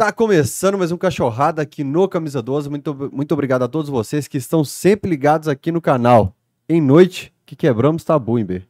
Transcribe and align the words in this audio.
Tá 0.00 0.10
começando 0.10 0.78
mais 0.78 0.90
um 0.90 0.96
Cachorrada 0.96 1.60
aqui 1.60 1.84
no 1.84 2.08
Camisa 2.08 2.40
12. 2.40 2.70
Muito, 2.70 3.10
muito 3.12 3.32
obrigado 3.32 3.64
a 3.64 3.68
todos 3.68 3.90
vocês 3.90 4.26
que 4.26 4.38
estão 4.38 4.64
sempre 4.64 5.10
ligados 5.10 5.46
aqui 5.46 5.70
no 5.70 5.78
canal. 5.78 6.34
Em 6.66 6.80
noite, 6.80 7.30
que 7.44 7.54
quebramos 7.54 8.02
tabu, 8.02 8.38
hein, 8.38 8.46
B? 8.46 8.62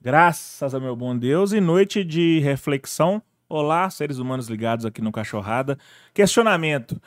Graças 0.00 0.74
a 0.74 0.80
meu 0.80 0.96
bom 0.96 1.16
Deus 1.16 1.52
e 1.52 1.60
noite 1.60 2.02
de 2.02 2.40
reflexão. 2.40 3.22
Olá, 3.48 3.88
seres 3.90 4.18
humanos 4.18 4.48
ligados 4.48 4.84
aqui 4.84 5.00
no 5.00 5.12
Cachorrada. 5.12 5.78
Questionamento. 6.12 7.00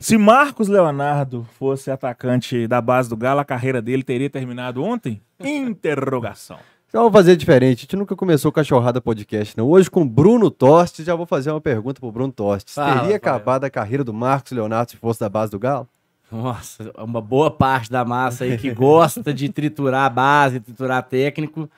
Se 0.00 0.18
Marcos 0.18 0.66
Leonardo 0.66 1.46
fosse 1.60 1.92
atacante 1.92 2.66
da 2.66 2.80
base 2.80 3.08
do 3.08 3.16
Galo, 3.16 3.38
a 3.38 3.44
carreira 3.44 3.80
dele 3.80 4.02
teria 4.02 4.28
terminado 4.28 4.82
ontem? 4.82 5.22
Interrogação. 5.38 6.58
Então 6.88 7.02
vamos 7.02 7.12
fazer 7.12 7.36
diferente. 7.36 7.78
A 7.78 7.82
gente 7.82 7.96
nunca 7.96 8.14
começou 8.16 8.48
o 8.48 8.52
Cachorrada 8.52 9.00
Podcast, 9.00 9.56
não. 9.56 9.68
Hoje 9.68 9.90
com 9.90 10.06
Bruno 10.06 10.50
Tostes, 10.50 11.04
já 11.04 11.14
vou 11.14 11.26
fazer 11.26 11.50
uma 11.50 11.60
pergunta 11.60 12.00
pro 12.00 12.12
Bruno 12.12 12.32
Tostes. 12.32 12.74
Fala, 12.74 13.00
Teria 13.00 13.16
acabado 13.16 13.64
a 13.64 13.70
carreira 13.70 14.04
do 14.04 14.14
Marcos 14.14 14.52
Leonardo 14.52 14.92
se 14.92 14.96
fosse 14.96 15.20
da 15.20 15.28
base 15.28 15.50
do 15.50 15.58
Galo? 15.58 15.88
Nossa, 16.30 16.90
uma 16.98 17.20
boa 17.20 17.50
parte 17.50 17.90
da 17.90 18.04
massa 18.04 18.44
aí 18.44 18.56
que 18.56 18.72
gosta 18.72 19.32
de 19.32 19.48
triturar 19.48 20.06
a 20.06 20.10
base, 20.10 20.58
triturar 20.60 21.02
técnico 21.02 21.68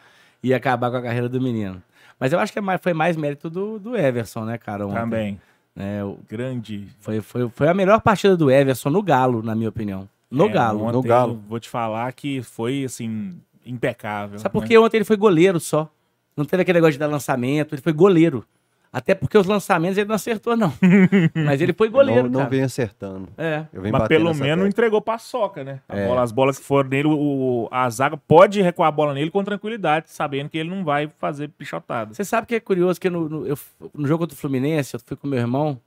e 0.42 0.54
acabar 0.54 0.90
com 0.90 0.96
a 0.96 1.02
carreira 1.02 1.28
do 1.28 1.40
menino. 1.40 1.82
Mas 2.18 2.32
eu 2.32 2.38
acho 2.40 2.52
que 2.52 2.58
é 2.58 2.78
foi 2.78 2.94
mais 2.94 3.16
mérito 3.16 3.48
do, 3.50 3.78
do 3.78 3.96
Everson, 3.96 4.44
né, 4.44 4.56
cara? 4.58 4.86
ontem. 4.86 4.94
Também. 4.98 5.40
É, 5.76 6.02
o- 6.02 6.18
Grande. 6.28 6.88
foi, 7.00 7.20
foi, 7.20 7.48
foi 7.50 7.68
a 7.68 7.74
melhor 7.74 8.00
partida 8.00 8.36
do 8.36 8.50
Everson 8.50 8.90
no 8.90 9.02
Galo, 9.02 9.42
na 9.42 9.54
minha 9.54 9.68
opinião. 9.68 10.08
No 10.30 10.46
É, 10.46 10.48
Galo. 10.48 10.82
ontem 10.84 10.92
no 10.96 11.02
Galo. 11.02 11.42
Vou 11.48 11.60
te 11.60 11.68
falar 11.68 12.10
que 12.12 12.42
foi, 12.42 12.84
assim, 12.84 13.34
impecável. 13.68 14.38
Sabe 14.38 14.52
por 14.52 14.62
né? 14.62 14.68
que 14.68 14.78
ontem 14.78 14.98
ele 14.98 15.04
foi 15.04 15.16
goleiro 15.16 15.60
só? 15.60 15.90
Não 16.36 16.44
teve 16.44 16.62
aquele 16.62 16.76
negócio 16.78 16.92
de 16.92 16.98
dar 16.98 17.06
lançamento, 17.08 17.74
ele 17.74 17.82
foi 17.82 17.92
goleiro. 17.92 18.44
Até 18.90 19.14
porque 19.14 19.36
os 19.36 19.46
lançamentos 19.46 19.98
ele 19.98 20.08
não 20.08 20.14
acertou, 20.14 20.56
não. 20.56 20.72
Mas 21.34 21.60
ele 21.60 21.74
foi 21.74 21.90
goleiro, 21.90 22.22
não, 22.22 22.30
não 22.30 22.38
cara. 22.40 22.50
vem 22.50 22.62
acertando. 22.62 23.28
É. 23.36 23.66
Mas 23.92 24.08
pelo 24.08 24.32
menos 24.34 24.38
tecla. 24.40 24.68
entregou 24.68 25.02
paçoca, 25.02 25.62
né? 25.62 25.80
A 25.86 25.94
É. 25.98 26.06
bola- 26.06 26.22
as 26.22 26.32
bolas 26.32 26.58
que 26.58 26.64
foram 26.64 26.88
nele, 26.88 27.06
o, 27.06 27.12
o- 27.12 27.68
a 27.70 27.90
zaga 27.90 28.16
pode 28.16 28.62
recuar 28.62 28.88
a 28.88 28.92
bola 28.92 29.12
nele 29.12 29.30
com 29.30 29.44
tranquilidade, 29.44 30.06
sabendo 30.10 30.48
que 30.48 30.56
ele 30.56 30.70
não 30.70 30.84
vai 30.84 31.06
fazer 31.18 31.48
pichotada. 31.50 32.14
Você 32.14 32.24
sabe 32.24 32.46
que 32.46 32.54
é 32.54 32.60
curioso 32.60 32.98
que 32.98 33.10
no, 33.10 33.28
no, 33.28 33.46
eu- 33.46 33.58
no 33.94 34.06
jogo 34.08 34.20
contra 34.22 34.34
o 34.34 34.38
Fluminense, 34.38 34.94
eu 34.94 35.00
fui 35.04 35.16
com 35.18 35.26
meu 35.28 35.38
irmão 35.38 35.78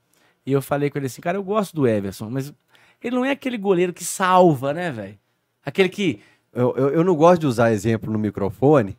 e 0.46 0.52
eu 0.52 0.62
falei 0.62 0.92
com 0.92 1.00
ele 1.00 1.08
assim, 1.08 1.22
cara, 1.22 1.38
eu 1.40 1.44
gosto 1.44 1.76
do 1.76 1.88
Everson, 1.88 2.30
mas 2.30 2.54
ele 3.04 3.16
não 3.16 3.26
é 3.26 3.32
aquele 3.32 3.58
goleiro 3.58 3.94
que 3.94 4.04
salva, 4.04 4.74
né, 4.74 4.92
velho? 4.92 5.18
Aquele 5.66 5.90
que. 5.90 6.20
Eu, 6.54 6.74
eu, 6.76 6.90
eu 6.90 7.04
não 7.04 7.16
gosto 7.16 7.42
de 7.42 7.48
usar 7.48 7.72
exemplo 7.72 8.12
no 8.12 8.20
microfone, 8.20 8.98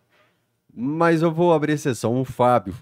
mas 0.74 1.22
eu 1.22 1.30
vou 1.30 1.52
abrir 1.52 1.72
exceção. 1.72 2.20
O 2.20 2.24
Fábio, 2.24 2.74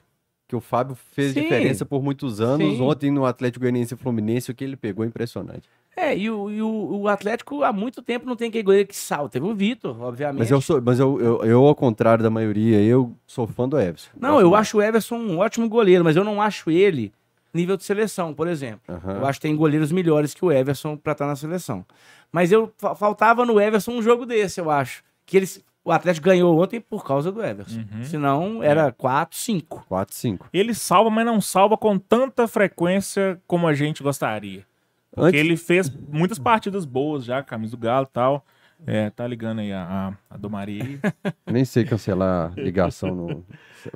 que 0.47 0.55
o 0.55 0.61
Fábio 0.61 0.97
fez 1.13 1.33
Sim. 1.33 1.43
diferença 1.43 1.85
por 1.85 2.03
muitos 2.03 2.41
anos. 2.41 2.77
Sim. 2.77 2.83
Ontem 2.83 3.11
no 3.11 3.25
Atlético 3.25 3.61
Goianiense 3.61 3.97
Fluminense, 3.97 4.51
o 4.51 4.55
que 4.55 4.65
ele 4.65 4.77
pegou 4.77 5.05
é 5.05 5.09
impressionante. 5.09 5.69
É, 5.97 6.17
e, 6.17 6.31
o, 6.31 6.51
e 6.51 6.63
o, 6.63 7.01
o 7.01 7.09
Atlético 7.09 7.65
há 7.65 7.73
muito 7.73 8.01
tempo 8.01 8.25
não 8.25 8.37
tem 8.37 8.49
aquele 8.49 8.63
goleiro 8.63 8.89
que 8.89 8.97
salva. 8.97 9.29
Teve 9.29 9.45
o 9.45 9.55
Vitor, 9.55 10.01
obviamente. 10.01 10.39
Mas 10.39 10.51
eu 10.51 10.61
sou, 10.61 10.81
mas 10.81 11.01
eu, 11.01 11.21
eu, 11.21 11.45
eu, 11.45 11.67
ao 11.67 11.75
contrário 11.75 12.23
da 12.23 12.31
maioria, 12.31 12.81
eu 12.81 13.13
sou 13.27 13.47
fã 13.47 13.69
do 13.69 13.79
Everson. 13.79 14.11
Não, 14.19 14.41
eu 14.41 14.51
mais. 14.51 14.63
acho 14.63 14.79
o 14.79 14.83
Everson 14.83 15.17
um 15.17 15.39
ótimo 15.39 15.69
goleiro, 15.69 16.05
mas 16.05 16.15
eu 16.15 16.25
não 16.25 16.41
acho 16.41 16.71
ele 16.71 17.13
nível 17.53 17.77
de 17.77 17.85
seleção, 17.85 18.33
por 18.35 18.47
exemplo. 18.49 18.81
Aham. 18.89 19.19
Eu 19.19 19.27
acho 19.27 19.39
que 19.41 19.47
tem 19.47 19.57
goleiros 19.57 19.91
melhores 19.93 20.33
que 20.35 20.45
o 20.45 20.53
Everson 20.53 20.97
pra 20.97 21.13
estar 21.13 21.27
na 21.27 21.37
seleção. 21.37 21.85
Mas 22.33 22.53
eu 22.53 22.73
fa- 22.79 22.95
faltava 22.95 23.45
no 23.45 23.61
Everson 23.61 23.93
um 23.93 24.03
jogo 24.03 24.25
desse, 24.27 24.61
eu 24.61 24.71
acho. 24.71 25.03
Que 25.27 25.37
eles, 25.37 25.65
o 25.85 25.91
Atlético 25.93 26.27
ganhou 26.27 26.61
ontem 26.63 26.81
por 26.81 27.05
causa 27.05 27.31
do 27.33 27.43
Everson. 27.45 27.81
Uhum. 27.93 28.03
Senão 28.05 28.63
era 28.63 28.93
4, 28.93 29.37
5. 29.37 29.85
4, 29.89 30.15
5. 30.15 30.49
Ele 30.53 30.75
salva, 30.75 31.11
mas 31.11 31.25
não 31.27 31.41
salva 31.41 31.77
com 31.77 31.99
tanta 31.99 32.47
frequência 32.49 33.41
como 33.47 33.67
a 33.67 33.75
gente 33.75 34.03
gostaria. 34.03 34.65
Porque 35.13 35.27
Antes, 35.37 35.41
ele 35.41 35.57
fez 35.57 35.91
muitas 36.09 36.39
partidas 36.39 36.85
boas 36.85 37.25
já, 37.25 37.43
camisa 37.43 37.77
do 37.77 37.81
Galo 37.83 38.07
e 38.09 38.13
tal. 38.13 38.45
É, 38.87 39.11
tá 39.11 39.27
ligando 39.27 39.61
aí 39.61 39.73
a, 39.73 39.83
a, 40.31 40.35
a 40.35 40.37
Domaria 40.39 40.83
aí. 40.83 40.99
nem 41.51 41.65
sei 41.65 41.85
cancelar 41.85 42.53
ligação 42.57 43.15
no. 43.15 43.45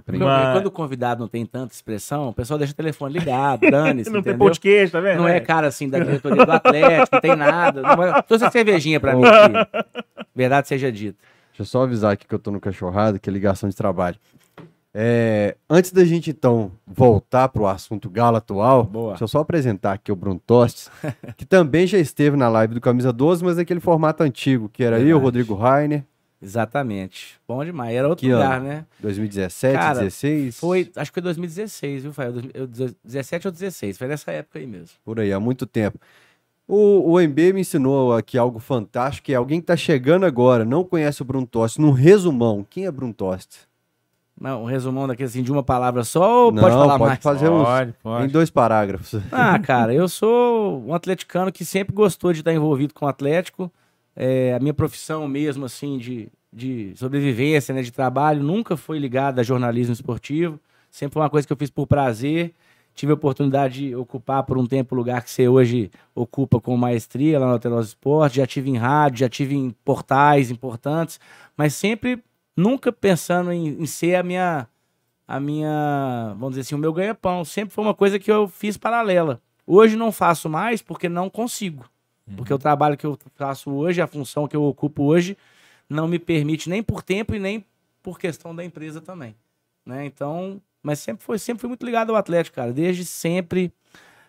Mas- 0.07 0.53
Quando 0.55 0.67
o 0.67 0.71
convidado 0.71 1.21
não 1.21 1.29
tem 1.29 1.45
tanta 1.45 1.73
expressão, 1.75 2.29
o 2.29 2.33
pessoal 2.35 2.59
deixa 2.59 2.73
o 2.73 2.77
telefone 2.77 3.13
ligado, 3.19 3.61
dane-se, 3.71 4.11
não 4.11 4.23
tem 4.23 4.33
entendeu? 4.33 4.39
podcast, 4.47 4.93
tá 4.93 5.01
vendo? 5.01 5.19
Não 5.19 5.29
é 5.29 5.41
cara 5.41 5.67
assim 5.67 5.89
da 5.89 5.99
diretoria 5.99 6.45
do 6.45 6.53
Atlético, 6.53 7.09
não 7.17 7.21
tem 7.21 7.37
nada. 7.37 7.83
Não 7.83 7.97
vai- 7.97 8.23
Trouxe 8.23 8.45
a 8.45 8.51
cervejinha 8.51 9.01
pra 9.01 9.15
mim 9.17 9.25
aqui. 9.25 9.85
Verdade 10.35 10.69
seja 10.69 10.91
dita. 10.93 11.19
Deixa 11.51 11.63
eu 11.63 11.67
só 11.67 11.83
avisar 11.85 12.13
aqui 12.13 12.27
que 12.27 12.35
eu 12.35 12.39
tô 12.39 12.51
no 12.51 12.61
cachorrado, 12.61 13.19
que 13.21 13.31
é 13.31 13.33
ligação 13.33 13.69
de 13.69 13.77
trabalho. 13.77 14.17
É, 14.97 15.57
antes 15.69 15.91
da 15.91 16.05
gente, 16.05 16.31
então, 16.31 16.71
voltar 16.87 17.49
pro 17.49 17.67
assunto 17.67 18.09
Galo 18.09 18.37
atual, 18.37 18.85
Boa. 18.85 19.11
deixa 19.11 19.25
eu 19.25 19.29
só 19.29 19.41
apresentar 19.41 19.93
aqui 19.95 20.13
o 20.13 20.17
Bruno 20.17 20.41
Tostes, 20.47 20.89
que 21.37 21.45
também 21.45 21.85
já 21.87 21.99
esteve 21.99 22.37
na 22.37 22.49
live 22.49 22.75
do 22.75 22.81
Camisa 22.81 23.13
12, 23.13 23.43
mas 23.45 23.57
naquele 23.57 23.81
formato 23.81 24.23
antigo, 24.23 24.69
que 24.69 24.85
era 24.85 24.97
eu, 24.99 25.03
Verdade. 25.05 25.25
Rodrigo 25.25 25.55
Rainer, 25.55 26.05
Exatamente. 26.43 27.41
Bom 27.49 27.65
demais. 27.65 27.97
Era 27.97 28.07
outro 28.07 28.27
Que 28.27 28.31
lugar, 28.31 28.59
ano? 28.59 28.67
né? 28.69 28.85
2017, 29.01 29.79
Cara, 29.79 30.01
16, 30.01 30.59
Foi, 30.61 30.91
acho 30.95 31.11
que 31.11 31.15
foi 31.15 31.23
2016, 31.23 32.03
viu, 32.03 32.13
Fael? 32.13 32.33
Dois- 32.35 32.51
eu- 32.53 32.69
17 33.03 33.49
ou 33.49 33.53
16. 33.53 33.97
Foi 33.97 34.07
nessa 34.07 34.31
época 34.31 34.59
aí 34.59 34.67
mesmo. 34.67 34.91
por 35.03 35.19
aí, 35.21 35.33
há 35.33 35.41
muito 35.41 35.65
tempo. 35.65 35.99
O, 36.69 37.13
o 37.13 37.19
MB 37.21 37.55
me 37.55 37.61
ensinou 37.63 38.15
aqui 38.15 38.37
algo 38.37 38.59
fantástico, 38.59 39.25
que 39.25 39.33
é 39.33 39.37
alguém 39.37 39.59
que 39.59 39.67
tá 39.67 39.77
chegando 39.77 40.27
agora, 40.27 40.67
não 40.67 40.85
conhece 40.85 41.23
o 41.23 41.25
Bruno 41.25 41.47
Tostes, 41.47 41.79
num 41.79 41.93
resumão, 41.93 42.67
quem 42.69 42.85
é 42.85 42.91
Bruno 42.91 43.15
Tostes? 43.15 43.61
Não, 44.41 44.65
um 44.65 44.67
resumão 44.67 45.07
daquele 45.07 45.29
assim 45.29 45.43
de 45.43 45.53
uma 45.53 45.63
palavra 45.63 46.03
só 46.03 46.47
ou 46.47 46.53
Não, 46.53 46.63
pode 46.63 46.75
falar 46.75 46.99
pode 46.99 47.09
mais? 47.11 47.23
fazer 47.23 47.49
uns, 47.49 47.95
Pode, 48.03 48.27
em 48.27 48.29
dois 48.29 48.51
parágrafos. 48.51 49.15
Ah, 49.31 49.59
cara, 49.63 49.95
eu 49.95 50.09
sou 50.09 50.85
um 50.85 50.93
atleticano 50.93 51.53
que 51.53 51.65
sempre 51.65 51.95
gostou 51.95 52.33
de 52.33 52.41
estar 52.41 52.53
envolvido 52.53 52.93
com 52.93 53.07
o 53.07 53.09
Atlético. 53.09 53.73
É, 54.17 54.55
a 54.55 54.59
minha 54.61 54.75
profissão 54.75 55.27
mesmo, 55.29 55.65
assim, 55.65 55.99
de, 55.99 56.29
de 56.53 56.93
sobrevivência, 56.97 57.75
né, 57.75 57.83
de 57.83 57.93
trabalho, 57.93 58.43
nunca 58.43 58.77
foi 58.77 58.99
ligada 58.99 59.41
a 59.41 59.45
jornalismo 59.45 59.93
esportivo. 59.93 60.59
Sempre 60.91 61.15
foi 61.15 61.23
uma 61.23 61.31
coisa 61.31 61.47
que 61.47 61.53
eu 61.53 61.57
fiz 61.57 61.71
por 61.71 61.87
prazer. 61.87 62.53
Tive 62.95 63.11
a 63.11 63.15
oportunidade 63.15 63.89
de 63.89 63.97
ocupar 63.97 64.45
por 64.45 64.57
um 64.57 64.67
tempo 64.67 64.95
o 64.95 64.99
lugar 64.99 65.23
que 65.23 65.31
você 65.31 65.49
hoje 65.49 65.91
ocupa 66.15 66.61
com 66.61 66.77
maestria 66.77 67.41
lá 67.41 67.47
no 67.47 67.53
Alterosa 67.53 67.89
Esporte. 67.89 68.37
Já 68.37 68.47
tive 68.47 68.71
em 68.71 68.77
rádio, 68.77 69.19
já 69.21 69.29
tive 69.29 69.57
em 69.57 69.71
portais 69.85 70.51
importantes, 70.51 71.19
mas 71.57 71.75
sempre 71.75 72.23
nunca 72.57 72.93
pensando 72.93 73.53
em, 73.53 73.69
em 73.83 73.87
ser 73.87 74.17
a 74.17 74.23
minha, 74.23 74.69
a 75.27 75.41
minha, 75.41 76.35
vamos 76.39 76.51
dizer 76.51 76.63
assim, 76.63 76.75
o 76.75 76.79
meu 76.79 76.93
ganha-pão. 76.93 77.45
Sempre 77.45 77.75
foi 77.75 77.85
uma 77.85 77.95
coisa 77.95 78.19
que 78.19 78.31
eu 78.31 78.49
fiz 78.49 78.77
paralela. 78.77 79.41
Hoje 79.67 79.97
não 79.97 80.13
faço 80.13 80.49
mais 80.49 80.83
porque 80.83 81.09
não 81.09 81.31
consigo. 81.31 81.89
Porque 82.37 82.53
o 82.55 82.59
trabalho 82.59 82.97
que 82.97 83.05
eu 83.05 83.19
faço 83.35 83.71
hoje, 83.71 84.01
a 84.01 84.07
função 84.07 84.49
que 84.49 84.57
eu 84.57 84.63
ocupo 84.65 85.03
hoje, 85.03 85.37
não 85.89 86.09
me 86.09 86.19
permite 86.19 86.71
nem 86.71 86.83
por 86.83 87.03
tempo 87.03 87.35
e 87.35 87.39
nem 87.39 87.65
por 88.03 88.19
questão 88.19 88.55
da 88.55 88.65
empresa 88.65 89.01
também. 89.01 89.35
Né? 89.85 90.07
Então, 90.07 90.61
mas 90.83 90.99
sempre 90.99 91.25
foi, 91.25 91.39
sempre 91.39 91.61
fui 91.61 91.69
muito 91.69 91.85
ligado 91.85 92.11
ao 92.11 92.17
Atlético, 92.17 92.57
cara. 92.57 92.73
Desde 92.73 93.05
sempre. 93.05 93.73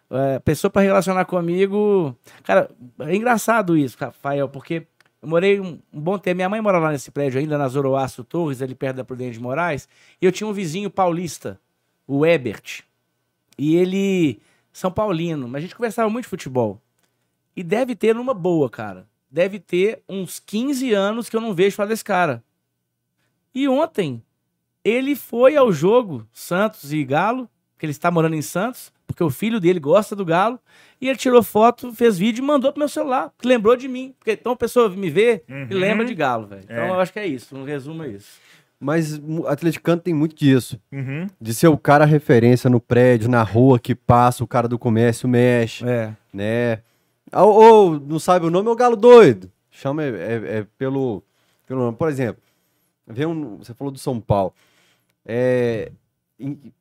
É, 0.10 0.40
pessoa 0.40 0.70
para 0.70 0.84
relacionar 0.84 1.26
comigo. 1.26 2.16
Cara, 2.44 2.70
é 3.00 3.16
engraçado 3.16 3.76
isso, 3.78 3.98
Rafael, 4.00 4.48
porque 4.48 4.86
eu 5.26 5.28
morei 5.28 5.60
um, 5.60 5.80
um 5.92 6.00
bom 6.00 6.20
tempo. 6.20 6.36
Minha 6.36 6.48
mãe 6.48 6.62
mora 6.62 6.78
lá 6.78 6.92
nesse 6.92 7.10
prédio 7.10 7.40
ainda, 7.40 7.58
na 7.58 7.68
Zoroastro 7.68 8.24
Torres, 8.24 8.62
ali 8.62 8.76
perto 8.76 8.98
da 8.98 9.04
Prudente 9.04 9.34
de 9.34 9.40
Moraes. 9.40 9.90
E 10.22 10.26
eu 10.26 10.32
tinha 10.32 10.48
um 10.48 10.54
vizinho 10.54 10.88
paulista, 10.88 11.60
o 12.08 12.24
Ebert. 12.24 12.84
E 13.58 13.76
ele, 13.76 14.40
São 14.72 14.92
Paulino, 14.92 15.48
mas 15.48 15.60
a 15.60 15.62
gente 15.62 15.76
conversava 15.76 16.10
muito 16.12 16.26
de 16.26 16.30
futebol. 16.30 16.80
E 17.56 17.64
deve 17.64 17.96
ter 17.96 18.14
numa 18.14 18.36
boa, 18.36 18.70
cara. 18.70 19.08
Deve 19.32 19.60
ter 19.60 20.04
uns 20.08 20.40
15 20.40 20.94
anos 20.94 21.28
que 21.28 21.36
eu 21.36 21.42
não 21.42 21.56
vejo 21.56 21.76
falar 21.76 21.90
desse 21.90 22.04
cara. 22.04 22.44
E 23.54 23.68
ontem, 23.68 24.22
ele 24.84 25.16
foi 25.16 25.56
ao 25.56 25.72
jogo 25.72 26.28
Santos 26.32 26.94
e 26.94 27.04
Galo, 27.04 27.50
que 27.80 27.86
ele 27.88 27.92
está 27.92 28.12
morando 28.12 28.36
em 28.36 28.44
Santos, 28.44 28.94
porque 29.08 29.24
o 29.24 29.30
filho 29.30 29.60
dele 29.60 29.80
gosta 29.80 30.16
do 30.16 30.26
Galo, 30.26 30.60
e 31.00 31.08
ele 31.10 31.18
tirou 31.18 31.42
foto, 31.44 31.92
fez 31.94 32.18
vídeo 32.18 32.42
e 32.44 32.46
mandou 32.46 32.72
pro 32.72 32.80
meu 32.80 32.90
celular, 32.90 33.32
que 33.40 33.48
lembrou 33.48 33.76
de 33.76 33.88
mim. 33.88 34.14
Porque 34.20 34.32
então 34.32 34.54
a 34.54 34.56
pessoa 34.56 34.90
me 34.90 35.10
vê 35.10 35.44
e 35.48 35.54
Uhum. 35.54 35.68
lembra 35.72 36.06
de 36.06 36.14
Galo, 36.16 36.48
velho. 36.48 36.62
Então 36.64 36.76
É. 36.78 36.90
eu 36.90 37.00
acho 37.00 37.14
que 37.14 37.20
é 37.20 37.28
isso, 37.28 37.56
um 37.56 37.64
resumo 37.64 38.04
é 38.04 38.10
isso. 38.10 38.40
Mas 38.80 39.18
o 39.18 39.48
atleticano 39.48 40.02
tem 40.02 40.14
muito 40.14 40.36
disso. 40.36 40.80
Uhum. 40.92 41.28
De 41.40 41.54
ser 41.54 41.68
o 41.70 41.78
cara 41.78 42.04
referência 42.06 42.70
no 42.70 42.80
prédio, 42.80 43.30
na 43.30 43.42
rua, 43.42 43.80
que 43.80 43.96
passa, 43.96 44.44
o 44.44 44.48
cara 44.48 44.68
do 44.68 44.78
comércio 44.78 45.28
mexe, 45.30 45.88
É. 45.88 46.14
né? 46.34 46.80
Ou, 47.32 47.54
ou 47.54 48.00
não 48.00 48.20
sabe 48.20 48.46
o 48.46 48.50
nome, 48.52 48.68
é 48.68 48.72
o 48.72 48.76
galo 48.76 48.96
doido. 48.96 49.50
Chama 49.72 50.04
é, 50.04 50.08
é- 50.10 50.58
é 50.60 50.66
pelo, 50.78 51.24
pelo 51.66 51.82
nome. 51.82 51.98
Por 51.98 52.10
exemplo, 52.10 52.42
vê 53.08 53.26
um, 53.26 53.58
você 53.58 53.74
falou 53.74 53.92
do 53.92 53.98
São 54.00 54.20
Paulo. 54.20 54.54
É, 55.26 55.92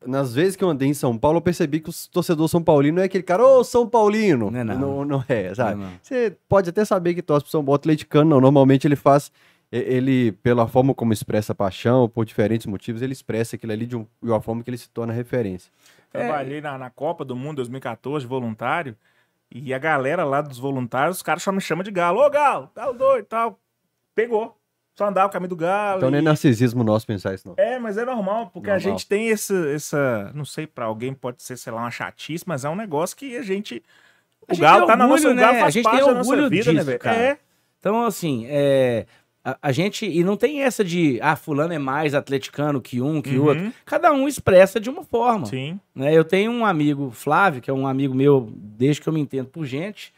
nas 0.04 0.34
vezes 0.34 0.56
que 0.56 0.64
eu 0.64 0.68
andei 0.68 0.88
em 0.88 0.94
São 0.94 1.16
Paulo, 1.16 1.38
eu 1.38 1.42
percebi 1.42 1.80
que 1.80 1.88
o 1.90 1.92
torcedor 2.10 2.48
São 2.48 2.62
Paulino 2.62 2.96
não 2.96 3.02
é 3.02 3.06
aquele 3.06 3.22
cara, 3.22 3.44
ô 3.46 3.62
São 3.62 3.88
Paulino. 3.88 4.50
Não 4.50 4.58
é 4.60 4.64
não. 4.64 4.78
Não, 4.78 5.04
não 5.04 5.24
é, 5.28 5.54
sabe? 5.54 5.76
Não 5.80 5.86
é 5.86 5.90
não. 5.90 5.98
Você 6.02 6.36
pode 6.48 6.70
até 6.70 6.84
saber 6.84 7.14
que 7.14 7.22
torce 7.22 7.44
pro 7.44 7.50
São 7.52 7.64
Paulo 7.64 7.76
atleticano, 7.76 8.30
não. 8.30 8.40
Normalmente 8.40 8.86
ele 8.86 8.96
faz, 8.96 9.30
ele, 9.70 10.32
pela 10.32 10.66
forma 10.66 10.92
como 10.94 11.12
expressa 11.12 11.54
paixão, 11.54 12.08
por 12.08 12.24
diferentes 12.24 12.66
motivos, 12.66 13.00
ele 13.02 13.12
expressa 13.12 13.56
aquilo 13.56 13.72
ali 13.72 13.86
de, 13.86 13.96
um- 13.96 14.06
de 14.22 14.30
uma 14.30 14.40
forma 14.40 14.62
que 14.62 14.70
ele 14.70 14.78
se 14.78 14.88
torna 14.90 15.12
referência. 15.12 15.70
Trabalhei 16.10 16.60
na, 16.60 16.76
na 16.78 16.90
Copa 16.90 17.24
do 17.24 17.34
Mundo 17.36 17.56
2014, 17.56 18.26
voluntário. 18.26 18.96
E 19.52 19.72
a 19.72 19.78
galera 19.78 20.24
lá 20.24 20.40
dos 20.40 20.58
voluntários, 20.58 21.18
os 21.18 21.22
caras 21.22 21.42
só 21.42 21.52
me 21.52 21.60
chamam 21.60 21.84
de 21.84 21.90
galo. 21.92 22.20
Ô, 22.20 22.28
galo, 22.30 22.70
galo 22.74 22.94
doido 22.94 23.20
e 23.24 23.28
tal. 23.28 23.58
Pegou. 24.14 24.56
Só 24.96 25.06
andava 25.08 25.26
o 25.26 25.30
caminho 25.30 25.48
do 25.48 25.56
galo. 25.56 25.98
Então 25.98 26.10
nem 26.10 26.20
e- 26.20 26.24
narcisismo 26.24 26.84
nosso 26.84 27.06
pensar 27.06 27.34
isso, 27.34 27.48
não. 27.48 27.54
É, 27.56 27.78
mas 27.78 27.98
é 27.98 28.04
normal, 28.04 28.50
porque 28.52 28.70
a 28.70 28.74
Normal. 28.74 28.92
gente 28.92 29.06
tem 29.08 29.28
esse, 29.28 29.52
essa. 29.74 30.30
Não 30.34 30.44
sei, 30.44 30.66
pra 30.66 30.84
alguém 30.84 31.12
pode 31.12 31.42
ser, 31.42 31.56
sei 31.56 31.72
lá, 31.72 31.80
uma 31.80 31.90
chatice, 31.90 32.44
mas 32.46 32.64
é 32.64 32.68
um 32.70 32.76
negócio 32.76 33.16
que 33.16 33.36
a 33.36 33.42
gente. 33.42 33.82
A 34.46 34.52
O 34.52 34.54
gente 34.54 34.62
galo 34.62 34.78
tem 34.80 34.86
tá 34.88 34.96
na 34.96 35.06
nossa. 35.06 35.26
orgulho, 35.26 35.34
O 35.34 35.40
galo 35.40 35.52
né? 35.54 35.60
faz 35.60 35.68
A 35.68 35.70
gente 35.78 35.84
parte 35.84 35.96
tem 35.98 36.06
da 36.06 36.14
nossa 36.14 36.30
orgulho 36.30 36.50
vida, 36.50 36.64
né, 36.72 36.72
disso, 36.74 36.86
velho? 36.86 36.98
cara. 37.00 37.16
É. 37.16 37.38
Então, 37.80 38.04
assim, 38.06 38.46
é, 38.48 39.04
a, 39.44 39.58
a 39.62 39.72
gente. 39.72 40.06
E 40.06 40.22
não 40.22 40.36
tem 40.36 40.62
essa 40.62 40.84
de, 40.84 41.18
ah, 41.20 41.34
fulano 41.34 41.72
é 41.72 41.78
mais 41.78 42.14
atleticano 42.14 42.80
que 42.80 43.00
um, 43.00 43.20
que 43.20 43.36
Uhum. 43.36 43.46
outro. 43.46 43.72
Cada 43.84 44.12
um 44.12 44.28
expressa 44.28 44.78
de 44.78 44.88
uma 44.88 45.02
forma. 45.02 45.46
Sim. 45.46 45.80
né? 45.94 46.14
Eu 46.16 46.24
tenho 46.24 46.52
um 46.52 46.64
amigo, 46.64 47.10
Flávio, 47.10 47.60
que 47.60 47.68
é 47.68 47.74
um 47.74 47.86
amigo 47.86 48.14
meu 48.14 48.48
desde 48.56 49.00
que 49.02 49.08
eu 49.08 49.12
me 49.12 49.20
entendo 49.20 49.48
por 49.48 49.64
gente, 49.66 50.14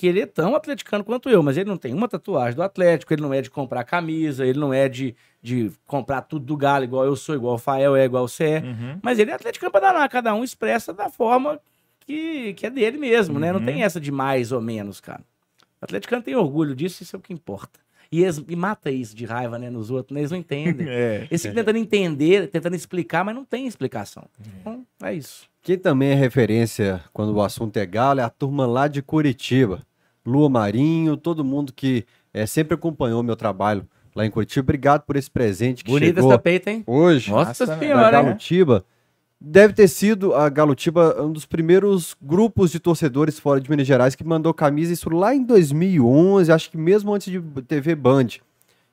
que 0.00 0.06
ele 0.06 0.20
é 0.20 0.24
tão 0.26 0.54
atleticano 0.54 1.04
quanto 1.04 1.28
eu, 1.28 1.42
mas 1.42 1.58
ele 1.58 1.68
não 1.68 1.76
tem 1.76 1.92
uma 1.92 2.08
tatuagem 2.08 2.56
do 2.56 2.62
Atlético, 2.62 3.12
ele 3.12 3.20
não 3.20 3.34
é 3.34 3.42
de 3.42 3.50
comprar 3.50 3.84
camisa, 3.84 4.46
ele 4.46 4.58
não 4.58 4.72
é 4.72 4.88
de, 4.88 5.14
de 5.42 5.70
comprar 5.86 6.22
tudo 6.22 6.46
do 6.46 6.56
Galo, 6.56 6.84
igual 6.84 7.04
eu 7.04 7.14
sou, 7.14 7.34
igual 7.34 7.56
o 7.56 7.58
Fael 7.58 7.94
é, 7.94 8.06
igual 8.06 8.26
você 8.26 8.44
é. 8.44 8.58
Uhum. 8.60 8.98
Mas 9.02 9.18
ele 9.18 9.30
é 9.30 9.34
atleticano 9.34 9.70
pra 9.70 9.78
danar, 9.82 10.08
cada 10.08 10.34
um 10.34 10.42
expressa 10.42 10.90
da 10.94 11.10
forma 11.10 11.60
que, 12.06 12.54
que 12.54 12.64
é 12.64 12.70
dele 12.70 12.96
mesmo, 12.96 13.38
né? 13.38 13.52
Não 13.52 13.60
Uhum. 13.60 13.66
tem 13.66 13.82
essa 13.82 14.00
de 14.00 14.10
mais 14.10 14.52
ou 14.52 14.60
menos, 14.62 15.02
cara. 15.02 15.20
O 15.82 15.84
atleticano 15.84 16.22
tem 16.22 16.34
orgulho 16.34 16.74
disso, 16.74 17.02
isso 17.02 17.14
é 17.14 17.18
o 17.18 17.22
que 17.22 17.34
importa. 17.34 17.78
E, 18.10 18.22
eles, 18.22 18.42
e 18.48 18.56
mata 18.56 18.90
isso 18.90 19.14
de 19.14 19.26
raiva, 19.26 19.58
né, 19.58 19.68
nos 19.68 19.90
outros, 19.90 20.14
né? 20.14 20.22
Eles 20.22 20.30
não 20.30 20.38
entendem. 20.38 20.88
É. 20.88 21.26
Eles 21.30 21.42
ficam 21.42 21.56
tentando 21.56 21.76
entender, 21.76 22.48
tentando 22.48 22.74
explicar, 22.74 23.22
mas 23.22 23.34
não 23.34 23.44
tem 23.44 23.66
explicação. 23.66 24.24
Então, 24.62 24.82
é 25.02 25.12
isso. 25.12 25.46
Quem 25.62 25.76
também 25.76 26.08
é 26.12 26.14
referência 26.14 27.04
quando 27.12 27.34
o 27.34 27.42
assunto 27.42 27.76
é 27.76 27.84
galo 27.84 28.20
é 28.20 28.22
a 28.22 28.30
turma 28.30 28.66
lá 28.66 28.88
de 28.88 29.02
Curitiba. 29.02 29.82
Lua 30.24 30.48
Marinho, 30.48 31.16
todo 31.16 31.44
mundo 31.44 31.72
que 31.72 32.04
é, 32.32 32.46
sempre 32.46 32.74
acompanhou 32.74 33.22
meu 33.22 33.36
trabalho 33.36 33.86
lá 34.14 34.24
em 34.26 34.30
Curitiba. 34.30 34.64
Obrigado 34.64 35.02
por 35.02 35.16
esse 35.16 35.30
presente 35.30 35.84
que 35.84 35.90
Bonita 35.90 36.14
chegou 36.16 36.30
essa 36.30 36.38
peita, 36.38 36.70
hein? 36.70 36.84
hoje 36.86 37.30
Nossa 37.30 37.48
Nossa, 37.48 37.66
da 37.66 37.78
senhora, 37.78 38.18
hein? 38.18 38.24
Galutiba. 38.24 38.84
Deve 39.42 39.72
ter 39.72 39.88
sido 39.88 40.34
a 40.34 40.50
Galutiba 40.50 41.22
um 41.22 41.32
dos 41.32 41.46
primeiros 41.46 42.14
grupos 42.20 42.70
de 42.70 42.78
torcedores 42.78 43.38
fora 43.38 43.58
de 43.58 43.70
Minas 43.70 43.86
Gerais 43.86 44.14
que 44.14 44.22
mandou 44.22 44.52
camisa, 44.52 44.92
isso 44.92 45.08
lá 45.08 45.34
em 45.34 45.42
2011, 45.42 46.52
acho 46.52 46.70
que 46.70 46.76
mesmo 46.76 47.14
antes 47.14 47.32
de 47.32 47.40
TV 47.62 47.94
Band. 47.94 48.26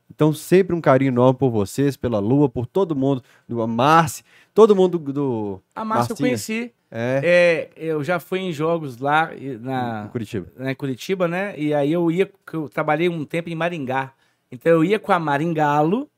Então, 0.09 0.31
sempre 0.31 0.73
um 0.73 0.79
carinho 0.79 1.09
enorme 1.09 1.37
por 1.37 1.49
vocês, 1.49 1.97
pela 1.97 2.19
Lua, 2.19 2.47
por 2.47 2.65
todo 2.65 2.95
mundo, 2.95 3.21
do 3.47 3.67
Márcia, 3.67 4.23
todo 4.53 4.73
mundo 4.73 4.97
do. 4.97 5.11
do 5.11 5.61
A 5.75 5.83
Márcia 5.83 6.13
eu 6.13 6.15
Marcinha. 6.15 6.29
conheci. 6.29 6.71
É, 6.89 7.69
É, 7.77 7.85
eu 7.89 8.03
já 8.03 8.19
fui 8.19 8.39
em 8.39 8.51
jogos 8.53 8.97
lá 8.97 9.31
e- 9.35 9.53
em 9.53 9.57
na, 9.57 10.07
Curitiba. 10.11 10.47
na 10.57 10.73
Curitiba, 10.75 11.27
né? 11.27 11.53
E 11.57 11.73
aí 11.73 11.91
eu 11.91 12.09
ia, 12.09 12.25
que 12.25 12.53
eu 12.53 12.69
trabalhei 12.69 13.09
um 13.09 13.25
tempo 13.25 13.49
em 13.49 13.55
Maringá. 13.55 14.11
Então 14.51 14.71
eu 14.71 14.83
ia 14.85 14.97
com 14.97 15.11
a 15.11 15.19
Maringalo 15.19 16.09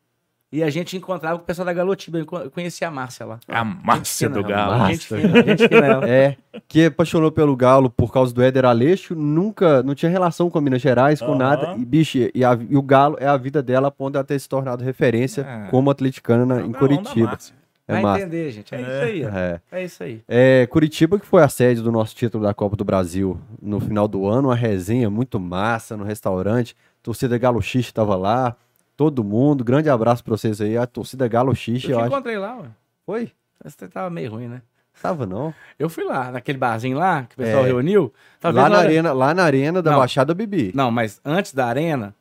e 0.52 0.62
a 0.64 0.70
gente 0.70 0.96
encontrava 0.98 1.38
com 1.38 1.44
o 1.44 1.46
pessoal 1.48 1.66
da 1.66 1.74
Galotiba. 1.74 2.20
Eu 2.20 2.26
co- 2.28 2.40
eu 2.40 2.52
conhecia 2.52 2.88
a 2.88 2.92
Márcia 2.92 3.26
lá. 3.26 3.40
A 3.48 3.64
Márcia 3.64 4.28
Gente 4.28 4.36
do 4.36 4.44
Galo. 4.48 4.74
ela. 4.76 4.88
Gente 4.92 5.08
fina, 5.08 5.44
gente 5.44 5.68
fina 5.68 5.86
ela. 5.86 6.08
É, 6.10 6.36
que 6.68 6.86
apaixonou 6.86 7.32
pelo 7.32 7.56
Galo 7.56 7.90
por 7.90 8.12
causa 8.14 8.32
do 8.34 8.42
Éder 8.44 8.66
Aleixo, 8.66 9.16
nunca, 9.16 9.82
não 9.82 9.96
tinha 9.96 10.12
relação 10.12 10.50
com 10.52 10.62
Minas 10.62 10.82
Gerais, 10.82 11.20
com 11.20 11.30
Aham. 11.32 11.38
nada. 11.38 11.76
E, 11.78 11.84
bicho, 11.86 12.18
e, 12.34 12.46
a- 12.46 12.58
e 12.70 12.78
o 12.78 12.82
Galo 12.84 13.18
é 13.20 13.26
a 13.28 13.38
vida 13.38 13.64
dela, 13.64 13.88
a 13.88 13.92
ponto 13.92 14.12
de 14.12 14.18
ela 14.18 14.24
ter 14.24 14.38
se 14.40 14.48
tornado 14.48 14.84
referência 14.84 15.42
É. 15.42 15.70
como 15.72 15.90
atleticana 15.90 16.46
na- 16.46 16.62
em 16.62 16.72
Curitiba. 16.72 17.38
É 17.90 17.94
Vai 17.94 18.02
massa. 18.04 18.22
entender, 18.22 18.52
gente. 18.52 18.76
É, 18.76 18.78
É. 18.78 18.82
isso 18.82 19.04
aí. 19.04 19.24
É. 19.24 19.62
É 19.72 19.84
isso 19.84 20.04
aí. 20.04 20.22
É, 20.28 20.68
Curitiba 20.68 21.20
que 21.20 21.26
foi 21.26 21.42
a 21.42 21.50
sede 21.50 21.82
do 21.82 21.92
nosso 21.92 22.16
título 22.16 22.44
da 22.44 22.54
Copa 22.54 22.76
do 22.76 22.86
Brasil 22.86 23.40
no 23.60 23.80
final 23.80 24.08
do 24.08 24.28
ano, 24.28 24.50
uma 24.50 24.56
resenha 24.56 25.10
muito 25.10 25.40
massa 25.40 25.98
no 25.98 26.04
restaurante. 26.04 26.76
Torcida 27.02 27.38
Galo 27.38 27.62
Xixi 27.62 27.90
estava 27.90 28.16
lá, 28.16 28.56
todo 28.96 29.24
mundo. 29.24 29.64
Grande 29.64 29.90
abraço 29.90 30.24
pra 30.24 30.38
vocês 30.38 30.62
aí, 30.62 30.78
a 30.78 30.86
torcida 30.86 31.28
Galo 31.28 31.56
Xixi, 31.56 31.88
Eu 31.88 31.92
eu 31.94 31.98
te 31.98 32.02
acho. 32.04 32.08
encontrei 32.14 32.38
lá, 32.38 32.58
ué. 32.58 32.68
Foi? 33.06 33.32
Você 33.64 33.88
tava 33.88 34.10
meio 34.10 34.32
ruim, 34.32 34.48
né? 34.48 34.62
Tava 35.02 35.26
não. 35.26 35.54
Eu 35.80 35.90
fui 35.90 36.04
lá, 36.04 36.30
naquele 36.30 36.58
barzinho 36.58 36.98
lá, 36.98 37.24
que 37.24 37.34
o 37.36 37.38
pessoal 37.38 37.64
É. 37.64 37.68
reuniu. 37.68 38.14
Talvez 38.40 38.62
Lá 38.64 38.70
na, 38.70 38.78
hora- 38.80 38.88
arena, 38.88 39.14
lá 39.14 39.34
na 39.34 39.44
arena 39.44 39.82
da 39.82 39.92
Não. 39.92 39.98
Baixada 40.00 40.34
Bibi. 40.36 40.72
Não, 40.76 40.92
mas 40.92 41.20
antes 41.24 41.54
da 41.54 41.66
arena, 41.68 42.14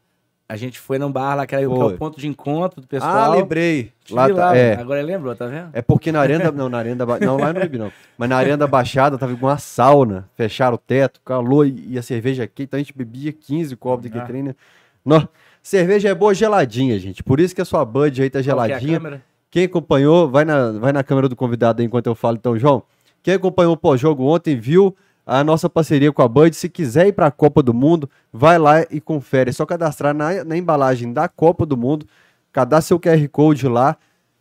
a 0.48 0.56
gente 0.56 0.78
foi 0.78 0.98
num 0.98 1.12
bar 1.12 1.34
lá, 1.34 1.46
que 1.46 1.54
era 1.54 1.68
o- 1.68 1.90
é 1.92 1.96
ponto 1.96 2.18
de 2.18 2.26
encontro 2.26 2.80
do 2.80 2.84
Ah, 2.84 2.88
pessoal. 2.88 3.32
lembrei. 3.32 3.92
Te 4.04 4.14
Lá 4.14 4.28
tá- 4.28 4.34
lá, 4.34 4.56
é. 4.56 4.74
Agora 4.80 4.98
ele 5.00 5.12
lembrou, 5.12 5.34
tá 5.36 5.46
vendo? 5.46 5.68
É 5.74 5.82
porque 5.82 6.10
na 6.10 6.20
arena, 6.20 6.50
não, 6.50 6.68
na 6.68 6.78
arena 6.78 7.04
da, 7.04 7.18
não, 7.20 7.36
lá 7.36 7.52
não 7.52 7.60
bebi 7.60 7.76
não. 7.76 7.92
Mas 8.16 8.28
na 8.30 8.36
arena 8.36 8.56
da 8.56 8.66
Baixada 8.66 9.18
tava 9.18 9.32
igual 9.32 9.52
uma 9.52 9.58
sauna, 9.58 10.28
fecharam 10.34 10.76
o 10.76 10.78
teto, 10.78 11.20
calor 11.24 11.66
e, 11.66 11.88
e 11.90 11.98
a 11.98 12.02
cerveja 12.02 12.44
aqui, 12.44 12.62
então 12.62 12.78
a 12.78 12.82
gente 12.82 12.96
bebia 12.96 13.32
15 13.32 13.76
copos 13.76 14.10
de 14.10 14.16
Ah. 14.16 14.22
Quitrina. 14.22 14.56
Nó, 15.04 15.22
cerveja 15.62 16.08
é 16.08 16.14
boa 16.14 16.32
geladinha, 16.34 16.98
gente. 16.98 17.22
Por 17.22 17.40
isso 17.40 17.54
que 17.54 17.60
a 17.60 17.64
sua 17.64 17.84
Bud 17.84 18.22
aí 18.22 18.30
tá 18.30 18.38
Qual 18.42 18.42
que 18.66 18.72
é 18.72 18.80
geladinha. 18.80 19.22
Quem 19.50 19.64
acompanhou, 19.64 20.28
vai 20.30 20.44
na, 20.44 20.72
vai 20.72 20.92
na 20.92 21.02
câmera 21.04 21.28
do 21.28 21.36
convidado 21.36 21.80
aí 21.82 21.86
enquanto 21.86 22.06
eu 22.06 22.14
falo, 22.14 22.36
então, 22.36 22.58
João. 22.58 22.82
Quem 23.22 23.34
acompanhou 23.34 23.72
o 23.72 23.76
pós-jogo 23.76 24.24
ontem 24.24 24.56
viu 24.56 24.94
a 25.28 25.44
nossa 25.44 25.68
parceria 25.68 26.10
com 26.10 26.22
a 26.22 26.28
Bud. 26.28 26.56
Se 26.56 26.70
quiser 26.70 27.08
ir 27.08 27.12
para 27.12 27.26
a 27.26 27.30
Copa 27.30 27.62
do 27.62 27.74
Mundo, 27.74 28.08
vai 28.32 28.58
lá 28.58 28.80
e 28.90 28.98
confere. 28.98 29.50
É 29.50 29.52
só 29.52 29.66
cadastrar 29.66 30.14
na, 30.14 30.42
na 30.42 30.56
embalagem 30.56 31.12
da 31.12 31.28
Copa 31.28 31.66
do 31.66 31.76
Mundo, 31.76 32.06
cadastre 32.50 32.88
seu 32.88 32.98
QR 32.98 33.28
Code 33.28 33.68
lá 33.68 33.98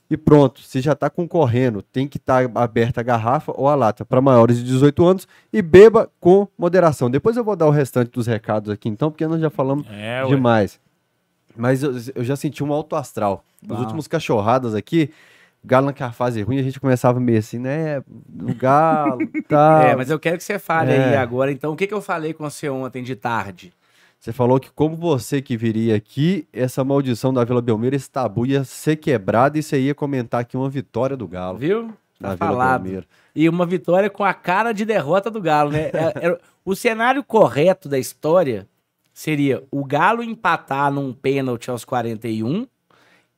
e 0.10 0.16
pronto. 0.16 0.62
Você 0.62 0.80
já 0.80 0.94
está 0.94 1.10
concorrendo. 1.10 1.82
Tem 1.82 2.08
que 2.08 2.16
estar 2.16 2.50
aberta 2.56 3.02
a 3.02 3.04
garrafa 3.04 3.52
ou 3.54 3.68
a 3.68 3.76
lata 3.76 4.06
para 4.06 4.22
maiores 4.22 4.60
de 4.60 4.64
18 4.64 5.06
anos 5.06 5.28
e 5.52 5.62
beba 5.62 6.10
com 6.22 6.48
moderação. 6.58 7.12
Depois 7.12 7.36
eu 7.36 7.44
vou 7.44 7.58
dar 7.58 7.68
o 7.68 7.72
restante 7.72 8.12
dos 8.12 8.26
recados 8.26 8.70
aqui, 8.70 8.88
então, 8.88 9.12
porque 9.12 9.28
nós 9.28 9.42
já 9.42 9.50
falamos 9.50 9.86
É, 9.92 10.26
demais. 10.26 10.80
Mas 11.54 11.84
eu, 11.84 11.92
eu 12.16 12.24
já 12.24 12.38
senti 12.38 12.64
um 12.64 12.72
alto 12.72 12.96
astral. 12.96 13.44
Nos 13.62 13.80
últimos 13.80 14.08
cachorradas 14.08 14.74
aqui, 14.74 15.12
Galo 15.68 15.94
na 16.00 16.12
fase 16.12 16.42
ruim, 16.42 16.58
a 16.60 16.64
gente 16.64 16.80
começava 16.80 17.20
meio 17.20 17.38
assim, 17.40 17.60
né? 17.60 18.00
O 18.00 18.56
Galo, 18.56 19.18
tá. 19.48 19.84
É, 19.84 19.96
mas 19.96 20.10
eu 20.10 20.18
quero 20.20 20.38
que 20.38 20.44
você 20.44 20.58
fale 20.58 20.92
aí 20.92 21.14
É. 21.14 21.18
agora. 21.18 21.52
Então, 21.52 21.74
o 21.74 21.76
que, 21.76 21.86
que 21.86 21.94
eu 21.94 22.02
falei 22.02 22.34
com 22.34 22.50
você 22.50 22.70
ontem 22.70 23.04
de 23.04 23.16
tarde? 23.16 23.74
Você 24.20 24.34
falou 24.34 24.60
que 24.60 24.72
como 24.72 24.96
você 24.96 25.42
que 25.42 25.56
viria 25.56 25.96
aqui, 25.96 26.48
essa 26.52 26.84
maldição 26.84 27.32
da 27.34 27.44
Vila 27.44 27.62
Belmiro, 27.62 27.96
esse 27.96 28.10
tabu 28.10 28.46
ia 28.48 28.64
ser 28.64 28.96
quebrado 28.96 29.58
e 29.60 29.62
você 29.64 29.80
ia 29.80 29.94
comentar 29.94 30.42
aqui 30.42 30.58
uma 30.58 30.70
vitória 30.70 31.16
do 31.16 31.28
Galo. 31.28 31.58
Viu? 31.60 31.94
Na 32.20 32.30
Tá 32.30 32.36
Vila 32.36 32.38
falado. 32.58 32.82
Belmiro. 32.84 33.06
E 33.36 33.48
uma 33.48 33.66
vitória 33.66 34.10
com 34.10 34.24
a 34.24 34.34
cara 34.34 34.72
de 34.72 34.84
derrota 34.86 35.30
do 35.30 35.40
Galo, 35.40 35.70
né? 35.72 35.92
É- 35.94 36.28
é- 36.30 36.40
o 36.66 36.76
cenário 36.76 37.24
correto 37.24 37.88
da 37.88 38.00
história 38.00 38.68
seria 39.14 39.64
o 39.72 39.86
Galo 39.86 40.24
empatar 40.24 40.92
num 40.92 41.14
pênalti 41.14 41.70
aos 41.70 41.86
41, 41.86 42.66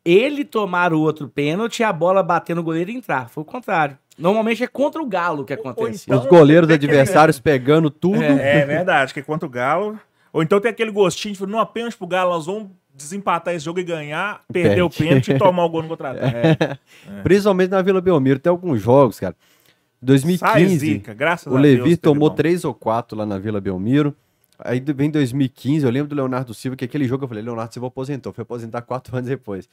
ele 0.05 0.43
tomar 0.45 0.93
o 0.93 0.99
outro 1.01 1.27
pênalti 1.27 1.79
e 1.79 1.83
a 1.83 1.91
bola 1.93 2.23
bater 2.23 2.55
no 2.55 2.63
goleiro 2.63 2.91
e 2.91 2.95
entrar. 2.95 3.29
Foi 3.29 3.41
o 3.41 3.45
contrário. 3.45 3.97
Normalmente 4.17 4.63
é 4.63 4.67
contra 4.67 5.01
o 5.01 5.05
Galo 5.05 5.45
que 5.45 5.53
acontece. 5.53 6.03
então- 6.05 6.19
Os 6.19 6.25
goleiros 6.25 6.69
adversários 6.69 7.39
pegando 7.39 7.89
tudo. 7.89 8.21
É 8.21 8.65
verdade, 8.65 9.13
que 9.13 9.21
contra 9.21 9.45
o 9.45 9.49
Galo. 9.49 9.99
Ou 10.33 10.43
então 10.43 10.59
tem 10.59 10.71
aquele 10.71 10.91
gostinho 10.91 11.33
de 11.35 11.45
não 11.47 11.59
apenas 11.59 11.95
pro 11.95 12.05
Galo, 12.05 12.31
nós 12.31 12.45
vamos 12.45 12.69
desempatar 12.93 13.53
esse 13.55 13.63
jogo 13.63 13.79
e 13.79 13.83
ganhar, 13.83 14.41
perder 14.51 14.81
o 14.81 14.89
pênalti 14.89 15.31
e 15.31 15.37
tomar 15.39 15.63
o 15.63 15.69
gol 15.69 15.81
no 15.83 15.87
contra-ataque. 15.87 16.77
Principalmente 17.23 17.69
na 17.71 17.81
Vila 17.81 18.01
Belmiro. 18.01 18.39
Tem 18.39 18.49
alguns 18.51 18.81
jogos, 18.81 19.19
cara. 19.19 19.33
Sai 19.33 20.05
2015. 20.05 20.77
zica, 20.79 21.13
graças 21.13 21.51
O 21.51 21.55
a 21.57 21.59
Levi 21.59 21.83
Deus. 21.83 21.97
tomou 21.99 22.29
três 22.29 22.63
ou 22.63 22.73
quatro 22.73 23.17
lá 23.17 23.25
na 23.25 23.37
Vila 23.37 23.59
Belmiro. 23.61 24.15
Aí 24.59 24.83
vem 24.95 25.09
2015, 25.09 25.85
eu 25.85 25.91
lembro 25.91 26.09
do 26.09 26.15
Leonardo 26.15 26.53
Silva, 26.53 26.75
que 26.75 26.83
aquele 26.83 27.05
jogo 27.07 27.23
eu 27.23 27.27
falei, 27.27 27.43
Leonardo 27.43 27.73
Silva 27.73 27.87
aposentou, 27.87 28.33
foi 28.33 28.41
aposentar 28.41 28.81
quatro 28.81 29.15
anos 29.17 29.29
depois. 29.29 29.69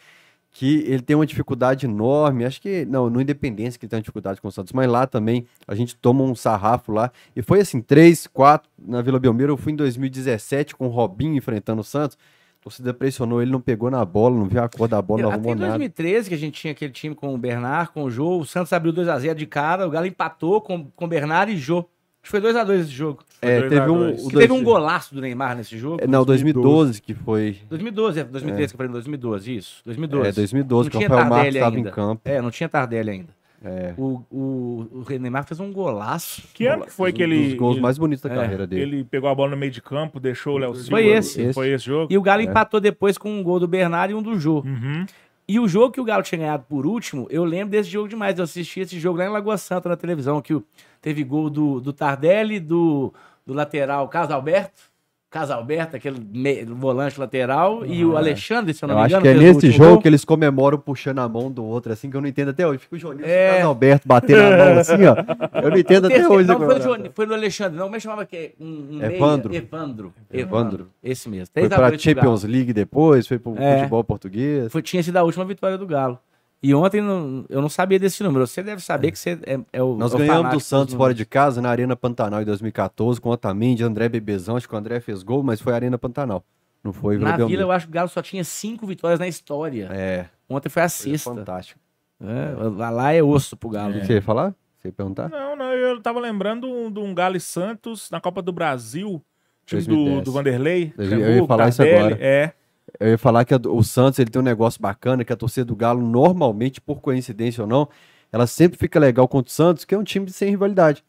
Que 0.52 0.84
ele 0.86 1.02
tem 1.02 1.14
uma 1.14 1.26
dificuldade 1.26 1.84
enorme, 1.84 2.44
acho 2.44 2.62
que, 2.62 2.86
não, 2.86 3.10
no 3.10 3.20
Independência 3.20 3.78
que 3.78 3.84
ele 3.84 3.90
tem 3.90 3.96
uma 3.98 4.02
dificuldade 4.02 4.40
com 4.40 4.48
o 4.48 4.52
Santos, 4.52 4.72
mas 4.72 4.88
lá 4.88 5.06
também 5.06 5.44
a 5.66 5.74
gente 5.74 5.94
toma 5.96 6.22
um 6.22 6.34
sarrafo 6.34 6.92
lá. 6.92 7.10
E 7.34 7.42
foi 7.42 7.60
assim, 7.60 7.80
três, 7.80 8.26
quatro 8.26 8.70
na 8.78 9.02
Vila 9.02 9.18
Belmiro, 9.18 9.52
eu 9.52 9.56
fui 9.56 9.72
em 9.72 9.76
2017 9.76 10.74
com 10.74 10.86
o 10.86 10.90
Robinho 10.90 11.36
enfrentando 11.36 11.80
o 11.80 11.84
Santos. 11.84 12.16
A 12.60 12.64
torcida 12.64 12.94
pressionou 12.94 13.42
ele, 13.42 13.50
não 13.50 13.60
pegou 13.60 13.90
na 13.90 14.04
bola, 14.04 14.36
não 14.36 14.46
viu 14.46 14.62
a 14.62 14.68
cor 14.68 14.88
da 14.88 15.02
bola, 15.02 15.22
não 15.22 15.28
Até 15.28 15.34
arrumou 15.34 15.52
em 15.52 15.58
nada. 15.58 15.72
2013, 15.72 16.28
que 16.28 16.34
a 16.34 16.38
gente 16.38 16.60
tinha 16.60 16.72
aquele 16.72 16.92
time 16.92 17.14
com 17.14 17.34
o 17.34 17.38
Bernard, 17.38 17.90
com 17.92 18.04
o 18.04 18.10
Jô, 18.10 18.38
o 18.38 18.46
Santos 18.46 18.72
abriu 18.72 18.92
2x0 18.92 19.34
de 19.34 19.46
cara, 19.46 19.86
o 19.86 19.90
Galo 19.90 20.06
empatou 20.06 20.60
com, 20.60 20.86
com 20.90 21.04
o 21.04 21.08
Bernard 21.08 21.52
e 21.52 21.56
Jô. 21.56 21.86
Acho 22.26 22.32
que 22.32 22.40
foi 22.40 22.40
2x2 22.40 22.80
esse 22.80 22.90
jogo. 22.90 23.22
É, 23.40 23.60
teve 23.60 23.76
2 23.76 23.80
a 23.80 23.92
um. 23.92 23.98
2. 23.98 24.12
o 24.24 24.28
Que 24.28 24.34
teve 24.34 24.46
dois- 24.48 24.60
um 24.60 24.64
golaço 24.64 25.14
do 25.14 25.20
Neymar 25.20 25.56
nesse 25.56 25.78
jogo. 25.78 25.98
É, 26.00 26.06
Não, 26.08 26.24
2012 26.24 27.00
que 27.00 27.14
foi. 27.14 27.58
2012, 27.68 28.18
é 28.20 28.24
2013 28.24 28.68
que 28.72 28.74
eu 28.74 28.78
falei, 28.78 28.92
2012, 28.92 29.56
isso. 29.56 29.82
2012. 29.84 30.28
É, 30.28 30.32
2012, 30.32 30.86
Não 30.86 30.90
que 30.90 30.96
o 30.96 31.00
tinha 31.00 31.08
Rafael 31.08 31.30
Marques 31.30 31.54
estava 31.54 31.78
em 31.78 31.84
campo. 31.84 32.22
É, 32.24 32.42
não 32.42 32.50
tinha 32.50 32.68
Tardelli 32.68 33.10
ainda. 33.10 33.36
É. 33.64 33.94
O, 33.96 34.22
o, 34.30 34.88
o 34.92 35.04
Neymar 35.18 35.44
fez 35.46 35.60
um 35.60 35.72
golaço. 35.72 36.42
Que 36.52 36.66
ano 36.66 36.84
que 36.84 36.92
foi 36.92 37.10
Um 37.10 37.14
que 37.14 37.22
ele. 37.22 37.44
dos 37.50 37.54
gols 37.54 37.74
ele- 37.76 37.82
mais 37.82 37.96
bonitos 37.98 38.22
da 38.22 38.32
é, 38.32 38.36
carreira 38.36 38.66
dele. 38.66 38.82
Ele 38.82 39.04
pegou 39.04 39.28
a 39.30 39.34
bola 39.34 39.50
no 39.52 39.56
meio 39.56 39.70
de 39.72 39.80
campo, 39.80 40.18
deixou 40.18 40.54
o 40.54 40.58
Léo 40.58 40.74
Silva. 40.74 40.90
Foi 40.90 41.06
esse. 41.06 41.52
Foi 41.52 41.68
esse 41.70 41.84
jogo? 41.86 42.12
E 42.12 42.18
o 42.18 42.22
Galo 42.22 42.42
É. 42.42 42.44
empatou 42.44 42.80
depois 42.80 43.16
com 43.16 43.30
um 43.30 43.42
gol 43.42 43.60
do 43.60 43.68
Bernard 43.68 44.12
e 44.12 44.16
um 44.16 44.22
do 44.22 44.38
Jô. 44.38 44.60
Uhum. 44.66 45.06
E 45.48 45.60
o 45.60 45.68
jogo 45.68 45.92
que 45.92 46.00
o 46.00 46.04
Galo 46.04 46.24
tinha 46.24 46.40
ganhado 46.40 46.64
por 46.68 46.84
último, 46.84 47.28
eu 47.30 47.44
lembro 47.44 47.70
desse 47.70 47.88
jogo 47.88 48.08
demais. 48.08 48.36
Eu 48.36 48.42
assisti 48.44 48.80
esse 48.80 48.98
jogo 48.98 49.18
lá 49.18 49.26
em 49.26 49.28
Lagoa 49.30 49.56
Santa 49.56 49.88
na 49.88 49.96
televisão, 49.96 50.42
que 50.42 50.52
o- 50.52 50.64
teve 51.00 51.22
gol 51.24 51.48
do, 51.50 51.80
do 51.80 51.92
Tardelli, 51.92 52.58
do, 52.60 53.12
do 53.46 53.52
lateral 53.54 54.08
Carlos 54.08 54.32
Alberto. 54.32 54.94
Carlos 55.28 55.50
Alberto, 55.50 55.96
aquele 55.96 56.18
me- 56.32 56.64
volante 56.64 57.18
lateral, 57.20 57.84
e 57.84 58.02
o 58.04 58.16
Alexandre, 58.16 58.72
se 58.72 58.82
eu 58.82 58.86
não 58.88 58.94
Eu 58.94 58.98
me 59.00 59.04
acho 59.06 59.16
engano. 59.16 59.38
que 59.40 59.44
é 59.44 59.52
nesse 59.52 59.70
jogo 59.72 59.90
gol. 59.94 60.00
que 60.00 60.08
eles 60.08 60.24
comemoram 60.24 60.78
puxando 60.78 61.18
a 61.18 61.28
mão 61.28 61.50
do 61.50 61.62
outro, 61.64 61.92
assim, 61.92 62.08
que 62.08 62.16
eu 62.16 62.20
não 62.22 62.28
entendo 62.28 62.50
até 62.52 62.66
hoje. 62.66 62.78
Fica 62.78 62.94
o 62.94 62.98
Joninho 62.98 63.26
É. 63.26 63.60
e 63.60 63.64
o 63.64 63.66
Alberto 63.66 64.06
batendo 64.08 64.40
a 64.40 64.56
mão 64.56 64.78
assim, 64.78 64.92
ó. 65.04 65.60
Eu 65.62 65.70
não 65.70 65.76
entendo 65.76 66.06
até 66.06 66.26
hoje. 66.26 66.48
não, 66.48 66.58
foi, 66.60 66.78
Johnny, 66.78 67.10
foi 67.12 67.26
no 67.26 67.34
Alexandre, 67.34 67.76
não, 67.76 67.84
como 67.86 67.96
é 67.96 68.00
chamava 68.00 68.24
que 68.24 68.54
um, 68.58 68.64
um 68.92 68.96
meia? 68.98 69.14
Evandro. 69.16 69.54
Evandro. 69.54 70.14
Evandro. 70.32 70.88
Esse 71.02 71.28
mesmo. 71.28 71.48
Foi 71.52 71.68
pra. 71.68 71.98
Champions 71.98 72.44
League 72.44 72.72
depois, 72.72 73.26
foi 73.26 73.38
pro 73.38 73.54
É. 73.58 73.78
futebol 73.78 74.04
português. 74.04 74.70
Foi, 74.72 74.80
tinha 74.80 75.02
sido 75.02 75.16
a 75.16 75.22
última 75.24 75.44
vitória 75.44 75.76
do 75.76 75.86
Galo. 75.86 76.18
E 76.62 76.74
ontem 76.74 77.00
não- 77.00 77.44
eu 77.48 77.60
não 77.60 77.68
sabia 77.68 77.98
desse 77.98 78.22
número. 78.22 78.46
Você 78.46 78.62
deve 78.62 78.82
saber 78.82 79.12
que 79.12 79.18
você 79.18 79.38
é, 79.46 79.58
é 79.74 79.82
o. 79.82 79.94
Nós 79.96 80.12
é 80.12 80.16
o 80.16 80.18
ganhamos 80.18 80.52
do 80.52 80.60
Santos 80.60 80.94
fora 80.94 81.12
de 81.14 81.24
casa 81.26 81.60
na 81.60 81.68
Arena 81.68 81.94
Pantanal 81.94 82.40
em 82.42 82.44
2014, 82.44 83.20
com 83.20 83.28
Otamendi, 83.30 83.84
André 83.84 84.08
Bebezão. 84.08 84.56
Acho 84.56 84.68
que 84.68 84.74
o 84.74 84.78
André 84.78 84.98
fez 85.00 85.22
gol, 85.22 85.42
mas 85.42 85.60
foi 85.60 85.74
Arena 85.74 85.98
Pantanal. 85.98 86.42
Não 86.82 86.92
foi 86.92 87.18
Vila 87.18 87.30
Na 87.30 87.36
Belmiro. 87.36 87.58
Vila, 87.58 87.68
eu 87.68 87.72
acho 87.72 87.86
que 87.86 87.90
o 87.90 87.94
Galo 87.94 88.08
só 88.08 88.22
tinha 88.22 88.42
cinco 88.44 88.86
vitórias 88.86 89.18
na 89.20 89.26
história. 89.28 89.88
É, 89.92 90.26
Ontem 90.48 90.68
foi 90.68 90.82
a 90.82 90.88
foi 90.88 91.10
sexta. 91.10 91.34
fantástico. 91.34 91.80
É, 92.20 92.90
lá- 92.90 93.12
é 93.12 93.22
osso 93.22 93.56
pro 93.56 93.68
Galo. 93.68 93.96
O 93.96 94.00
que 94.00 94.06
você 94.06 94.14
ia 94.14 94.22
falar? 94.22 94.54
Você 94.78 94.88
ia 94.88 94.92
perguntar? 94.92 95.28
Não, 95.28 95.54
não, 95.56 95.72
eu 95.72 96.00
tava 96.00 96.18
lembrando 96.20 96.90
de 96.90 96.98
um 97.00 97.12
Galo 97.14 97.36
e 97.36 97.40
Santos 97.40 98.10
na 98.10 98.20
Copa 98.20 98.40
do 98.40 98.52
Brasil, 98.52 99.20
time 99.66 99.82
do, 99.82 99.88
2010. 99.88 100.24
do 100.24 100.32
Vanderlei. 100.32 100.94
Eu 100.96 101.04
ia- 101.04 101.16
eu 101.16 101.36
ia 101.42 101.46
falar 101.46 101.68
isso 101.68 101.78
Tardelli, 101.78 101.98
agora. 101.98 102.18
É. 102.20 102.52
Eu 102.98 103.10
ia 103.10 103.18
falar 103.18 103.44
que 103.44 103.54
a 103.54 103.60
o 103.68 103.82
Santos 103.82 104.18
ele 104.18 104.30
tem 104.30 104.40
um 104.40 104.44
negócio 104.44 104.80
bacana, 104.80 105.24
que 105.24 105.32
a 105.32 105.36
torcida 105.36 105.64
do 105.64 105.76
Galo, 105.76 106.06
normalmente, 106.06 106.80
por 106.80 107.00
coincidência 107.00 107.62
ou 107.62 107.68
não, 107.68 107.88
ela 108.32 108.46
sempre 108.46 108.78
fica 108.78 108.98
legal 108.98 109.26
contra 109.28 109.50
o 109.50 109.52
Santos, 109.52 109.84
que 109.84 109.94
é 109.94 109.98
um 109.98 110.04
time 110.04 110.30
sem 110.30 110.50
rivalidade. 110.50 111.04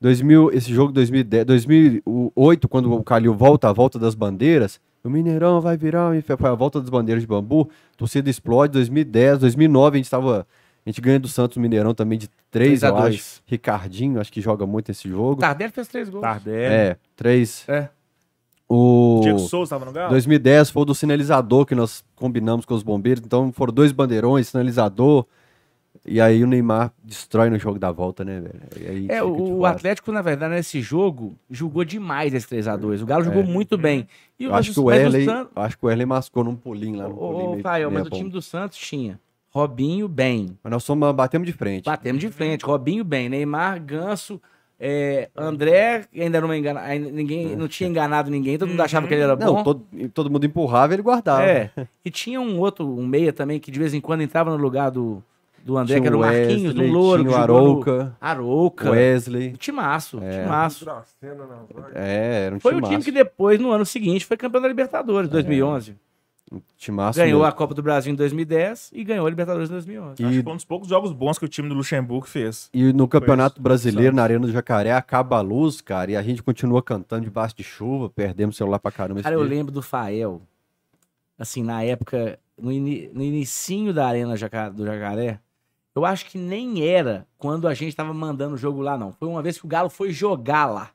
2000, 0.00 0.50
esse 0.52 0.72
jogo 0.72 0.92
2010, 0.92 1.44
2008, 1.44 2.68
quando 2.68 2.92
o 2.92 3.04
Calil 3.04 3.34
volta, 3.34 3.68
a 3.68 3.72
volta 3.72 3.98
das 4.00 4.16
bandeiras, 4.16 4.80
o 5.04 5.08
Mineirão 5.08 5.60
vai 5.60 5.76
virar, 5.76 6.10
foi 6.22 6.50
a 6.50 6.54
volta 6.54 6.80
das 6.80 6.90
bandeiras 6.90 7.22
de 7.22 7.26
bambu, 7.26 7.70
a 7.94 7.96
torcida 7.96 8.28
explode, 8.28 8.72
2010, 8.72 9.38
2009 9.38 9.96
a 9.96 9.98
gente 9.98 10.10
tava, 10.10 10.46
a 10.84 10.88
gente 10.90 11.00
ganha 11.00 11.20
do 11.20 11.28
Santos 11.28 11.56
Mineirão 11.56 11.94
também 11.94 12.18
de 12.18 12.28
3, 12.50 12.80
3 12.80 12.84
a 12.84 12.88
eu 12.88 12.96
2. 12.96 13.14
acho. 13.14 13.42
Ricardinho, 13.46 14.20
acho 14.20 14.32
que 14.32 14.40
joga 14.40 14.66
muito 14.66 14.90
esse 14.90 15.08
jogo. 15.08 15.40
Tardelli 15.40 15.70
fez 15.70 15.86
três 15.86 16.08
gols. 16.08 16.22
Tardelli. 16.22 16.74
É, 16.74 16.96
3. 17.14 17.64
É. 17.68 17.88
O 18.74 19.20
Diego 19.22 19.38
Souza 19.38 19.70
tava 19.70 19.84
no 19.84 19.92
Galo? 19.92 20.10
2010 20.10 20.70
foi 20.70 20.82
o 20.82 20.84
do 20.86 20.94
sinalizador 20.94 21.66
que 21.66 21.74
nós 21.74 22.04
combinamos 22.16 22.64
com 22.64 22.74
os 22.74 22.82
bombeiros. 22.82 23.22
Então 23.24 23.52
foram 23.52 23.72
dois 23.72 23.92
bandeirões, 23.92 24.48
sinalizador. 24.48 25.26
E 26.06 26.20
aí 26.20 26.42
o 26.42 26.46
Neymar 26.46 26.90
destrói 27.04 27.48
no 27.50 27.58
jogo 27.58 27.78
da 27.78 27.92
volta, 27.92 28.24
né, 28.24 28.40
velho? 28.40 28.90
Aí 28.90 29.06
É, 29.08 29.22
o, 29.22 29.58
o. 29.58 29.66
Atlético, 29.66 30.10
na 30.10 30.22
verdade, 30.22 30.54
nesse 30.54 30.80
jogo, 30.80 31.36
jogou 31.50 31.84
demais 31.84 32.32
esse 32.34 32.46
3x2. 32.48 33.02
O 33.02 33.06
Galo 33.06 33.22
jogou 33.24 33.44
muito 33.44 33.76
bem. 33.78 34.08
E 34.38 34.44
É. 34.44 34.48
Eu 34.48 34.54
acho 34.54 34.72
que 34.72 34.80
o 34.80 34.90
Erley, 34.90 35.24
Santos- 35.26 35.52
eu 35.54 35.62
acho 35.62 35.78
que 35.78 35.86
o 35.86 35.90
Erley 35.90 36.06
mascou 36.06 36.42
num 36.42 36.56
pulinho 36.56 36.98
lá 36.98 37.08
no 37.08 37.14
pulinho. 37.14 37.58
Ô, 37.58 37.60
Fael, 37.60 37.90
mas 37.90 38.06
o 38.06 38.10
time 38.10 38.30
do 38.30 38.40
Santos 38.42 38.78
tinha 38.78 39.20
Robinho 39.50 40.08
bem. 40.08 40.58
Mas 40.64 40.70
nós 40.72 40.82
somos, 40.82 41.12
batemos 41.14 41.46
de 41.46 41.52
frente. 41.52 41.84
Batemos 41.84 42.20
de 42.20 42.30
frente. 42.30 42.64
Robinho 42.64 43.04
bem. 43.04 43.28
Neymar, 43.28 43.80
Ganso, 43.84 44.40
é, 44.84 45.28
André, 45.36 46.06
ainda 46.12 46.40
não, 46.40 46.48
me 46.48 46.58
engana, 46.58 46.82
ninguém, 46.98 47.54
não 47.54 47.68
tinha 47.68 47.88
enganado 47.88 48.28
ninguém. 48.28 48.58
Todo 48.58 48.68
mundo 48.68 48.80
achava 48.82 49.06
que 49.06 49.14
ele 49.14 49.22
era 49.22 49.36
Não, 49.36 49.54
bom. 49.54 49.62
todo, 49.62 49.84
todo 50.12 50.28
mundo 50.28 50.44
empurrava 50.44 50.92
e 50.92 50.96
ele 50.96 51.02
guardava. 51.02 51.44
É. 51.44 51.70
E 52.04 52.10
tinha 52.10 52.40
um 52.40 52.58
outro, 52.58 52.84
um 52.98 53.06
meia 53.06 53.32
também, 53.32 53.60
que 53.60 53.70
de 53.70 53.78
vez 53.78 53.94
em 53.94 54.00
quando 54.00 54.22
entrava 54.22 54.50
no 54.50 54.56
lugar 54.60 54.90
do, 54.90 55.22
do 55.64 55.78
André, 55.78 55.94
Tinha 55.94 56.00
que 56.00 56.06
era 56.08 56.16
o 56.16 56.20
Marquinhos, 56.20 56.74
do 56.74 56.80
Wesley, 56.80 56.90
Louro. 57.00 57.22
tinha 57.22 57.32
o 57.32 57.40
Arouca, 57.40 58.16
Arouca. 58.20 58.90
Wesley. 58.90 59.52
Timaço, 59.52 60.18
É. 60.20 60.42
timaço. 60.42 60.84
É, 61.94 62.44
era 62.46 62.56
um 62.56 62.60
Foi 62.60 62.74
o 62.74 62.80
time 62.82 63.04
que 63.04 63.12
depois, 63.12 63.60
no 63.60 63.70
ano 63.70 63.86
seguinte, 63.86 64.26
foi 64.26 64.36
campeão 64.36 64.60
da 64.62 64.66
Libertadores, 64.68 65.30
2011. 65.30 65.94
Timaço 66.76 67.18
Ganhou 67.18 67.40
mesmo. 67.40 67.48
a 67.48 67.52
Copa 67.52 67.74
do 67.74 67.82
Brasil 67.82 68.12
em 68.12 68.16
2010 68.16 68.90
e 68.92 69.04
ganhou 69.04 69.26
a 69.26 69.30
Libertadores 69.30 69.68
em 69.70 69.72
2011. 69.72 70.22
Acho 70.24 70.32
que 70.32 70.38
E, 70.40 70.42
foi 70.42 70.52
um 70.52 70.56
dos 70.56 70.64
poucos 70.64 70.88
jogos 70.88 71.12
bons 71.12 71.38
que 71.38 71.44
o 71.44 71.48
time 71.48 71.68
do 71.68 71.74
Luxemburgo 71.74 72.26
fez. 72.26 72.68
e 72.72 72.92
no 72.92 73.06
Campeonato 73.08 73.54
isso, 73.56 73.62
Brasileiro, 73.62 74.14
na 74.14 74.22
Arena 74.22 74.46
do 74.46 74.52
Jacaré, 74.52 74.92
acaba 74.92 75.38
a 75.38 75.40
luz, 75.40 75.80
cara, 75.80 76.10
e 76.10 76.16
a 76.16 76.22
gente 76.22 76.42
continua 76.42 76.82
cantando 76.82 77.24
debaixo 77.24 77.56
de 77.56 77.62
chuva, 77.62 78.10
perdemos 78.10 78.56
o 78.56 78.58
celular 78.58 78.78
pra 78.78 78.90
caramba 78.90 79.20
esse 79.20 79.24
Cara, 79.24 79.34
eu 79.36 79.46
dia. 79.46 79.56
lembro 79.56 79.72
do 79.72 79.82
Fael, 79.82 80.42
assim, 81.38 81.62
na 81.62 81.82
época, 81.82 82.38
no, 82.60 82.70
ini 82.72 83.10
no 83.14 83.22
inicinho 83.22 83.92
da 83.94 84.06
Arena 84.06 84.34
do 84.74 84.84
Jacaré, 84.86 85.40
eu 85.94 86.04
acho 86.04 86.26
que 86.26 86.38
nem 86.38 86.86
era 86.86 87.26
quando 87.36 87.68
a 87.68 87.74
gente 87.74 87.94
tava 87.94 88.14
mandando 88.14 88.54
o 88.54 88.58
jogo 88.58 88.80
lá, 88.80 88.96
não. 88.96 89.12
Foi 89.12 89.28
uma 89.28 89.42
vez 89.42 89.58
que 89.58 89.64
o 89.64 89.68
Galo 89.68 89.90
foi 89.90 90.10
jogar 90.10 90.66
lá. 90.66 90.90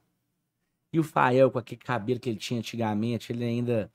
E 0.91 0.99
o 0.99 1.03
Fael, 1.03 1.51
com 1.51 1.59
aquele 1.59 1.79
cabelo 1.81 2.19
que 2.19 2.29
ele 2.29 2.37
tinha 2.39 2.59
antigamente, 2.59 3.31
ele 3.31 3.43
ainda... 3.43 3.91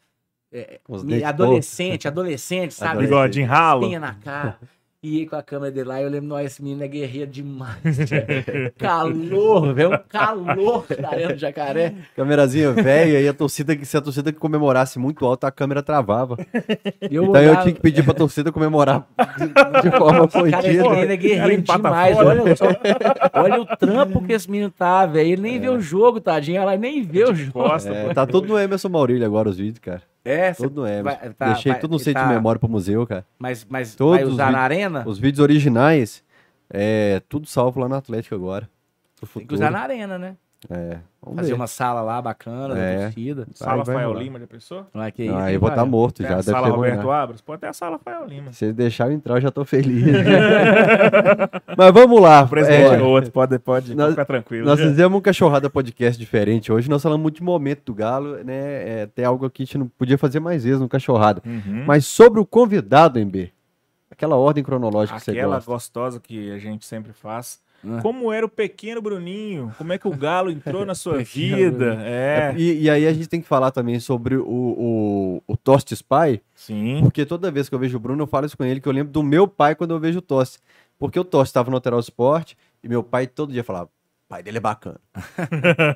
é, 0.53 0.81
adolescente, 1.25 2.07
adolescente, 2.09 2.75
sabe? 2.75 3.05
Bigodinho 3.05 3.47
ralo. 3.47 3.83
espinha 3.83 4.01
na 4.01 4.15
cara. 4.15 4.59
E 5.05 5.19
aí 5.19 5.27
com 5.27 5.35
a 5.35 5.43
câmera 5.43 5.73
dele 5.73 5.89
lá, 5.89 6.01
eu 6.01 6.09
lembro, 6.09 6.29
nossa, 6.29 6.45
esse 6.45 6.63
menino 6.63 6.85
é 6.85 6.87
guerreiro 6.87 7.29
demais. 7.29 7.77
calor, 8.79 9.75
velho, 9.75 9.95
um 9.95 9.99
calor 10.09 10.85
do 10.87 11.37
Jacaré. 11.37 11.95
Câmerazinha 12.15 12.73
velha 12.73 13.21
e 13.21 13.27
a 13.27 13.33
torcida, 13.35 13.75
que 13.75 13.85
se 13.85 13.97
a 13.97 14.01
torcida 14.01 14.33
que 14.33 14.39
comemorasse 14.39 15.01
muito 15.01 15.25
alto, 15.27 15.45
a 15.45 15.51
câmera 15.51 15.83
travava. 15.83 16.37
Eu 17.01 17.25
Então 17.25 17.37
eu 17.37 17.49
olhava- 17.51 17.63
tinha 17.63 17.75
que 17.75 17.81
pedir 17.81 18.05
pra 18.05 18.15
torcida 18.15 18.53
comemorar 18.53 19.05
de, 19.39 19.47
de 19.91 19.97
forma 19.97 20.29
Cara, 20.29 20.47
esse 20.49 20.57
contínua. 20.79 20.91
menino 20.95 21.13
é 21.13 21.17
guerreiro 21.17 21.63
demais. 21.63 22.17
Olha, 22.17 22.57
só, 22.57 22.67
olha 23.35 23.61
o 23.61 23.67
trampo 23.77 24.23
que 24.25 24.33
esse 24.33 24.51
menino 24.51 24.71
tá, 24.71 25.05
velho. 25.07 25.31
Ele 25.33 25.43
nem 25.43 25.59
vê 25.61 25.69
o 25.69 25.81
jogo, 25.81 26.21
tadinho. 26.21 26.65
Lá, 26.65 26.77
nem 26.77 27.03
vê 27.03 27.25
o 27.25 27.35
jogo. 27.35 27.53
Costa, 27.53 27.91
É, 27.93 28.15
tá 28.15 28.25
tudo 28.27 28.47
no 28.49 28.59
Emerson 28.59 28.89
Maurílio 28.89 29.27
agora 29.27 29.49
os 29.49 29.57
vídeos, 29.57 29.81
cara. 29.81 30.03
É, 30.25 30.53
no 30.61 30.87
Emerson. 30.87 31.03
vai- 31.03 31.31
tá- 31.35 31.47
Deixei 31.53 31.73
vai- 31.73 31.81
tudo 31.81 31.91
no 31.93 31.97
ele 31.97 32.05
centro 32.05 32.23
tá- 32.23 32.29
de 32.29 32.35
memória 32.35 32.59
pro 32.59 32.69
museu, 32.69 33.07
cara. 33.07 33.27
mas, 33.39 33.67
mas 33.69 33.95
Todos 33.97 34.17
vai 34.17 34.25
os 34.25 34.33
usar 34.35 34.45
na 34.45 34.49
vídeos- 34.51 34.65
arena? 34.65 35.05
Os 35.07 35.19
vídeos 35.19 35.41
originais, 35.41 36.23
é 36.71 37.21
tudo 37.29 37.47
salvo 37.47 37.81
lá 37.81 37.89
no 37.89 37.95
Atlético 37.97 38.35
agora. 38.35 38.69
Tem 39.35 39.47
que 39.47 39.55
usar 39.55 39.71
na 39.71 39.81
arena, 39.81 40.19
né? 40.19 40.37
É, 40.71 40.99
vamos 41.21 41.37
Fazer 41.41 41.49
ver. 41.49 41.55
uma 41.55 41.67
sala 41.67 42.03
lá 42.03 42.23
bacana, 42.23 42.79
É. 42.79 42.97
da 42.97 43.03
torcida. 43.05 43.47
Sala 43.53 43.83
vai 43.83 43.97
Fael 43.97 44.09
rolar. 44.11 44.23
Lima, 44.23 44.39
já 44.39 44.47
pensou? 44.47 44.87
Não 44.95 45.03
é 45.03 45.11
que 45.11 45.25
Não, 45.27 45.35
isso, 45.35 45.45
aí 45.45 45.55
eu 45.55 45.61
vou 45.61 45.69
estar 45.69 45.81
Fael? 45.83 45.91
morto 45.91 46.23
já, 46.23 46.29
sala 46.43 46.67
ter 46.67 46.71
Roberto 46.73 46.85
arruinado. 47.01 47.11
Abras? 47.11 47.41
Pode 47.41 47.61
ter 47.61 47.67
a 47.67 47.73
sala 47.73 47.99
Fael 47.99 48.27
Lima. 48.27 48.53
Se 48.53 48.73
deixar 48.73 49.09
eu 49.09 49.13
entrar, 49.13 49.37
eu 49.37 49.41
já 49.41 49.51
tô 49.51 49.65
feliz. 49.65 50.05
Mas 51.77 51.93
vamos 51.93 52.21
lá. 52.21 52.43
O 52.43 52.49
presidente 52.49 52.95
é, 52.95 53.03
outro, 53.03 53.31
pode, 53.33 53.59
pode 53.59 53.95
Nós- 53.95 54.11
ficar 54.11 54.25
tranquilo. 54.25 54.67
Nós 54.67 54.79
fizemos 54.81 55.19
um 55.19 55.21
cachorrada 55.21 55.69
podcast 55.69 56.19
diferente 56.19 56.73
hoje. 56.73 56.89
Nós 56.89 57.03
falamos 57.03 57.23
muito 57.23 57.37
de 57.37 57.43
momento 57.43 57.83
do 57.87 57.95
Galo, 57.95 58.37
né? 58.45 59.03
É, 59.03 59.07
tem 59.07 59.25
algo 59.25 59.49
que 59.51 59.63
a 59.63 59.67
gente 59.67 59.79
não 59.79 59.89
podia 59.89 60.17
fazer 60.19 60.41
mais 60.41 60.65
vezes 60.65 60.81
no 60.81 60.89
cachorrada. 60.89 61.43
Uhum. 61.45 61.85
Mas 61.87 62.07
sobre 62.07 62.41
o 62.41 62.47
convidado, 62.47 63.19
MB, 63.19 63.51
aquela 64.11 64.37
ordem 64.37 64.63
cronológica 64.63 65.19
que 65.19 65.25
você 65.25 65.31
Aquela 65.33 65.61
gostosa 65.61 66.21
que 66.21 66.53
a 66.53 66.59
gente 66.59 66.85
sempre 66.87 67.13
faz. 67.13 67.61
Ah. 67.85 68.01
Como 68.01 68.33
era 68.33 68.47
o 68.47 68.49
pequeno 68.49 69.03
Bruninho? 69.03 69.75
Como 69.77 69.93
é 69.93 69.99
que 69.99 70.07
o 70.07 70.17
Galo 70.17 70.51
entrou 70.51 70.87
na 70.87 70.95
sua 70.95 71.19
vida? 71.25 71.71
Bruninho. 71.95 72.07
É, 72.07 72.55
E, 72.57 72.83
e 72.83 72.91
aí 72.91 73.07
a 73.07 73.13
gente 73.13 73.29
tem 73.29 73.41
que 73.41 73.49
falar 73.49 73.71
também 73.71 73.99
sobre 73.99 74.37
o, 74.37 74.45
o, 74.47 75.43
o 75.47 75.57
Toste 75.57 75.95
Spy, 75.95 76.41
sim. 76.55 77.01
porque 77.03 77.27
toda 77.27 77.51
vez 77.51 77.69
que 77.69 77.75
eu 77.75 77.79
vejo 77.79 77.97
o 77.97 78.01
Bruno, 78.01 78.23
eu 78.23 78.27
falo 78.27 78.47
isso 78.47 78.57
com 78.57 78.65
ele, 78.65 78.81
que 78.81 78.89
eu 78.89 78.93
lembro 78.93 79.13
do 79.13 79.23
meu 79.23 79.49
pai 79.49 79.75
quando 79.75 79.93
eu 79.93 79.99
vejo 80.01 80.19
o 80.21 80.23
Toste. 80.23 80.59
Porque 80.99 81.19
o 81.19 81.25
Toste 81.25 81.51
estava 81.51 81.69
no 81.71 81.77
Lateral 81.77 81.99
Sport 82.01 82.53
e 82.85 82.89
meu 82.89 83.03
pai 83.03 83.27
todo 83.27 83.53
dia 83.53 83.65
falava, 83.65 83.91
pai 84.29 84.43
dele 84.43 84.59
é 84.59 84.61
bacana. 84.61 85.01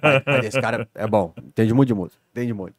pai, 0.00 0.21
pai 0.21 0.40
desse 0.40 0.61
cara 0.61 0.88
é 0.95 1.07
bom, 1.07 1.33
entende 1.38 1.73
muito 1.73 1.88
de 1.88 1.95
música, 1.95 2.21
entende 2.33 2.52
muito. 2.52 2.75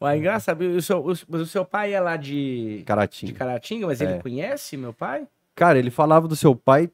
Ué, 0.00 0.18
engraçado. 0.18 0.60
O 0.60 0.82
seu, 0.82 0.98
o, 1.00 1.14
mas 1.26 1.40
o 1.40 1.46
seu 1.46 1.64
pai 1.64 1.94
é 1.94 2.00
lá 2.00 2.16
de, 2.16 2.78
de 2.78 2.84
Caratinho. 2.84 3.34
Caratinga, 3.34 3.86
mas 3.86 4.00
É. 4.02 4.04
ele 4.04 4.22
conhece 4.22 4.76
meu 4.76 4.92
pai? 4.92 5.26
Cara, 5.54 5.78
ele 5.78 5.90
falava 5.90 6.28
do 6.28 6.36
seu 6.36 6.54
pai 6.54 6.90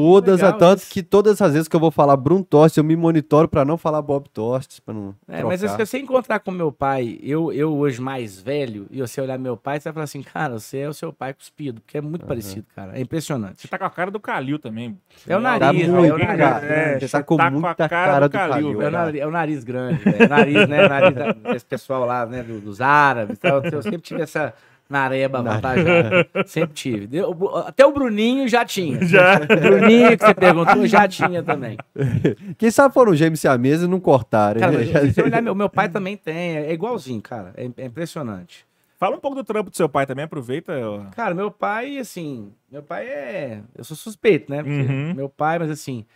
todas, 0.00 0.36
Legal 0.40 0.50
a, 0.50 0.58
tanto 0.58 0.78
isso. 0.82 0.90
que 0.92 1.02
todas 1.02 1.40
as 1.40 1.52
vezes 1.52 1.68
que 1.68 1.74
eu 1.76 1.80
vou 1.80 1.90
falar 1.90 2.16
Bruno 2.16 2.44
Toste, 2.44 2.78
eu 2.78 2.84
me 2.84 2.94
monitoro 2.96 3.48
pra 3.48 3.64
não 3.64 3.76
falar 3.78 4.02
Bob 4.02 4.28
Toste, 4.28 4.80
pra 4.82 4.92
não 4.94 5.14
É, 5.28 5.42
mas 5.42 5.60
se 5.60 5.66
trocar. 5.66 5.86
você 5.86 5.98
encontrar 5.98 6.38
com 6.40 6.50
meu 6.50 6.70
pai, 6.70 7.18
eu, 7.22 7.52
eu 7.52 7.74
hoje 7.76 8.00
mais 8.00 8.40
velho, 8.40 8.86
e 8.90 9.00
você 9.00 9.20
olhar 9.20 9.38
meu 9.38 9.56
pai, 9.56 9.80
você 9.80 9.84
vai 9.88 9.94
falar 9.94 10.04
assim, 10.04 10.22
cara, 10.22 10.58
você 10.58 10.78
é 10.78 10.88
o 10.88 10.92
seu 10.94 11.12
pai 11.12 11.32
cuspido, 11.34 11.80
porque 11.80 11.98
é 11.98 12.00
muito 12.00 12.26
parecido, 12.26 12.66
cara. 12.74 12.96
É 12.98 13.00
impressionante. 13.00 13.60
Você 13.60 13.68
tá 13.68 13.78
com 13.78 13.84
a 13.84 13.90
cara 13.90 14.10
do 14.10 14.20
Calil 14.20 14.58
também. 14.58 14.98
É 15.26 15.36
o 15.36 15.42
Tá 15.42 15.58
nariz, 15.58 15.88
muito, 15.88 16.04
é 16.06 16.12
o 16.14 16.18
nariz. 16.18 16.36
cara. 16.38 16.66
É, 16.66 16.98
Você 17.00 17.08
tá 17.08 17.22
com 17.22 17.36
tá 17.36 17.42
com 17.50 17.56
a 17.56 17.60
muita 17.60 17.88
cara 17.88 17.88
cara 17.88 18.28
do 18.28 18.32
do 18.32 18.32
Calil, 18.32 18.52
Calil. 18.54 18.68
É 18.70 18.74
o, 18.74 18.78
velho. 18.78 18.90
nariz, 18.92 19.20
é 19.22 19.26
o 19.26 19.30
nariz 19.30 19.64
grande, 19.64 19.98
velho. 20.04 20.26
O 20.26 20.28
nariz, 20.28 20.68
né? 20.68 20.86
O 20.86 20.88
nariz 20.88 21.14
desse 21.52 21.64
pessoal 21.66 22.04
lá, 22.04 22.26
né? 22.26 22.42
do- 22.42 22.60
dos 22.60 22.80
árabes. 22.80 23.38
tal. 23.38 23.62
Eu 23.64 23.82
sempre 23.82 24.00
tive 24.00 24.22
essa 24.22 24.52
nareba 24.88 25.38
avantajada. 25.38 26.28
Sempre 26.46 26.74
tive. 26.74 27.06
Deu- 27.06 27.56
Até 27.66 27.84
o 27.84 27.92
Bruninho 27.92 28.48
já 28.48 28.64
tinha. 28.64 29.04
Já. 29.04 29.36
O 29.36 29.46
Bruninho 29.46 30.16
que 30.16 30.24
você 30.24 30.34
perguntou 30.34 30.86
já 30.86 31.06
tinha 31.08 31.42
também. 31.42 31.76
Quem 32.58 32.70
sabe 32.70 32.94
foram 32.94 33.14
gêmeos 33.14 33.44
a 33.44 33.56
mesa 33.58 33.84
e 33.86 33.88
não 33.88 34.00
cortaram. 34.00 34.60
Cara, 34.60 34.72
né? 34.78 34.90
mas 34.92 35.02
se 35.08 35.14
você 35.14 35.22
olhar, 35.22 35.42
meu, 35.42 35.54
meu 35.54 35.68
pai 35.68 35.88
também 35.88 36.16
tem. 36.16 36.56
É 36.56 36.72
igualzinho, 36.72 37.20
cara. 37.22 37.52
É, 37.56 37.68
é 37.76 37.86
impressionante. 37.86 38.64
Fala 38.98 39.16
um 39.16 39.20
pouco 39.20 39.36
do 39.36 39.44
trampo 39.44 39.68
do 39.70 39.76
seu 39.76 39.88
pai 39.88 40.06
também, 40.06 40.24
aproveita. 40.24 40.72
ó. 40.88 41.00
Cara, 41.14 41.34
meu 41.34 41.50
pai, 41.50 41.98
assim, 41.98 42.50
meu 42.72 42.82
pai 42.82 43.06
é. 43.06 43.60
Eu 43.76 43.84
sou 43.84 43.96
suspeito, 43.96 44.50
né? 44.50 44.62
Porque 44.62 44.80
Uhum. 44.90 45.12
Meu 45.14 45.28
pai, 45.28 45.58
mas 45.58 45.70
assim, 45.70 46.06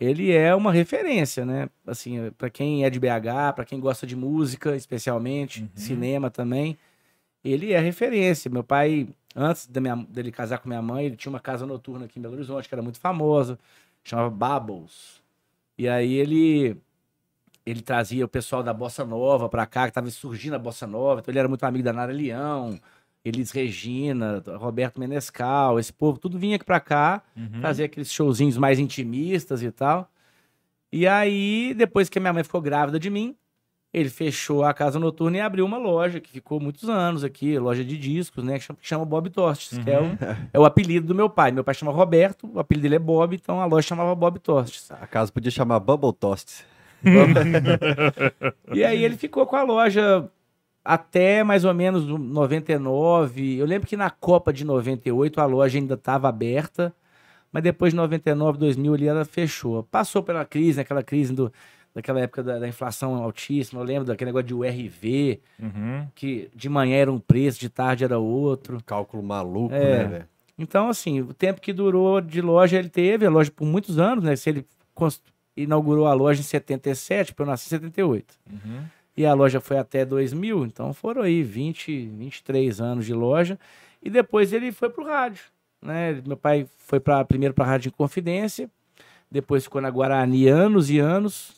ele 0.00 0.32
é 0.32 0.54
uma 0.54 0.72
referência, 0.72 1.44
né? 1.44 1.68
Assim, 1.86 2.30
pra 2.38 2.48
quem 2.48 2.84
é 2.86 2.90
de 2.90 2.98
BH, 2.98 3.52
pra 3.54 3.64
quem 3.66 3.78
gosta 3.78 4.06
de 4.06 4.16
música, 4.16 4.74
especialmente, 4.74 5.60
Uhum. 5.60 5.68
cinema 5.74 6.30
também, 6.30 6.78
ele 7.44 7.72
é 7.72 7.78
referência. 7.80 8.50
Meu 8.50 8.62
pai, 8.64 9.08
antes 9.34 9.66
da 9.66 9.80
minha- 9.80 9.96
dele 10.08 10.30
casar 10.32 10.58
com 10.58 10.68
minha 10.68 10.82
mãe, 10.82 11.06
ele 11.06 11.16
tinha 11.16 11.30
uma 11.32 11.40
casa 11.40 11.66
noturna 11.66 12.04
aqui 12.06 12.18
em 12.18 12.22
Belo 12.22 12.34
Horizonte, 12.34 12.68
que 12.68 12.74
era 12.74 12.82
muito 12.82 12.98
famosa, 13.00 13.58
chamava 14.04 14.30
Bubbles. 14.30 15.20
E 15.78 15.88
aí 15.88 16.12
ele 16.14 16.76
ele 17.64 17.80
trazia 17.80 18.24
o 18.24 18.28
pessoal 18.28 18.60
da 18.60 18.74
Bossa 18.74 19.04
Nova 19.04 19.48
pra 19.48 19.64
cá, 19.66 19.86
que 19.86 19.92
tava 19.92 20.10
surgindo 20.10 20.54
a 20.54 20.58
Bossa 20.58 20.84
Nova, 20.84 21.20
então 21.20 21.30
ele 21.30 21.38
era 21.38 21.46
muito 21.48 21.62
amigo 21.62 21.84
da 21.84 21.92
Nara 21.92 22.12
Leão, 22.12 22.76
Elis 23.24 23.52
Regina, 23.52 24.42
Roberto 24.58 24.98
Menescal, 24.98 25.78
esse 25.78 25.92
povo, 25.92 26.18
tudo 26.18 26.36
vinha 26.40 26.56
aqui 26.56 26.64
pra 26.64 26.80
cá, 26.80 27.22
Uhum. 27.36 27.60
fazer 27.60 27.84
aqueles 27.84 28.12
showzinhos 28.12 28.56
mais 28.58 28.80
intimistas 28.80 29.62
e 29.62 29.70
tal. 29.70 30.10
E 30.90 31.06
aí, 31.06 31.72
depois 31.74 32.08
que 32.08 32.18
a 32.18 32.20
minha 32.20 32.32
mãe 32.32 32.42
ficou 32.42 32.60
grávida 32.60 32.98
de 32.98 33.08
mim, 33.08 33.36
ele 33.92 34.08
fechou 34.08 34.64
a 34.64 34.72
casa 34.72 34.98
noturna 34.98 35.36
e 35.36 35.40
abriu 35.40 35.66
uma 35.66 35.76
loja 35.76 36.18
que 36.18 36.30
ficou 36.30 36.58
muitos 36.58 36.88
anos 36.88 37.22
aqui, 37.22 37.58
loja 37.58 37.84
de 37.84 37.98
discos, 37.98 38.42
né? 38.42 38.58
Que 38.58 38.64
chama, 38.64 38.78
que 38.80 38.88
chama 38.88 39.04
Bob 39.04 39.28
Tostes, 39.28 39.78
que 39.78 39.90
é 39.90 40.00
o, 40.00 40.18
é 40.52 40.58
o 40.58 40.64
apelido 40.64 41.06
do 41.06 41.14
meu 41.14 41.28
pai. 41.28 41.52
Meu 41.52 41.62
pai 41.62 41.74
chama 41.74 41.92
Roberto, 41.92 42.50
o 42.54 42.58
apelido 42.58 42.82
dele 42.84 42.94
é 42.94 42.98
Bob, 42.98 43.34
então 43.34 43.60
a 43.60 43.66
loja 43.66 43.88
chamava 43.88 44.14
Bob 44.14 44.38
Tostes. 44.38 44.90
A 44.90 45.06
casa 45.06 45.30
podia 45.30 45.50
chamar 45.50 45.78
Bubble 45.80 46.12
Toast. 46.12 46.64
E 48.72 48.84
aí 48.84 49.04
ele 49.04 49.16
ficou 49.16 49.44
com 49.44 49.56
a 49.56 49.62
loja 49.62 50.30
até 50.84 51.44
mais 51.44 51.64
ou 51.64 51.74
menos 51.74 52.06
no 52.06 52.16
99. 52.16 53.58
Eu 53.58 53.66
lembro 53.66 53.88
que 53.88 53.96
na 53.96 54.08
Copa 54.08 54.52
de 54.52 54.64
98 54.64 55.40
a 55.40 55.44
loja 55.44 55.78
ainda 55.78 55.94
estava 55.94 56.28
aberta, 56.28 56.94
mas 57.52 57.62
depois 57.62 57.92
de 57.92 57.96
99, 57.96 58.58
2000 58.58 58.94
ali 58.94 59.08
ela 59.08 59.24
fechou. 59.24 59.82
Passou 59.84 60.22
pela 60.22 60.44
crise, 60.44 60.80
aquela 60.80 61.02
crise 61.02 61.32
do, 61.34 61.52
daquela 61.94 62.20
época 62.20 62.42
da, 62.42 62.58
da 62.58 62.68
inflação 62.68 63.14
altíssima. 63.16 63.80
Eu 63.80 63.84
lembro 63.84 64.04
daquele 64.04 64.28
negócio 64.30 64.46
de 64.46 64.54
URV, 64.54 65.40
Uhum. 65.60 66.06
que 66.14 66.48
de 66.54 66.68
manhã 66.68 66.96
era 66.96 67.12
um 67.12 67.18
preço, 67.18 67.60
de 67.60 67.68
tarde 67.68 68.04
era 68.04 68.18
outro. 68.18 68.78
Cálculo 68.84 69.22
maluco, 69.22 69.74
É. 69.74 69.98
né, 69.98 70.04
velho? 70.04 70.28
Então, 70.58 70.88
assim, 70.88 71.20
o 71.20 71.32
tempo 71.34 71.60
que 71.60 71.72
durou 71.72 72.20
de 72.20 72.40
loja, 72.40 72.78
ele 72.78 72.88
teve 72.88 73.26
a 73.26 73.30
loja 73.30 73.50
por 73.50 73.64
muitos 73.66 73.98
anos, 73.98 74.22
né? 74.22 74.36
Se 74.36 74.50
ele 74.50 74.66
inaugurou 75.56 76.06
a 76.06 76.14
loja 76.14 76.40
em 76.40 76.44
77, 76.44 77.32
porque 77.32 77.42
eu 77.42 77.46
nasci 77.46 77.66
em 77.66 77.70
78. 77.70 78.34
Uhum. 78.50 78.82
E 79.16 79.26
a 79.26 79.34
loja 79.34 79.60
foi 79.60 79.76
até 79.78 80.04
2000, 80.04 80.64
então 80.64 80.92
foram 80.94 81.22
aí 81.22 81.42
20, 81.42 82.06
23 82.06 82.80
anos 82.80 83.04
de 83.04 83.12
loja. 83.12 83.58
E 84.02 84.08
depois 84.08 84.52
ele 84.52 84.72
foi 84.72 84.88
pro 84.88 85.04
rádio, 85.04 85.42
né? 85.82 86.20
Meu 86.26 86.36
pai 86.36 86.66
foi 86.78 86.98
para 87.00 87.22
primeiro 87.24 87.54
para 87.54 87.64
Rádio 87.66 87.88
Inconfidência, 87.90 88.70
depois 89.30 89.64
ficou 89.64 89.80
na 89.80 89.90
Guarani 89.90 90.48
anos 90.48 90.90
e 90.90 90.98
anos, 90.98 91.52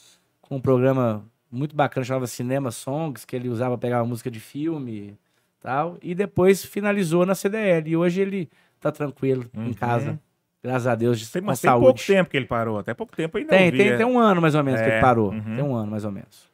com 0.48 0.56
um 0.56 0.60
programa 0.60 1.24
muito 1.50 1.74
bacana, 1.74 2.04
chamava 2.04 2.26
Cinema 2.26 2.70
Songs, 2.70 3.24
que 3.24 3.34
ele 3.36 3.48
usava 3.48 3.76
pra 3.78 3.88
pegar 3.88 4.04
música 4.04 4.30
de 4.30 4.40
filme 4.40 5.16
tal. 5.60 5.96
E 6.02 6.14
depois 6.14 6.64
finalizou 6.64 7.24
na 7.24 7.34
CDL. 7.34 7.90
E 7.90 7.96
hoje 7.96 8.20
ele 8.20 8.50
tá 8.80 8.90
tranquilo 8.92 9.46
Uhum. 9.56 9.66
em 9.68 9.72
casa, 9.72 10.18
graças 10.62 10.86
a 10.86 10.94
Deus, 10.94 11.18
de, 11.18 11.30
Tem, 11.30 11.40
com 11.42 11.46
mas 11.46 11.60
tem 11.60 11.70
pouco 11.70 11.84
saúde. 11.86 12.06
tempo 12.06 12.30
que 12.30 12.36
ele 12.36 12.46
parou, 12.46 12.78
até 12.78 12.92
pouco 12.92 13.16
tempo 13.16 13.38
ainda 13.38 13.50
Tem, 13.50 13.70
tem, 13.72 13.88
é. 13.90 13.96
tem 13.96 14.04
um 14.06 14.18
ano 14.18 14.42
mais 14.42 14.54
ou 14.54 14.62
menos 14.62 14.80
que 14.80 14.86
É, 14.88 14.92
ele 14.94 15.00
parou. 15.00 15.30
uhum. 15.32 15.54
Tem 15.56 15.64
um 15.64 15.74
ano 15.74 15.90
mais 15.90 16.04
ou 16.04 16.10
menos. 16.12 16.48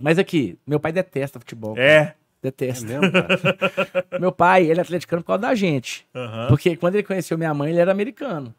Mas 0.00 0.18
aqui, 0.18 0.56
meu 0.66 0.78
pai 0.80 0.92
detesta 0.92 1.38
futebol. 1.38 1.74
cara. 1.74 1.86
É. 1.86 1.98
É 2.00 2.14
Detesta. 2.40 2.86
mesmo, 2.86 3.10
cara? 3.10 3.28
Meu 4.20 4.30
pai, 4.30 4.64
ele 4.70 4.78
é 4.78 4.82
atleticano 4.82 5.20
por 5.22 5.26
causa 5.26 5.42
da 5.42 5.56
gente. 5.56 6.06
Aham. 6.14 6.46
Porque 6.46 6.76
quando 6.76 6.94
ele 6.94 7.02
conheceu 7.02 7.36
minha 7.36 7.52
mãe, 7.52 7.70
ele 7.72 7.80
era 7.80 7.90
americano. 7.90 8.54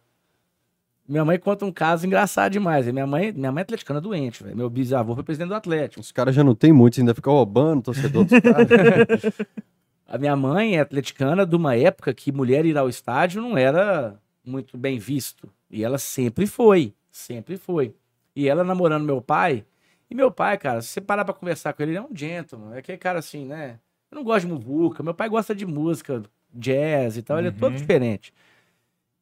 Minha 1.10 1.25
mãe 1.25 1.39
conta 1.39 1.66
um 1.66 1.72
caso 1.72 2.06
engraçado 2.06 2.51
demais. 2.51 2.86
Minha 2.88 3.08
mãe, 3.08 3.32
minha 3.32 3.51
mãe 3.51 3.62
é 3.62 3.63
atleticana 3.63 4.00
doente, 4.00 4.44
velho. 4.44 4.56
Meu 4.56 4.70
bisavô 4.70 5.16
foi 5.16 5.24
presidente 5.24 5.50
do 5.50 5.56
Atlético. 5.56 6.00
Os 6.01 6.12
caras 6.12 6.36
já 6.36 6.44
não 6.44 6.54
tem 6.54 6.72
muitos, 6.72 7.00
ainda 7.00 7.16
ficam 7.16 7.34
roubando 7.34 7.82
torcedor 7.86 8.25
dos 8.25 8.39
caras. 8.39 8.68
A 10.08 10.17
minha 10.19 10.36
mãe 10.36 10.76
é 10.78 10.82
atleticana 10.82 11.45
de 11.48 11.56
uma 11.56 11.76
época 11.76 12.13
que 12.13 12.32
mulher 12.32 12.63
ir 12.65 12.78
ao 12.78 12.88
estádio 12.89 13.41
não 13.41 13.58
era 13.58 14.19
muito 14.45 14.78
bem 14.78 15.00
visto. 15.00 15.50
E 15.69 15.84
ela 15.84 15.98
sempre 15.98 16.45
foi. 16.45 16.93
Sempre 17.12 17.58
foi. 17.58 17.95
E 18.36 18.48
ela 18.48 18.63
namorando 18.63 19.04
meu 19.04 19.19
pai. 19.22 19.65
E 20.10 20.15
meu 20.15 20.32
pai, 20.32 20.58
cara, 20.60 20.82
se 20.82 20.89
você 20.89 21.02
parar 21.02 21.26
pra 21.26 21.34
conversar 21.34 21.74
com 21.74 21.82
ele, 21.84 21.91
ele 21.93 21.98
é 22.00 22.02
um 22.02 22.10
gentleman. 22.15 22.76
É 22.76 22.80
aquele 22.80 22.98
cara 23.00 23.17
assim, 23.19 23.45
né? 23.45 23.80
Eu 24.12 24.15
não 24.15 24.24
gosto 24.24 24.45
de 24.48 24.54
muvuca. 24.54 25.04
Meu 25.04 25.13
pai 25.13 25.30
gosta 25.30 25.54
de 25.56 25.65
música, 25.65 26.24
jazz 26.54 27.17
e 27.17 27.22
tal. 27.22 27.38
Ele 27.39 27.50
é 27.50 27.52
todo 27.52 27.72
Uhum. 27.74 27.78
diferente. 27.78 28.34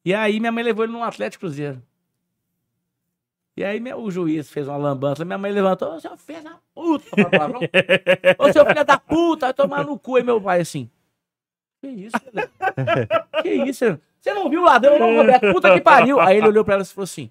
E 0.04 0.14
aí 0.14 0.40
minha 0.40 0.52
mãe 0.52 0.64
levou 0.64 0.84
ele 0.84 0.92
num 0.92 1.02
Atlético 1.04 1.40
Cruzeiro. 1.42 1.82
E 3.56 3.64
aí 3.64 3.80
meu- 3.80 3.98
o 4.00 4.10
juiz 4.10 4.48
fez 4.50 4.68
uma 4.68 4.76
lambança. 4.76 5.24
Minha 5.24 5.38
mãe 5.38 5.50
levantou, 5.50 5.94
ô 5.94 6.00
seu 6.00 6.16
filho 6.16 6.42
da 6.42 6.56
puta, 6.74 7.04
palavrão. 7.28 7.60
Ô 8.38 8.52
seu 8.52 8.64
filho 8.64 8.84
da 8.84 8.98
puta, 8.98 9.46
vai 9.46 9.54
tomar 9.54 9.84
no 9.84 9.98
cu. 9.98 10.18
E 10.18 10.22
meu 10.22 10.40
pai 10.40 10.60
assim, 10.60 10.88
que 11.80 11.88
isso, 11.88 12.16
Helena? 12.26 12.50
Que 13.42 13.50
isso, 13.68 13.84
Helena? 13.84 14.00
Você 14.20 14.34
não 14.34 14.48
viu 14.50 14.60
o 14.62 14.64
ladrão, 14.64 14.98
não, 14.98 15.16
Roberto? 15.16 15.52
Puta 15.52 15.72
que 15.74 15.80
pariu. 15.80 16.20
Aí 16.20 16.36
ele 16.38 16.48
olhou 16.48 16.64
pra 16.64 16.74
ela 16.74 16.82
e 16.82 16.86
falou 16.86 17.04
assim, 17.04 17.30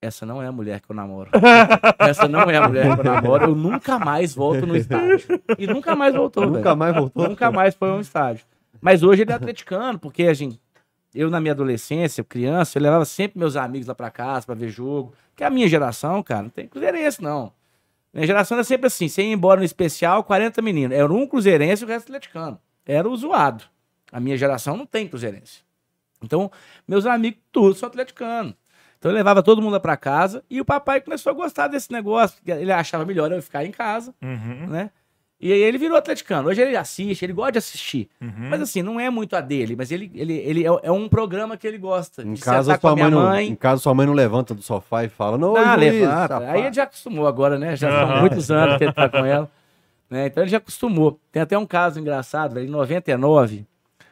essa 0.00 0.24
não 0.26 0.42
é 0.42 0.46
a 0.46 0.52
mulher 0.52 0.80
que 0.80 0.90
eu 0.90 0.96
namoro. 0.96 1.30
Essa 1.98 2.28
não 2.28 2.42
é 2.42 2.56
a 2.56 2.68
mulher 2.68 2.94
que 2.94 3.00
eu 3.00 3.04
namoro. 3.04 3.44
Eu 3.44 3.54
nunca 3.54 3.98
mais 3.98 4.34
volto 4.34 4.66
no 4.66 4.76
estádio. 4.76 5.26
E 5.58 5.66
nunca 5.66 5.94
mais 5.96 6.14
voltou, 6.14 6.44
velho. 6.44 6.56
Nunca 6.56 6.74
mais 6.76 6.94
voltou. 6.94 7.28
Nunca 7.28 7.50
mais 7.50 7.74
foi 7.74 7.90
um 7.90 8.00
estádio. 8.00 8.44
Mas 8.80 9.02
hoje 9.02 9.22
ele 9.22 9.32
é 9.32 9.34
atleticano, 9.34 9.98
porque 9.98 10.24
a 10.24 10.34
gente, 10.34 10.60
eu 11.18 11.30
na 11.30 11.40
minha 11.40 11.52
adolescência, 11.52 12.22
criança, 12.22 12.78
eu 12.78 12.82
levava 12.82 13.04
sempre 13.04 13.38
meus 13.38 13.56
amigos 13.56 13.86
lá 13.88 13.94
pra 13.94 14.10
casa 14.10 14.46
pra 14.46 14.54
ver 14.54 14.68
jogo. 14.68 15.12
Que 15.34 15.42
a 15.44 15.50
minha 15.50 15.68
geração, 15.68 16.22
cara, 16.22 16.42
não 16.44 16.50
tem 16.50 16.66
cruzeirense, 16.68 17.22
não. 17.22 17.52
Minha 18.12 18.26
geração 18.26 18.56
era 18.56 18.64
sempre 18.64 18.86
assim, 18.86 19.08
você 19.08 19.22
ia 19.22 19.32
embora 19.32 19.58
no 19.60 19.64
especial, 19.64 20.24
40 20.24 20.62
meninos. 20.62 20.96
Era 20.96 21.12
um 21.12 21.26
cruzeirense 21.26 21.82
e 21.82 21.86
o 21.86 21.88
resto 21.88 22.06
atleticano. 22.06 22.58
Era 22.86 23.08
o 23.08 23.16
zoado. 23.16 23.64
A 24.10 24.18
minha 24.20 24.36
geração 24.36 24.76
não 24.76 24.86
tem 24.86 25.06
cruzeirense. 25.08 25.60
Então, 26.22 26.50
meus 26.88 27.04
amigos 27.04 27.40
todos 27.52 27.78
são 27.78 27.88
atleticanos. 27.88 28.54
Então 28.98 29.10
eu 29.10 29.14
levava 29.14 29.42
todo 29.42 29.60
mundo 29.60 29.74
lá 29.74 29.80
pra 29.80 29.96
casa 29.96 30.42
e 30.48 30.60
o 30.60 30.64
papai 30.64 31.00
começou 31.02 31.30
a 31.30 31.34
gostar 31.34 31.68
desse 31.68 31.92
negócio. 31.92 32.36
porque 32.38 32.50
Ele 32.50 32.72
achava 32.72 33.04
melhor 33.04 33.30
eu 33.30 33.42
ficar 33.42 33.64
em 33.66 33.70
casa, 33.70 34.14
Uhum. 34.22 34.66
né? 34.68 34.90
E 35.38 35.52
aí 35.52 35.60
ele 35.60 35.76
virou 35.76 35.98
atleticano. 35.98 36.48
Hoje 36.48 36.62
ele 36.62 36.74
assiste, 36.76 37.22
ele 37.22 37.32
gosta 37.34 37.52
de 37.52 37.58
assistir. 37.58 38.08
Uhum. 38.20 38.48
Mas 38.50 38.62
assim, 38.62 38.80
não 38.82 38.98
é 38.98 39.10
muito 39.10 39.36
a 39.36 39.40
dele, 39.42 39.76
mas 39.76 39.92
ele, 39.92 40.10
ele, 40.14 40.32
ele 40.32 40.64
é, 40.66 40.70
é 40.84 40.90
um 40.90 41.08
programa 41.08 41.56
que 41.58 41.66
ele 41.66 41.76
gosta. 41.76 42.22
Em 42.22 42.32
de 42.32 42.40
casa, 42.40 42.78
sua 42.78 42.94
minha 42.94 43.10
mãe, 43.10 43.14
não, 43.14 43.22
mãe. 43.28 43.48
em 43.48 43.54
casa 43.54 43.82
sua 43.82 43.92
mãe 43.94 44.06
não 44.06 44.14
levanta 44.14 44.54
do 44.54 44.62
sofá 44.62 45.04
e 45.04 45.08
fala, 45.10 45.36
não, 45.36 45.54
Ah, 45.54 45.76
juiz, 45.78 45.92
levanta. 45.92 46.16
safado." 46.28 46.44
Aí 46.46 46.60
ele 46.62 46.72
já 46.72 46.84
acostumou 46.84 47.26
agora, 47.26 47.58
né? 47.58 47.76
Já 47.76 47.90
são 47.90 48.20
muitos 48.20 48.50
anos 48.50 48.78
que 48.78 48.84
ele 48.84 48.92
tá 48.94 49.08
com 49.10 49.18
ela. 49.26 49.50
né? 50.08 50.26
Então 50.26 50.42
ele 50.42 50.50
já 50.50 50.56
acostumou. 50.56 51.20
Tem 51.30 51.42
até 51.42 51.58
um 51.58 51.66
caso 51.66 52.00
engraçado, 52.00 52.54
velho. 52.54 52.66
Em 52.66 52.70
99, 52.70 53.66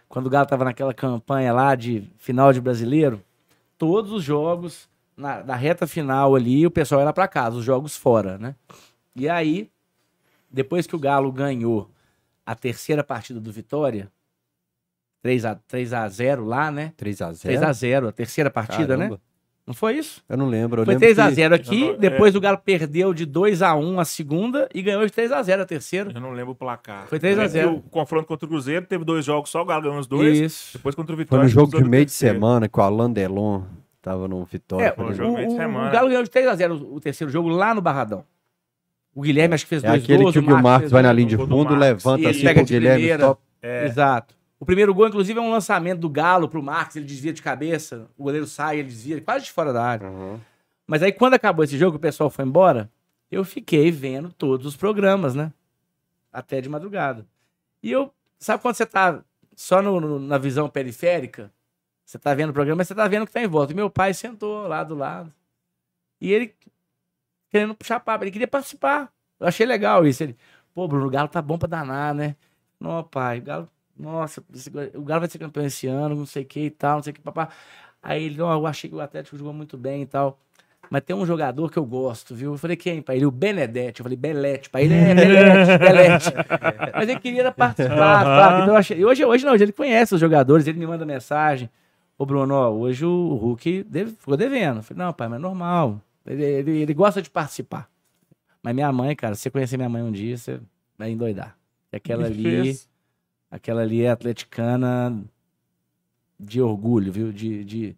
quando 0.08 0.26
o 0.26 0.30
Galo 0.30 0.46
tava 0.46 0.64
naquela 0.64 0.92
campanha 0.92 1.54
lá 1.54 1.74
de 1.74 2.04
final 2.18 2.52
de 2.52 2.60
brasileiro, 2.60 3.22
todos 3.78 4.12
os 4.12 4.22
jogos, 4.22 4.88
na, 5.16 5.42
na 5.42 5.54
reta 5.56 5.86
final 5.86 6.34
ali, 6.34 6.66
o 6.66 6.70
pessoal 6.70 7.00
era 7.00 7.14
pra 7.14 7.26
casa, 7.26 7.56
os 7.56 7.64
jogos 7.64 7.96
fora, 7.96 8.36
né? 8.36 8.54
E 9.16 9.26
aí, 9.28 9.70
depois 10.54 10.86
que 10.86 10.94
o 10.96 10.98
Galo 10.98 11.30
ganhou 11.32 11.90
a 12.46 12.54
terceira 12.54 13.02
partida 13.02 13.40
do 13.40 13.50
Vitória, 13.52 14.10
3 15.22 15.44
a, 15.44 15.54
3 15.54 15.92
a 15.92 16.08
0 16.08 16.44
lá, 16.44 16.70
né? 16.70 16.92
3x0? 16.98 17.40
3 17.42 17.62
a 17.62 17.72
0 17.72 18.08
a 18.08 18.12
terceira 18.12 18.50
partida, 18.50 18.96
né? 18.96 19.04
Caramba. 19.06 19.20
Não 19.66 19.72
foi 19.72 19.94
isso? 19.96 20.22
Eu 20.28 20.36
não 20.36 20.46
lembro. 20.46 20.82
Eu 20.82 20.84
Foi 20.84 20.94
lembro 20.94 21.08
3x0 21.08 21.38
Eu 21.50 21.54
aqui, 21.54 21.84
não- 21.92 21.96
depois 21.98 22.34
o 22.36 22.40
Galo 22.40 22.58
perdeu 22.58 23.14
de 23.14 23.26
2x1 23.26 23.98
a 23.98 24.04
segunda 24.04 24.68
e 24.74 24.82
ganhou 24.82 25.02
de 25.06 25.10
3x0 25.10 25.62
a 25.62 25.64
terceira. 25.64 26.12
Eu 26.14 26.20
não 26.20 26.32
lembro 26.32 26.52
o 26.52 26.54
placar. 26.54 27.06
Foi 27.06 27.18
3 27.18 27.38
a 27.38 27.42
Eu 27.44 27.46
lembro 27.48 27.60
0. 27.70 27.80
que 27.80 27.86
O 27.86 27.90
confronto 27.90 28.26
contra 28.26 28.44
o 28.44 28.48
Cruzeiro 28.50 28.84
teve 28.84 29.04
dois 29.06 29.24
jogos 29.24 29.48
só, 29.48 29.62
o 29.62 29.64
Galo 29.64 29.82
ganhou 29.84 29.98
os 29.98 30.06
dois. 30.06 30.38
Isso. 30.38 30.76
Depois 30.76 30.94
contra 30.94 31.14
o 31.14 31.16
Foi 31.16 31.24
Vitória. 31.24 31.42
no 31.44 31.48
jogo 31.48 31.74
de 31.78 31.82
no 31.82 31.88
meio 31.88 32.04
de 32.04 32.12
semana 32.12 32.68
que 32.68 32.78
o 32.78 32.82
Alain 32.82 33.10
Delon 33.10 33.62
tava 34.02 34.28
no 34.28 34.44
Vitória. 34.44 34.84
É, 34.84 34.90
por 34.90 35.06
o 35.06 35.08
o, 35.08 35.10
exemplo. 35.12 35.24
jogo 35.30 35.38
meio 35.38 35.48
de 35.48 35.56
semana. 35.56 35.88
o 35.88 35.92
Galo 35.92 36.08
ganhou 36.08 36.22
de 36.22 36.28
3x0 36.30 36.70
o, 36.82 36.94
o 36.96 37.00
terceiro 37.00 37.32
jogo 37.32 37.48
lá 37.48 37.74
no 37.74 37.80
Barradão. 37.80 38.22
O 39.14 39.22
Guilherme 39.22 39.54
acho 39.54 39.64
que 39.64 39.68
fez 39.68 39.84
É 39.84 39.88
dois 39.88 40.02
aquele 40.02 40.22
gols. 40.24 40.32
que 40.32 40.38
o 40.40 40.62
Marcos 40.62 40.90
vai 40.90 41.02
na 41.02 41.12
linha 41.12 41.28
de 41.28 41.36
fundo, 41.36 41.74
levanta 41.74 42.22
E 42.22 42.26
assim 42.26 42.42
pega 42.42 42.60
pro 42.60 42.66
de 42.66 42.72
Guilherme 42.74 42.98
primeira. 43.00 43.22
top. 43.24 43.40
É. 43.62 43.84
Exato. 43.86 44.34
O 44.58 44.64
primeiro 44.66 44.94
gol, 44.94 45.08
inclusive, 45.08 45.38
é 45.38 45.42
um 45.42 45.50
lançamento 45.50 46.00
do 46.00 46.08
Galo 46.08 46.48
pro 46.48 46.62
Marcos, 46.62 46.96
ele 46.96 47.04
desvia 47.04 47.32
de 47.32 47.42
cabeça, 47.42 48.06
o 48.16 48.24
goleiro 48.24 48.46
sai, 48.46 48.78
ele 48.78 48.88
desvia, 48.88 49.20
quase 49.20 49.44
de 49.44 49.52
fora 49.52 49.72
da 49.72 49.84
área. 49.84 50.08
Uhum. 50.08 50.38
Mas 50.86 51.02
aí, 51.02 51.12
quando 51.12 51.34
acabou 51.34 51.64
esse 51.64 51.76
jogo, 51.78 51.96
o 51.96 52.00
pessoal 52.00 52.28
foi 52.30 52.44
embora, 52.44 52.90
eu 53.30 53.44
fiquei 53.44 53.90
vendo 53.90 54.32
todos 54.32 54.66
os 54.66 54.76
programas, 54.76 55.34
né? 55.34 55.52
Até 56.32 56.60
de 56.60 56.68
madrugada. 56.68 57.24
E 57.82 57.90
eu, 57.92 58.10
sabe 58.38 58.62
quando 58.62 58.74
você 58.74 58.86
tá 58.86 59.22
só 59.54 59.80
no- 59.82 60.00
no- 60.00 60.18
na 60.18 60.38
visão 60.38 60.68
periférica? 60.68 61.50
Você 62.04 62.18
tá 62.18 62.34
vendo 62.34 62.50
o 62.50 62.52
programa, 62.52 62.78
mas 62.78 62.88
você 62.88 62.94
tá 62.94 63.06
vendo 63.08 63.22
o 63.22 63.26
que 63.26 63.32
tá 63.32 63.42
em 63.42 63.46
volta. 63.46 63.72
E 63.72 63.76
meu 63.76 63.88
pai 63.88 64.12
sentou 64.12 64.66
lá 64.66 64.82
do 64.84 64.94
lado. 64.94 65.32
E 66.20 66.32
ele 66.32 66.54
querendo 67.54 67.72
puxar 67.74 68.00
papo, 68.00 68.24
ele 68.24 68.32
queria 68.32 68.48
participar. 68.48 69.08
Eu 69.38 69.46
achei 69.46 69.64
legal 69.64 70.04
isso. 70.04 70.24
Ele, 70.24 70.36
pô, 70.74 70.88
Bruno, 70.88 71.06
o 71.06 71.10
Galo 71.10 71.28
tá 71.28 71.40
bom 71.40 71.56
pra 71.56 71.68
danar, 71.68 72.12
né? 72.12 72.34
Não, 72.80 73.04
pai, 73.04 73.38
o 73.38 73.42
Galo, 73.42 73.68
nossa, 73.96 74.42
o 74.94 75.02
Galo 75.02 75.20
vai 75.20 75.30
ser 75.30 75.38
campeão 75.38 75.64
esse 75.64 75.86
ano, 75.86 76.16
não 76.16 76.26
sei 76.26 76.42
o 76.42 76.46
que 76.46 76.60
e 76.66 76.70
tal, 76.70 76.96
não 76.96 77.02
sei 77.04 77.12
o 77.12 77.14
que, 77.14 77.20
papá. 77.20 77.48
Aí 78.02 78.24
ele, 78.24 78.36
não, 78.38 78.50
eu 78.52 78.66
achei 78.66 78.90
que 78.90 78.96
o 78.96 79.00
Atlético 79.00 79.36
jogou 79.38 79.52
muito 79.52 79.76
bem 79.78 80.02
e 80.02 80.06
tal. 80.06 80.36
Mas 80.90 81.02
tem 81.02 81.14
um 81.14 81.24
jogador 81.24 81.70
que 81.70 81.78
eu 81.78 81.84
gosto, 81.84 82.34
viu? 82.34 82.52
Eu 82.52 82.58
falei, 82.58 82.76
quem, 82.76 83.00
pai? 83.00 83.16
Ele, 83.16 83.24
o 83.26 83.30
Benedetti. 83.30 84.00
Eu 84.00 84.04
falei, 84.04 84.18
Belete. 84.18 84.68
Pai, 84.68 84.82
ele 84.82 84.94
é 84.94 85.14
Belete, 85.14 85.78
Belete. 85.78 86.32
Mas 86.92 87.08
ele 87.08 87.20
queria 87.20 87.52
participar, 87.52 88.24
sabe? 88.24 88.62
Então 88.62 88.74
eu 88.74 88.78
achei... 88.78 88.98
e 88.98 89.04
hoje, 89.04 89.24
hoje 89.24 89.44
não, 89.46 89.52
hoje 89.52 89.64
ele 89.64 89.72
conhece 89.72 90.12
os 90.14 90.20
jogadores, 90.20 90.66
ele 90.66 90.78
me 90.78 90.86
manda 90.86 91.06
mensagem. 91.06 91.70
Ô, 92.18 92.26
Bruno, 92.26 92.54
ó, 92.54 92.68
hoje 92.70 93.04
o 93.06 93.34
Hulk 93.34 93.84
deve- 93.84 94.10
ficou 94.12 94.36
devendo. 94.36 94.78
Eu 94.78 94.82
falei, 94.82 95.04
não, 95.04 95.12
pai, 95.12 95.28
mas 95.28 95.38
é 95.38 95.42
normal. 95.42 96.00
Ele, 96.26 96.42
ele, 96.42 96.70
ele 96.82 96.94
gosta 96.94 97.20
de 97.20 97.30
participar. 97.30 97.90
Mas 98.62 98.74
minha 98.74 98.90
mãe, 98.90 99.14
cara, 99.14 99.34
se 99.34 99.42
você 99.42 99.50
conhecer 99.50 99.76
minha 99.76 99.88
mãe 99.88 100.02
um 100.02 100.10
dia, 100.12 100.36
você 100.36 100.60
vai 100.96 101.10
endoidar. 101.10 101.58
E 101.92 101.96
aquela 101.96 102.26
ali, 102.26 102.78
aquela 103.50 103.82
ali 103.82 104.02
é 104.02 104.10
atleticana 104.10 105.22
de 106.40 106.60
orgulho, 106.60 107.12
viu? 107.12 107.32
De, 107.32 107.64
de, 107.64 107.96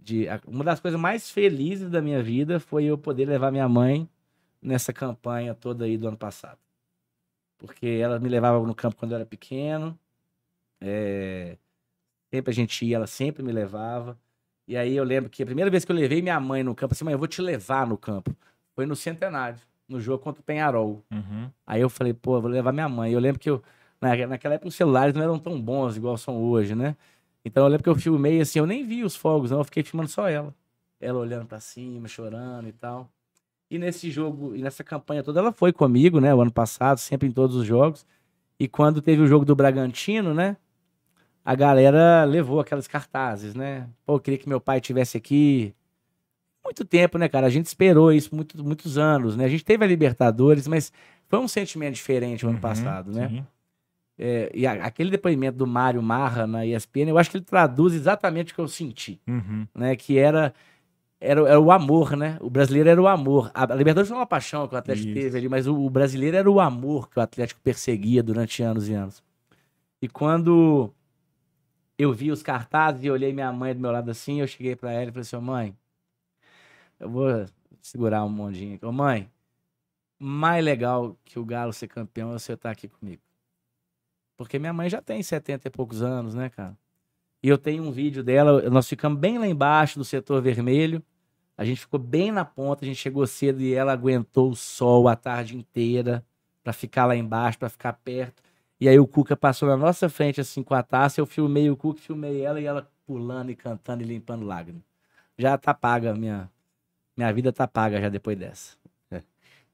de, 0.00 0.26
uma 0.46 0.64
das 0.64 0.80
coisas 0.80 0.98
mais 0.98 1.30
felizes 1.30 1.90
da 1.90 2.00
minha 2.00 2.22
vida 2.22 2.58
foi 2.58 2.84
eu 2.84 2.96
poder 2.96 3.26
levar 3.26 3.50
minha 3.52 3.68
mãe 3.68 4.08
nessa 4.62 4.92
campanha 4.92 5.54
toda 5.54 5.84
aí 5.84 5.96
do 5.96 6.08
ano 6.08 6.16
passado. 6.16 6.58
Porque 7.58 7.86
ela 7.86 8.18
me 8.18 8.28
levava 8.28 8.64
no 8.66 8.74
campo 8.74 8.96
quando 8.96 9.12
eu 9.12 9.16
era 9.16 9.26
pequeno. 9.26 9.98
é, 10.80 11.58
sempre 12.32 12.50
a 12.50 12.54
gente 12.54 12.84
ia, 12.86 12.96
ela 12.96 13.06
sempre 13.06 13.42
me 13.42 13.52
levava. 13.52 14.18
E 14.68 14.76
aí 14.76 14.94
eu 14.94 15.02
lembro 15.02 15.30
que 15.30 15.42
a 15.42 15.46
primeira 15.46 15.70
vez 15.70 15.82
que 15.82 15.90
eu 15.90 15.96
levei 15.96 16.20
minha 16.20 16.38
mãe 16.38 16.62
no 16.62 16.74
campo, 16.74 16.92
assim, 16.92 17.02
mãe, 17.02 17.14
eu 17.14 17.18
vou 17.18 17.26
te 17.26 17.40
levar 17.40 17.86
no 17.86 17.96
campo. 17.96 18.36
Foi 18.74 18.84
no 18.84 18.94
Centenário, 18.94 19.58
no 19.88 19.98
jogo 19.98 20.22
contra 20.22 20.42
o 20.42 20.44
Penharol. 20.44 21.02
Uhum. 21.10 21.50
Aí 21.66 21.80
eu 21.80 21.88
falei, 21.88 22.12
pô, 22.12 22.36
eu 22.36 22.42
vou 22.42 22.50
levar 22.50 22.70
minha 22.70 22.86
mãe. 22.86 23.10
Eu 23.10 23.18
lembro 23.18 23.40
que 23.40 23.48
eu, 23.48 23.62
na- 23.98 24.26
naquela 24.26 24.56
época 24.56 24.68
os 24.68 24.74
celulares 24.74 25.14
não 25.14 25.22
eram 25.22 25.38
tão 25.38 25.58
bons 25.58 25.96
igual 25.96 26.18
são 26.18 26.36
hoje, 26.42 26.74
né? 26.74 26.94
Então 27.42 27.64
eu 27.64 27.68
lembro 27.68 27.82
que 27.82 27.88
eu 27.88 27.94
filmei 27.94 28.42
assim, 28.42 28.58
eu 28.58 28.66
nem 28.66 28.86
vi 28.86 29.02
os 29.02 29.16
fogos, 29.16 29.50
não, 29.50 29.58
eu 29.58 29.64
fiquei 29.64 29.82
filmando 29.82 30.10
só 30.10 30.28
ela. 30.28 30.54
Ela 31.00 31.18
olhando 31.18 31.46
pra 31.46 31.60
cima, 31.60 32.06
chorando 32.06 32.68
e 32.68 32.72
tal. 32.72 33.08
E 33.70 33.78
nesse 33.78 34.10
jogo, 34.10 34.54
e 34.54 34.60
nessa 34.60 34.84
campanha 34.84 35.22
toda, 35.22 35.40
ela 35.40 35.52
foi 35.52 35.72
comigo, 35.72 36.20
né, 36.20 36.34
o 36.34 36.42
ano 36.42 36.52
passado, 36.52 36.98
sempre 36.98 37.26
em 37.26 37.32
todos 37.32 37.56
os 37.56 37.66
jogos. 37.66 38.04
E 38.60 38.68
quando 38.68 39.00
teve 39.00 39.22
o 39.22 39.26
jogo 39.26 39.46
do 39.46 39.56
Bragantino, 39.56 40.34
né, 40.34 40.58
a 41.50 41.54
galera 41.54 42.24
levou 42.24 42.60
aquelas 42.60 42.86
cartazes, 42.86 43.54
né? 43.54 43.88
Pô, 44.04 44.16
eu 44.16 44.20
queria 44.20 44.38
que 44.38 44.46
meu 44.46 44.60
pai 44.60 44.82
tivesse 44.82 45.16
aqui. 45.16 45.74
Muito 46.62 46.84
tempo, 46.84 47.16
né, 47.16 47.26
cara? 47.26 47.46
A 47.46 47.50
gente 47.50 47.64
esperou 47.64 48.12
isso 48.12 48.34
muito, 48.34 48.62
muitos 48.62 48.98
anos, 48.98 49.34
né? 49.34 49.46
A 49.46 49.48
gente 49.48 49.64
teve 49.64 49.82
a 49.82 49.88
Libertadores, 49.88 50.68
mas 50.68 50.92
foi 51.26 51.38
um 51.38 51.48
sentimento 51.48 51.94
diferente 51.94 52.44
o 52.44 52.50
ano 52.50 52.58
Uhum, 52.58 52.60
passado, 52.60 53.10
né? 53.12 53.28
sim. 53.30 53.46
É, 54.18 54.50
e 54.52 54.66
a- 54.66 54.84
aquele 54.84 55.10
depoimento 55.10 55.56
do 55.56 55.66
Mário 55.66 56.02
Marra 56.02 56.46
na 56.46 56.66
ESPN, 56.66 57.08
eu 57.08 57.16
acho 57.16 57.30
que 57.30 57.38
ele 57.38 57.44
traduz 57.44 57.94
exatamente 57.94 58.52
o 58.52 58.54
que 58.54 58.60
eu 58.60 58.68
senti, 58.68 59.18
Uhum. 59.26 59.66
né? 59.74 59.96
Que 59.96 60.18
era, 60.18 60.52
era, 61.18 61.40
era 61.48 61.58
o 61.60 61.72
amor, 61.72 62.14
né? 62.14 62.36
O 62.42 62.50
brasileiro 62.50 62.90
era 62.90 63.00
o 63.00 63.08
amor. 63.08 63.50
A, 63.54 63.62
a 63.62 63.74
Libertadores 63.74 64.08
foi 64.10 64.18
uma 64.18 64.26
paixão 64.26 64.68
que 64.68 64.74
o 64.74 64.78
Atlético 64.78 65.08
Isso. 65.08 65.14
teve 65.14 65.38
ali, 65.38 65.48
mas 65.48 65.66
o, 65.66 65.74
o 65.74 65.88
brasileiro 65.88 66.36
era 66.36 66.50
o 66.50 66.60
amor 66.60 67.08
que 67.08 67.18
o 67.18 67.22
Atlético 67.22 67.58
perseguia 67.62 68.22
durante 68.22 68.62
anos 68.62 68.86
e 68.86 68.92
anos. 68.92 69.22
E 70.02 70.08
quando 70.08 70.92
eu 71.98 72.12
vi 72.12 72.30
os 72.30 72.42
cartazes 72.42 73.04
e 73.04 73.10
olhei 73.10 73.32
minha 73.32 73.52
mãe 73.52 73.74
do 73.74 73.80
meu 73.80 73.90
lado 73.90 74.10
assim, 74.10 74.40
eu 74.40 74.46
cheguei 74.46 74.76
pra 74.76 74.92
ela 74.92 75.04
e 75.10 75.12
falei 75.12 75.22
assim, 75.22 75.36
"Ô, 75.36 75.40
mãe, 75.40 75.76
eu 77.00 77.10
vou 77.10 77.46
segurar 77.80 78.24
um 78.24 78.28
mondinho 78.28 78.76
aqui. 78.76 78.86
Ô, 78.86 78.92
mãe, 78.92 79.30
mais 80.18 80.64
legal 80.64 81.16
que 81.24 81.38
o 81.38 81.44
Galo 81.44 81.72
ser 81.72 81.88
campeão 81.88 82.30
é 82.30 82.38
você 82.38 82.54
estar 82.54 82.70
aqui 82.70 82.88
comigo. 82.88 83.22
Porque 84.36 84.58
minha 84.58 84.72
mãe 84.72 84.88
já 84.88 85.02
tem 85.02 85.22
70 85.22 85.68
e 85.68 85.70
poucos 85.70 86.02
anos, 86.02 86.34
né, 86.34 86.48
cara? 86.48 86.76
E 87.42 87.48
eu 87.48 87.58
tenho 87.58 87.84
um 87.84 87.92
vídeo 87.92 88.22
dela, 88.22 88.68
nós 88.70 88.88
ficamos 88.88 89.18
bem 89.18 89.38
lá 89.38 89.46
embaixo 89.46 89.98
do 89.98 90.04
setor 90.04 90.42
vermelho. 90.42 91.02
A 91.56 91.64
gente 91.64 91.80
ficou 91.80 91.98
bem 92.00 92.32
na 92.32 92.44
ponta, 92.44 92.84
a 92.84 92.88
gente 92.88 92.98
chegou 92.98 93.26
cedo 93.26 93.60
e 93.60 93.74
ela 93.74 93.92
aguentou 93.92 94.50
o 94.50 94.56
sol 94.56 95.08
a 95.08 95.16
tarde 95.16 95.56
inteira 95.56 96.24
pra 96.62 96.72
ficar 96.72 97.06
lá 97.06 97.16
embaixo, 97.16 97.58
pra 97.58 97.68
ficar 97.68 97.92
perto. 97.94 98.42
E 98.80 98.88
aí 98.88 98.98
o 98.98 99.06
Cuca 99.06 99.36
passou 99.36 99.68
na 99.68 99.76
nossa 99.76 100.08
frente 100.08 100.40
assim 100.40 100.62
com 100.62 100.74
a 100.74 100.82
taça, 100.82 101.20
eu 101.20 101.26
filmei 101.26 101.70
o 101.70 101.76
Cuca, 101.76 102.00
filmei 102.00 102.42
ela 102.42 102.60
e 102.60 102.64
ela 102.64 102.90
pulando 103.06 103.50
e 103.50 103.56
cantando 103.56 104.02
e 104.02 104.06
limpando 104.06 104.44
lágrimas. 104.46 104.82
Já 105.36 105.58
tá 105.58 105.74
paga 105.74 106.14
minha 106.14 106.50
minha 107.16 107.32
vida 107.32 107.52
tá 107.52 107.66
paga 107.66 108.00
já 108.00 108.08
depois 108.08 108.38
dessa. 108.38 108.76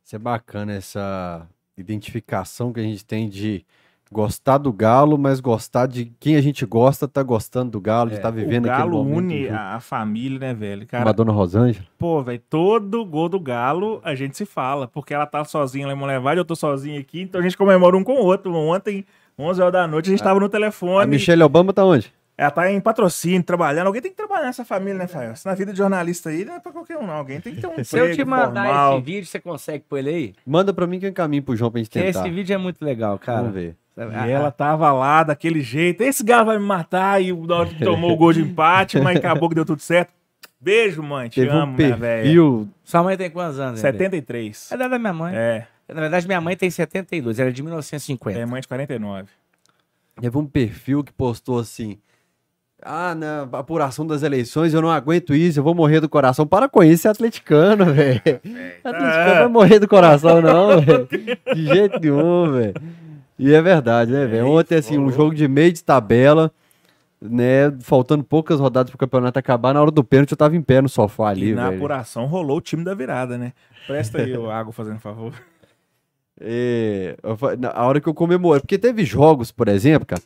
Isso 0.05 0.17
é 0.17 0.19
bacana, 0.19 0.75
essa 0.75 1.49
identificação 1.77 2.73
que 2.73 2.81
a 2.81 2.83
gente 2.83 3.05
tem 3.05 3.29
de 3.29 3.65
gostar 4.15 4.59
do 4.59 4.73
Galo, 4.73 5.19
mas 5.19 5.41
gostar 5.41 5.87
de 5.87 6.07
quem 6.21 6.37
a 6.37 6.41
gente 6.41 6.65
gosta, 6.65 7.07
tá 7.09 7.23
gostando 7.23 7.73
do 7.73 7.81
Galo, 7.81 8.09
de 8.11 8.15
É, 8.15 8.19
estar 8.19 8.31
O 8.31 8.33
vivendo 8.33 8.67
aquele 8.67 8.79
Galo 8.91 9.05
momento 9.05 9.19
une 9.19 9.43
junto. 9.49 9.55
a, 9.55 9.75
a 9.75 9.81
família, 9.81 10.39
né, 10.39 10.55
velho? 10.55 10.87
Cara, 10.87 11.05
Madonna 11.05 11.33
Rosângela. 11.33 11.85
pô, 11.99 12.23
velho, 12.23 12.41
todo 12.49 13.05
gol 13.05 13.29
do 13.29 13.41
Galo 13.41 14.01
a 14.05 14.15
gente 14.15 14.37
se 14.37 14.47
fala, 14.47 14.87
porque 14.87 15.13
ela 15.13 15.27
tá 15.27 15.45
sozinha 15.45 15.87
lá 15.87 15.93
em 15.93 15.97
Monlevade, 15.97 16.39
eu 16.39 16.45
tô 16.45 16.55
sozinho 16.55 17.01
aqui, 17.01 17.21
então 17.21 17.41
a 17.41 17.45
gente 17.45 17.57
comemora 17.59 17.97
um 17.97 18.05
com 18.05 18.15
o 18.15 18.25
outro. 18.25 18.55
Ontem, 18.55 19.05
11 19.39 19.61
horas 19.61 19.73
da 19.73 19.87
noite, 19.87 20.07
a 20.07 20.11
gente 20.11 20.23
tava 20.23 20.39
no 20.39 20.47
A 20.47 20.49
telefone. 20.49 21.11
Michelle 21.11 21.43
Obama 21.43 21.73
tá 21.73 21.85
onde? 21.85 22.13
Ela 22.37 22.51
tá 22.51 22.69
em 22.69 22.81
patrocínio, 22.81 23.45
trabalhando. 23.45 23.87
Alguém 23.87 24.03
tem 24.03 24.11
que 24.11 24.17
trabalhar 24.17 24.47
nessa 24.47 24.65
família, 24.65 24.95
né, 24.99 25.07
Fael? 25.07 25.37
Se 25.37 25.47
na 25.47 25.55
vida 25.55 25.71
de 25.71 25.79
jornalista 25.79 26.31
aí, 26.31 26.45
não 26.45 26.55
é 26.57 26.59
pra 26.59 26.73
qualquer 26.73 26.97
um, 26.99 27.07
não. 27.07 27.15
Alguém 27.15 27.41
tem 27.41 27.55
que 27.55 27.61
ter 27.61 27.69
um 27.69 27.75
Se 27.85 27.97
eu 27.97 28.13
te 28.13 28.25
mandar 28.25 28.65
formal. 28.67 28.95
esse 28.97 29.05
vídeo, 29.05 29.27
você 29.27 29.39
consegue 29.39 29.85
pôr 29.89 29.99
ele 29.99 30.11
aí? 30.11 30.35
Manda 30.45 30.75
pra 30.75 30.85
mim 30.85 30.99
que 30.99 31.07
eu 31.07 31.11
encaminho 31.11 31.45
pro 31.45 31.55
João 31.55 31.71
pra 31.71 31.79
gente 31.79 31.91
tentar. 31.91 32.09
Esse 32.09 32.31
vídeo 32.31 32.53
é 32.53 32.59
muito 32.59 32.85
legal, 32.85 33.17
cara. 33.21 33.39
Vamos 33.43 33.55
ver. 33.55 33.77
E 33.97 34.31
ela 34.31 34.51
tava 34.51 34.93
lá 34.93 35.23
daquele 35.23 35.61
jeito. 35.61 36.03
Esse 36.03 36.25
galo 36.25 36.47
vai 36.47 36.59
me 36.59 36.65
matar. 36.65 37.23
E 37.23 37.33
na 37.33 37.57
hora 37.57 37.69
que 37.69 37.85
tomou 37.85 38.13
o 38.13 38.17
gol 38.17 38.33
de 38.33 38.41
empate, 38.43 38.99
mas 39.01 39.17
acabou 39.17 39.49
que 39.49 39.55
deu 39.55 39.65
tudo 39.65 39.81
certo. 39.81 40.13
Beijo, 40.61 41.03
mãe. 41.03 41.29
Te 41.29 41.41
Teve 41.43 41.53
amo, 41.53 41.73
um 41.73 41.77
minha 41.77 41.95
velha. 41.97 42.67
Sua 42.83 43.03
mãe 43.03 43.17
tem 43.17 43.31
quantos 43.31 43.61
anos? 43.61 43.79
André? 43.81 43.93
73. 43.93 44.73
É 44.73 44.77
da 44.77 44.89
da 44.89 44.99
minha 44.99 45.13
mãe. 45.13 45.35
É, 45.37 45.67
Na 45.89 46.01
verdade, 46.01 46.27
minha 46.27 46.41
mãe 46.41 46.57
tem 46.57 46.71
72, 46.71 47.39
ela 47.39 47.51
é 47.51 47.53
de 47.53 47.63
1950. 47.63 48.39
é 48.39 48.47
mãe 48.47 48.61
de 48.61 48.67
49. 48.69 49.29
Teve 50.21 50.39
um 50.39 50.47
perfil 50.47 51.05
que 51.05 51.13
postou 51.13 51.59
assim. 51.59 51.99
Ah, 52.83 53.15
na 53.15 53.43
apuração 53.59 54.07
das 54.07 54.23
eleições, 54.23 54.75
eu 54.75 54.83
não 54.83 54.91
aguento 54.91 55.35
isso, 55.35 55.59
eu 55.59 55.65
vou 55.65 55.75
morrer 55.75 56.01
do 56.01 56.09
coração. 56.09 56.47
Para 56.47 56.69
com 56.69 56.83
isso, 56.83 57.09
é 57.09 57.11
atleticano, 57.11 57.87
velho. 57.93 58.21
Atleticano 58.85 59.27
não 59.27 59.35
vai 59.41 59.49
morrer 59.49 59.79
do 59.79 59.89
coração, 59.89 60.41
não, 60.43 60.81
velho. 60.83 61.09
De 61.55 61.67
jeito 61.67 61.99
nenhum, 62.01 62.53
velho. 62.53 62.75
E 63.39 63.53
é 63.53 63.61
verdade, 63.61 64.13
né, 64.13 64.27
velho? 64.27 64.49
Ontem, 64.49 64.77
assim, 64.77 64.99
um 64.99 65.11
jogo 65.11 65.35
de 65.35 65.49
meio 65.49 65.73
de 65.73 65.83
tabela, 65.83 66.53
né? 67.21 67.71
Faltando 67.81 68.23
poucas 68.23 68.61
rodadas 68.61 68.91
pro 68.91 68.99
campeonato 68.99 69.39
acabar. 69.39 69.75
Na 69.75 69.81
hora 69.83 69.91
do 69.91 70.05
pênalti, 70.05 70.33
eu 70.33 70.37
tava 70.37 70.55
em 70.57 70.63
pé 70.63 70.81
no 70.81 70.89
sofá 70.89 71.29
ali, 71.29 71.51
e 71.51 71.55
na 71.55 71.65
velho. 71.65 71.77
apuração 71.77 72.27
rolou 72.27 72.59
o 72.59 72.61
time 72.61 72.85
da 72.85 72.95
virada, 72.95 73.37
né? 73.37 73.53
Presta 73.87 74.19
aí 74.19 74.37
o 74.37 74.49
água 74.51 74.73
fazendo 74.73 75.01
favor. 75.01 75.35
É, 76.41 77.17
eu 77.23 77.37
fa- 77.37 77.57
na 77.57 77.71
a 77.71 77.85
hora 77.87 78.01
que 78.01 78.09
eu 78.09 78.15
comemorei, 78.15 78.61
porque 78.61 78.79
teve 78.79 79.05
jogos, 79.05 79.53
por 79.53 79.69
exemplo, 79.69 80.07
cara, 80.07 80.23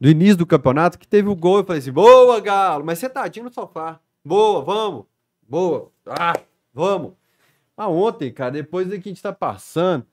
do 0.00 0.08
início 0.08 0.36
do 0.36 0.46
campeonato, 0.46 0.98
que 0.98 1.06
teve 1.08 1.28
o 1.28 1.34
gol, 1.34 1.58
eu 1.58 1.64
falei 1.64 1.80
assim, 1.80 1.90
boa, 1.92 2.40
Galo, 2.40 2.84
mas 2.84 2.98
sentadinho 2.98 3.44
no 3.46 3.52
sofá, 3.52 3.98
boa, 4.24 4.62
vamos, 4.62 5.04
boa, 5.48 5.90
ah, 6.08 6.34
vamos. 6.72 7.12
Mas 7.76 7.88
ontem, 7.88 8.32
cara, 8.32 8.52
depois 8.52 8.86
do 8.86 8.92
que 9.00 9.08
a 9.08 9.12
gente 9.12 9.22
tá 9.22 9.32
passando, 9.32 10.06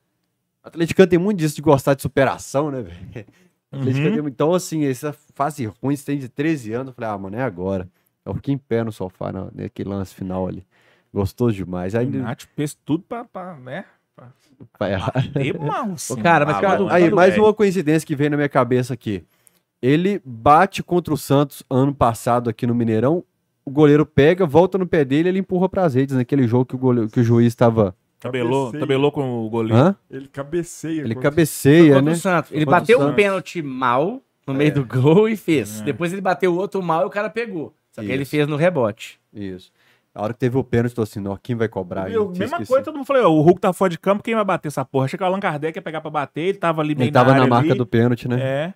o 0.64 0.68
atleticano 0.68 1.10
tem 1.10 1.20
muito 1.20 1.40
disso 1.40 1.56
de 1.56 1.62
gostar 1.62 1.94
de 1.94 2.02
superação, 2.02 2.72
né, 2.72 2.82
velho? 2.82 3.26
Uhum. 3.72 3.84
tem 3.86 3.94
muito- 4.12 4.28
Então, 4.30 4.54
assim, 4.54 4.86
essa 4.86 5.14
fase 5.34 5.66
ruim, 5.82 5.96
você 5.96 6.06
tem 6.06 6.18
de 6.20 6.30
13 6.30 6.74
anos, 6.74 6.88
eu 6.90 6.94
falei, 6.94 7.10
ah, 7.10 7.18
mano, 7.18 7.36
é 7.38 7.42
agora. 7.42 7.88
Eu 8.26 8.34
fiquei 8.36 8.54
em 8.54 8.58
pé 8.58 8.84
no 8.84 8.92
sofá, 8.92 9.32
na- 9.32 9.50
naquele 9.54 9.90
lance 9.90 10.14
final 10.14 10.48
ali. 10.48 10.64
Gostoso 11.14 11.56
demais. 11.56 11.94
Aí, 11.96 12.06
O 12.06 12.12
Nath 12.12 12.44
fez 12.56 12.74
tudo 12.86 13.04
pra, 13.08 13.26
pra 13.26 13.56
né? 13.56 13.86
vai 14.80 14.94
errar. 14.94 15.12
Ô, 16.14 16.18
cara, 16.18 16.46
mas 16.46 16.60
cara, 16.62 16.94
Aí, 16.94 17.10
mais 17.12 17.34
uma 17.38 17.54
coincidência 17.54 18.06
que 18.06 18.16
veio 18.16 18.30
na 18.30 18.38
minha 18.38 18.48
cabeça 18.50 18.94
aqui. 18.94 19.24
Ele 19.82 20.22
bate 20.24 20.82
contra 20.84 21.14
o 21.14 21.18
Santos 21.18 21.64
ano 21.70 21.94
passado 21.94 22.50
aqui 22.50 22.66
no 22.66 22.74
Mineirão. 22.76 23.24
O 23.66 23.72
goleiro 23.72 24.06
pega, 24.06 24.46
volta 24.46 24.78
no 24.78 24.88
pé 24.88 25.04
dele 25.04 25.28
e 25.28 25.32
ele 25.32 25.40
empurra 25.40 25.68
pras 25.68 25.96
redes 25.96 26.16
naquele 26.16 26.48
jogo 26.48 26.66
que 26.66 26.76
o, 26.76 26.78
goleiro, 26.78 27.10
que 27.10 27.20
o 27.20 27.24
juiz 27.24 27.48
estava. 27.48 27.96
Tabelou, 28.24 28.66
Cabeceia. 28.68 28.80
tabelou 28.80 29.12
com 29.12 29.46
o 29.46 29.50
goleiro. 29.50 29.78
Hã? 29.78 29.96
Ele 30.10 30.28
cabeceia. 30.28 31.02
Ele 31.02 31.14
contra- 31.16 31.30
cabeceia, 31.30 32.02
né? 32.02 32.14
Ele 32.52 32.66
bateu 32.66 33.02
um 33.02 33.14
pênalti 33.14 33.62
mal 33.62 34.22
no 34.48 34.54
meio 34.54 34.74
do 34.74 34.86
gol 34.86 35.28
e 35.30 35.36
fez. 35.38 35.82
É. 35.82 35.84
Depois 35.84 36.12
ele 36.14 36.22
bateu 36.22 36.56
outro 36.56 36.82
mal 36.82 37.04
e 37.04 37.06
o 37.06 37.10
cara 37.10 37.30
pegou. 37.30 37.74
Só 37.92 38.02
que 38.02 38.12
ele 38.12 38.26
fez 38.26 38.48
no 38.48 38.56
rebote. 38.56 39.20
Isso. 39.34 39.72
A 40.16 40.22
hora 40.24 40.34
que 40.34 40.40
teve 40.40 40.56
o 40.58 40.64
pênalti, 40.64 40.94
tô 40.94 41.02
assim, 41.02 41.26
ó, 41.28 41.36
quem 41.42 41.56
vai 41.56 41.68
cobrar? 41.68 42.10
Eu, 42.12 42.28
mesma 42.30 42.44
esquecido. 42.46 42.68
coisa, 42.68 42.84
todo 42.86 42.96
mundo 42.96 43.06
falou, 43.06 43.24
ó, 43.24 43.30
o 43.36 43.42
Hulk 43.42 43.60
tá 43.60 43.74
fora 43.74 43.90
de 43.90 43.98
campo, 43.98 44.22
quem 44.24 44.36
vai 44.36 44.46
bater 44.46 44.68
essa 44.68 44.86
porra? 44.86 45.06
Achei 45.06 45.18
que 45.18 45.24
o 45.24 45.26
Allan 45.26 45.40
Kardec 45.40 45.76
ia 45.78 45.82
pegar 45.82 46.02
pra 46.02 46.12
bater, 46.12 46.42
ele 46.42 46.58
tava 46.60 46.82
ali 46.82 46.94
meio 46.94 47.06
Ele 47.08 47.12
tava 47.12 47.32
na 47.32 47.38
área 47.38 47.48
marca 47.48 47.70
ali. 47.72 47.78
do 47.78 47.86
pênalti, 47.86 48.28
né? 48.28 48.38
É. 48.40 48.74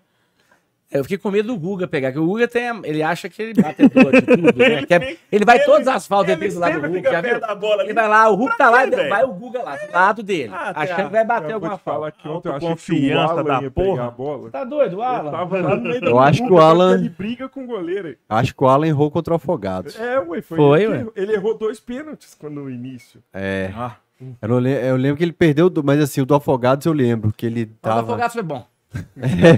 Eu 0.90 1.04
fiquei 1.04 1.18
com 1.18 1.30
medo 1.30 1.48
do 1.54 1.60
Guga 1.60 1.86
pegar, 1.86 2.14
que 2.14 2.18
o 2.20 2.26
Guga 2.26 2.48
tem. 2.48 2.64
Ele 2.86 3.04
acha 3.04 3.28
que 3.28 3.42
ele 3.42 3.62
batedor 3.62 4.10
de 4.10 4.22
tudo, 4.22 4.58
né? 4.58 4.86
Que 4.86 4.94
é- 4.94 5.18
ele 5.30 5.44
vai 5.44 5.60
todas 5.66 5.86
as 5.86 6.08
faltas 6.08 6.30
ele 6.32 6.40
dele 6.40 6.54
do 6.54 6.60
lado 6.62 6.82
do 6.82 6.88
Hulk, 6.88 7.04
já 7.04 7.20
viu? 7.22 7.56
bola 7.58 7.74
ali. 7.82 7.84
Ele 7.88 7.94
vai 7.94 8.08
lá, 8.08 8.30
o 8.30 8.36
Hulk 8.36 8.58
tá 8.58 8.70
lá, 8.70 8.86
velho? 8.86 9.10
vai 9.10 9.24
o 9.26 9.34
Guga 9.34 9.64
lá, 9.64 9.76
do 9.76 9.92
lado 9.92 10.24
dele. 10.24 10.54
Ah, 10.56 10.74
tá. 10.74 10.80
achando 10.82 11.06
que 11.08 11.12
vai 11.12 11.26
bater 11.26 11.52
Eu 11.52 11.60
vou 11.60 11.70
alguma 11.70 11.78
falta. 11.78 12.12
que 12.12 12.30
ontem 12.30 12.48
eu 12.48 12.56
achei 12.56 13.14
o 13.14 13.20
Alan 13.20 13.44
da 13.44 13.70
porra. 13.72 14.12
bola. 14.12 14.50
Tá 14.50 14.64
doido, 14.64 14.94
Eu 14.96 15.02
Alan? 15.04 15.32
tava 15.32 15.60
lá 15.60 15.76
no 15.76 15.82
meio 15.82 16.00
do 16.00 16.08
Eu 16.08 16.20
acho 16.20 16.40
Guga, 16.44 16.56
que 16.56 16.62
o 16.62 16.64
Alan- 16.64 16.94
Ele 17.00 17.10
briga 17.10 17.50
com 17.50 17.64
o 17.66 17.68
goleiro. 17.68 18.16
Acho 18.30 18.56
que 18.56 18.64
o 18.64 18.68
Alan 18.68 18.88
errou 18.88 19.12
contra 19.12 19.34
o 19.34 19.36
Afogados. 19.36 20.00
É, 20.00 20.20
ué, 20.22 20.42
foi, 20.42 20.58
Foi, 20.58 20.84
ele, 20.84 20.88
ué. 20.94 21.00
errou. 21.00 21.14
ele 21.18 21.34
errou 21.34 21.58
dois 21.58 21.82
pênaltis 21.82 22.34
quando 22.34 22.62
no 22.62 22.70
início. 22.70 23.22
É. 23.34 23.72
Ah, 23.76 23.98
Eu, 24.42 24.48
não 24.48 24.58
lem- 24.58 24.74
eu 24.74 24.96
lembro 24.96 25.18
que 25.18 25.24
ele 25.26 25.34
perdeu, 25.34 25.70
do- 25.70 25.84
mas 25.84 26.00
assim, 26.00 26.22
o 26.22 26.26
do 26.26 26.34
Afogados 26.34 26.86
eu 26.86 26.94
lembro 26.94 27.34
que 27.36 27.46
ele 27.46 27.64
O 27.64 27.70
tava. 27.82 28.02
Afogados 28.02 28.34
foi 28.34 28.42
bom. 28.44 28.66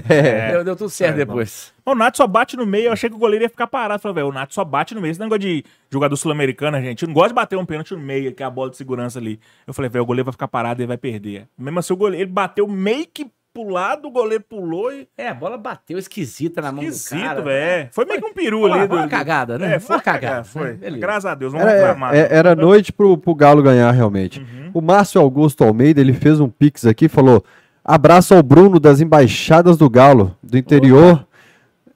É. 0.08 0.52
Deu, 0.52 0.64
deu 0.64 0.76
tudo 0.76 0.90
certo 0.90 1.10
É, 1.18 1.24
bom. 1.24 1.32
depois. 1.32 1.72
O 1.84 1.94
Nath 1.94 2.16
só 2.16 2.26
bate 2.26 2.56
no 2.56 2.66
meio, 2.66 2.86
eu 2.86 2.92
achei 2.92 3.08
que 3.08 3.16
o 3.16 3.18
goleiro 3.18 3.44
ia 3.44 3.48
ficar 3.48 3.66
parado. 3.66 4.00
Falei, 4.02 4.14
velho, 4.16 4.28
o 4.28 4.32
Nath 4.32 4.52
só 4.52 4.64
bate 4.64 4.94
no 4.94 5.00
meio. 5.00 5.10
Esse 5.12 5.20
negócio 5.20 5.40
de 5.40 5.64
jogador 5.90 6.16
sul-americano, 6.16 6.76
a 6.76 6.80
gente 6.80 7.06
não 7.06 7.14
gosta 7.14 7.28
de 7.28 7.34
bater 7.34 7.56
um 7.56 7.64
pênalti 7.64 7.92
no 7.92 8.00
meio, 8.00 8.32
que 8.32 8.42
é 8.42 8.46
a 8.46 8.50
bola 8.50 8.70
de 8.70 8.76
segurança 8.76 9.18
ali. 9.18 9.40
Eu 9.66 9.74
falei, 9.74 9.88
velho, 9.88 10.02
o 10.02 10.06
goleiro 10.06 10.24
vai 10.26 10.32
ficar 10.32 10.48
parado 10.48 10.82
e 10.82 10.86
vai 10.86 10.96
perder. 10.96 11.46
Mesmo 11.58 11.78
assim, 11.78 11.92
o 11.92 11.96
goleiro, 11.96 12.24
ele 12.24 12.32
bateu 12.32 12.66
meio 12.66 13.06
que 13.12 13.26
pro 13.52 13.68
lado, 13.68 14.06
o 14.06 14.10
goleiro 14.12 14.44
pulou 14.48 14.92
e. 14.92 15.08
É, 15.18 15.28
a 15.28 15.34
bola 15.34 15.58
bateu 15.58 15.98
esquisita 15.98 16.62
na 16.62 16.70
mão 16.70 16.84
do 16.84 16.88
Esquisito, 16.90 17.24
cara. 17.24 17.42
velho. 17.42 17.88
Foi 17.90 18.04
meio 18.04 18.20
que 18.20 18.26
um 18.26 18.32
peru 18.32 18.60
Foi 18.60 18.70
ali. 18.70 18.80
uma, 18.80 18.86
do- 18.88 18.94
uma 18.96 19.08
cagada, 19.08 19.58
né? 19.58 19.74
É, 19.74 19.80
foi 19.80 19.96
uma 19.96 20.02
cagada. 20.02 20.36
né? 20.38 20.44
Foi. 20.44 20.72
Beleza. 20.74 21.00
Graças 21.00 21.26
a 21.26 21.34
Deus, 21.34 21.52
vamos 21.52 21.66
Era, 21.66 21.78
reclamar. 21.80 22.14
é- 22.14 22.28
era 22.30 22.54
noite 22.54 22.92
pro, 22.92 23.18
pro 23.18 23.34
Galo 23.34 23.60
ganhar, 23.62 23.90
realmente. 23.90 24.38
Uhum. 24.38 24.70
O 24.74 24.80
Márcio 24.80 25.20
Augusto 25.20 25.64
Almeida, 25.64 26.00
ele 26.00 26.12
fez 26.12 26.38
um 26.38 26.48
pix 26.48 26.86
aqui 26.86 27.06
e 27.06 27.08
falou: 27.08 27.44
abraço 27.90 28.34
ao 28.34 28.42
Bruno 28.42 28.78
das 28.78 29.00
Embaixadas 29.00 29.76
do 29.76 29.90
Galo, 29.90 30.36
do 30.40 30.56
interior. 30.56 31.26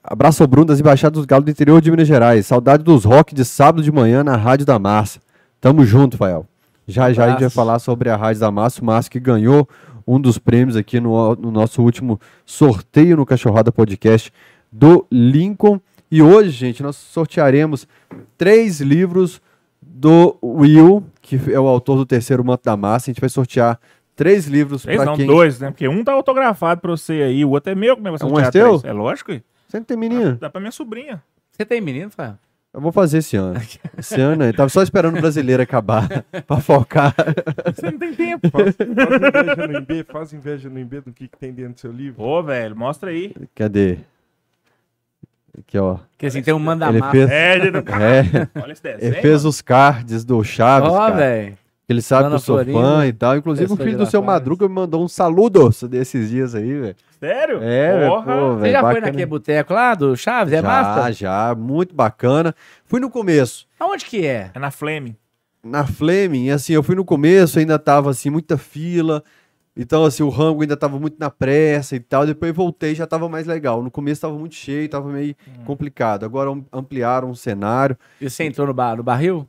Abraço 0.02 0.42
ao 0.42 0.48
Bruno 0.48 0.66
das 0.66 0.80
Embaixadas 0.80 1.20
do 1.20 1.26
Galo 1.26 1.44
do 1.44 1.50
interior 1.52 1.80
de 1.80 1.88
Minas 1.88 2.08
Gerais. 2.08 2.46
Saudade 2.46 2.82
dos 2.82 3.04
rock 3.04 3.32
de 3.32 3.44
sábado 3.44 3.80
de 3.80 3.92
manhã 3.92 4.24
na 4.24 4.34
Rádio 4.34 4.66
da 4.66 4.76
Massa. 4.76 5.20
Tamo 5.60 5.84
junto, 5.84 6.16
Fael. 6.16 6.46
Já 6.86 7.12
já 7.12 7.26
a 7.26 7.30
gente 7.30 7.40
vai 7.40 7.50
falar 7.50 7.78
sobre 7.78 8.10
a 8.10 8.16
Rádio 8.16 8.40
da 8.40 8.50
Massa. 8.50 8.82
O 8.82 8.84
Márcio 8.84 9.12
que 9.12 9.20
ganhou 9.20 9.68
um 10.04 10.20
dos 10.20 10.36
prêmios 10.36 10.76
aqui 10.76 10.98
no, 10.98 11.36
no 11.36 11.52
nosso 11.52 11.80
último 11.80 12.20
sorteio 12.44 13.16
no 13.16 13.24
Cachorrada 13.24 13.70
Podcast 13.70 14.32
do 14.72 15.06
Lincoln. 15.12 15.80
E 16.10 16.20
hoje, 16.20 16.50
gente, 16.50 16.82
nós 16.82 16.96
sortearemos 16.96 17.86
três 18.36 18.80
livros 18.80 19.40
do 19.80 20.36
Will, 20.42 21.04
que 21.22 21.40
é 21.52 21.60
o 21.60 21.68
autor 21.68 21.96
do 21.96 22.04
terceiro 22.04 22.44
Manto 22.44 22.64
da 22.64 22.76
Massa. 22.76 23.10
A 23.10 23.12
gente 23.12 23.20
vai 23.20 23.30
sortear 23.30 23.78
três 24.16 24.46
livros 24.46 24.82
Três 24.82 24.96
para 24.98 25.06
não, 25.06 25.16
quem. 25.16 25.26
dois, 25.26 25.58
né? 25.60 25.70
Porque 25.70 25.86
um 25.88 26.02
tá 26.04 26.12
autografado 26.12 26.80
pra 26.80 26.90
você 26.90 27.12
aí, 27.14 27.44
o 27.44 27.50
outro 27.50 27.72
é 27.72 27.74
meu. 27.74 27.96
Como 27.96 28.08
é 28.08 28.12
que 28.12 28.18
você 28.18 28.24
Um 28.24 28.38
é 28.38 28.50
teu? 28.50 28.80
É 28.84 28.92
lógico. 28.92 29.32
que 29.32 29.42
Você 29.68 29.78
não 29.78 29.84
tem 29.84 29.96
menina? 29.96 30.36
Dá 30.40 30.48
pra 30.50 30.60
minha 30.60 30.72
sobrinha. 30.72 31.22
Você 31.52 31.64
tem 31.64 31.80
menino, 31.80 32.10
Fael? 32.10 32.34
Eu 32.72 32.80
vou 32.80 32.90
fazer 32.90 33.18
esse 33.18 33.36
ano. 33.36 33.54
Esse 33.96 34.20
ano, 34.20 34.42
eu 34.44 34.52
tava 34.52 34.68
só 34.68 34.82
esperando 34.82 35.16
o 35.16 35.20
brasileiro 35.20 35.62
acabar 35.62 36.08
pra 36.44 36.56
focar. 36.60 37.14
Você 37.72 37.88
não 37.88 37.98
tem 37.98 38.12
tempo. 38.12 38.50
Faz, 38.50 38.74
faz 38.74 38.88
inveja 38.90 39.66
no 39.68 39.78
IB, 39.78 40.04
faz 40.04 40.32
inveja 40.32 40.68
no 40.68 40.78
IB 40.80 41.00
do 41.02 41.12
que, 41.12 41.28
que 41.28 41.38
tem 41.38 41.52
dentro 41.52 41.74
do 41.74 41.78
seu 41.80 41.92
livro. 41.92 42.20
Ô, 42.20 42.42
velho, 42.42 42.74
mostra 42.74 43.10
aí. 43.10 43.32
Cadê? 43.54 43.98
Aqui, 45.56 45.78
ó. 45.78 45.98
Porque 46.10 46.26
assim, 46.26 46.42
tem 46.42 46.52
um 46.52 46.58
manda 46.58 46.88
Ele 46.88 46.98
massa. 46.98 47.12
fez, 47.12 47.30
É, 47.30 47.54
ele... 47.54 47.68
é, 47.78 48.60
olha 48.60 48.72
esse 48.72 48.82
desenho. 48.82 49.12
ele 49.12 49.22
fez 49.22 49.44
os 49.44 49.62
cards 49.62 50.24
do 50.24 50.42
Chaves, 50.42 50.90
Ó, 50.90 51.10
velho. 51.12 51.56
Ele 51.88 52.00
sabe 52.00 52.28
que 52.30 52.34
eu 52.34 52.38
sou 52.38 52.56
Florinda, 52.56 52.80
fã 52.80 53.06
e 53.06 53.12
tal. 53.12 53.36
Inclusive, 53.36 53.72
o 53.72 53.76
filho 53.76 53.98
do 53.98 54.06
seu. 54.06 54.22
Madruga 54.22 54.66
me 54.66 54.74
mandou 54.74 55.04
um 55.04 55.08
saludo 55.08 55.68
desses 55.88 56.30
dias 56.30 56.54
aí, 56.54 56.72
velho. 56.80 56.96
Sério? 57.20 57.58
É, 57.62 57.98
velho, 57.98 58.10
Porra. 58.10 58.24
pô, 58.34 58.54
Você 58.54 58.60
velho. 58.60 58.72
já 58.72 58.80
foi 58.80 58.88
bacana. 58.88 59.06
naquele 59.06 59.26
boteco 59.26 59.74
lá 59.74 59.94
do 59.94 60.16
Chaves? 60.16 60.52
É 60.54 60.62
já, 60.62 60.62
massa? 60.62 61.12
já, 61.12 61.54
muito 61.54 61.94
bacana. 61.94 62.54
Fui 62.86 63.00
no 63.00 63.10
começo. 63.10 63.66
Aonde 63.78 64.06
que 64.06 64.24
é? 64.26 64.50
É 64.54 64.58
na 64.58 64.70
Flame. 64.70 65.16
Na 65.62 65.86
Fleming, 65.86 66.50
assim, 66.50 66.72
eu 66.72 66.82
fui 66.82 66.94
no 66.94 67.04
começo, 67.04 67.58
ainda 67.58 67.78
tava, 67.78 68.10
assim, 68.10 68.30
muita 68.30 68.56
fila. 68.56 69.22
Então, 69.76 70.04
assim, 70.04 70.22
o 70.22 70.28
rango 70.28 70.62
ainda 70.62 70.76
tava 70.76 70.98
muito 71.00 71.16
na 71.18 71.28
pressa 71.30 71.96
e 71.96 72.00
tal. 72.00 72.24
Depois 72.24 72.54
voltei, 72.54 72.94
já 72.94 73.06
tava 73.06 73.28
mais 73.28 73.46
legal. 73.46 73.82
No 73.82 73.90
começo 73.90 74.20
tava 74.20 74.38
muito 74.38 74.54
cheio, 74.54 74.88
tava 74.88 75.08
meio 75.10 75.34
Hum. 75.48 75.64
complicado. 75.64 76.24
Agora 76.24 76.48
am- 76.50 76.64
ampliaram 76.72 77.28
o 77.30 77.36
cenário. 77.36 77.96
E 78.20 78.30
você 78.30 78.44
entrou 78.44 78.66
no, 78.66 78.72
bar, 78.74 78.96
no 78.96 79.02
barril? 79.02 79.46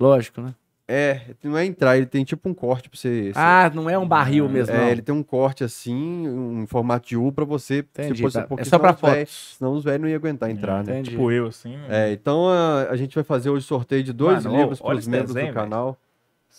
Lógico, 0.00 0.40
né? 0.40 0.54
É, 0.92 1.22
não 1.42 1.56
é 1.56 1.64
entrar, 1.64 1.96
ele 1.96 2.04
tem 2.06 2.22
tipo 2.24 2.48
um 2.48 2.52
corte 2.54 2.88
pra 2.90 2.98
você. 2.98 3.32
você- 3.32 3.38
Ah, 3.38 3.70
não 3.74 3.88
é 3.88 3.96
um 3.98 4.06
barril 4.06 4.48
mesmo, 4.48 4.74
é, 4.74 4.78
não. 4.78 4.88
ele 4.88 5.00
tem 5.00 5.14
um 5.14 5.22
corte 5.22 5.64
assim, 5.64 6.28
um 6.28 6.66
formato 6.66 7.08
de 7.08 7.16
U 7.16 7.32
pra 7.32 7.44
você. 7.44 7.78
Entendi, 7.78 8.14
depois- 8.14 8.34
tá. 8.34 8.42
porque 8.42 8.62
É 8.62 8.64
só 8.64 8.78
pra 8.78 8.94
senão 8.94 9.10
os 9.10 9.14
véi- 9.16 9.24
fotos. 9.26 9.54
Senão 9.58 9.72
os 9.72 9.84
velhos 9.84 10.00
não 10.02 10.08
iam 10.08 10.16
aguentar 10.16 10.50
entrar, 10.50 10.84
né? 10.84 10.92
Entendi. 10.94 11.10
Tipo 11.10 11.30
eu, 11.32 11.46
assim. 11.46 11.74
É, 11.88 12.12
então 12.12 12.48
a, 12.48 12.88
a 12.90 12.96
gente 12.96 13.14
vai 13.14 13.24
fazer 13.24 13.48
hoje 13.50 13.64
sorteio 13.64 14.02
de 14.02 14.12
dois 14.12 14.44
Mano, 14.44 14.58
livros 14.58 14.80
olha 14.80 14.86
para 14.88 14.94
os 14.94 15.00
esse 15.00 15.10
membros 15.10 15.34
desenho, 15.34 15.52
do 15.52 15.54
canal. 15.56 15.98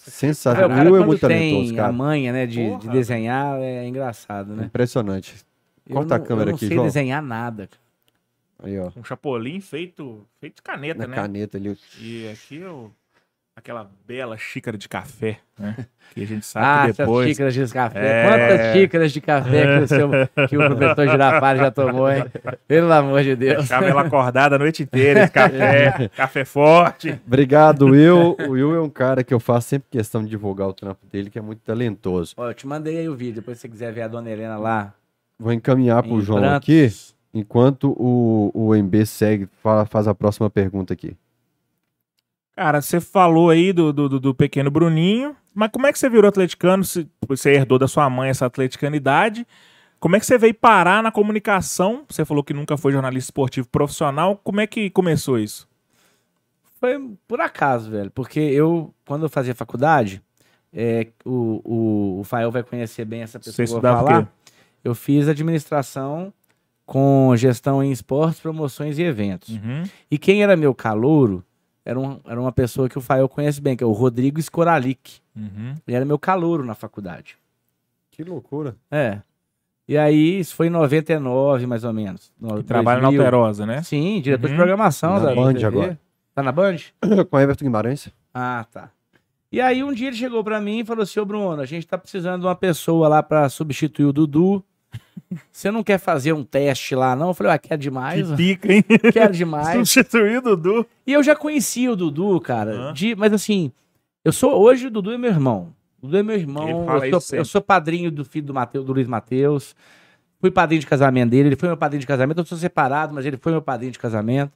É, 0.08 0.10
Sensacional. 0.10 0.69
o 0.69 0.74
O 0.74 0.76
cara, 0.76 0.89
é 0.89 1.06
muito 1.06 1.28
tem 1.28 1.52
talentoso, 1.52 1.74
a 1.74 1.78
cara. 1.78 1.93
manha, 1.93 2.34
né, 2.34 2.46
de, 2.48 2.76
de 2.78 2.89
desenhar, 2.89 3.60
é 3.62 3.88
engraçado, 3.88 4.54
né? 4.56 4.65
Impressionante. 4.65 5.36
Eu 5.88 5.96
Corta 5.96 6.15
a 6.15 6.17
não- 6.17 6.26
câmera 6.26 6.50
eu 6.50 6.52
não 6.52 6.56
aqui, 6.56 6.65
sei 6.67 6.76
João. 6.76 6.88
desenhar 6.88 7.22
nada. 7.22 7.67
cara. 7.67 7.84
Aí, 8.63 8.80
ó. 8.80 8.89
Um 8.98 9.04
chapolim 9.04 9.60
feito, 9.60 10.26
feito 10.39 10.56
de 10.56 10.62
caneta, 10.62 11.00
Na 11.02 11.08
né? 11.08 11.15
caneta 11.15 11.58
ali. 11.58 11.78
E 12.00 12.30
aqui 12.30 12.56
eu... 12.58 12.91
Aquela 13.55 13.87
bela 14.07 14.35
xícara 14.35 14.75
de 14.77 14.89
café, 14.89 15.37
né? 15.59 15.75
Que 16.13 16.21
a 16.21 16.27
gente 16.27 16.45
sabe 16.45 16.65
Ah, 16.67 16.91
que 16.91 16.97
depois... 16.97 17.27
xícaras 17.29 17.53
de 17.55 17.67
café. 17.73 17.99
É. 17.99 18.27
Quantas 18.27 18.73
xícaras 18.73 19.11
de 19.11 19.21
café 19.21 19.77
que 19.77 19.83
o, 19.83 19.87
seu, 19.87 20.09
que 20.47 20.57
o 20.57 20.59
professor 20.75 21.07
Girafales 21.09 21.61
já 21.61 21.71
tomou, 21.71 22.11
hein? 22.11 22.23
Pelo 22.67 22.91
amor 22.93 23.23
de 23.23 23.35
Deus. 23.35 23.63
Ficava 23.63 23.85
ela 23.87 24.01
acordada 24.01 24.55
a 24.55 24.59
noite 24.59 24.83
inteira, 24.83 25.23
esse 25.23 25.31
café, 25.31 26.09
café 26.15 26.45
forte. 26.45 27.19
Obrigado, 27.25 27.85
Will. 27.87 28.35
O 28.47 28.51
Will 28.51 28.75
é 28.75 28.79
um 28.81 28.89
cara 28.91 29.23
que 29.23 29.33
eu 29.33 29.39
faço 29.39 29.69
sempre 29.69 29.87
questão 29.89 30.23
de 30.23 30.29
divulgar 30.29 30.67
o 30.67 30.73
trampo 30.73 31.03
dele, 31.11 31.31
que 31.31 31.39
é 31.39 31.41
muito 31.41 31.61
talentoso. 31.61 32.35
Ó, 32.37 32.47
eu 32.47 32.53
te 32.53 32.67
mandei 32.67 32.99
aí 32.99 33.09
o 33.09 33.15
vídeo, 33.15 33.35
depois 33.35 33.57
se 33.57 33.61
você 33.63 33.69
quiser 33.69 33.91
ver 33.91 34.03
a 34.03 34.07
dona 34.07 34.29
Helena 34.29 34.57
lá. 34.57 34.93
Vou 35.39 35.51
encaminhar 35.51 36.03
pro 36.03 36.17
em 36.17 36.21
João 36.21 36.41
Brantos. 36.41 36.57
aqui, 36.57 36.91
enquanto 37.33 37.91
o, 37.97 38.51
o 38.53 38.75
MB 38.75 39.03
segue, 39.07 39.47
fa- 39.63 39.85
faz 39.85 40.07
a 40.07 40.13
próxima 40.13 40.47
pergunta 40.47 40.93
aqui. 40.93 41.15
Cara, 42.55 42.81
você 42.81 42.99
falou 43.01 43.49
aí 43.49 43.73
do, 43.73 43.91
do, 43.91 44.19
do- 44.19 44.35
pequeno 44.35 44.69
Bruninho, 44.69 45.35
mas 45.53 45.69
como 45.71 45.87
é 45.87 45.91
que 45.93 45.97
você 45.99 46.09
virou 46.09 46.29
atleticano? 46.29 46.83
Se 46.83 47.07
você 47.27 47.51
herdou 47.51 47.79
da 47.79 47.87
sua 47.87 48.09
mãe 48.09 48.29
essa 48.29 48.45
atleticanidade? 48.45 49.45
Como 49.99 50.15
é 50.15 50.19
que 50.19 50.25
você 50.25 50.37
veio 50.37 50.53
parar 50.53 51.01
na 51.01 51.11
comunicação? 51.11 52.03
Você 52.09 52.25
falou 52.25 52.43
que 52.43 52.53
nunca 52.53 52.75
foi 52.77 52.91
jornalista 52.91 53.27
esportivo 53.27 53.67
profissional. 53.69 54.39
Como 54.43 54.59
é 54.61 54.67
que 54.67 54.89
começou 54.89 55.39
isso? 55.39 55.67
Foi 56.79 56.99
por 57.27 57.39
acaso, 57.39 57.89
velho. 57.89 58.11
Porque 58.11 58.39
eu, 58.39 58.93
quando 59.05 59.23
eu 59.23 59.29
fazia 59.29 59.55
faculdade, 59.55 60.21
é, 60.73 61.07
o, 61.25 61.61
o, 61.63 62.19
o 62.19 62.23
Fael 62.25 62.51
vai 62.51 62.61
conhecer 62.63 63.05
bem 63.05 63.21
essa 63.21 63.39
pessoa 63.39 63.53
Você 63.55 63.63
estudava 63.63 64.03
o 64.03 64.05
falar. 64.07 64.23
quê? 64.25 64.29
Eu 64.83 64.93
fiz 64.93 65.27
administração 65.29 66.33
com 66.85 67.33
gestão 67.37 67.81
em 67.81 67.89
esportes, 67.91 68.41
promoções 68.41 68.99
e 68.99 69.03
eventos. 69.03 69.49
Uhum. 69.55 69.83
E 70.11 70.17
quem 70.17 70.43
era 70.43 70.57
meu 70.57 70.75
calouro 70.75 71.41
era, 71.86 72.00
um, 72.00 72.19
era 72.26 72.39
uma 72.39 72.52
pessoa 72.52 72.88
que 72.89 72.98
o 72.98 73.02
Fael 73.02 73.28
conhece 73.30 73.60
bem, 73.62 73.76
que 73.76 73.84
é 73.84 73.88
o 73.88 73.91
Rodrigo 73.91 74.41
Scoralic. 74.41 75.19
Uhum. 75.36 75.76
Ele 75.88 75.96
era 75.98 76.06
meu 76.06 76.17
calouro 76.19 76.63
na 76.63 76.74
faculdade. 76.76 77.38
Que 78.12 78.24
loucura. 78.24 78.76
É. 78.91 79.19
E 79.88 79.98
aí, 79.98 80.39
isso 80.39 80.56
foi 80.56 80.67
em 80.67 80.69
99, 80.69 81.65
mais 81.67 81.84
ou 81.84 81.91
menos. 81.91 82.32
No, 82.39 82.63
trabalha 82.63 83.02
na 83.02 83.08
2000. 83.10 83.22
Alterosa, 83.22 83.65
né? 83.65 83.82
Sim, 83.84 84.22
diretor 84.22 84.48
de 84.48 84.54
Uhum. 84.54 84.58
programação 84.58 85.13
Na 85.15 85.19
da 85.19 85.36
Band 85.36 85.54
TV. 85.56 85.65
agora. 85.65 86.00
Tá 86.34 86.41
na 86.41 86.52
Band? 86.52 86.78
Com 87.30 87.39
Everton 87.39 87.65
Guimarães? 87.65 88.08
Ah, 88.34 88.65
tá. 88.72 88.89
E 89.52 89.60
aí 89.62 89.84
um 89.84 89.93
dia 89.93 90.08
ele 90.08 90.15
chegou 90.15 90.43
pra 90.43 90.60
mim 90.62 90.80
e 90.80 90.86
falou 90.86 91.04
assim, 91.04 91.19
ô 91.19 91.26
Bruno, 91.26 91.62
a 91.62 91.65
gente 91.65 91.86
tá 91.86 91.98
precisando 91.98 92.41
de 92.41 92.48
uma 92.48 92.56
pessoa 92.56 93.08
lá 93.08 93.22
pra 93.22 93.48
substituir 93.50 94.06
o 94.06 94.13
Dudu. 94.13 94.63
Você 95.52 95.72
não 95.72 95.84
quer 95.84 95.98
fazer 95.98 96.34
um 96.34 96.43
teste 96.43 96.96
lá, 96.96 97.15
não? 97.15 97.30
Eu 97.30 97.34
falei, 97.34 97.54
ah, 97.54 97.58
quer 97.58 97.78
demais, 97.78 98.28
Que 98.30 98.36
pica, 98.36 98.74
hein? 98.74 98.84
quero 99.12 99.34
demais. 99.34 99.74
Substituir 99.89 100.38
o 100.38 100.41
Dudu. 100.41 100.86
E 101.06 101.13
eu 101.13 101.24
já 101.24 101.36
conhecia 101.36 101.91
o 101.91 101.96
Dudu, 101.96 102.39
cara, 102.41 102.72
Hã? 102.89 102.93
de, 102.93 103.15
mas 103.15 103.34
assim, 103.34 103.72
eu 104.24 104.32
sou, 104.32 104.54
hoje 104.62 104.88
o 104.88 104.91
Dudu 104.91 105.12
é 105.12 105.17
meu 105.17 105.30
irmão. 105.32 105.74
O 106.02 106.06
Dudu 106.08 106.17
é 106.17 106.24
meu 106.24 106.36
irmão, 106.36 106.86
eu 107.04 107.22
sou, 107.22 107.38
eu 107.38 107.46
sou 107.46 107.62
padrinho 107.62 108.12
do 108.12 108.26
filho 108.26 108.46
do, 108.46 108.54
Mateu, 108.54 108.84
do 108.84 108.93
Luiz 108.93 109.08
Matheus. 109.08 109.76
Fui 110.41 110.52
padrinho 110.52 110.82
de 110.82 110.88
casamento 110.88 111.30
dele, 111.30 111.50
ele 111.50 111.56
foi 111.56 111.69
meu 111.69 111.78
padrinho 111.78 112.02
de 112.02 112.08
casamento, 112.08 112.39
eu 112.41 112.46
sou 112.46 112.58
separado, 112.58 113.13
mas 113.13 113.26
ele 113.26 113.38
foi 113.38 113.52
meu 113.54 113.62
padrinho 113.62 113.91
de 113.93 114.00
casamento. 114.00 114.52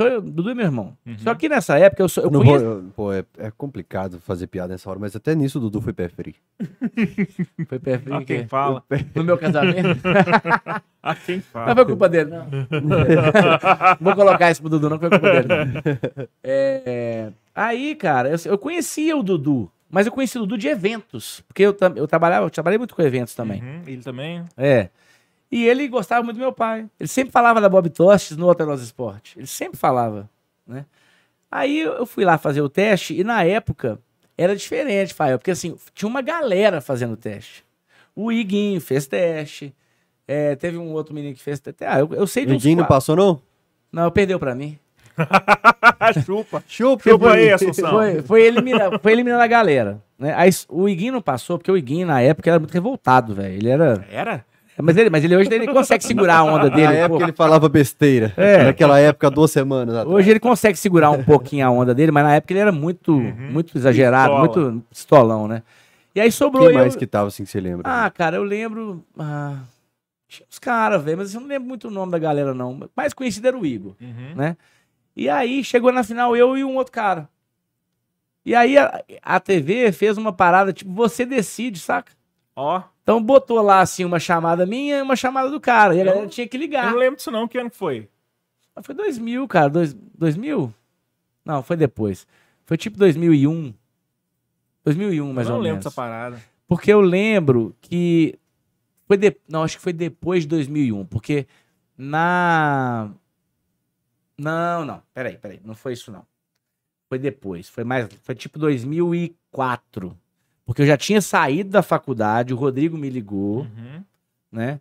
Sou, 0.00 0.20
Dudu 0.20 0.50
é 0.50 0.54
meu 0.54 0.64
irmão. 0.64 0.96
Uhum. 1.04 1.18
Só 1.18 1.34
que 1.34 1.48
nessa 1.48 1.76
época 1.78 2.02
eu, 2.02 2.08
sou, 2.08 2.22
eu 2.24 2.30
não 2.30 2.40
conheço... 2.40 2.64
vou- 2.64 2.72
eu- 2.74 2.84
pô, 2.94 3.12
é, 3.12 3.24
é 3.36 3.50
complicado 3.50 4.20
fazer 4.20 4.46
piada 4.46 4.72
nessa 4.72 4.88
hora, 4.88 4.98
mas 5.00 5.16
até 5.16 5.34
nisso 5.34 5.58
o 5.58 5.60
Dudu 5.60 5.80
foi 5.80 5.92
pé 5.92 6.08
frio. 6.08 6.34
Foi 7.68 7.78
pé 7.80 7.98
frio, 7.98 8.14
A 8.14 8.24
quem 8.24 8.42
que- 8.42 8.46
fala. 8.48 8.82
no 9.14 9.24
meu 9.24 9.36
casamento. 9.36 9.98
A 11.02 11.14
quem 11.14 11.36
Não 11.36 11.42
fala. 11.42 11.74
foi 11.74 11.84
culpa 11.86 12.08
dele, 12.08 12.30
não. 12.30 12.46
Vou 14.00 14.14
colocar 14.14 14.50
isso 14.50 14.60
pro 14.60 14.70
Dudu, 14.70 14.88
não 14.90 14.98
foi 14.98 15.10
culpa 15.10 15.30
dele. 15.30 15.48
não. 15.48 16.28
É, 16.42 16.82
é, 16.86 17.32
aí, 17.54 17.94
cara, 17.94 18.28
eu, 18.30 18.36
eu 18.52 18.58
conhecia 18.58 19.16
o 19.16 19.22
Dudu, 19.22 19.70
mas 19.90 20.06
eu 20.06 20.12
conheci 20.12 20.36
o 20.38 20.42
Dudu 20.42 20.58
de 20.58 20.68
eventos. 20.68 21.42
Porque 21.48 21.62
eu, 21.62 21.76
eu 21.96 22.06
trabalhava, 22.06 22.46
eu 22.46 22.50
trabalhei 22.50 22.78
muito 22.78 22.94
com 22.94 23.02
eventos 23.02 23.34
também. 23.34 23.62
Uhum. 23.62 23.82
Ele 23.86 24.02
também. 24.02 24.44
É. 24.56 24.88
E 25.50 25.66
ele 25.66 25.88
gostava 25.88 26.22
muito 26.22 26.36
do 26.36 26.40
meu 26.40 26.52
pai. 26.52 26.86
Ele 27.00 27.08
sempre 27.08 27.32
falava 27.32 27.60
da 27.60 27.68
Bob 27.68 27.88
Tostes 27.88 28.36
no 28.36 28.48
Alterosa 28.48 28.84
Esporte. 28.84 29.38
Ele 29.38 29.46
sempre 29.46 29.78
falava, 29.78 30.28
né? 30.66 30.84
Aí 31.50 31.80
eu 31.80 32.04
fui 32.04 32.24
lá 32.24 32.36
fazer 32.36 32.60
o 32.60 32.68
teste 32.68 33.18
e 33.18 33.24
na 33.24 33.42
época 33.42 33.98
era 34.36 34.54
diferente, 34.54 35.14
Fael, 35.14 35.38
porque 35.38 35.50
assim, 35.50 35.76
tinha 35.94 36.08
uma 36.08 36.20
galera 36.20 36.80
fazendo 36.80 37.16
teste. 37.16 37.64
O 38.14 38.30
Iguinho 38.30 38.80
fez 38.80 39.06
teste. 39.06 39.74
é, 40.26 40.54
teve 40.54 40.76
um 40.76 40.92
outro 40.92 41.14
menino 41.14 41.34
que 41.34 41.42
fez 41.42 41.58
teste. 41.58 41.84
Ah, 41.84 42.00
eu, 42.00 42.12
eu 42.12 42.26
sei 42.26 42.44
de 42.44 42.52
Ninguém 42.52 42.76
não 42.76 42.84
passou, 42.84 43.16
não? 43.16 43.40
Não, 43.90 44.10
perdeu 44.10 44.38
pra 44.38 44.54
mim. 44.54 44.78
Chupa. 46.24 46.62
Chupa, 46.68 47.10
Chupa 47.10 47.32
aí, 47.32 47.50
Assunção. 47.50 47.90
Foi, 47.90 48.22
foi, 48.22 48.42
elimina, 48.46 48.98
foi 48.98 49.12
eliminando 49.12 49.42
a 49.42 49.46
galera. 49.46 50.00
Né? 50.18 50.34
Aí, 50.36 50.50
o 50.68 50.88
Iguinho 50.88 51.14
não 51.14 51.22
passou, 51.22 51.58
porque 51.58 51.70
o 51.70 51.76
Iguinho, 51.76 52.06
na 52.06 52.20
época, 52.20 52.50
era 52.50 52.58
muito 52.58 52.72
revoltado, 52.72 53.34
velho. 53.34 53.54
Ele 53.54 53.68
era. 53.68 54.06
Era? 54.10 54.44
Mas 54.80 54.96
ele, 54.96 55.10
mas 55.10 55.24
ele 55.24 55.36
hoje 55.36 55.52
ele 55.52 55.66
consegue 55.66 56.04
segurar 56.04 56.38
a 56.38 56.44
onda 56.44 56.70
Na 56.70 56.76
dele. 56.76 56.94
época 56.96 57.18
pô. 57.18 57.24
ele 57.24 57.32
falava 57.32 57.68
besteira. 57.68 58.32
É. 58.36 58.64
Naquela 58.64 58.98
época, 59.00 59.30
duas 59.30 59.50
semanas 59.50 59.94
atrás. 59.94 60.14
Hoje 60.14 60.30
ele 60.30 60.40
consegue 60.40 60.78
segurar 60.78 61.10
um 61.10 61.24
pouquinho 61.24 61.66
a 61.66 61.70
onda 61.70 61.94
dele, 61.94 62.12
mas 62.12 62.24
na 62.24 62.34
época 62.36 62.52
ele 62.52 62.60
era 62.60 62.72
muito, 62.72 63.12
muito 63.18 63.76
exagerado, 63.76 64.34
Pistola. 64.42 64.70
muito 64.70 64.84
pistolão, 64.90 65.48
né? 65.48 65.62
E 66.14 66.20
aí 66.20 66.30
sobrou 66.32 66.64
Quem 66.66 66.74
eu. 66.74 66.78
mais 66.80 66.96
que 66.96 67.06
tava 67.06 67.28
assim 67.28 67.44
que 67.44 67.50
você 67.50 67.60
lembra? 67.60 67.82
Ah, 67.86 68.10
cara, 68.10 68.36
eu 68.36 68.42
lembro. 68.42 69.04
Ah, 69.18 69.58
tinha 70.28 70.46
uns 70.50 70.58
caras, 70.58 71.02
velho, 71.02 71.18
mas 71.18 71.34
eu 71.34 71.40
não 71.40 71.48
lembro 71.48 71.68
muito 71.68 71.88
o 71.88 71.90
nome 71.90 72.12
da 72.12 72.18
galera, 72.18 72.52
não. 72.54 72.72
O 72.72 72.90
mais 72.96 73.12
conhecido 73.12 73.46
era 73.48 73.56
o 73.58 73.64
Igor, 73.66 73.94
Uhum. 74.00 74.34
né? 74.36 74.56
E 75.16 75.28
aí 75.28 75.64
chegou 75.64 75.90
na 75.92 76.04
final 76.04 76.36
eu 76.36 76.56
e 76.56 76.62
um 76.64 76.76
outro 76.76 76.92
cara. 76.92 77.28
E 78.44 78.54
aí 78.54 78.78
a, 78.78 79.02
a 79.22 79.40
TV 79.40 79.92
fez 79.92 80.16
uma 80.16 80.32
parada, 80.32 80.72
tipo, 80.72 80.90
você 80.92 81.26
decide, 81.26 81.78
saca? 81.78 82.12
Ó, 82.56 82.80
Então 83.08 83.22
botou 83.22 83.62
lá, 83.62 83.80
assim, 83.80 84.04
uma 84.04 84.20
chamada 84.20 84.66
minha 84.66 84.98
e 84.98 85.00
uma 85.00 85.16
chamada 85.16 85.48
do 85.48 85.58
cara. 85.58 85.94
E 85.94 86.02
a 86.02 86.04
galera 86.04 86.26
tinha 86.26 86.46
que 86.46 86.58
eu 86.58 86.60
ligar. 86.60 86.90
não 86.90 86.98
lembro 86.98 87.16
disso 87.16 87.30
não, 87.30 87.48
que 87.48 87.56
ano 87.56 87.70
que 87.70 87.76
foi? 87.78 88.06
Foi 88.82 88.94
2000, 88.94 89.48
cara. 89.48 89.70
Dois, 89.70 89.94
2000? 89.94 90.74
Não, 91.42 91.62
foi 91.62 91.74
depois. 91.74 92.26
Foi 92.66 92.76
tipo 92.76 92.98
2001. 92.98 93.72
2001, 94.84 95.32
mais 95.32 95.46
eu 95.46 95.52
não 95.52 95.56
ou 95.56 95.62
lembro 95.62 95.76
menos. 95.76 95.84
dessa 95.86 95.96
parada. 95.96 96.38
Porque 96.66 96.92
eu 96.92 97.00
lembro 97.00 97.74
que. 97.80 98.38
Foi 99.06 99.16
de... 99.16 99.34
Não, 99.48 99.62
acho 99.62 99.78
que 99.78 99.82
foi 99.82 99.94
depois 99.94 100.42
de 100.42 100.48
2001. 100.48 101.06
Porque 101.06 101.46
na. 101.96 103.10
Não, 104.36 104.84
não. 104.84 105.02
Peraí, 105.14 105.38
peraí. 105.38 105.60
Não 105.64 105.74
foi 105.74 105.94
isso, 105.94 106.12
não. 106.12 106.26
Foi 107.08 107.18
depois. 107.18 107.70
Foi 107.70 107.84
mais. 107.84 108.06
Foi 108.22 108.34
tipo 108.34 108.58
2004. 108.58 110.14
Porque 110.68 110.82
eu 110.82 110.86
já 110.86 110.98
tinha 110.98 111.22
saído 111.22 111.70
da 111.70 111.82
faculdade, 111.82 112.52
o 112.52 112.56
Rodrigo 112.56 112.98
me 112.98 113.08
ligou, 113.08 113.60
Uhum. 113.62 114.04
né? 114.52 114.78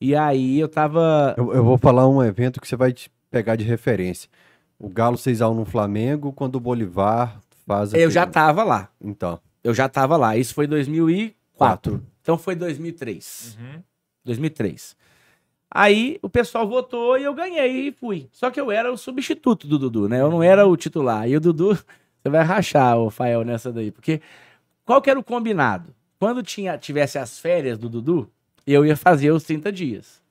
E 0.00 0.16
aí 0.16 0.58
eu 0.58 0.66
tava. 0.68 1.34
Eu, 1.36 1.52
eu 1.52 1.62
vou 1.62 1.76
falar 1.76 2.08
um 2.08 2.22
evento 2.22 2.58
que 2.60 2.66
você 2.66 2.74
vai 2.74 2.90
te 2.92 3.10
pegar 3.30 3.54
de 3.54 3.62
referência. 3.64 4.30
O 4.78 4.88
Galo 4.88 5.16
6x1 5.18 5.54
no 5.54 5.64
Flamengo, 5.66 6.32
quando 6.32 6.56
o 6.56 6.60
Bolivar 6.60 7.38
faz. 7.66 7.92
Eu 7.92 8.10
já 8.10 8.22
aquele- 8.22 8.32
tava 8.32 8.64
lá. 8.64 8.88
Então. 8.98 9.38
Eu 9.62 9.74
já 9.74 9.88
tava 9.90 10.16
lá. 10.16 10.36
Isso 10.38 10.54
foi 10.54 10.66
2004. 10.66 12.02
Então 12.22 12.38
foi 12.38 12.54
2003. 12.54 13.58
Uhum. 13.60 13.82
2003. 14.24 14.96
Aí 15.70 16.18
o 16.22 16.28
pessoal 16.28 16.66
votou 16.68 17.18
e 17.18 17.24
eu 17.24 17.34
ganhei 17.34 17.88
e 17.88 17.92
fui. 17.92 18.28
Só 18.32 18.50
que 18.50 18.60
eu 18.60 18.70
era 18.70 18.90
o 18.92 18.96
substituto 18.96 19.66
do 19.66 19.78
Dudu, 19.78 20.08
né? 20.08 20.20
Eu 20.20 20.30
não 20.30 20.42
era 20.42 20.66
o 20.66 20.76
titular. 20.76 21.28
E 21.28 21.36
o 21.36 21.40
Dudu, 21.40 21.74
você 22.22 22.28
vai 22.30 22.44
rachar, 22.44 22.96
o 22.98 23.10
Fael, 23.10 23.44
nessa 23.44 23.72
daí. 23.72 23.90
Porque 23.90 24.20
qual 24.86 25.02
que 25.02 25.10
era 25.10 25.18
o 25.18 25.24
combinado? 25.24 25.92
Quando 26.18 26.42
tinha, 26.42 26.78
tivesse 26.78 27.18
as 27.18 27.38
férias 27.38 27.76
do 27.76 27.88
Dudu, 27.88 28.30
eu 28.64 28.86
ia 28.86 28.96
fazer 28.96 29.32
os 29.32 29.42
30 29.42 29.70
dias. 29.72 30.22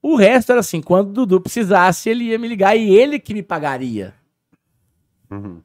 O 0.00 0.14
resto 0.14 0.52
era 0.52 0.60
assim, 0.60 0.82
quando 0.82 1.08
o 1.08 1.12
Dudu 1.12 1.40
precisasse, 1.40 2.10
ele 2.10 2.24
ia 2.24 2.38
me 2.38 2.46
ligar 2.46 2.76
e 2.76 2.94
ele 2.94 3.18
que 3.18 3.32
me 3.32 3.42
pagaria. 3.42 4.14
Uhum. 5.30 5.60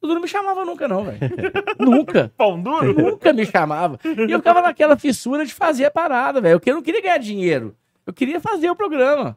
O 0.00 0.06
Dudu 0.06 0.14
não 0.14 0.22
me 0.22 0.28
chamava 0.28 0.64
nunca, 0.64 0.86
não, 0.86 1.04
velho. 1.04 1.18
nunca. 1.78 2.32
Pão 2.36 2.62
duro? 2.62 2.94
Nunca 2.94 3.32
me 3.32 3.44
chamava. 3.44 3.98
E 4.04 4.30
eu 4.30 4.38
ficava 4.38 4.62
naquela 4.62 4.96
fissura 4.96 5.44
de 5.44 5.52
fazer 5.52 5.86
a 5.86 5.90
parada, 5.90 6.40
velho. 6.40 6.60
Eu 6.64 6.74
não 6.74 6.82
queria 6.82 7.02
ganhar 7.02 7.18
dinheiro. 7.18 7.74
Eu 8.06 8.12
queria 8.12 8.40
fazer 8.40 8.70
o 8.70 8.76
programa. 8.76 9.36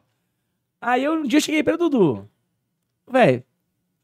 Aí 0.80 1.02
eu 1.02 1.14
um 1.14 1.24
dia 1.24 1.40
cheguei 1.40 1.64
para 1.64 1.74
o 1.74 1.78
Dudu. 1.78 2.28
Velho, 3.10 3.42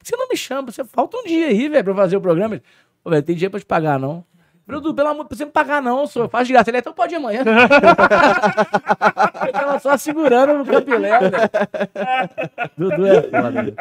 você 0.03 0.17
não 0.17 0.29
me 0.29 0.37
chama? 0.37 0.73
Você 0.73 0.85
falta 0.85 1.17
um 1.17 1.25
dia 1.25 1.47
aí, 1.47 1.69
velho, 1.69 1.85
pra 1.85 1.95
fazer 1.95 2.17
o 2.17 2.21
programa. 2.21 2.61
Ô, 3.05 3.11
velho, 3.11 3.23
tem 3.23 3.35
dinheiro 3.35 3.51
pra 3.51 3.61
te 3.61 3.67
pagar, 3.67 3.99
não? 3.99 4.25
Falei, 4.67 4.83
Dudu, 4.83 4.95
pelo 4.95 5.09
amor 5.09 5.23
de 5.25 5.31
Deus, 5.31 5.39
você 5.39 5.45
não 5.45 5.49
me 5.49 5.53
pagar, 5.53 5.81
não, 5.81 6.07
senhor. 6.07 6.29
Faço 6.29 6.45
de 6.45 6.53
graça. 6.53 6.71
Ele, 6.71 6.79
então 6.79 6.93
pode 6.93 7.15
ir 7.15 7.17
amanhã. 7.17 7.43
eu 9.47 9.53
tava 9.53 9.79
só 9.79 9.97
segurando 9.97 10.59
no 10.59 10.67
campilé, 10.67 11.19
velho. 11.19 11.33
Dudu 12.77 13.07
é 13.07 13.23
foda. 13.23 13.75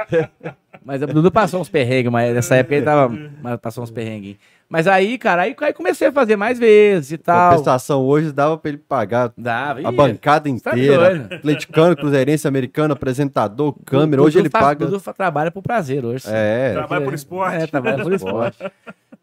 Mas 0.85 1.01
o 1.01 1.07
Dudu 1.07 1.29
passou 1.29 1.59
uns 1.59 1.67
perrengues, 1.67 2.09
mas 2.09 2.33
nessa 2.33 2.55
época 2.55 2.75
ele 2.75 2.85
tava. 2.85 3.13
Mas 3.41 3.59
passou 3.59 3.83
uns 3.83 3.91
perrengues. 3.91 4.37
Mas 4.69 4.85
aí, 4.85 5.17
cara, 5.17 5.43
aí, 5.43 5.55
aí 5.61 5.73
comecei 5.73 6.09
a 6.09 6.11
fazer 6.11 6.35
mais 6.35 6.59
vezes 6.59 7.13
e 7.13 7.17
tal. 7.17 7.51
Compensação 7.51 8.03
hoje 8.03 8.33
dava 8.33 8.57
pra 8.57 8.69
ele 8.69 8.77
pagar 8.77 9.31
Dava. 9.37 9.79
a 9.79 9.91
Ih, 9.91 9.95
bancada 9.95 10.43
tá 10.43 10.49
inteira. 10.49 11.29
Atleticano, 11.35 11.95
Cruzeirense, 11.95 12.47
americano, 12.47 12.93
apresentador, 12.93 13.73
câmera. 13.85 14.21
Hoje 14.21 14.39
ele 14.39 14.49
paga. 14.49 14.99
Fa- 14.99 15.13
trabalha 15.13 15.51
por 15.51 15.61
prazer 15.63 16.03
hoje. 16.03 16.25
É. 16.27 16.73
Trabalha 16.73 17.05
por 17.05 17.13
esporte. 17.13 17.55
É, 17.55 17.67
trabalha 17.67 18.03
por 18.03 18.11
esporte. 18.11 18.57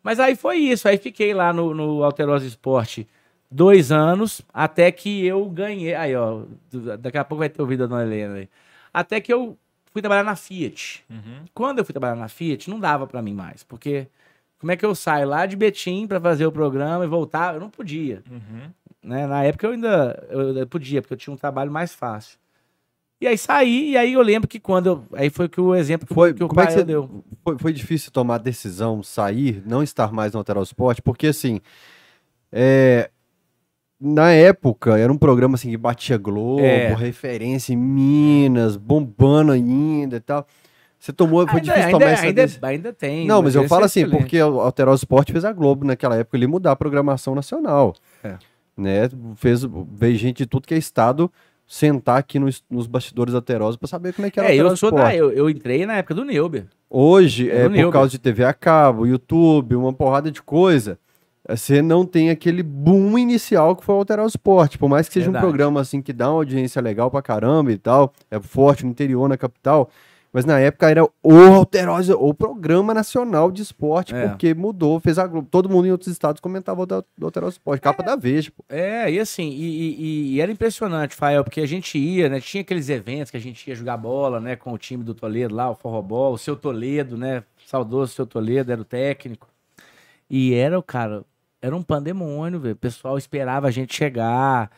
Mas 0.02 0.18
aí 0.18 0.34
foi 0.34 0.56
isso. 0.58 0.88
Aí 0.88 0.96
fiquei 0.96 1.34
lá 1.34 1.52
no, 1.52 1.74
no 1.74 2.02
Alterosa 2.02 2.46
Esporte 2.46 3.06
dois 3.50 3.92
anos, 3.92 4.40
até 4.52 4.90
que 4.90 5.24
eu 5.26 5.44
ganhei. 5.50 5.94
Aí, 5.94 6.16
ó, 6.16 6.40
daqui 6.98 7.18
a 7.18 7.24
pouco 7.24 7.40
vai 7.40 7.48
ter 7.50 7.60
ouvido 7.60 7.84
a 7.84 7.86
dona 7.86 8.02
Helena 8.02 8.34
aí. 8.36 8.48
Até 8.92 9.20
que 9.20 9.32
eu 9.32 9.56
fui 9.92 10.00
trabalhar 10.00 10.24
na 10.24 10.34
Fiat. 10.36 11.04
Uhum. 11.10 11.44
Quando 11.54 11.78
eu 11.78 11.84
fui 11.84 11.92
trabalhar 11.92 12.16
na 12.16 12.28
Fiat, 12.28 12.68
não 12.70 12.80
dava 12.80 13.06
pra 13.06 13.22
mim 13.22 13.34
mais, 13.34 13.62
porque 13.62 14.06
como 14.64 14.72
é 14.72 14.76
que 14.78 14.86
eu 14.86 14.94
saio 14.94 15.28
lá 15.28 15.44
de 15.44 15.56
Betim 15.56 16.06
pra 16.06 16.18
fazer 16.18 16.46
o 16.46 16.50
programa 16.50 17.04
e 17.04 17.06
voltar? 17.06 17.52
Eu 17.52 17.60
não 17.60 17.68
podia, 17.68 18.22
Uhum. 18.30 18.70
né? 19.02 19.26
Na 19.26 19.44
época 19.44 19.66
eu 19.66 19.72
ainda 19.72 20.26
eu, 20.30 20.66
podia, 20.66 21.02
porque 21.02 21.12
eu 21.12 21.18
tinha 21.18 21.34
um 21.34 21.36
trabalho 21.36 21.70
mais 21.70 21.92
fácil. 21.94 22.38
E 23.20 23.26
aí 23.26 23.36
saí, 23.36 23.90
e 23.90 23.96
aí 23.98 24.14
eu 24.14 24.22
lembro 24.22 24.48
que 24.48 24.58
quando 24.58 24.86
eu, 24.86 25.04
aí 25.12 25.28
foi 25.28 25.50
que 25.50 25.60
o 25.60 25.74
exemplo 25.74 26.08
que, 26.08 26.14
Foi- 26.14 26.32
que 26.32 26.42
o 26.42 26.48
como 26.48 26.62
é 26.62 26.64
pai 26.64 26.72
que 26.72 26.78
você- 26.80 26.84
deu. 26.86 27.22
Foi, 27.44 27.58
foi 27.58 27.72
difícil 27.74 28.10
tomar 28.10 28.36
a 28.36 28.38
decisão, 28.38 29.02
sair, 29.02 29.62
não 29.66 29.82
estar 29.82 30.10
mais 30.10 30.32
no 30.32 30.38
Alteral 30.38 30.62
Esporte, 30.62 31.02
porque 31.02 31.26
assim, 31.26 31.60
é, 32.50 33.10
na 34.00 34.30
época 34.32 34.96
era 34.98 35.12
um 35.12 35.18
programa 35.18 35.56
assim 35.56 35.68
que 35.68 35.76
batia 35.76 36.16
Globo, 36.16 36.60
É. 36.64 36.94
referência 36.94 37.74
em 37.74 37.76
Minas, 37.76 38.78
bombando 38.78 39.52
ainda 39.52 40.16
e 40.16 40.20
tal. 40.20 40.46
Você 41.04 41.12
tomou, 41.12 41.42
foi 41.46 41.56
Ainda, 41.60 41.60
difícil 41.60 41.84
ainda, 41.86 41.98
tomar 41.98 42.10
essa 42.12 42.24
ainda, 42.24 42.46
ainda 42.62 42.92
tem. 42.94 43.26
Não, 43.26 43.42
mas 43.42 43.54
eu 43.54 43.60
esse 43.60 43.68
falo 43.68 43.82
é 43.82 43.84
assim, 43.84 44.00
excelente. 44.04 44.20
porque 44.22 44.42
o 44.42 44.58
Alterosa 44.58 45.00
Esporte 45.00 45.32
fez 45.32 45.44
a 45.44 45.52
Globo 45.52 45.84
naquela 45.84 46.16
época, 46.16 46.34
ele 46.34 46.46
mudar 46.46 46.72
a 46.72 46.76
programação 46.76 47.34
nacional. 47.34 47.92
É. 48.22 48.36
Né? 48.74 49.10
Fez, 49.36 49.66
veio 49.92 50.16
gente 50.16 50.38
de 50.38 50.46
tudo 50.46 50.66
que 50.66 50.72
é 50.72 50.78
estado 50.78 51.30
sentar 51.66 52.16
aqui 52.18 52.38
nos, 52.38 52.64
nos 52.70 52.86
bastidores 52.86 53.32
da 53.32 53.38
Alterosa 53.38 53.76
para 53.76 53.86
saber 53.86 54.14
como 54.14 54.26
é 54.26 54.30
que 54.30 54.40
era 54.40 54.48
É, 54.48 54.52
o 54.62 54.68
eu 54.68 54.76
sou 54.78 54.88
Esporte. 54.88 55.04
da, 55.04 55.14
eu, 55.14 55.30
eu 55.30 55.50
entrei 55.50 55.84
na 55.84 55.96
época 55.96 56.14
do 56.14 56.24
Neuber. 56.24 56.64
Hoje, 56.88 57.50
É 57.50 57.54
é, 57.54 57.62
do 57.64 57.68
por 57.68 57.76
Neuber. 57.76 57.92
causa 57.92 58.10
de 58.10 58.18
TV 58.18 58.42
a 58.42 58.54
cabo, 58.54 59.06
YouTube, 59.06 59.76
uma 59.76 59.92
porrada 59.92 60.30
de 60.30 60.40
coisa, 60.40 60.98
você 61.46 61.82
não 61.82 62.06
tem 62.06 62.30
aquele 62.30 62.62
boom 62.62 63.18
inicial 63.18 63.76
que 63.76 63.84
foi 63.84 63.94
o 63.94 63.98
Alterar 63.98 64.24
o 64.24 64.28
Esporte. 64.28 64.78
Por 64.78 64.88
mais 64.88 65.06
que 65.06 65.12
seja 65.12 65.26
Verdade. 65.26 65.44
um 65.44 65.48
programa 65.50 65.82
assim 65.82 66.00
que 66.00 66.14
dá 66.14 66.30
uma 66.30 66.36
audiência 66.36 66.80
legal 66.80 67.10
pra 67.10 67.20
caramba 67.20 67.70
e 67.72 67.76
tal, 67.76 68.10
é 68.30 68.40
forte 68.40 68.84
no 68.86 68.90
interior, 68.90 69.28
na 69.28 69.36
capital, 69.36 69.90
mas 70.34 70.44
na 70.44 70.58
época 70.58 70.90
era 70.90 71.04
o 71.04 71.32
Alterosa, 71.54 72.16
o 72.16 72.34
programa 72.34 72.92
nacional 72.92 73.52
de 73.52 73.62
esporte, 73.62 74.12
É. 74.14 74.26
porque 74.28 74.52
mudou, 74.52 74.98
fez 74.98 75.16
a 75.18 75.26
Globo. 75.28 75.46
Todo 75.48 75.68
mundo 75.70 75.86
em 75.86 75.92
outros 75.92 76.10
estados 76.10 76.40
comentava 76.40 76.82
o 76.82 77.24
Alterosa 77.24 77.52
Esporte, 77.52 77.80
capa 77.80 78.02
da 78.02 78.16
Veja. 78.16 78.50
pô. 78.50 78.64
É, 78.68 79.10
e 79.10 79.20
assim, 79.20 79.48
e, 79.48 79.94
e- 80.00 80.34
e 80.34 80.40
era 80.40 80.50
impressionante, 80.50 81.14
Fael, 81.14 81.44
porque 81.44 81.60
a 81.60 81.66
gente 81.66 81.96
ia, 81.96 82.28
né? 82.28 82.40
Tinha 82.40 82.62
aqueles 82.62 82.88
eventos 82.88 83.30
que 83.30 83.36
a 83.36 83.40
gente 83.40 83.66
ia 83.68 83.76
jogar 83.76 83.96
bola, 83.96 84.40
né? 84.40 84.56
Com 84.56 84.72
o 84.72 84.78
time 84.78 85.04
do 85.04 85.14
Toledo 85.14 85.54
lá, 85.54 85.70
o 85.70 85.74
Forrobol, 85.76 86.32
o 86.34 86.38
seu 86.38 86.56
Toledo, 86.56 87.16
né? 87.16 87.44
Saudoso 87.64 88.12
seu 88.12 88.26
Toledo, 88.26 88.72
era 88.72 88.80
o 88.80 88.84
técnico. 88.84 89.48
E 90.28 90.52
era 90.54 90.76
o 90.78 90.82
cara, 90.82 91.22
era 91.62 91.76
um 91.76 91.82
pandemônio, 91.82 92.58
velho. 92.58 92.74
O 92.74 92.76
pessoal 92.76 93.16
esperava 93.16 93.68
a 93.68 93.70
gente 93.70 93.94
chegar. 93.94 94.70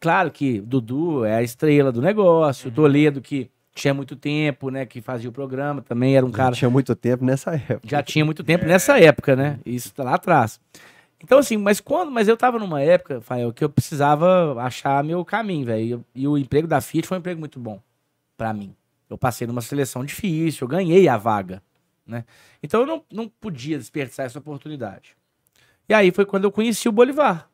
Claro 0.00 0.30
que 0.32 0.58
Dudu 0.60 1.24
é 1.24 1.34
a 1.36 1.42
estrela 1.42 1.92
do 1.92 2.00
negócio, 2.02 2.68
o 2.70 2.72
Toledo 2.72 3.20
que 3.20 3.50
tinha 3.74 3.94
muito 3.94 4.14
tempo, 4.16 4.70
né? 4.70 4.84
Que 4.84 5.00
fazia 5.00 5.28
o 5.28 5.32
programa, 5.32 5.82
também 5.82 6.16
era 6.16 6.24
um 6.24 6.30
cara. 6.30 6.54
Tinha 6.54 6.70
muito 6.70 6.94
tempo 6.94 7.24
nessa 7.24 7.54
época. 7.54 7.80
Já 7.84 8.02
tinha 8.02 8.24
muito 8.24 8.44
tempo 8.44 8.64
nessa 8.64 8.98
época, 8.98 9.34
né? 9.34 9.58
Isso 9.64 9.92
tá 9.94 10.04
lá 10.04 10.14
atrás. 10.14 10.60
Então, 11.22 11.38
assim, 11.38 11.56
mas 11.56 11.80
quando. 11.80 12.10
Mas 12.10 12.28
eu 12.28 12.36
tava 12.36 12.58
numa 12.58 12.82
época, 12.82 13.20
Fael, 13.20 13.52
que 13.52 13.64
eu 13.64 13.70
precisava 13.70 14.60
achar 14.60 15.02
meu 15.02 15.24
caminho, 15.24 15.66
velho. 15.66 16.04
E 16.14 16.22
E 16.22 16.28
o 16.28 16.36
emprego 16.36 16.66
da 16.68 16.80
Fiat 16.80 17.06
foi 17.06 17.16
um 17.16 17.20
emprego 17.20 17.40
muito 17.40 17.58
bom 17.58 17.80
pra 18.36 18.52
mim. 18.52 18.74
Eu 19.08 19.16
passei 19.16 19.46
numa 19.46 19.60
seleção 19.60 20.04
difícil, 20.04 20.64
eu 20.64 20.68
ganhei 20.68 21.06
a 21.08 21.16
vaga, 21.16 21.62
né? 22.06 22.24
Então 22.62 22.80
eu 22.80 22.86
não, 22.86 23.02
não 23.12 23.28
podia 23.28 23.78
desperdiçar 23.78 24.26
essa 24.26 24.38
oportunidade. 24.38 25.16
E 25.88 25.94
aí 25.94 26.10
foi 26.10 26.24
quando 26.24 26.44
eu 26.44 26.52
conheci 26.52 26.88
o 26.88 26.92
Bolivar. 26.92 27.48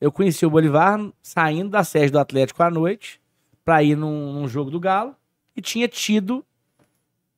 eu 0.00 0.12
conheci 0.12 0.44
o 0.44 0.50
Bolivar 0.50 1.00
saindo 1.22 1.70
da 1.70 1.82
sede 1.82 2.12
do 2.12 2.18
Atlético 2.18 2.62
à 2.62 2.70
noite 2.70 3.20
pra 3.64 3.82
ir 3.82 3.96
num, 3.96 4.32
num 4.32 4.46
jogo 4.48 4.70
do 4.70 4.78
Galo 4.78 5.16
e 5.58 5.60
tinha 5.60 5.88
tido 5.88 6.46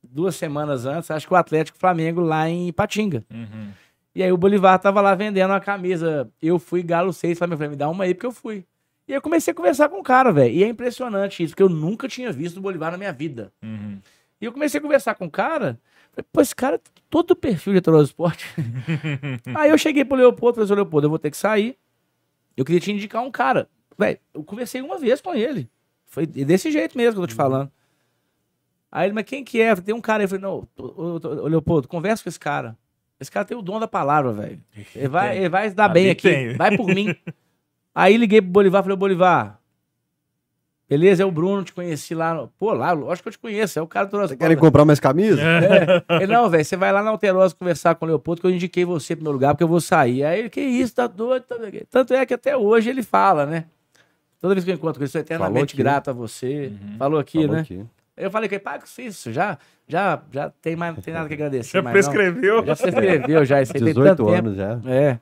duas 0.03 0.37
semanas 0.37 0.85
antes, 0.85 1.11
acho 1.11 1.27
que 1.27 1.33
o 1.33 1.37
Atlético 1.37 1.79
Flamengo 1.79 2.21
lá 2.21 2.47
em 2.47 2.69
Ipatinga. 2.69 3.25
Uhum. 3.33 3.71
E 4.15 4.23
aí 4.23 4.31
o 4.31 4.37
Bolivar 4.37 4.79
tava 4.79 5.01
lá 5.01 5.15
vendendo 5.15 5.51
uma 5.51 5.61
camisa. 5.61 6.31
Eu 6.43 6.59
fui 6.59 6.83
Galo 6.83 7.15
6, 7.15 7.39
Flamengo, 7.39 7.57
falei, 7.57 7.71
me 7.71 7.77
dá 7.77 7.89
uma 7.89 8.05
aí 8.05 8.13
porque 8.13 8.27
eu 8.27 8.33
fui. 8.33 8.67
E 9.09 9.13
aí 9.13 9.17
eu 9.17 9.23
comecei 9.23 9.53
a 9.53 9.55
conversar 9.55 9.89
com 9.89 9.99
o 9.99 10.03
cara, 10.03 10.31
velho. 10.33 10.53
E 10.53 10.63
é 10.63 10.69
impressionante 10.69 11.43
isso, 11.43 11.53
porque 11.53 11.63
eu 11.63 11.71
nunca 11.71 12.07
tinha 12.09 12.31
visto 12.31 12.59
o 12.59 12.61
Bolivar 12.61 12.93
na 12.93 12.99
minha 12.99 13.13
vida. 13.13 13.51
Uhum. 13.63 13.99
E 14.39 14.45
eu 14.45 14.53
comecei 14.53 14.79
a 14.79 14.83
conversar 14.83 15.15
com 15.15 15.25
o 15.25 15.31
cara. 15.31 15.81
Falei, 16.13 16.27
pô, 16.31 16.43
esse 16.43 16.55
cara 16.55 16.79
tem 16.79 16.93
todo 17.09 17.31
o 17.31 17.37
perfil 17.37 17.73
de 17.73 17.79
heteroso 17.79 18.05
esporte. 18.05 18.45
Aí 19.57 19.71
eu 19.71 19.79
cheguei 19.79 20.05
pro 20.05 20.17
Leopoldo, 20.17 20.57
falei, 20.57 20.75
Leopoldo, 20.75 21.07
eu 21.07 21.11
vou 21.11 21.19
ter 21.19 21.31
que 21.31 21.37
sair. 21.39 21.79
Eu 22.55 22.67
queria 22.67 22.81
te 22.81 22.93
indicar 22.93 23.23
um 23.23 23.31
cara. 23.31 23.67
Velho, 23.97 24.19
eu 24.35 24.45
conversei 24.45 24.83
uma 24.83 24.99
vez 24.99 25.23
com 25.23 25.35
ele. 25.35 25.71
Foi 26.05 26.27
desse 26.27 26.71
jeito 26.71 26.99
mesmo 26.99 27.15
que 27.15 27.19
eu 27.19 27.23
tô 27.23 27.29
te 27.29 27.35
falando. 27.35 27.71
Aí 28.93 29.07
ele, 29.07 29.15
mas 29.15 29.25
quem 29.25 29.45
que 29.45 29.61
é? 29.61 29.75
Tem 29.77 29.95
um 29.95 30.01
cara 30.01 30.23
aí. 30.23 30.25
Eu 30.25 30.29
falei, 30.29 30.43
não, 30.43 30.67
ô, 30.77 30.85
ô, 30.85 31.21
ô, 31.45 31.47
Leopoldo, 31.49 31.87
conversa 31.87 32.23
com 32.23 32.29
esse 32.29 32.41
cara. 32.41 32.77
Esse 33.21 33.31
cara 33.31 33.45
tem 33.45 33.57
o 33.57 33.63
dom 33.63 33.79
da 33.79 33.87
palavra, 33.87 34.33
velho. 34.33 34.61
Ele 34.97 35.09
vai, 35.09 35.37
ele 35.39 35.49
vai 35.49 35.69
se 35.69 35.75
dar 35.77 35.89
bem 35.89 36.11
aqui. 36.11 36.23
tem. 36.23 36.57
Vai 36.57 36.77
por 36.77 36.87
mim. 36.89 37.15
Aí 37.95 38.17
liguei 38.17 38.41
pro 38.41 38.51
Bolivar, 38.51 38.83
falei, 38.83 38.97
Bolivar, 38.97 39.61
beleza, 40.89 41.23
é 41.23 41.27
o 41.27 41.31
Bruno, 41.31 41.63
te 41.63 41.73
conheci 41.73 42.15
lá. 42.15 42.35
no- 42.35 42.49
Pô, 42.59 42.73
lá, 42.73 42.93
lógico 42.93 43.25
que 43.25 43.29
eu 43.29 43.33
te 43.33 43.39
conheço, 43.39 43.79
é 43.79 43.83
o 43.83 43.87
cara 43.87 44.07
do 44.07 44.37
querem 44.37 44.57
comprar 44.57 44.85
mais 44.85 44.99
camisa? 44.99 45.41
Ele, 46.21 46.33
não, 46.33 46.49
velho, 46.49 46.65
você 46.65 46.77
vai 46.77 46.93
lá 46.93 47.03
na 47.03 47.11
Alterosa 47.11 47.55
conversar 47.55 47.95
com 47.95 48.05
o 48.05 48.09
Leopoldo, 48.09 48.41
que 48.41 48.47
eu 48.47 48.51
indiquei 48.51 48.85
você 48.85 49.15
pro 49.15 49.23
meu 49.23 49.33
lugar, 49.33 49.55
porque 49.55 49.65
eu 49.65 49.69
vou 49.69 49.81
sair. 49.81 50.25
Aí 50.25 50.41
ele, 50.41 50.51
que 50.51 50.61
isso, 50.61 50.95
tá 50.95 51.07
doido? 51.07 51.43
tá 51.45 51.57
doido?" 51.57 51.87
Tanto 51.91 52.15
é 52.15 52.25
que 52.27 52.35
até 52.35 52.57
hoje 52.57 52.91
ele 52.91 53.03
fala, 53.03 53.45
né? 53.47 53.67
Toda 54.41 54.55
vez 54.55 54.65
que 54.65 54.71
eu 54.71 54.75
encontro 54.75 54.99
com 54.99 55.05
ele, 55.05 55.11
sou 55.11 55.21
eternamente 55.21 55.77
grato 55.77 56.11
a 56.11 56.13
você. 56.13 56.73
Falou 56.99 57.21
aqui, 57.21 57.39
Falou 57.39 57.55
né? 57.55 57.61
aqui. 57.61 57.85
Eu 58.21 58.31
falei 58.31 58.49
com 58.49 58.55
ele, 58.55 58.63
para 58.65 58.79
com 58.81 58.87
isso, 59.03 59.33
já, 59.33 59.59
já, 59.89 60.21
já 60.33 60.51
tem, 60.63 60.77
mais, 60.77 60.95
não 60.95 61.03
tem 61.03 61.15
nada 61.15 61.27
que 61.29 61.35
agradecer. 61.35 61.71
Já 61.79 61.83
mais, 61.83 62.07
não. 62.07 62.13
prescreveu. 62.13 62.65
Já 62.67 62.77
prescreveu, 62.77 63.45
já. 63.45 63.63
Isso 63.63 63.73
aí 63.77 63.81
tem 63.83 63.89
18 63.95 64.09
tanto 64.17 64.25
tempo. 64.31 64.39
anos 64.49 64.57
já. 64.57 64.81
É. 64.87 65.19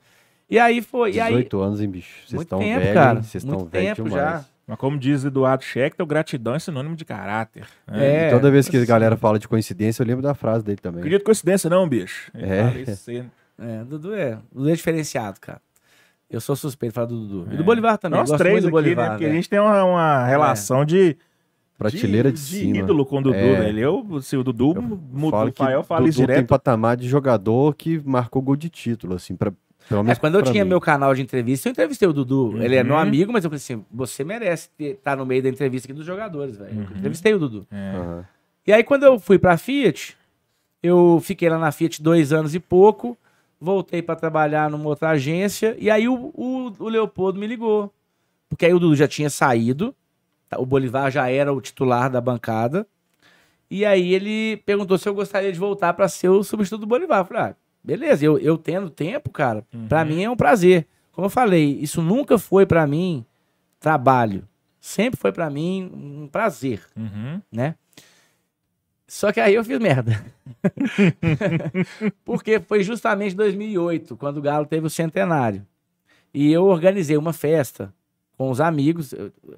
E 0.51 0.59
aí 0.59 0.81
foi. 0.83 1.13
E 1.13 1.21
aí, 1.21 1.29
18 1.35 1.61
anos, 1.61 1.81
hein, 1.81 1.89
bicho? 1.91 2.11
Vocês 2.27 2.33
muito 2.33 2.47
estão 2.47 2.59
tempo, 2.59 2.81
velhos? 2.81 3.27
Vocês 3.27 3.45
Muito 3.45 3.57
estão 3.67 3.71
velhos 3.81 3.97
demais. 3.97 4.15
já. 4.15 4.45
Mas 4.67 4.79
como 4.79 4.99
diz 4.99 5.25
Eduardo 5.25 5.65
Schechter, 5.65 6.05
gratidão 6.05 6.55
é 6.55 6.59
sinônimo 6.59 6.95
de 6.95 7.05
caráter. 7.05 7.65
É. 7.91 8.29
E 8.29 8.31
toda 8.31 8.51
vez 8.51 8.69
que 8.69 8.77
a 8.77 8.85
galera 8.85 9.17
fala 9.17 9.39
de 9.39 9.49
coincidência, 9.49 10.03
eu 10.03 10.07
lembro 10.07 10.23
da 10.23 10.35
frase 10.35 10.63
dele 10.65 10.77
também. 10.79 10.97
Não 10.97 11.01
acredito 11.01 11.23
em 11.23 11.25
coincidência 11.25 11.71
não, 11.71 11.89
bicho. 11.89 12.31
Ele 12.35 12.47
É. 12.53 12.65
fala 12.69 12.81
isso 12.81 12.97
sempre. 12.97 13.31
É, 13.59 13.85
Dudu 13.85 14.15
é. 14.15 14.39
Dudu 14.53 14.69
é 14.69 14.75
diferenciado, 14.75 15.41
cara. 15.41 15.61
Eu 16.31 16.41
sou 16.41 16.55
suspeito 16.55 16.93
de 16.93 16.95
falar 16.95 17.07
do 17.07 17.27
Dudu. 17.27 17.55
E 17.55 17.57
do 17.57 17.65
Bolivar 17.65 17.97
também. 17.97 18.21
Nós 18.21 18.29
Gosto 18.29 18.41
três 18.43 18.53
muito 18.63 18.67
aqui, 18.67 18.71
do 18.71 18.83
Bolivar. 18.83 19.05
né? 19.07 19.11
Porque 19.13 19.25
a 19.25 19.29
velho. 19.29 19.37
gente 19.39 19.49
tem 19.49 19.59
uma, 19.59 19.83
uma 19.85 20.27
relação 20.27 20.85
de, 20.85 21.17
Prateleira 21.79 22.33
de, 22.33 22.39
de 22.39 22.45
cima. 22.45 22.77
ídolo 22.79 23.07
com 23.07 23.19
o 23.19 23.23
Dudu, 23.23 23.37
É. 23.37 23.61
velho. 23.61 23.79
Eu, 23.79 24.21
se 24.21 24.37
o 24.37 24.43
Dudu, 24.43 24.71
o 24.71 25.31
Falo 25.31 25.53
que 25.53 25.63
Rafael 25.63 25.83
fala 25.85 26.01
Dudu 26.01 26.11
isso 26.11 26.19
tem 26.19 26.27
direto. 26.27 26.49
patamar 26.49 26.97
de 26.97 27.09
jogador 27.09 27.75
que 27.77 28.01
marcou 28.05 28.43
gol 28.43 28.57
de 28.57 28.69
título, 28.69 29.15
assim, 29.15 29.37
pra, 29.37 29.53
pelo 29.89 30.03
menos 30.03 30.09
Mas 30.09 30.19
quando 30.19 30.35
eu 30.35 30.43
tinha 30.43 30.65
mim. 30.65 30.71
meu 30.71 30.81
canal 30.81 31.15
de 31.15 31.23
entrevista, 31.23 31.69
eu 31.69 31.71
entrevistei 31.71 32.09
o 32.09 32.13
Dudu. 32.13 32.61
Ele 32.61 32.75
é 32.75 32.83
meu 32.83 32.95
Uhum. 32.97 33.01
amigo, 33.01 33.33
mas 33.33 33.45
eu 33.45 33.51
falei 33.51 33.59
assim: 33.59 33.85
você 33.93 34.25
merece 34.25 34.69
estar 34.79 35.17
no 35.17 35.25
meio 35.25 35.43
da 35.43 35.49
entrevista 35.49 35.87
aqui 35.87 35.95
dos 35.97 36.05
jogadores, 36.05 36.57
velho. 36.57 36.75
Uhum. 36.77 36.87
Eu 36.91 36.97
entrevistei 36.99 37.33
o 37.33 37.39
Dudu. 37.39 37.67
É. 37.71 37.93
Aham. 37.97 38.25
E 38.67 38.73
aí, 38.73 38.83
quando 38.85 39.05
eu 39.05 39.19
fui 39.21 39.39
pra 39.39 39.57
Fiat, 39.57 40.17
eu 40.83 41.21
fiquei 41.23 41.49
lá 41.49 41.59
na 41.59 41.73
Fiat 41.73 42.03
dois 42.03 42.33
anos 42.33 42.55
e 42.55 42.61
pouco, 42.61 43.17
voltei 43.61 44.03
pra 44.03 44.15
trabalhar 44.17 44.69
numa 44.69 44.87
outra 44.89 45.11
agência, 45.11 45.77
e 45.79 45.91
aí 45.91 46.07
o, 46.09 46.33
o, 46.35 46.73
o 46.79 46.89
Leopoldo 46.89 47.39
me 47.41 47.47
ligou. 47.47 47.93
Porque 48.49 48.67
aí 48.67 48.73
o 48.75 48.79
Dudu 48.79 48.95
já 48.97 49.07
tinha 49.09 49.29
saído, 49.31 49.91
tá, 49.91 49.95
o 50.57 50.65
Bolivar 50.67 51.11
já 51.11 51.29
era 51.31 51.53
o 51.53 51.61
titular 51.61 52.11
da 52.11 52.21
bancada, 52.21 52.87
e 53.71 53.85
aí 53.85 54.15
ele 54.15 54.57
perguntou 54.65 54.97
se 54.97 55.09
eu 55.09 55.15
gostaria 55.15 55.53
de 55.53 55.59
voltar 55.59 55.93
pra 55.95 56.09
ser 56.09 56.29
o 56.29 56.43
substituto 56.43 56.81
do 56.81 56.87
Bolivar. 56.87 57.21
Eu 57.21 57.25
falei, 57.27 57.43
ah, 57.43 57.55
beleza, 57.85 58.25
eu, 58.25 58.39
eu 58.39 58.57
tendo 58.57 58.89
tempo, 58.89 59.31
cara, 59.31 59.65
pra 59.89 60.05
mim 60.05 60.23
é 60.23 60.31
um 60.31 60.37
prazer. 60.37 60.87
Como 61.13 61.27
eu 61.27 61.31
falei, 61.31 61.79
isso 61.81 62.01
nunca 62.01 62.39
foi 62.39 62.65
pra 62.65 62.87
mim 62.87 63.25
trabalho. 63.81 64.47
Sempre 64.81 65.19
foi 65.21 65.33
pra 65.33 65.51
mim 65.51 65.91
um 65.93 66.29
prazer 66.29 66.81
Uhum. 66.97 67.43
né? 67.53 67.75
Só 69.07 69.33
que 69.33 69.41
aí 69.41 69.55
eu 69.55 69.65
fiz 69.65 69.79
merda. 69.79 70.23
Porque 72.25 72.61
foi 72.61 72.83
justamente 72.83 73.33
em 73.33 73.37
2008, 73.37 74.17
quando 74.17 74.39
o 74.39 74.43
Galo 74.43 74.67
teve 74.67 74.87
o 74.87 74.91
centenário. 74.91 75.67
E 76.33 76.53
eu 76.53 76.65
organizei 76.67 77.17
uma 77.17 77.33
festa 77.33 77.93
com 78.39 78.51
os 78.51 78.61
amigos, 78.61 79.13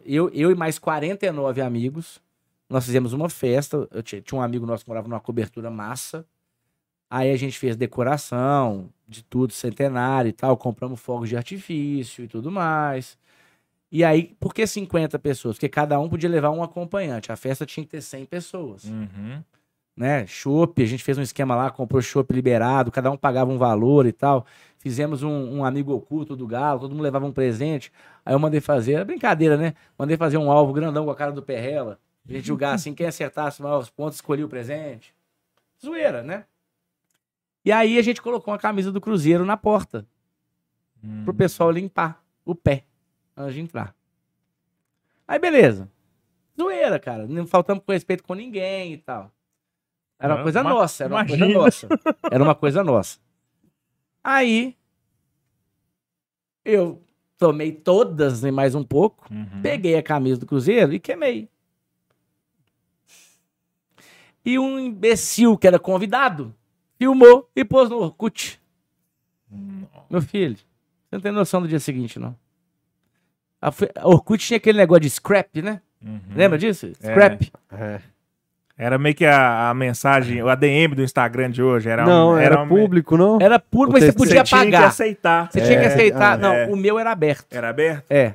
eu, 0.05 0.31
eu 0.33 0.51
e 0.51 0.55
mais 0.55 0.79
49 0.79 1.61
amigos. 1.61 2.19
Nós 2.69 2.87
fizemos 2.87 3.13
uma 3.13 3.29
festa. 3.29 3.87
Eu 3.93 4.03
tinha, 4.03 4.23
tinha 4.23 4.39
um 4.39 4.43
amigo 4.43 4.65
nosso 4.65 4.85
que 4.85 4.89
morava 4.91 5.07
numa 5.07 5.21
cobertura 5.21 5.71
massa. 5.71 6.25
Aí 7.11 7.31
a 7.31 7.37
gente 7.37 7.59
fez 7.59 7.77
decoração 7.77 8.89
de 9.07 9.23
tudo, 9.23 9.53
centenário 9.53 10.31
e 10.31 10.33
tal. 10.33 10.57
Compramos 10.57 10.99
fogos 11.01 11.29
de 11.29 11.37
artifício 11.37 12.25
e 12.25 12.29
tudo 12.29 12.51
mais. 12.51 13.19
E 13.93 14.03
aí, 14.03 14.35
por 14.41 14.55
que 14.55 14.67
50 14.67 15.19
pessoas? 15.19 15.57
Porque 15.57 15.69
cada 15.69 15.99
um 16.01 16.09
podia 16.09 16.31
levar 16.31 16.51
um 16.51 16.63
acompanhante. 16.63 17.31
A 17.31 17.37
festa 17.37 17.67
tinha 17.67 17.85
que 17.85 17.91
ter 17.91 18.01
100 18.01 18.25
pessoas, 18.25 18.85
Uhum. 18.85 19.43
né? 19.97 20.25
Chopp, 20.29 20.81
a 20.81 20.87
gente 20.87 21.03
fez 21.03 21.19
um 21.19 21.23
esquema 21.23 21.57
lá, 21.57 21.71
comprou 21.71 22.01
chopp 22.01 22.33
liberado, 22.33 22.91
cada 22.93 23.11
um 23.11 23.17
pagava 23.17 23.51
um 23.51 23.59
valor 23.59 24.07
e 24.07 24.13
tal. 24.13 24.47
Fizemos 24.81 25.23
um, 25.23 25.59
um 25.59 25.65
amigo 25.65 25.93
oculto 25.93 26.35
do 26.35 26.47
Galo, 26.47 26.81
todo 26.81 26.93
mundo 26.93 27.03
levava 27.03 27.27
um 27.27 27.33
presente. 27.33 27.93
Aí 28.25 28.35
eu 28.35 28.39
mandei 28.39 28.61
fazer, 28.63 28.95
era 28.95 29.05
brincadeira, 29.05 29.55
né? 29.57 29.75
Mandei 29.99 30.17
fazer 30.17 30.39
um 30.39 30.51
alvo 30.51 30.73
grandão 30.73 31.05
com 31.05 31.11
a 31.11 31.15
cara 31.15 31.31
do 31.31 31.43
Perrela. 31.43 32.01
A 32.27 32.33
gente 32.33 32.47
julgar 32.47 32.75
assim, 32.75 32.95
quem 32.95 33.07
acertasse 33.07 33.63
mais 33.63 33.83
os 33.85 33.91
pontos, 33.91 34.17
escolhia 34.17 34.45
o 34.47 34.49
presente. 34.49 35.15
Zoeira, 35.85 36.23
né? 36.23 36.47
E 37.63 37.71
aí 37.71 37.99
a 37.99 38.03
gente 38.03 38.23
colocou 38.23 38.53
uma 38.55 38.59
camisa 38.59 38.91
do 38.91 39.01
Cruzeiro 39.01 39.45
na 39.45 39.57
porta 39.57 40.07
Hum. 41.05 41.25
pro 41.25 41.33
pessoal 41.35 41.71
limpar 41.71 42.23
o 42.45 42.55
pé 42.55 42.85
antes 43.37 43.55
de 43.55 43.61
entrar. 43.61 43.95
Aí, 45.27 45.39
beleza. 45.39 45.89
Zoeira, 46.59 46.99
cara. 46.99 47.27
Não 47.27 47.47
faltamos 47.47 47.83
com 47.85 47.93
respeito 47.93 48.23
com 48.25 48.35
ninguém 48.35 48.95
e 48.95 48.99
tal. 48.99 49.31
Era 50.19 50.35
uma 50.35 50.43
coisa 50.43 50.63
nossa, 50.63 51.05
era 51.05 51.15
uma 51.15 51.27
coisa 51.27 51.47
nossa. 51.49 51.89
Era 52.31 52.45
uma 52.45 52.55
coisa 52.55 52.85
nossa. 52.85 53.19
Aí, 54.23 54.77
eu 56.65 57.03
tomei 57.39 57.73
todas 57.73 58.45
e 58.45 58.51
mais 58.51 58.75
um 58.75 58.85
pouco, 58.85 59.33
Uhum. 59.33 59.63
peguei 59.63 59.97
a 59.97 60.03
camisa 60.03 60.41
do 60.41 60.47
Cruzeiro 60.47 60.93
e 60.93 61.01
queimei. 61.01 61.49
E 64.45 64.59
um 64.59 64.79
imbecil 64.79 65.57
que 65.57 65.67
era 65.67 65.79
convidado 65.79 66.55
filmou 66.99 67.51
e 67.55 67.65
pôs 67.65 67.89
no 67.91 67.97
Orkut. 67.99 68.61
Meu 70.09 70.23
filho, 70.23 70.57
você 70.57 70.65
não 71.13 71.21
tem 71.21 71.33
noção 71.33 71.61
do 71.63 71.69
dia 71.69 71.81
seguinte, 71.81 72.19
não. 72.19 72.37
A 73.61 73.71
Orkut 74.07 74.45
tinha 74.47 74.57
aquele 74.57 74.79
negócio 74.79 75.01
de 75.03 75.11
scrap, 75.11 75.61
né? 75.61 75.83
Uhum. 76.03 76.21
Lembra 76.35 76.57
disso? 76.59 76.91
Scrap. 76.95 77.51
É. 77.71 78.01
Era 78.83 78.97
meio 78.99 79.15
que 79.15 79.27
a, 79.27 79.69
a 79.69 79.75
mensagem, 79.75 80.43
o 80.43 80.49
ADM 80.49 80.95
do 80.97 81.03
Instagram 81.03 81.51
de 81.51 81.63
hoje. 81.63 81.89
Era 81.89 82.05
não, 82.07 82.33
um, 82.33 82.39
era, 82.39 82.63
um- 82.63 82.67
público, 82.69 83.15
não? 83.17 83.39
Era 83.39 83.59
puro, 83.59 83.91
O 83.91 83.93
mas 83.93 84.05
você 84.05 84.13
podia 84.13 84.37
Você 84.37 84.45
tinha 84.45 84.65
que 84.65 84.71
pagar. 84.73 84.87
aceitar. 84.89 85.49
Você 85.53 85.61
tinha 85.61 85.79
que 85.79 85.85
É, 85.85 85.89
aceitar. 85.89 86.33
ah, 86.33 86.37
não, 86.39 86.53
é. 86.55 86.67
o 86.67 86.75
meu 86.77 86.99
era 86.99 87.11
aberto. 87.13 87.47
Era 87.55 87.69
aberto? 87.69 88.05
É. 88.09 88.35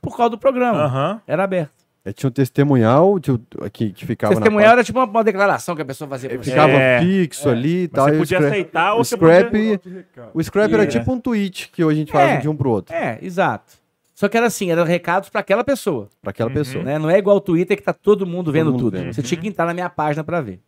Por 0.00 0.16
causa 0.16 0.30
do 0.30 0.38
programa. 0.38 0.84
Aham. 0.84 1.20
Era 1.26 1.42
aberto. 1.42 1.72
É, 2.04 2.12
tinha 2.12 2.28
um 2.28 2.32
testemunhal 2.32 3.18
de- 3.18 3.40
que, 3.72 3.90
que 3.92 4.04
ficava 4.06 4.34
Testemunhal 4.34 4.66
na 4.68 4.72
era 4.74 4.84
tipo 4.84 4.98
uma, 4.98 5.04
uma 5.06 5.22
declaração 5.24 5.74
que 5.76 5.82
a 5.82 5.84
pessoa 5.84 6.08
fazia 6.08 6.28
pra 6.30 6.38
você. 6.38 6.50
Ficava 6.50 6.72
É. 6.72 7.00
fixo 7.00 7.48
ali 7.48 7.84
e 7.84 7.88
tal. 7.88 8.06
Você 8.08 8.14
e 8.14 8.18
podia 8.18 8.38
scrap- 8.38 8.52
aceitar 8.52 8.94
ou 8.94 9.00
o 9.00 9.04
você 9.04 9.16
scrap, 9.16 9.50
podia... 9.50 9.78
De 9.78 9.88
recado. 9.90 10.30
o 10.34 10.42
scrap 10.42 10.72
era 10.74 10.82
É. 10.82 10.86
tipo 10.86 11.12
um 11.12 11.18
tweet 11.20 11.70
que 11.72 11.84
hoje 11.84 11.96
a 11.96 11.98
gente 12.00 12.12
faz 12.12 12.30
É. 12.30 12.36
de 12.38 12.48
um 12.48 12.54
pro 12.56 12.70
outro, 12.70 12.94
É, 12.94 13.18
exato. 13.22 13.81
Só 14.22 14.28
que 14.28 14.36
era 14.36 14.46
assim, 14.46 14.70
eram 14.70 14.84
recados 14.84 15.28
pra 15.28 15.40
aquela 15.40 15.64
pessoa. 15.64 16.08
pra 16.20 16.30
aquela 16.30 16.48
Uhum. 16.48 16.54
pessoa. 16.54 16.84
né? 16.84 16.96
Não 16.96 17.10
é 17.10 17.18
igual 17.18 17.38
o 17.38 17.40
Twitter 17.40 17.76
que 17.76 17.82
tá 17.82 17.92
todo 17.92 18.24
mundo 18.24 18.52
vendo 18.52 18.70
mundo 18.70 18.78
tudo. 18.84 18.92
vendo. 18.96 19.12
Você 19.12 19.20
tinha 19.20 19.40
que 19.40 19.48
entrar 19.48 19.66
na 19.66 19.74
minha 19.74 19.90
página 19.90 20.22
pra 20.22 20.40
ver. 20.40 20.60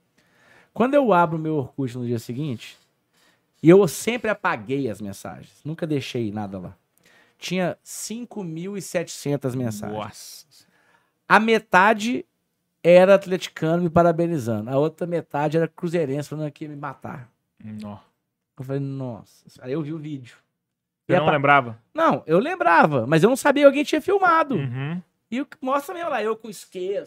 Quando 0.72 0.94
eu 0.94 1.12
abro 1.12 1.36
o 1.36 1.40
meu 1.40 1.54
Orkut 1.58 1.96
no 1.96 2.04
dia 2.04 2.18
seguinte, 2.18 2.76
e 3.62 3.70
eu 3.70 3.86
sempre 3.86 4.28
apaguei 4.28 4.90
as 4.90 5.00
mensagens, 5.00 5.52
nunca 5.64 5.86
deixei 5.86 6.32
nada 6.32 6.58
lá. 6.58 6.76
Tinha 7.38 7.78
5.700 7.84 9.54
mensagens. 9.54 9.96
Nossa. 9.96 10.46
A 11.28 11.38
metade 11.38 12.26
era 12.82 13.14
atleticano 13.14 13.84
me 13.84 13.88
parabenizando. 13.88 14.68
A 14.68 14.76
outra 14.76 15.06
metade 15.06 15.56
era 15.56 15.68
cruzeirense 15.68 16.28
falando 16.28 16.50
que 16.50 16.64
ia 16.64 16.68
me 16.70 16.74
matar. 16.74 17.30
Nó. 17.62 17.98
Eu 18.58 18.64
falei, 18.64 18.80
nossa. 18.80 19.44
Aí 19.62 19.72
eu 19.72 19.80
vi 19.80 19.92
o 19.92 19.98
vídeo. 19.98 20.34
Você 21.06 21.12
E 21.12 21.16
não 21.16 21.24
apa- 21.24 21.32
lembrava? 21.32 21.78
Não, 21.94 22.22
eu 22.26 22.38
lembrava, 22.38 23.06
mas 23.06 23.22
eu 23.22 23.28
não 23.28 23.36
sabia 23.36 23.62
que 23.64 23.66
alguém 23.66 23.84
tinha 23.84 24.00
filmado. 24.00 24.54
Uhum. 24.56 25.02
E 25.30 25.40
o- 25.40 25.46
mostra 25.60 25.94
mesmo 25.94 26.10
lá, 26.10 26.22
eu 26.22 26.36
com 26.36 26.48
isqueiro, 26.48 27.06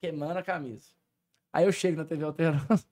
queimando 0.00 0.38
a 0.38 0.42
camisa. 0.42 0.88
Aí 1.52 1.64
eu 1.64 1.72
chego 1.72 1.96
na 1.98 2.04
TV 2.04 2.24
Alterosa, 2.24 2.84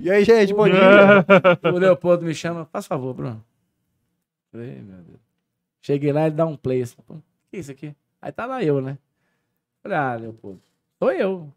E 0.00 0.10
aí, 0.10 0.24
gente, 0.24 0.52
bom 0.54 0.68
dia. 0.68 1.24
o 1.72 1.78
Leopoldo 1.78 2.24
me 2.24 2.34
chama, 2.34 2.64
faz 2.66 2.86
favor, 2.86 3.14
Bruno. 3.14 3.44
Falei, 4.50 4.80
meu 4.80 4.98
Deus. 5.02 5.20
Cheguei 5.82 6.12
lá, 6.12 6.26
ele 6.26 6.34
dá 6.34 6.46
um 6.46 6.56
play. 6.56 6.82
Assim, 6.82 6.96
Pô, 7.06 7.14
que 7.50 7.56
é 7.56 7.60
isso 7.60 7.70
aqui? 7.70 7.94
Aí 8.20 8.32
tá 8.32 8.46
lá 8.46 8.62
eu, 8.62 8.80
né? 8.80 8.98
Falei, 9.82 9.98
ah, 9.98 10.14
Leopoldo, 10.16 10.60
sou 10.98 11.12
eu. 11.12 11.52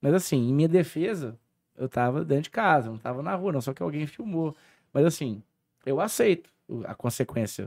Mas 0.00 0.14
assim, 0.14 0.36
em 0.48 0.52
minha 0.54 0.68
defesa, 0.68 1.36
eu 1.76 1.88
tava 1.88 2.24
dentro 2.24 2.44
de 2.44 2.50
casa, 2.50 2.90
não 2.90 2.98
tava 2.98 3.22
na 3.22 3.34
rua, 3.34 3.52
não, 3.52 3.60
só 3.60 3.72
que 3.74 3.82
alguém 3.82 4.06
filmou. 4.06 4.54
Mas 4.92 5.04
assim, 5.04 5.42
eu 5.86 6.00
aceito 6.00 6.50
a 6.86 6.94
consequência 6.94 7.64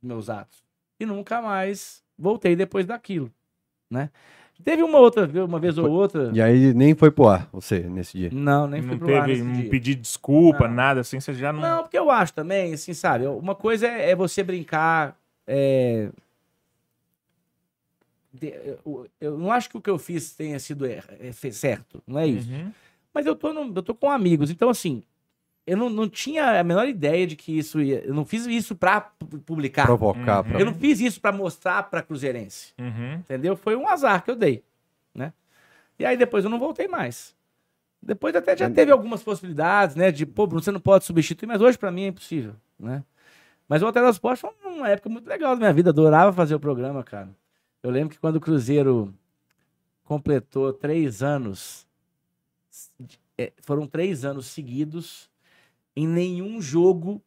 dos 0.00 0.08
meus 0.08 0.30
atos. 0.30 0.62
E 1.00 1.06
nunca 1.06 1.40
mais 1.42 2.02
voltei 2.18 2.56
depois 2.56 2.86
daquilo, 2.86 3.30
né? 3.90 4.10
Teve 4.64 4.82
uma 4.82 4.98
outra, 4.98 5.24
vez- 5.24 5.44
uma 5.44 5.60
vez 5.60 5.78
ou 5.78 5.88
outra. 5.88 6.32
E 6.34 6.42
aí 6.42 6.74
nem 6.74 6.92
foi 6.94 7.12
pro 7.12 7.28
ar, 7.28 7.48
você, 7.52 7.78
nesse 7.80 8.18
dia. 8.18 8.30
Não, 8.32 8.66
nem 8.66 8.82
não 8.82 8.98
pro 8.98 9.14
ar 9.14 9.24
teve 9.26 9.40
nesse 9.40 9.42
um 9.48 9.60
dia. 9.60 9.70
pedir 9.70 9.94
desculpa, 9.94 10.66
Não. 10.66 10.74
nada 10.74 11.00
assim, 11.02 11.20
você 11.20 11.32
já 11.32 11.52
não. 11.52 11.60
Não, 11.60 11.82
porque 11.84 11.96
eu 11.96 12.10
acho 12.10 12.32
também, 12.34 12.74
assim, 12.74 12.92
sabe? 12.92 13.24
Uma 13.28 13.54
coisa 13.54 13.86
é, 13.86 14.10
é 14.10 14.16
você 14.16 14.42
brincar. 14.42 15.16
é, 15.46 16.10
eu, 19.20 19.38
não 19.38 19.50
acho 19.50 19.68
que 19.70 19.76
o 19.76 19.80
que 19.80 19.90
eu 19.90 19.98
fiz 19.98 20.34
tenha 20.34 20.58
sido 20.58 20.86
er- 20.86 21.04
é, 21.20 21.32
certo, 21.32 22.02
não 22.06 22.18
é 22.18 22.26
isso. 22.26 22.50
Uhum. 22.50 22.72
Mas 23.12 23.26
eu 23.26 23.34
tô, 23.34 23.52
num- 23.52 23.72
eu 23.74 23.82
tô 23.82 23.94
com 23.94 24.10
amigos, 24.10 24.50
então 24.50 24.68
assim, 24.68 25.02
eu 25.70 25.76
não, 25.76 25.90
não 25.90 26.08
tinha 26.08 26.58
a 26.60 26.64
menor 26.64 26.88
ideia 26.88 27.26
de 27.26 27.36
que 27.36 27.56
isso 27.56 27.80
ia. 27.80 28.00
Eu 28.04 28.14
não 28.14 28.24
fiz 28.24 28.46
isso 28.46 28.74
pra 28.74 29.00
pu- 29.00 29.38
publicar. 29.40 29.84
Provocar. 29.86 30.38
Uhum. 30.44 30.50
pra- 30.50 30.60
Eu 30.60 30.66
não 30.66 30.74
fiz 30.74 31.00
isso 31.00 31.20
pra 31.20 31.30
mostrar 31.32 31.82
pra 31.84 32.02
Cruzeirense. 32.02 32.72
Uhum. 32.78 33.14
Entendeu? 33.14 33.56
Foi 33.56 33.76
um 33.76 33.88
azar 33.88 34.24
que 34.24 34.30
eu 34.30 34.36
dei, 34.36 34.62
né? 35.14 35.32
E 35.98 36.04
aí 36.04 36.16
depois 36.16 36.44
eu 36.44 36.50
não 36.50 36.58
voltei 36.58 36.88
mais. 36.88 37.36
Depois 38.00 38.34
até 38.36 38.56
já 38.56 38.70
teve 38.70 38.92
algumas 38.92 39.22
possibilidades, 39.22 39.96
né? 39.96 40.10
De, 40.12 40.24
pô, 40.24 40.46
Bruno, 40.46 40.62
você 40.62 40.70
não 40.70 40.80
pode 40.80 41.04
substituir, 41.04 41.46
mas 41.48 41.60
hoje 41.60 41.76
pra 41.76 41.90
mim 41.90 42.04
é 42.04 42.08
impossível, 42.08 42.54
né? 42.78 43.02
Mas 43.68 43.82
o 43.82 43.86
Hotel 43.86 44.04
das 44.04 44.14
Esporte 44.16 44.40
foi 44.40 44.50
uma 44.64 44.88
época 44.88 45.08
muito 45.08 45.26
legal 45.28 45.54
da 45.54 45.58
minha 45.58 45.72
vida. 45.72 45.90
Adorava 45.90 46.32
fazer 46.32 46.54
o 46.54 46.60
programa, 46.60 47.02
cara. 47.04 47.28
Eu 47.82 47.90
lembro 47.90 48.10
que 48.14 48.18
quando 48.20 48.36
o 48.36 48.40
Cruzeiro 48.40 49.12
completou 50.04 50.72
três 50.72 51.22
anos, 51.22 51.86
é, 53.36 53.52
foram 53.62 53.86
três 53.86 54.24
anos 54.24 54.46
seguidos, 54.46 55.27
em 55.98 56.06
nenhum 56.06 56.62
jogo 56.62 57.20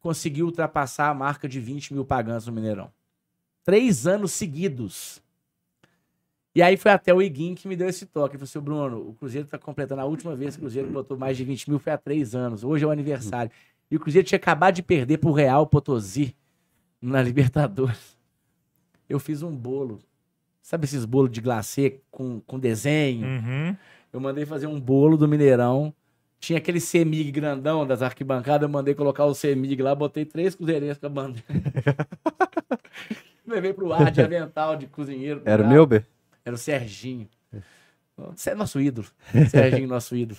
conseguiu 0.00 0.46
ultrapassar 0.46 1.10
a 1.10 1.14
marca 1.14 1.48
de 1.48 1.60
20 1.60 1.94
mil 1.94 2.04
pagantes 2.04 2.46
no 2.48 2.52
Mineirão. 2.52 2.90
Três 3.62 4.04
anos 4.04 4.32
seguidos. 4.32 5.22
E 6.52 6.60
aí 6.60 6.76
foi 6.76 6.90
até 6.90 7.14
o 7.14 7.22
Iguim 7.22 7.54
que 7.54 7.68
me 7.68 7.76
deu 7.76 7.88
esse 7.88 8.04
toque. 8.04 8.34
Ele 8.34 8.38
falou 8.38 8.48
assim, 8.48 8.58
"Ô, 8.58 8.62
Bruno, 8.62 9.10
o 9.10 9.14
Cruzeiro 9.14 9.44
está 9.44 9.58
completando 9.58 10.00
a 10.00 10.04
última 10.04 10.34
vez 10.34 10.56
que 10.56 10.60
o 10.60 10.62
Cruzeiro 10.62 10.90
botou 10.90 11.16
mais 11.16 11.36
de 11.36 11.44
20 11.44 11.70
mil, 11.70 11.78
foi 11.78 11.92
há 11.92 11.98
três 11.98 12.34
anos. 12.34 12.64
Hoje 12.64 12.84
é 12.84 12.88
o 12.88 12.90
aniversário. 12.90 13.52
E 13.88 13.96
o 13.96 14.00
Cruzeiro 14.00 14.26
tinha 14.26 14.38
acabado 14.38 14.74
de 14.74 14.82
perder 14.82 15.18
pro 15.18 15.30
Real 15.30 15.64
Potosí 15.64 16.34
na 17.00 17.22
Libertadores. 17.22 18.16
Eu 19.08 19.20
fiz 19.20 19.40
um 19.40 19.54
bolo. 19.54 20.00
Sabe 20.60 20.84
esses 20.84 21.04
bolos 21.04 21.30
de 21.30 21.40
glacê 21.40 22.00
com, 22.10 22.40
com 22.40 22.58
desenho? 22.58 23.24
Uhum. 23.24 23.76
Eu 24.12 24.18
mandei 24.18 24.44
fazer 24.44 24.66
um 24.66 24.80
bolo 24.80 25.16
do 25.16 25.28
Mineirão. 25.28 25.94
Tinha 26.46 26.58
aquele 26.58 26.78
semig 26.78 27.32
grandão 27.32 27.84
das 27.84 28.02
arquibancadas. 28.02 28.62
Eu 28.62 28.68
mandei 28.68 28.94
colocar 28.94 29.24
o 29.24 29.34
semig 29.34 29.82
lá. 29.82 29.92
Botei 29.96 30.24
três 30.24 30.54
cruzeirenses 30.54 30.96
com 30.96 31.06
a 31.06 31.08
bandeira. 31.08 31.42
Levei 33.44 33.72
pro 33.72 33.92
ar 33.92 34.12
de 34.12 34.22
avental 34.22 34.76
de 34.76 34.86
cozinheiro. 34.86 35.42
Era 35.44 35.64
o 35.82 35.86
Bê? 35.88 36.04
Era 36.44 36.54
o 36.54 36.58
Serginho. 36.58 37.28
Você 38.16 38.50
é 38.50 38.54
nosso 38.54 38.80
ídolo. 38.80 39.08
Serginho, 39.50 39.88
nosso 39.88 40.14
ídolo. 40.14 40.38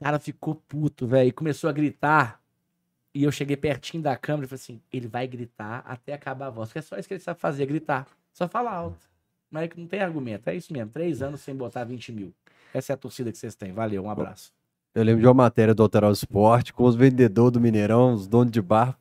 O 0.00 0.04
cara 0.04 0.18
ficou 0.18 0.56
puto, 0.56 1.06
velho. 1.06 1.28
E 1.28 1.32
começou 1.32 1.70
a 1.70 1.72
gritar. 1.72 2.42
E 3.14 3.22
eu 3.22 3.30
cheguei 3.30 3.56
pertinho 3.56 4.02
da 4.02 4.16
câmera 4.16 4.46
e 4.46 4.48
falei 4.48 4.60
assim: 4.60 4.82
ele 4.92 5.06
vai 5.06 5.28
gritar 5.28 5.84
até 5.86 6.12
acabar 6.12 6.48
a 6.48 6.50
voz. 6.50 6.70
Porque 6.70 6.80
é 6.80 6.82
só 6.82 6.96
isso 6.96 7.06
que 7.06 7.14
ele 7.14 7.20
sabe 7.20 7.38
fazer, 7.38 7.66
gritar. 7.66 8.08
Só 8.32 8.48
falar 8.48 8.72
alto. 8.72 9.08
Mas 9.48 9.62
é 9.62 9.68
que 9.68 9.78
não 9.78 9.86
tem 9.86 10.00
argumento. 10.00 10.50
É 10.50 10.56
isso 10.56 10.72
mesmo. 10.72 10.90
Três 10.90 11.22
anos 11.22 11.40
sem 11.40 11.54
botar 11.54 11.84
20 11.84 12.10
mil. 12.10 12.34
Essa 12.74 12.92
é 12.92 12.94
a 12.94 12.96
torcida 12.96 13.30
que 13.30 13.38
vocês 13.38 13.54
têm. 13.54 13.72
Valeu, 13.72 14.02
um 14.02 14.10
abraço. 14.10 14.52
Eu 14.94 15.02
lembro 15.04 15.20
de 15.22 15.26
uma 15.26 15.34
matéria 15.34 15.74
do 15.74 15.82
Alteral 15.82 16.12
Esporte 16.12 16.72
com 16.72 16.84
os 16.84 16.94
vendedores 16.94 17.52
do 17.52 17.60
Mineirão, 17.60 18.12
os 18.12 18.26
donos 18.26 18.52
de 18.52 18.60
bar, 18.60 18.94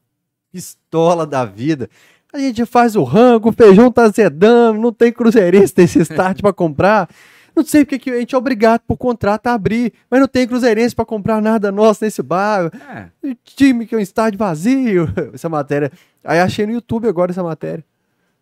pistola 0.51 1.25
da 1.25 1.43
vida. 1.45 1.89
A 2.33 2.39
gente 2.39 2.65
faz 2.65 2.95
o 2.95 3.03
rango, 3.03 3.49
o 3.49 3.53
feijão 3.53 3.91
tá 3.91 4.07
zedando, 4.07 4.79
não 4.79 4.93
tem 4.93 5.11
cruzeirense 5.11 5.73
nesse 5.77 5.99
start 5.99 6.41
pra 6.41 6.53
comprar. 6.53 7.09
Não 7.53 7.65
sei 7.65 7.83
porque 7.83 7.99
que 7.99 8.09
a 8.09 8.17
gente 8.19 8.33
é 8.33 8.37
obrigado 8.37 8.79
por 8.87 8.95
contrato 8.95 9.47
a 9.47 9.53
abrir, 9.53 9.91
mas 10.09 10.21
não 10.21 10.27
tem 10.29 10.47
cruzeirense 10.47 10.95
pra 10.95 11.03
comprar 11.03 11.41
nada 11.41 11.69
nosso 11.73 12.05
nesse 12.05 12.23
bar. 12.23 12.71
É. 12.89 13.27
O 13.29 13.35
time 13.43 13.85
que 13.85 13.93
é 13.93 13.97
um 13.97 14.01
estádio 14.01 14.39
vazio. 14.39 15.09
Essa 15.33 15.49
matéria. 15.49 15.91
Aí 16.23 16.39
achei 16.39 16.65
no 16.65 16.71
YouTube 16.71 17.09
agora 17.09 17.31
essa 17.31 17.43
matéria. 17.43 17.83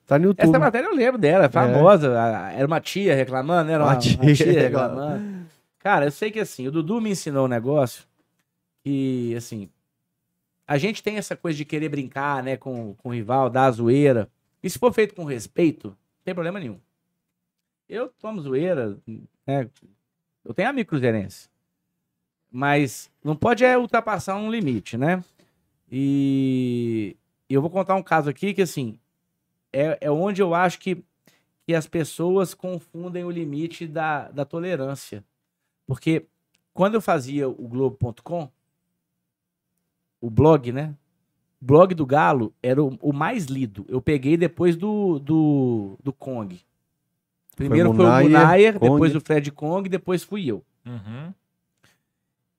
Tá 0.05 0.19
no 0.19 0.25
YouTube. 0.25 0.47
Essa 0.49 0.59
matéria 0.59 0.85
eu 0.87 0.93
lembro 0.95 1.17
dela, 1.19 1.45
é 1.45 1.49
famosa. 1.49 2.19
A- 2.19 2.51
Era 2.53 2.67
uma 2.67 2.79
tia 2.79 3.15
reclamando, 3.15 3.65
né? 3.69 3.73
Era 3.73 3.83
uma, 3.83 3.93
Uma 3.93 3.99
tia 3.99 4.17
uma 4.21 4.33
tia 4.33 4.61
reclamando. 4.61 5.23
Cara, 5.79 6.05
eu 6.05 6.11
sei 6.11 6.29
que 6.29 6.39
assim, 6.39 6.67
o 6.67 6.71
Dudu 6.71 6.99
me 6.99 7.11
ensinou 7.11 7.45
um 7.45 7.49
negócio 7.49 8.05
que, 8.83 9.33
assim, 9.35 9.69
a 10.67 10.77
gente 10.77 11.01
tem 11.01 11.17
essa 11.17 11.35
coisa 11.35 11.57
de 11.57 11.65
querer 11.65 11.89
brincar, 11.89 12.43
né, 12.43 12.57
com, 12.57 12.93
com 12.95 13.09
o 13.09 13.13
rival, 13.13 13.49
dar 13.49 13.65
a 13.65 13.71
zoeira. 13.71 14.29
E 14.61 14.69
se 14.69 14.77
for 14.77 14.93
feito 14.93 15.15
com 15.15 15.23
respeito, 15.23 15.87
não 15.87 16.23
tem 16.23 16.33
problema 16.33 16.59
nenhum. 16.59 16.79
Eu 17.87 18.09
tomo 18.19 18.41
zoeira, 18.41 18.97
né? 19.47 19.69
Eu 20.45 20.53
tenho 20.53 20.69
amigo 20.69 20.89
cruzeirense. 20.89 21.49
Mas 22.51 23.09
não 23.23 23.35
pode 23.35 23.63
é 23.63 23.77
ultrapassar 23.77 24.35
um 24.35 24.51
limite, 24.51 24.97
né? 24.97 25.23
E 25.91 27.15
eu 27.49 27.61
vou 27.61 27.69
contar 27.69 27.95
um 27.95 28.03
caso 28.03 28.29
aqui 28.29 28.53
que, 28.53 28.61
assim, 28.61 28.99
é, 29.73 29.97
é 30.01 30.11
onde 30.11 30.41
eu 30.41 30.53
acho 30.53 30.79
que, 30.79 31.03
que 31.65 31.73
as 31.73 31.87
pessoas 31.87 32.53
confundem 32.53 33.23
o 33.23 33.31
limite 33.31 33.87
da, 33.87 34.29
da 34.29 34.45
tolerância. 34.45 35.23
Porque 35.89 36.27
quando 36.71 36.93
eu 36.93 37.01
fazia 37.01 37.49
o 37.49 37.67
Globo.com, 37.67 38.47
o 40.21 40.29
blog, 40.29 40.71
né? 40.71 40.93
O 41.59 41.65
blog 41.65 41.95
do 41.95 42.05
Galo 42.05 42.53
era 42.61 42.81
o, 42.83 42.95
o 43.01 43.11
mais 43.11 43.45
lido. 43.45 43.87
Eu 43.89 43.99
peguei 43.99 44.37
depois 44.37 44.77
do, 44.77 45.17
do, 45.17 45.97
do 46.03 46.13
Kong. 46.13 46.61
Primeiro 47.55 47.91
foi, 47.91 48.05
Munayer, 48.05 48.21
o 48.21 48.29
Munayer, 48.29 48.79
Kong. 48.79 48.91
depois 48.91 49.15
o 49.15 49.19
Fred 49.21 49.51
Kong, 49.51 49.89
depois 49.89 50.23
fui 50.23 50.45
eu. 50.45 50.63
Uhum. 50.85 51.33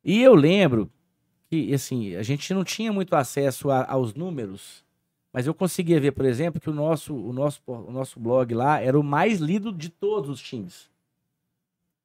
E 0.04 0.20
eu 0.20 0.34
lembro 0.34 0.90
que, 1.48 1.72
assim, 1.72 2.16
a 2.16 2.24
gente 2.24 2.52
não 2.52 2.64
tinha 2.64 2.92
muito 2.92 3.14
acesso 3.14 3.70
a- 3.70 3.84
aos 3.88 4.12
números, 4.12 4.84
mas 5.32 5.46
eu 5.46 5.54
conseguia 5.54 6.00
ver, 6.00 6.10
por 6.10 6.24
exemplo, 6.24 6.60
que 6.60 6.68
o 6.68 6.74
nosso, 6.74 7.14
o, 7.14 7.32
nosso, 7.32 7.62
o 7.64 7.92
nosso 7.92 8.18
blog 8.18 8.52
lá 8.54 8.80
era 8.80 8.98
o 8.98 9.04
mais 9.04 9.38
lido 9.38 9.72
de 9.72 9.88
todos 9.88 10.28
os 10.30 10.40
times. 10.42 10.89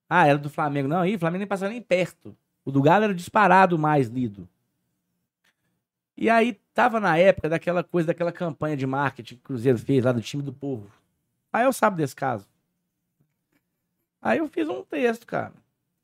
Ah, 0.10 0.28
era 0.28 0.38
do 0.38 0.50
Flamengo. 0.50 0.88
Não, 0.88 1.02
aí 1.02 1.16
o 1.16 1.20
Flamengo 1.20 1.40
nem 1.40 1.48
passava 1.48 1.72
nem 1.72 1.82
perto. 1.82 2.36
O 2.64 2.72
do 2.72 2.82
Galo 2.82 3.06
era 3.06 3.14
disparado 3.14 3.78
mais 3.78 4.08
lido. 4.08 4.48
E 6.18 6.30
aí 6.30 6.60
tava 6.74 7.00
na 7.00 7.18
época 7.18 7.50
daquela 7.50 7.84
coisa, 7.84 8.08
daquela 8.08 8.32
campanha 8.32 8.78
de 8.78 8.88
marketing 8.88 9.36
que 9.36 9.42
o 9.42 9.44
Cruzeiro 9.44 9.78
fez 9.78 10.04
lá 10.04 10.12
do 10.12 10.22
time 10.22 10.42
do 10.42 10.54
povo. 10.54 10.90
Aí 11.52 11.66
eu 11.66 11.74
sabe 11.74 11.98
desse 11.98 12.16
caso. 12.16 12.48
Aí 14.22 14.40
eu 14.40 14.48
fiz 14.48 14.68
um 14.68 14.84
texto, 14.84 15.28
cara. 15.28 15.54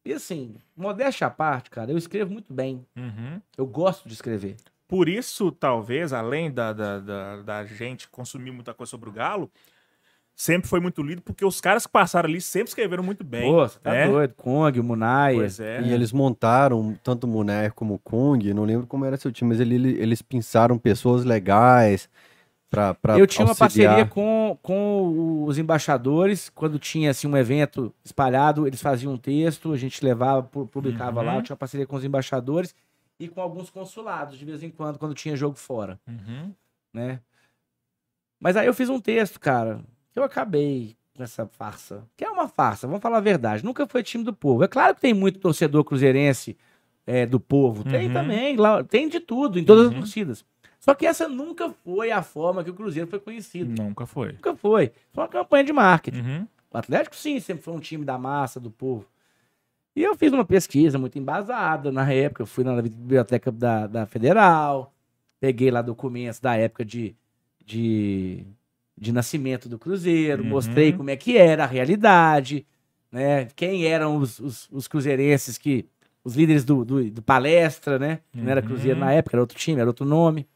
E 0.04 0.14
assim, 0.14 0.56
modéstia 0.76 1.28
à 1.28 1.30
parte, 1.30 1.70
cara, 1.70 1.92
eu 1.92 1.98
escrevo 1.98 2.32
muito 2.32 2.54
bem. 2.54 2.86
Uhum. 2.96 3.42
Eu 3.58 3.66
gosto 3.66 4.08
de 4.08 4.14
escrever. 4.14 4.58
Por 4.88 5.08
isso, 5.08 5.52
talvez, 5.52 6.12
além 6.12 6.52
da, 6.52 6.74
da, 6.74 7.00
da, 7.00 7.42
da 7.42 7.66
gente 7.66 8.10
consumir 8.10 8.52
muita 8.52 8.74
coisa 8.74 8.90
sobre 8.90 9.10
o 9.10 9.12
Galo, 9.12 9.50
sempre 10.42 10.68
foi 10.68 10.80
muito 10.80 11.04
lido, 11.04 11.22
porque 11.22 11.46
os 11.46 11.62
caras 11.62 11.86
que 11.86 11.92
passaram 11.92 12.28
ali 12.28 12.42
sempre 12.42 12.70
escreveram 12.70 13.04
muito 13.04 13.24
bem. 13.24 13.52
Pô, 13.52 13.68
você 13.68 13.78
tá 13.80 13.92
né? 13.92 14.08
doido. 14.08 14.34
Kong, 14.34 14.80
o 14.80 14.84
Munai. 14.84 15.36
Pois 15.36 15.60
é. 15.60 15.82
E 15.84 15.94
eles 15.94 16.12
montaram 16.12 16.98
tanto 17.04 17.26
o 17.26 17.28
Munaer 17.28 17.74
como 17.74 17.94
o 17.94 18.00
Kung, 18.00 18.40
não 18.54 18.64
lembro 18.64 18.88
como 18.88 19.06
era 19.06 19.18
seu 19.18 19.32
time, 19.32 19.50
mas 19.50 19.60
ele, 19.60 19.76
ele- 19.76 20.02
eles 20.02 20.22
pensaram 20.22 20.80
pessoas 20.80 21.24
legais 21.24 22.10
pra, 22.72 22.94
pra 22.96 23.20
Eu 23.20 23.28
tinha 23.28 23.46
uma 23.46 23.52
auxiliar. 23.52 23.96
parceria 23.98 24.06
com, 24.12 24.58
com 24.64 25.44
os 25.46 25.58
embaixadores. 25.60 26.50
Quando 26.50 26.80
tinha 26.80 27.12
assim, 27.12 27.28
um 27.28 27.38
evento 27.38 27.94
espalhado, 28.04 28.66
eles 28.66 28.82
faziam 28.82 29.14
um 29.14 29.18
texto, 29.18 29.72
a 29.74 29.78
gente 29.78 30.04
levava, 30.04 30.42
pu- 30.42 30.66
publicava 30.66 31.22
lá. 31.22 31.34
Uhum. 31.34 31.38
Eu 31.40 31.44
tinha 31.44 31.54
uma 31.54 31.60
parceria 31.60 31.86
com 31.86 31.96
os 31.96 32.04
embaixadores 32.04 32.74
e 33.20 33.28
com 33.28 33.40
alguns 33.42 33.70
consulados, 33.70 34.38
de 34.40 34.46
vez 34.46 34.64
em 34.64 34.70
quando, 34.72 34.98
quando 34.98 35.14
tinha 35.14 35.36
jogo 35.36 35.56
fora. 35.56 36.00
Uhum. 36.08 36.52
né? 36.92 37.20
Mas 38.40 38.56
aí 38.58 38.66
eu 38.66 38.74
fiz 38.74 38.90
um 38.90 39.00
texto, 39.00 39.40
cara, 39.40 39.82
eu 40.16 40.24
acabei 40.24 40.96
com 41.16 41.24
essa 41.24 41.46
farsa. 41.48 42.04
Que 42.18 42.24
é 42.26 42.30
uma 42.30 42.48
farsa, 42.48 42.88
vamos 42.88 43.02
falar 43.02 43.18
a 43.18 43.22
verdade. 43.22 43.64
Nunca 43.64 43.86
foi 43.88 44.04
time 44.04 44.24
do 44.24 44.34
povo. 44.34 44.64
É 44.64 44.68
claro 44.68 44.96
que 44.96 45.02
tem 45.02 45.14
muito 45.14 45.40
torcedor 45.40 45.84
cruzeirense 45.84 46.58
é, 47.06 47.26
do 47.26 47.40
povo. 47.40 47.84
Tem 47.84 48.08
Uhum. 48.08 48.14
também, 48.14 48.56
lá, 48.56 48.84
tem 48.84 49.08
de 49.10 49.20
tudo, 49.20 49.60
em 49.60 49.64
todas 49.64 49.86
Uhum. 49.88 49.92
as 49.94 49.98
torcidas. 50.00 50.46
Só 50.80 50.96
que 50.96 51.06
essa 51.06 51.28
nunca 51.28 51.70
foi 51.84 52.12
a 52.12 52.24
forma 52.24 52.64
que 52.64 52.70
o 52.70 52.74
Cruzeiro 52.74 53.08
foi 53.08 53.20
conhecido. 53.20 53.82
Nunca 53.82 54.06
foi. 54.06 54.32
Nunca 54.34 54.56
foi. 54.56 54.92
Foi 55.14 55.24
uma 55.24 55.30
campanha 55.30 55.64
de 55.64 55.74
marketing. 55.74 56.20
Uhum. 56.22 56.48
O 56.74 56.78
Atlético, 56.78 57.16
sim, 57.16 57.40
sempre 57.40 57.64
foi 57.64 57.74
um 57.74 57.80
time 57.80 58.04
da 58.04 58.18
massa, 58.18 58.60
do 58.60 58.72
povo. 58.72 59.06
E 59.96 60.02
eu 60.02 60.16
fiz 60.16 60.32
uma 60.32 60.46
pesquisa 60.46 60.98
muito 60.98 61.20
embasada 61.20 61.92
na 61.92 62.12
época. 62.12 62.42
Eu 62.42 62.48
fui 62.48 62.64
na 62.64 62.82
biblioteca 62.82 63.52
da, 63.52 63.86
da 63.88 64.06
Federal, 64.06 64.92
Peguei 65.40 65.72
lá 65.72 65.82
documentos 65.82 66.40
da 66.40 66.56
época 66.56 66.86
de, 66.86 67.16
de, 67.66 68.46
de 69.02 69.12
nascimento 69.12 69.68
do 69.68 69.80
Cruzeiro, 69.80 70.44
Uhum. 70.44 70.50
mostrei 70.50 70.94
como 70.94 71.10
é 71.10 71.18
que 71.18 71.36
era 71.36 71.64
a 71.64 71.68
realidade, 71.68 72.66
né? 73.12 73.46
Quem 73.56 73.86
eram 73.86 74.18
os, 74.18 74.40
os, 74.40 74.70
os 74.72 74.88
cruzeirenses 74.88 75.58
que. 75.58 75.88
Os 76.24 76.36
líderes 76.36 76.64
do, 76.64 76.86
do, 76.86 77.10
do 77.10 77.22
palestra, 77.24 77.98
né? 77.98 78.20
Não 78.32 78.48
era 78.48 78.62
Cruzeiro 78.62 79.00
Uhum. 79.00 79.06
na 79.08 79.12
época, 79.12 79.36
era 79.36 79.42
outro 79.42 79.58
time, 79.58 79.82
era 79.82 79.90
outro 79.90 80.06
nome. 80.06 80.48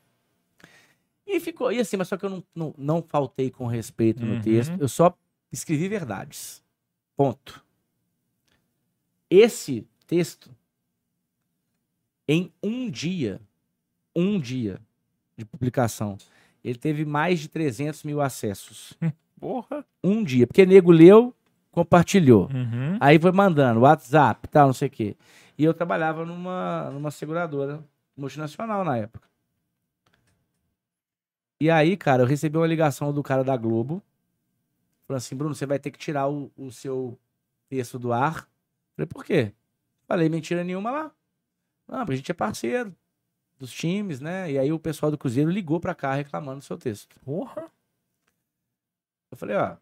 E 1.26 1.40
ficou. 1.40 1.72
E 1.72 1.80
assim, 1.80 1.98
mas 1.98 2.08
só 2.08 2.16
que 2.18 2.24
eu 2.24 2.30
não, 2.30 2.44
não, 2.54 2.76
não 2.78 3.02
faltei 3.02 3.50
com 3.50 3.66
respeito 3.66 4.24
no 4.24 4.34
Uhum. 4.34 4.42
texto. 4.42 4.76
Eu 4.80 4.88
só 4.88 5.18
escrevi 5.52 5.88
verdades. 5.88 6.64
Ponto. 7.18 7.66
Esse 9.28 9.88
texto, 10.06 10.52
em 12.28 12.54
um 12.62 12.88
dia, 12.92 13.42
um 14.16 14.40
dia 14.40 14.80
de 15.36 15.46
publicação, 15.46 16.16
ele 16.66 16.80
teve 16.80 17.06
mais 17.06 17.40
de 17.40 17.48
300 17.48 18.04
mil 18.04 18.20
acessos. 18.20 18.98
Porra. 19.40 19.86
Um 20.04 20.24
dia. 20.24 20.48
Porque 20.48 20.66
nego 20.66 20.92
leu, 20.92 21.32
compartilhou. 21.72 22.50
Uhum. 22.52 22.98
Aí 23.00 23.20
foi 23.20 23.32
mandando, 23.32 23.82
WhatsApp, 23.82 24.48
tal, 24.48 24.68
não 24.68 24.74
sei 24.74 24.88
o 24.88 24.92
quê. 24.92 25.16
E 25.58 25.64
eu 25.64 25.76
trabalhava 25.76 26.26
numa, 26.26 26.90
numa 26.90 27.12
seguradora 27.12 27.84
multinacional 28.18 28.84
na 28.84 28.98
época. 28.98 29.30
E 31.62 31.70
aí, 31.70 31.96
cara, 31.96 32.24
eu 32.24 32.28
recebi 32.28 32.58
uma 32.58 32.66
ligação 32.66 33.14
do 33.14 33.22
cara 33.22 33.44
da 33.44 33.56
Globo. 33.56 34.02
Falando 35.08 35.18
assim, 35.20 35.36
Bruno, 35.36 35.54
você 35.54 35.68
vai 35.68 35.78
ter 35.78 35.92
que 35.92 36.00
tirar 36.00 36.28
o, 36.28 36.52
o 36.58 36.72
seu 36.72 37.18
texto 37.70 38.00
do 38.00 38.12
ar. 38.12 38.50
Falei, 38.96 39.08
por 39.08 39.24
quê? 39.24 39.54
Falei, 40.08 40.30
mentira 40.30 40.64
nenhuma 40.64 40.90
lá. 40.90 41.12
Não, 41.88 42.00
porque 42.00 42.14
a 42.14 42.18
gente 42.18 42.32
é 42.32 42.34
parceiro 42.34 42.92
dos 43.58 43.72
times, 43.72 44.20
né? 44.20 44.52
E 44.52 44.60
aí 44.60 44.72
o 44.72 44.80
pessoal 44.80 45.12
do 45.12 45.18
Cruzeiro 45.18 45.50
ligou 45.50 45.80
pra 45.80 45.96
cá 45.96 46.14
reclamando 46.14 46.60
do 46.60 46.64
seu 46.64 46.78
texto. 46.78 47.20
Porra. 47.22 47.72
Eu 49.32 49.38
falei, 49.38 49.56
ó, 49.56 49.78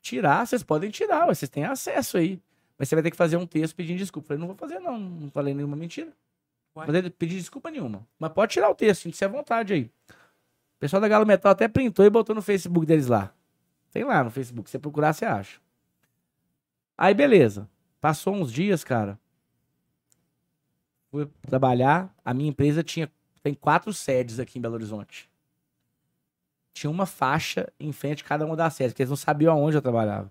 tirar, 0.00 0.46
vocês 0.46 0.62
podem 0.62 0.90
tirar, 0.90 1.26
vocês 1.26 1.48
têm 1.48 1.64
acesso 1.64 2.16
aí. 2.16 2.40
Mas 2.78 2.88
você 2.88 2.94
vai 2.94 3.02
ter 3.02 3.10
que 3.10 3.16
fazer 3.16 3.36
um 3.36 3.46
texto 3.46 3.74
pedindo 3.74 3.98
desculpa. 3.98 4.26
Eu 4.26 4.28
falei, 4.28 4.40
não 4.40 4.46
vou 4.48 4.56
fazer 4.56 4.78
não, 4.80 4.98
não 4.98 5.30
falei 5.30 5.54
nenhuma 5.54 5.76
mentira. 5.76 6.12
Não 6.74 6.84
vou 6.84 7.10
pedir 7.12 7.36
desculpa 7.36 7.70
nenhuma. 7.70 8.06
Mas 8.18 8.32
pode 8.32 8.52
tirar 8.52 8.68
o 8.68 8.74
texto, 8.74 9.02
sinta-se 9.02 9.24
à 9.24 9.28
vontade 9.28 9.72
aí. 9.72 9.90
O 10.08 10.80
pessoal 10.80 11.00
da 11.00 11.08
Galo 11.08 11.24
Metal 11.24 11.52
até 11.52 11.68
printou 11.68 12.04
e 12.04 12.10
botou 12.10 12.34
no 12.34 12.42
Facebook 12.42 12.84
deles 12.84 13.06
lá. 13.06 13.32
Tem 13.92 14.02
lá 14.02 14.24
no 14.24 14.30
Facebook, 14.30 14.68
se 14.68 14.72
você 14.72 14.78
procurar, 14.78 15.12
você 15.12 15.24
acha. 15.24 15.60
Aí, 16.98 17.14
beleza. 17.14 17.68
Passou 18.00 18.34
uns 18.34 18.52
dias, 18.52 18.82
cara. 18.82 19.18
Fui 21.14 21.28
trabalhar. 21.46 22.12
A 22.24 22.34
minha 22.34 22.50
empresa 22.50 22.82
tinha 22.82 23.10
tem 23.42 23.54
quatro 23.54 23.92
sedes 23.92 24.40
aqui 24.40 24.58
em 24.58 24.62
Belo 24.62 24.74
Horizonte 24.74 25.28
tinha 26.74 26.90
uma 26.90 27.06
faixa 27.06 27.72
em 27.78 27.92
frente 27.92 28.22
a 28.24 28.26
cada 28.26 28.44
uma 28.44 28.56
das 28.56 28.74
sedes, 28.74 28.92
porque 28.92 29.04
eles 29.04 29.10
não 29.10 29.16
sabiam 29.16 29.54
aonde 29.54 29.76
eu 29.76 29.82
trabalhava. 29.82 30.30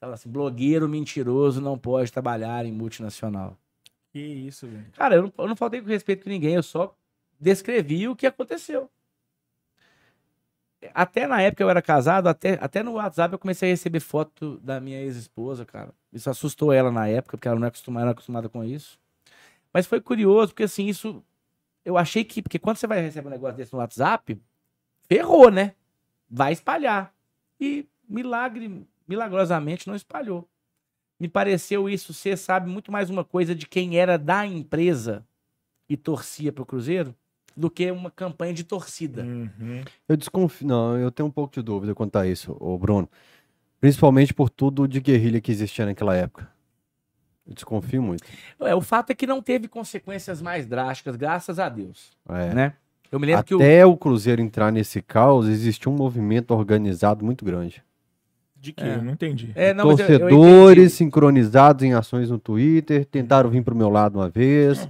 Tava 0.00 0.14
assim, 0.14 0.28
blogueiro 0.28 0.88
mentiroso 0.88 1.60
não 1.60 1.78
pode 1.78 2.10
trabalhar 2.10 2.64
em 2.64 2.72
multinacional. 2.72 3.56
Que 4.10 4.18
isso, 4.18 4.66
velho. 4.66 4.86
Cara, 4.96 5.14
eu 5.14 5.22
não, 5.24 5.32
eu 5.38 5.48
não 5.48 5.54
faltei 5.54 5.80
com 5.80 5.88
respeito 5.88 6.24
com 6.24 6.30
ninguém, 6.30 6.54
eu 6.54 6.62
só 6.62 6.96
descrevi 7.38 8.08
o 8.08 8.16
que 8.16 8.26
aconteceu. 8.26 8.90
Até 10.92 11.28
na 11.28 11.40
época 11.40 11.62
eu 11.62 11.70
era 11.70 11.80
casado, 11.80 12.26
até, 12.26 12.58
até 12.60 12.82
no 12.82 12.94
WhatsApp 12.94 13.32
eu 13.32 13.38
comecei 13.38 13.68
a 13.68 13.72
receber 13.72 14.00
foto 14.00 14.58
da 14.58 14.80
minha 14.80 15.00
ex-esposa, 15.00 15.64
cara. 15.64 15.94
Isso 16.12 16.28
assustou 16.28 16.72
ela 16.72 16.90
na 16.90 17.06
época, 17.06 17.36
porque 17.36 17.46
ela 17.46 17.58
não 17.58 17.66
é 17.66 17.68
acostumada, 17.68 18.06
não 18.06 18.10
é 18.10 18.12
acostumada 18.12 18.48
com 18.48 18.64
isso. 18.64 18.98
Mas 19.72 19.86
foi 19.86 20.00
curioso, 20.00 20.48
porque 20.48 20.64
assim, 20.64 20.86
isso. 20.86 21.24
Eu 21.84 21.96
achei 21.96 22.24
que. 22.24 22.42
Porque 22.42 22.58
quando 22.58 22.76
você 22.76 22.86
vai 22.86 23.00
receber 23.00 23.28
um 23.28 23.30
negócio 23.30 23.56
desse 23.56 23.72
no 23.72 23.78
WhatsApp, 23.78 24.40
ferrou, 25.08 25.50
né? 25.50 25.74
Vai 26.30 26.52
espalhar. 26.52 27.14
E 27.60 27.86
milagre, 28.08 28.86
milagrosamente 29.06 29.86
não 29.86 29.96
espalhou. 29.96 30.48
Me 31.18 31.28
pareceu 31.28 31.88
isso 31.88 32.12
ser, 32.12 32.36
sabe, 32.36 32.68
muito 32.68 32.90
mais 32.90 33.08
uma 33.08 33.24
coisa 33.24 33.54
de 33.54 33.66
quem 33.66 33.96
era 33.96 34.18
da 34.18 34.44
empresa 34.44 35.24
e 35.88 35.96
torcia 35.96 36.52
pro 36.52 36.66
Cruzeiro 36.66 37.14
do 37.56 37.70
que 37.70 37.90
uma 37.90 38.10
campanha 38.10 38.52
de 38.52 38.64
torcida. 38.64 39.22
Uhum. 39.22 39.82
Eu 40.08 40.16
desconfio. 40.16 40.66
Não, 40.66 40.96
eu 40.98 41.10
tenho 41.10 41.28
um 41.28 41.32
pouco 41.32 41.54
de 41.54 41.62
dúvida 41.62 41.94
quanto 41.94 42.16
a 42.16 42.26
isso, 42.26 42.56
ô 42.58 42.76
Bruno. 42.78 43.08
Principalmente 43.80 44.32
por 44.32 44.48
tudo 44.48 44.88
de 44.88 45.00
guerrilha 45.00 45.40
que 45.40 45.50
existia 45.50 45.86
naquela 45.86 46.16
época. 46.16 46.50
Eu 47.46 47.54
desconfio 47.54 48.02
muito. 48.02 48.22
É, 48.60 48.74
o 48.74 48.80
fato 48.80 49.10
é 49.10 49.14
que 49.14 49.26
não 49.26 49.42
teve 49.42 49.66
consequências 49.68 50.40
mais 50.40 50.64
drásticas, 50.66 51.16
graças 51.16 51.58
a 51.58 51.68
Deus. 51.68 52.10
É. 52.28 52.54
Né? 52.54 52.72
Eu 53.10 53.18
me 53.20 53.26
lembro 53.26 53.44
que 53.44 53.54
o. 53.54 53.58
Até 53.58 53.84
o 53.84 53.96
Cruzeiro 53.96 54.40
entrar 54.40 54.70
nesse 54.72 55.02
caos, 55.02 55.48
existiu 55.48 55.90
um 55.92 55.96
movimento 55.96 56.52
organizado 56.52 57.24
muito 57.24 57.44
grande. 57.44 57.82
De 58.56 58.72
que? 58.72 58.84
É. 58.84 58.94
Eu 58.94 59.02
não 59.02 59.12
entendi. 59.12 59.50
É, 59.56 59.74
não, 59.74 59.86
mas 59.86 59.98
eu- 59.98 60.06
eu 60.06 60.14
entendi. 60.16 60.30
Torcedores 60.30 60.92
sincronizados 60.92 61.82
em 61.82 61.94
ações 61.94 62.30
no 62.30 62.38
Twitter, 62.38 63.04
tentaram 63.04 63.50
vir 63.50 63.62
pro 63.64 63.74
meu 63.74 63.88
lado 63.90 64.18
uma 64.20 64.28
vez, 64.30 64.88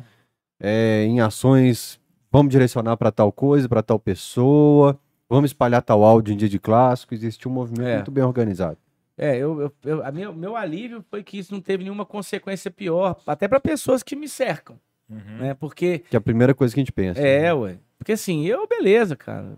é, 0.61 1.05
em 1.07 1.21
ações, 1.21 1.99
vamos 2.31 2.51
direcionar 2.53 2.97
para 2.99 3.11
tal 3.11 3.33
coisa, 3.33 3.67
para 3.69 3.83
tal 3.83 3.99
pessoa, 3.99 4.99
vamos 5.29 5.51
espalhar 5.51 5.81
tal 5.83 6.05
áudio 6.05 6.35
em 6.35 6.37
dia 6.37 6.51
de 6.51 6.59
clássico. 6.59 7.15
Existiu 7.15 7.51
um 7.51 7.55
movimento 7.55 7.89
É. 7.89 7.95
muito 7.97 8.11
bem 8.11 8.23
organizado. 8.23 8.77
É, 9.23 9.37
eu, 9.37 9.61
eu, 9.61 9.73
eu- 9.85 10.05
a 10.05 10.11
minha, 10.11 10.33
meu 10.33 10.57
alívio 10.57 11.05
foi 11.11 11.23
que 11.23 11.39
isso 11.39 11.53
não 11.53 11.61
teve 11.61 11.85
nenhuma 11.85 12.05
consequência 12.05 12.71
pior, 12.71 13.21
até 13.27 13.47
para 13.47 13.61
pessoas 13.61 14.03
que 14.03 14.17
me 14.17 14.29
cercam, 14.29 14.79
Uhum. 15.09 15.39
né? 15.39 15.55
Porque 15.55 16.01
Que 16.01 16.17
é 16.17 16.19
a 16.19 16.21
primeira 16.21 16.55
coisa 16.55 16.73
que 16.75 16.81
a 16.81 16.83
gente 16.83 16.93
pensa. 16.93 17.21
É, 17.21 17.43
né? 17.43 17.53
ué. 17.55 17.79
Porque 17.99 18.13
assim, 18.13 18.45
eu, 18.47 18.67
beleza, 18.67 19.15
cara. 19.15 19.57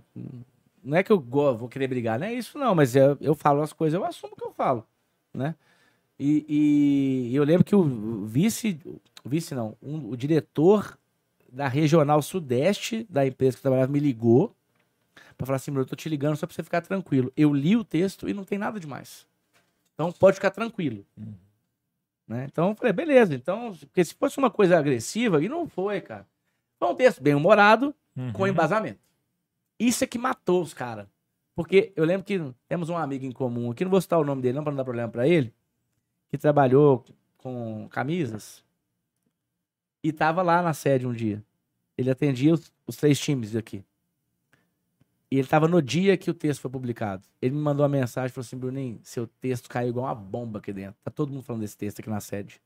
Não 0.83 0.97
é 0.99 1.03
que 1.03 1.11
eu 1.11 1.19
vou 1.19 1.69
querer 1.69 1.89
brigar, 1.89 2.19
não 2.19 2.27
é 2.27 2.33
isso, 2.35 2.59
não, 2.59 2.75
mas 2.75 2.95
eu, 2.95 3.17
eu 3.21 3.35
falo 3.35 3.63
as 3.63 3.73
coisas, 3.73 3.99
eu 3.99 4.05
assumo 4.05 4.35
o 4.35 4.37
que 4.37 4.45
eu 4.45 4.53
falo, 4.53 4.87
né? 5.33 5.55
E, 6.19 6.45
e 7.31 7.35
eu 7.37 7.43
lembro 7.43 7.65
que 7.65 7.75
o 7.75 8.25
vice, 8.27 8.79
o 9.25 9.29
vice 9.29 9.55
não, 9.55 9.77
um- 9.83 10.11
o 10.11 10.17
diretor 10.17 10.97
da 11.51 11.67
regional 11.69 12.21
sudeste 12.21 13.07
da 13.09 13.27
empresa 13.27 13.53
que 13.53 13.59
eu 13.61 13.63
trabalhava 13.63 13.91
me 13.91 13.99
ligou 13.99 14.55
pra 15.39 15.47
falar 15.47 15.57
assim, 15.57 15.71
meu, 15.71 15.83
eu 15.83 15.87
tô 15.87 15.97
te 15.97 16.09
ligando 16.09 16.37
só 16.37 16.47
pra 16.47 16.55
você 16.55 16.63
ficar 16.63 16.81
tranquilo. 16.83 17.33
Eu 17.37 17.53
li 17.55 17.77
o 17.77 17.83
texto 17.85 18.29
e 18.29 18.35
não 18.35 18.45
tem 18.45 18.59
nada 18.59 18.79
demais. 18.79 19.27
Então 19.95 20.13
pode 20.13 20.35
ficar 20.37 20.51
tranquilo. 20.51 21.05
Né? 22.27 22.47
Então 22.51 22.71
eu 22.71 22.75
falei, 22.75 22.93
beleza. 22.93 23.35
Então, 23.35 23.75
porque 23.75 24.05
se 24.05 24.15
fosse 24.15 24.39
uma 24.39 24.51
coisa 24.51 24.79
agressiva, 24.79 25.43
e 25.43 25.49
não 25.49 25.69
foi, 25.69 26.01
cara. 26.01 26.27
Foi 26.79 26.89
um 26.89 26.95
texto 26.95 27.23
bem 27.23 27.35
humorado, 27.35 27.95
com 28.33 28.43
Uhum. 28.43 28.49
embasamento. 28.49 29.01
Isso 29.79 30.05
é 30.05 30.07
que 30.07 30.19
matou 30.19 30.63
os 30.63 30.73
caras. 30.73 31.07
Porque 31.55 31.93
eu 31.97 32.05
lembro 32.05 32.25
que 32.25 32.41
temos 32.69 32.89
um 32.89 32.97
amigo 32.97 33.25
em 33.25 33.33
comum 33.33 33.71
aqui, 33.71 33.85
não 33.85 33.91
vou 33.91 34.01
citar 34.01 34.19
o 34.19 34.25
nome 34.25 34.43
dele 34.43 34.57
não, 34.57 34.63
pra 34.65 34.73
não 34.73 34.77
dar 34.77 34.85
problema 34.85 35.09
pra 35.09 35.27
ele, 35.29 35.53
que 36.31 36.39
trabalhou 36.39 37.05
com 37.39 37.87
camisas 37.91 38.65
e 40.03 40.13
tava 40.13 40.43
lá 40.43 40.63
na 40.63 40.73
sede 40.75 41.07
um 41.07 41.13
dia. 41.13 41.43
Ele 41.97 42.11
atendia 42.11 42.55
os, 42.55 42.73
os 42.87 42.97
três 42.97 43.19
times 43.21 43.55
aqui. 43.55 43.85
E 45.35 45.39
ele 45.39 45.49
tava 45.49 45.67
no 45.67 45.83
dia 45.83 46.17
que 46.17 46.31
o 46.31 46.35
texto 46.35 46.61
foi 46.61 46.71
publicado. 46.71 47.25
Ele 47.43 47.57
me 47.57 47.61
mandou 47.61 47.83
uma 47.83 47.89
mensagem, 47.89 48.29
falou 48.33 48.45
assim, 48.47 48.57
Bruninho, 48.57 49.01
seu 49.03 49.27
texto 49.27 49.69
caiu 49.69 49.89
igual 49.89 50.07
uma 50.07 50.15
bomba 50.15 50.61
aqui 50.61 50.73
dentro. 50.73 50.95
Tá 51.03 51.11
todo 51.11 51.33
mundo 51.33 51.43
falando 51.43 51.63
desse 51.63 51.77
texto 51.77 51.99
aqui 51.99 52.09
na 52.09 52.21
sede. 52.21 52.61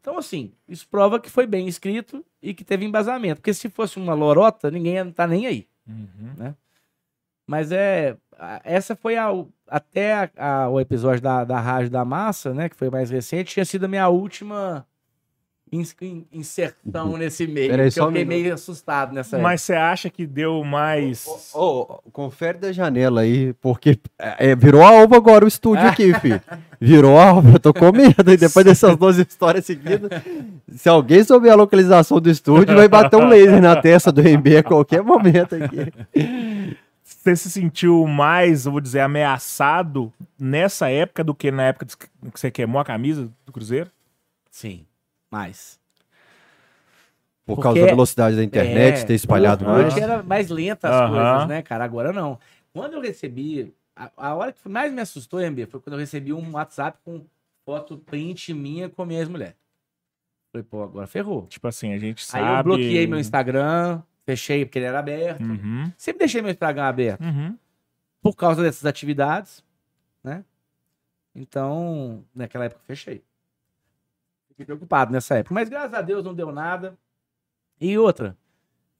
Então, 0.00 0.16
assim, 0.16 0.52
isso 0.66 0.88
prova 0.88 1.20
que 1.20 1.28
foi 1.28 1.46
bem 1.46 1.68
escrito 1.68 2.24
e 2.40 2.54
que 2.54 2.64
teve 2.64 2.86
embasamento. 2.86 3.42
Porque 3.42 3.52
se 3.52 3.68
fosse 3.68 3.98
uma 3.98 4.14
lorota, 4.14 4.70
ninguém 4.70 4.94
ia 4.94 5.02
estar 5.06 5.26
nem 5.26 5.46
aí. 5.46 5.68
Uhum. 5.86 6.54
Mas 7.46 7.70
é. 7.72 8.16
Essa 8.64 8.96
foi 8.96 9.18
a, 9.18 9.28
até 9.68 10.14
a- 10.14 10.30
a- 10.64 10.68
o 10.70 10.80
episódio 10.80 11.20
da, 11.20 11.44
da 11.44 11.60
Rádio 11.60 11.90
da 11.90 12.06
Massa, 12.06 12.54
né? 12.54 12.70
Que 12.70 12.76
foi 12.76 12.88
mais 12.88 13.10
recente, 13.10 13.52
tinha 13.52 13.66
sido 13.66 13.84
a 13.84 13.88
minha 13.88 14.08
última 14.08 14.86
inserção 15.72 17.16
nesse 17.16 17.46
meio. 17.46 17.70
Pera 17.70 17.82
aí, 17.84 17.88
porque 17.88 18.00
só 18.00 18.02
eu 18.02 18.08
um 18.08 18.10
fiquei 18.10 18.24
minuto. 18.24 18.42
meio 18.42 18.54
assustado 18.54 19.14
nessa 19.14 19.38
Mas 19.38 19.62
você 19.62 19.74
acha 19.74 20.10
que 20.10 20.26
deu 20.26 20.64
mais. 20.64 21.26
Ô, 21.54 21.82
ô, 21.82 22.10
confere 22.10 22.58
da 22.58 22.72
janela 22.72 23.20
aí, 23.20 23.52
porque 23.54 23.98
é, 24.18 24.56
virou 24.56 24.82
alvo 24.82 25.14
agora 25.14 25.44
o 25.44 25.48
estúdio 25.48 25.86
aqui, 25.86 26.12
filho. 26.20 26.40
Virou 26.80 27.18
alvo, 27.18 27.54
eu 27.54 27.60
tô 27.60 27.72
com 27.72 27.92
medo. 27.92 28.32
E 28.32 28.36
depois 28.36 28.66
dessas 28.66 28.96
duas 28.96 29.16
histórias 29.18 29.64
seguidas, 29.64 30.10
se 30.74 30.88
alguém 30.88 31.22
souber 31.22 31.52
a 31.52 31.56
localização 31.56 32.20
do 32.20 32.30
estúdio, 32.30 32.74
vai 32.74 32.88
bater 32.88 33.16
um 33.16 33.28
laser 33.28 33.62
na 33.62 33.76
testa 33.76 34.10
do 34.10 34.22
MB 34.22 34.56
a 34.56 34.62
qualquer 34.62 35.02
momento 35.02 35.54
aqui. 35.54 36.76
Você 37.04 37.36
se 37.36 37.50
sentiu 37.50 38.06
mais, 38.06 38.66
eu 38.66 38.72
vou 38.72 38.80
dizer, 38.80 39.00
ameaçado 39.00 40.12
nessa 40.38 40.88
época 40.88 41.22
do 41.22 41.34
que 41.34 41.50
na 41.50 41.64
época 41.64 41.86
que 41.86 42.08
você 42.34 42.50
queimou 42.50 42.80
a 42.80 42.84
camisa 42.84 43.30
do 43.44 43.52
Cruzeiro? 43.52 43.90
Sim, 44.50 44.86
mais. 45.30 45.78
Por 47.46 47.56
Porque- 47.56 47.62
causa 47.62 47.80
da 47.80 47.86
velocidade 47.86 48.36
da 48.36 48.44
internet 48.44 49.00
É, 49.00 49.04
ter 49.04 49.14
espalhado 49.14 49.64
porra, 49.64 49.78
mais. 49.78 49.86
Antes 49.92 50.02
era 50.02 50.22
mais 50.22 50.48
lenta 50.50 50.88
as 50.88 51.10
coisas, 51.10 51.48
né, 51.48 51.62
cara? 51.62 51.84
Agora 51.84 52.12
não. 52.12 52.38
Quando 52.72 52.94
eu 52.94 53.00
recebi. 53.00 53.74
A, 53.96 54.10
a 54.16 54.34
hora 54.34 54.52
que 54.52 54.66
mais 54.68 54.92
me 54.92 55.00
assustou, 55.00 55.40
MB, 55.40 55.66
foi 55.66 55.80
quando 55.80 55.94
eu 55.94 55.98
recebi 56.00 56.32
um 56.32 56.52
WhatsApp 56.52 56.98
com 57.04 57.24
foto 57.66 57.98
print 57.98 58.54
minha 58.54 58.88
com 58.88 59.02
a 59.02 59.06
minha 59.06 59.20
ex-mulher. 59.20 59.56
Falei, 60.52 60.64
pô, 60.68 60.82
agora 60.82 61.06
ferrou. 61.06 61.46
Tipo 61.46 61.68
assim, 61.68 61.92
a 61.92 61.98
gente 61.98 62.24
sabe. 62.24 62.44
Aí 62.44 62.56
eu 62.58 62.64
bloqueei 62.64 63.06
meu 63.06 63.18
Instagram, 63.18 64.00
fechei 64.24 64.64
porque 64.64 64.78
ele 64.78 64.86
era 64.86 64.98
aberto. 65.00 65.42
Uhum. 65.42 65.92
Sempre 65.96 66.20
deixei 66.20 66.40
meu 66.40 66.50
Instagram 66.50 66.84
aberto 66.84 67.20
Uhum. 67.22 67.56
por 68.22 68.34
causa 68.34 68.62
dessas 68.62 68.86
atividades, 68.86 69.62
né? 70.24 70.44
Então, 71.34 72.24
naquela 72.34 72.64
época 72.64 72.80
eu 72.82 72.86
fechei. 72.86 73.22
Fiquei 74.60 74.66
preocupado 74.66 75.10
nessa 75.10 75.38
época. 75.38 75.54
Mas 75.54 75.68
graças 75.70 75.94
a 75.94 76.02
Deus 76.02 76.22
não 76.22 76.34
deu 76.34 76.52
nada. 76.52 76.94
E 77.80 77.96
outra, 77.96 78.36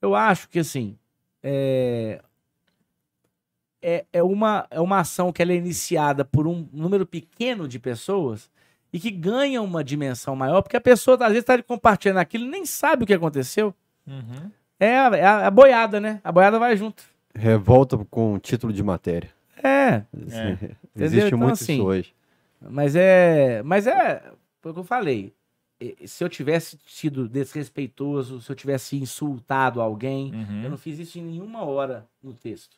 eu 0.00 0.14
acho 0.14 0.48
que 0.48 0.58
assim, 0.60 0.96
é, 1.42 2.22
é, 3.82 4.06
é, 4.10 4.22
uma, 4.22 4.66
é 4.70 4.80
uma 4.80 5.00
ação 5.00 5.30
que 5.30 5.42
ela 5.42 5.52
é 5.52 5.56
iniciada 5.56 6.24
por 6.24 6.46
um 6.46 6.66
número 6.72 7.04
pequeno 7.04 7.68
de 7.68 7.78
pessoas 7.78 8.50
e 8.90 8.98
que 8.98 9.10
ganha 9.10 9.60
uma 9.60 9.84
dimensão 9.84 10.34
maior, 10.34 10.62
porque 10.62 10.78
a 10.78 10.80
pessoa 10.80 11.16
às 11.16 11.28
vezes 11.28 11.40
está 11.42 11.62
compartilhando 11.62 12.16
aquilo 12.18 12.44
e 12.46 12.48
nem 12.50 12.64
sabe 12.64 13.04
o 13.04 13.06
que 13.06 13.12
aconteceu. 13.14 13.74
Uhum. 14.06 14.50
É 14.78 14.98
a, 14.98 15.06
é 15.16 15.24
a- 15.24 15.50
boiada, 15.50 16.00
né? 16.00 16.20
A 16.24 16.32
boiada 16.32 16.58
vai 16.58 16.74
junto. 16.74 17.02
Revolta 17.34 17.98
com 18.10 18.38
título 18.38 18.72
de 18.72 18.82
matéria. 18.82 19.30
É, 19.62 19.88
Assim, 20.26 20.52
Entendeu? 20.52 20.76
Existe 20.96 21.26
Então, 21.26 21.38
muito 21.38 21.52
assim, 21.52 21.74
isso 21.74 21.84
hoje. 21.84 22.14
Mas 22.62 22.96
é. 22.96 23.62
Mas 23.62 23.86
é. 23.86 24.22
Foi 24.62 24.70
o 24.72 24.74
que 24.74 24.80
eu 24.80 24.84
falei. 24.84 25.32
Se 26.06 26.22
eu 26.22 26.28
tivesse 26.28 26.78
sido 26.86 27.28
desrespeitoso, 27.28 28.40
se 28.40 28.50
eu 28.50 28.56
tivesse 28.56 28.96
insultado 28.96 29.80
alguém, 29.80 30.32
Uhum. 30.34 30.62
eu 30.64 30.70
não 30.70 30.76
fiz 30.76 30.98
isso 30.98 31.18
em 31.18 31.22
nenhuma 31.22 31.62
hora 31.64 32.06
no 32.22 32.32
texto. 32.34 32.76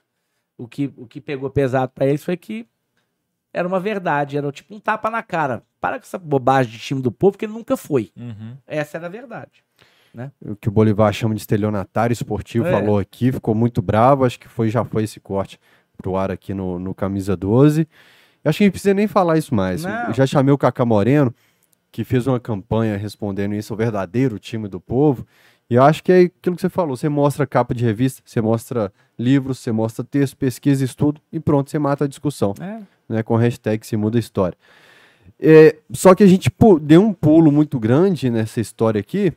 O 0.56 0.68
que, 0.68 0.92
o 0.96 1.06
que 1.06 1.20
pegou 1.20 1.50
pesado 1.50 1.90
pra 1.94 2.06
eles 2.06 2.22
foi 2.22 2.36
que 2.36 2.66
era 3.52 3.66
uma 3.66 3.80
verdade, 3.80 4.36
era 4.38 4.50
tipo 4.52 4.74
um 4.74 4.78
tapa 4.80 5.10
na 5.10 5.22
cara. 5.22 5.62
Para 5.80 5.98
com 5.98 6.04
essa 6.04 6.18
bobagem 6.18 6.70
de 6.72 6.78
time 6.78 7.02
do 7.02 7.10
povo, 7.10 7.32
porque 7.32 7.44
ele 7.46 7.52
nunca 7.52 7.76
foi. 7.76 8.12
Uhum. 8.16 8.56
Essa 8.66 8.98
era 8.98 9.06
a 9.06 9.10
verdade. 9.10 9.64
O 10.44 10.54
que 10.54 10.68
o 10.68 10.70
Bolivar 10.70 11.12
chama 11.12 11.34
de 11.34 11.40
estelionatário 11.40 12.12
esportivo 12.12 12.66
É. 12.66 12.70
falou 12.70 12.98
aqui, 12.98 13.32
ficou 13.32 13.54
muito 13.54 13.80
bravo. 13.82 14.24
Acho 14.24 14.38
que 14.38 14.46
foi, 14.46 14.68
já 14.68 14.84
foi 14.84 15.04
esse 15.04 15.18
corte 15.18 15.58
pro 15.96 16.16
ar 16.16 16.30
aqui 16.30 16.52
no, 16.54 16.78
no 16.78 16.94
Camisa 16.94 17.34
12. 17.36 17.88
Eu 18.44 18.48
acho 18.48 18.58
que 18.58 18.64
a 18.64 18.66
gente 18.66 18.72
precisa 18.72 18.94
nem 18.94 19.06
falar 19.08 19.38
isso 19.38 19.54
mais. 19.54 19.82
Já 20.14 20.26
chamei 20.26 20.52
o 20.52 20.58
Cacá 20.58 20.84
Moreno, 20.84 21.34
que 21.92 22.02
fez 22.02 22.26
uma 22.26 22.40
campanha 22.40 22.96
respondendo 22.96 23.54
isso, 23.54 23.74
o 23.74 23.76
verdadeiro 23.76 24.38
time 24.38 24.66
do 24.66 24.80
povo. 24.80 25.26
E 25.68 25.74
eu 25.74 25.82
acho 25.82 26.02
que 26.02 26.10
é 26.10 26.20
aquilo 26.22 26.56
que 26.56 26.62
você 26.62 26.70
falou: 26.70 26.96
você 26.96 27.08
mostra 27.08 27.46
capa 27.46 27.74
de 27.74 27.84
revista, 27.84 28.22
você 28.24 28.40
mostra 28.40 28.90
livros, 29.18 29.58
você 29.58 29.70
mostra 29.70 30.02
texto, 30.02 30.36
pesquisa, 30.36 30.84
estudo, 30.84 31.20
e 31.30 31.38
pronto, 31.38 31.70
você 31.70 31.78
mata 31.78 32.04
a 32.04 32.08
discussão. 32.08 32.54
É. 32.60 32.80
né, 33.08 33.22
com 33.22 33.36
hashtag 33.36 33.86
se 33.86 33.96
muda 33.96 34.18
a 34.18 34.20
história. 34.20 34.56
É, 35.38 35.76
só 35.92 36.14
que 36.14 36.22
a 36.22 36.26
gente 36.26 36.50
deu 36.80 37.02
um 37.02 37.12
pulo 37.12 37.52
muito 37.52 37.78
grande 37.78 38.30
nessa 38.30 38.60
história 38.60 39.00
aqui, 39.00 39.32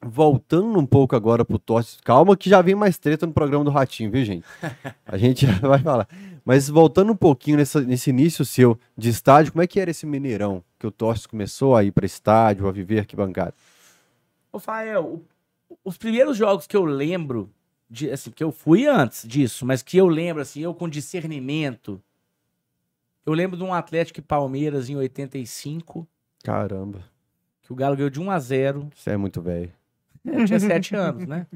voltando 0.00 0.78
um 0.78 0.86
pouco 0.86 1.16
agora 1.16 1.44
pro 1.44 1.58
Torce. 1.58 1.98
Calma 2.04 2.36
que 2.36 2.50
já 2.50 2.60
vem 2.60 2.74
mais 2.74 2.98
treta 2.98 3.26
no 3.26 3.32
programa 3.32 3.64
do 3.64 3.70
Ratinho, 3.70 4.10
viu, 4.10 4.24
gente? 4.24 4.44
A 5.06 5.16
gente 5.16 5.46
vai 5.60 5.78
falar. 5.78 6.06
Mas 6.44 6.68
voltando 6.68 7.12
um 7.12 7.16
pouquinho 7.16 7.56
nessa- 7.56 7.80
nesse 7.80 8.10
início 8.10 8.44
seu 8.44 8.78
de 8.96 9.08
estádio, 9.08 9.52
como 9.52 9.62
é 9.62 9.66
que 9.66 9.78
era 9.78 9.90
esse 9.90 10.04
Mineirão? 10.06 10.62
Que 10.78 10.86
o 10.86 10.90
Torce 10.90 11.28
começou 11.28 11.76
a 11.76 11.84
ir 11.84 11.92
para 11.92 12.04
estádio, 12.04 12.66
a 12.66 12.72
viver 12.72 12.98
arquibancada. 13.00 13.54
Ô, 14.52 14.58
Fael, 14.58 15.22
os 15.84 15.96
primeiros 15.96 16.36
jogos 16.36 16.66
que 16.66 16.76
eu 16.76 16.84
lembro, 16.84 17.48
de, 17.88 18.10
assim, 18.10 18.30
que 18.30 18.42
eu 18.42 18.50
fui 18.50 18.86
antes 18.86 19.26
disso, 19.26 19.64
mas 19.64 19.82
que 19.82 19.96
eu 19.96 20.08
lembro, 20.08 20.42
assim, 20.42 20.60
eu 20.60 20.74
com 20.74 20.88
discernimento, 20.88 22.02
eu 23.24 23.32
lembro 23.32 23.56
de 23.56 23.62
um 23.62 23.72
Atlético 23.72 24.18
e 24.18 24.22
Palmeiras 24.22 24.88
em 24.90 24.96
85, 24.96 26.06
Caramba, 26.42 27.04
que 27.62 27.72
o 27.72 27.76
Galo 27.76 27.94
ganhou 27.94 28.10
de 28.10 28.20
1 28.20 28.30
a 28.30 28.38
0 28.40 28.90
você 28.96 29.10
é 29.10 29.16
muito 29.16 29.40
velho. 29.40 29.72
Eu 30.24 30.44
tinha 30.44 30.58
7 30.58 30.94
anos, 30.96 31.24
né? 31.26 31.46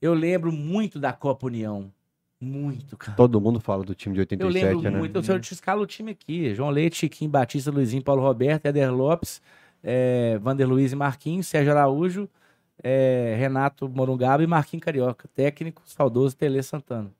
Eu 0.00 0.14
lembro 0.14 0.52
muito 0.52 1.00
da 1.00 1.12
Copa 1.12 1.46
União. 1.46 1.92
Muito, 2.44 2.96
cara. 2.96 3.16
Todo 3.16 3.40
mundo 3.40 3.58
fala 3.60 3.82
do 3.84 3.94
time 3.94 4.14
de 4.14 4.20
Eu 4.20 4.22
87, 4.48 4.64
lembro 4.64 4.90
né? 4.90 4.98
muito. 4.98 5.18
Eu, 5.18 5.34
eu 5.34 5.40
te 5.40 5.52
escalo 5.52 5.82
o 5.82 5.86
time 5.86 6.12
aqui. 6.12 6.54
João 6.54 6.70
Leite, 6.70 6.96
Chiquinho, 6.96 7.30
Batista, 7.30 7.70
Luizinho, 7.70 8.02
Paulo 8.02 8.22
Roberto, 8.22 8.66
Éder 8.66 8.92
Lopes, 8.94 9.40
é, 9.82 10.38
Vander 10.38 10.68
Luiz 10.68 10.92
e 10.92 10.96
Marquinhos, 10.96 11.46
Sérgio 11.46 11.72
Araújo, 11.72 12.28
é, 12.82 13.34
Renato 13.38 13.88
Morungaba 13.88 14.42
e 14.42 14.46
Marquinhos 14.46 14.84
Carioca. 14.84 15.28
Técnico, 15.34 15.82
saudoso 15.86 16.36
Tele 16.36 16.62
Santana. 16.62 17.10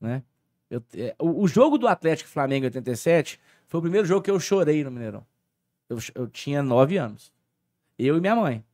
Né? 0.00 0.22
Eu- 0.70 0.82
é, 0.96 1.14
o, 1.18 1.42
o 1.42 1.48
jogo 1.48 1.78
do 1.78 1.86
Atlético 1.86 2.28
Flamengo 2.30 2.64
em 2.64 2.68
87 2.68 3.38
foi 3.66 3.78
o 3.78 3.82
primeiro 3.82 4.06
jogo 4.06 4.22
que 4.22 4.30
eu 4.30 4.40
chorei 4.40 4.82
no 4.82 4.90
Mineirão. 4.90 5.24
Eu, 5.88 5.98
eu 6.14 6.26
tinha 6.26 6.62
9 6.62 6.96
anos. 6.96 7.32
Eu 7.98 8.16
e 8.16 8.20
minha 8.20 8.34
mãe. 8.34 8.64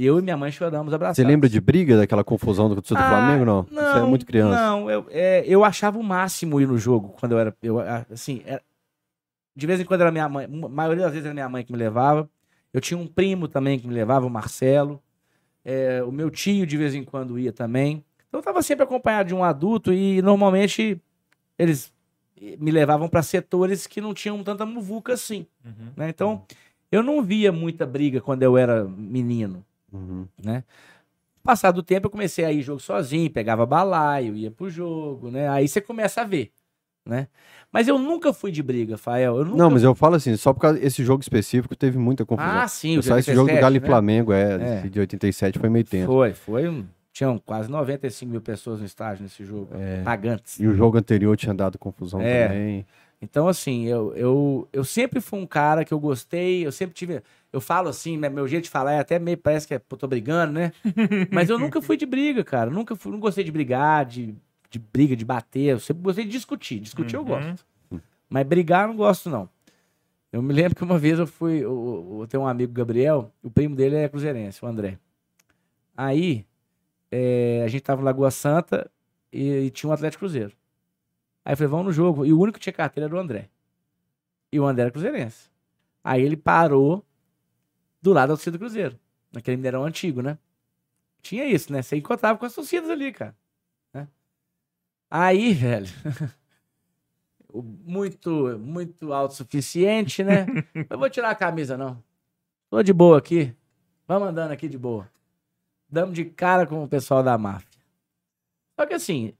Eu 0.00 0.18
e 0.18 0.22
minha 0.22 0.36
mãe 0.36 0.52
choramos 0.52 0.94
abraçados. 0.94 1.16
Você 1.16 1.24
lembra 1.24 1.48
de 1.48 1.60
briga 1.60 1.96
daquela 1.96 2.22
confusão 2.22 2.68
do 2.68 2.76
do 2.76 2.82
Ah, 2.94 3.08
Flamengo? 3.08 3.44
Não. 3.44 3.62
Você 3.64 3.98
é 3.98 4.02
muito 4.04 4.24
criança. 4.24 4.54
Não, 4.60 4.88
eu, 4.90 5.06
é, 5.10 5.44
eu 5.46 5.64
achava 5.64 5.98
o 5.98 6.02
máximo 6.02 6.60
ir 6.60 6.66
no 6.68 6.78
jogo 6.78 7.14
quando 7.18 7.32
eu 7.32 7.38
era. 7.38 7.56
Eu, 7.62 7.80
a- 7.80 8.06
assim, 8.10 8.42
era- 8.46 8.62
de 9.56 9.66
vez 9.66 9.80
em 9.80 9.84
quando 9.84 10.02
era 10.02 10.12
minha 10.12 10.28
mãe, 10.28 10.44
a 10.44 10.68
maioria 10.68 11.02
das 11.04 11.12
vezes 11.12 11.24
era 11.26 11.34
minha 11.34 11.48
mãe 11.48 11.64
que 11.64 11.72
me 11.72 11.78
levava. 11.78 12.30
Eu 12.72 12.80
tinha 12.80 12.96
um 12.96 13.06
primo 13.06 13.48
também 13.48 13.78
que 13.78 13.88
me 13.88 13.94
levava, 13.94 14.24
o 14.26 14.30
Marcelo. 14.30 15.02
É, 15.64 16.02
o 16.04 16.12
meu 16.12 16.30
tio 16.30 16.64
de 16.66 16.76
vez 16.76 16.94
em 16.94 17.02
quando 17.02 17.38
ia 17.38 17.52
também. 17.52 18.04
Então 18.28 18.38
eu 18.38 18.40
estava 18.40 18.62
sempre 18.62 18.84
acompanhado 18.84 19.28
de 19.28 19.34
um 19.34 19.42
adulto 19.42 19.92
e 19.92 20.22
normalmente 20.22 21.00
eles 21.58 21.92
me 22.60 22.70
levavam 22.70 23.08
para 23.08 23.22
setores 23.22 23.86
que 23.86 24.00
não 24.00 24.14
tinham 24.14 24.42
tanta 24.44 24.64
muvuca 24.64 25.12
assim. 25.14 25.44
Uhum. 25.64 25.88
né? 25.96 26.08
Então 26.08 26.42
eu 26.92 27.02
não 27.02 27.20
via 27.22 27.50
muita 27.50 27.84
briga 27.84 28.20
quando 28.20 28.44
eu 28.44 28.56
era 28.56 28.84
menino 28.84 29.64
Uhum. 29.92 30.26
né? 30.42 30.64
Passado 31.42 31.78
o 31.78 31.82
tempo, 31.82 32.06
eu 32.06 32.10
comecei 32.10 32.44
a 32.44 32.52
ir 32.52 32.60
jogo 32.62 32.80
sozinho, 32.80 33.30
pegava 33.30 33.64
balaio, 33.64 34.34
ia 34.36 34.50
pro 34.50 34.68
jogo, 34.68 35.30
né? 35.30 35.48
Aí 35.48 35.66
você 35.66 35.80
começa 35.80 36.20
a 36.20 36.24
ver, 36.24 36.50
né? 37.06 37.28
Mas 37.72 37.88
eu 37.88 37.98
nunca 37.98 38.32
fui 38.32 38.50
de 38.50 38.62
briga, 38.62 38.98
Fael. 38.98 39.38
Eu 39.38 39.44
nunca... 39.44 39.56
Não, 39.56 39.70
mas 39.70 39.82
eu 39.82 39.94
falo 39.94 40.16
assim, 40.16 40.36
só 40.36 40.52
por 40.52 40.60
causa 40.60 40.78
desse 40.78 41.02
jogo 41.04 41.22
específico 41.22 41.74
teve 41.74 41.96
muita 41.96 42.26
confusão. 42.26 42.50
Ah, 42.60 42.68
sim, 42.68 42.98
o 42.98 43.02
Só 43.02 43.16
esse 43.18 43.32
jogo 43.32 43.48
do 43.48 43.52
87, 43.54 43.60
Galo 43.62 43.76
e 43.76 43.80
né? 43.80 43.86
Flamengo, 43.86 44.32
é, 44.32 44.82
É. 44.84 44.88
de 44.88 45.00
87 45.00 45.58
foi 45.58 45.68
meio 45.70 45.84
tenso. 45.84 46.06
Foi, 46.06 46.32
foi. 46.34 46.68
um- 46.68 46.84
Tinham 47.12 47.36
quase 47.38 47.68
95 47.70 48.30
mil 48.30 48.40
pessoas 48.40 48.78
no 48.80 48.86
estádio 48.86 49.22
nesse 49.24 49.42
jogo, 49.44 49.70
É. 49.74 50.02
pagantes. 50.02 50.60
E 50.60 50.66
o 50.68 50.74
jogo 50.74 50.98
anterior 50.98 51.36
tinha 51.36 51.52
dado 51.54 51.76
confusão 51.78 52.20
É. 52.20 52.46
também. 52.48 52.86
Então, 53.20 53.48
assim, 53.48 53.84
eu, 53.86 54.14
eu, 54.14 54.68
eu 54.72 54.84
sempre 54.84 55.20
fui 55.20 55.40
um 55.40 55.46
cara 55.46 55.84
que 55.84 55.92
eu 55.92 55.98
gostei, 55.98 56.64
eu 56.64 56.70
sempre 56.70 56.94
tive. 56.94 57.20
Eu 57.52 57.60
falo 57.60 57.88
assim, 57.88 58.16
né, 58.16 58.28
meu 58.28 58.46
jeito 58.46 58.64
de 58.64 58.70
falar 58.70 58.92
é 58.92 59.00
até 59.00 59.18
meio 59.18 59.36
parece 59.36 59.66
que 59.66 59.74
é, 59.74 59.78
pô, 59.78 59.96
tô 59.96 60.06
brigando, 60.06 60.52
né? 60.52 60.72
Mas 61.32 61.50
eu 61.50 61.58
nunca 61.58 61.82
fui 61.82 61.96
de 61.96 62.06
briga, 62.06 62.44
cara. 62.44 62.70
Nunca 62.70 62.94
fui, 62.94 63.10
não 63.10 63.18
gostei 63.18 63.42
de 63.42 63.50
brigar, 63.50 64.04
de, 64.06 64.34
de 64.70 64.78
briga, 64.78 65.16
de 65.16 65.24
bater. 65.24 65.72
Eu 65.72 65.80
sempre 65.80 66.02
gostei 66.02 66.24
de 66.24 66.30
discutir. 66.30 66.78
Discutir 66.78 67.16
eu 67.16 67.22
Uhum. 67.22 67.26
gosto. 67.26 67.66
Mas 68.30 68.46
brigar 68.46 68.82
eu 68.84 68.88
não 68.88 68.96
gosto, 68.96 69.28
não. 69.28 69.48
Eu 70.32 70.40
me 70.42 70.52
lembro 70.52 70.76
que 70.76 70.84
uma 70.84 70.98
vez 70.98 71.18
eu 71.18 71.26
fui. 71.26 71.56
Eu, 71.64 72.18
eu 72.20 72.26
tenho 72.28 72.42
um 72.44 72.46
amigo, 72.46 72.72
Gabriel, 72.72 73.32
o 73.42 73.50
primo 73.50 73.74
dele 73.74 73.96
é 73.96 74.08
cruzeirense, 74.08 74.62
o 74.64 74.68
André. 74.68 74.98
Aí, 75.96 76.44
é, 77.10 77.62
a 77.64 77.68
gente 77.68 77.82
tava 77.82 78.00
em 78.00 78.04
Lagoa 78.04 78.30
Santa 78.30 78.88
e, 79.32 79.48
e 79.64 79.70
tinha 79.70 79.90
um 79.90 79.92
Atlético 79.92 80.20
Cruzeiro. 80.20 80.52
Aí 81.48 81.54
eu 81.54 81.56
falei, 81.56 81.70
vamos 81.70 81.86
no 81.86 81.92
jogo. 81.92 82.26
E 82.26 82.32
o 82.34 82.38
único 82.38 82.58
que 82.58 82.62
tinha 82.62 82.74
carteira 82.74 83.08
era 83.08 83.16
o 83.16 83.18
André. 83.18 83.48
E 84.52 84.60
o 84.60 84.66
André 84.66 84.82
era 84.82 84.90
cruzeirense. 84.90 85.50
Aí 86.04 86.20
ele 86.20 86.36
parou 86.36 87.02
do 88.02 88.12
lado 88.12 88.28
da 88.28 88.34
torcida 88.34 88.58
do 88.58 88.60
Cruzeiro. 88.60 89.00
Naquele 89.32 89.56
Mineirão 89.56 89.82
antigo, 89.82 90.20
né? 90.20 90.36
Tinha 91.22 91.46
isso, 91.46 91.72
né? 91.72 91.80
Você 91.80 91.96
encontrava 91.96 92.38
com 92.38 92.44
as 92.44 92.54
torcidas 92.54 92.90
ali, 92.90 93.14
cara. 93.14 93.34
né? 93.94 94.06
Aí, 95.10 95.54
velho. 95.56 95.88
muito, 97.54 98.58
muito 98.58 99.14
autossuficiente, 99.14 100.22
né? 100.22 100.44
eu 100.90 100.98
vou 100.98 101.08
tirar 101.08 101.30
a 101.30 101.34
camisa, 101.34 101.78
não. 101.78 102.04
Tô 102.68 102.82
de 102.82 102.92
boa 102.92 103.16
aqui. 103.16 103.56
Vamos 104.06 104.28
andando 104.28 104.50
aqui 104.50 104.68
de 104.68 104.76
boa. 104.76 105.10
Damos 105.88 106.14
de 106.14 106.26
cara 106.26 106.66
com 106.66 106.84
o 106.84 106.88
pessoal 106.88 107.22
da 107.22 107.38
máfia. 107.38 107.80
Só 108.78 108.84
que 108.84 108.92
assim, 108.92 109.32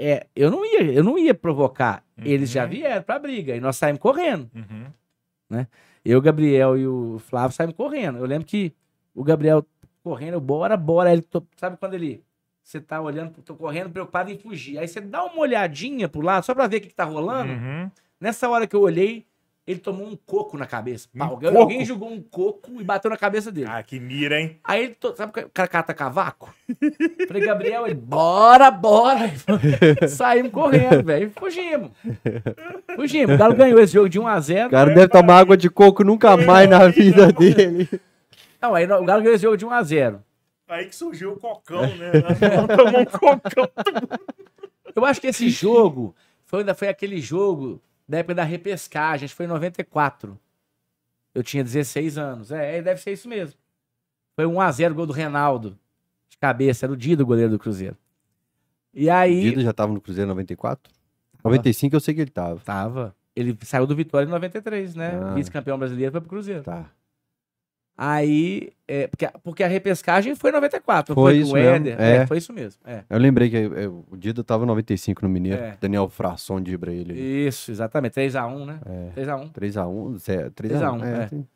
é, 0.00 0.26
eu 0.34 0.50
não 0.50 0.64
ia, 0.64 0.82
eu 0.92 1.04
não 1.04 1.18
ia 1.18 1.34
provocar. 1.34 2.02
Eles 2.16 2.50
já 2.50 2.64
Uhum. 2.64 2.70
vieram 2.70 3.02
pra 3.02 3.18
briga 3.18 3.54
e 3.56 3.60
nós 3.60 3.76
saímos 3.76 4.00
correndo. 4.00 4.50
Uhum. 4.54 5.66
Eu, 6.04 6.18
o 6.18 6.22
Gabriel 6.22 6.78
e 6.78 6.86
o 6.86 7.18
Flávio 7.18 7.54
saímos 7.54 7.76
correndo. 7.76 8.18
Eu 8.18 8.24
lembro 8.26 8.46
que 8.46 8.72
o 9.14 9.22
Gabriel 9.22 9.64
correndo, 10.02 10.34
eu, 10.34 10.40
bora, 10.40 10.76
bora. 10.76 11.12
Ele, 11.12 11.24
sabe 11.56 11.76
quando 11.76 11.94
ele. 11.94 12.22
Você 12.62 12.80
tá 12.80 13.00
olhando, 13.00 13.32
tô 13.42 13.54
correndo, 13.56 13.90
preocupado 13.90 14.30
em 14.30 14.38
fugir. 14.38 14.78
Aí 14.78 14.86
você 14.86 15.00
dá 15.00 15.24
uma 15.24 15.40
olhadinha 15.40 16.08
pro 16.08 16.20
lado, 16.20 16.44
só 16.44 16.54
pra 16.54 16.66
ver 16.68 16.76
o 16.76 16.80
que, 16.80 16.88
que 16.88 16.94
tá 16.94 17.04
rolando. 17.04 17.52
Uhum. 17.52 17.90
Nessa 18.20 18.48
hora 18.48 18.66
que 18.66 18.76
eu 18.76 18.80
olhei, 18.82 19.26
ele 19.66 19.78
tomou 19.78 20.06
um 20.06 20.16
coco 20.16 20.56
na 20.58 20.66
cabeça. 20.66 21.06
Um 21.14 21.22
alguém, 21.22 21.48
coco? 21.50 21.62
alguém 21.62 21.84
jogou 21.84 22.10
um 22.10 22.20
coco 22.20 22.80
e 22.80 22.84
bateu 22.84 23.10
na 23.10 23.16
cabeça 23.16 23.52
dele. 23.52 23.68
Ah, 23.70 23.82
que 23.82 24.00
mira, 24.00 24.40
hein? 24.40 24.58
Aí 24.64 24.84
ele, 24.84 24.94
to- 24.94 25.14
sabe 25.14 25.30
o 25.30 25.50
cara 25.50 25.68
cata 25.68 25.94
cavaco? 25.94 26.52
Falei, 27.28 27.46
Gabriel, 27.46 27.86
ele, 27.86 27.94
bora, 27.94 28.70
bora. 28.70 29.30
Saímos 30.08 30.50
correndo, 30.50 31.04
velho. 31.04 31.30
Fugimos. 31.38 31.90
Fugimos. 32.96 33.34
O 33.34 33.38
Galo 33.38 33.54
ganhou 33.54 33.78
esse 33.80 33.92
jogo 33.92 34.08
de 34.08 34.18
1x0. 34.20 34.66
O 34.66 34.70
cara 34.70 34.94
deve 34.94 35.08
tomar 35.08 35.38
água 35.38 35.56
de 35.56 35.70
coco 35.70 36.02
nunca 36.02 36.36
mais 36.36 36.68
na 36.68 36.88
vida 36.88 37.30
dele. 37.32 37.88
Não, 38.60 38.74
aí 38.74 38.84
o 38.86 39.04
Galo 39.04 39.22
ganhou 39.22 39.34
esse 39.34 39.42
jogo 39.42 39.56
de 39.56 39.66
1x0. 39.66 40.18
Aí 40.68 40.86
que 40.86 40.94
surgiu 40.96 41.32
o 41.32 41.36
cocão, 41.36 41.82
né? 41.96 42.12
Tomamos 42.76 43.00
um 43.00 43.04
cocão. 43.06 43.68
Eu 44.94 45.04
acho 45.04 45.20
que 45.20 45.26
esse 45.28 45.48
jogo 45.50 46.14
foi, 46.46 46.60
ainda 46.60 46.74
foi 46.74 46.88
aquele 46.88 47.20
jogo 47.20 47.80
da 48.10 48.18
época 48.18 48.34
da 48.34 48.42
repescagem, 48.42 49.24
acho 49.24 49.32
que 49.34 49.36
foi 49.36 49.46
em 49.46 49.48
94. 49.48 50.36
Eu 51.32 51.44
tinha 51.44 51.62
16 51.62 52.18
anos. 52.18 52.50
É, 52.50 52.82
deve 52.82 53.00
ser 53.00 53.12
isso 53.12 53.28
mesmo. 53.28 53.54
Foi 54.34 54.44
1x0 54.44 54.92
gol 54.94 55.06
do 55.06 55.12
Reinaldo. 55.12 55.78
De 56.28 56.36
cabeça, 56.36 56.86
era 56.86 56.92
o 56.92 56.96
Dido, 56.96 57.24
goleiro 57.24 57.52
do 57.52 57.58
Cruzeiro. 57.58 57.96
E 58.92 59.06
O 59.06 59.12
aí. 59.12 59.40
Dida 59.42 59.62
já 59.62 59.72
tava 59.72 59.92
no 59.92 60.00
Cruzeiro 60.00 60.26
em 60.26 60.30
94? 60.30 60.92
95 61.44 61.94
eu 61.94 62.00
sei 62.00 62.12
que 62.12 62.20
ele 62.20 62.30
tava. 62.32 62.58
Tava. 62.60 63.14
Ele 63.34 63.56
saiu 63.62 63.86
do 63.86 63.94
Vitória 63.94 64.26
em 64.26 64.30
93, 64.30 64.96
né? 64.96 65.12
Ah. 65.14 65.34
Vice-campeão 65.34 65.78
brasileiro 65.78 66.10
foi 66.10 66.20
pro 66.20 66.30
Cruzeiro. 66.30 66.64
Tá. 66.64 66.90
Aí. 68.02 68.72
é, 68.88 69.06
porque, 69.08 69.28
porque 69.44 69.62
a 69.62 69.66
repescagem 69.68 70.34
foi 70.34 70.48
em 70.50 70.54
94. 70.54 71.14
não 71.14 71.22
Foi 71.22 71.34
com 71.34 71.40
isso 71.42 71.50
o 71.50 71.54
mesmo, 71.54 71.74
Éder. 71.76 72.00
é. 72.00 72.16
É, 72.16 72.26
foi 72.26 72.38
isso 72.38 72.50
mesmo. 72.52 72.80
É. 72.86 73.04
Eu 73.10 73.18
lembrei 73.18 73.50
que 73.50 73.56
é, 73.58 73.88
o 73.88 74.16
Dida 74.16 74.42
tava 74.42 74.64
em 74.64 74.66
95 74.66 75.22
no 75.22 75.28
Mineiro. 75.28 75.62
É. 75.62 75.76
Daniel 75.78 76.08
Frasson 76.08 76.62
dibra 76.62 76.90
ele. 76.92 77.12
Isso, 77.12 77.70
exatamente. 77.70 78.14
3x1, 78.14 78.64
né? 78.64 78.80
É. 79.14 79.20
3x1. 79.20 79.52
3x1, 79.52 80.14
3x1. 80.18 80.50
3x1, 80.50 81.04
é. 81.04 81.26
tem- 81.26 81.46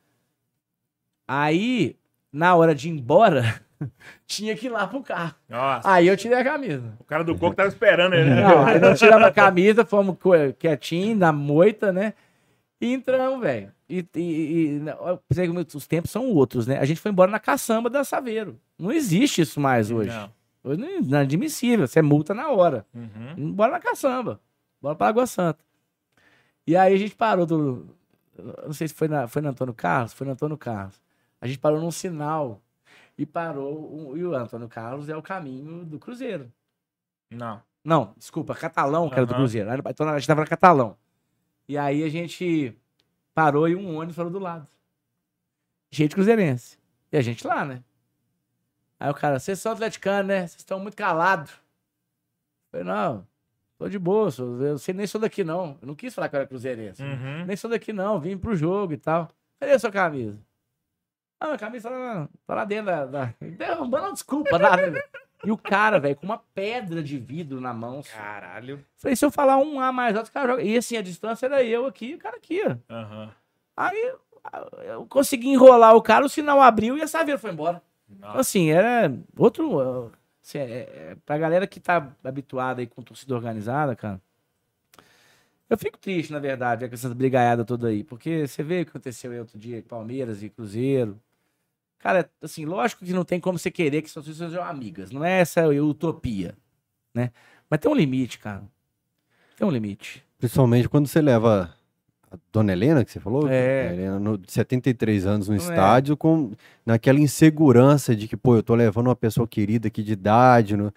Aí, 1.26 1.96
na 2.32 2.54
hora 2.54 2.74
de 2.74 2.88
ir 2.88 2.92
embora, 2.92 3.42
tinha 4.26 4.54
que 4.54 4.66
ir 4.66 4.70
lá 4.70 4.86
pro 4.86 5.02
carro. 5.02 5.34
Nossa, 5.48 5.90
Aí 5.90 6.06
eu 6.06 6.16
tirei 6.16 6.38
a 6.38 6.44
camisa. 6.44 6.92
o 7.00 7.04
cara 7.04 7.24
do 7.24 7.36
coco 7.36 7.56
tava 7.56 7.68
esperando 7.68 8.14
ele. 8.14 8.28
né? 8.30 8.42
Não, 8.42 8.66
aí 8.66 8.78
nós 8.78 8.98
tiramos 8.98 9.26
a 9.26 9.32
camisa, 9.32 9.84
fomos 9.84 10.16
quietinho, 10.58 11.16
na 11.16 11.32
moita, 11.32 11.92
né? 11.92 12.12
E 12.80 12.92
entramos, 12.92 13.40
velho. 13.40 13.72
E, 13.88 14.06
e, 14.14 14.80
e 14.80 15.46
como 15.46 15.60
os 15.60 15.86
tempos 15.86 16.10
são 16.10 16.30
outros, 16.30 16.66
né? 16.66 16.78
A 16.78 16.84
gente 16.84 17.00
foi 17.00 17.10
embora 17.10 17.30
na 17.30 17.38
caçamba 17.38 17.90
da 17.90 18.02
Saveiro. 18.02 18.58
Não 18.78 18.90
existe 18.90 19.42
isso 19.42 19.60
mais 19.60 19.90
hoje. 19.90 20.10
Não. 20.10 20.32
Hoje 20.64 20.80
não 20.80 20.88
é 20.88 20.98
inadmissível. 20.98 21.86
Você 21.86 22.00
multa 22.00 22.32
na 22.32 22.50
hora. 22.50 22.86
Uhum. 22.94 23.52
Bora 23.52 23.72
na 23.72 23.80
caçamba. 23.80 24.40
Bora 24.80 24.96
pra 24.96 25.08
Água 25.08 25.26
Santa. 25.26 25.62
E 26.66 26.74
aí 26.74 26.94
a 26.94 26.98
gente 26.98 27.14
parou 27.14 27.44
do. 27.44 27.86
Não 28.66 28.72
sei 28.72 28.88
se 28.88 28.94
foi 28.94 29.06
na, 29.06 29.28
foi 29.28 29.42
no 29.42 29.50
Antônio 29.50 29.74
Carlos, 29.74 30.14
foi 30.14 30.26
no 30.26 30.32
Antônio 30.32 30.56
Carlos. 30.56 31.00
A 31.40 31.46
gente 31.46 31.58
parou 31.58 31.78
num 31.78 31.90
sinal 31.90 32.62
e 33.18 33.26
parou. 33.26 34.16
E 34.16 34.24
o 34.24 34.34
Antônio 34.34 34.68
Carlos 34.68 35.10
é 35.10 35.16
o 35.16 35.22
caminho 35.22 35.84
do 35.84 35.98
Cruzeiro. 35.98 36.50
Não. 37.30 37.60
Não, 37.84 38.14
desculpa, 38.16 38.54
Catalão, 38.54 39.10
que 39.10 39.16
era 39.16 39.26
do. 39.26 39.34
Cruzeiro. 39.34 39.68
Então 39.86 40.08
a 40.08 40.18
gente 40.18 40.26
tava 40.26 40.40
na 40.40 40.46
Catalão. 40.46 40.96
E 41.68 41.76
aí 41.76 42.02
a 42.02 42.08
gente 42.08 42.74
parou 43.34 43.68
e 43.68 43.74
um 43.74 43.96
ônibus 43.96 44.16
parou 44.16 44.30
do 44.30 44.38
lado. 44.38 44.66
Gente 45.90 46.14
cruzeirense. 46.14 46.78
E 47.12 47.16
a 47.16 47.20
gente 47.22 47.46
lá, 47.46 47.64
né? 47.64 47.82
Aí 48.98 49.10
o 49.10 49.14
cara, 49.14 49.38
vocês 49.38 49.58
são 49.58 49.72
atleticanos, 49.72 50.26
né? 50.28 50.38
Vocês 50.40 50.56
estão 50.60 50.78
muito 50.80 50.96
calados. 50.96 51.50
Eu 51.52 52.80
falei, 52.80 52.86
não, 52.86 53.26
tô 53.78 53.88
de 53.88 53.98
boa, 53.98 54.30
sou- 54.30 54.60
eu 54.62 54.78
sei, 54.78 54.94
nem 54.94 55.06
sou 55.06 55.20
daqui 55.20 55.44
não. 55.44 55.78
Eu 55.80 55.88
não 55.88 55.94
quis 55.94 56.14
falar 56.14 56.28
que 56.28 56.36
eu 56.36 56.40
era 56.40 56.48
cruzeirense. 56.48 57.02
Uhum. 57.02 57.44
Nem 57.44 57.56
sou 57.56 57.70
daqui 57.70 57.92
não, 57.92 58.18
vim 58.20 58.36
pro 58.38 58.56
jogo 58.56 58.92
e 58.92 58.96
tal. 58.96 59.28
Cadê 59.60 59.72
a 59.72 59.78
sua 59.78 59.92
camisa? 59.92 60.38
Ah, 61.38 61.46
minha 61.46 61.58
camisa 61.58 61.90
tá 61.90 61.96
lá, 61.96 62.28
tá 62.46 62.54
lá 62.54 62.64
dentro 62.64 62.86
da... 62.86 63.04
da... 63.06 63.34
Derrubando 63.40 64.12
desculpa, 64.14 64.58
nada. 64.58 65.04
E 65.44 65.50
o 65.50 65.56
cara, 65.56 65.98
velho, 65.98 66.16
com 66.16 66.26
uma 66.26 66.38
pedra 66.54 67.02
de 67.02 67.18
vidro 67.18 67.60
na 67.60 67.72
mão. 67.72 68.02
Caralho. 68.02 68.84
Falei, 68.96 69.16
se 69.16 69.24
eu 69.24 69.30
falar 69.30 69.58
um 69.58 69.80
A 69.80 69.92
mais 69.92 70.16
alto, 70.16 70.28
o 70.28 70.32
cara 70.32 70.48
joga. 70.48 70.62
E 70.62 70.76
assim, 70.76 70.96
a 70.96 71.02
distância 71.02 71.46
era 71.46 71.62
eu 71.62 71.86
aqui 71.86 72.06
e 72.06 72.14
o 72.14 72.18
cara 72.18 72.36
aqui, 72.36 72.62
ó. 72.66 72.76
Aham. 72.92 73.30
Aí 73.76 74.12
eu 74.86 75.06
consegui 75.06 75.48
enrolar 75.48 75.96
o 75.96 76.02
cara, 76.02 76.24
o 76.24 76.28
sinal 76.28 76.60
abriu 76.60 76.96
e 76.96 77.02
a 77.02 77.06
Saveiro 77.08 77.40
foi 77.40 77.50
embora. 77.50 77.82
Então, 78.08 78.28
Nossa. 78.28 78.40
assim, 78.40 78.70
era 78.70 79.12
outro. 79.36 80.12
Assim, 80.42 80.58
é, 80.58 80.62
é, 80.62 81.16
pra 81.24 81.38
galera 81.38 81.66
que 81.66 81.80
tá 81.80 82.12
habituada 82.22 82.80
aí 82.80 82.86
com 82.86 83.02
torcida 83.02 83.34
organizada, 83.34 83.96
cara. 83.96 84.20
Eu 85.68 85.78
fico 85.78 85.98
triste, 85.98 86.30
na 86.30 86.38
verdade, 86.38 86.86
com 86.86 86.94
essas 86.94 87.12
brigaiadas 87.14 87.64
todas 87.64 87.90
aí. 87.90 88.04
Porque 88.04 88.46
você 88.46 88.62
vê 88.62 88.82
o 88.82 88.84
que 88.84 88.90
aconteceu 88.90 89.32
aí 89.32 89.38
outro 89.38 89.58
dia, 89.58 89.82
Palmeiras 89.82 90.42
e 90.42 90.50
Cruzeiro. 90.50 91.18
Cara, 92.04 92.28
assim, 92.42 92.66
lógico 92.66 93.02
que 93.02 93.14
não 93.14 93.24
tem 93.24 93.40
como 93.40 93.58
você 93.58 93.70
querer 93.70 94.02
que 94.02 94.10
suas 94.10 94.26
pessoas 94.26 94.50
sejam 94.50 94.62
amigas. 94.62 95.10
Não 95.10 95.24
é 95.24 95.40
essa 95.40 95.66
utopia, 95.66 96.54
né? 97.14 97.30
Mas 97.70 97.80
tem 97.80 97.90
um 97.90 97.94
limite, 97.94 98.38
cara. 98.38 98.62
Tem 99.56 99.66
um 99.66 99.70
limite. 99.70 100.22
Principalmente 100.38 100.86
quando 100.86 101.06
você 101.06 101.22
leva 101.22 101.74
a 102.30 102.36
Dona 102.52 102.72
Helena, 102.72 103.06
que 103.06 103.10
você 103.10 103.18
falou? 103.18 103.48
É. 103.48 103.94
Helena, 103.94 104.18
no, 104.20 104.38
73 104.46 105.24
anos 105.24 105.48
no 105.48 105.54
Não 105.56 105.62
é. 105.62 105.64
estádio, 105.66 106.14
com 106.14 106.52
naquela 106.84 107.18
insegurança 107.18 108.14
de 108.14 108.28
que, 108.28 108.36
pô, 108.36 108.54
eu 108.56 108.62
tô 108.62 108.74
levando 108.74 109.06
uma 109.06 109.16
pessoa 109.16 109.48
querida 109.48 109.88
aqui 109.88 110.02
de 110.02 110.12
idade. 110.12 110.76
No... 110.76 110.92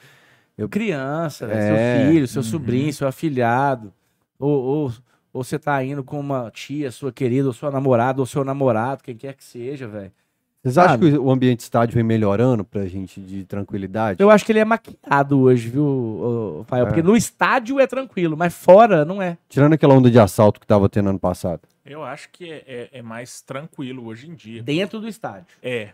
Criança, 0.69 1.47
velho, 1.47 1.59
É. 1.61 1.67
seu 2.01 2.11
filho, 2.11 2.27
seu 2.27 2.41
Uhum. 2.41 2.47
sobrinho, 2.49 2.91
seu 2.93 3.07
afilhado. 3.07 3.93
Ou, 4.37 4.51
ou, 4.61 4.93
ou 5.31 5.41
você 5.41 5.57
tá 5.57 5.81
indo 5.85 6.03
com 6.03 6.19
uma 6.19 6.51
tia, 6.51 6.91
sua 6.91 7.13
querida, 7.13 7.47
ou 7.47 7.53
sua 7.53 7.71
namorada, 7.71 8.19
ou 8.19 8.25
seu 8.25 8.43
namorado, 8.43 9.01
quem 9.03 9.15
quer 9.15 9.33
que 9.35 9.43
seja, 9.45 9.87
velho. 9.87 10.11
Vocês 10.73 10.77
acham 10.77 10.99
que 10.99 11.17
o 11.17 11.31
ambiente 11.31 11.61
estádio 11.61 11.95
vem 11.95 12.03
melhorando 12.03 12.63
pra 12.63 12.85
gente 12.85 13.19
de 13.19 13.43
tranquilidade? 13.45 14.21
Eu 14.21 14.29
acho 14.29 14.45
que 14.45 14.51
ele 14.51 14.59
é 14.59 14.65
maquiado 14.65 15.39
hoje, 15.41 15.69
viu, 15.69 16.65
Fael? 16.67 16.83
É. 16.83 16.85
Porque 16.87 17.01
no 17.03 17.15
estádio 17.15 17.79
é 17.79 17.87
tranquilo, 17.87 18.35
mas 18.37 18.53
fora 18.53 19.03
não 19.05 19.21
é. 19.21 19.37
Tirando 19.49 19.73
aquela 19.73 19.93
onda 19.93 20.09
de 20.11 20.19
assalto 20.19 20.59
que 20.59 20.67
tava 20.67 20.87
tendo 20.89 21.09
ano 21.09 21.19
passado. 21.19 21.61
Eu 21.85 22.03
acho 22.03 22.29
que 22.31 22.51
é, 22.51 22.63
é- 22.67 22.89
é 22.99 23.01
mais 23.01 23.41
tranquilo 23.41 24.05
hoje 24.05 24.29
em 24.29 24.33
dia. 24.35 24.61
Dentro 24.61 24.99
do 24.99 25.07
estádio. 25.07 25.45
É. 25.63 25.89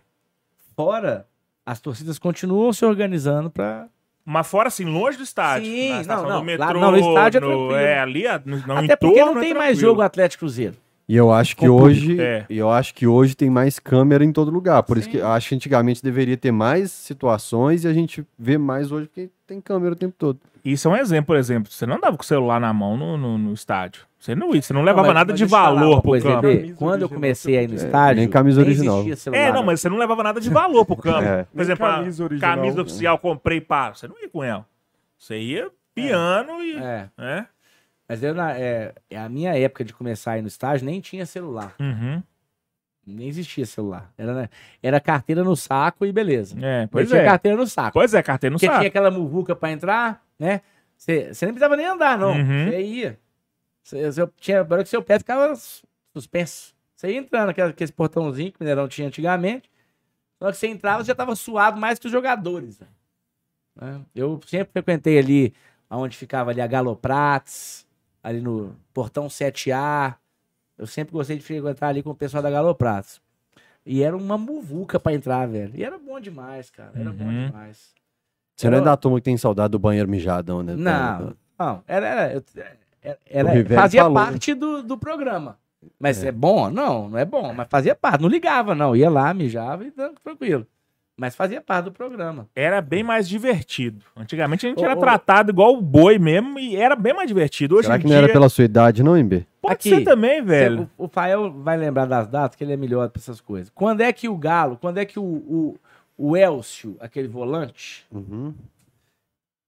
Fora, 0.75 1.25
as 1.65 1.79
torcidas 1.79 2.17
continuam 2.17 2.73
se 2.73 2.83
organizando 2.85 3.49
pra. 3.49 3.87
Mas 4.25 4.47
fora 4.47 4.69
assim, 4.69 4.85
longe 4.85 5.17
do 5.17 5.23
estádio. 5.23 5.69
Sim, 5.69 5.89
na 6.05 6.15
não, 6.15 6.29
não. 6.29 6.39
do 6.39 6.45
metrô, 6.45 6.65
Lá- 6.65 6.73
não, 6.73 6.91
no 6.91 6.97
estádio 6.97 7.37
é 7.37 7.41
no- 7.41 7.47
tranquilo. 7.47 7.75
É, 7.75 7.99
ali, 7.99 8.23
no, 8.45 8.57
no 8.65 8.77
Até 8.77 8.95
porque 8.95 9.15
entorno 9.19 9.33
não 9.35 9.41
é 9.41 9.45
tem 9.45 9.53
mais 9.53 9.77
jogo 9.77 10.01
Atlético 10.01 10.39
Cruzeiro. 10.39 10.75
E 11.07 11.15
eu 11.17 11.31
acho 11.33 11.57
que 11.57 11.67
hoje, 11.67 12.19
É. 12.19 12.45
eu 12.49 12.69
acho 12.69 12.93
que 12.95 13.05
hoje 13.05 13.35
tem 13.35 13.49
mais 13.49 13.77
câmera 13.77 14.23
em 14.23 14.31
todo 14.31 14.49
lugar. 14.49 14.81
Por 14.83 14.97
isso 14.97 15.09
que 15.09 15.17
Sim. 15.17 15.23
eu 15.23 15.27
acho 15.27 15.49
que 15.49 15.55
antigamente 15.55 16.01
deveria 16.01 16.37
ter 16.37 16.51
mais 16.51 16.91
situações 16.91 17.83
e 17.83 17.87
a 17.87 17.93
gente 17.93 18.25
vê 18.39 18.57
mais 18.57 18.91
hoje 18.91 19.07
porque 19.07 19.29
tem 19.45 19.59
câmera 19.59 19.93
o 19.93 19.97
tempo 19.97 20.15
todo. 20.17 20.39
Isso 20.63 20.87
é 20.87 20.91
um 20.91 20.95
exemplo, 20.95 21.27
por 21.27 21.35
exemplo. 21.35 21.69
Você 21.71 21.85
não 21.85 21.97
andava 21.97 22.15
com 22.15 22.23
o 22.23 22.25
celular 22.25 22.59
na 22.59 22.71
mão 22.71 22.95
no, 22.95 23.17
no, 23.17 23.37
no 23.37 23.53
estádio. 23.53 24.03
Você 24.17 24.33
não 24.33 24.55
ia, 24.55 24.61
você 24.61 24.71
não 24.71 24.81
levava 24.81 25.07
mas- 25.07 25.15
nada 25.15 25.33
de 25.33 25.43
valor 25.43 26.01
pro 26.01 26.11
coisa, 26.11 26.25
campo. 26.29 26.41
Bebê. 26.43 26.57
Camisa 26.59 26.75
Quando 26.77 27.01
eu 27.01 27.09
comecei 27.09 27.57
aí 27.57 27.67
no 27.67 27.73
é, 27.73 27.75
estádio. 27.75 28.21
nem 28.21 28.29
camisa 28.29 28.61
nem 28.61 28.69
original. 28.69 28.95
existia 28.99 29.15
celular, 29.17 29.41
É, 29.43 29.51
não, 29.51 29.63
mas 29.63 29.81
você 29.81 29.89
não 29.89 29.97
levava 29.97 30.23
nada 30.23 30.39
de 30.39 30.49
valor 30.49 30.85
pro 30.85 30.95
campo. 30.95 31.19
É. 31.27 31.43
Por 31.43 31.61
exemplo, 31.61 31.85
a 31.85 31.95
camisa 31.97 32.23
original. 32.23 32.55
camisa 32.55 32.81
oficial 32.81 33.17
comprei 33.19 33.59
para. 33.59 33.93
Você 33.93 34.07
não 34.07 34.15
ia 34.21 34.29
com 34.29 34.41
ela. 34.41 34.65
Você 35.17 35.37
ia 35.37 35.69
piano 35.93 36.63
e. 36.63 36.77
É. 36.77 37.09
É. 37.17 37.45
Mas 38.07 38.21
eu, 38.21 38.33
na, 38.33 38.51
é, 38.57 38.93
a 39.15 39.29
minha 39.29 39.57
época 39.57 39.83
de 39.83 39.93
começar 39.93 40.33
aí 40.33 40.41
no 40.41 40.47
estágio 40.47 40.85
nem 40.85 40.99
tinha 40.99 41.25
celular. 41.25 41.75
Uhum. 41.79 42.21
Nem 43.05 43.27
existia 43.27 43.65
celular. 43.65 44.13
Era, 44.17 44.33
né, 44.33 44.49
era 44.81 44.99
carteira 44.99 45.43
no 45.43 45.55
saco 45.55 46.05
e 46.05 46.11
beleza. 46.11 46.55
É, 46.61 46.87
pois 46.87 47.09
tinha 47.09 47.21
é. 47.21 47.25
carteira 47.25 47.57
no 47.57 47.67
saco. 47.67 47.93
Pois 47.93 48.13
é, 48.13 48.23
carteira 48.23 48.53
no 48.53 48.57
Porque 48.57 48.67
saco. 48.67 48.79
tinha 48.79 48.89
aquela 48.89 49.11
muvuca 49.11 49.55
pra 49.55 49.71
entrar, 49.71 50.23
né? 50.39 50.61
Você 50.97 51.31
nem 51.41 51.53
precisava 51.53 51.75
nem 51.75 51.85
andar, 51.85 52.17
não. 52.17 52.31
Uhum. 52.31 52.69
Você 52.69 52.81
ia. 52.81 53.19
Você, 53.83 54.11
você 54.11 54.29
tinha, 54.37 54.63
na 54.63 54.73
hora 54.75 54.83
que 54.83 54.89
seu 54.89 55.03
pé 55.03 55.19
ficava 55.19 55.53
suspenso. 56.15 56.73
Você 56.95 57.11
ia 57.11 57.17
entrando, 57.17 57.49
aquele, 57.49 57.69
aquele 57.69 57.91
portãozinho 57.91 58.51
que 58.51 58.57
o 58.57 58.63
Mineirão 58.63 58.87
tinha 58.87 59.07
antigamente. 59.07 59.69
Hora 60.39 60.51
que 60.51 60.57
você 60.57 60.67
entrava, 60.67 61.03
você 61.03 61.07
já 61.07 61.15
tava 61.15 61.35
suado 61.35 61.79
mais 61.79 61.99
que 61.99 62.05
os 62.05 62.11
jogadores. 62.11 62.79
Né? 63.75 64.01
Eu 64.13 64.39
sempre 64.45 64.71
frequentei 64.71 65.17
ali, 65.17 65.53
onde 65.89 66.17
ficava 66.17 66.51
ali 66.51 66.61
a 66.61 66.67
Galoprates, 66.67 67.85
ali 68.23 68.39
no 68.41 68.75
portão 68.93 69.27
7A. 69.27 70.15
Eu 70.77 70.87
sempre 70.87 71.11
gostei 71.13 71.37
de 71.37 71.43
frequentar 71.43 71.89
ali 71.89 72.01
com 72.01 72.09
o 72.11 72.15
pessoal 72.15 72.41
da 72.41 72.49
Galoprates. 72.49 73.21
E 73.85 74.01
era 74.01 74.15
uma 74.15 74.37
muvuca 74.37 74.99
pra 74.99 75.13
entrar, 75.13 75.45
velho. 75.47 75.73
E 75.75 75.83
era 75.83 75.97
bom 75.99 76.19
demais, 76.19 76.69
cara. 76.71 76.91
Era 76.95 77.11
bom 77.11 77.25
Uhum. 77.25 77.47
demais. 77.47 77.93
Você 78.55 78.69
não 78.69 78.77
é 78.77 78.81
da 78.81 78.95
turma 78.95 79.17
que 79.19 79.23
tem 79.25 79.35
saudade 79.35 79.71
do 79.71 79.79
banheiro 79.79 80.07
mijadão, 80.09 80.63
né? 80.63 80.73
Não, 80.75 81.35
não. 81.59 81.83
Era, 81.87 82.07
era, 82.07 82.33
eu- 82.33 82.43
era- 83.03 83.19
era- 83.59 83.75
fazia 83.75 84.03
falou, 84.03 84.17
né? 84.19 84.25
parte 84.25 84.53
do, 84.53 84.81
do 84.83 84.97
programa. 84.97 85.57
Mas 85.99 86.23
é. 86.23 86.31
bom? 86.31 86.69
Não, 86.69 87.09
não 87.09 87.17
é 87.17 87.25
bom. 87.25 87.53
Mas 87.53 87.67
fazia 87.69 87.93
parte. 87.93 88.21
Não 88.21 88.29
ligava, 88.29 88.73
não. 88.73 88.95
Ia 88.95 89.09
lá, 89.09 89.33
mijava 89.33 89.83
e 89.83 89.91
tran- 89.91 90.13
tranquilo. 90.23 90.65
Mas 91.15 91.35
fazia 91.35 91.61
parte 91.61 91.85
do 91.85 91.91
programa. 91.91 92.47
Era 92.55 92.81
bem 92.81 93.03
mais 93.03 93.29
divertido. 93.29 94.03
Antigamente 94.17 94.65
a 94.65 94.69
gente 94.69 94.81
Ô, 94.81 94.85
era 94.85 94.95
ô. 94.97 94.99
tratado 94.99 95.51
igual 95.51 95.75
o 95.75 95.81
boi 95.81 96.17
mesmo 96.17 96.57
e 96.59 96.75
era 96.75 96.95
bem 96.95 97.13
mais 97.13 97.27
divertido. 97.27 97.75
Hoje 97.75 97.83
Será 97.85 97.97
em 97.97 98.01
que 98.01 98.05
não 98.07 98.15
dia. 98.15 98.23
era 98.23 98.33
pela 98.33 98.49
sua 98.49 98.63
idade, 98.63 99.03
não, 99.03 99.15
Embe? 99.17 99.47
Pode 99.61 99.75
Aqui, 99.75 99.89
ser 99.89 100.03
também, 100.03 100.43
velho. 100.43 100.89
O, 100.97 101.05
o 101.05 101.07
Fael 101.07 101.51
vai 101.51 101.77
lembrar 101.77 102.05
das 102.05 102.27
datas, 102.27 102.55
que 102.57 102.63
ele 102.63 102.73
é 102.73 102.77
melhor 102.77 103.09
pra 103.09 103.19
essas 103.19 103.39
coisas. 103.39 103.69
Quando 103.75 104.01
é 104.01 104.11
que 104.11 104.27
o 104.27 104.35
Galo, 104.35 104.75
quando 104.81 104.97
é 104.97 105.05
que 105.05 105.19
o, 105.19 105.23
o, 105.23 105.77
o 106.17 106.35
Elcio, 106.35 106.97
aquele 106.99 107.27
volante, 107.27 108.05
Uhum. 108.11 108.53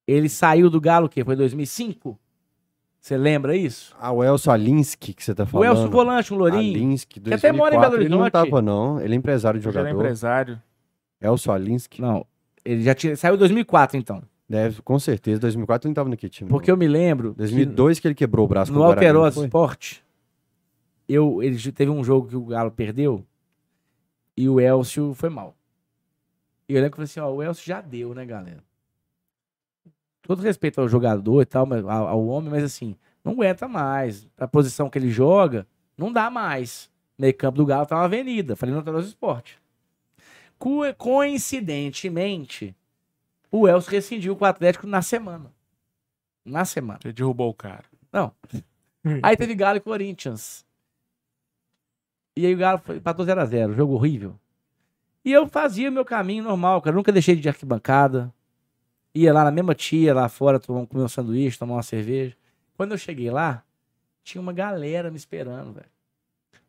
ele 0.08 0.28
saiu 0.30 0.70
do 0.70 0.82
Galo 0.82 1.06
o 1.06 1.10
quê? 1.10 1.24
Foi 1.24 1.36
2005? 1.36 2.18
Você 3.00 3.16
lembra 3.18 3.56
isso? 3.56 3.96
Ah, 4.00 4.12
o 4.12 4.24
Elcio 4.24 4.52
Alinsky 4.52 5.14
que 5.14 5.24
você 5.24 5.36
tá 5.36 5.44
O 5.44 5.46
falando. 5.46 5.68
Elcio 5.70 5.92
volante, 5.92 6.34
um 6.34 6.38
lourinho. 6.38 6.76
Alinsky, 6.76 7.20
Que 7.20 7.34
até 7.36 7.52
mora 7.52 7.76
em 7.76 7.80
2004, 7.80 7.92
Belo 7.92 8.02
Ele 8.04 8.10
não 8.10 8.18
Horizonte. 8.22 8.50
tava, 8.50 8.62
não. 8.64 9.00
Ele 9.00 9.14
é 9.14 9.18
empresário 9.18 9.60
de 9.60 9.66
Eu 9.68 9.72
já 9.72 9.80
era 9.82 9.90
jogador. 9.90 10.06
empresário. 10.06 10.62
Elcio 11.26 11.52
Alinsky. 11.52 12.02
Não. 12.02 12.26
Ele 12.64 12.82
já 12.84 12.94
tinha. 12.96 13.16
Saiu 13.16 13.36
em 13.36 13.38
2004, 13.38 13.98
então. 13.98 14.24
Deve, 14.48 14.82
com 14.82 14.98
certeza. 15.00 15.40
2004 15.40 15.88
ele 15.88 15.90
não 15.92 15.96
tava 15.96 16.10
naquele 16.10 16.30
time. 16.30 16.50
Porque 16.50 16.70
eu 16.72 16.78
me 16.78 16.88
lembro. 16.88 17.32
que 17.32 17.38
2002 17.40 18.00
que 18.00 18.08
ele 18.08 18.16
quebrou 18.16 18.46
o 18.46 18.48
braço 18.48 18.72
no 18.72 18.84
Alterosa? 18.84 19.44
Sport, 19.46 19.98
eu, 21.10 21.42
ele 21.42 21.60
teve 21.72 21.90
um 21.92 22.04
jogo 22.04 22.28
que 22.28 22.36
o 22.36 22.46
Galo 22.46 22.72
perdeu 22.72 23.26
e 24.38 24.48
o 24.50 24.60
Elcio 24.60 25.14
foi 25.14 25.30
mal. 25.30 25.56
E 26.68 26.74
eu 26.74 26.82
lembro 26.82 26.96
que 26.98 27.02
eu 27.02 27.08
falei 27.08 27.12
assim: 27.12 27.20
ó, 27.20 27.36
o 27.36 27.44
Elcio 27.44 27.66
já 27.66 27.82
deu, 27.82 28.14
né, 28.14 28.26
galera? 28.26 28.64
Todo 30.24 30.42
respeito 30.42 30.82
ao 30.82 30.88
jogador 30.90 31.42
e 31.42 31.46
tal, 31.46 31.66
mas- 31.66 31.84
ao, 31.86 32.08
ao 32.08 32.26
homem, 32.28 32.50
mas 32.50 32.64
assim, 32.64 32.96
não 33.24 33.34
aguenta 33.34 33.68
mais. 33.68 34.28
A 34.38 34.48
posição 34.48 34.90
que 34.90 34.98
ele 34.98 35.10
joga, 35.10 35.68
não 35.98 36.12
dá 36.12 36.30
mais. 36.30 36.90
Meio 37.18 37.34
campo 37.36 37.58
do 37.58 37.66
Galo 37.66 37.86
tá 37.86 37.96
uma 37.96 38.06
avenida. 38.06 38.56
Falei 38.56 38.74
no 38.74 38.80
Alterosa 38.80 39.08
Sport. 39.08 39.54
Co- 40.58 40.94
Coincidentemente, 40.98 42.76
o 43.52 43.68
Elcio 43.68 43.92
rescindiu 43.92 44.36
com 44.36 44.46
o 44.46 44.48
Atlético 44.48 44.88
na 44.88 45.02
semana. 45.02 45.52
Na 46.44 46.66
semana. 46.66 47.00
Você 47.02 47.12
derrubou 47.14 47.50
o 47.50 47.54
cara. 47.54 47.86
Não. 48.12 48.32
Aí 49.24 49.36
teve 49.38 49.56
Galo 49.56 49.78
e 49.78 49.82
Corinthians. 49.82 50.66
E 52.38 52.46
aí 52.46 52.54
o 52.54 52.58
Galo 52.58 52.80
foi, 52.80 52.98
empatou 52.98 53.26
0x0, 53.26 53.74
jogo 53.74 53.94
horrível. 53.94 54.36
E 55.24 55.32
eu 55.32 55.48
fazia 55.48 55.90
meu 55.90 56.04
caminho 56.04 56.44
normal, 56.44 56.82
cara. 56.82 56.96
Nunca 56.96 57.12
deixei 57.12 57.36
de 57.36 57.48
ir 57.48 57.50
arquibancada. 57.50 58.34
Ia 59.14 59.32
lá 59.34 59.44
na 59.46 59.52
mesma 59.52 59.74
tia, 59.74 60.14
lá 60.14 60.28
fora, 60.28 60.60
tomar, 60.60 60.86
comer 60.86 61.04
um 61.04 61.08
sanduíche, 61.08 61.58
tomar 61.58 61.76
uma 61.76 61.84
cerveja. 61.84 62.36
Quando 62.76 62.92
eu 62.92 62.98
cheguei 62.98 63.32
lá, 63.32 63.64
tinha 64.24 64.42
uma 64.42 64.52
galera 64.52 65.10
me 65.10 65.16
esperando, 65.18 65.72
velho. 65.74 65.88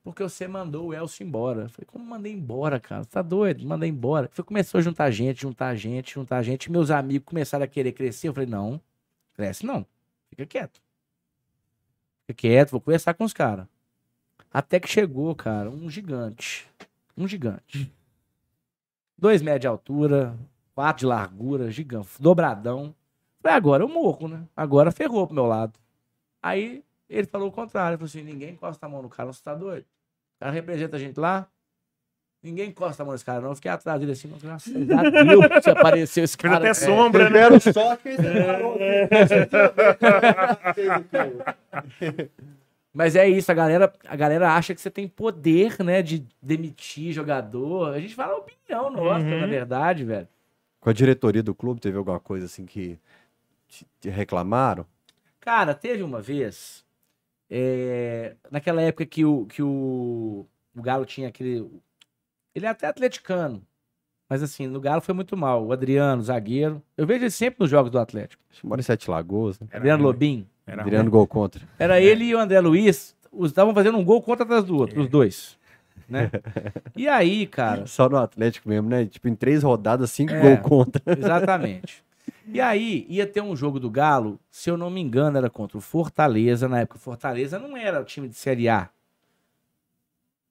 Porque 0.07 0.23
você 0.23 0.47
mandou 0.47 0.87
o 0.87 0.95
Elcio 0.95 1.27
embora. 1.27 1.63
Eu 1.63 1.69
falei, 1.69 1.85
como 1.85 2.05
mandei 2.05 2.33
embora, 2.33 2.79
cara? 2.79 3.03
Você 3.03 3.11
tá 3.11 3.23
doido? 3.23 3.67
Mandei 3.67 3.91
embora. 3.91 4.31
Foi, 4.31 4.45
começou 4.45 4.79
a 4.79 4.81
juntar 4.81 5.11
gente, 5.11 5.43
juntar 5.43 5.75
gente, 5.75 6.15
juntar 6.15 6.45
gente. 6.45 6.71
Meus 6.71 6.93
amigos 6.93 7.27
começaram 7.27 7.65
a 7.65 7.67
querer 7.67 7.91
crescer. 7.91 8.29
Eu 8.29 8.33
falei, 8.33 8.49
não, 8.49 8.81
cresce 9.35 9.67
não. 9.67 9.85
Fica 10.31 10.47
quieto. 10.47 10.81
Fica 12.21 12.35
quieto, 12.35 12.71
vou 12.71 12.81
conversar 12.81 13.15
com 13.15 13.25
os 13.25 13.33
caras. 13.33 13.67
Até 14.53 14.79
que 14.79 14.89
chegou, 14.89 15.35
cara, 15.35 15.69
um 15.71 15.91
gigante. 15.91 16.71
Um 17.17 17.27
gigante. 17.27 17.93
Dois 19.19 19.43
metros 19.43 19.63
de 19.63 19.67
altura, 19.67 20.39
quatro 20.73 21.01
de 21.01 21.07
largura, 21.07 21.69
gigante, 21.69 22.11
dobradão. 22.21 22.95
Falei, 23.43 23.57
agora 23.57 23.83
eu 23.83 23.89
morro, 23.89 24.29
né? 24.29 24.47
Agora 24.57 24.93
ferrou 24.93 25.27
pro 25.27 25.35
meu 25.35 25.47
lado. 25.47 25.77
Aí 26.41 26.85
ele 27.09 27.27
falou 27.27 27.49
o 27.49 27.53
contrário. 27.53 27.95
Ele 27.95 27.99
falou 27.99 28.09
assim: 28.09 28.23
ninguém 28.23 28.51
encosta 28.51 28.87
a 28.87 28.89
mão 28.89 29.03
no 29.03 29.09
cara, 29.09 29.33
você 29.33 29.43
tá 29.43 29.53
doido? 29.53 29.85
O 30.37 30.41
cara 30.41 30.53
representa 30.53 30.97
a 30.97 30.99
gente 30.99 31.19
lá. 31.19 31.47
Ninguém 32.43 32.69
encosta 32.69 33.03
a 33.03 33.07
mão 33.07 33.13
nesse 33.13 33.25
cara, 33.25 33.41
não. 33.41 33.49
Eu 33.51 33.55
fiquei 33.57 33.71
atrás 33.71 33.99
dele 33.99 34.13
assim, 34.13 34.31
graças 34.41 34.73
a 34.91 35.23
Deus 35.25 35.65
que 35.65 35.71
apareceu 35.71 36.23
esse 36.25 36.37
Fez 36.37 36.53
cara. 36.53 36.57
até 36.59 36.75
sombra, 36.75 37.25
né? 37.25 37.31
Primeiro 37.49 37.61
só 37.73 37.97
que 37.97 38.11
Mas 42.93 43.15
é 43.15 43.29
isso, 43.29 43.51
a 43.53 43.55
galera, 43.55 43.93
a 44.07 44.17
galera 44.17 44.53
acha 44.55 44.75
que 44.75 44.81
você 44.81 44.91
tem 44.91 45.07
poder, 45.07 45.83
né, 45.85 46.01
de 46.03 46.25
demitir 46.41 47.13
jogador. 47.13 47.93
A 47.95 48.01
gente 48.01 48.15
fala 48.15 48.35
a 48.35 48.37
opinião 48.39 48.91
nossa, 48.91 49.25
Uhum. 49.25 49.41
na 49.41 49.47
verdade, 49.47 50.05
velho. 50.05 50.29
Com 50.81 50.89
a 50.91 50.93
diretoria 50.93 51.43
do 51.43 51.55
clube, 51.55 51.81
teve 51.81 51.99
alguma 51.99 52.19
coisa 52.21 52.47
assim 52.47 52.65
que 52.65 52.99
te- 53.69 53.87
te 54.01 54.09
reclamaram? 54.09 54.87
Cara, 55.41 55.75
teve 55.75 56.03
uma 56.03 56.23
vez, 56.23 56.85
é, 57.51 58.35
naquela 58.51 58.81
época 58.83 59.07
que 59.07 59.25
o, 59.25 59.47
que 59.47 59.63
o, 59.63 60.47
o 60.77 60.83
Galo 60.83 61.05
tinha 61.05 61.29
aquele... 61.29 61.69
Ele 62.55 62.67
é 62.67 62.69
até 62.69 62.87
atleticano, 62.87 63.63
mas 64.29 64.43
assim, 64.43 64.67
no 64.67 64.81
Galo 64.81 65.01
foi 65.03 65.15
muito 65.15 65.37
mal. 65.37 65.65
O 65.65 65.73
Adriano, 65.73 66.23
zagueiro. 66.23 66.83
Eu 66.97 67.07
vejo 67.07 67.25
ele 67.25 67.31
sempre 67.31 67.59
nos 67.61 67.71
jogos 67.71 67.91
do 67.91 67.99
Atlético. 67.99 68.43
Acho 68.51 68.61
que 68.63 68.67
mora 68.67 68.81
em 68.81 68.85
Sete 68.85 69.11
Lagoas, 69.11 69.61
né? 69.61 69.67
Adriano 69.73 70.03
ruim. 70.03 70.13
Lobim. 70.13 70.47
Era 70.67 70.83
Adriano 70.83 71.11
gol 71.11 71.27
contra. 71.27 71.63
Era 71.79 72.01
ele 72.01 72.25
e 72.25 72.35
o 72.35 72.39
André 72.39 72.59
Luiz, 72.61 73.15
os- 73.31 73.51
estavam 73.51 73.73
fazendo 73.75 73.99
um 73.99 74.05
gol 74.05 74.21
contra 74.23 74.45
atrás 74.45 74.65
do 74.65 74.77
outro, 74.77 75.01
os 75.01 75.09
dois. 75.09 75.57
Né? 76.09 76.31
E 76.97 77.07
aí, 77.07 77.47
cara, 77.47 77.87
Só 77.87 78.09
no 78.09 78.17
Atlético 78.17 78.69
mesmo, 78.69 78.89
né? 78.89 79.05
Tipo, 79.07 79.29
em 79.29 79.35
três 79.35 79.63
rodadas, 79.63 80.11
cinco 80.11 80.33
É. 80.33 80.41
gol 80.41 80.57
contra. 80.59 81.03
Exatamente. 81.17 82.03
E 82.49 82.61
aí, 82.61 83.05
ia 83.09 83.27
ter 83.27 83.41
um 83.41 83.57
jogo 83.57 83.81
do 83.81 83.91
Galo, 83.91 84.39
se 84.51 84.71
eu 84.71 84.77
não 84.77 84.89
me 84.89 85.01
engano, 85.01 85.37
era 85.37 85.51
contra 85.51 85.77
o 85.77 85.81
Fortaleza. 85.81 86.69
Na 86.69 86.81
época, 86.81 86.97
o 86.97 87.01
Fortaleza 87.01 87.59
não 87.59 87.77
era 87.77 88.01
o 88.01 88.05
time 88.05 88.29
de 88.29 88.35
Série 88.37 88.69
A. 88.69 88.89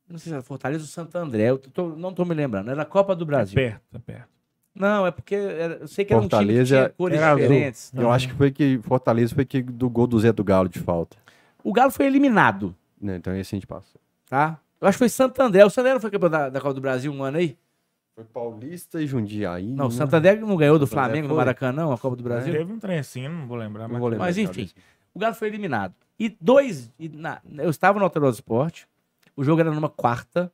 Não 0.08 0.18
sei 0.20 0.30
se 0.30 0.34
era 0.34 0.44
Fortaleza 0.44 0.84
ou 0.84 0.88
Santo 0.88 1.16
André, 1.18 1.50
eu 1.50 1.58
tô- 1.58 1.96
não 1.96 2.14
tô 2.14 2.24
me 2.26 2.36
lembrando. 2.36 2.70
Era 2.70 2.84
a 2.84 2.86
Copa 2.86 3.16
do 3.16 3.24
É 3.24 3.28
Brasil. 3.28 3.56
perto, 3.56 3.82
é 3.94 4.00
perto. 4.00 4.30
Não, 4.76 5.08
é 5.08 5.12
porque 5.12 5.34
era- 5.36 5.76
eu 5.76 5.88
sei 5.88 6.04
que 6.06 6.14
era 6.14 6.22
um 6.22 6.28
time 6.28 6.30
que 6.30 6.36
Fortaleza 6.38 6.76
tinha 6.76 6.90
cores 6.90 7.18
era 7.18 7.28
azul. 7.32 7.42
diferentes. 7.42 7.92
Eu 7.96 8.12
acho 8.12 8.28
que 8.28 8.34
foi 8.36 8.52
que 8.52 8.78
Fortaleza 8.84 9.34
foi 9.34 9.46
que 9.46 9.62
do 9.64 9.90
gol 9.90 10.06
do 10.06 10.20
Zé 10.20 10.32
do 10.34 10.44
Galo 10.44 10.68
de 10.70 10.80
falta. 10.80 11.18
O 11.64 11.72
Galo 11.74 11.92
foi 11.92 12.06
eliminado, 12.06 12.76
Né? 13.02 13.16
Então 13.16 13.36
esse 13.36 13.56
a 13.56 13.58
gente 13.58 13.68
passou. 13.68 14.00
tá? 14.30 14.60
Eu 14.82 14.88
acho 14.88 14.96
que 14.98 15.00
foi 15.00 15.10
Santo 15.10 15.40
André. 15.42 15.64
O 15.66 15.70
Santo 15.70 15.80
André 15.82 15.94
não 15.94 16.02
foi 16.02 16.12
campeão 16.12 16.30
da, 16.30 16.50
da 16.50 16.60
Copa 16.62 16.74
do 16.74 16.82
Brasil 16.82 17.12
um 17.12 17.24
ano 17.24 17.38
aí? 17.38 17.58
Foi 18.16 18.24
Paulista 18.24 19.02
e 19.02 19.08
Jundiaí. 19.08 19.68
Não, 19.68 19.88
o? 19.88 19.92
Santo 19.92 20.14
André 20.16 20.36
não 20.38 20.56
ganhou 20.56 20.80
do 20.80 20.88
Flamengo 20.88 21.28
no 21.28 21.34
foi. 21.34 21.38
Maracanã, 21.38 21.84
não, 21.84 21.92
a 21.92 21.98
Copa 21.98 22.16
do 22.16 22.24
Brasil. 22.24 22.54
Teve 22.54 22.72
um 22.72 22.80
trem 22.80 22.98
assim, 23.00 23.28
não 23.28 23.46
vou 23.46 23.58
lembrar. 23.58 23.84
Não 23.90 23.94
Mas... 23.94 24.00
vou 24.00 24.08
lembrar 24.10 24.26
Mas 24.26 24.36
de 24.36 24.42
enfim. 24.44 24.70
O 25.14 25.20
Galo 25.20 25.36
foi 25.36 25.50
eliminado. 25.50 25.94
E 26.18 26.30
dois. 26.40 26.90
e 26.98 27.10
na- 27.10 27.42
eu 27.58 27.70
estava 27.70 28.00
no 28.00 28.06
Alterosa 28.06 28.38
Esporte. 28.38 28.88
O 29.36 29.44
jogo 29.44 29.60
era 29.60 29.70
numa 29.70 29.90
quarta, 29.90 30.50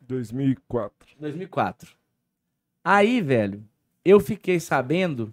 2004. 0.00 1.16
2004. 1.20 1.94
Aí, 2.84 3.20
velho, 3.20 3.64
eu 4.04 4.18
fiquei 4.18 4.58
sabendo 4.58 5.32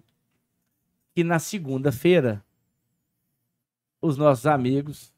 que 1.12 1.24
na 1.24 1.40
segunda-feira, 1.40 2.44
os 4.00 4.16
nossos 4.16 4.46
amigos, 4.46 5.12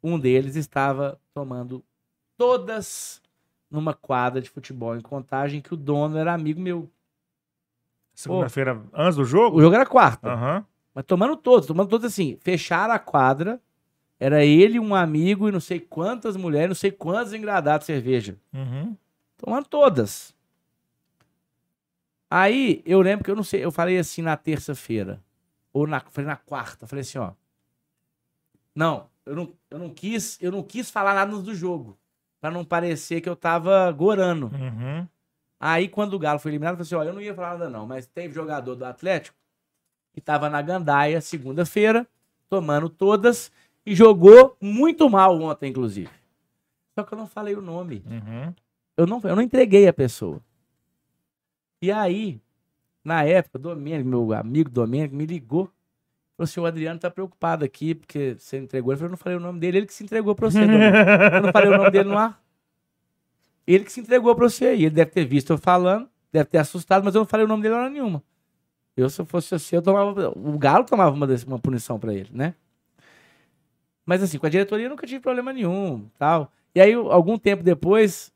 um 0.00 0.16
deles 0.16 0.54
estava 0.54 1.20
tomando 1.34 1.84
todas 2.36 3.20
numa 3.74 3.92
quadra 3.94 4.40
de 4.40 4.48
futebol 4.48 4.96
em 4.96 5.00
contagem, 5.00 5.60
que 5.60 5.74
o 5.74 5.76
dono 5.76 6.16
era 6.16 6.32
amigo 6.32 6.60
meu. 6.60 6.90
Segunda-feira, 8.14 8.80
antes 8.92 9.16
do 9.16 9.22
O 9.22 9.24
jogo? 9.24 9.60
jogo 9.60 9.74
era 9.74 9.84
quarta. 9.84 10.32
Aham. 10.32 10.64
Mas 10.94 11.04
tomando 11.04 11.36
todos, 11.36 11.66
tomando 11.66 11.88
todos 11.88 12.06
assim. 12.06 12.38
Fecharam 12.40 12.94
a 12.94 12.98
quadra. 12.98 13.60
Era 14.20 14.44
ele, 14.44 14.78
um 14.78 14.94
amigo 14.94 15.48
e 15.48 15.52
não 15.52 15.58
sei 15.58 15.80
quantas 15.80 16.36
mulheres, 16.36 16.68
não 16.68 16.74
sei 16.76 16.92
quantos 16.92 17.32
engradados 17.34 17.86
de 17.86 17.92
cerveja. 17.92 18.38
Uhum. 18.52 18.96
Tomando 19.36 19.66
todas. 19.66 20.32
Aí 22.30 22.80
eu 22.86 23.00
lembro 23.00 23.24
que 23.24 23.30
eu 23.30 23.36
não 23.36 23.42
sei, 23.42 23.64
eu 23.64 23.72
falei 23.72 23.98
assim 23.98 24.22
na 24.22 24.36
terça-feira. 24.36 25.20
Ou 25.72 25.86
na, 25.86 26.00
falei 26.00 26.28
na 26.28 26.36
quarta. 26.36 26.86
Falei 26.86 27.02
assim, 27.02 27.18
ó. 27.18 27.32
Não, 28.74 29.08
eu 29.26 29.34
não, 29.34 29.52
eu 29.70 29.78
não 29.78 29.90
quis, 29.90 30.38
eu 30.40 30.52
não 30.52 30.62
quis 30.62 30.90
falar 30.90 31.14
nada 31.14 31.36
do 31.36 31.54
jogo. 31.54 31.98
Pra 32.44 32.50
não 32.50 32.62
parecer 32.62 33.22
que 33.22 33.28
eu 33.28 33.34
tava 33.34 33.90
gorando. 33.90 34.48
Uhum. 34.48 35.08
Aí, 35.58 35.88
quando 35.88 36.12
o 36.12 36.18
Galo 36.18 36.38
foi 36.38 36.50
eliminado, 36.50 36.78
eu 36.78 36.84
falei 36.84 36.86
assim: 36.86 36.94
ó, 36.94 37.10
eu 37.10 37.14
não 37.14 37.22
ia 37.22 37.34
falar 37.34 37.52
nada, 37.52 37.70
não, 37.70 37.86
mas 37.86 38.06
teve 38.06 38.34
jogador 38.34 38.74
do 38.74 38.84
Atlético 38.84 39.34
que 40.12 40.20
tava 40.20 40.50
na 40.50 40.60
Gandaia 40.60 41.22
segunda-feira, 41.22 42.06
tomando 42.50 42.90
todas, 42.90 43.50
e 43.86 43.94
jogou 43.94 44.58
muito 44.60 45.08
mal 45.08 45.40
ontem, 45.40 45.70
inclusive. 45.70 46.10
Só 46.94 47.02
que 47.02 47.14
eu 47.14 47.18
não 47.18 47.26
falei 47.26 47.54
o 47.54 47.62
nome. 47.62 48.04
Uhum. 48.06 48.54
Eu 48.94 49.06
não, 49.06 49.22
eu 49.24 49.36
não 49.36 49.42
entreguei 49.42 49.88
a 49.88 49.92
pessoa. 49.94 50.38
E 51.80 51.90
aí, 51.90 52.38
na 53.02 53.24
época, 53.24 53.56
o 53.56 53.62
Domênico, 53.62 54.06
meu 54.06 54.34
amigo 54.34 54.68
Domênico, 54.68 55.16
me 55.16 55.24
ligou. 55.24 55.70
Falou 56.36 56.44
assim: 56.44 56.60
o 56.60 56.66
Adriano 56.66 56.98
tá 56.98 57.10
preocupado 57.10 57.64
aqui, 57.64 57.94
porque 57.94 58.36
você 58.38 58.58
entregou. 58.58 58.92
Ele 58.92 58.98
falou: 58.98 59.08
eu 59.08 59.10
não 59.12 59.16
falei 59.16 59.38
o 59.38 59.40
nome 59.40 59.60
dele, 59.60 59.78
ele 59.78 59.86
que 59.86 59.94
se 59.94 60.02
entregou 60.02 60.34
pra 60.34 60.50
você. 60.50 60.60
Eu 60.64 61.42
não 61.42 61.52
falei 61.52 61.70
o 61.70 61.76
nome 61.76 61.90
dele 61.90 62.08
no 62.08 62.18
ar. 62.18 62.42
Ele 63.66 63.84
que 63.84 63.92
se 63.92 64.00
entregou 64.00 64.34
pra 64.34 64.48
você. 64.48 64.74
E 64.74 64.84
ele 64.84 64.90
deve 64.90 65.10
ter 65.10 65.24
visto 65.24 65.50
eu 65.52 65.58
falando, 65.58 66.08
deve 66.32 66.46
ter 66.46 66.58
assustado, 66.58 67.02
mas 67.04 67.14
eu 67.14 67.20
não 67.20 67.26
falei 67.26 67.46
o 67.46 67.48
nome 67.48 67.62
dele 67.62 67.74
hora 67.74 67.88
nenhuma. 67.88 68.22
Eu, 68.96 69.08
se 69.08 69.20
eu 69.20 69.26
fosse 69.26 69.48
você, 69.48 69.76
eu 69.76 69.82
tomava. 69.82 70.30
O 70.30 70.58
Galo 70.58 70.84
tomava 70.84 71.14
uma, 71.14 71.26
uma 71.46 71.58
punição 71.58 71.98
pra 71.98 72.12
ele, 72.12 72.30
né? 72.32 72.54
Mas 74.04 74.22
assim, 74.22 74.38
com 74.38 74.46
a 74.46 74.50
diretoria 74.50 74.86
eu 74.86 74.90
nunca 74.90 75.06
tive 75.06 75.20
problema 75.20 75.52
nenhum, 75.52 76.08
tal. 76.18 76.52
E 76.74 76.80
aí, 76.80 76.92
algum 76.92 77.38
tempo 77.38 77.62
depois, 77.62 78.32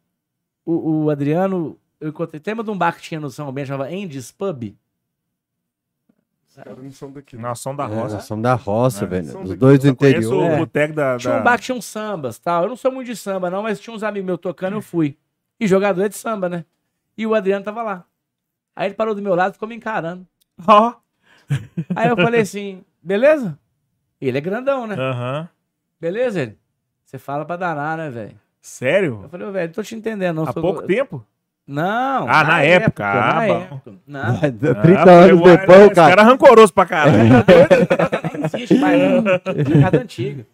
o, 0.65 1.05
o 1.05 1.11
Adriano, 1.11 1.79
eu 2.01 2.09
encontrei. 2.09 2.41
Lembra 2.45 2.65
de 2.65 2.71
um 2.71 2.79
bar 2.79 2.97
que 2.97 3.03
tinha 3.03 3.21
no 3.21 3.29
São 3.29 3.53
Bento, 3.53 3.69
chamava 3.69 3.91
Andy's 3.91 4.33
Pub? 4.33 4.75
Os 6.49 6.55
caras 6.57 6.79
não 6.83 6.91
são 6.91 7.13
daqui. 7.13 7.37
Somos 7.57 7.77
da 7.79 7.85
É, 7.85 7.87
roça. 7.87 8.21
somos 8.21 8.43
da 8.43 8.55
roça, 8.55 9.05
É. 9.05 9.09
velho. 9.09 9.41
Os 9.43 9.55
dois 9.55 9.79
do 9.79 9.89
interior. 9.89 10.33
o 10.35 10.45
É. 10.45 10.57
boteco 10.59 10.95
da... 10.95 11.17
Tinha 11.19 11.35
um 11.35 11.37
da- 11.37 11.43
bar 11.43 11.59
que 11.59 11.65
tinha 11.65 11.77
uns 11.77 11.85
sambas, 11.85 12.39
tal. 12.39 12.63
Eu 12.65 12.69
não 12.71 12.77
sou 12.77 12.91
muito 12.91 13.07
de 13.07 13.17
samba, 13.17 13.51
não, 13.51 13.63
mas 13.63 13.79
tinha 13.79 13.95
uns 13.95 14.03
amigos 14.03 14.27
meus 14.27 14.39
tocando, 14.41 14.75
eu 14.75 14.83
fui. 14.83 15.17
E 15.61 15.67
jogador 15.67 16.03
é 16.03 16.09
de 16.09 16.17
samba, 16.17 16.49
né? 16.49 16.65
E 17.17 17.27
o 17.27 17.35
Adriano 17.35 17.65
tava 17.65 17.83
lá. 17.83 18.05
Aí 18.75 18.87
ele 18.89 18.95
parou 18.95 19.15
do 19.15 19.21
meu 19.23 19.35
lado 19.35 19.51
e 19.51 19.55
ficou 19.55 19.69
me 19.69 19.75
encarando. 19.77 20.27
Ó. 20.67 20.95
Aí 21.95 22.09
eu 22.09 22.17
falei 22.17 22.41
assim, 22.41 22.83
beleza? 23.03 23.59
Ele 24.21 24.39
é 24.39 24.41
grandão, 24.41 24.87
né? 24.87 24.95
Aham. 24.99 25.49
Beleza, 26.01 26.41
ele? 26.43 26.59
Você 27.05 27.19
fala 27.19 27.45
pra 27.45 27.57
danar, 27.57 27.97
né, 27.99 28.09
velho? 28.11 28.39
Sério? 28.61 29.21
Eu 29.25 29.29
falei, 29.29 29.47
ô, 29.47 29.53
velho, 29.53 29.69
não 29.69 29.75
tô 29.75 29.83
te 29.83 29.95
entendendo, 29.95 30.37
não. 30.37 30.49
Há 30.49 30.53
sou- 30.53 30.63
pouco 30.63 30.83
tempo? 30.87 31.25
Não. 31.69 32.27
Ah, 32.27 32.45
na 32.45 32.63
época, 32.63 33.05
ah, 33.07 33.35
na 33.35 33.47
bom. 33.47 33.61
época. 33.61 33.95
Não. 34.07 34.41
30 34.41 34.99
Ah, 35.03 35.11
anos 35.13 35.41
depois, 35.43 35.79
esse 35.81 35.87
o 35.93 35.95
cara. 35.95 36.17
cara 36.17 36.23
é 36.23 36.25
rancoroso 36.25 36.73
pra 36.73 36.87
caralho. 36.87 37.19
Existe 38.45 38.75
mais, 38.77 38.99
não. 38.99 39.23
Casa 39.83 40.01
antiga. 40.03 40.47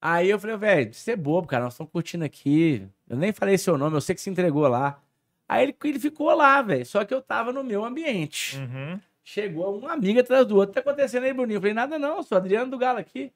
Aí 0.00 0.30
eu 0.30 0.38
falei, 0.38 0.56
velho, 0.56 0.94
você 0.94 1.12
é 1.12 1.16
bobo, 1.16 1.46
cara. 1.46 1.64
Nós 1.64 1.74
estamos 1.74 1.92
curtindo 1.92 2.24
aqui. 2.24 2.86
Eu 3.10 3.16
nem 3.16 3.30
falei 3.32 3.58
seu 3.58 3.76
nome, 3.76 3.96
eu 3.96 4.00
sei 4.00 4.14
que 4.14 4.20
se 4.22 4.30
entregou 4.30 4.66
lá. 4.68 4.98
Aí 5.46 5.64
ele, 5.64 5.76
ele 5.84 5.98
ficou 5.98 6.34
lá, 6.34 6.62
velho. 6.62 6.86
Só 6.86 7.04
que 7.04 7.12
eu 7.12 7.20
tava 7.20 7.52
no 7.52 7.62
meu 7.62 7.84
ambiente. 7.84 8.56
Uhum. 8.58 8.98
Chegou 9.22 9.78
uma 9.78 9.92
amiga 9.92 10.20
atrás 10.22 10.46
do 10.46 10.56
outro. 10.56 10.72
Tá 10.74 10.80
acontecendo 10.80 11.24
aí, 11.24 11.32
Bruninho? 11.34 11.56
Eu 11.56 11.60
falei, 11.60 11.74
nada 11.74 11.98
não, 11.98 12.22
sou 12.22 12.38
Adriano 12.38 12.70
do 12.70 12.78
Galo 12.78 12.98
aqui. 12.98 13.30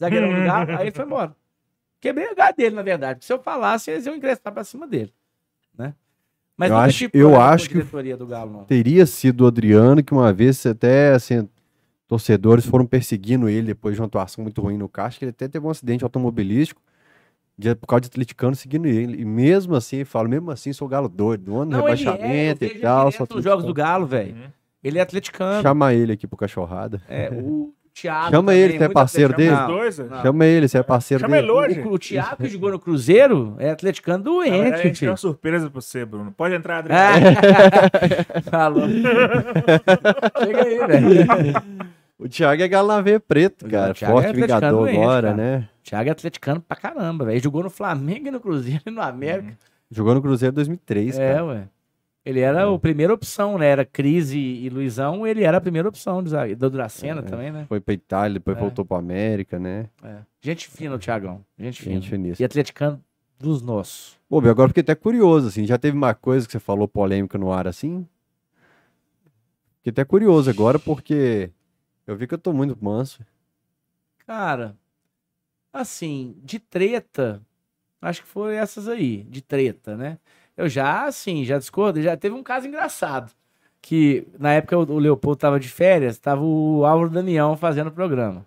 Zagueirão 0.00 0.28
do 0.32 0.44
Galo. 0.44 0.70
Aí 0.76 0.82
ele 0.84 0.90
foi 0.92 1.04
embora. 1.04 1.34
Quebrei 2.00 2.26
o 2.26 2.30
lugar 2.30 2.52
dele, 2.52 2.76
na 2.76 2.82
verdade. 2.82 3.14
porque 3.14 3.26
Se 3.26 3.32
eu 3.32 3.42
falasse, 3.42 3.90
eles 3.90 4.06
iam 4.06 4.14
ingressar 4.14 4.52
pra 4.52 4.62
cima 4.64 4.86
dele. 4.86 5.12
Mas 6.68 6.70
Eu 6.70 6.76
acho- 6.76 7.10
eu 7.12 7.40
acho 7.40 7.68
que- 7.68 7.74
diretoria 7.74 8.16
do 8.16 8.26
Galo, 8.26 8.52
não. 8.52 8.64
Teria 8.64 9.04
sido 9.06 9.42
o 9.42 9.46
Adriano 9.46 10.02
que 10.02 10.12
uma 10.12 10.32
vez 10.32 10.64
até 10.66 11.12
assim, 11.12 11.48
torcedores 12.06 12.64
foram 12.66 12.86
perseguindo 12.86 13.48
ele 13.48 13.68
depois 13.68 13.94
de 13.94 14.00
uma 14.00 14.06
atuação 14.06 14.42
muito 14.42 14.60
ruim 14.60 14.76
no 14.76 14.88
caixa, 14.88 15.18
que 15.18 15.24
ele 15.24 15.30
até 15.30 15.48
teve 15.48 15.66
um 15.66 15.70
acidente 15.70 16.04
automobilístico 16.04 16.80
de, 17.56 17.74
por 17.74 17.86
causa 17.86 18.02
de 18.02 18.06
atleticano 18.08 18.54
seguindo 18.54 18.86
ele. 18.86 19.20
E 19.20 19.24
mesmo 19.24 19.74
assim, 19.74 19.96
ele 19.96 20.04
fala, 20.04 20.28
mesmo 20.28 20.50
assim, 20.50 20.72
sou 20.72 20.88
galo 20.88 21.08
doido, 21.08 21.50
no 21.50 21.60
ano 21.60 21.70
do 21.70 21.76
é, 21.76 21.80
eu 21.80 21.82
rebaixamento 21.84 22.60
vejo 22.60 22.74
e 22.76 22.80
tal. 22.80 23.10
nos 23.30 23.44
jogos 23.44 23.64
do. 23.64 23.74
Galo, 23.74 24.06
velho. 24.06 24.34
Uhum. 24.34 24.48
Ele 24.84 24.98
é 24.98 25.02
atleticano. 25.02 25.62
Chama 25.62 25.94
ele 25.94 26.12
aqui 26.12 26.26
pro 26.26 26.36
cachorrada. 26.36 27.00
É, 27.08 27.30
o 27.30 27.72
Thiago. 27.94 28.30
Chama 28.30 28.52
também, 28.52 28.58
ele, 28.62 28.78
você 28.78 28.84
é 28.84 28.88
parceiro 28.88 29.36
dele? 29.36 29.50
Não, 29.50 29.66
dois, 29.66 29.98
não. 29.98 30.22
Chama 30.22 30.46
ele, 30.46 30.66
você 30.68 30.78
é 30.78 30.82
parceiro 30.82 31.20
Chama 31.20 31.36
ele 31.38 31.46
dele. 31.46 31.58
hoje. 31.58 31.80
O, 31.80 31.92
o 31.92 31.98
Thiago 31.98 32.36
que 32.36 32.48
jogou 32.48 32.70
no 32.70 32.78
Cruzeiro 32.78 33.54
é 33.58 33.70
atleticano 33.70 34.24
Na 34.24 34.30
verdade, 34.40 34.56
a 34.56 34.60
doente, 34.70 34.82
gente 34.82 35.00
tem 35.00 35.08
uma 35.10 35.16
filho. 35.16 35.28
surpresa 35.28 35.70
pra 35.70 35.80
você, 35.80 36.04
Bruno. 36.04 36.32
Pode 36.32 36.54
entrar, 36.54 36.78
Adriano. 36.78 37.26
É. 37.26 38.40
Falou. 38.50 38.88
Chega 40.44 40.64
aí, 40.64 40.78
velho. 40.86 41.26
O 42.18 42.28
Thiago 42.28 42.62
é 42.62 42.68
galo 42.68 42.88
na 42.88 43.00
veia 43.00 43.20
preto, 43.20 43.66
O 43.66 43.70
cara. 43.70 43.92
Thiago 43.94 44.14
Forte 44.14 44.28
é 44.30 44.32
vingador 44.32 44.70
doente, 44.70 44.96
agora, 44.98 45.30
cara. 45.30 45.36
né? 45.36 45.68
Thiago 45.82 46.08
é 46.08 46.12
atleticano 46.12 46.60
pra 46.60 46.76
caramba, 46.76 47.24
velho. 47.24 47.42
Jogou 47.42 47.62
no 47.62 47.70
Flamengo 47.70 48.28
e 48.28 48.30
no 48.30 48.40
Cruzeiro 48.40 48.80
e 48.86 48.90
no 48.90 49.02
América. 49.02 49.54
Jogou 49.90 50.14
no 50.14 50.22
Cruzeiro 50.22 50.52
em 50.52 50.56
2003, 50.56 51.18
é, 51.18 51.32
cara. 51.32 51.44
ué. 51.44 51.62
Ele 52.24 52.38
era 52.40 52.72
a 52.72 52.78
primeira 52.78 53.12
opção, 53.12 53.58
né? 53.58 53.66
Era 53.66 53.84
Cris 53.84 54.30
e, 54.32 54.68
Luizão, 54.70 55.26
ele 55.26 55.42
era 55.42 55.56
a 55.56 55.60
primeira 55.60 55.88
opção 55.88 56.22
do, 56.22 56.30
do 56.56 56.70
Dracena 56.70 57.20
também, 57.22 57.50
né? 57.50 57.64
Foi 57.68 57.80
pra 57.80 57.92
Itália, 57.94 58.34
depois 58.34 58.56
É. 58.56 58.60
voltou 58.60 58.84
pra 58.84 58.98
América, 58.98 59.58
né? 59.58 59.88
É. 60.04 60.18
Gente 60.40 60.68
fina 60.68 60.94
o 60.94 60.98
Thiagão. 60.98 61.44
Gente 61.58 61.82
fina. 61.82 61.94
Gente 61.96 62.08
finíssima. 62.08 62.42
E 62.42 62.46
atleticano 62.46 63.02
dos 63.40 63.60
nossos. 63.60 64.16
Pô, 64.28 64.38
agora 64.38 64.68
fiquei 64.68 64.82
até 64.82 64.94
curioso, 64.94 65.48
assim. 65.48 65.66
Já 65.66 65.76
teve 65.76 65.96
uma 65.96 66.14
coisa 66.14 66.46
que 66.46 66.52
você 66.52 66.60
falou 66.60 66.86
polêmica 66.86 67.36
no 67.36 67.52
ar, 67.52 67.66
assim? 67.66 68.06
Fiquei 69.78 69.90
até 69.90 70.04
curioso 70.04 70.48
agora, 70.48 70.78
porque 70.78 71.50
eu 72.06 72.14
vi 72.16 72.28
que 72.28 72.34
eu 72.34 72.38
tô 72.38 72.52
muito 72.52 72.78
manso. 72.80 73.20
Cara, 74.24 74.76
assim, 75.72 76.36
de 76.44 76.60
treta, 76.60 77.42
acho 78.00 78.22
que 78.22 78.28
foram 78.28 78.52
essas 78.52 78.86
aí, 78.86 79.24
de 79.24 79.42
treta, 79.42 79.96
né? 79.96 80.18
Eu 80.56 80.68
já, 80.68 81.06
assim, 81.06 81.44
já 81.44 81.58
discordo, 81.58 82.00
já 82.02 82.16
teve 82.16 82.34
um 82.34 82.42
caso 82.42 82.66
engraçado, 82.66 83.32
que 83.80 84.26
na 84.38 84.52
época 84.52 84.78
o, 84.78 84.98
Leopoldo 84.98 85.38
tava 85.38 85.58
de 85.58 85.68
férias, 85.68 86.18
tava 86.18 86.42
o 86.42 86.84
Álvaro 86.84 87.10
Damião 87.10 87.56
fazendo 87.56 87.88
o 87.88 87.92
programa. 87.92 88.46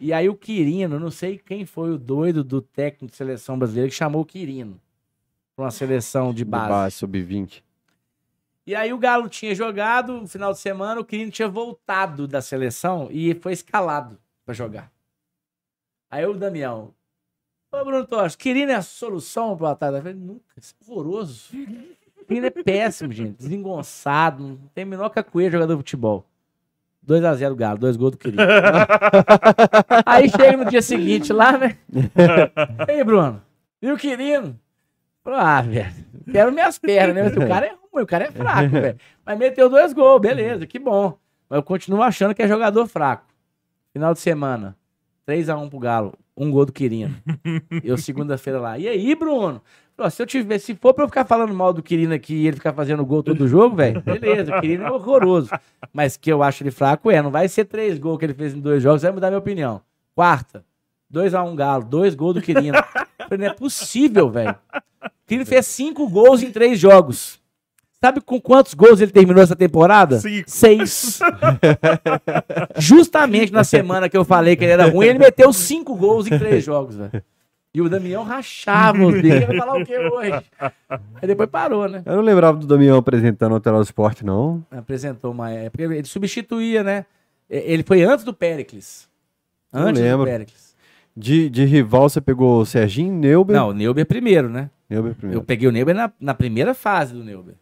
E 0.00 0.12
aí 0.12 0.28
o 0.28 0.36
Quirino, 0.36 1.00
não 1.00 1.10
sei 1.10 1.38
quem 1.38 1.66
foi 1.66 1.90
o 1.90 1.98
doido 1.98 2.44
do 2.44 2.60
técnico 2.60 3.10
de 3.10 3.16
seleção 3.16 3.58
brasileira 3.58 3.88
que 3.88 3.96
chamou 3.96 4.22
o 4.22 4.24
Quirino 4.24 4.80
pra 5.56 5.64
uma 5.64 5.70
seleção 5.70 6.30
de 6.30 6.44
De 6.44 6.44
base. 6.44 6.68
base, 6.68 6.96
sub-20. 6.96 7.62
E 8.64 8.74
aí 8.74 8.92
o 8.92 8.98
Galo 8.98 9.28
tinha 9.28 9.54
jogado 9.54 10.20
no 10.20 10.28
final 10.28 10.52
de 10.52 10.58
semana, 10.60 11.00
o 11.00 11.04
Quirino 11.04 11.32
tinha 11.32 11.48
voltado 11.48 12.28
da 12.28 12.40
seleção 12.42 13.08
e 13.10 13.34
foi 13.34 13.54
escalado 13.54 14.18
pra 14.44 14.54
jogar. 14.54 14.92
Aí 16.10 16.24
o 16.26 16.34
Damião, 16.34 16.94
ô 17.72 17.84
Bruno 17.84 18.06
Torres, 18.06 18.34
Quirino 18.34 18.72
é 18.72 18.76
a 18.76 18.82
solução 18.82 19.56
pro 19.56 19.66
ataque? 19.66 19.96
Eu 19.96 20.02
falei, 20.02 20.14
nunca, 20.14 20.42
isso 20.56 20.74
é 20.80 20.90
horroroso. 20.90 21.50
Quirino 22.26 22.46
é 22.46 22.50
péssimo, 22.50 23.12
gente, 23.12 23.36
desengonçado, 23.38 24.42
não 24.42 24.56
tem 24.74 24.84
a 24.84 24.86
menor 24.86 25.08
cacueira 25.10 25.52
jogador 25.52 25.74
de 25.74 25.78
futebol. 25.78 26.24
2x0 27.06 27.54
Galo, 27.54 27.78
dois 27.78 27.96
gols 27.96 28.12
do 28.12 28.18
Quirino. 28.18 28.42
aí 30.04 30.28
chega 30.28 30.56
no 30.56 30.70
dia 30.70 30.82
seguinte 30.82 31.32
lá, 31.32 31.56
né? 31.56 31.78
Ei, 32.86 33.02
Bruno, 33.02 33.42
e 33.80 33.90
o 33.90 33.96
Quirino? 33.96 34.58
Falei, 35.24 35.40
ah, 35.40 35.62
velho, 35.62 35.94
quero 36.30 36.52
minhas 36.52 36.78
pernas, 36.78 37.14
né? 37.14 37.22
Mas 37.22 37.36
o 37.36 37.48
cara 37.48 37.66
é 37.66 37.70
ruim, 37.70 38.02
o 38.02 38.06
cara 38.06 38.24
é 38.24 38.30
fraco, 38.30 38.70
velho. 38.70 38.98
Mas 39.24 39.38
meteu 39.38 39.70
dois 39.70 39.92
gols, 39.92 40.20
beleza, 40.20 40.66
que 40.66 40.78
bom. 40.78 41.18
Mas 41.48 41.56
eu 41.58 41.62
continuo 41.62 42.02
achando 42.02 42.34
que 42.34 42.42
é 42.42 42.48
jogador 42.48 42.86
fraco. 42.86 43.24
Final 43.92 44.12
de 44.12 44.20
semana, 44.20 44.76
3x1 45.26 45.70
pro 45.70 45.78
Galo, 45.78 46.14
um 46.38 46.50
gol 46.50 46.64
do 46.64 46.72
Quirino. 46.72 47.14
Eu 47.82 47.98
segunda-feira 47.98 48.60
lá. 48.60 48.78
E 48.78 48.88
aí, 48.88 49.14
Bruno? 49.14 49.60
Ó, 49.98 50.08
se 50.08 50.22
eu 50.22 50.26
tiver, 50.26 50.58
se 50.58 50.76
for 50.76 50.94
pra 50.94 51.04
eu 51.04 51.08
ficar 51.08 51.24
falando 51.24 51.52
mal 51.52 51.72
do 51.72 51.82
Quirino 51.82 52.14
aqui 52.14 52.34
e 52.34 52.46
ele 52.46 52.56
ficar 52.56 52.72
fazendo 52.72 53.04
gol 53.04 53.22
todo 53.22 53.48
jogo, 53.48 53.74
velho, 53.74 54.00
beleza, 54.00 54.56
o 54.56 54.60
Quirino 54.60 54.84
é 54.84 54.90
horroroso. 54.92 55.50
Mas 55.92 56.16
que 56.16 56.30
eu 56.30 56.40
acho 56.42 56.62
ele 56.62 56.70
fraco 56.70 57.10
é, 57.10 57.20
não 57.20 57.32
vai 57.32 57.48
ser 57.48 57.64
três 57.64 57.98
gols 57.98 58.18
que 58.18 58.24
ele 58.24 58.34
fez 58.34 58.54
em 58.54 58.60
dois 58.60 58.80
jogos, 58.80 59.02
vai 59.02 59.10
mudar 59.10 59.28
minha 59.28 59.40
opinião. 59.40 59.82
Quarta, 60.14 60.64
2x1 61.12 61.54
Galo, 61.56 61.84
dois 61.84 62.14
gols 62.14 62.34
do 62.34 62.42
Quirino. 62.42 62.78
Não 63.36 63.46
é 63.46 63.52
possível, 63.52 64.30
velho. 64.30 64.54
Quirino 65.26 65.44
fez 65.44 65.66
cinco 65.66 66.08
gols 66.08 66.42
em 66.42 66.50
três 66.52 66.78
jogos. 66.78 67.40
Sabe 68.02 68.20
com 68.20 68.40
quantos 68.40 68.74
gols 68.74 69.00
ele 69.00 69.10
terminou 69.10 69.42
essa 69.42 69.56
temporada? 69.56 70.20
Cinco. 70.20 70.48
Seis. 70.48 71.18
Justamente 72.78 73.52
na 73.52 73.64
semana 73.64 74.08
que 74.08 74.16
eu 74.16 74.24
falei 74.24 74.54
que 74.54 74.64
ele 74.64 74.72
era 74.72 74.88
ruim, 74.88 75.06
ele 75.06 75.18
meteu 75.18 75.52
cinco 75.52 75.96
gols 75.96 76.26
em 76.26 76.38
três 76.38 76.64
jogos, 76.64 76.96
velho. 76.96 77.22
E 77.74 77.82
o 77.82 77.88
Damião 77.88 78.22
rachava 78.22 79.04
os 79.04 79.14
dedos. 79.14 79.30
Ele 79.30 79.46
vai 79.46 79.56
falar 79.58 79.80
o 79.80 79.84
que 79.84 79.98
hoje? 79.98 80.44
Aí 81.20 81.26
depois 81.28 81.50
parou, 81.50 81.88
né? 81.88 82.02
Eu 82.06 82.16
não 82.16 82.22
lembrava 82.22 82.56
do 82.56 82.66
Damião 82.66 82.98
apresentando 82.98 83.54
o 83.54 83.58
do 83.58 83.82
Esporte, 83.82 84.24
não. 84.24 84.64
Apresentou 84.70 85.32
uma 85.32 85.50
época. 85.50 85.82
Ele 85.82 86.04
substituía, 86.04 86.82
né? 86.82 87.04
Ele 87.50 87.82
foi 87.82 88.02
antes 88.02 88.24
do 88.24 88.32
Péricles. 88.32 89.08
Não 89.72 89.82
Antes 89.82 90.00
lembro. 90.02 90.24
do 90.24 90.30
Péricles. 90.30 90.76
De, 91.16 91.50
de 91.50 91.64
rival, 91.64 92.08
você 92.08 92.20
pegou 92.20 92.60
o 92.60 92.66
Serginho, 92.66 93.12
Neuber. 93.12 93.56
Não, 93.56 93.70
o 93.70 93.74
Neuber 93.74 94.06
primeiro, 94.06 94.48
né? 94.48 94.70
Neuber 94.88 95.14
primeiro. 95.14 95.40
Eu 95.40 95.44
peguei 95.44 95.68
o 95.68 95.72
Neuber 95.72 95.94
na, 95.94 96.10
na 96.20 96.32
primeira 96.32 96.74
fase 96.74 97.12
do 97.12 97.24
Neuber. 97.24 97.54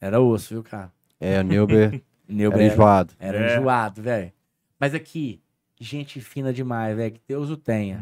Era 0.00 0.20
osso, 0.20 0.54
viu, 0.54 0.62
cara? 0.62 0.90
É, 1.20 1.40
o 1.40 1.44
Neuber 1.44 2.00
Neuber 2.28 2.58
era 2.58 2.64
era, 2.66 2.72
enjoado. 2.74 3.12
era 3.18 3.38
É. 3.38 3.56
enjoado, 3.58 4.02
velho. 4.02 4.32
Mas 4.78 4.94
aqui, 4.94 5.40
gente 5.80 6.20
fina 6.20 6.52
demais, 6.52 6.96
velho. 6.96 7.12
Que 7.12 7.20
Deus 7.28 7.50
o 7.50 7.56
tenha. 7.56 8.00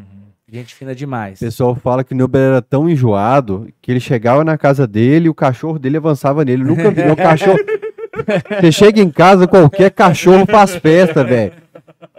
Gente 0.50 0.74
fina 0.74 0.94
demais. 0.94 1.40
O 1.40 1.44
pessoal 1.44 1.74
fala 1.74 2.04
que 2.04 2.12
o 2.12 2.16
Neuber 2.16 2.40
era 2.40 2.62
tão 2.62 2.88
enjoado 2.88 3.68
que 3.80 3.90
ele 3.90 4.00
chegava 4.00 4.44
na 4.44 4.58
casa 4.58 4.86
dele 4.86 5.26
e 5.26 5.30
o 5.30 5.34
cachorro 5.34 5.78
dele 5.78 5.96
avançava 5.96 6.44
nele. 6.44 6.62
Eu 6.62 6.66
nunca 6.66 6.90
vi 6.90 7.02
um 7.02 7.16
cachorro. 7.16 7.58
Você 8.60 8.72
chega 8.72 9.00
em 9.00 9.10
casa, 9.10 9.46
qualquer 9.46 9.90
cachorro 9.90 10.46
faz 10.46 10.76
festa, 10.76 11.24
velho. 11.24 11.52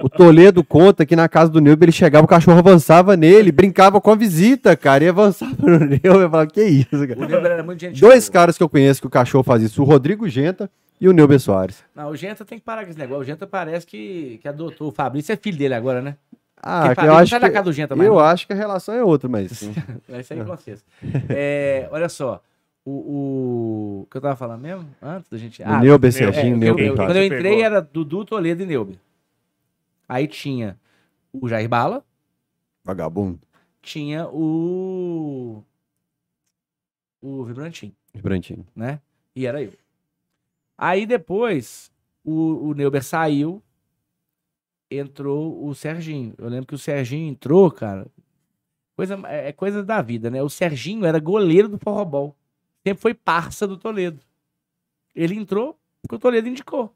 O 0.01 0.09
Toledo 0.09 0.63
conta 0.63 1.05
que 1.05 1.15
na 1.15 1.27
casa 1.29 1.51
do 1.51 1.59
Neuber 1.61 1.85
ele 1.87 1.91
chegava, 1.91 2.25
o 2.25 2.27
cachorro 2.27 2.57
avançava 2.59 3.15
nele, 3.17 3.51
brincava 3.51 3.99
com 4.01 4.11
a 4.11 4.15
visita, 4.15 4.75
cara, 4.75 5.03
e 5.03 5.07
avançava 5.09 5.55
no 5.59 5.79
Neuber. 5.79 5.99
Eu 6.03 6.29
falava, 6.29 6.47
que 6.47 6.63
isso, 6.63 6.87
O 6.95 7.07
cara. 7.07 7.27
Neuber 7.27 7.51
era 7.51 7.63
muito 7.63 7.79
gente 7.79 7.99
Dois 8.01 8.25
boa. 8.27 8.33
caras 8.33 8.57
que 8.57 8.63
eu 8.63 8.69
conheço 8.69 9.01
que 9.01 9.07
o 9.07 9.09
cachorro 9.09 9.43
faz 9.43 9.61
isso, 9.63 9.81
o 9.81 9.85
Rodrigo 9.85 10.27
Genta 10.29 10.69
e 10.99 11.07
o 11.09 11.13
Neuber 11.13 11.39
Soares. 11.39 11.83
Não, 11.95 12.09
o 12.09 12.15
Genta 12.15 12.45
tem 12.45 12.57
que 12.57 12.63
parar 12.65 12.83
com 12.83 12.89
esse 12.89 12.99
negócio. 12.99 13.21
O 13.21 13.25
Genta 13.25 13.45
parece 13.45 13.85
que, 13.85 14.39
que 14.41 14.47
adotou 14.47 14.87
o 14.87 14.91
Fabrício. 14.91 15.31
É 15.33 15.35
filho 15.35 15.57
dele 15.57 15.73
agora, 15.73 16.01
né? 16.01 16.15
Ah, 16.61 16.87
Porque 16.95 17.05
eu 17.07 17.13
acho 17.15 17.29
sai 17.29 17.39
da 17.39 17.47
que, 17.47 17.53
casa 17.53 17.65
do 17.65 17.73
Genta 17.73 17.95
mais. 17.95 18.07
eu 18.07 18.15
não. 18.15 18.19
acho 18.21 18.47
que 18.47 18.53
a 18.53 18.55
relação 18.55 18.95
é 18.95 19.03
outra, 19.03 19.27
mas. 19.29 19.69
É 20.09 20.19
isso 20.21 20.33
aí 20.33 20.39
com 20.39 20.45
vocês. 20.45 20.83
É, 21.29 21.87
olha 21.91 22.09
só. 22.09 22.41
O, 22.83 22.91
o, 22.91 24.01
o 24.03 24.07
que 24.11 24.17
eu 24.17 24.21
tava 24.21 24.35
falando 24.35 24.61
mesmo? 24.61 24.85
Antes 25.01 25.29
da 25.29 25.37
gente. 25.37 25.61
o 25.61 25.79
Neuber, 25.79 26.07
é, 26.07 26.11
Serginho, 26.11 26.53
eu- 26.53 26.57
Neuber. 26.75 26.93
quando 26.95 27.15
eu 27.17 27.25
entrei 27.25 27.61
era 27.61 27.81
Dudu, 27.81 28.23
Toledo 28.23 28.63
e 28.63 28.65
Neuber. 28.65 28.95
Aí 30.07 30.27
tinha 30.27 30.79
o 31.33 31.47
Jair 31.47 31.67
Bala, 31.67 32.05
Vagabundo, 32.83 33.39
tinha 33.81 34.27
o. 34.27 35.63
O 37.21 37.43
Vibrantinho, 37.45 37.95
Brantinho. 38.21 38.67
né? 38.75 39.01
E 39.35 39.45
era 39.47 39.61
eu. 39.61 39.73
Aí 40.77 41.05
depois 41.07 41.91
o, 42.23 42.69
o 42.69 42.73
Neuber 42.75 43.03
saiu, 43.03 43.63
entrou 44.89 45.65
o 45.65 45.73
Serginho. 45.73 46.35
Eu 46.37 46.47
lembro 46.47 46.67
que 46.67 46.75
o 46.75 46.79
Serginho 46.79 47.27
entrou, 47.27 47.71
cara. 47.71 48.05
Coisa, 48.95 49.19
é 49.27 49.49
é 49.49 49.51
coisa 49.51 49.83
da 49.83 50.01
vida, 50.01 50.29
né? 50.29 50.41
O 50.43 50.49
Serginho 50.49 51.05
era 51.05 51.19
goleiro 51.19 51.67
do 51.67 51.79
forrobol. 51.79 52.35
Sempre 52.85 53.01
foi 53.01 53.13
parça 53.15 53.67
do 53.67 53.77
Toledo. 53.77 54.19
Ele 55.15 55.33
entrou 55.35 55.79
porque 56.01 56.15
o 56.15 56.19
Toledo 56.19 56.47
indicou. 56.47 56.93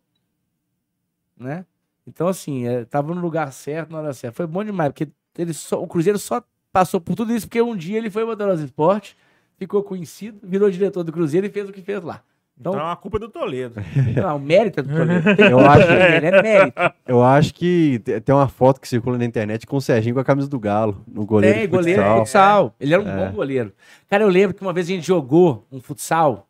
Né? 1.35 1.65
Então, 2.09 2.27
assim, 2.27 2.67
é, 2.67 2.85
tava 2.85 3.13
no 3.13 3.21
lugar 3.21 3.51
certo, 3.53 3.91
na 3.91 3.99
hora 3.99 4.13
certa. 4.13 4.35
Foi 4.35 4.47
bom 4.47 4.63
demais, 4.63 4.91
porque 4.91 5.07
ele 5.37 5.53
só, 5.53 5.81
o 5.81 5.87
Cruzeiro 5.87 6.17
só 6.19 6.41
passou 6.71 6.99
por 6.99 7.15
tudo 7.15 7.33
isso 7.33 7.47
porque 7.47 7.61
um 7.61 7.75
dia 7.75 7.97
ele 7.97 8.09
foi 8.09 8.23
motorista 8.25 8.65
esporte, 8.65 9.15
ficou 9.57 9.83
conhecido, 9.83 10.39
virou 10.43 10.69
diretor 10.69 11.03
do 11.03 11.11
Cruzeiro 11.11 11.47
e 11.47 11.49
fez 11.49 11.69
o 11.69 11.71
que 11.73 11.81
fez 11.81 12.03
lá. 12.03 12.21
Então, 12.59 12.73
Então, 12.73 12.87
a 12.89 12.95
culpa 12.97 13.15
é 13.17 13.19
do 13.21 13.29
Toledo. 13.29 13.75
não, 14.21 14.35
o 14.35 14.39
mérito 14.39 14.81
é 14.81 14.83
do 14.83 14.89
Toledo. 14.93 15.29
Eu 15.49 15.59
acho- 15.59 15.87
Ele 15.91 16.25
é 16.25 16.41
mérito. 16.41 16.81
Eu 17.07 17.23
acho 17.23 17.53
que 17.53 17.99
te- 17.99 18.19
tem 18.19 18.35
uma 18.35 18.49
foto 18.49 18.81
que 18.81 18.87
circula 18.87 19.17
na 19.17 19.23
internet 19.23 19.65
com 19.65 19.77
o 19.77 19.81
Serginho 19.81 20.13
com 20.15 20.19
a 20.21 20.25
camisa 20.25 20.49
do 20.49 20.59
Galo, 20.59 21.01
no 21.07 21.25
goleiro 21.25 21.55
Tem, 21.57 21.67
de 21.67 21.73
goleiro 21.73 22.01
futsal. 22.01 22.17
futsal. 22.19 22.75
Ele 22.79 22.93
era 22.93 23.01
um 23.01 23.07
É. 23.07 23.15
bom 23.27 23.31
goleiro. 23.33 23.71
Cara, 24.09 24.23
eu 24.23 24.29
lembro 24.29 24.53
que 24.55 24.61
uma 24.61 24.73
vez 24.73 24.87
a 24.87 24.89
gente 24.89 25.07
jogou 25.07 25.65
um 25.71 25.79
futsal 25.79 26.47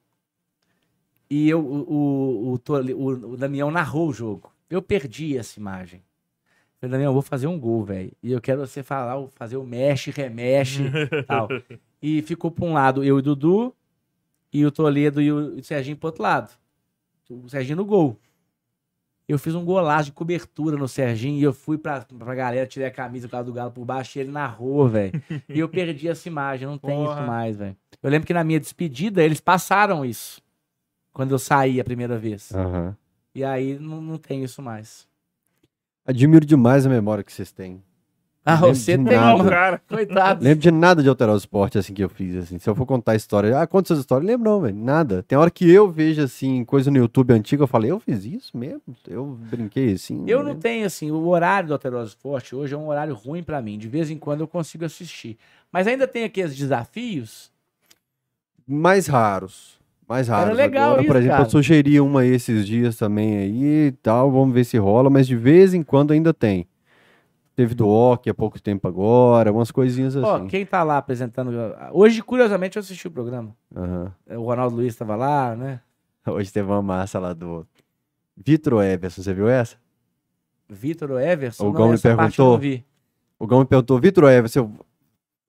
e 1.30 1.48
eu, 1.48 1.60
o, 1.60 2.54
o, 2.56 2.60
o- 2.74 3.32
o 3.34 3.38
Damião 3.38 3.70
narrou 3.70 4.10
o 4.10 4.14
jogo. 4.14 4.52
Eu 4.70 4.82
perdi 4.82 5.38
essa 5.38 5.60
imagem. 5.60 6.00
Eu 6.00 6.80
falei, 6.82 6.92
Damião, 6.92 7.10
eu 7.10 7.14
vou 7.14 7.22
fazer 7.22 7.48
um 7.48 7.60
gol, 7.60 7.84
velho. 7.84 8.12
E 8.22 8.32
eu 8.32 8.40
quero 8.40 8.66
você 8.66 8.84
falar, 8.84 9.28
fazer 9.30 9.58
o 9.58 9.64
mexe, 9.64 10.12
remexe 10.12 10.84
tal. 11.28 11.50
E 12.02 12.22
ficou 12.22 12.52
pra 12.52 12.66
um 12.66 12.74
lado 12.74 13.04
eu 13.04 13.18
e 13.18 13.20
o 13.20 13.22
Dudu, 13.22 13.76
e 14.54 14.66
o 14.66 14.72
Toledo 14.72 15.22
e 15.22 15.32
o, 15.32 15.58
e 15.58 15.60
o 15.60 15.64
Serginho 15.64 15.98
pro 15.98 16.08
outro 16.08 16.24
lado. 16.24 16.52
O 17.30 17.50
Serginho 17.50 17.78
no 17.78 17.86
gol. 17.86 18.18
Eu 19.28 19.38
fiz 19.38 19.54
um 19.54 19.64
golaço 19.64 20.06
de 20.06 20.12
cobertura 20.12 20.76
no 20.76 20.88
Serginho 20.88 21.38
e 21.38 21.44
eu 21.44 21.54
fui 21.54 21.78
pra, 21.78 22.02
pra 22.02 22.34
galera, 22.34 22.66
tirei 22.66 22.88
a 22.88 22.92
camisa 22.92 23.30
causa 23.30 23.46
do 23.46 23.54
galo 23.54 23.70
por 23.70 23.86
baixo 23.86 24.18
e 24.18 24.22
ele 24.22 24.32
narrou, 24.32 24.88
velho. 24.88 25.22
e 25.48 25.60
eu 25.60 25.70
perdi 25.70 26.08
essa 26.08 26.28
imagem, 26.28 26.68
não 26.68 26.80
tem 26.80 26.96
Porra. 26.96 27.20
isso 27.20 27.28
mais, 27.28 27.56
velho. 27.56 27.78
Eu 28.02 28.10
lembro 28.10 28.26
que 28.26 28.34
na 28.34 28.44
minha 28.44 28.60
despedida 28.60 29.24
eles 29.24 29.40
passaram 29.40 30.04
isso. 30.04 30.42
Quando 31.14 31.32
eu 31.32 31.38
saí 31.38 31.80
a 31.80 31.84
primeira 31.84 32.18
vez. 32.18 32.52
Aham. 32.54 32.98
E 33.40 33.44
aí 33.46 33.80
não, 33.80 34.02
não 34.02 34.18
tem 34.18 34.44
isso 34.44 34.62
mais. 34.62 35.08
Admiro 36.06 36.46
demais 36.46 36.86
a 36.86 36.90
memória 36.90 37.24
que 37.24 37.32
vocês 37.32 37.54
têm. 37.54 37.82
Ah, 38.44 38.58
você 38.58 38.98
tem, 38.98 39.06
nada. 39.06 39.50
cara. 39.50 39.82
Coitado. 39.88 40.44
Lembro 40.44 40.60
de 40.60 40.72
nada 40.72 41.02
de 41.02 41.08
alterar 41.08 41.34
o 41.34 41.38
esporte 41.38 41.78
assim 41.78 41.94
que 41.94 42.04
eu 42.04 42.10
fiz, 42.10 42.36
assim. 42.36 42.60
Se 42.60 42.70
eu 42.70 42.76
for 42.76 42.86
contar 42.86 43.14
a 43.14 43.16
história, 43.16 43.58
ah, 43.58 43.66
conta 43.66 43.88
essas 43.88 44.00
histórias, 44.00 44.28
lembro 44.30 44.50
não, 44.50 44.60
velho, 44.60 44.76
nada. 44.76 45.24
Tem 45.24 45.38
hora 45.38 45.50
que 45.50 45.70
eu 45.70 45.90
vejo, 45.90 46.22
assim, 46.22 46.66
coisa 46.66 46.92
no 46.92 46.98
YouTube 46.98 47.32
antiga, 47.32 47.64
eu 47.64 47.68
falei, 47.68 47.92
eu 47.92 48.00
fiz 48.02 48.26
isso 48.26 48.58
mesmo? 48.58 48.82
Eu 49.08 49.26
brinquei 49.26 49.94
assim? 49.94 50.26
Eu 50.28 50.40
não 50.40 50.48
lembro. 50.48 50.62
tenho, 50.62 50.86
assim, 50.86 51.10
o 51.10 51.28
horário 51.28 51.70
do 51.70 51.74
Alterosa 51.74 52.10
Esporte 52.10 52.54
hoje 52.54 52.74
é 52.74 52.78
um 52.78 52.90
horário 52.90 53.14
ruim 53.14 53.42
pra 53.42 53.62
mim. 53.62 53.78
De 53.78 53.88
vez 53.88 54.10
em 54.10 54.18
quando 54.18 54.42
eu 54.42 54.48
consigo 54.50 54.84
assistir. 54.84 55.38
Mas 55.72 55.88
ainda 55.88 56.06
tem 56.06 56.26
aqueles 56.26 56.58
desafios. 56.58 57.50
Mais 58.68 59.08
raros. 59.08 59.79
Mais 60.10 60.28
raros. 60.28 60.58
legal 60.58 60.86
Agora, 60.94 61.02
isso, 61.04 61.08
por 61.08 61.16
exemplo, 61.18 61.38
cara. 61.38 61.48
eu 61.48 61.52
sugeri 61.52 62.02
uma 62.02 62.26
esses 62.26 62.66
dias 62.66 62.98
também 62.98 63.38
aí 63.38 63.88
e 63.88 63.92
tal, 64.02 64.32
vamos 64.32 64.54
ver 64.56 64.64
se 64.64 64.76
rola, 64.80 65.08
mas 65.08 65.28
de 65.28 65.36
vez 65.36 65.76
em 65.76 65.84
quando 65.84 66.12
ainda 66.12 66.34
tem. 66.34 66.68
Teve 67.56 67.76
do 67.76 67.88
hockey 67.88 68.30
há 68.30 68.34
pouco 68.34 68.60
tempo 68.60 68.88
agora, 68.88 69.52
umas 69.52 69.70
coisinhas 69.70 70.16
Ó, 70.16 70.38
assim. 70.38 70.48
quem 70.48 70.66
tá 70.66 70.82
lá 70.82 70.98
apresentando. 70.98 71.52
Hoje, 71.92 72.24
curiosamente, 72.24 72.78
eu 72.78 72.80
assisti 72.80 73.08
o 73.08 73.12
programa. 73.12 73.56
Aham. 73.76 74.12
O 74.32 74.42
Ronaldo 74.46 74.78
Luiz 74.78 74.96
tava 74.96 75.16
lá, 75.16 75.56
né? 75.56 75.80
Hoje 76.26 76.52
teve 76.52 76.68
uma 76.68 76.82
massa 76.82 77.20
lá 77.20 77.34
do 77.34 77.68
Vitor 78.36 78.84
Everson, 78.84 79.22
você 79.22 79.34
viu 79.34 79.48
essa? 79.48 79.76
Vitor 80.68 81.12
Everson. 81.22 81.68
O 81.68 81.72
Gão 81.72 81.90
me 81.90 82.00
perguntou. 82.00 82.60
O 83.38 83.46
Gão 83.46 83.60
me 83.60 83.66
perguntou, 83.66 84.00
Vitor 84.00 84.24
Everson, 84.32 84.60
eu- 84.60 84.86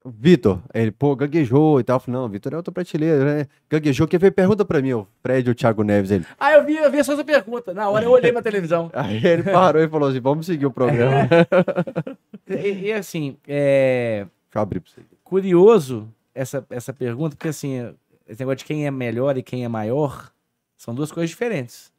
Vitor, 0.05 0.61
ele, 0.73 0.91
pô, 0.91 1.15
gaguejou 1.15 1.79
e 1.79 1.85
tal. 1.85 1.97
Eu 1.97 2.01
falei, 2.01 2.21
não, 2.21 2.29
Vitor 2.29 2.55
é 2.55 2.57
outra 2.57 2.73
prateleira, 2.73 3.25
né? 3.25 3.47
Gaguejou, 3.69 4.09
quem 4.09 4.19
veio 4.19 4.33
pergunta 4.33 4.65
pra 4.65 4.81
mim, 4.81 4.95
o 4.95 5.07
Fred 5.23 5.49
ou 5.49 5.53
o 5.53 5.55
Thiago 5.55 5.83
Neves, 5.83 6.11
ele. 6.11 6.25
Ah, 6.39 6.53
eu 6.53 6.65
vi, 6.65 6.77
eu 6.77 6.91
vi 6.91 7.05
só 7.05 7.13
essa 7.13 7.25
pergunta. 7.25 7.75
Na 7.75 7.89
hora 7.91 8.07
eu 8.07 8.11
olhei 8.11 8.33
pra 8.33 8.41
televisão. 8.41 8.91
Aí 8.95 9.25
ele 9.25 9.43
parou 9.43 9.83
e 9.83 9.89
falou 9.89 10.09
assim, 10.09 10.21
vamos 10.21 10.47
seguir 10.47 10.67
o 10.67 10.71
programa. 10.71 11.29
E, 12.49 12.87
e, 12.89 12.93
assim, 12.93 13.37
é 13.47 14.27
Deixa 14.47 14.59
eu 14.59 14.63
abrir 14.63 14.81
pra 14.81 14.91
você. 14.91 15.03
curioso 15.23 16.13
essa, 16.35 16.67
essa 16.69 16.93
pergunta, 16.93 17.37
porque 17.37 17.47
assim, 17.47 17.95
esse 18.27 18.41
negócio 18.41 18.59
de 18.59 18.65
quem 18.65 18.87
é 18.89 18.91
melhor 18.91 19.37
e 19.37 19.43
quem 19.43 19.65
é 19.65 19.69
maior 19.69 20.33
são 20.77 20.93
duas 20.93 21.13
coisas 21.13 21.31
diferentes. 21.31 21.93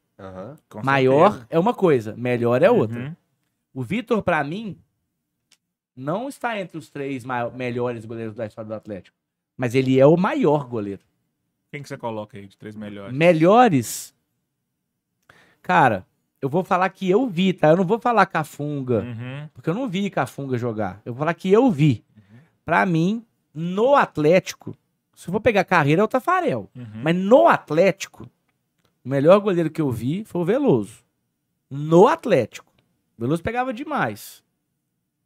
Com 0.68 0.84
maior 0.84 1.46
é 1.48 1.58
uma 1.58 1.72
coisa, 1.72 2.14
melhor 2.18 2.62
é 2.62 2.70
outra. 2.70 2.98
Uhum. 2.98 3.16
O 3.72 3.82
Vitor, 3.82 4.22
pra 4.22 4.44
mim, 4.44 4.76
não 5.96 6.28
está 6.28 6.58
entre 6.58 6.78
os 6.78 6.88
três 6.90 7.24
melhores 7.54 8.04
goleiros 8.04 8.34
da 8.34 8.46
história 8.46 8.68
do 8.68 8.74
Atlético. 8.74 9.16
Mas 9.56 9.74
ele 9.74 9.98
é 10.00 10.06
o 10.06 10.16
maior 10.16 10.64
goleiro. 10.66 11.02
Quem 11.70 11.82
que 11.82 11.88
você 11.88 11.96
coloca 11.96 12.36
aí 12.36 12.46
de 12.46 12.56
três 12.56 12.74
melhores? 12.74 13.16
Melhores. 13.16 14.14
Cara, 15.62 16.06
eu 16.40 16.48
vou 16.48 16.64
falar 16.64 16.88
que 16.90 17.08
eu 17.08 17.26
vi, 17.26 17.52
tá? 17.52 17.68
Eu 17.70 17.76
não 17.76 17.84
vou 17.84 17.98
falar 17.98 18.26
Cafunga, 18.26 19.00
Uhum. 19.02 19.48
porque 19.54 19.70
eu 19.70 19.74
não 19.74 19.88
vi 19.88 20.10
Cafunga 20.10 20.58
jogar. 20.58 21.00
Eu 21.04 21.12
vou 21.12 21.20
falar 21.20 21.34
que 21.34 21.50
eu 21.52 21.70
vi. 21.70 22.04
Pra 22.64 22.84
mim, 22.86 23.24
no 23.54 23.94
Atlético, 23.94 24.76
se 25.14 25.28
eu 25.28 25.32
for 25.32 25.40
pegar 25.40 25.64
carreira, 25.64 26.00
é 26.02 26.04
o 26.04 26.08
Tafarel. 26.08 26.68
Uhum. 26.74 26.86
Mas 27.02 27.14
no 27.16 27.46
Atlético, 27.48 28.28
o 29.04 29.08
melhor 29.08 29.38
goleiro 29.40 29.70
que 29.70 29.80
eu 29.80 29.90
vi 29.90 30.24
foi 30.24 30.40
o 30.40 30.44
Veloso. 30.44 31.02
No 31.70 32.06
Atlético. 32.06 32.72
O 33.16 33.20
Veloso 33.22 33.42
pegava 33.42 33.72
demais. 33.72 34.42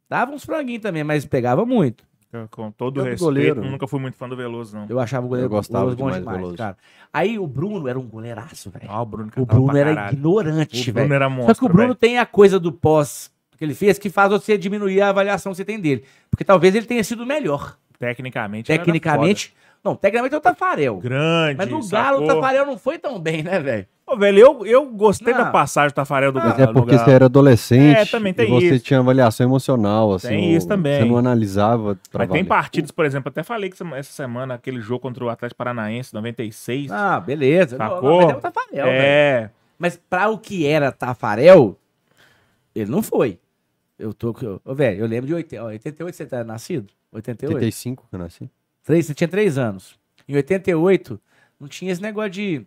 Dava 0.09 0.31
uns 0.31 0.43
franguinhos 0.45 0.81
também, 0.81 1.03
mas 1.03 1.25
pegava 1.25 1.65
muito. 1.65 2.05
Eu, 2.31 2.47
Com 2.51 2.71
todo 2.71 2.97
o 2.99 3.03
respeito, 3.03 3.23
goleiro. 3.23 3.63
nunca 3.63 3.87
fui 3.87 3.99
muito 4.01 4.15
fã 4.17 4.27
do 4.27 4.35
Veloso, 4.35 4.75
não. 4.75 4.85
Eu 4.89 4.99
achava 4.99 5.25
o 5.25 5.29
goleiro 5.29 5.45
Eu 5.45 5.49
gostava 5.49 5.85
Veloso 5.85 5.97
bom 5.97 6.05
demais 6.05 6.17
do 6.21 6.25
demais, 6.25 6.37
Veloso. 6.39 6.57
cara. 6.57 6.77
Aí 7.13 7.39
o 7.39 7.47
Bruno 7.47 7.87
era 7.87 7.97
um 7.97 8.03
goleiraço, 8.05 8.69
velho. 8.69 8.85
Ah, 8.89 9.01
o 9.01 9.05
Bruno 9.05 9.31
O 9.37 9.45
Bruno 9.45 9.77
era 9.77 9.95
caralho. 9.95 10.13
ignorante, 10.13 10.89
O 10.89 10.93
Bruno 10.93 11.07
velho. 11.09 11.13
era 11.15 11.25
Só 11.29 11.35
monstro, 11.35 11.55
que 11.55 11.65
o 11.65 11.69
Bruno 11.69 11.87
velho. 11.89 11.95
tem 11.95 12.19
a 12.19 12.25
coisa 12.25 12.59
do 12.59 12.71
pós 12.71 13.31
que 13.57 13.63
ele 13.63 13.73
fez 13.73 13.97
que 13.97 14.09
faz 14.09 14.29
você 14.29 14.57
diminuir 14.57 15.01
a 15.01 15.09
avaliação 15.09 15.51
que 15.51 15.55
você 15.57 15.65
tem 15.65 15.79
dele. 15.79 16.03
Porque 16.29 16.43
talvez 16.43 16.75
ele 16.75 16.85
tenha 16.85 17.03
sido 17.03 17.25
melhor. 17.25 17.75
Tecnicamente, 17.97 18.67
Tecnicamente. 18.67 19.55
Não, 19.83 19.95
tecnicamente 19.95 20.35
é 20.35 20.37
o 20.37 20.41
Tafarel. 20.41 20.97
grande. 20.97 21.57
Mas 21.57 21.69
no 21.69 21.87
Galo, 21.87 22.23
o? 22.23 22.27
Tafarel 22.27 22.65
não 22.65 22.77
foi 22.77 22.97
tão 22.97 23.19
bem, 23.19 23.41
né, 23.43 23.59
velho? 23.59 23.87
Ô, 24.05 24.15
velho, 24.17 24.39
eu, 24.39 24.65
eu 24.65 24.85
gostei 24.85 25.33
Não. 25.33 25.43
da 25.45 25.51
passagem 25.51 25.89
do 25.91 25.95
Tafarel 25.95 26.31
do 26.31 26.39
Ah, 26.39 26.45
Mas 26.45 26.57
Galo. 26.57 26.69
é 26.69 26.73
porque 26.73 26.91
Galo. 26.95 27.05
você 27.05 27.11
era 27.11 27.25
adolescente 27.25 27.97
É, 27.97 28.05
também 28.05 28.33
tem 28.33 28.45
e 28.47 28.49
você 28.49 28.75
isso. 28.75 28.85
tinha 28.85 28.99
avaliação 28.99 29.45
emocional, 29.45 30.13
assim. 30.13 30.29
Tem 30.29 30.55
isso 30.55 30.67
também. 30.67 30.99
Você 31.01 31.05
não 31.05 31.17
analisava 31.17 31.97
Mas 32.13 32.19
tem 32.21 32.27
valer. 32.27 32.45
partidos, 32.45 32.91
por 32.91 33.05
exemplo, 33.05 33.29
até 33.29 33.43
falei 33.43 33.69
que 33.69 33.75
essa- 33.95 34.03
semana, 34.13 34.53
aquele 34.55 34.79
jogo 34.81 35.01
contra 35.01 35.23
o 35.25 35.29
Atlético 35.29 35.57
Paranaense, 35.57 36.13
96. 36.13 36.89
Ah, 36.91 37.19
beleza. 37.19 37.77
Não, 37.77 37.89
Sacou? 37.95 38.17
mas 38.21 38.29
é 38.29 38.35
o 38.35 38.39
Tafarel, 38.41 38.85
velho. 38.85 38.89
é, 39.01 39.49
Mas 39.77 39.99
pra 40.09 40.29
o 40.29 40.37
que 40.39 40.65
era 40.65 40.91
Tafarel, 40.91 41.77
ele 42.73 42.89
não 42.89 43.01
foi. 43.03 43.39
Eu 43.99 44.13
tô. 44.13 44.33
com- 44.33 44.59
Ô, 44.63 44.73
velho, 44.73 45.01
eu 45.01 45.07
lembro 45.07 45.27
de 45.27 45.33
80, 45.33 45.63
ó, 45.63 45.67
88 45.67 46.15
você 46.15 46.25
tá 46.25 46.43
nascido? 46.43 46.87
88? 47.11 47.55
85 47.55 48.05
que 48.09 48.15
eu 48.15 48.19
nasci. 48.19 48.49
Três, 48.87 49.05
você 49.05 49.13
tinha 49.13 49.27
três 49.27 49.57
anos. 49.57 49.99
Em 50.29 50.33
88, 50.37 51.19
não 51.59 51.67
tinha 51.67 51.91
esse 51.91 52.01
negócio 52.01 52.31
de 52.31 52.65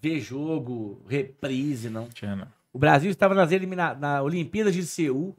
ver 0.00 0.20
jogo, 0.20 1.02
reprise, 1.08 1.90
não. 1.90 2.06
tinha, 2.08 2.36
não. 2.36 2.46
O 2.72 2.78
Brasil 2.78 3.10
estava 3.10 3.34
nas 3.34 3.50
elimina 3.50 3.92
na 3.94 4.22
Olimpíadas 4.22 4.72
de 4.72 4.86
Seul, 4.86 5.36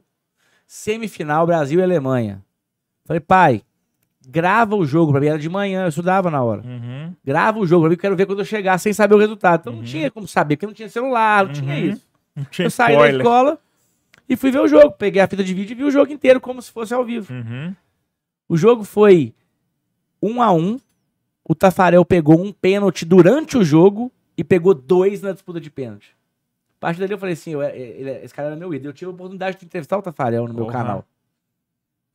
semifinal 0.66 1.46
Brasil 1.46 1.80
e 1.80 1.82
Alemanha. 1.82 2.44
Falei, 3.06 3.20
pai, 3.20 3.62
grava 4.28 4.76
o 4.76 4.84
jogo 4.84 5.12
pra 5.12 5.20
mim. 5.22 5.28
Era 5.28 5.38
de 5.38 5.48
manhã, 5.48 5.84
eu 5.84 5.88
estudava 5.88 6.30
na 6.30 6.42
hora. 6.42 6.60
Uhum. 6.62 7.14
Grava 7.24 7.58
o 7.58 7.66
jogo 7.66 7.84
pra 7.84 7.90
mim, 7.90 7.96
quero 7.96 8.14
ver 8.14 8.26
quando 8.26 8.40
eu 8.40 8.44
chegar 8.44 8.76
sem 8.76 8.92
saber 8.92 9.14
o 9.14 9.18
resultado. 9.18 9.60
Então 9.60 9.72
não 9.72 9.78
Uhum. 9.80 9.84
tinha 9.86 10.10
como 10.10 10.28
saber, 10.28 10.56
porque 10.56 10.66
não 10.66 10.74
tinha 10.74 10.90
celular, 10.90 11.46
não 11.46 11.52
tinha 11.54 11.74
Uhum. 11.74 11.90
isso. 11.90 12.06
Não 12.36 12.44
tinha 12.44 12.66
Eu 12.66 12.70
saí 12.70 12.92
spoiler. 12.92 13.12
da 13.16 13.18
escola 13.24 13.58
e 14.28 14.36
fui 14.36 14.50
ver 14.50 14.60
o 14.60 14.68
jogo. 14.68 14.92
Peguei 14.92 15.22
a 15.22 15.26
fita 15.26 15.42
de 15.42 15.54
vídeo 15.54 15.72
e 15.72 15.76
vi 15.76 15.84
o 15.84 15.90
jogo 15.90 16.12
inteiro, 16.12 16.38
como 16.38 16.60
se 16.60 16.70
fosse 16.70 16.92
ao 16.92 17.02
vivo. 17.04 17.32
Uhum. 17.32 17.74
O 18.48 18.56
jogo 18.58 18.84
foi 18.84 19.34
um 20.22 20.40
a 20.42 20.52
um. 20.52 20.78
O 21.44 21.54
Tafarel 21.54 22.04
pegou 22.04 22.40
um 22.40 22.52
pênalti 22.52 23.04
durante 23.04 23.58
o 23.58 23.64
jogo 23.64 24.10
e 24.36 24.44
pegou 24.44 24.72
dois 24.74 25.20
na 25.20 25.32
disputa 25.32 25.60
de 25.60 25.70
pênalti. 25.70 26.16
A 26.78 26.80
partir 26.80 27.00
dali 27.00 27.12
eu 27.12 27.18
falei 27.18 27.32
assim, 27.34 27.50
eu- 27.52 27.62
ele- 27.62 28.24
esse 28.24 28.32
cara 28.34 28.48
era 28.48 28.56
meu 28.56 28.72
ídolo. 28.72 28.90
Eu 28.90 28.92
tive 28.94 29.10
a 29.10 29.14
oportunidade 29.14 29.58
de 29.58 29.64
entrevistar 29.64 29.98
o 29.98 30.02
Tafarel 30.02 30.46
no 30.48 30.54
meu 30.54 30.64
Porra. 30.64 30.78
canal. 30.78 31.04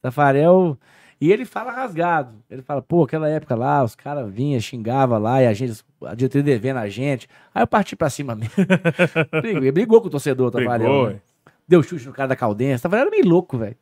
Tafarel... 0.01 0.77
E 1.19 1.31
ele 1.31 1.45
fala 1.45 1.71
rasgado. 1.71 2.35
Ele 2.47 2.61
fala, 2.61 2.79
pô, 2.79 3.03
aquela 3.03 3.27
época 3.27 3.55
lá, 3.55 3.83
os 3.83 3.95
caras 3.95 4.31
vinham, 4.31 4.59
xingavam 4.61 5.17
lá, 5.17 5.41
e 5.41 5.47
a 5.47 5.53
gente, 5.53 5.83
a 6.05 6.13
diretoria 6.13 6.43
devendo 6.43 6.77
a 6.77 6.87
gente. 6.87 7.27
Aí 7.55 7.63
eu 7.63 7.67
parti 7.67 7.95
pra 7.95 8.07
cima 8.07 8.35
mesmo. 8.35 8.53
brigou, 9.41 9.71
brigou 9.71 10.01
com 10.01 10.07
o 10.07 10.11
torcedor, 10.11 10.49
o 10.49 10.51
Tafarel. 10.51 11.09
Né? 11.09 11.21
Deu 11.67 11.81
chute 11.81 12.05
no 12.05 12.13
cara 12.13 12.27
da 12.27 12.35
Caldense. 12.35 12.83
Tafarel 12.83 13.07
era 13.07 13.09
meio 13.11 13.27
louco, 13.27 13.57
velho. 13.57 13.73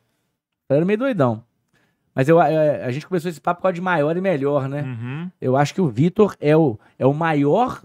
Tafarel 0.66 0.78
Era 0.78 0.84
meio 0.86 0.98
doidão. 0.98 1.44
Mas 2.16 2.30
eu, 2.30 2.40
a, 2.40 2.46
a 2.46 2.90
gente 2.90 3.06
começou 3.06 3.30
esse 3.30 3.38
papo 3.38 3.60
com 3.60 3.68
a 3.68 3.72
de 3.72 3.80
maior 3.82 4.16
e 4.16 4.22
melhor, 4.22 4.70
né? 4.70 4.80
Uhum. 4.80 5.30
Eu 5.38 5.54
acho 5.54 5.74
que 5.74 5.82
o 5.82 5.88
Vitor 5.88 6.34
é 6.40 6.56
o, 6.56 6.78
é 6.98 7.04
o 7.04 7.12
maior 7.12 7.84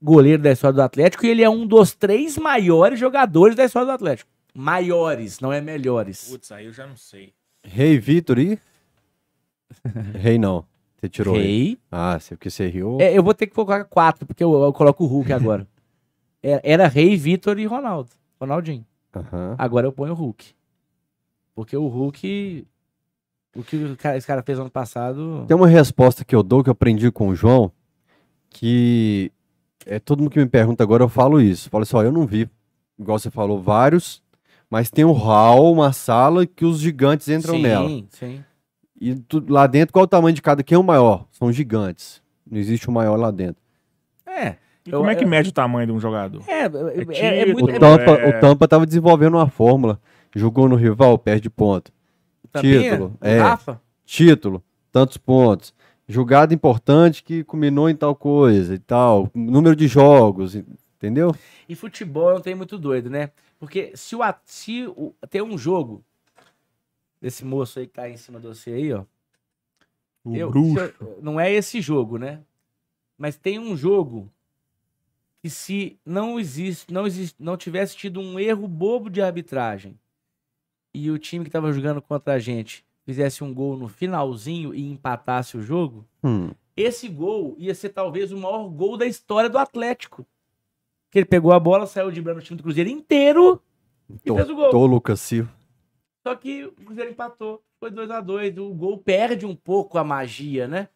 goleiro 0.00 0.42
da 0.42 0.50
história 0.50 0.72
do 0.74 0.80
Atlético 0.80 1.26
e 1.26 1.28
ele 1.28 1.42
é 1.42 1.50
um 1.50 1.66
dos 1.66 1.94
três 1.94 2.38
maiores 2.38 2.98
jogadores 2.98 3.54
da 3.54 3.66
história 3.66 3.84
do 3.84 3.92
Atlético. 3.92 4.30
Maiores, 4.54 5.40
não 5.40 5.52
é 5.52 5.60
melhores. 5.60 6.30
Putz, 6.30 6.50
aí 6.52 6.64
eu 6.64 6.72
já 6.72 6.86
não 6.86 6.96
sei. 6.96 7.34
Rei 7.62 7.98
Vitor 7.98 8.38
e. 8.38 8.58
Rei 10.18 10.38
não. 10.38 10.64
Você 10.96 11.08
tirou. 11.10 11.34
Rei. 11.34 11.78
Ah, 11.92 12.18
você, 12.18 12.34
porque 12.36 12.48
você 12.48 12.66
riu. 12.66 12.96
É, 12.98 13.12
eu 13.12 13.22
vou 13.22 13.34
ter 13.34 13.46
que 13.46 13.52
colocar 13.52 13.84
quatro, 13.84 14.24
porque 14.24 14.42
eu, 14.42 14.54
eu 14.54 14.72
coloco 14.72 15.04
o 15.04 15.06
Hulk 15.06 15.32
agora. 15.32 15.66
É, 16.46 16.60
Era 16.62 16.86
Rei, 16.88 17.16
Vitor 17.16 17.58
e 17.58 17.64
Ronaldo. 17.64 18.10
Ronaldinho. 18.38 18.84
Aham. 19.16 19.54
Agora 19.56 19.86
eu 19.86 19.92
ponho 19.92 20.12
o 20.12 20.14
Hulk. 20.14 20.54
Porque 21.54 21.74
o 21.74 21.88
Hulk 21.88 22.66
O 23.54 23.62
que 23.62 23.76
esse 24.16 24.26
cara 24.26 24.42
fez 24.42 24.58
ano 24.58 24.70
passado. 24.70 25.44
Tem 25.46 25.56
uma 25.56 25.68
resposta 25.68 26.24
que 26.24 26.34
eu 26.34 26.42
dou, 26.42 26.62
que 26.62 26.68
eu 26.68 26.72
aprendi 26.72 27.10
com 27.10 27.28
o 27.28 27.34
João, 27.34 27.70
que 28.50 29.30
é 29.86 29.98
todo 29.98 30.20
mundo 30.20 30.30
que 30.30 30.38
me 30.38 30.46
pergunta 30.46 30.82
agora, 30.82 31.04
eu 31.04 31.08
falo 31.08 31.40
isso. 31.40 31.68
Eu 31.68 31.70
falo 31.70 31.82
assim, 31.82 31.96
ó, 31.96 32.02
eu 32.02 32.12
não 32.12 32.26
vi, 32.26 32.48
igual 32.98 33.18
você 33.18 33.30
falou, 33.30 33.60
vários, 33.60 34.22
mas 34.70 34.90
tem 34.90 35.04
um 35.04 35.12
hall, 35.12 35.72
uma 35.72 35.92
sala 35.92 36.46
que 36.46 36.64
os 36.64 36.80
gigantes 36.80 37.28
entram 37.28 37.54
sim, 37.54 37.62
nela. 37.62 37.88
sim. 38.10 38.44
E 39.00 39.14
tu- 39.14 39.44
lá 39.48 39.66
dentro, 39.66 39.92
qual 39.92 40.04
o 40.04 40.08
tamanho 40.08 40.34
de 40.34 40.42
cada? 40.42 40.62
Quem 40.62 40.76
é 40.76 40.78
o 40.78 40.82
maior? 40.84 41.26
São 41.32 41.52
gigantes. 41.52 42.22
Não 42.50 42.58
existe 42.58 42.88
o 42.88 42.92
maior 42.92 43.16
lá 43.16 43.30
dentro. 43.30 43.62
É. 44.26 44.56
E 44.86 44.90
Eu- 44.90 44.98
como 44.98 45.10
é 45.10 45.14
que 45.14 45.24
eu- 45.24 45.28
mede 45.28 45.48
o 45.50 45.52
tamanho 45.52 45.86
de 45.86 45.92
um 45.92 46.00
jogador? 46.00 46.42
É, 46.46 46.62
é, 46.62 46.66
é, 46.66 47.40
é 47.42 47.46
muito. 47.52 47.66
O 47.66 47.70
é 47.70 47.78
Tampa, 47.78 48.10
é- 48.12 48.28
o 48.28 48.40
Tampa 48.40 48.68
tava 48.68 48.86
desenvolvendo 48.86 49.34
uma 49.34 49.48
fórmula. 49.48 50.00
Jogou 50.34 50.68
no 50.68 50.76
rival, 50.76 51.16
perde 51.18 51.48
ponto. 51.50 51.92
Tampinha, 52.54 52.90
título, 52.92 53.18
é. 53.20 53.38
Rafa. 53.38 53.82
Título, 54.04 54.62
tantos 54.92 55.16
pontos. 55.16 55.74
Jogada 56.06 56.54
importante 56.54 57.22
que 57.24 57.42
culminou 57.42 57.88
em 57.90 57.96
tal 57.96 58.14
coisa 58.14 58.74
e 58.74 58.78
tal. 58.78 59.28
Número 59.34 59.74
de 59.74 59.88
jogos, 59.88 60.54
entendeu? 60.54 61.34
E 61.68 61.74
futebol 61.74 62.34
não 62.34 62.40
tem 62.40 62.54
muito 62.54 62.78
doido, 62.78 63.10
né? 63.10 63.30
Porque 63.58 63.92
se, 63.96 64.14
o, 64.14 64.20
se 64.44 64.86
o, 64.86 65.12
tem 65.28 65.42
um 65.42 65.58
jogo 65.58 66.04
desse 67.20 67.44
moço 67.44 67.78
aí 67.80 67.86
que 67.86 67.92
tá 67.94 68.02
aí 68.02 68.12
em 68.12 68.16
cima 68.18 68.38
de 68.38 68.46
você 68.46 68.70
aí, 68.70 68.92
ó. 68.92 69.04
O 70.22 70.36
eu- 70.36 70.50
bruxo. 70.50 70.78
eu- 71.00 71.18
não 71.22 71.40
é 71.40 71.50
esse 71.50 71.80
jogo, 71.80 72.18
né? 72.18 72.40
Mas 73.18 73.36
tem 73.36 73.58
um 73.58 73.76
jogo 73.76 74.30
que 75.42 75.50
se 75.50 75.98
não 76.04 76.38
existe, 76.38 76.92
não 76.92 77.06
existe, 77.06 77.42
não 77.42 77.56
tivesse 77.56 77.96
tido 77.96 78.20
um 78.20 78.38
erro 78.38 78.68
bobo 78.68 79.10
de 79.10 79.20
arbitragem 79.20 79.98
e 80.94 81.10
o 81.10 81.18
time 81.18 81.44
que 81.44 81.50
tava 81.50 81.72
jogando 81.72 82.00
contra 82.00 82.34
a 82.34 82.38
gente 82.38 82.84
fizesse 83.04 83.42
um 83.44 83.52
gol 83.52 83.76
no 83.76 83.88
finalzinho 83.88 84.74
e 84.74 84.90
empatasse 84.90 85.56
o 85.56 85.60
jogo, 85.62 86.06
Hum, 86.22 86.50
esse 86.76 87.08
gol 87.08 87.54
ia 87.58 87.74
ser 87.74 87.90
talvez 87.90 88.32
o 88.32 88.38
maior 88.38 88.66
gol 88.68 88.96
da 88.96 89.04
história 89.06 89.50
do 89.50 89.58
Atlético. 89.58 90.26
Que 91.10 91.18
ele 91.18 91.26
pegou 91.26 91.52
a 91.52 91.60
bola, 91.60 91.86
saiu 91.86 92.10
de 92.10 92.20
o 92.20 92.40
time 92.40 92.56
do 92.56 92.62
Cruzeiro 92.62 92.88
inteiro, 92.88 93.60
E 94.10 94.18
tô, 94.18 94.36
fez 94.36 94.48
o 94.50 94.54
gol. 94.56 94.70
tô, 94.70 94.86
Lucas 94.86 95.20
Silva. 95.20 95.52
só 96.26 96.34
que 96.34 96.64
o 96.64 96.72
Cruzeiro 96.72 97.10
empatou. 97.10 97.62
Foi 97.78 97.90
2 97.90 98.10
a 98.10 98.20
2 98.20 98.56
O 98.58 98.72
gol 98.72 98.96
perde 98.96 99.44
um 99.44 99.54
pouco 99.54 99.98
a 99.98 100.04
magia, 100.04 100.66
né? 100.66 100.88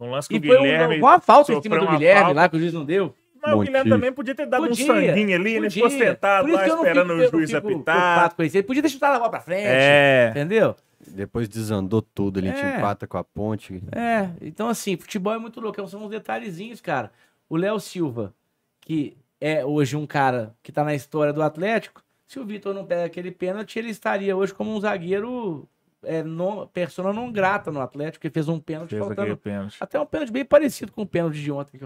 Um 0.00 0.10
lance 0.10 0.28
que 0.28 0.36
E 0.36 0.38
o 0.38 0.42
foi 0.42 0.56
um- 0.58 0.62
Guilherme. 0.62 0.98
uma 0.98 1.20
falta 1.20 1.52
em 1.52 1.60
cima 1.62 1.78
do 1.78 1.86
Guilherme 1.86 2.22
falta. 2.22 2.34
lá, 2.40 2.48
que 2.48 2.56
o 2.56 2.58
juiz 2.58 2.72
não 2.72 2.84
deu. 2.84 3.14
Mas 3.46 3.54
o 3.54 3.60
Guilherme 3.60 3.90
também 3.90 4.12
podia 4.12 4.34
ter 4.34 4.46
dado 4.46 4.66
Podia, 4.68 4.84
um 4.84 4.86
sanguinho 4.86 5.34
ali, 5.36 5.54
ele 5.54 5.70
ficou 5.70 5.88
podia. 5.90 6.06
sentado 6.08 6.50
lá 6.52 6.66
esperando 6.66 7.08
fico- 7.22 7.36
o 7.36 7.38
juiz 7.38 7.50
fico 7.50 7.66
apitar. 7.68 7.96
preocupado 7.96 8.34
com 8.36 8.42
isso. 8.42 8.56
Ele 8.56 8.62
podia 8.66 8.82
ter 8.82 8.88
chutado 8.88 9.14
a 9.16 9.18
bola 9.18 9.30
pra 9.30 9.40
frente, 9.40 9.66
É. 9.66 10.28
entendeu? 10.30 10.74
Depois 11.06 11.48
desandou 11.48 12.00
tudo, 12.00 12.40
ele 12.40 12.50
te 12.52 12.60
É. 12.60 12.78
empata 12.78 13.06
com 13.06 13.18
a 13.18 13.24
ponte. 13.24 13.82
É, 13.92 14.30
então 14.40 14.68
assim, 14.68 14.96
futebol 14.96 15.34
é 15.34 15.38
muito 15.38 15.60
louco, 15.60 15.86
são 15.86 16.02
uns 16.04 16.10
detalhezinhos, 16.10 16.80
cara. 16.80 17.12
O 17.48 17.56
Léo 17.56 17.78
Silva, 17.78 18.32
que 18.80 19.16
é 19.40 19.64
hoje 19.64 19.96
um 19.96 20.06
cara 20.06 20.54
que 20.62 20.72
tá 20.72 20.82
na 20.82 20.94
história 20.94 21.32
do 21.32 21.42
Atlético, 21.42 22.02
se 22.26 22.40
o 22.40 22.44
Vitor 22.46 22.72
não 22.74 22.86
pega 22.86 23.04
aquele 23.04 23.30
pênalti, 23.30 23.78
ele 23.78 23.90
estaria 23.90 24.34
hoje 24.34 24.54
como 24.54 24.74
um 24.74 24.80
zagueiro 24.80 25.68
é, 26.06 26.22
não, 26.22 26.66
persona 26.66 27.12
não 27.14 27.32
grata 27.32 27.70
no 27.72 27.80
Atlético, 27.80 28.20
que 28.22 28.30
fez 28.30 28.46
um 28.46 28.58
pênalti 28.60 28.90
Fez 28.90 29.02
faltando. 29.04 29.36
pênalti. 29.38 29.76
Até 29.80 29.98
um 29.98 30.04
pênalti 30.04 30.30
bem 30.32 30.44
parecido 30.44 30.92
com 30.92 31.00
o 31.02 31.06
pênalti 31.06 31.40
de 31.40 31.50
ontem 31.50 31.78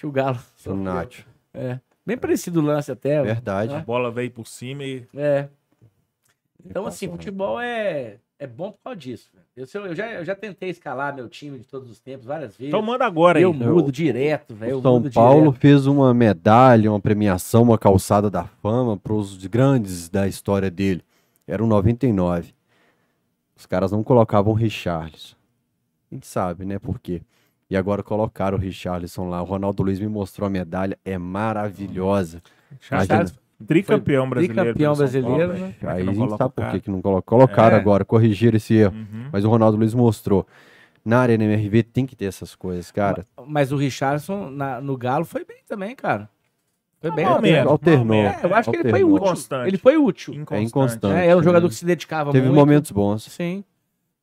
que, 0.00 0.06
o- 0.06 0.08
o 0.08 0.12
Galo. 0.12 0.38
O. 0.66 0.74
Nacho. 0.74 1.26
É. 1.54 1.78
Bem 2.06 2.16
parecido 2.16 2.60
o 2.60 2.62
lance 2.64 2.90
até. 2.90 3.22
Verdade. 3.22 3.74
A 3.74 3.80
bola 3.80 4.10
veio 4.10 4.30
por 4.30 4.46
cima 4.46 4.82
e. 4.84 5.06
É. 5.14 5.48
Então, 6.64 6.86
assim, 6.86 7.08
futebol 7.08 7.58
é, 7.60 8.16
é 8.38 8.46
bom 8.46 8.70
por 8.72 8.78
causa 8.82 8.98
disso. 8.98 9.30
velho. 9.32 9.46
Eu, 9.56 9.86
eu, 9.86 9.94
já, 9.94 10.12
eu 10.12 10.24
já 10.24 10.34
tentei 10.34 10.70
escalar 10.70 11.14
meu 11.14 11.28
time 11.28 11.58
de 11.58 11.64
todos 11.66 11.90
os 11.90 11.98
tempos 12.00 12.26
várias 12.26 12.56
vezes. 12.56 12.68
Então 12.68 12.82
manda 12.82 13.04
agora 13.04 13.38
aí. 13.38 13.42
eu 13.44 13.52
mudo 13.52 13.90
direto, 13.92 14.54
velho. 14.54 14.78
O 14.78 14.82
São 14.82 14.94
mudo 14.94 15.10
Paulo 15.12 15.40
direto. 15.46 15.60
fez 15.60 15.86
uma 15.86 16.12
medalha, 16.14 16.90
uma 16.90 17.00
premiação, 17.00 17.62
uma 17.62 17.78
calçada 17.78 18.30
da 18.30 18.44
fama 18.44 18.96
para 18.96 19.12
os 19.12 19.46
grandes 19.46 20.08
da 20.08 20.26
história 20.28 20.70
dele. 20.70 21.02
Era 21.46 21.62
um 21.64 21.66
99. 21.66 22.54
Os 23.56 23.66
caras 23.66 23.92
não 23.92 24.02
colocavam 24.02 24.52
o 24.52 24.56
Richarlison. 24.56 25.34
A 26.10 26.14
gente 26.14 26.26
sabe, 26.26 26.64
né, 26.64 26.78
por 26.78 26.98
quê. 26.98 27.22
E 27.70 27.76
agora 27.76 28.02
colocaram 28.02 28.58
o 28.58 28.60
Richarlison 28.60 29.28
lá. 29.28 29.40
O 29.40 29.44
Ronaldo 29.44 29.82
Luiz 29.84 30.00
me 30.00 30.08
mostrou 30.08 30.46
a 30.46 30.50
medalha. 30.50 30.98
É 31.04 31.16
maravilhosa. 31.16 32.42
Charles, 32.80 33.38
tricampeão 33.66 34.28
brasileiro. 34.28 34.54
tricampeão 34.62 34.86
Paulo, 34.94 34.98
brasileiro, 34.98 35.52
né? 35.52 35.74
Como 35.78 35.92
é 35.92 35.94
Aí 35.94 36.02
não 36.04 36.10
a 36.10 36.14
gente 36.14 36.24
coloca 36.24 36.36
sabe 36.44 36.54
por 36.54 36.70
que, 36.72 36.80
que 36.80 36.90
não 36.90 37.00
colocaram. 37.02 37.38
Colocaram 37.46 37.76
É. 37.76 37.80
agora, 37.80 38.04
corrigiram 38.04 38.56
esse 38.56 38.74
erro. 38.74 38.94
Uhum. 38.96 39.28
Mas 39.32 39.44
o 39.44 39.48
Ronaldo 39.48 39.76
Luiz 39.78 39.94
mostrou. 39.94 40.46
Na 41.04 41.20
Arena 41.20 41.44
MRV 41.44 41.82
tem 41.84 42.04
que 42.04 42.14
ter 42.14 42.26
essas 42.26 42.54
coisas, 42.54 42.90
cara. 42.90 43.24
Mas 43.46 43.72
o 43.72 43.76
Richardson 43.76 44.50
na- 44.50 44.80
no 44.80 44.96
Galo 44.98 45.24
foi 45.24 45.44
bem 45.44 45.58
também, 45.66 45.94
cara. 45.96 46.28
Foi 47.00 47.10
bem. 47.12 47.24
Alternou. 47.24 47.70
mais 47.74 47.98
ou 47.98 48.04
menos. 48.04 48.32
É, 48.42 48.46
eu 48.46 48.54
acho 48.54 48.70
que 48.70 48.76
ele 48.76 48.90
foi 48.90 49.00
Alternou. 49.00 49.14
útil. 49.16 49.28
Constante. 49.28 49.68
Ele 49.68 49.78
foi 49.78 49.96
útil. 49.96 50.34
Inconstante. 50.34 50.66
inconstante. 50.68 51.14
É, 51.16 51.26
era 51.28 51.38
um 51.38 51.42
jogador 51.42 51.68
que 51.68 51.74
se 51.74 51.84
dedicava 51.86 52.30
Teve 52.32 52.46
muito. 52.48 52.58
momentos 52.58 52.90
bons. 52.90 53.22
Sim. 53.24 53.64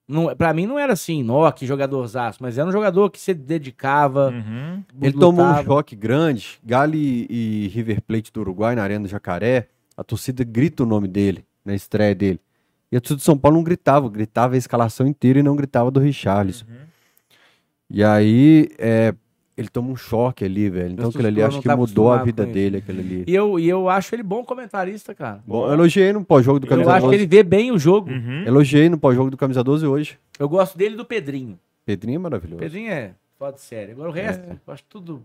Não, 0.08 0.34
pra 0.36 0.54
mim 0.54 0.66
não 0.66 0.80
era 0.80 0.94
assim, 0.94 1.22
nó, 1.22 1.52
que 1.52 1.66
jogadorzaço, 1.66 2.40
mas 2.42 2.58
era 2.58 2.68
um 2.68 2.72
jogador 2.72 3.10
que 3.10 3.20
se 3.20 3.34
dedicava. 3.34 4.30
Uhum. 4.30 4.84
Ele 5.02 5.14
tomou 5.14 5.44
um 5.44 5.50
lutava. 5.50 5.66
choque 5.66 5.96
grande. 5.96 6.60
Galo 6.64 6.96
e, 6.96 7.28
e 7.30 7.68
River 7.68 8.02
Plate 8.02 8.32
do 8.32 8.40
Uruguai 8.40 8.74
na 8.74 8.84
Arena 8.84 9.04
do 9.04 9.10
Jacaré. 9.10 9.68
A 9.98 10.04
torcida 10.04 10.44
grita 10.46 10.84
o 10.84 10.86
nome 10.86 11.10
dele 11.10 11.44
na 11.66 11.76
estreia 11.76 12.16
dele. 12.16 12.40
E 12.90 12.96
a 12.96 13.02
torcida 13.02 13.18
de 13.18 13.24
São 13.24 13.38
Paulo 13.38 13.58
não 13.58 13.64
gritava, 13.64 14.10
gritava 14.10 14.56
a 14.56 14.58
escalação 14.58 15.06
inteira 15.06 15.40
e 15.40 15.44
não 15.44 15.58
gritava 15.58 15.92
do 15.92 16.00
Richarlison. 16.00 16.66
Uhum. 16.70 16.88
E 17.90 18.02
aí 18.04 18.70
é, 18.78 19.14
ele 19.58 19.68
toma 19.68 19.90
um 19.90 19.96
choque 19.96 20.46
ali, 20.46 20.70
velho. 20.70 20.94
Então 20.94 21.10
aquilo 21.10 21.28
ali 21.28 21.42
acho 21.42 21.60
que 21.60 21.68
tá 21.68 21.76
mudou 21.76 22.12
a 22.12 22.24
vida 22.24 22.46
dele, 22.46 22.78
aquele 22.78 23.00
ali. 23.02 23.24
E 23.28 23.34
eu, 23.34 23.60
e 23.60 23.68
eu 23.68 23.90
acho 23.90 24.14
ele 24.14 24.22
bom 24.24 24.44
comentarista, 24.44 25.16
cara. 25.16 25.42
Bom, 25.48 25.66
eu 25.68 25.74
elogiei 25.74 26.14
no 26.14 26.24
pós-jogo 26.24 26.60
do 26.60 26.66
Eu 26.66 26.70
Camisa 26.70 26.92
acho 26.92 27.02
12. 27.06 27.10
que 27.10 27.24
ele 27.24 27.28
vê 27.28 27.42
bem 27.44 27.72
o 27.72 27.80
jogo. 27.80 28.10
Uhum. 28.12 28.44
Elogiei 28.46 28.88
no 28.88 28.98
pós-jogo 28.98 29.32
do 29.32 29.38
Camisa 29.38 29.64
12 29.64 29.86
hoje. 29.88 30.20
Eu 30.40 30.48
gosto 30.48 30.78
dele 30.78 30.94
e 30.94 30.98
do 30.98 31.06
Pedrinho. 31.06 31.58
Pedrinho 31.86 32.16
é 32.18 32.20
maravilhoso. 32.20 32.60
Pedrinho 32.60 32.92
é 32.92 33.12
foda 33.40 33.54
de 33.54 33.62
série. 33.62 33.94
Agora 33.94 34.10
o 34.10 34.14
resto, 34.14 34.44
É. 34.48 34.52
eu 34.68 34.74
acho 34.74 34.84
tudo 34.88 35.24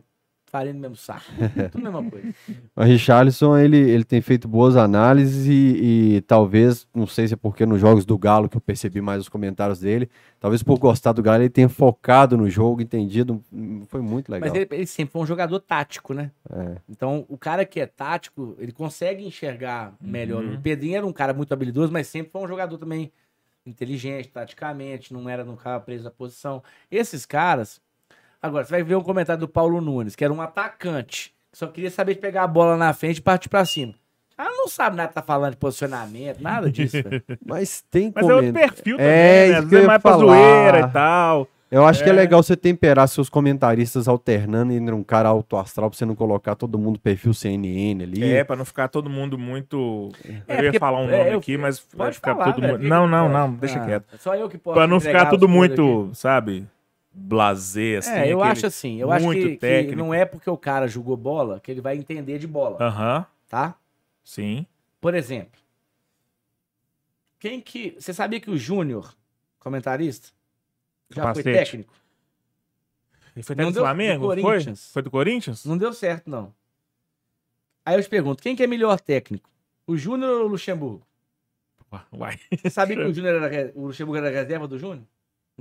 farinha 0.52 0.74
no 0.74 0.80
mesmo 0.80 0.96
saco. 0.96 1.24
tudo 1.72 1.88
a 1.88 1.90
mesma 1.90 2.10
coisa. 2.10 2.34
O 2.76 2.82
Richarlison, 2.82 3.56
ele, 3.56 3.78
ele 3.78 4.04
tem 4.04 4.20
feito 4.20 4.46
boas 4.46 4.76
análises 4.76 5.46
e, 5.46 6.16
e 6.16 6.20
talvez, 6.20 6.86
não 6.94 7.06
sei 7.06 7.26
se 7.26 7.32
é 7.32 7.36
porque 7.36 7.64
nos 7.64 7.80
jogos 7.80 8.04
do 8.04 8.18
Galo 8.18 8.50
que 8.50 8.58
eu 8.58 8.60
percebi 8.60 9.00
mais 9.00 9.22
os 9.22 9.30
comentários 9.30 9.80
dele, 9.80 10.10
talvez 10.38 10.62
por 10.62 10.78
gostar 10.78 11.12
do 11.12 11.22
Galo 11.22 11.42
ele 11.42 11.48
tenha 11.48 11.70
focado 11.70 12.36
no 12.36 12.50
jogo, 12.50 12.82
entendido, 12.82 13.42
foi 13.88 14.02
muito 14.02 14.30
legal. 14.30 14.50
Mas 14.50 14.54
ele, 14.54 14.68
ele 14.70 14.86
sempre 14.86 15.12
foi 15.12 15.22
um 15.22 15.26
jogador 15.26 15.58
tático, 15.58 16.12
né? 16.12 16.30
É. 16.52 16.76
Então, 16.86 17.24
o 17.28 17.38
cara 17.38 17.64
que 17.64 17.80
é 17.80 17.86
tático, 17.86 18.54
ele 18.58 18.72
consegue 18.72 19.24
enxergar 19.24 19.94
melhor. 19.98 20.44
Uhum. 20.44 20.54
O 20.56 20.60
Pedrinho 20.60 20.96
era 20.98 21.06
um 21.06 21.12
cara 21.12 21.32
muito 21.32 21.54
habilidoso, 21.54 21.90
mas 21.90 22.06
sempre 22.06 22.30
foi 22.30 22.42
um 22.42 22.48
jogador 22.48 22.76
também 22.76 23.10
inteligente, 23.64 24.28
taticamente, 24.28 25.14
não 25.14 25.26
era, 25.28 25.44
não 25.44 25.56
ficava 25.56 25.80
preso 25.82 26.04
na 26.04 26.10
posição. 26.10 26.62
Esses 26.90 27.24
caras. 27.24 27.80
Agora, 28.42 28.64
você 28.64 28.70
vai 28.72 28.82
ver 28.82 28.96
um 28.96 29.02
comentário 29.02 29.40
do 29.40 29.48
Paulo 29.48 29.80
Nunes, 29.80 30.16
que 30.16 30.24
era 30.24 30.32
um 30.32 30.40
atacante, 30.42 31.32
que 31.52 31.58
só 31.58 31.66
queria 31.68 31.90
saber 31.90 32.14
de 32.14 32.20
pegar 32.20 32.42
a 32.42 32.48
bola 32.48 32.76
na 32.76 32.92
frente 32.92 33.18
e 33.18 33.22
partir 33.22 33.48
pra 33.48 33.64
cima. 33.64 33.94
Ah, 34.36 34.48
não 34.50 34.66
sabe 34.66 34.96
nada 34.96 35.08
que 35.10 35.14
tá 35.14 35.22
falando 35.22 35.52
de 35.52 35.56
posicionamento, 35.58 36.40
nada 36.40 36.68
disso. 36.70 36.96
Mas 37.46 37.84
tem 37.90 38.10
Mas 38.14 38.28
é 38.28 38.34
outro 38.34 38.52
perfil 38.52 38.96
também, 38.96 39.12
É, 39.12 39.48
né? 39.52 39.58
isso 39.60 39.68
que 39.68 39.76
é 39.76 39.86
mais 39.86 40.02
pra 40.02 40.10
falar. 40.12 40.24
zoeira 40.26 40.80
e 40.80 40.90
tal. 40.90 41.48
Eu 41.70 41.86
acho 41.86 42.02
que 42.02 42.10
é 42.10 42.12
É. 42.12 42.16
legal 42.16 42.42
você 42.42 42.54
temperar 42.56 43.08
seus 43.08 43.30
comentaristas 43.30 44.06
alternando 44.08 44.72
entre 44.74 44.94
um 44.94 45.02
cara 45.02 45.28
alto 45.30 45.56
astral 45.56 45.88
pra 45.88 45.96
você 45.96 46.04
não 46.04 46.14
colocar 46.14 46.54
todo 46.54 46.78
mundo 46.78 46.98
perfil 46.98 47.32
CNN 47.32 48.02
ali. 48.02 48.24
É, 48.30 48.44
pra 48.44 48.56
não 48.56 48.64
ficar 48.64 48.88
todo 48.88 49.08
mundo 49.08 49.38
muito. 49.38 50.10
É, 50.48 50.60
eu 50.66 50.72
ia 50.72 50.78
falar 50.78 50.98
um 51.00 51.08
é, 51.08 51.16
nome 51.18 51.30
eu- 51.32 51.38
aqui, 51.38 51.56
mas 51.56 51.78
vai 51.94 52.08
Pode 52.08 52.16
ficar 52.16 52.34
falar, 52.34 52.52
todo 52.52 52.62
mundo. 52.66 52.78
Não, 52.82 53.06
não, 53.06 53.26
não, 53.28 53.52
deixa 53.54 53.80
Ah, 53.80 53.86
quieto. 53.86 54.04
Só 54.18 54.34
eu 54.34 54.50
que 54.50 54.58
posso 54.58 54.74
Pra 54.74 54.86
não 54.86 55.00
ficar 55.00 55.26
tudo 55.30 55.46
podres 55.48 55.72
aqui. 55.72 55.80
muito, 55.82 56.14
sabe? 56.14 56.66
Blazer, 57.14 57.98
assim. 57.98 58.10
É, 58.10 58.32
eu 58.32 58.42
acho 58.42 58.66
assim, 58.66 58.98
eu 58.98 59.12
acho 59.12 59.30
que, 59.30 59.50
que 59.50 59.56
técnico. 59.58 59.96
não 59.98 60.14
é 60.14 60.24
porque 60.24 60.48
o 60.48 60.56
cara 60.56 60.88
jogou 60.88 61.16
bola 61.16 61.60
que 61.60 61.70
ele 61.70 61.80
vai 61.80 61.96
entender 61.96 62.38
de 62.38 62.46
bola, 62.46 62.78
Aham, 62.80 63.26
tá? 63.48 63.76
sim. 64.24 64.66
Por 65.00 65.14
exemplo, 65.14 65.60
quem 67.38 67.60
que. 67.60 67.96
Você 67.98 68.14
sabia 68.14 68.40
que 68.40 68.50
o 68.50 68.56
Júnior, 68.56 69.14
comentarista, 69.58 70.28
já 71.10 71.22
Capacete. 71.22 71.42
foi 71.42 71.52
técnico? 71.52 71.94
Ele 73.34 73.42
foi 73.42 73.54
até 73.54 73.64
do 73.64 73.72
Flamengo? 73.72 74.26
Foi? 74.40 74.62
Foi 74.76 75.02
do 75.02 75.10
Corinthians? 75.10 75.64
Não 75.64 75.76
deu 75.76 75.92
certo, 75.92 76.30
não. 76.30 76.54
Aí 77.84 77.96
eu 77.96 78.02
te 78.02 78.08
pergunto, 78.08 78.42
quem 78.42 78.54
que 78.54 78.62
é 78.62 78.66
melhor 78.66 79.00
técnico? 79.00 79.50
O 79.86 79.96
Júnior 79.96 80.40
ou 80.42 80.44
o 80.44 80.48
Luxemburgo? 80.48 81.04
Uai. 82.12 82.38
Você 82.56 82.70
sabia 82.70 82.96
que 82.96 83.02
o, 83.02 83.12
Júnior 83.12 83.42
era, 83.42 83.72
o 83.74 83.86
Luxemburgo 83.88 84.24
era 84.24 84.30
reserva 84.30 84.68
do 84.68 84.78
Júnior? 84.78 85.04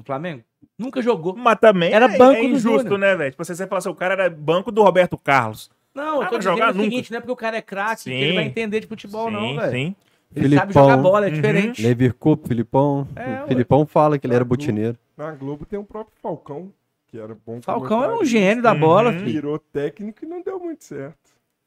No 0.01 0.05
Flamengo? 0.05 0.43
Nunca 0.77 1.01
jogou. 1.01 1.35
Mas 1.35 1.59
também 1.59 1.93
Era 1.93 2.05
é, 2.11 2.17
banco 2.17 2.37
é 2.43 2.47
do 2.47 2.55
injusto, 2.55 2.97
né, 2.97 3.15
velho? 3.15 3.31
Tipo, 3.31 3.45
você 3.45 3.53
vai 3.53 3.67
falar 3.67 3.79
assim, 3.79 3.89
o 3.89 3.95
cara 3.95 4.13
era 4.15 4.29
banco 4.29 4.71
do 4.71 4.81
Roberto 4.83 5.15
Carlos. 5.17 5.69
Não, 5.93 6.15
eu 6.17 6.21
Ah, 6.23 6.25
tô 6.25 6.29
vai 6.31 6.39
dizendo 6.39 6.53
jogar 6.55 6.69
o 6.71 6.73
seguinte, 6.73 6.95
nunca. 6.95 7.07
não 7.11 7.17
é 7.17 7.21
porque 7.21 7.31
o 7.31 7.35
cara 7.35 7.57
é 7.57 7.61
craque 7.61 8.03
que 8.05 8.09
ele 8.11 8.33
vai 8.33 8.43
entender 8.45 8.79
de 8.79 8.87
futebol, 8.87 9.29
não, 9.29 9.49
sim, 9.49 9.55
velho. 9.57 9.71
sim. 9.71 9.95
Ele 10.35 10.55
sabe 10.55 10.73
Filipão. 10.73 10.89
jogar 10.89 10.97
bola, 10.97 11.25
é 11.25 11.29
Uhum. 11.29 11.35
diferente. 11.35 11.81
Lever 11.83 12.13
Cup, 12.13 12.47
Filipão. 12.47 13.07
É, 13.15 13.43
o 13.43 13.47
Filipão 13.47 13.85
fala 13.85 14.17
que 14.17 14.25
ele 14.25 14.33
era 14.33 14.45
butineiro. 14.45 14.97
Na 15.17 15.31
Globo 15.31 15.65
tem 15.65 15.77
o 15.77 15.83
próprio 15.83 16.15
Falcão, 16.21 16.71
que 17.07 17.19
era 17.19 17.35
bom 17.45 17.61
Falcão 17.61 18.03
é 18.03 18.17
um 18.17 18.23
gênio 18.25 18.63
da 18.63 18.73
bola, 18.73 19.11
Uhum. 19.11 19.19
filho. 19.19 19.31
Virou 19.33 19.59
técnico 19.59 20.23
e 20.23 20.27
não 20.27 20.41
deu 20.41 20.57
muito 20.59 20.83
certo. 20.85 21.17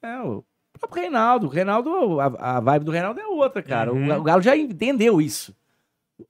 É, 0.02 0.18
o 0.20 0.42
próprio 0.78 1.02
Reinaldo. 1.02 1.46
O 1.46 1.50
Reinaldo, 1.50 2.20
a, 2.20 2.56
a 2.56 2.60
vibe 2.60 2.84
do 2.84 2.90
Reinaldo 2.90 3.20
é 3.20 3.26
outra, 3.26 3.62
cara. 3.62 3.92
O- 3.92 3.96
Uhum. 3.96 4.16
O, 4.18 4.22
Galo 4.22 4.40
já 4.42 4.56
entendeu 4.56 5.20
isso. 5.20 5.54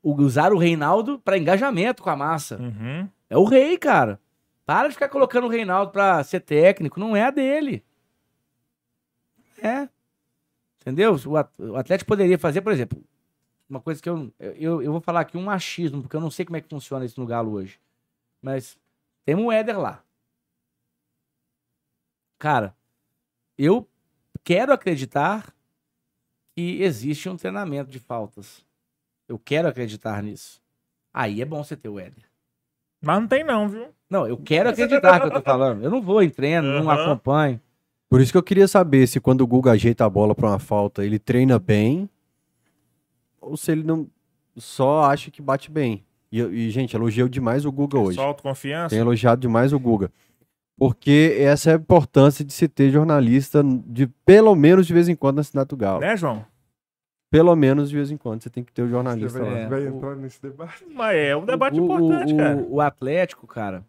Usar 0.02 0.52
o 0.52 0.58
Reinaldo 0.58 1.18
pra 1.18 1.36
engajamento 1.38 2.02
com 2.02 2.10
a 2.10 2.16
massa. 2.16 2.56
Uhum. 2.58 3.08
É 3.28 3.36
o 3.36 3.44
rei, 3.44 3.76
cara. 3.78 4.18
Para 4.64 4.88
de 4.88 4.94
ficar 4.94 5.08
colocando 5.08 5.44
o 5.44 5.50
Reinaldo 5.50 5.92
pra 5.92 6.22
ser 6.24 6.40
técnico. 6.40 6.98
Não 6.98 7.14
é 7.14 7.24
a 7.24 7.30
dele. 7.30 7.84
É. 9.62 9.88
Entendeu? 10.80 11.16
O 11.26 11.36
at- 11.36 11.50
o 11.58 11.76
Atlético 11.76 12.08
poderia 12.08 12.38
fazer, 12.38 12.60
por 12.62 12.72
exemplo, 12.72 13.02
uma 13.68 13.80
coisa 13.80 14.00
que 14.02 14.08
eu, 14.08 14.32
eu, 14.38 14.82
eu 14.82 14.92
vou 14.92 15.00
falar 15.00 15.20
aqui, 15.20 15.36
um 15.36 15.44
machismo, 15.44 16.02
porque 16.02 16.16
eu 16.16 16.20
não 16.20 16.30
sei 16.30 16.44
como 16.44 16.56
é 16.56 16.60
que 16.60 16.68
funciona 16.68 17.04
isso 17.04 17.20
no 17.20 17.26
Galo 17.26 17.52
hoje. 17.52 17.78
Mas 18.40 18.78
temos 19.24 19.44
o 19.44 19.52
Éder 19.52 19.78
lá. 19.78 20.02
Cara, 22.38 22.74
eu 23.56 23.88
quero 24.42 24.72
acreditar 24.72 25.54
que 26.54 26.82
existe 26.82 27.28
um 27.28 27.36
treinamento 27.36 27.90
de 27.90 27.98
faltas. 27.98 28.64
Eu 29.28 29.38
quero 29.38 29.68
acreditar 29.68 30.22
nisso. 30.22 30.60
Aí 31.12 31.40
é 31.40 31.44
bom 31.44 31.62
você 31.62 31.76
ter 31.76 31.88
o 31.88 31.98
Éder. 31.98 32.24
Mas 33.00 33.20
não 33.20 33.28
tem 33.28 33.44
não, 33.44 33.68
viu? 33.68 33.86
Não, 34.08 34.26
eu 34.26 34.36
quero 34.36 34.70
acreditar 34.70 35.20
que 35.20 35.26
eu 35.26 35.30
tô 35.30 35.40
falando. 35.40 35.82
Eu 35.82 35.90
não 35.90 36.00
vou 36.00 36.22
em 36.22 36.30
treino, 36.30 36.66
não 36.82 36.90
Aham. 36.90 37.02
acompanho. 37.02 37.60
Por 38.08 38.20
isso 38.20 38.32
que 38.32 38.38
eu 38.38 38.42
queria 38.42 38.68
saber 38.68 39.06
se 39.06 39.20
quando 39.20 39.40
o 39.40 39.46
Guga 39.46 39.72
ajeita 39.72 40.04
a 40.04 40.10
bola 40.10 40.34
pra 40.34 40.48
uma 40.48 40.58
falta, 40.58 41.04
ele 41.04 41.18
treina 41.18 41.58
bem 41.58 42.08
ou 43.40 43.56
se 43.56 43.72
ele 43.72 43.82
não 43.82 44.08
só 44.56 45.04
acha 45.04 45.30
que 45.30 45.42
bate 45.42 45.70
bem. 45.70 46.04
E, 46.30 46.40
e, 46.40 46.70
gente, 46.70 46.96
elogio 46.96 47.28
demais 47.28 47.64
o 47.64 47.72
Guga 47.72 47.98
hoje. 47.98 48.16
Só 48.16 48.26
autoconfiança. 48.26 48.90
Tenho 48.90 49.02
elogiado 49.02 49.40
demais 49.40 49.72
o 49.72 49.78
Guga. 49.78 50.10
Porque 50.76 51.36
essa 51.38 51.70
é 51.70 51.74
a 51.74 51.76
importância 51.76 52.44
de 52.44 52.52
se 52.52 52.66
ter 52.66 52.90
jornalista 52.90 53.62
de 53.86 54.06
pelo 54.26 54.54
menos 54.56 54.86
de 54.86 54.94
vez 54.94 55.08
em 55.08 55.14
quando 55.14 55.36
na 55.36 55.44
cidade 55.44 55.68
do 55.68 55.76
Galo. 55.76 56.00
Né, 56.00 56.16
João? 56.16 56.44
Pelo 57.34 57.56
menos 57.56 57.90
de 57.90 57.96
vez 57.96 58.12
em 58.12 58.16
quando 58.16 58.42
você 58.42 58.48
tem 58.48 58.62
que 58.62 58.72
ter 58.72 58.82
o 58.82 58.88
jornalista 58.88 59.40
vai, 59.40 59.50
lá. 59.50 59.58
É, 59.58 59.66
vai 59.66 59.86
entrar 59.86 60.14
nesse 60.14 60.40
debate. 60.40 60.84
Mas 60.88 61.16
é 61.16 61.36
um 61.36 61.44
debate 61.44 61.80
o, 61.80 61.84
importante, 61.84 62.32
o, 62.32 62.36
cara. 62.36 62.56
O, 62.56 62.74
o 62.74 62.80
Atlético, 62.80 63.44
cara. 63.44 63.84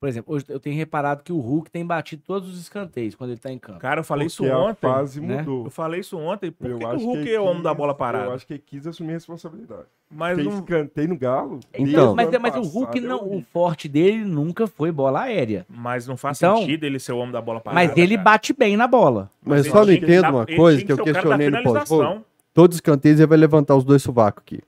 Por 0.00 0.08
exemplo, 0.08 0.34
hoje 0.34 0.44
eu 0.48 0.58
tenho 0.60 0.74
reparado 0.76 1.22
que 1.22 1.32
o 1.32 1.38
Hulk 1.38 1.70
tem 1.70 1.84
batido 1.84 2.22
todos 2.26 2.48
os 2.50 2.58
escanteios 2.60 3.14
quando 3.14 3.30
ele 3.30 3.40
tá 3.40 3.50
em 3.50 3.58
campo. 3.58 3.78
Cara, 3.78 4.00
eu 4.00 4.04
falei 4.04 4.26
isso 4.26 4.42
Porque 4.42 4.52
a 4.52 4.58
ontem. 4.58 4.80
fase 4.80 5.20
né? 5.20 5.38
mudou. 5.38 5.64
Eu 5.66 5.70
falei 5.70 6.00
isso 6.00 6.18
ontem. 6.18 6.50
Por 6.50 6.70
Eu 6.70 6.78
que, 6.78 6.86
que 6.86 6.94
o 6.94 6.98
Hulk 6.98 7.18
ele 7.20 7.34
é 7.34 7.40
o 7.40 7.44
homem 7.44 7.62
da 7.62 7.74
bola 7.74 7.94
parada? 7.94 8.26
Eu 8.26 8.32
acho 8.32 8.46
que 8.46 8.54
ele 8.54 8.62
quis 8.64 8.86
assumir 8.86 9.10
a 9.10 9.14
responsabilidade. 9.14 9.84
Mas 10.10 10.36
Porque 10.36 10.48
não... 10.50 10.58
escanteio 10.58 11.08
no 11.08 11.16
Galo. 11.18 11.60
Então. 11.74 12.14
mas, 12.14 12.30
mas 12.40 12.56
o 12.56 12.60
Hulk 12.62 13.00
passado 13.00 13.04
é 13.04 13.08
não, 13.08 13.36
o 13.36 13.42
forte 13.52 13.88
dele 13.88 14.24
nunca 14.24 14.66
foi 14.66 14.90
bola 14.92 15.22
aérea. 15.22 15.66
mas 15.68 16.06
não 16.06 16.16
faz 16.16 16.38
Então- 16.38 16.58
sentido 16.58 16.84
ele 16.84 16.98
ser 16.98 17.12
o 17.12 17.18
homem 17.18 17.32
da 17.32 17.40
bola 17.40 17.60
parada. 17.60 17.86
mas 17.86 17.96
ele 17.98 18.16
cara. 18.16 18.24
bate 18.24 18.52
bem 18.52 18.76
na 18.76 18.86
bola. 18.86 19.30
Mas 19.44 19.64
ele 19.64 19.70
só 19.70 19.78
não 19.80 19.86
que 19.86 19.94
entendo 19.94 20.28
uma 20.30 20.46
coisa 20.46 20.78
tinha 20.78 20.86
que 20.86 20.92
eu 20.92 21.04
questionei 21.04 21.50
no 21.50 21.62
pós-jogo. 21.62 22.24
Todos 22.56 22.76
os 22.76 22.80
canteiros 22.80 23.20
ele 23.20 23.26
vai 23.26 23.36
levantar 23.36 23.76
os 23.76 23.84
dois 23.84 24.02
sovacos 24.02 24.42
aqui. 24.42 24.60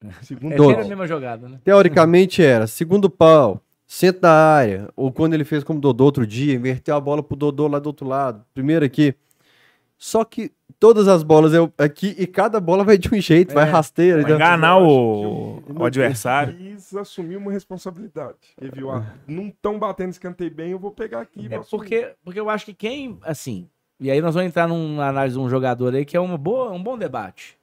Segundo 0.22 0.70
É 0.70 0.84
mesma 0.84 1.04
jogada, 1.06 1.48
né? 1.48 1.58
Teoricamente 1.64 2.40
era 2.40 2.66
segundo 2.68 3.10
pau, 3.10 3.60
centro 3.86 4.20
da 4.22 4.30
área, 4.32 4.88
ou 4.94 5.10
quando 5.10 5.34
ele 5.34 5.42
fez 5.44 5.64
como 5.64 5.78
o 5.78 5.82
Dodô 5.82 6.04
outro 6.04 6.24
dia, 6.24 6.54
inverteu 6.54 6.94
a 6.94 7.00
bola 7.00 7.24
pro 7.24 7.34
Dodô 7.36 7.66
lá 7.66 7.80
do 7.80 7.86
outro 7.88 8.06
lado, 8.06 8.44
primeiro 8.54 8.84
aqui. 8.84 9.14
Só 9.98 10.24
que 10.24 10.52
todas 10.78 11.08
as 11.08 11.22
bolas 11.24 11.52
é 11.54 11.58
aqui 11.78 12.14
e 12.18 12.26
cada 12.26 12.60
bola 12.60 12.84
vai 12.84 12.96
de 12.98 13.12
um 13.12 13.20
jeito, 13.20 13.52
vai 13.54 13.66
É, 13.66 13.70
rasteira. 13.70 14.16
Vai 14.22 14.24
então- 14.24 14.36
enganar 14.36 14.78
eu 14.80 14.86
o, 14.86 15.62
que 15.66 15.72
o 15.72 15.84
adversário. 15.84 16.54
quis 16.56 16.94
assumir 16.94 17.36
uma 17.36 17.50
responsabilidade. 17.50 18.36
Ele 18.60 18.70
viu, 18.70 18.90
ah, 18.90 19.04
não 19.26 19.48
estão 19.48 19.76
batendo 19.78 20.10
escanteio 20.10 20.50
bem, 20.54 20.70
eu 20.72 20.78
vou 20.78 20.90
pegar 20.92 21.22
aqui. 21.22 21.40
e 21.48 21.52
É 21.54 21.56
assumir. 21.56 21.68
porque, 21.80 22.12
porque 22.22 22.38
eu 22.40 22.48
acho 22.50 22.66
que 22.66 22.74
quem, 22.74 23.18
assim, 23.22 23.68
e 24.00 24.10
aí 24.10 24.20
nós 24.20 24.34
vamos 24.34 24.48
entrar 24.48 24.66
numa 24.68 25.08
análise 25.08 25.36
de 25.36 25.40
um 25.40 25.48
jogador 25.48 25.94
aí 25.94 26.04
que 26.04 26.16
é 26.16 26.20
uma 26.20 26.36
boa, 26.38 26.70
um 26.72 26.82
bom 26.82 26.96
debate. 26.98 27.56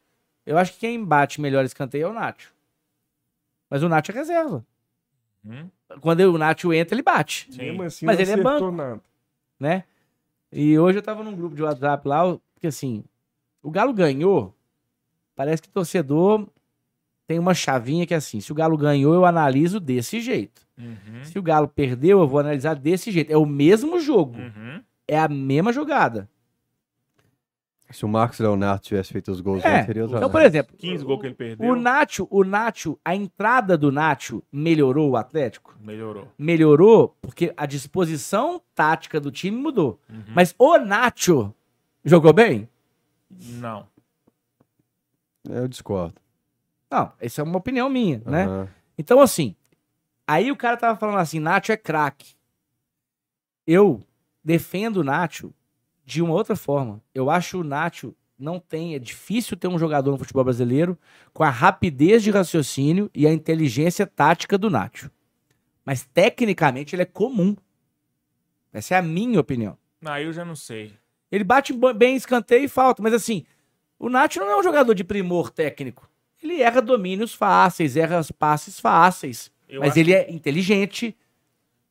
Eu 0.46 0.58
acho 0.58 0.74
que 0.74 0.80
quem 0.80 1.04
bate 1.04 1.40
melhor 1.40 1.64
escanteio 1.66 2.06
é 2.08 2.10
o 2.10 2.14
Nacho. 2.14 2.54
Mas 3.70 3.84
o 3.84 3.90
Nacho 3.90 4.12
é 4.12 4.16
reserva. 4.16 4.66
Hum? 5.46 5.68
Quando 6.00 6.22
o 6.22 6.38
Nacho 6.38 6.74
entra, 6.74 6.96
ele 6.96 7.02
bate, 7.04 7.48
assim, 7.50 8.06
Mas 8.06 8.20
ele 8.20 8.30
é 8.32 8.34
acertou 8.34 8.72
nada. 8.72 9.02
né? 9.60 9.84
E 10.52 10.78
hoje 10.78 10.98
eu 11.00 11.02
tava 11.04 11.24
num 11.24 11.36
grupo 11.36 11.56
de 11.56 11.64
WhatsApp 11.64 12.08
lá, 12.08 12.38
porque 12.54 12.68
assim, 12.68 13.04
o 13.62 13.70
Galo 13.72 13.94
ganhou, 13.94 14.54
parece 15.36 15.62
que 15.62 15.70
o 15.70 15.72
torcedor 15.72 16.48
tem 17.28 17.40
uma 17.40 17.54
chavinha 17.54 18.06
que 18.06 18.14
é 18.14 18.18
assim, 18.18 18.42
se 18.42 18.52
o 18.52 18.56
Galo 18.56 18.78
ganhou, 18.78 19.14
eu 19.14 19.26
analiso 19.26 19.80
desse 19.80 20.20
jeito. 20.20 20.62
Uhum. 20.78 21.24
Se 21.24 21.38
o 21.40 21.44
Galo 21.44 21.68
perdeu, 21.68 22.20
eu 22.20 22.28
vou 22.28 22.40
analisar 22.40 22.76
desse 22.76 23.12
jeito. 23.12 23.32
É 23.32 23.38
o 23.38 23.46
mesmo 23.46 24.00
jogo, 24.00 24.38
Uhum. 24.38 24.84
É 25.12 25.20
a 25.20 25.28
mesma 25.28 25.74
jogada. 25.74 26.30
Se 27.90 28.06
o 28.06 28.08
Marcos 28.08 28.40
Leonardo 28.40 28.82
tivesse 28.82 29.12
feito 29.12 29.30
os 29.30 29.42
gols, 29.42 29.62
É, 29.66 29.80
outra 29.80 30.18
Então, 30.18 30.30
por 30.30 30.42
exemplo, 30.42 30.78
15 30.78 31.04
gols 31.04 31.20
que 31.20 31.28
ele 31.28 31.36
perdeu. 31.36 31.70
o 31.70 31.76
Nacho, 31.76 32.26
o 32.32 32.46
Nacho, 32.46 32.98
a 33.04 33.14
entrada 33.14 33.78
do 33.78 33.92
Nacho 33.92 34.42
melhorou 34.50 35.10
o 35.10 35.18
Atlético? 35.18 35.76
Melhorou. 35.82 36.30
Melhorou 36.40 37.18
porque 37.22 37.54
a 37.58 37.66
disposição 37.66 38.62
tática 38.74 39.20
do 39.20 39.30
time 39.30 39.58
mudou. 39.58 40.00
Uhum. 40.10 40.24
Mas 40.34 40.56
o 40.58 40.78
Nacho 40.78 41.54
jogou 42.06 42.32
bem? 42.32 42.70
Não. 43.30 43.86
Eu 45.50 45.68
discordo. 45.68 46.16
Não, 46.90 47.12
essa 47.20 47.42
é 47.42 47.44
uma 47.44 47.58
opinião 47.58 47.90
minha, 47.90 48.22
né? 48.26 48.46
Aham. 48.46 48.68
Então, 48.98 49.20
assim, 49.20 49.54
aí 50.26 50.50
o 50.50 50.56
cara 50.56 50.78
tava 50.78 50.98
falando 50.98 51.18
assim, 51.18 51.42
Nacho 51.42 51.74
é 51.74 51.78
craque. 51.78 52.34
Eu 53.68 54.02
defendo 54.44 54.98
o 54.98 55.04
Nacho 55.04 55.54
de 56.06 56.22
uma 56.22 56.34
outra 56.34 56.56
forma. 56.56 57.02
Eu 57.14 57.30
acho 57.30 57.60
o 57.60 57.64
Nacho 57.64 58.16
não 58.38 58.60
tem, 58.60 58.96
é 58.96 59.00
difícil 59.00 59.56
ter 59.56 59.68
um 59.68 59.78
jogador 59.78 60.12
no 60.12 60.18
futebol 60.18 60.44
brasileiro 60.44 60.98
com 61.32 61.44
a 61.44 61.50
rapidez 61.50 62.24
de 62.24 62.32
raciocínio 62.32 63.10
e 63.14 63.28
a 63.28 63.32
inteligência 63.32 64.08
tática 64.08 64.58
do 64.58 64.70
Nacho. 64.70 65.12
Mas 65.86 66.04
tecnicamente 66.04 66.96
ele 66.96 67.04
é 67.04 67.06
comum. 67.06 67.56
Essa 68.74 68.96
é 68.96 68.98
a 68.98 69.02
minha 69.02 69.40
opinião. 69.40 69.78
Aí 70.04 70.26
eu 70.26 70.34
já 70.34 70.44
não 70.44 70.56
sei. 70.56 70.94
Ele 71.32 71.44
bate 71.44 71.74
bem 71.96 72.16
escanteio 72.16 72.66
e 72.66 72.68
falta, 72.68 73.02
mas 73.02 73.14
assim, 73.14 73.46
o 73.98 74.10
Nacho 74.10 74.40
não 74.40 74.50
é 74.50 74.60
um 74.60 74.64
jogador 74.64 74.94
de 74.94 75.04
primor 75.04 75.52
técnico. 75.52 76.10
Ele 76.42 76.62
erra 76.62 76.82
domínios 76.82 77.34
fáceis, 77.34 77.96
erra 77.96 78.22
passes 78.38 78.80
fáceis. 78.80 79.52
Eu 79.70 79.82
mas 79.82 79.92
acho 79.92 80.00
ele 80.00 80.14
é 80.14 80.32
inteligente, 80.32 81.16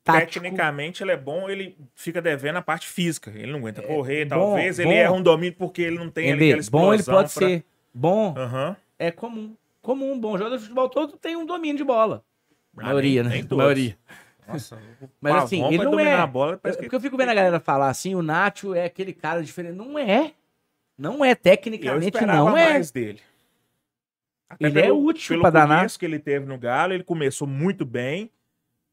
tático. 0.04 0.32
Tecnicamente 0.42 1.02
ele 1.02 1.12
é 1.12 1.16
bom, 1.16 1.48
ele 1.48 1.76
fica 1.94 2.20
devendo 2.22 2.56
a 2.56 2.62
parte 2.62 2.86
física. 2.86 3.30
Ele 3.34 3.52
não 3.52 3.58
aguenta 3.60 3.82
correr, 3.82 4.20
É, 4.22 4.24
bom, 4.24 4.30
talvez. 4.36 4.78
ele 4.78 4.88
bom. 4.88 4.94
erra 4.94 5.12
um 5.12 5.22
domínio 5.22 5.54
porque 5.58 5.82
ele 5.82 5.98
não 5.98 6.10
tem 6.10 6.28
Entendeu? 6.28 6.46
aquela 6.48 6.60
explosão. 6.60 6.86
Bom 6.88 6.94
ele 6.94 7.02
pode 7.04 7.34
pra- 7.34 7.48
ser. 7.48 7.64
Bom 7.92 8.34
Aham. 8.36 8.76
é 8.98 9.10
comum. 9.10 9.54
Comum, 9.82 10.18
bom 10.18 10.36
jogador 10.36 10.56
de 10.56 10.62
futebol 10.62 10.88
todo 10.88 11.16
tem 11.16 11.36
um 11.36 11.46
domínio 11.46 11.76
de 11.76 11.84
bola. 11.84 12.22
Ah, 12.76 12.84
maioria, 12.84 13.22
nem- 13.22 13.42
né? 13.42 13.48
A 13.50 13.54
maioria. 13.54 13.96
Nossa, 14.46 14.78
Mas 15.20 15.34
assim, 15.44 15.60
pra 15.60 15.68
ele 15.68 15.84
não 15.84 15.90
dominar 15.92 16.10
é- 16.10 16.14
a 16.20 16.26
bola, 16.26 16.56
parece 16.58 16.78
que 16.78 16.84
Porque 16.84 16.96
eu 16.96 17.00
fico 17.00 17.16
vendo 17.16 17.30
a 17.30 17.34
galera 17.34 17.60
falar 17.60 17.88
assim, 17.88 18.14
o 18.14 18.22
Nacho 18.22 18.74
é 18.74 18.84
aquele 18.84 19.12
cara 19.12 19.42
diferente. 19.42 19.74
Não 19.76 19.98
é. 19.98 20.32
Não 20.98 21.24
é, 21.24 21.34
tecnicamente 21.34 22.20
eu 22.20 22.26
não 22.26 22.56
é. 22.56 22.70
mais 22.72 22.90
dele. 22.90 23.20
Até 24.48 24.66
Ele 24.66 24.80
é 24.80 24.92
útil 24.92 25.40
pra 25.40 25.48
danar. 25.50 25.86
que 25.96 26.04
ele 26.04 26.18
teve 26.18 26.44
no 26.44 26.58
Galo, 26.58 26.92
ele 26.92 27.04
começou 27.04 27.46
muito 27.46 27.84
bem 27.86 28.30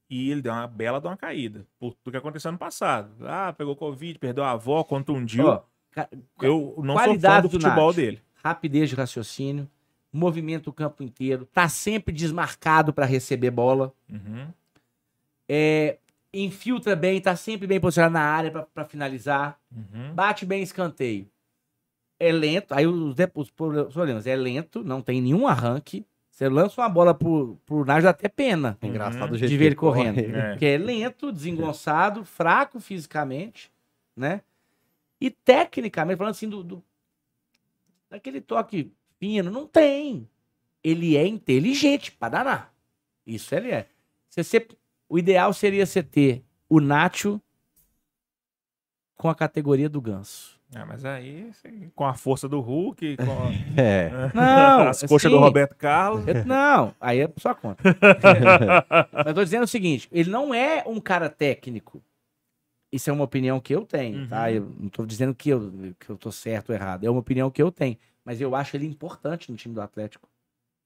e 0.10 0.32
ele 0.32 0.42
deu 0.42 0.54
uma 0.54 0.68
bela 0.68 1.00
de 1.02 1.08
uma 1.08 1.18
caída. 1.18 1.66
Por 1.80 1.94
tudo 1.96 2.12
que 2.12 2.18
aconteceu 2.18 2.52
no 2.52 2.58
passado. 2.58 3.12
Ah, 3.28 3.54
pegou 3.58 3.76
Covid, 3.76 4.18
perdeu 4.20 4.44
a 4.44 4.52
avó, 4.52 4.84
contundiu. 4.84 5.60
Ca- 5.92 6.10
eu 6.42 6.76
não 6.78 6.94
sou 6.96 6.98
fã 6.98 7.04
qualidade 7.06 7.42
do 7.48 7.50
do 7.50 7.60
futebol 7.62 7.88
Nacho. 7.88 7.96
dele. 7.98 8.22
rapidez 8.44 8.90
de 8.90 8.96
raciocínio, 8.96 9.70
movimenta 10.14 10.70
o 10.70 10.74
campo 10.74 11.04
inteiro, 11.04 11.46
tá 11.46 11.68
sempre 11.68 12.14
desmarcado 12.14 12.94
para 12.94 13.06
receber 13.06 13.52
bola, 13.52 13.92
Uhum. 14.10 14.48
é, 15.50 15.98
infiltra 16.34 16.96
bem, 16.96 17.20
tá 17.20 17.36
sempre 17.36 17.68
bem 17.68 17.80
posicionado 17.80 18.14
na 18.14 18.22
área 18.22 18.52
para 18.74 18.86
finalizar, 18.86 19.60
Uhum. 19.76 20.14
bate 20.14 20.46
bem 20.46 20.62
escanteio. 20.62 21.28
É 22.20 22.32
lento, 22.32 22.74
aí 22.74 22.88
os, 22.88 23.16
os 23.36 23.52
problemas, 23.52 24.26
é 24.26 24.36
lento, 24.36 24.84
não 24.84 25.02
tem 25.02 25.22
nenhum 25.22 25.48
arranque. 25.48 26.06
Você 26.38 26.48
lança 26.50 26.80
uma 26.80 26.88
bola 26.88 27.16
pro, 27.16 27.56
pro 27.66 27.84
Nádio, 27.84 28.04
dá 28.04 28.10
até 28.12 28.28
pena 28.30 28.78
É 28.80 28.86
engraçado 28.86 29.30
Uhum. 29.30 29.36
o 29.36 29.38
jeito 29.40 29.50
de 29.50 29.58
ver 29.58 29.66
ele 29.66 29.76
corre. 29.76 30.02
correndo. 30.04 30.20
É. 30.36 30.52
Porque 30.52 30.66
é 30.68 30.78
lento, 30.78 31.32
desengonçado, 31.32 32.24
fraco 32.24 32.80
fisicamente, 32.80 33.72
né? 34.16 34.42
E 35.20 35.32
tecnicamente, 35.32 36.16
falando 36.20 36.34
assim, 36.36 36.48
do, 36.48 36.64
do- 36.64 36.84
daquele 38.08 38.40
toque 38.40 38.94
fino, 39.20 39.50
não 39.50 39.66
tem. 39.66 40.30
Ele 40.84 41.18
é 41.18 41.26
inteligente 41.26 42.12
pra 42.12 42.30
danar. 42.30 42.72
Isso 43.26 43.56
ele 43.56 43.72
é. 43.72 43.88
Se 44.30 44.44
você, 44.44 44.68
o 45.10 45.18
ideal 45.18 45.52
seria 45.54 45.88
você 45.88 46.04
ter 46.04 46.46
o 46.70 46.80
Nacho 46.80 47.42
com 49.16 49.28
a 49.28 49.34
categoria 49.34 49.90
do 49.90 50.00
Ganso. 50.00 50.57
Ah, 50.76 50.85
mas 50.85 51.06
aí, 51.06 51.48
assim, 51.49 51.89
com 51.95 52.06
a 52.06 52.14
força 52.14 52.48
do 52.48 52.60
Hulk, 52.60 53.15
com 53.18 53.23
É. 53.80 54.11
Não, 54.34 54.81
as 54.89 55.02
coxas 55.02 55.26
assim, 55.26 55.30
do 55.30 55.39
Roberto 55.39 55.76
Carlos. 55.76 56.27
eu- 56.27 56.45
não, 56.45 56.94
aí 56.99 57.19
é 57.22 57.27
por 57.27 57.39
sua 57.39 57.56
conta. 57.56 57.81
Mas 59.14 59.27
eu 59.27 59.34
tô 59.34 59.44
dizendo 59.44 59.64
o 59.64 59.68
seguinte: 59.68 60.07
ele 60.11 60.30
não 60.30 60.53
é 60.53 60.84
um 60.85 60.99
cara 60.99 61.30
técnico. 61.30 62.03
Isso 62.91 63.10
é 63.10 63.14
uma 63.14 63.23
opinião 63.26 63.60
que 63.60 63.73
eu 63.76 63.85
tenho, 63.85 64.19
Uhum. 64.22 64.27
tá? 64.27 64.52
Eu 64.52 64.72
não 64.80 64.89
tô 64.89 65.06
dizendo 65.06 65.34
que 65.35 65.49
eu, 65.49 65.72
que 65.99 66.10
eu 66.10 66.18
tô 66.18 66.31
certo 66.31 66.69
ou 66.69 66.76
errado. 66.76 67.06
É 67.06 67.10
uma 67.10 67.19
opinião 67.19 67.49
que 67.52 67.61
eu 67.61 67.72
tenho. 67.72 67.98
Mas 68.23 68.39
eu 68.41 68.56
acho 68.56 68.76
ele 68.77 68.85
importante 68.85 69.49
no 69.52 69.57
time 69.57 69.73
do 69.76 69.81
Atlético. 69.81 70.27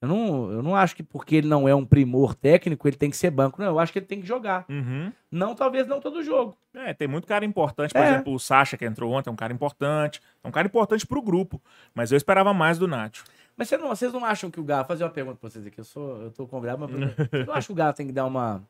Eu 0.02 0.08
não, 0.08 0.52
eu 0.52 0.64
não 0.64 0.76
acho 0.76 0.96
que 0.96 1.04
porque 1.04 1.36
ele 1.36 1.48
não 1.48 1.70
é 1.70 1.76
um 1.76 1.86
primor 1.86 2.34
técnico, 2.34 2.88
ele 2.88 2.96
tem 2.98 3.10
que 3.12 3.16
ser 3.16 3.30
banco. 3.30 3.62
Não, 3.62 3.68
eu 3.68 3.80
acho 3.80 3.94
que 3.94 4.00
ele 4.00 4.06
tem 4.08 4.20
que 4.20 4.26
jogar. 4.26 4.66
Uhum. 4.68 5.14
Não, 5.30 5.54
talvez 5.54 5.86
não 5.86 6.00
todo 6.00 6.24
jogo. 6.24 6.58
É, 6.74 6.92
tem 6.94 7.08
muito 7.08 7.28
cara 7.28 7.46
importante. 7.46 7.92
Por 7.94 8.02
É. 8.02 8.10
exemplo, 8.10 8.34
o 8.34 8.40
Sacha, 8.40 8.76
que 8.78 8.84
entrou 8.86 9.12
ontem, 9.14 9.30
é 9.30 9.32
um 9.32 9.36
cara 9.36 9.54
importante. 9.54 10.20
É 10.44 10.48
um 10.48 10.52
cara 10.52 10.66
importante 10.68 11.06
pro 11.06 11.22
grupo. 11.22 11.62
Mas 11.94 12.12
eu 12.12 12.18
esperava 12.18 12.52
mais 12.52 12.80
do 12.80 12.88
Nacho. 12.88 13.24
Mas 13.56 13.70
você 13.70 13.78
não- 13.78 13.90
vocês 13.90 14.12
não 14.12 14.26
acham 14.26 14.50
que 14.50 14.60
o 14.60 14.64
Galo. 14.64 14.82
Vou 14.84 14.88
fazer 14.88 15.04
uma 15.04 15.10
pergunta 15.12 15.38
pra 15.38 15.50
vocês 15.52 15.68
aqui. 15.68 15.80
Eu, 15.80 15.84
sou, 15.84 16.20
eu 16.24 16.32
tô 16.32 16.48
convidado, 16.48 16.80
mas. 16.80 17.16
Vocês 17.30 17.46
não 17.46 17.54
acham 17.54 17.68
que 17.68 17.72
o 17.74 17.76
Galo 17.76 17.94
tem 17.94 18.08
que 18.08 18.14
dar 18.14 18.26
uma. 18.26 18.64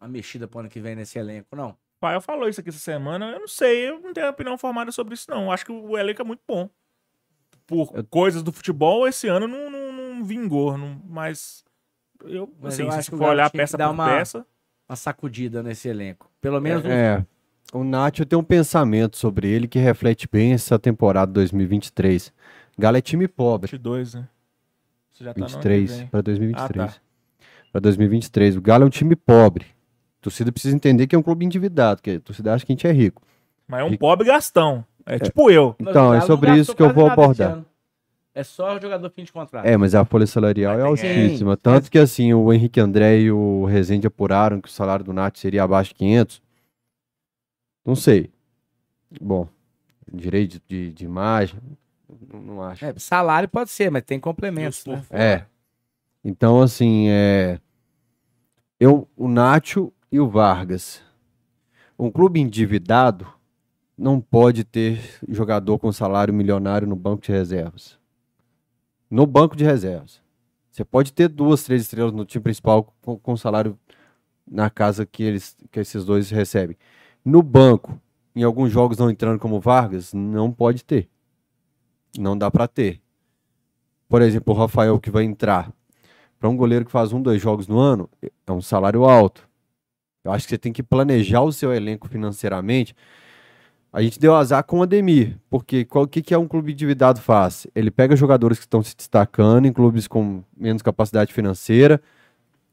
Uma 0.00 0.08
mexida 0.08 0.46
pro 0.46 0.60
ano 0.60 0.68
que 0.68 0.80
vem 0.80 0.94
nesse 0.94 1.18
elenco, 1.18 1.56
não? 1.56 1.76
Pai, 2.00 2.14
eu 2.16 2.20
falou 2.20 2.48
isso 2.48 2.60
aqui 2.60 2.68
essa 2.68 2.78
semana. 2.78 3.30
Eu 3.30 3.40
não 3.40 3.48
sei, 3.48 3.88
eu 3.88 4.00
não 4.00 4.12
tenho 4.12 4.28
opinião 4.28 4.58
formada 4.58 4.92
sobre 4.92 5.14
isso, 5.14 5.30
não. 5.30 5.44
Eu 5.44 5.50
acho 5.52 5.64
que 5.64 5.72
o 5.72 5.96
elenco 5.96 6.20
é 6.20 6.24
muito 6.24 6.42
bom. 6.46 6.68
Por 7.66 7.92
coisas 8.04 8.42
do 8.42 8.52
futebol, 8.52 9.06
esse 9.08 9.26
ano 9.28 9.48
não, 9.48 9.70
não, 9.70 9.92
não 9.92 10.24
vingou. 10.24 10.76
não- 10.76 11.00
mas 11.08 11.64
eu, 12.24 12.52
Mas 12.60 12.74
assim, 12.74 12.82
eu 12.84 12.92
se 12.92 12.98
acho 12.98 13.08
que 13.10 13.14
o 13.14 13.18
for 13.18 13.28
olhar 13.28 13.50
peça 13.50 13.76
dar 13.76 13.86
por 13.88 13.94
uma- 13.94 14.08
peça. 14.08 14.46
Uma 14.88 14.96
sacudida 14.96 15.62
nesse 15.62 15.88
elenco. 15.88 16.30
Pelo 16.42 16.60
menos 16.60 16.84
um- 16.84 16.90
É. 16.90 17.24
O 17.72 17.82
Nacho 17.82 18.26
tem 18.26 18.38
um 18.38 18.42
pensamento 18.44 19.16
sobre 19.16 19.48
ele 19.48 19.66
que 19.66 19.78
reflete 19.78 20.28
bem 20.30 20.52
essa 20.52 20.78
temporada 20.78 21.32
2023. 21.32 22.32
Galo 22.78 22.96
é 22.98 23.00
time 23.00 23.26
pobre. 23.26 23.70
22, 23.70 24.14
né? 24.14 24.28
Você 25.10 25.24
já 25.24 25.32
tá 25.32 25.40
no 25.40 25.46
ano 25.46 25.50
que 25.52 25.56
23 25.68 25.98
vem. 25.98 26.06
para 26.08 26.20
2023. 26.20 26.84
Ah, 26.90 26.92
tá. 26.92 27.00
Para 27.72 27.80
2023. 27.80 28.56
O 28.56 28.60
Galo 28.60 28.84
é 28.84 28.86
um 28.86 28.90
time 28.90 29.16
pobre. 29.16 29.64
A 30.20 30.22
torcida 30.24 30.52
precisa 30.52 30.76
entender 30.76 31.06
que 31.06 31.16
é 31.16 31.18
um 31.18 31.22
clube 31.22 31.44
endividado, 31.46 32.02
que 32.02 32.10
a 32.10 32.20
torcida 32.20 32.52
acha 32.54 32.64
que 32.64 32.72
a 32.72 32.74
gente 32.74 32.86
é 32.86 32.92
rico. 32.92 33.22
Mas 33.66 33.80
é 33.80 33.84
um 33.84 33.88
Rico. 33.88 34.00
pobre 34.00 34.26
Gastão. 34.26 34.84
É, 35.06 35.18
tipo 35.18 35.50
eu. 35.50 35.74
Então, 35.78 36.14
é 36.14 36.20
sobre 36.22 36.52
isso 36.52 36.72
gastou 36.72 36.76
que 36.76 36.82
eu 36.82 36.94
vou 36.94 37.10
abordar. 37.10 37.62
É 38.34 38.42
só 38.42 38.78
jogador 38.80 39.08
fim 39.10 39.22
de 39.22 39.32
contrato. 39.32 39.64
É, 39.64 39.76
mas 39.76 39.94
a 39.94 40.04
folha 40.04 40.26
salarial 40.26 40.76
é 40.78 40.82
altíssima. 40.82 41.56
Tanto 41.56 41.88
que 41.88 41.98
assim, 41.98 42.34
o 42.34 42.52
Henrique 42.52 42.80
André 42.80 43.20
e 43.20 43.30
o 43.30 43.64
Rezende 43.64 44.08
apuraram 44.08 44.60
que 44.60 44.68
o 44.68 44.72
salário 44.72 45.04
do 45.04 45.12
Nath 45.12 45.36
seria 45.36 45.62
abaixo 45.62 45.90
de 45.90 45.94
500. 45.96 46.42
Não 47.86 47.94
sei. 47.94 48.30
Bom, 49.20 49.48
direito 50.12 50.60
de, 50.66 50.92
de 50.92 51.04
imagem, 51.04 51.60
não, 52.32 52.40
não 52.40 52.62
acho. 52.62 52.84
É, 52.84 52.94
salário 52.96 53.48
pode 53.48 53.70
ser, 53.70 53.88
mas 53.90 54.02
tem 54.02 54.18
complementos. 54.18 54.84
Né? 54.84 55.02
É. 55.10 55.44
Então, 56.24 56.60
assim, 56.60 57.08
é. 57.08 57.60
Eu, 58.80 59.08
o 59.16 59.28
Nacho 59.28 59.92
e 60.10 60.18
o 60.18 60.28
Vargas. 60.28 61.00
Um 61.96 62.10
clube 62.10 62.40
endividado 62.40 63.32
não 63.96 64.20
pode 64.20 64.64
ter 64.64 65.00
jogador 65.28 65.78
com 65.78 65.92
salário 65.92 66.34
milionário 66.34 66.86
no 66.86 66.96
banco 66.96 67.22
de 67.22 67.32
reservas. 67.32 67.98
No 69.10 69.26
banco 69.26 69.56
de 69.56 69.64
reservas. 69.64 70.20
Você 70.70 70.84
pode 70.84 71.12
ter 71.12 71.28
duas, 71.28 71.62
três 71.62 71.82
estrelas 71.82 72.12
no 72.12 72.24
time 72.24 72.42
principal 72.42 72.92
com, 73.00 73.16
com 73.16 73.36
salário 73.36 73.78
na 74.50 74.68
casa 74.68 75.06
que, 75.06 75.22
eles, 75.22 75.56
que 75.70 75.80
esses 75.80 76.04
dois 76.04 76.30
recebem. 76.30 76.76
No 77.24 77.42
banco, 77.42 78.00
em 78.34 78.42
alguns 78.42 78.72
jogos 78.72 78.98
não 78.98 79.10
entrando 79.10 79.38
como 79.38 79.60
Vargas, 79.60 80.12
não 80.12 80.50
pode 80.52 80.84
ter. 80.84 81.08
Não 82.18 82.36
dá 82.36 82.50
pra 82.50 82.66
ter. 82.66 83.00
Por 84.08 84.20
exemplo, 84.20 84.52
o 84.52 84.56
Rafael 84.56 84.98
que 84.98 85.10
vai 85.10 85.24
entrar. 85.24 85.72
Para 86.38 86.48
um 86.48 86.56
goleiro 86.56 86.84
que 86.84 86.90
faz 86.90 87.12
um, 87.12 87.22
dois 87.22 87.40
jogos 87.40 87.68
no 87.68 87.78
ano, 87.78 88.10
é 88.46 88.52
um 88.52 88.60
salário 88.60 89.04
alto. 89.04 89.48
Eu 90.24 90.32
acho 90.32 90.46
que 90.46 90.50
você 90.50 90.58
tem 90.58 90.72
que 90.72 90.82
planejar 90.82 91.42
o 91.42 91.52
seu 91.52 91.72
elenco 91.72 92.08
financeiramente. 92.08 92.94
A 93.94 94.02
gente 94.02 94.18
deu 94.18 94.34
azar 94.34 94.64
com 94.64 94.80
o 94.80 94.82
Ademir, 94.82 95.36
porque 95.48 95.84
qual- 95.84 96.04
o 96.04 96.08
que, 96.08 96.20
que 96.20 96.34
é 96.34 96.38
um 96.38 96.48
clube 96.48 96.72
endividado 96.72 97.20
faz? 97.20 97.64
Ele 97.76 97.92
pega 97.92 98.16
jogadores 98.16 98.58
que 98.58 98.64
estão 98.64 98.82
se 98.82 98.96
destacando 98.96 99.66
em 99.66 99.72
clubes 99.72 100.08
com 100.08 100.42
menos 100.56 100.82
capacidade 100.82 101.32
financeira 101.32 102.02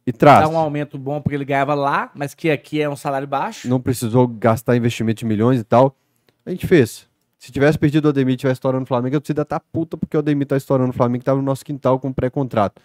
e 0.06 0.12
traz. 0.12 0.42
Dá 0.42 0.50
um 0.50 0.58
aumento 0.58 0.98
bom 0.98 1.22
porque 1.22 1.36
ele 1.36 1.46
ganhava 1.46 1.76
lá, 1.76 2.10
mas 2.16 2.34
que 2.34 2.50
aqui 2.50 2.82
é 2.82 2.90
um 2.90 2.96
salário 2.96 3.28
baixo. 3.28 3.70
Não 3.70 3.80
precisou 3.80 4.28
gastar 4.28 4.76
investimento 4.76 5.20
de 5.20 5.26
milhões 5.26 5.60
e 5.60 5.64
tal. 5.64 5.96
A 6.44 6.50
gente 6.50 6.66
fez. 6.66 7.08
Se 7.38 7.52
tivesse 7.52 7.78
perdido 7.78 8.06
o 8.06 8.10
Ademir 8.10 8.34
e 8.34 8.38
tivesse 8.38 8.56
estourando 8.58 8.84
o 8.86 8.88
Flamengo, 8.88 9.18
a 9.18 9.20
torcida 9.20 9.46
tá 9.46 9.60
puta 9.60 9.96
porque 9.98 10.18
o 10.18 10.20
Ademir 10.22 10.48
tá 10.48 10.58
estourando 10.58 10.90
o 10.90 10.94
Flamengo, 10.94 11.20
que 11.20 11.26
tava 11.26 11.40
no 11.40 11.46
nosso 11.46 11.64
quintal 11.64 12.00
com 12.00 12.12
pré-contrato. 12.12 12.82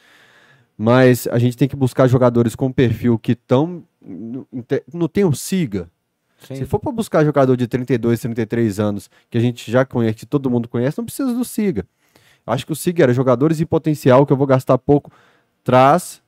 Mas 0.76 1.26
a 1.28 1.38
gente 1.38 1.56
tem 1.56 1.66
que 1.66 1.74
buscar 1.76 2.06
jogadores 2.06 2.54
com 2.54 2.70
perfil 2.70 3.18
que 3.18 3.32
estão. 3.32 3.82
Não 4.92 5.08
tem 5.08 5.24
o 5.24 5.32
Siga. 5.32 5.88
Sim. 6.46 6.54
Se 6.56 6.64
for 6.66 6.78
para 6.78 6.92
buscar 6.92 7.24
jogador 7.24 7.56
de 7.56 7.66
32, 7.66 8.20
33 8.20 8.78
anos, 8.80 9.10
que 9.30 9.36
a 9.38 9.40
gente 9.40 9.70
já 9.70 9.84
conhece, 9.84 10.14
que 10.18 10.26
todo 10.26 10.50
mundo 10.50 10.68
conhece, 10.68 10.98
não 10.98 11.04
precisa 11.04 11.32
do 11.34 11.44
Siga. 11.44 11.86
Acho 12.46 12.64
que 12.64 12.72
o 12.72 12.76
Siga 12.76 13.02
era 13.02 13.12
jogadores 13.12 13.60
em 13.60 13.66
potencial, 13.66 14.24
que 14.24 14.32
eu 14.32 14.36
vou 14.36 14.46
gastar 14.46 14.78
pouco, 14.78 15.10
traz, 15.64 16.22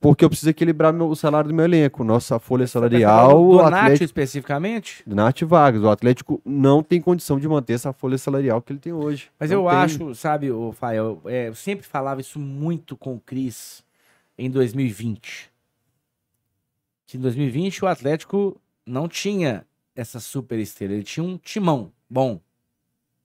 porque 0.00 0.24
eu 0.24 0.28
preciso 0.28 0.50
equilibrar 0.50 0.92
meu- 0.92 1.06
o 1.08 1.14
salário 1.14 1.46
do 1.48 1.54
meu 1.54 1.64
elenco. 1.64 2.02
Nossa 2.02 2.40
folha 2.40 2.64
Tá 2.64 2.72
salarial, 2.72 3.38
do 3.52 3.60
Atlético. 3.60 4.02
especificamente? 4.04 5.00
Do 5.06 5.14
Nath 5.14 5.42
Vargas. 5.42 5.80
O 5.84 5.88
Atlético 5.90 6.42
não 6.44 6.82
tem 6.82 7.00
condição 7.00 7.38
de 7.38 7.46
manter 7.46 7.74
essa 7.74 7.92
folha 7.92 8.18
salarial 8.18 8.60
que 8.60 8.72
ele 8.72 8.80
tem 8.80 8.92
hoje. 8.92 9.30
Mas 9.38 9.50
Não 9.50 9.58
eu 9.62 9.68
tem. 9.70 9.78
acho, 9.78 10.14
sabe, 10.16 10.50
o 10.50 10.72
Fael, 10.72 11.20
é, 11.26 11.46
eu 11.48 11.54
sempre 11.54 11.86
falava 11.86 12.20
isso 12.20 12.40
muito 12.40 12.96
com 12.96 13.14
o 13.14 13.20
Cris 13.20 13.84
em 14.36 14.50
2020. 14.50 15.52
Que 17.06 17.16
em 17.16 17.20
2020 17.20 17.84
o 17.84 17.86
Atlético 17.86 18.60
não 18.86 19.08
tinha 19.08 19.66
essa 19.94 20.18
super 20.20 20.58
estrela, 20.58 20.94
ele 20.94 21.02
tinha 21.02 21.24
um 21.24 21.36
timão 21.36 21.92
bom, 22.08 22.40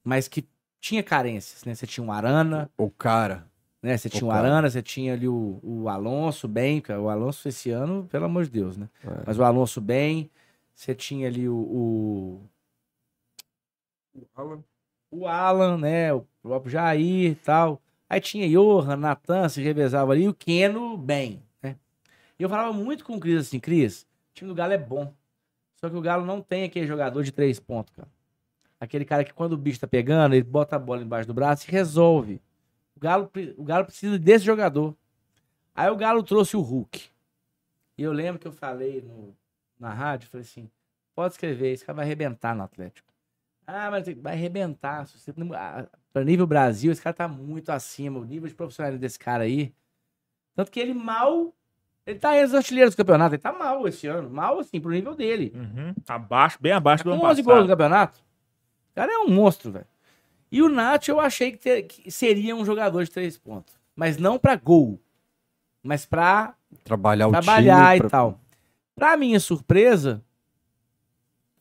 mas 0.04 0.28
que 0.28 0.46
tinha 0.80 1.02
carências, 1.02 1.64
né? 1.64 1.74
Você 1.74 1.86
tinha 1.86 2.04
um 2.04 2.12
Arana, 2.12 2.70
O 2.76 2.90
cara. 2.90 3.46
né? 3.82 3.96
Você 3.96 4.08
tinha 4.08 4.24
o 4.24 4.30
cara. 4.30 4.46
Arana, 4.46 4.70
você 4.70 4.82
tinha 4.82 5.14
ali 5.14 5.28
o, 5.28 5.58
o 5.62 5.88
Alonso 5.88 6.46
bem, 6.46 6.82
o 7.00 7.08
Alonso 7.08 7.48
esse 7.48 7.70
ano, 7.70 8.06
pelo 8.10 8.26
amor 8.26 8.44
de 8.44 8.50
Deus, 8.50 8.76
né? 8.76 8.88
É. 9.04 9.22
Mas 9.26 9.38
o 9.38 9.44
Alonso 9.44 9.80
bem, 9.80 10.30
você 10.74 10.94
tinha 10.94 11.26
ali 11.26 11.48
o, 11.48 11.56
o, 11.56 12.48
Alan, 14.36 14.64
o 15.10 15.26
Alan, 15.26 15.78
né? 15.78 16.12
O 16.12 16.24
próprio 16.42 16.70
Jair 16.70 17.32
e 17.32 17.34
tal. 17.34 17.80
Aí 18.08 18.20
tinha 18.20 18.48
Johan, 18.48 18.96
Natan, 18.96 19.48
se 19.48 19.60
revezava 19.60 20.12
ali, 20.12 20.22
e 20.24 20.28
o 20.28 20.34
Keno 20.34 20.96
bem, 20.96 21.42
né? 21.62 21.76
E 22.38 22.42
eu 22.42 22.48
falava 22.48 22.72
muito 22.72 23.04
com 23.04 23.16
o 23.16 23.20
Cris 23.20 23.40
assim, 23.48 23.60
Cris, 23.60 24.02
o 24.02 24.06
time 24.34 24.48
do 24.48 24.54
Galo 24.54 24.72
é 24.72 24.78
bom. 24.78 25.12
Só 25.80 25.88
que 25.88 25.96
o 25.96 26.00
Galo 26.00 26.24
não 26.26 26.40
tem 26.42 26.64
aquele 26.64 26.86
jogador 26.86 27.22
de 27.22 27.32
três 27.32 27.60
pontos, 27.60 27.94
cara. 27.94 28.08
Aquele 28.80 29.04
cara 29.04 29.24
que 29.24 29.32
quando 29.32 29.52
o 29.54 29.56
bicho 29.56 29.80
tá 29.80 29.86
pegando, 29.88 30.34
ele 30.34 30.44
bota 30.44 30.76
a 30.76 30.78
bola 30.78 31.02
embaixo 31.02 31.26
do 31.26 31.34
braço 31.34 31.68
e 31.68 31.72
resolve. 31.72 32.40
O 32.96 33.00
Galo, 33.00 33.30
o 33.56 33.64
Galo 33.64 33.84
precisa 33.84 34.18
desse 34.18 34.44
jogador. 34.44 34.96
Aí 35.74 35.90
o 35.90 35.96
Galo 35.96 36.22
trouxe 36.22 36.56
o 36.56 36.60
Hulk. 36.60 37.10
E 37.96 38.02
eu 38.02 38.12
lembro 38.12 38.40
que 38.40 38.46
eu 38.46 38.52
falei 38.52 39.00
no- 39.02 39.34
na 39.78 39.92
rádio, 39.92 40.28
falei 40.28 40.42
assim, 40.44 40.70
pode 41.14 41.34
escrever, 41.34 41.72
esse 41.72 41.84
cara 41.84 41.96
vai 41.96 42.04
arrebentar 42.04 42.54
no 42.54 42.62
Atlético. 42.62 43.08
Ah, 43.66 43.90
mas 43.90 44.08
vai 44.16 44.32
arrebentar. 44.34 45.06
Você, 45.06 45.32
ah, 45.54 45.86
pra 46.12 46.24
nível 46.24 46.46
Brasil, 46.46 46.90
esse 46.90 47.02
cara 47.02 47.14
tá 47.14 47.28
muito 47.28 47.70
acima. 47.70 48.18
O 48.18 48.24
nível 48.24 48.48
de 48.48 48.54
profissionalismo 48.54 49.00
desse 49.00 49.18
cara 49.18 49.44
aí. 49.44 49.74
Tanto 50.54 50.70
que 50.70 50.80
ele 50.80 50.94
mal. 50.94 51.54
Ele 52.08 52.18
tá 52.18 52.32
entre 52.34 52.46
os 52.46 52.54
artilheiros 52.54 52.94
do 52.94 52.96
campeonato. 52.96 53.34
Ele 53.34 53.42
tá 53.42 53.52
mal 53.52 53.86
esse 53.86 54.06
ano. 54.06 54.30
Mal, 54.30 54.58
assim, 54.58 54.80
pro 54.80 54.90
nível 54.90 55.14
dele. 55.14 55.52
Uhum. 55.54 55.94
Abaixo, 56.08 56.56
bem 56.60 56.72
abaixo 56.72 57.04
do 57.04 57.10
Tá 57.10 57.14
ano 57.14 57.20
com 57.20 57.26
11 57.28 57.42
gols 57.42 57.54
no 57.56 57.62
passado. 57.64 57.76
campeonato. 57.76 58.18
O 58.92 58.94
cara 58.94 59.12
é 59.12 59.18
um 59.18 59.28
monstro, 59.28 59.70
velho. 59.70 59.86
E 60.50 60.62
o 60.62 60.68
Nath 60.70 61.08
eu 61.08 61.20
achei 61.20 61.52
que, 61.52 61.58
ter- 61.58 61.82
que 61.82 62.10
seria 62.10 62.56
um 62.56 62.64
jogador 62.64 63.04
de 63.04 63.10
três 63.10 63.36
pontos. 63.36 63.78
Mas 63.94 64.16
não 64.16 64.38
pra 64.38 64.56
gol. 64.56 64.98
Mas 65.82 66.06
pra 66.06 66.54
Trabalhar 66.84 67.28
o 67.28 67.30
trabalhar 67.30 67.84
time. 67.88 67.96
e 67.96 68.00
pra- 68.00 68.10
tal. 68.10 68.40
Pra 68.94 69.16
minha 69.16 69.38
surpresa, 69.38 70.24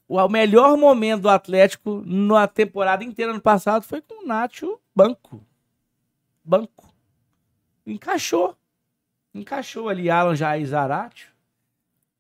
o 0.07 0.15
o 0.17 0.29
melhor 0.29 0.77
momento 0.77 1.23
do 1.23 1.29
Atlético 1.29 2.01
na 2.05 2.47
temporada 2.47 3.03
inteira 3.03 3.31
ano 3.33 3.41
passado 3.41 3.83
foi 3.83 4.01
com 4.01 4.23
o 4.23 4.25
Nacho 4.25 4.79
banco. 4.95 5.45
Banco. 6.43 6.93
Encaixou. 7.85 8.55
Encaixou 9.41 9.87
ali 9.89 10.09
Alan 10.09 10.35
Jair 10.35 10.65
Zaratio, 10.65 11.27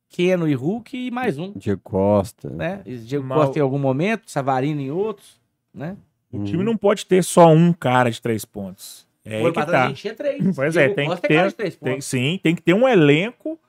Keno 0.09 0.47
e 0.47 0.53
Hulk 0.53 1.07
e 1.07 1.11
mais 1.11 1.37
um, 1.37 1.51
Diego 1.55 1.81
Costa. 1.83 2.49
né? 2.49 2.81
Diego 2.85 3.25
Mal- 3.25 3.39
Costa 3.39 3.59
em 3.59 3.61
algum 3.61 3.79
momento, 3.79 4.29
Savarino 4.29 4.79
em 4.79 4.91
outros, 4.91 5.39
né? 5.73 5.97
O 6.31 6.43
time 6.43 6.63
não 6.63 6.77
pode 6.77 7.05
ter 7.05 7.23
só 7.23 7.47
um 7.47 7.73
cara 7.73 8.11
de 8.11 8.21
três 8.21 8.45
pontos. 8.45 9.07
É 9.25 9.35
O 9.35 9.37
aí 9.39 9.43
ano 9.45 9.53
que 9.53 9.59
a 9.59 9.65
tá. 9.65 9.87
gente 9.87 10.01
tinha 10.01 10.13
três. 10.15 10.55
Pois 10.55 10.75
é, 10.75 10.79
Diego 10.81 10.95
tem 10.95 11.05
que 11.05 11.11
Costa 11.11 11.27
é 11.27 11.29
cara 11.35 11.41
ter. 11.43 11.49
de 11.49 11.55
três 11.55 11.75
tem- 11.75 12.01
sim, 12.01 12.39
tem 12.43 12.55
que 12.55 12.61
ter 12.61 12.73
um 12.73 12.87
elenco 12.87 13.59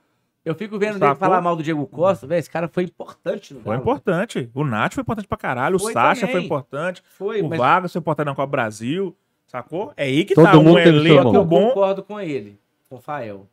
Eu 0.45 0.55
fico 0.55 0.79
vendo 0.79 1.03
ele 1.05 1.15
falar 1.17 1.41
mal 1.41 1.57
do 1.57 1.63
Diego 1.63 1.87
Costa, 1.87 2.27
velho. 2.27 2.39
Esse 2.39 2.51
cara 2.51 2.69
foi 2.69 2.85
importante 2.85 3.53
no 3.55 3.61
Foi 3.61 3.71
Galo. 3.73 3.83
importante. 3.83 4.51
O 4.55 4.65
Nath 4.65 4.95
foi 4.95 5.03
importante 5.03 5.27
pra 5.29 5.37
caralho. 5.39 5.77
O 5.77 5.79
Foi 5.79 5.93
Sacha 5.93 6.21
também. 6.23 6.37
foi 6.37 6.45
importante. 6.45 7.03
Foi, 7.17 7.43
o 7.43 7.49
mas 7.49 7.59
Vargas 7.59 7.93
foi 7.93 7.99
importante 8.01 8.27
na 8.27 8.35
Copa 8.35 8.47
Brasil. 8.51 9.17
Sacou? 9.47 9.93
É 9.97 10.05
aí 10.05 10.25
que 10.25 10.35
Todo 10.35 10.45
tá 10.45 10.59
um 10.59 10.63
mundo 10.63 10.79
seu 10.83 10.89
elenco 10.95 11.23
Só 11.23 11.31
que 11.31 11.37
eu 11.37 11.45
bom. 11.45 11.69
concordo 11.69 12.03
com 12.03 12.21
ele, 12.21 12.59
com 12.89 12.97
o 12.97 13.01
Fael. 13.01 13.47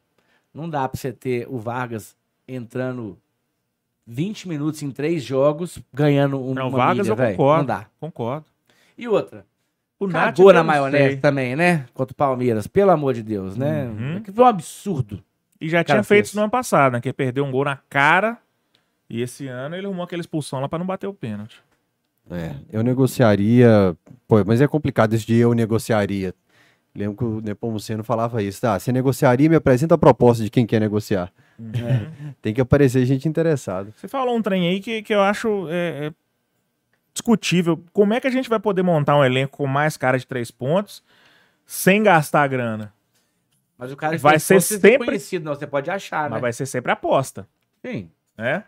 Não 0.54 0.70
dá 0.70 0.88
pra 0.88 0.98
você 1.00 1.12
ter 1.12 1.48
o 1.50 1.58
Vargas 1.58 2.16
entrando 2.48 3.18
20 4.08 4.48
minutos 4.48 4.82
em 4.84 4.92
três 4.92 5.24
jogos, 5.24 5.80
ganhando 5.94 6.40
um 6.40 6.54
Não, 6.54 6.70
uma 6.70 6.78
Vargas 6.78 7.08
milha, 7.08 7.12
eu 7.14 7.16
velho. 7.16 7.32
concordo. 7.38 7.60
Não 7.60 7.66
dá. 7.80 7.86
Concordo. 8.00 8.46
E 8.98 9.08
outra, 9.08 9.46
O 10.00 10.08
Nath 10.08 10.36
cagou 10.38 10.50
eu 10.52 10.54
na 10.54 10.60
não 10.62 10.68
maionese 10.68 11.08
sei. 11.14 11.18
também, 11.18 11.56
né? 11.56 11.86
Contra 11.94 12.14
o 12.14 12.16
Palmeiras, 12.16 12.68
pelo 12.68 12.92
amor 12.92 13.14
de 13.14 13.24
Deus, 13.24 13.58
né? 13.58 13.86
Uhum. 13.88 14.22
Que 14.22 14.32
foi 14.32 14.44
um 14.44 14.48
absurdo. 14.48 15.22
E 15.60 15.68
já 15.70 15.84
tinha 15.84 15.98
feito 16.04 16.08
fez. 16.08 16.28
isso 16.28 16.36
no 16.38 16.44
ano 16.44 16.52
passado, 16.52 16.94
né? 16.94 17.02
Que 17.02 17.12
perdeu 17.12 17.44
um 17.44 17.52
gol 17.52 17.66
na 17.66 17.78
cara. 17.90 18.38
E 19.10 19.22
esse 19.22 19.48
ano 19.48 19.76
ele 19.76 19.86
arrumou 19.86 20.04
aquela 20.04 20.22
expulsão 20.22 20.60
lá 20.60 20.70
pra 20.70 20.80
não 20.80 20.86
bater 20.86 21.08
o 21.08 21.14
pênalti. 21.14 21.62
É, 22.30 22.56
eu 22.72 22.84
negociaria. 22.84 23.96
Pô, 24.28 24.44
mas 24.46 24.60
é 24.62 24.68
complicado 24.68 25.14
isso 25.14 25.28
de 25.28 25.36
eu 25.36 25.54
negociaria. 25.54 26.34
Lembro 26.96 27.18
que 27.18 27.24
o 27.26 27.42
Nepomuceno 27.42 28.04
falava 28.04 28.42
isso. 28.42 28.62
Tá, 28.62 28.80
você 28.80 28.92
negociaria 28.92 29.46
e 29.46 29.50
me 29.50 29.56
apresenta 29.56 29.96
a 29.96 29.98
proposta 29.98 30.44
de 30.44 30.50
quem 30.50 30.66
quer 30.66 30.80
negociar. 30.80 31.32
Tem 32.42 32.54
que 32.54 32.62
aparecer 32.62 33.06
gente 33.06 33.28
interessada. 33.28 33.92
Você 33.96 34.08
falou 34.08 34.36
um 34.36 34.42
trem 34.42 34.70
aí 34.70 34.80
que, 34.80 35.02
que 35.02 35.14
eu 35.14 35.22
acho 35.22 35.68
é, 35.70 36.08
é, 36.08 36.14
discutível. 37.14 37.84
Como 37.92 38.14
é 38.14 38.20
que 38.22 38.28
a 38.28 38.32
gente 38.32 38.50
vai 38.50 38.60
poder 38.60 38.82
montar 38.82 39.18
um 39.18 39.24
elenco 39.26 39.58
com 39.58 39.68
mais 39.68 39.98
cara 39.98 40.18
de 40.18 40.26
três 40.26 40.52
pontos 40.52 41.04
sem 41.66 42.02
gastar 42.02 42.48
grana? 42.48 42.94
Mas 43.78 43.92
o 43.92 43.98
cara 43.98 44.18
Vai 44.18 44.40
ser 44.40 44.62
sempre- 44.62 45.06
conhecido, 45.06 45.44
não, 45.44 45.54
você 45.54 45.68
pode 45.68 45.92
achar, 45.92 46.30
Mas 46.30 46.38
né? 46.38 46.40
vai 46.42 46.54
ser 46.54 46.66
sempre 46.66 46.94
aposta, 46.94 47.46
Sim. 47.86 48.10
né? 48.38 48.64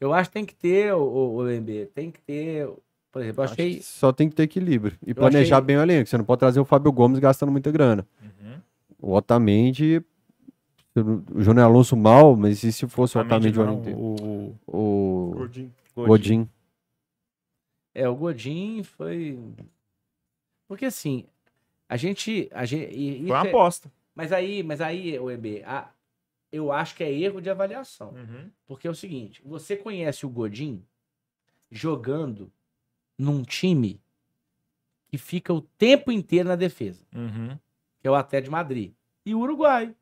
Eu 0.00 0.12
acho 0.12 0.28
que 0.30 0.34
tem 0.34 0.44
que 0.44 0.54
ter, 0.56 0.92
o, 0.92 0.98
o, 1.00 1.36
o 1.36 1.48
MB, 1.48 1.86
tem 1.94 2.10
que 2.10 2.20
ter, 2.20 2.68
por 3.12 3.22
exemplo, 3.22 3.40
eu 3.40 3.44
Acho 3.44 3.52
achei... 3.54 3.76
que 3.76 3.82
Só 3.82 4.12
tem 4.12 4.28
que 4.28 4.34
ter 4.36 4.42
equilíbrio. 4.44 4.96
E 5.06 5.12
planejar 5.14 5.56
achei- 5.56 5.66
bem 5.66 5.76
o 5.76 5.82
elenco. 5.82 6.08
Você 6.08 6.18
não 6.18 6.24
pode 6.24 6.38
trazer 6.40 6.60
o 6.60 6.64
Fábio 6.64 6.92
Gomes 6.92 7.18
gastando 7.18 7.50
muita 7.52 7.70
grana. 7.70 8.06
Uhum. 8.22 8.60
O 9.00 9.12
Otamendi. 9.14 10.02
O 11.32 11.40
Júnior 11.40 11.66
Alonso 11.66 11.96
mal, 11.96 12.34
mas 12.34 12.62
e 12.64 12.72
se 12.72 12.86
fosse 12.88 13.16
o 13.16 13.20
Otamendi 13.20 13.56
o 13.58 13.62
ano 13.62 13.72
não, 13.72 13.80
inteiro? 13.80 13.98
o, 14.00 14.56
O 14.66 15.30
Gordinho. 15.36 15.72
Godin. 15.94 16.48
É, 17.94 18.08
o 18.08 18.14
Godin 18.16 18.82
foi... 18.82 19.38
Porque 20.66 20.84
assim, 20.86 21.24
a 21.88 21.96
gente... 21.96 22.48
A 22.52 22.64
gente 22.64 22.92
e- 22.92 23.16
Foi 23.16 23.24
isso 23.24 23.32
uma 23.32 23.46
é- 23.46 23.48
aposta. 23.48 23.90
Mas 24.14 24.32
aí, 24.32 24.62
mas 24.64 24.80
aí, 24.80 25.16
o 25.18 25.30
EB, 25.30 25.62
a- 25.64 25.88
eu 26.50 26.72
acho 26.72 26.96
que 26.96 27.04
é 27.04 27.12
erro 27.12 27.40
de 27.40 27.48
avaliação. 27.50 28.10
Uhum. 28.10 28.50
Porque 28.66 28.88
é 28.88 28.90
o 28.90 28.94
seguinte, 28.94 29.40
você 29.44 29.76
conhece 29.76 30.26
o 30.26 30.28
Godin 30.28 30.82
jogando 31.70 32.50
num 33.18 33.42
time 33.42 34.00
que 35.08 35.18
fica 35.18 35.52
o 35.52 35.60
tempo 35.60 36.12
inteiro 36.12 36.48
na 36.48 36.56
defesa, 36.56 37.00
Uhum. 37.14 37.56
que 38.00 38.06
é 38.06 38.10
o 38.10 38.14
Atlético 38.14 38.46
de 38.46 38.50
Madrid. 38.52 38.92
E 39.24 39.34
o 39.34 39.38
Uruguai, 39.40 39.94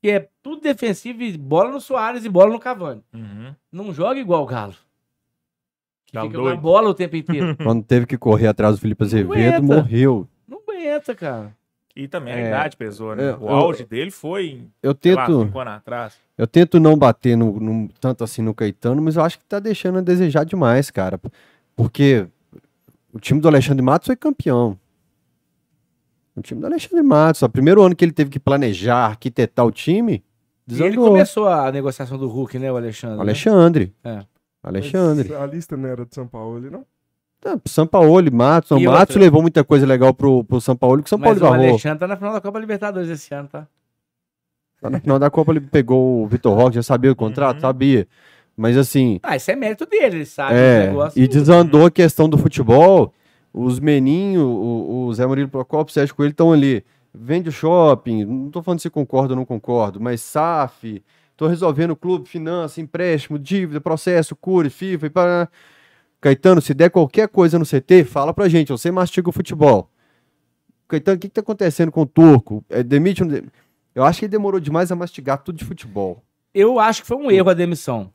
que 0.00 0.10
é 0.10 0.28
tudo 0.42 0.60
defensivo 0.62 1.22
e 1.22 1.36
bola 1.36 1.70
no 1.70 1.80
Soares 1.80 2.24
e 2.24 2.28
bola 2.28 2.52
no 2.52 2.58
Cavani. 2.60 3.02
Uhum. 3.14 3.54
Não 3.70 3.92
joga 3.94 4.18
igual 4.20 4.42
o 4.42 4.46
Galo. 4.46 4.74
Que 6.06 6.12
Galo 6.14 6.28
fica 6.28 6.38
com 6.38 6.44
doido. 6.44 6.58
a 6.58 6.60
bola 6.60 6.88
o 6.90 6.94
tempo 6.94 7.16
inteiro. 7.16 7.56
Quando 7.56 7.82
teve 7.82 8.06
que 8.06 8.18
correr 8.18 8.46
atrás 8.48 8.74
do 8.76 8.80
Felipe 8.80 9.02
Azevedo, 9.04 9.62
morreu. 9.62 10.28
Não 10.46 10.58
aguenta, 10.58 11.14
cara. 11.14 11.56
E 11.94 12.08
também 12.08 12.32
a 12.32 12.38
É, 12.38 12.48
idade 12.48 12.76
pesou, 12.76 13.14
né? 13.14 13.24
é, 13.30 13.34
o 13.36 13.42
eu- 13.42 13.48
auge 13.50 13.84
dele 13.84 14.10
foi, 14.10 14.62
Eu 14.82 14.90
lá, 14.90 14.94
tento, 14.94 15.44
cinco 15.44 15.58
anos 15.60 15.74
atrás. 15.74 16.14
eu 16.38 16.46
tento 16.46 16.80
não 16.80 16.96
bater 16.96 17.36
no, 17.36 17.60
no- 17.60 17.88
tanto 18.00 18.24
assim 18.24 18.40
no 18.40 18.54
Caetano, 18.54 19.00
mas 19.02 19.16
eu 19.16 19.22
acho 19.22 19.38
que 19.38 19.44
tá 19.44 19.58
deixando 19.58 19.98
a 19.98 20.02
desejar 20.02 20.44
demais, 20.44 20.90
cara. 20.90 21.20
Porque 21.76 22.26
o 23.12 23.20
time 23.20 23.40
do 23.40 23.48
Alexandre 23.48 23.82
Matos 23.82 24.06
foi 24.06 24.16
campeão. 24.16 24.78
O 26.34 26.40
time 26.40 26.60
do 26.60 26.66
Alexandre 26.66 27.02
Matos, 27.02 27.42
o 27.42 27.48
primeiro 27.48 27.82
ano 27.82 27.94
que 27.94 28.04
ele 28.04 28.12
teve 28.12 28.30
que 28.30 28.40
planejar, 28.40 29.06
arquitetar 29.06 29.66
o 29.66 29.70
time, 29.70 30.12
E 30.66 30.72
ele 30.72 30.82
desandou. 30.90 31.08
começou 31.10 31.46
a 31.48 31.70
negociação 31.70 32.16
do 32.16 32.26
Hulk, 32.28 32.58
né, 32.58 32.72
o 32.72 32.76
Alexandre? 32.76 33.16
né? 33.16 33.22
Alexandre. 33.22 33.94
É. 34.02 34.24
Alexandre. 34.62 35.28
Mas 35.28 35.40
A 35.40 35.46
lista 35.46 35.76
não 35.76 35.88
era 35.88 36.06
de 36.06 36.14
São 36.14 36.26
Paulo, 36.26 36.60
não? 36.70 36.86
Tá, 37.40 37.58
São 37.66 37.86
Paulo, 37.86 38.32
Matos. 38.32 38.70
O 38.70 38.80
Matos 38.80 39.16
levou 39.16 39.42
muita 39.42 39.64
coisa 39.64 39.84
legal 39.84 40.14
pro, 40.14 40.44
pro 40.44 40.60
São 40.60 40.76
Paulo, 40.76 41.02
que 41.02 41.06
o 41.06 41.10
São 41.10 41.18
Paulo 41.18 41.34
Mas 41.34 41.42
o 41.42 41.46
agarrou. 41.46 41.68
Alexandre 41.70 41.98
tá 41.98 42.06
na 42.06 42.16
final 42.16 42.32
da 42.32 42.40
Copa 42.40 42.58
Libertadores 42.60 43.10
esse 43.10 43.34
ano, 43.34 43.48
tá? 43.48 43.66
Lá 44.80 44.90
no 44.90 45.00
final 45.00 45.18
da 45.18 45.28
Copa 45.30 45.52
ele 45.52 45.60
pegou 45.60 46.22
o 46.22 46.26
Vitor 46.28 46.56
Roque, 46.56 46.76
já 46.76 46.82
sabia 46.82 47.12
o 47.12 47.16
contrato? 47.16 47.56
Uhum. 47.56 47.60
Sabia. 47.60 48.06
Mas 48.56 48.76
assim, 48.76 49.18
Ah, 49.22 49.36
isso 49.36 49.50
é 49.50 49.56
mérito 49.56 49.86
dele, 49.86 50.16
ele 50.16 50.26
sabe 50.26 50.54
é, 50.54 50.88
negócio. 50.88 51.20
e 51.22 51.26
desandou 51.26 51.86
a 51.86 51.90
questão 51.90 52.28
do 52.28 52.36
futebol. 52.36 53.12
Os 53.52 53.78
meninhos, 53.80 54.42
o, 54.44 55.06
o 55.06 55.14
Zé 55.14 55.26
Murilo 55.26 55.48
Procopio, 55.48 55.90
o 55.90 55.92
Sérgio 55.94 56.14
Coelho 56.14 56.30
estão 56.30 56.52
ali. 56.52 56.84
Vende 57.14 57.48
o 57.50 57.52
shopping, 57.52 58.24
não 58.24 58.50
tô 58.50 58.62
falando 58.62 58.80
se 58.80 58.88
concordo 58.88 59.32
ou 59.34 59.36
não 59.36 59.44
concordo, 59.44 60.00
mas 60.00 60.22
SAF, 60.22 61.02
tô 61.36 61.46
resolvendo 61.46 61.94
clube, 61.94 62.26
finança, 62.26 62.80
empréstimo, 62.80 63.38
dívida, 63.38 63.80
processo, 63.80 64.34
cure, 64.34 64.70
FIFA 64.70 65.06
e 65.06 65.10
para. 65.10 65.48
Caetano, 66.20 66.62
se 66.62 66.72
der 66.72 66.88
qualquer 66.88 67.28
coisa 67.28 67.58
no 67.58 67.66
CT, 67.66 68.04
fala 68.04 68.32
pra 68.32 68.48
gente, 68.48 68.70
você 68.70 68.90
mastiga 68.90 69.28
o 69.28 69.32
futebol. 69.32 69.90
Caetano, 70.88 71.16
o 71.16 71.20
que, 71.20 71.28
que 71.28 71.34
tá 71.34 71.40
acontecendo 71.40 71.90
com 71.90 72.02
o 72.02 72.06
turco? 72.06 72.64
É, 72.70 72.82
demite? 72.82 73.22
Eu 73.94 74.04
acho 74.04 74.20
que 74.20 74.24
ele 74.26 74.30
demorou 74.30 74.60
demais 74.60 74.90
a 74.92 74.96
mastigar 74.96 75.38
tudo 75.42 75.58
de 75.58 75.64
futebol. 75.64 76.22
Eu 76.54 76.78
acho 76.78 77.02
que 77.02 77.08
foi 77.08 77.16
um 77.16 77.30
erro 77.30 77.50
a 77.50 77.54
demissão. 77.54 78.10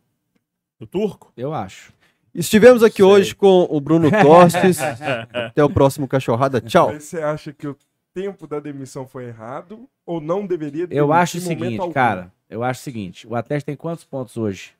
O 0.80 0.86
turco? 0.86 1.32
Eu 1.36 1.54
acho. 1.54 1.94
Estivemos 2.34 2.84
aqui 2.84 2.98
Sei. 2.98 3.06
hoje 3.06 3.36
com 3.36 3.68
o 3.70 3.82
Bruno 3.82 4.12
Tostes. 4.12 4.80
Até 5.34 5.64
o 5.64 5.70
próximo 5.70 6.08
Cachorrada. 6.08 6.62
Tchau. 6.62 6.94
Mas 6.94 7.06
você 7.06 7.22
acha 7.22 7.52
que 7.52 7.68
o 7.68 7.76
tempo 8.14 8.46
da 8.46 8.60
demissão 8.60 9.08
foi 9.08 9.26
errado 9.26 9.90
ou 10.06 10.22
não 10.22 10.46
deveria 10.46 10.88
Eu 10.92 11.12
acho 11.12 11.38
o 11.40 11.42
seguinte, 11.42 11.80
algum? 11.80 11.94
cara. 11.94 12.32
Eu 12.50 12.64
acho 12.64 12.82
o 12.82 12.84
seguinte. 12.84 13.28
O 13.28 13.36
Atlético 13.36 13.66
tem 13.68 13.76
quantos 13.76 14.04
pontos 14.04 14.38
hoje? 14.38 14.74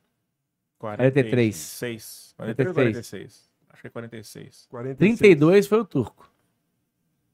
43. 0.78 1.56
46. 1.56 2.34
43 2.38 2.68
ou 2.68 2.74
46? 2.76 3.50
Acho 3.70 3.82
que 3.82 3.88
é 3.88 3.90
46. 3.90 4.68
46. 4.70 4.98
32 4.98 5.68
foi 5.68 5.80
o 5.80 5.86
Turco. 5.86 6.32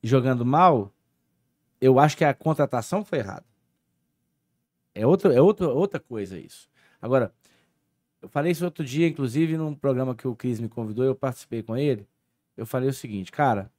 E 0.01 0.07
jogando 0.07 0.45
mal, 0.45 0.91
eu 1.79 1.99
acho 1.99 2.15
que 2.15 2.23
a 2.23 2.33
contratação 2.33 3.03
foi 3.03 3.19
errada. 3.19 3.45
É, 4.95 5.05
outro, 5.05 5.31
é 5.31 5.41
outro, 5.41 5.69
outra 5.69 5.99
coisa 5.99 6.37
isso. 6.37 6.69
Agora, 7.01 7.33
eu 8.23 8.29
falei 8.29 8.51
isso 8.51 8.65
outro 8.65 8.83
dia, 8.83 9.07
inclusive, 9.07 9.55
num 9.57 9.75
programa 9.75 10.15
que 10.15 10.27
o 10.27 10.35
Cris 10.35 10.59
me 10.59 10.67
convidou, 10.69 11.05
eu 11.05 11.13
participei 11.13 11.61
com 11.61 11.77
ele. 11.77 12.07
Eu 12.57 12.65
falei 12.65 12.89
o 12.89 12.93
seguinte, 12.93 13.31
cara. 13.31 13.71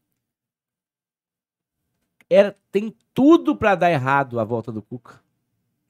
Era, 2.28 2.56
tem 2.72 2.94
tudo 3.12 3.54
pra 3.56 3.74
dar 3.74 3.90
errado 3.90 4.40
a 4.40 4.44
volta 4.44 4.72
do 4.72 4.82
Cuca. 4.82 5.20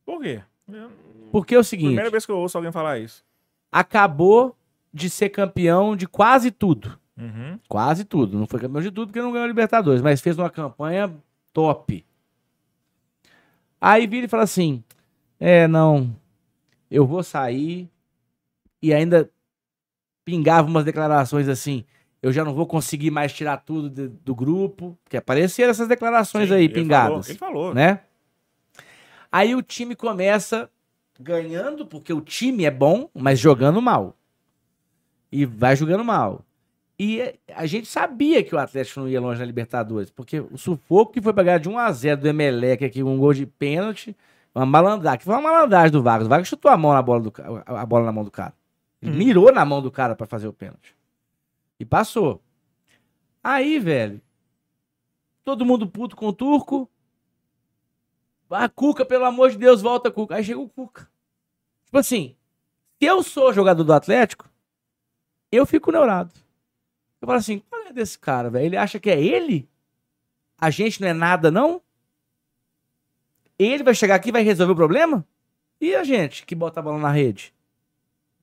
Por 0.05 0.21
quê? 0.23 0.43
Eu- 0.69 0.91
Porque 1.31 1.55
é 1.55 1.59
o 1.59 1.65
seguinte, 1.65 1.89
Primeira 1.89 2.11
vez 2.11 2.25
que 2.27 2.33
eu 2.33 2.39
ouço 2.39 2.57
alguém 2.57 2.73
falar 2.73 2.99
isso. 2.99 3.25
acabou 3.73 4.57
de 4.93 5.11
ser 5.11 5.29
campeão 5.31 5.97
de 5.97 6.07
quase 6.07 6.51
tudo. 6.51 6.99
Uhum. 7.17 7.59
Quase 7.69 8.05
tudo. 8.05 8.39
Não 8.39 8.47
foi 8.47 8.61
campeão 8.61 8.81
de 8.83 8.91
tudo 8.91 9.09
porque 9.09 9.21
não 9.21 9.33
ganhou 9.33 9.45
a 9.45 9.49
Libertadores, 9.49 10.01
mas 10.03 10.21
fez 10.21 10.39
uma 10.39 10.51
campanha 10.51 11.13
top. 11.53 12.05
Aí 13.81 14.07
vira 14.07 14.27
e 14.27 14.29
fala 14.29 14.43
assim: 14.45 14.83
É, 15.41 15.67
não, 15.67 16.15
eu 16.91 17.07
vou 17.07 17.23
sair. 17.23 17.89
E 18.85 18.93
ainda 18.93 19.31
pingava 20.27 20.69
umas 20.69 20.85
declarações 20.85 21.49
assim: 21.49 21.87
Eu 22.23 22.31
já 22.33 22.45
não 22.45 22.53
vou 22.53 22.67
conseguir 22.67 23.11
mais 23.11 23.33
tirar 23.33 23.57
tudo 23.57 23.89
de- 23.89 24.09
do 24.09 24.35
grupo. 24.35 24.99
Porque 25.03 25.17
apareceram 25.17 25.71
essas 25.71 25.89
declarações 25.89 26.49
Sim, 26.49 26.55
aí, 26.57 26.65
ele 26.65 26.75
pingadas. 26.75 27.09
falou, 27.09 27.25
Ele 27.29 27.39
falou. 27.39 27.75
Né? 27.75 28.01
Aí 29.33 29.55
o 29.55 29.63
time 29.63 29.97
começa 29.97 30.71
ganhando, 31.19 31.87
porque 31.87 32.13
o 32.13 32.21
time 32.21 32.65
é 32.67 32.71
bom, 32.71 33.09
mas 33.15 33.39
jogando 33.39 33.81
mal. 33.81 34.17
E 35.33 35.47
vai 35.47 35.75
jogando 35.77 36.05
mal. 36.05 36.45
E 36.99 37.35
a 37.57 37.65
gente 37.67 37.89
sabia 37.89 38.45
que 38.45 38.55
o 38.55 38.59
Atlético 38.59 39.01
não 39.01 39.09
ia 39.09 39.21
longe 39.21 39.41
na 39.41 39.47
Libertadores, 39.47 40.11
porque 40.11 40.41
o 40.41 40.57
sufoco 40.59 41.13
que 41.13 41.23
foi 41.23 41.33
ganhar 41.33 41.59
de 41.59 41.69
1x0 41.71 42.17
do 42.17 42.29
Emelec 42.29 42.85
aqui, 42.85 43.03
um 43.03 43.19
gol 43.19 43.33
de 43.35 43.47
pênalti, 43.47 44.15
uma 44.55 44.65
malandragem, 44.65 45.19
que 45.19 45.25
foi 45.25 45.35
uma 45.35 45.43
malandragem 45.43 45.91
do 45.91 46.03
Vargas. 46.03 46.27
O 46.27 46.31
Vargas 46.31 46.47
chutou 46.49 46.71
a 46.71 46.77
mão 46.77 46.93
na 46.93 47.03
bola, 47.03 47.21
do, 47.23 47.33
a 47.67 47.81
a 47.83 47.87
bola 47.87 48.05
na 48.05 48.13
mão 48.13 48.23
do 48.25 48.31
cara. 48.31 48.53
Ele 49.05 49.13
Hum. 49.13 49.17
mirou 49.19 49.53
na 49.53 49.65
mão 49.67 49.83
do 49.83 49.91
cara 49.91 50.17
pra 50.17 50.27
fazer 50.27 50.49
o 50.49 50.53
pênalti. 50.53 50.97
E 51.79 51.85
passou. 51.85 52.43
Aí, 53.43 53.79
velho, 53.79 54.21
todo 55.45 55.67
mundo 55.67 55.87
puto 55.87 56.17
com 56.17 56.29
o 56.29 56.33
Turco. 56.33 56.89
A 58.49 58.69
Cuca, 58.69 59.05
pelo 59.05 59.25
amor 59.25 59.51
de 59.51 59.59
Deus, 59.59 59.83
volta 59.83 60.11
Cuca. 60.11 60.37
Aí 60.37 60.45
chega 60.45 60.61
o 60.61 60.69
Cuca. 60.69 61.09
Tipo 61.85 61.99
assim, 61.99 62.35
se 62.99 63.07
eu 63.07 63.23
sou 63.23 63.53
jogador 63.53 63.85
do 63.85 63.93
Atlético, 63.93 64.49
eu 65.53 65.67
fico 65.67 65.91
neurado. 65.93 66.33
Eu 67.21 67.27
falo 67.27 67.39
assim, 67.39 67.59
qual 67.59 67.83
é 67.83 67.93
desse 67.93 68.19
cara, 68.19 68.49
velho? 68.49 68.65
Ele 68.67 68.77
acha 68.77 68.99
que 69.01 69.11
é 69.11 69.21
ele? 69.23 69.69
A 70.59 70.71
gente 70.71 71.01
não 71.01 71.09
é 71.09 71.13
nada, 71.13 71.51
não? 71.51 71.83
Ele 73.59 73.83
vai 73.83 73.95
chegar 73.95 74.15
aqui 74.15 74.29
e 74.31 74.33
vai 74.33 74.43
resolver 74.43 74.73
o 74.73 74.77
problema? 74.77 75.27
E 75.81 75.95
a 75.95 76.05
gente 76.05 76.47
que 76.47 76.55
bota 76.55 76.81
a 76.81 76.83
bola 76.83 76.99
na 76.99 77.11
rede? 77.11 77.53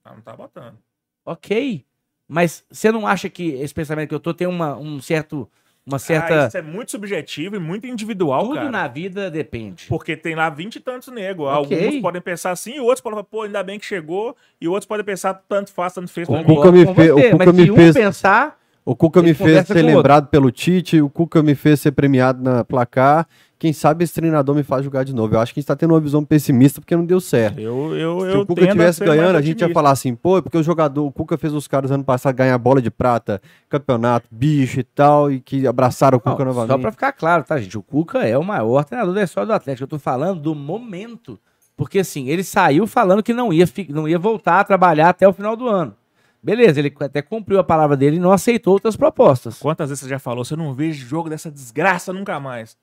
Ah, 0.04 0.14
não 0.14 0.20
tá 0.20 0.34
botando. 0.36 0.76
Ok. 1.24 1.84
Mas 2.28 2.64
você 2.70 2.90
não 2.90 3.06
acha 3.06 3.28
que 3.28 3.50
esse 3.52 3.74
pensamento 3.74 4.08
que 4.08 4.14
eu 4.14 4.20
tô 4.20 4.32
tem 4.32 4.46
uma, 4.46 4.76
um 4.76 5.00
certo, 5.00 5.48
uma 5.86 5.96
Ah, 5.96 5.98
certa... 5.98 6.46
isso 6.46 6.56
é 6.56 6.62
muito 6.62 6.90
subjetivo 6.90 7.56
e 7.56 7.58
muito 7.58 7.86
individual, 7.86 8.44
Tudo 8.44 8.54
cara. 8.54 8.70
na 8.70 8.88
vida 8.88 9.30
depende. 9.30 9.86
Porque 9.88 10.16
tem 10.16 10.34
lá 10.34 10.48
20 10.48 10.76
e 10.76 10.80
tantos 10.80 11.08
negros. 11.08 11.46
Ok. 11.48 11.76
Alguns 11.86 12.00
podem 12.00 12.22
pensar 12.22 12.50
assim, 12.52 12.76
e 12.76 12.80
outros 12.80 13.00
podem 13.00 13.16
falar, 13.16 13.24
pô, 13.24 13.42
ainda 13.42 13.62
bem 13.62 13.78
que 13.78 13.84
chegou. 13.86 14.34
E 14.60 14.66
outros 14.66 14.86
podem 14.86 15.04
pensar, 15.04 15.34
tanto 15.48 15.72
faz, 15.72 15.92
tanto 15.92 16.10
fez. 16.10 16.28
O. 16.28 16.44
Cuca 16.44 16.72
me 16.72 16.86
fe- 16.94 17.12
o 17.12 17.16
Cuca 17.30 17.36
mas 17.44 17.54
me 17.54 17.64
se 17.64 17.70
um 17.70 17.76
fez- 17.76 17.94
pensar... 17.94 18.58
O 18.84 18.96
Cuca 18.96 19.22
me 19.22 19.32
fez 19.32 19.64
ser 19.64 19.80
lembrado 19.82 20.26
pelo 20.26 20.50
Tite, 20.50 21.00
o 21.00 21.08
Cuca 21.08 21.40
me 21.40 21.54
fez 21.54 21.78
ser 21.80 21.92
premiado 21.92 22.42
na 22.42 22.64
placar. 22.64 23.28
Quem 23.62 23.72
sabe 23.72 24.02
esse 24.02 24.12
treinador 24.12 24.56
me 24.56 24.64
faz 24.64 24.82
jogar 24.82 25.04
de 25.04 25.14
novo. 25.14 25.36
Eu 25.36 25.38
acho 25.38 25.54
que 25.54 25.60
a 25.60 25.62
gente 25.62 25.68
tá 25.68 25.76
tendo 25.76 25.94
uma 25.94 26.00
visão 26.00 26.24
pessimista 26.24 26.80
porque 26.80 26.96
não 26.96 27.06
deu 27.06 27.20
certo. 27.20 27.60
Eu, 27.60 27.96
eu, 27.96 28.20
Se 28.22 28.26
eu 28.26 28.40
o 28.40 28.46
Cuca 28.46 28.64
a 28.64 28.68
tivesse 28.72 28.98
mais 29.06 29.16
ganhando, 29.16 29.36
a 29.36 29.40
gente 29.40 29.60
ia 29.60 29.72
falar 29.72 29.92
assim, 29.92 30.16
pô, 30.16 30.38
é 30.38 30.42
porque 30.42 30.58
o 30.58 30.64
jogador, 30.64 31.06
o 31.06 31.12
Cuca 31.12 31.38
fez 31.38 31.54
os 31.54 31.68
caras 31.68 31.92
ano 31.92 32.02
passado 32.02 32.34
ganhar 32.34 32.58
bola 32.58 32.82
de 32.82 32.90
prata, 32.90 33.40
campeonato, 33.68 34.26
bicho 34.32 34.80
e 34.80 34.82
tal, 34.82 35.30
e 35.30 35.38
que 35.38 35.64
abraçaram 35.64 36.18
o 36.18 36.22
Não, 36.24 36.32
Cuca 36.32 36.42
só 36.44 36.52
novamente. 36.52 36.80
pra 36.82 36.90
ficar 36.90 37.12
claro, 37.12 37.44
tá, 37.44 37.56
gente? 37.56 37.78
O 37.78 37.84
Cuca 37.84 38.26
é 38.26 38.36
o 38.36 38.42
maior 38.42 38.82
treinador 38.84 39.14
da 39.14 39.22
história 39.22 39.46
do 39.46 39.52
Atlético. 39.52 39.84
Eu 39.84 39.88
tô 39.88 39.98
falando 40.00 40.40
do 40.40 40.56
momento. 40.56 41.38
Porque, 41.76 42.00
assim, 42.00 42.28
ele 42.30 42.42
saiu 42.42 42.84
falando 42.88 43.22
que 43.22 43.32
não 43.32 43.52
ia, 43.52 43.68
não 43.90 44.08
ia 44.08 44.18
voltar 44.18 44.58
a 44.58 44.64
trabalhar 44.64 45.10
até 45.10 45.28
o 45.28 45.32
final 45.32 45.54
do 45.54 45.68
ano. 45.68 45.94
Beleza, 46.42 46.80
ele 46.80 46.92
até 46.98 47.22
cumpriu 47.22 47.60
a 47.60 47.64
palavra 47.64 47.96
dele 47.96 48.16
e 48.16 48.18
não 48.18 48.32
aceitou 48.32 48.72
outras 48.72 48.96
propostas. 48.96 49.60
Quantas 49.60 49.88
vezes 49.88 50.02
você 50.02 50.10
já 50.10 50.18
falou, 50.18 50.44
você 50.44 50.56
não 50.56 50.74
vejo 50.74 51.06
jogo 51.06 51.30
dessa 51.30 51.48
desgraça 51.48 52.12
nunca 52.12 52.40
mais. 52.40 52.76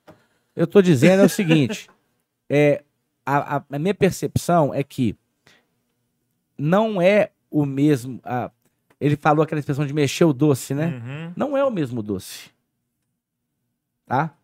Eu 0.56 0.66
tô 0.66 0.80
dizendo 0.82 1.22
é 1.22 1.24
o 1.24 1.28
seguinte: 1.28 1.88
é, 2.48 2.82
a, 3.24 3.56
a- 3.56 3.64
a 3.70 3.78
minha 3.78 3.94
percepção 3.94 4.72
é 4.74 4.82
que 4.82 5.16
não 6.58 7.00
é 7.00 7.30
o 7.50 7.64
mesmo. 7.64 8.20
a- 8.24 8.50
ele 9.00 9.16
falou 9.16 9.42
aquela 9.42 9.58
expressão 9.58 9.86
de 9.86 9.94
mexer 9.94 10.24
o 10.24 10.32
doce, 10.32 10.74
né? 10.74 10.86
Uhum. 10.88 11.32
Não 11.34 11.56
é 11.56 11.64
o 11.64 11.70
mesmo 11.70 12.02
doce. 12.02 12.50
Tá? 14.06 14.34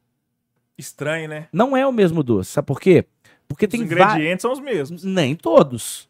Estranho, 0.79 1.29
né? 1.29 1.49
Não 1.53 1.77
é 1.77 1.87
o 1.87 1.93
mesmo 1.93 2.23
doce. 2.23 2.51
Sabe 2.53 2.67
por 2.67 2.81
quê? 2.81 3.05
Porque 3.49 3.67
Os 3.67 3.71
tem 3.71 3.81
va- 3.81 3.87
ingredientes 4.17 4.43
são 4.43 4.53
os 4.53 4.61
mesmos. 4.61 5.05
Nem 5.05 5.35
todos. 5.37 6.09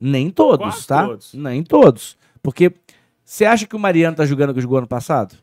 Nem 0.00 0.30
todos, 0.30 0.66
Quase 0.74 0.86
tá? 0.86 1.06
todos. 1.06 1.34
Nem 1.34 1.62
todos. 1.62 2.16
Porque 2.42 2.72
você 3.24 3.44
acha 3.44 3.66
que 3.66 3.76
o 3.76 3.78
Mariano 3.78 4.16
tá 4.16 4.24
jogando 4.26 4.50
o 4.50 4.54
que 4.54 4.60
jogou 4.60 4.78
ano 4.78 4.86
passado? 4.86 5.36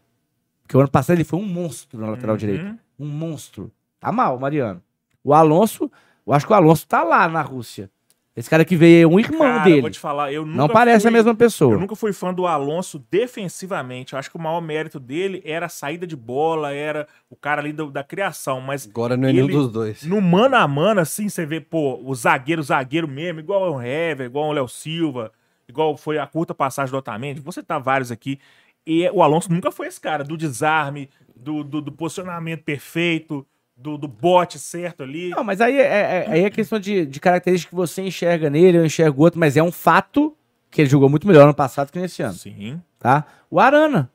Porque 0.63 0.75
o 0.75 0.79
ano 0.79 0.89
passado 0.89 1.15
ele 1.17 1.23
foi 1.23 1.39
um 1.39 1.45
monstro 1.45 1.99
na 1.99 2.09
lateral 2.09 2.33
Uhum. 2.33 2.39
direita. 2.39 2.79
Um 2.99 3.07
monstro. 3.07 3.71
Tá 3.99 4.11
mal, 4.11 4.35
o 4.37 4.39
Mariano. 4.39 4.81
O 5.23 5.33
Alonso, 5.33 5.91
eu 6.25 6.33
acho 6.33 6.45
que 6.45 6.53
o 6.53 6.55
Alonso 6.55 6.87
tá 6.87 7.03
lá 7.03 7.27
na 7.27 7.41
Rússia. 7.41 7.89
Esse 8.35 8.49
cara 8.49 8.63
que 8.63 8.75
veio 8.77 9.03
é 9.03 9.07
um 9.07 9.19
irmão 9.19 9.39
Cara, 9.39 9.59
eu 9.59 9.63
dele. 9.65 9.81
vou 9.81 9.89
te 9.89 9.99
falar, 9.99 10.31
eu 10.31 10.45
nunca 10.45 10.57
Não 10.57 10.67
parece 10.69 11.01
fui- 11.01 11.09
a 11.09 11.11
mesma 11.11 11.35
pessoa. 11.35 11.73
Eu 11.73 11.79
nunca 11.79 11.93
fui 11.95 12.13
fã 12.13 12.33
do 12.33 12.47
Alonso 12.47 13.03
defensivamente. 13.11 14.13
Eu 14.13 14.19
acho 14.19 14.29
que 14.31 14.37
o 14.37 14.39
maior 14.41 14.61
mérito 14.61 14.97
dele 14.99 15.41
era 15.43 15.65
a 15.65 15.69
saída 15.69 16.07
de 16.07 16.15
bola, 16.15 16.71
era 16.73 17.05
o 17.29 17.35
cara 17.35 17.59
ali 17.61 17.73
do- 17.73 17.91
da 17.91 18.01
criação. 18.03 18.61
Mas 18.61 18.87
Agora 18.87 19.17
não 19.17 19.27
é 19.27 19.33
nenhum 19.33 19.47
dos 19.47 19.69
dois. 19.69 20.03
no 20.03 20.21
mano 20.21 20.55
a 20.55 20.65
mano, 20.67 21.01
assim, 21.01 21.27
você 21.27 21.45
vê, 21.45 21.59
pô, 21.59 21.99
o 22.01 22.15
zagueiro, 22.15 22.63
zagueiro 22.63 23.07
mesmo, 23.09 23.41
igual 23.41 23.73
o 23.73 23.81
Hever, 23.81 24.27
igual 24.27 24.47
o 24.49 24.53
Léo 24.53 24.69
Silva, 24.69 25.33
igual 25.67 25.97
foi 25.97 26.17
a 26.17 26.25
curta 26.25 26.53
passagem 26.55 26.91
do 26.91 26.97
Otamendi. 26.97 27.41
Você 27.41 27.61
tá 27.61 27.77
vários 27.77 28.09
aqui. 28.11 28.39
E 28.87 29.09
o 29.09 29.21
Alonso 29.21 29.51
nunca 29.51 29.69
foi 29.69 29.87
esse 29.87 29.99
cara 29.99 30.23
do 30.23 30.37
desarme, 30.37 31.09
do, 31.35 31.61
do, 31.63 31.81
do 31.81 31.91
posicionamento 31.91 32.63
perfeito, 32.63 33.45
do, 33.81 33.97
do 33.97 34.07
bote 34.07 34.59
certo 34.59 35.03
ali. 35.03 35.29
Não, 35.29 35.43
mas 35.43 35.61
aí 35.61 35.77
é, 35.77 35.81
é- 35.83 36.25
aí 36.29 36.43
é 36.43 36.49
questão 36.49 36.79
de, 36.79 37.05
de 37.05 37.19
características 37.19 37.69
que 37.69 37.75
você 37.75 38.01
enxerga 38.01 38.49
nele, 38.49 38.77
eu 38.77 38.85
enxergo 38.85 39.23
outro, 39.23 39.39
mas 39.39 39.55
é 39.55 39.63
um 39.63 39.71
fato 39.71 40.35
que 40.69 40.81
ele 40.81 40.89
jogou 40.89 41.09
muito 41.09 41.25
melhor 41.25 41.43
ano 41.43 41.53
passado 41.53 41.91
que 41.91 41.99
nesse 41.99 42.21
ano. 42.21 42.33
Sim. 42.35 42.81
tá? 42.99 43.25
O 43.49 43.59
Arana. 43.59 44.11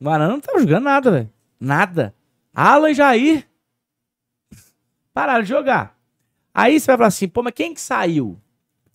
O 0.00 0.08
Arana 0.08 0.32
não 0.32 0.40
tava 0.40 0.58
jogando 0.60 0.84
nada, 0.84 1.10
velho. 1.10 1.32
Nada. 1.58 2.14
Alan 2.54 2.90
e 2.90 2.94
Jair 2.94 3.46
pararam 5.12 5.42
de 5.42 5.48
jogar. 5.48 5.96
Aí 6.54 6.78
você 6.78 6.86
vai 6.88 6.96
falar 6.96 7.08
assim, 7.08 7.28
pô, 7.28 7.42
mas 7.42 7.54
quem 7.54 7.74
que 7.74 7.80
saiu? 7.80 8.38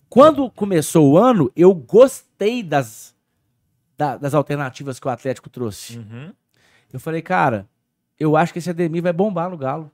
Quando 0.08 0.50
começou 0.50 1.10
o 1.12 1.18
ano, 1.18 1.50
eu 1.56 1.74
gostei 1.74 2.62
das, 2.62 3.14
da- 3.96 4.16
das 4.16 4.34
alternativas 4.34 5.00
que 5.00 5.06
o 5.06 5.10
Atlético 5.10 5.48
trouxe. 5.50 5.98
Uhum. 5.98 6.32
Eu 6.92 7.00
falei, 7.00 7.22
cara, 7.22 7.66
eu 8.18 8.36
acho 8.36 8.52
que 8.52 8.58
esse 8.58 8.70
Ademir 8.70 9.02
vai 9.02 9.12
bombar 9.12 9.50
no 9.50 9.56
Galo. 9.58 9.90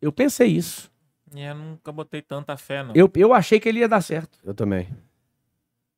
Eu 0.00 0.12
pensei 0.12 0.48
isso. 0.48 0.90
E 1.34 1.42
eu 1.42 1.54
nunca 1.54 1.90
botei 1.90 2.22
tanta 2.22 2.56
fé, 2.56 2.82
não. 2.82 2.94
Eu, 2.94 3.10
eu 3.16 3.32
achei 3.34 3.58
que 3.58 3.68
ele 3.68 3.80
ia 3.80 3.88
dar 3.88 4.00
certo. 4.00 4.38
Eu 4.44 4.54
também. 4.54 4.88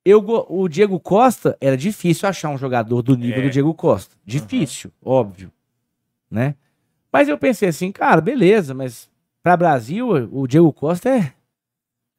Eu, 0.04 0.24
o 0.48 0.68
Diego 0.68 1.00
Costa, 1.00 1.56
era 1.60 1.76
difícil 1.76 2.28
achar 2.28 2.48
um 2.48 2.56
jogador 2.56 3.02
do 3.02 3.16
nível 3.16 3.40
É. 3.40 3.42
do 3.42 3.50
Diego 3.50 3.74
Costa. 3.74 4.14
Difícil, 4.24 4.92
óbvio. 5.04 5.52
Né? 6.30 6.54
Mas 7.12 7.28
eu 7.28 7.36
pensei 7.36 7.68
assim, 7.68 7.90
cara, 7.90 8.20
beleza, 8.20 8.72
mas 8.72 9.10
pra 9.42 9.56
Brasil, 9.56 10.08
o 10.32 10.46
Diego 10.46 10.72
Costa 10.72 11.08
é. 11.10 11.32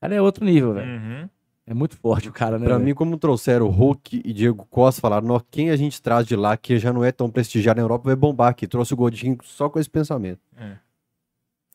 Cara, 0.01 0.13
é 0.15 0.21
outro 0.21 0.43
nível, 0.43 0.73
velho. 0.73 0.89
Uhum. 0.91 1.29
É 1.69 1.73
muito 1.73 1.97
forte 1.97 2.29
o 2.29 2.31
cara, 2.31 2.57
né? 2.57 2.65
Pra 2.65 2.75
velho? 2.75 2.85
mim, 2.85 2.93
como 2.95 3.17
trouxeram 3.17 3.67
Hulk 3.67 4.21
e 4.23 4.31
Diego 4.31 4.65
Costa, 4.69 5.01
falaram, 5.01 5.27
"Nó, 5.27 5.41
quem 5.51 5.69
a 5.69 5.75
gente 5.75 6.01
traz 6.01 6.25
de 6.25 6.33
lá, 6.33 6.55
que 6.55 6.79
já 6.79 6.93
não 6.93 7.03
é 7.03 7.11
tão 7.11 7.29
prestigiado 7.29 7.77
na 7.77 7.83
Europa, 7.83 8.05
vai 8.05 8.15
bombar 8.15 8.49
aqui. 8.49 8.65
Trouxe 8.65 8.93
o 8.93 8.97
Godinho 8.97 9.37
só 9.43 9.69
com 9.69 9.77
esse 9.77 9.89
pensamento. 9.89 10.39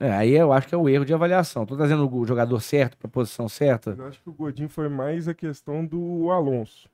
É, 0.01 0.11
aí 0.11 0.33
eu 0.33 0.51
acho 0.53 0.67
que 0.67 0.75
é 0.75 0.79
o 0.79 0.89
erro 0.89 1.05
de 1.05 1.13
avaliação. 1.13 1.67
Tô 1.67 1.77
trazendo 1.77 2.11
o 2.13 2.27
jogador 2.27 2.59
certo 2.61 2.97
pra 2.97 3.07
posição 3.07 3.49
certa. 3.49 3.91
Mas 3.91 3.99
eu 3.99 4.07
acho 4.09 4.23
que 4.23 4.31
o 4.31 4.33
Godinho 4.33 4.69
foi 4.69 4.89
mais 4.89 5.29
a 5.29 5.35
questão 5.35 5.85
do 5.85 6.31
Alonso. 6.31 6.89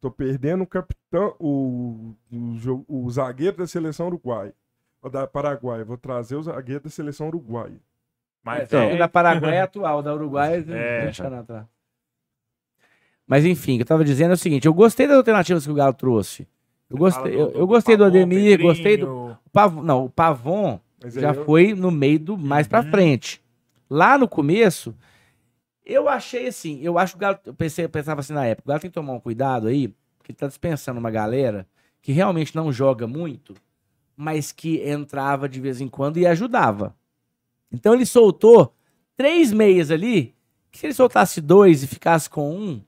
Tô 0.00 0.10
perdendo 0.10 0.62
o 0.62 0.66
capitão, 0.66 1.34
o, 1.38 2.14
o, 2.32 2.84
o 2.88 3.10
zagueiro 3.10 3.58
da 3.58 3.66
seleção 3.66 4.06
uruguai. 4.06 4.52
Ou 5.02 5.10
da 5.10 5.26
Paraguai. 5.26 5.84
Vou 5.84 5.96
trazer 5.98 6.34
o 6.36 6.42
zagueiro 6.42 6.82
da 6.84 6.90
seleção 6.90 7.28
uruguai. 7.28 7.72
Mas 8.42 8.64
Então, 8.64 8.80
é, 8.80 8.94
o 8.94 8.98
da 8.98 9.08
Paraguai 9.08 9.56
é 9.56 9.60
atual, 9.60 10.02
da 10.02 10.14
Uruguai 10.14 10.64
É. 10.68 11.06
20 11.06 11.20
anos 11.22 11.38
atrás. 11.40 11.66
Mas 13.28 13.44
enfim, 13.44 13.74
o 13.74 13.76
que 13.76 13.82
eu 13.82 13.86
tava 13.86 14.04
dizendo 14.04 14.30
é 14.30 14.34
o 14.34 14.38
seguinte: 14.38 14.66
eu 14.66 14.72
gostei 14.74 15.06
das 15.06 15.16
alternativas 15.18 15.64
que 15.64 15.70
o 15.70 15.74
Galo 15.74 15.92
trouxe. 15.92 16.48
Eu 16.88 16.96
gostei, 16.96 17.34
eu, 17.34 17.50
eu 17.50 17.66
gostei 17.66 17.94
do 17.96 18.04
Pavon, 18.04 18.16
Ademir, 18.16 18.42
Pedrinho, 18.52 18.68
gostei 18.68 18.96
do. 18.96 19.36
Pavon, 19.52 19.82
não, 19.82 20.04
o 20.06 20.10
Pavon 20.10 20.80
Mas 21.02 21.12
já 21.14 21.34
eu- 21.34 21.44
foi 21.44 21.74
no 21.74 21.90
meio 21.90 22.18
do 22.18 22.38
mais 22.38 22.66
pra 22.66 22.80
Uhum. 22.80 22.90
frente. 22.90 23.42
Lá 23.90 24.16
no 24.16 24.26
começo, 24.26 24.94
eu 25.84 26.08
achei 26.08 26.46
assim, 26.48 26.80
eu 26.82 26.98
acho 26.98 27.12
que 27.12 27.18
o 27.18 27.20
Galo, 27.20 27.38
eu 27.44 27.54
pensei, 27.54 27.84
eu 27.84 27.88
pensava 27.90 28.20
assim 28.20 28.32
na 28.32 28.46
época, 28.46 28.66
o 28.66 28.68
Galo 28.68 28.80
tem 28.80 28.90
que 28.90 28.94
tomar 28.94 29.12
um 29.12 29.20
cuidado 29.20 29.66
aí, 29.68 29.92
que 30.24 30.32
tá 30.32 30.46
dispensando 30.46 30.98
uma 30.98 31.10
galera 31.10 31.66
que 32.00 32.12
realmente 32.12 32.54
não 32.56 32.72
joga 32.72 33.06
muito, 33.06 33.54
mas 34.16 34.50
que 34.52 34.82
entrava 34.88 35.48
de 35.48 35.60
vez 35.60 35.80
em 35.80 35.88
quando 35.88 36.18
e 36.18 36.26
ajudava. 36.26 36.94
Então 37.70 37.92
ele 37.94 38.06
soltou 38.06 38.74
três 39.16 39.52
meias 39.52 39.90
ali, 39.90 40.34
que 40.70 40.78
se 40.78 40.86
ele 40.86 40.94
soltasse 40.94 41.40
dois 41.40 41.82
e 41.82 41.86
ficasse 41.86 42.28
com 42.30 42.54
um, 42.54 42.82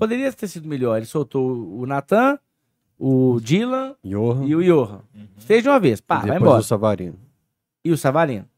poderia 0.00 0.32
ter 0.32 0.48
sido 0.48 0.66
melhor. 0.68 0.96
Ele 0.96 1.06
soltou 1.06 1.78
o 1.78 1.86
Natan, 1.86 2.38
o 2.98 3.38
Dylan 3.40 3.94
Johan 4.04 4.44
e 4.46 4.56
o 4.56 4.62
Johan. 4.62 5.02
Uhum. 5.14 5.28
Fez 5.38 5.62
de 5.62 5.68
uma 5.68 5.78
vez, 5.78 5.98
e 5.98 6.02
pá, 6.02 6.16
vai 6.16 6.24
depois 6.24 6.40
embora 6.42 6.60
o 6.60 6.64
Savarino. 6.64 7.18
e 7.84 7.90
o 7.92 7.96
Savarino. 7.96 8.48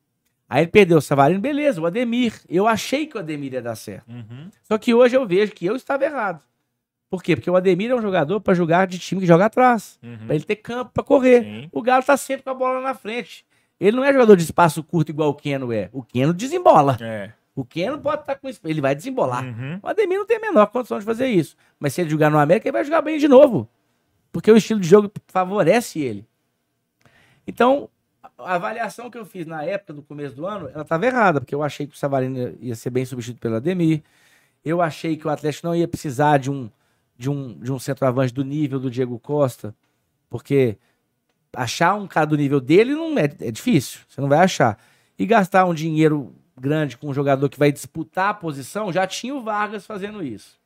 Aí 0.48 0.62
ele 0.64 0.70
perdeu 0.70 0.98
o 0.98 1.02
Savarino, 1.02 1.40
beleza, 1.40 1.80
o 1.80 1.86
Ademir. 1.86 2.34
Eu 2.48 2.66
achei 2.66 3.06
que 3.06 3.16
o 3.16 3.20
Ademir 3.20 3.54
ia 3.54 3.62
dar 3.62 3.74
certo. 3.74 4.08
Uhum. 4.08 4.50
Só 4.62 4.76
que 4.78 4.92
hoje 4.94 5.16
eu 5.16 5.26
vejo 5.26 5.52
que 5.52 5.64
eu 5.64 5.74
estava 5.76 6.04
errado. 6.04 6.42
Por 7.08 7.22
quê? 7.22 7.36
Porque 7.36 7.50
o 7.50 7.56
Ademir 7.56 7.90
é 7.90 7.94
um 7.94 8.02
jogador 8.02 8.40
para 8.40 8.54
jogar 8.54 8.86
de 8.86 8.98
time 8.98 9.20
que 9.20 9.26
joga 9.26 9.46
atrás. 9.46 9.98
Uhum. 10.02 10.26
Pra 10.26 10.34
ele 10.34 10.44
ter 10.44 10.56
campo 10.56 10.92
para 10.92 11.02
correr. 11.02 11.42
Sim. 11.42 11.68
O 11.72 11.82
Galo 11.82 12.02
tá 12.02 12.16
sempre 12.16 12.42
com 12.44 12.50
a 12.50 12.54
bola 12.54 12.80
na 12.80 12.94
frente. 12.94 13.44
Ele 13.80 13.96
não 13.96 14.04
é 14.04 14.12
jogador 14.12 14.36
de 14.36 14.44
espaço 14.44 14.82
curto 14.82 15.10
igual 15.10 15.30
o 15.30 15.34
Keno 15.34 15.72
é. 15.72 15.88
O 15.92 16.02
Keno 16.02 16.32
desembola. 16.32 16.96
É. 17.00 17.32
O 17.54 17.64
Keno 17.64 17.98
pode 17.98 18.22
estar 18.22 18.34
com 18.36 18.48
isso. 18.48 18.60
Ele 18.64 18.80
vai 18.80 18.94
desembolar. 18.94 19.44
Uhum. 19.44 19.78
O 19.82 19.86
Ademir 19.86 20.18
não 20.18 20.26
tem 20.26 20.38
a 20.38 20.40
menor 20.40 20.66
condição 20.66 20.98
de 20.98 21.04
fazer 21.04 21.26
isso. 21.28 21.54
Mas 21.78 21.92
se 21.92 22.00
ele 22.00 22.08
jogar 22.10 22.30
no 22.30 22.38
América, 22.38 22.66
ele 22.68 22.72
vai 22.72 22.84
jogar 22.84 23.02
bem 23.02 23.18
de 23.18 23.28
novo. 23.28 23.68
Porque 24.32 24.50
o 24.50 24.56
estilo 24.56 24.80
de 24.80 24.88
jogo 24.88 25.10
favorece 25.28 26.00
ele. 26.00 26.26
Então, 27.46 27.88
a 28.38 28.54
avaliação 28.54 29.10
que 29.10 29.18
eu 29.18 29.24
fiz 29.26 29.46
na 29.46 29.62
época 29.64 29.92
do 29.92 30.02
começo 30.02 30.34
do 30.34 30.46
ano, 30.46 30.68
ela 30.72 30.82
estava 30.82 31.04
errada, 31.06 31.40
porque 31.40 31.54
eu 31.54 31.62
achei 31.62 31.86
que 31.86 31.94
o 31.94 31.98
Savarino 31.98 32.38
ia- 32.38 32.54
ia 32.60 32.74
ser 32.74 32.90
bem 32.90 33.04
substituído 33.04 33.40
pelo 33.40 33.56
Ademir. 33.56 34.02
Eu 34.64 34.80
achei 34.80 35.16
que 35.16 35.26
o 35.26 35.30
Atlético 35.30 35.66
não 35.66 35.74
ia 35.74 35.88
precisar 35.88 36.38
de 36.38 36.50
um, 36.50 36.70
de 37.18 37.28
um, 37.28 37.58
de 37.58 37.70
um 37.72 37.78
centroavante 37.78 38.32
do 38.32 38.44
nível 38.44 38.78
do 38.80 38.90
Diego 38.90 39.18
Costa, 39.18 39.74
porque 40.30 40.78
achar 41.54 41.94
um 41.96 42.06
cara 42.06 42.26
do 42.26 42.36
nível 42.36 42.60
dele 42.60 42.94
não 42.94 43.18
é, 43.18 43.24
é 43.24 43.50
difícil, 43.50 44.00
você 44.08 44.20
não 44.20 44.28
vai 44.28 44.38
achar. 44.38 44.78
E 45.18 45.26
gastar 45.26 45.66
um 45.66 45.74
dinheiro 45.74 46.34
grande 46.58 46.96
com 46.96 47.08
um 47.08 47.14
jogador 47.14 47.48
que 47.48 47.58
vai 47.58 47.72
disputar 47.72 48.30
a 48.30 48.34
posição, 48.34 48.92
já 48.92 49.06
tinha 49.06 49.34
o 49.34 49.42
Vargas 49.42 49.86
fazendo 49.86 50.22
isso. 50.22 50.60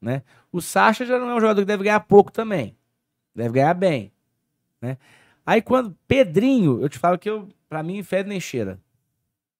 Né? 0.00 0.22
O 0.52 0.60
Sacha 0.60 1.06
já 1.06 1.18
não 1.18 1.30
é 1.30 1.34
um 1.34 1.40
jogador 1.40 1.60
que 1.62 1.66
deve 1.66 1.84
ganhar 1.84 2.00
pouco 2.00 2.30
também. 2.30 2.76
Deve 3.34 3.54
ganhar 3.54 3.74
bem. 3.74 4.12
Né? 4.80 4.98
Aí 5.46 5.62
quando 5.62 5.96
Pedrinho, 6.06 6.80
eu 6.80 6.88
te 6.88 6.98
falo 6.98 7.18
que 7.18 7.28
eu, 7.28 7.48
para 7.68 7.82
mim, 7.82 8.02
fede 8.02 8.28
nem 8.28 8.40
cheira. 8.40 8.78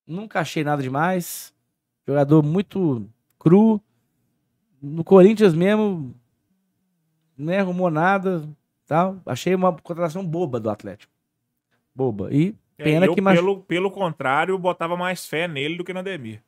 Nunca 0.07 0.41
achei 0.41 0.63
nada 0.63 0.83
demais. 0.83 1.55
Jogador 2.07 2.43
muito 2.43 3.09
cru. 3.39 3.81
No 4.83 5.03
Corinthians 5.03 5.55
mesmo, 5.55 6.15
não 7.37 7.55
arrumou 7.55 7.91
nada. 7.91 8.47
Tal. 8.87 9.21
Achei 9.25 9.55
uma 9.55 9.73
contratação 9.73 10.25
boba 10.25 10.61
do 10.61 10.69
Atlético. 10.69 11.13
Boba. 11.95 12.29
E 12.35 12.55
pena 12.77 13.07
É, 13.07 13.09
eu, 13.09 13.15
que 13.15 13.21
machu- 13.21 13.41
pelo, 13.41 13.61
pelo 13.61 13.91
contrário, 13.91 14.59
botava 14.59 14.97
mais 14.97 15.27
fé 15.27 15.47
nele 15.49 15.77
do 15.77 15.85
que 15.85 15.93
no 15.93 16.01
Ademir. 16.01 16.43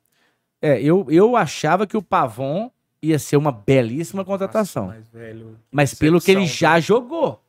É, 0.61 0.81
eu, 0.81 1.07
eu 1.11 1.37
achava 1.37 1.87
que 1.87 1.97
o 1.97 2.03
Pavon 2.03 2.71
ia 3.03 3.19
ser 3.19 3.37
uma 3.37 3.53
belíssima 3.53 4.25
contratação. 4.25 4.87
Nossa, 4.87 4.97
mas, 4.99 5.09
velho, 5.09 5.57
mas 5.71 5.95
pelo 5.95 6.21
que 6.21 6.31
ele 6.31 6.47
já 6.47 6.81
jogou. 6.81 7.41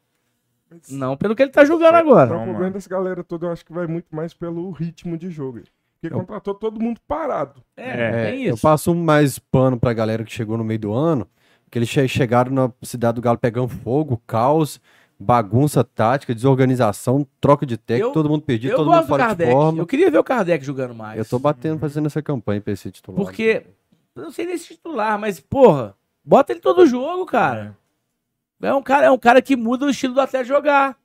Mas- 0.69 0.89
Não 0.91 1.15
pelo 1.15 1.33
que 1.35 1.41
ele 1.43 1.51
tá 1.51 1.63
jogando 1.63 1.95
agora. 1.95 2.25
Então, 2.25 2.35
Não, 2.37 2.43
o 2.43 2.45
mano. 2.47 2.51
problema 2.53 2.73
dessa 2.73 2.89
galera 2.89 3.23
toda, 3.23 3.45
eu 3.47 3.51
acho 3.51 3.65
que 3.65 3.71
vai 3.71 3.87
muito 3.87 4.13
mais 4.13 4.33
pelo 4.33 4.69
ritmo 4.71 5.17
de 5.17 5.29
jogo. 5.29 5.61
Porque 5.99 6.13
Eu- 6.13 6.19
contratou 6.19 6.53
todo 6.53 6.79
mundo 6.79 6.99
parado. 7.07 7.63
É, 7.75 8.29
É, 8.29 8.35
eu 8.35 8.53
isso. 8.53 8.61
passo 8.61 8.93
mais 8.93 9.39
pano 9.39 9.79
pra 9.79 9.93
galera 9.93 10.23
que 10.23 10.31
chegou 10.31 10.57
no 10.57 10.63
meio 10.63 10.79
do 10.79 10.93
ano, 10.93 11.25
que 11.71 11.79
eles 11.79 11.89
che- 11.89 12.07
chegaram 12.07 12.51
na 12.51 12.71
cidade 12.83 13.15
do 13.15 13.21
Galo 13.21 13.37
pegando 13.37 13.67
fogo, 13.69 14.21
caos, 14.27 14.79
bagunça 15.19 15.83
tática, 15.83 16.33
desorganização, 16.35 17.25
troca 17.41 17.65
de 17.65 17.77
técnico, 17.77 18.09
Eu- 18.09 18.13
todo 18.13 18.29
mundo 18.29 18.43
perdido, 18.43 18.75
todo 18.75 18.91
mundo 18.91 19.07
fora 19.07 19.33
de 19.33 19.45
forma. 19.51 19.79
Eu 19.79 19.87
queria 19.87 20.11
ver 20.11 20.17
o 20.19 20.23
Kardec 20.23 20.63
jogando 20.65 20.93
mais. 20.93 21.17
Eu 21.17 21.25
tô 21.25 21.39
batendo, 21.39 21.79
fazendo 21.79 22.05
essa 22.05 22.21
campanha 22.21 22.61
pra 22.61 22.73
esse 22.73 22.91
titular. 22.91 23.19
Porque, 23.21 23.65
eu 24.15 24.23
não 24.23 24.31
sei 24.31 24.45
nem 24.45 24.57
se 24.57 24.75
titular, 24.75 25.19
mas, 25.19 25.39
porra, 25.39 25.95
bota 26.23 26.51
ele 26.53 26.59
todo 26.59 26.85
jogo, 26.85 27.25
cara. 27.25 27.75
É 28.61 28.73
um 28.73 28.81
cara, 28.81 29.05
é 29.07 29.11
um 29.11 29.17
cara 29.17 29.41
que 29.41 29.55
muda 29.55 29.85
o 29.85 29.89
estilo 29.89 30.13
do 30.15 30.21
atleta 30.21 30.45
jogar. 30.45 30.97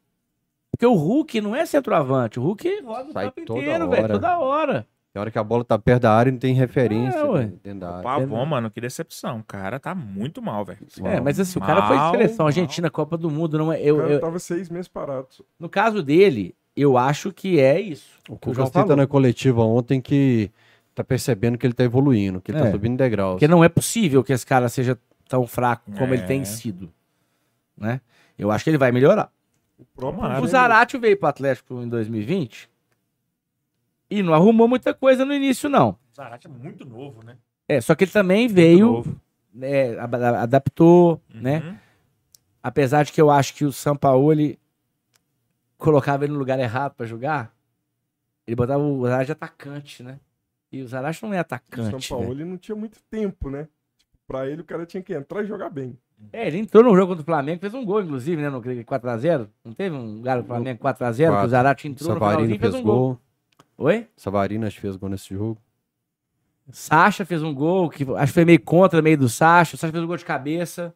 Porque 0.70 0.86
o 0.86 0.94
Hulk 0.94 1.40
não 1.42 1.54
é 1.54 1.66
centroavante. 1.66 2.40
O 2.40 2.42
Hulk 2.42 2.80
roda 2.82 3.10
o 3.10 3.12
Sai 3.12 3.26
inteiro, 3.26 3.90
velho. 3.90 4.02
hora. 4.04 4.12
Toda 4.14 4.38
hora. 4.38 4.86
Na 5.14 5.20
hora 5.20 5.30
que 5.30 5.38
a 5.38 5.44
bola 5.44 5.62
tá 5.62 5.78
perto 5.78 6.02
da 6.02 6.14
área, 6.14 6.32
não 6.32 6.38
tem 6.38 6.54
referência 6.54 7.18
É, 7.18 7.24
ué. 7.24 7.52
dentro 7.62 7.80
da 7.80 7.90
área. 7.90 8.02
Pavon, 8.02 8.46
mano, 8.46 8.70
que 8.70 8.80
decepção. 8.80 9.40
O 9.40 9.44
cara 9.44 9.78
tá 9.78 9.94
muito 9.94 10.40
mal, 10.40 10.64
velho. 10.64 10.78
É, 11.04 11.20
mas 11.20 11.38
assim, 11.38 11.58
o 11.58 11.62
cara 11.62 11.82
foi 11.86 11.96
de 11.96 12.02
Mal, 12.02 12.10
seleção 12.12 12.36
mal. 12.38 12.46
Argentina, 12.46 12.88
Copa 12.90 13.18
do 13.18 13.30
Mundo. 13.30 13.58
Não 13.58 13.70
é, 13.72 13.76
O 13.76 13.80
eu, 13.80 13.96
cara 13.98 14.12
eu- 14.14 14.20
tava 14.20 14.38
seis 14.38 14.70
meses 14.70 14.88
parado. 14.88 15.26
no 15.60 15.68
caso 15.68 16.02
dele, 16.02 16.54
eu 16.74 16.96
acho 16.96 17.30
que 17.30 17.60
é 17.60 17.78
isso. 17.78 18.18
O 18.26 18.32
que 18.38 18.48
o 18.48 18.52
Cuca 18.52 18.54
João 18.54 18.66
falou. 18.70 18.96
na 18.96 19.06
coletiva 19.06 19.62
ontem 19.62 20.00
que 20.00 20.50
tá 20.94 21.04
percebendo 21.04 21.58
que 21.58 21.66
ele 21.66 21.74
tá 21.74 21.84
evoluindo, 21.84 22.40
que 22.40 22.50
ele 22.50 22.58
É. 22.58 22.62
tá 22.64 22.70
subindo 22.70 22.96
degraus. 22.96 23.34
Porque 23.34 23.48
não 23.48 23.62
é 23.62 23.68
possível 23.68 24.24
que 24.24 24.32
esse 24.32 24.46
cara 24.46 24.68
seja 24.70 24.98
tão 25.28 25.46
fraco 25.46 25.90
como 25.92 26.14
ele 26.14 26.22
É. 26.22 26.26
tem 26.26 26.42
sido. 26.44 26.90
Né? 27.76 28.00
Eu 28.38 28.50
acho 28.50 28.64
que 28.64 28.70
ele 28.70 28.78
vai 28.78 28.90
melhorar. 28.90 29.30
O. 29.96 30.42
O 30.42 30.46
Zarate 30.46 30.96
veio 30.96 31.16
pro 31.18 31.28
Atlético 31.28 31.82
em 31.82 31.88
2020 31.88 32.70
e 34.18 34.22
não 34.22 34.34
arrumou 34.34 34.68
muita 34.68 34.92
coisa 34.92 35.24
no 35.24 35.32
início, 35.32 35.68
não. 35.68 35.90
O 35.90 36.16
Zarate 36.16 36.46
é 36.46 36.50
muito 36.50 36.84
novo, 36.84 37.24
né? 37.24 37.36
É, 37.68 37.80
só 37.80 37.94
que 37.94 38.04
ele 38.04 38.10
também 38.10 38.44
Muito 38.44 38.54
veio, 38.54 39.04
né, 39.52 39.96
adaptou, 39.98 41.20
né? 41.32 41.60
Uhum. 41.60 41.76
Apesar 42.62 43.04
de 43.04 43.12
que 43.12 43.20
eu 43.20 43.30
acho 43.30 43.54
que 43.54 43.64
o 43.64 43.72
Sampaoli 43.72 44.58
colocava 45.78 46.24
ele 46.24 46.32
no 46.32 46.38
lugar 46.38 46.58
errado 46.58 46.94
pra 46.94 47.06
jogar, 47.06 47.54
ele 48.46 48.54
botava 48.54 48.82
o 48.82 49.06
Zarate 49.06 49.26
de 49.26 49.32
atacante, 49.32 50.02
né? 50.02 50.18
E 50.70 50.82
o 50.82 50.86
Zarate 50.88 51.22
não 51.22 51.32
é 51.34 51.38
O 51.38 51.40
atacante. 51.40 52.06
São 52.06 52.16
Paulo 52.16 52.30
velho. 52.34 52.42
ele 52.42 52.50
não 52.50 52.56
tinha 52.56 52.76
muito 52.76 52.98
tempo, 53.10 53.50
né? 53.50 53.68
Tipo, 53.98 54.12
pra 54.26 54.48
ele 54.48 54.62
o 54.62 54.64
cara 54.64 54.86
tinha 54.86 55.02
que 55.02 55.12
entrar 55.12 55.42
e 55.42 55.46
jogar 55.46 55.70
bem. 55.70 55.98
É, 56.32 56.46
ele 56.46 56.58
entrou 56.58 56.84
no 56.84 56.94
jogo 56.94 57.08
contra 57.08 57.22
o 57.22 57.24
Flamengo, 57.24 57.60
fez 57.60 57.74
um 57.74 57.84
gol, 57.84 58.00
inclusive, 58.02 58.40
né? 58.40 58.48
No 58.48 58.62
4x0. 58.62 59.48
Não 59.64 59.72
teve 59.72 59.96
um 59.96 60.22
galo 60.22 60.42
do 60.42 60.46
Flamengo 60.46 60.80
4x0, 60.80 61.40
que 61.40 61.46
o. 61.46 61.48
Zarate 61.48 61.88
entrou 61.88 62.10
no 62.10 62.14
Savarino 62.14 62.46
finalzinho 62.46 62.56
e 62.56 62.58
fez 62.58 62.72
fez 62.72 62.82
um 62.82 62.86
gol. 62.86 62.96
gol. 62.96 63.20
Oi? 63.82 64.06
Savarino 64.16 64.64
acho 64.64 64.76
que 64.76 64.82
fez 64.82 64.94
gol 64.94 65.08
nesse 65.08 65.34
jogo. 65.34 65.58
Sacha 66.70 67.24
fez 67.24 67.42
um 67.42 67.52
gol, 67.52 67.90
que 67.90 68.04
acho 68.04 68.26
que 68.28 68.34
foi 68.34 68.44
meio 68.44 68.60
contra, 68.60 69.02
meio 69.02 69.18
do 69.18 69.28
Sacha. 69.28 69.74
O 69.74 69.78
Sacha 69.78 69.90
fez 69.90 70.04
um 70.04 70.06
gol 70.06 70.16
de 70.16 70.24
cabeça. 70.24 70.94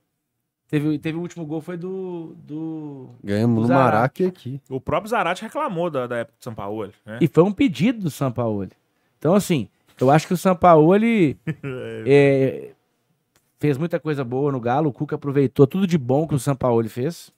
Teve, 0.69 0.97
teve 0.97 1.19
o 1.19 1.21
último 1.21 1.45
gol, 1.45 1.61
foi 1.61 1.77
do. 1.77 2.37
do... 2.39 3.11
Ganhamos 3.25 3.59
O 3.59 3.61
no 3.63 3.67
Zarate. 3.67 3.93
Maraca 3.93 4.23
e 4.23 4.27
aqui. 4.27 4.61
O 4.71 4.81
próprio 4.81 5.11
Zarate 5.11 5.43
reclamou 5.43 5.91
da, 5.91 6.07
da 6.07 6.19
época 6.19 6.39
de 6.39 6.45
São 6.45 6.55
Paulo, 6.55 6.93
né? 7.05 7.19
E 7.21 7.27
foi 7.27 7.43
um 7.43 7.53
pedido 7.53 8.03
do 8.03 8.11
Sampaoli. 8.11 8.71
Então, 9.19 9.35
assim, 9.35 9.69
eu 10.01 10.09
acho 10.09 10.29
que 10.29 10.35
o 10.35 10.37
Sampaoli 10.37 11.37
é, 12.07 12.71
fez 13.59 13.77
muita 13.79 13.99
coisa 13.99 14.23
boa 14.23 14.53
no 14.53 14.61
Galo. 14.61 14.91
O 14.91 14.93
Cuca 14.93 15.17
aproveitou 15.17 15.67
tudo 15.67 15.89
de 15.89 15.99
bom 15.99 16.27
que 16.27 16.37
o 16.37 16.39
Sampaoli 16.39 16.89
fez. 16.89 17.33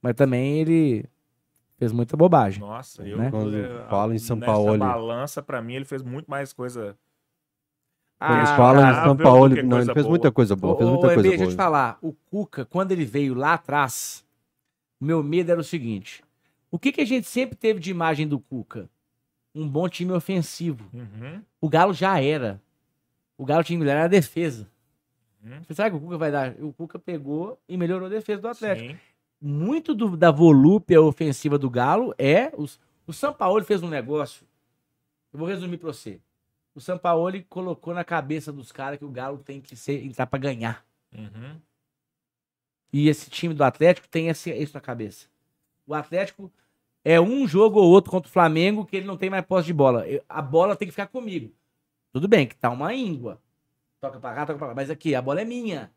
Mas 0.00 0.14
também 0.14 0.60
ele 0.60 1.04
fez 1.78 1.92
muita 1.92 2.16
bobagem. 2.16 2.60
Nossa, 2.60 3.06
eu 3.06 3.16
Né? 3.16 3.30
Quando 3.30 3.56
eh, 3.56 3.86
fala 3.88 4.14
em 4.14 4.18
São 4.18 4.36
nessa 4.36 4.52
Paulo. 4.52 4.76
balança, 4.78 5.42
pra 5.42 5.62
mim, 5.62 5.74
ele 5.74 5.84
fez 5.84 6.02
muito 6.02 6.28
mais 6.30 6.52
coisa. 6.52 6.96
Quando 8.18 8.40
Ah, 8.40 8.56
fala 8.56 8.78
em 8.80 8.82
cara, 8.82 9.04
São 9.04 9.16
Paulo, 9.16 9.48
não, 9.62 9.78
ele 9.78 9.84
fez 9.86 9.96
boa. 10.04 10.08
muita 10.08 10.32
coisa 10.32 10.56
boa. 10.56 10.76
Fez 10.76 10.88
muita 10.88 11.06
ô, 11.06 11.08
coisa 11.14 11.20
MB, 11.20 11.28
deixa 11.28 11.44
eu 11.44 11.48
te 11.48 11.56
boa. 11.56 11.64
falar. 11.64 11.98
O 12.02 12.12
Cuca, 12.12 12.64
quando 12.64 12.90
ele 12.90 13.04
veio 13.04 13.32
lá 13.32 13.54
atrás, 13.54 14.24
o 15.00 15.04
meu 15.04 15.22
medo 15.22 15.52
era 15.52 15.60
o 15.60 15.64
seguinte. 15.64 16.24
O 16.70 16.78
que, 16.78 16.90
que 16.90 17.00
a 17.00 17.06
gente 17.06 17.28
sempre 17.28 17.56
teve 17.56 17.78
de 17.78 17.90
imagem 17.92 18.26
do 18.26 18.40
Cuca? 18.40 18.90
Um 19.54 19.68
bom 19.68 19.88
time 19.88 20.12
ofensivo. 20.12 20.84
Uhum. 20.92 21.40
O 21.60 21.68
Galo 21.68 21.94
já 21.94 22.20
era. 22.20 22.60
O 23.36 23.44
Galo 23.44 23.62
tinha 23.62 23.78
que 23.78 23.84
melhorar 23.84 24.04
a 24.04 24.08
defesa. 24.08 24.68
Uhum. 25.42 25.62
Você 25.62 25.74
sabe 25.74 25.90
que 25.90 25.96
o 25.96 26.00
Cuca 26.00 26.18
vai 26.18 26.32
dar? 26.32 26.54
O 26.60 26.72
Cuca 26.72 26.98
pegou 26.98 27.56
e 27.68 27.76
melhorou 27.76 28.06
a 28.06 28.10
defesa 28.10 28.42
do 28.42 28.48
Atlético. 28.48 28.88
Sim. 28.90 28.98
Muito 29.40 29.94
do- 29.94 30.16
da 30.16 30.30
volúpia 30.30 31.00
ofensiva 31.00 31.58
do 31.58 31.70
Galo 31.70 32.14
é. 32.18 32.52
Os, 32.56 32.80
o 33.06 33.12
Sampaoli 33.12 33.64
fez 33.64 33.82
um 33.82 33.88
negócio. 33.88 34.46
Eu 35.32 35.38
vou 35.38 35.48
resumir 35.48 35.78
pra 35.78 35.92
você. 35.92 36.20
O 36.74 36.80
Sampaoli 36.80 37.42
colocou 37.44 37.92
na 37.94 38.04
cabeça 38.04 38.52
dos 38.52 38.72
caras 38.72 38.98
que 38.98 39.04
o 39.04 39.10
Galo 39.10 39.38
tem 39.38 39.60
que 39.60 39.76
ser, 39.76 40.04
entrar 40.04 40.26
pra 40.26 40.38
ganhar. 40.38 40.84
Uhum. 41.16 41.60
E 42.92 43.08
esse 43.08 43.28
time 43.30 43.52
do 43.54 43.62
Atlético 43.62 44.08
tem 44.08 44.28
esse, 44.28 44.50
isso 44.52 44.74
na 44.74 44.80
cabeça. 44.80 45.26
O 45.86 45.94
Atlético 45.94 46.50
é 47.04 47.20
um 47.20 47.46
jogo 47.46 47.80
ou 47.80 47.90
outro 47.90 48.10
contra 48.10 48.28
o 48.28 48.32
Flamengo 48.32 48.84
que 48.84 48.96
ele 48.96 49.06
não 49.06 49.16
tem 49.16 49.30
mais 49.30 49.44
posse 49.44 49.66
de 49.66 49.72
bola. 49.74 50.06
Eu- 50.08 50.22
a 50.28 50.40
bola 50.42 50.74
tem 50.76 50.86
que 50.88 50.92
ficar 50.92 51.06
comigo. 51.06 51.52
Tudo 52.12 52.26
bem, 52.26 52.46
que 52.46 52.56
tá 52.56 52.70
uma 52.70 52.94
íngua. 52.94 53.40
Toca 54.00 54.18
pra 54.18 54.34
cá, 54.34 54.46
toca 54.46 54.58
pra 54.58 54.68
lá. 54.68 54.74
Mas 54.74 54.90
aqui, 54.90 55.14
a 55.14 55.22
bola 55.22 55.40
é 55.42 55.44
minha. 55.44 55.92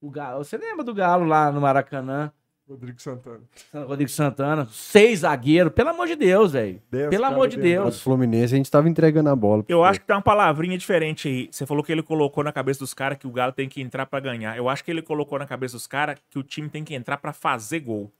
O 0.00 0.10
Galo, 0.10 0.44
você 0.44 0.56
lembra 0.56 0.84
do 0.84 0.94
Galo 0.94 1.24
lá 1.26 1.50
no 1.52 1.60
Maracanã? 1.60 2.32
Rodrigo 2.68 3.00
Santana. 3.00 3.40
Rodrigo 3.72 4.10
Santana, 4.10 4.66
seis 4.72 5.20
zagueiros. 5.20 5.72
Pelo 5.72 5.90
amor 5.90 6.08
de 6.08 6.16
Deus, 6.16 6.52
velho. 6.52 6.82
Pelo 6.90 7.10
cara 7.12 7.26
amor 7.28 7.46
de. 7.48 7.56
Deus. 7.58 7.98
O 7.98 8.02
Fluminense, 8.02 8.54
a 8.54 8.56
gente 8.56 8.68
tava 8.70 8.88
entregando 8.88 9.28
a 9.30 9.36
bola. 9.36 9.64
Eu 9.68 9.84
acho 9.84 10.00
que 10.00 10.06
tem 10.06 10.16
uma 10.16 10.22
palavrinha 10.22 10.76
diferente 10.76 11.28
aí. 11.28 11.48
Você 11.50 11.64
falou 11.64 11.84
que 11.84 11.92
ele 11.92 12.02
colocou 12.02 12.42
na 12.42 12.50
cabeça 12.52 12.80
dos 12.80 12.92
caras 12.92 13.18
que 13.18 13.26
o 13.26 13.30
Galo 13.30 13.52
tem 13.52 13.68
que 13.68 13.80
entrar 13.80 14.06
pra 14.06 14.18
ganhar. 14.18 14.56
Eu 14.56 14.68
acho 14.68 14.82
que 14.82 14.90
ele 14.90 15.00
colocou 15.00 15.38
na 15.38 15.46
cabeça 15.46 15.74
dos 15.76 15.86
caras 15.86 16.18
que 16.28 16.38
o 16.40 16.42
time 16.42 16.68
tem 16.68 16.82
que 16.82 16.92
entrar 16.94 17.18
pra 17.18 17.32
fazer 17.32 17.78
gol. 17.80 18.10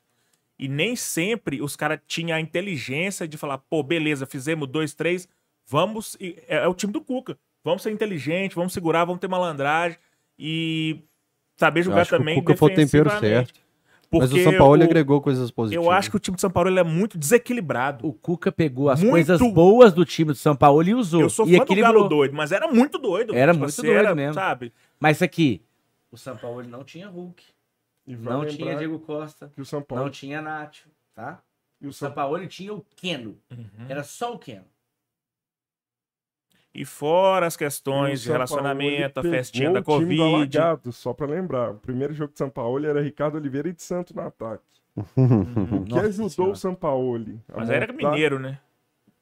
E 0.56 0.68
nem 0.68 0.94
sempre 0.94 1.60
os 1.60 1.74
caras 1.74 1.98
tinham 2.06 2.36
a 2.36 2.40
inteligência 2.40 3.26
de 3.26 3.36
falar, 3.36 3.58
pô, 3.58 3.82
beleza, 3.82 4.26
fizemos 4.26 4.68
dois, 4.68 4.94
três, 4.94 5.28
vamos. 5.66 6.16
e- 6.20 6.38
É, 6.46 6.58
é 6.58 6.68
o 6.68 6.72
time 6.74 6.92
do 6.92 7.00
Cuca. 7.00 7.36
Vamos 7.64 7.82
ser 7.82 7.90
inteligentes, 7.90 8.54
vamos 8.54 8.72
segurar, 8.72 9.04
vamos 9.04 9.20
ter 9.20 9.26
malandragem 9.28 9.98
e 10.38 11.00
saber 11.56 11.80
Eu 11.80 11.84
jogar 11.84 12.02
acho 12.02 12.10
que 12.10 12.14
o 12.14 12.18
também. 12.18 12.36
Cuca 12.36 12.56
foi 12.56 12.70
o 12.72 12.74
tempero 12.76 13.04
defensivamente. 13.10 13.65
Certo. 14.10 14.22
Mas 14.22 14.30
o 14.30 14.34
Porque 14.34 14.44
São 14.44 14.58
Paulo 14.58 14.80
o- 14.80 14.84
agregou 14.84 15.20
coisas 15.20 15.50
positivas. 15.50 15.84
Eu 15.86 15.90
acho 15.92 16.10
que 16.10 16.16
o 16.16 16.20
time 16.20 16.34
de 16.36 16.40
São 16.40 16.50
Paulo 16.50 16.68
ele 16.70 16.80
é 16.80 16.84
muito 16.84 17.18
desequilibrado. 17.18 18.06
O 18.06 18.12
Cuca 18.12 18.50
pegou 18.52 18.88
as 18.90 19.00
Muito- 19.00 19.12
coisas 19.12 19.40
boas 19.52 19.92
do 19.92 20.04
time 20.04 20.32
do 20.32 20.38
São 20.38 20.54
Paulo 20.56 20.82
e 20.82 20.94
usou. 20.94 21.20
Eu 21.22 21.30
sou 21.30 21.46
e 21.46 21.56
fã 21.56 21.64
do 21.64 21.74
Galo 21.74 21.80
equilibrou. 21.80 22.08
doido, 22.08 22.34
mas 22.34 22.52
era 22.52 22.68
muito 22.68 22.98
doido. 22.98 23.34
Era 23.34 23.52
muito 23.52 23.82
doido 23.82 24.14
mesmo. 24.16 24.34
Sabe? 24.34 24.72
Mas 25.00 25.20
aqui, 25.22 25.62
o 26.10 26.16
São 26.16 26.36
Paulo 26.36 26.62
não 26.64 26.84
tinha 26.84 27.08
Hulk. 27.08 27.42
E 28.06 28.14
Não 28.14 28.46
tinha 28.46 28.76
Diego 28.76 29.00
Costa. 29.00 29.50
que 29.54 29.60
o 29.60 29.64
São 29.64 29.80
Não 29.80 29.86
Paulo 29.86 30.08
tinha 30.10 30.40
Nacho, 30.40 30.88
tá? 31.14 31.40
e 31.80 31.86
o 31.86 31.90
O 31.90 31.92
São 31.92 32.06
São 32.08 32.14
Paulo 32.14 32.46
tinha 32.46 32.72
o 32.72 32.86
Keno. 32.94 33.36
Uhum. 33.50 33.66
Era 33.88 34.04
só 34.04 34.32
o 34.32 34.38
Keno. 34.38 34.64
E 36.76 36.84
fora 36.84 37.46
as 37.46 37.54
o 37.54 37.58
questões 37.58 38.20
de 38.22 38.30
relacionamento, 38.30 39.14
Paulo, 39.14 39.28
a 39.28 39.32
festinha 39.32 39.70
da 39.72 39.80
o 39.80 39.82
Covid. 39.84 40.20
Alagado, 40.58 40.92
só 40.92 41.12
pra 41.14 41.26
lembrar. 41.26 41.70
O 41.70 41.74
primeiro 41.76 42.12
jogo 42.12 42.32
de 42.32 42.38
São 42.38 42.50
Paulo 42.50 42.84
era 42.86 43.00
Ricardo 43.02 43.36
Oliveira 43.36 43.68
e 43.68 43.72
de 43.72 43.82
Santo 43.82 44.14
no 44.14 44.22
ataque. 44.22 44.62
O 45.16 45.84
que 45.84 45.98
ajudou 45.98 46.28
Senhora. 46.30 46.52
o 46.52 46.56
São 46.56 46.74
Paulo? 46.74 47.24
Mas 47.54 47.70
era 47.70 47.92
montar- 47.92 48.10
mineiro, 48.10 48.38
né? 48.38 48.58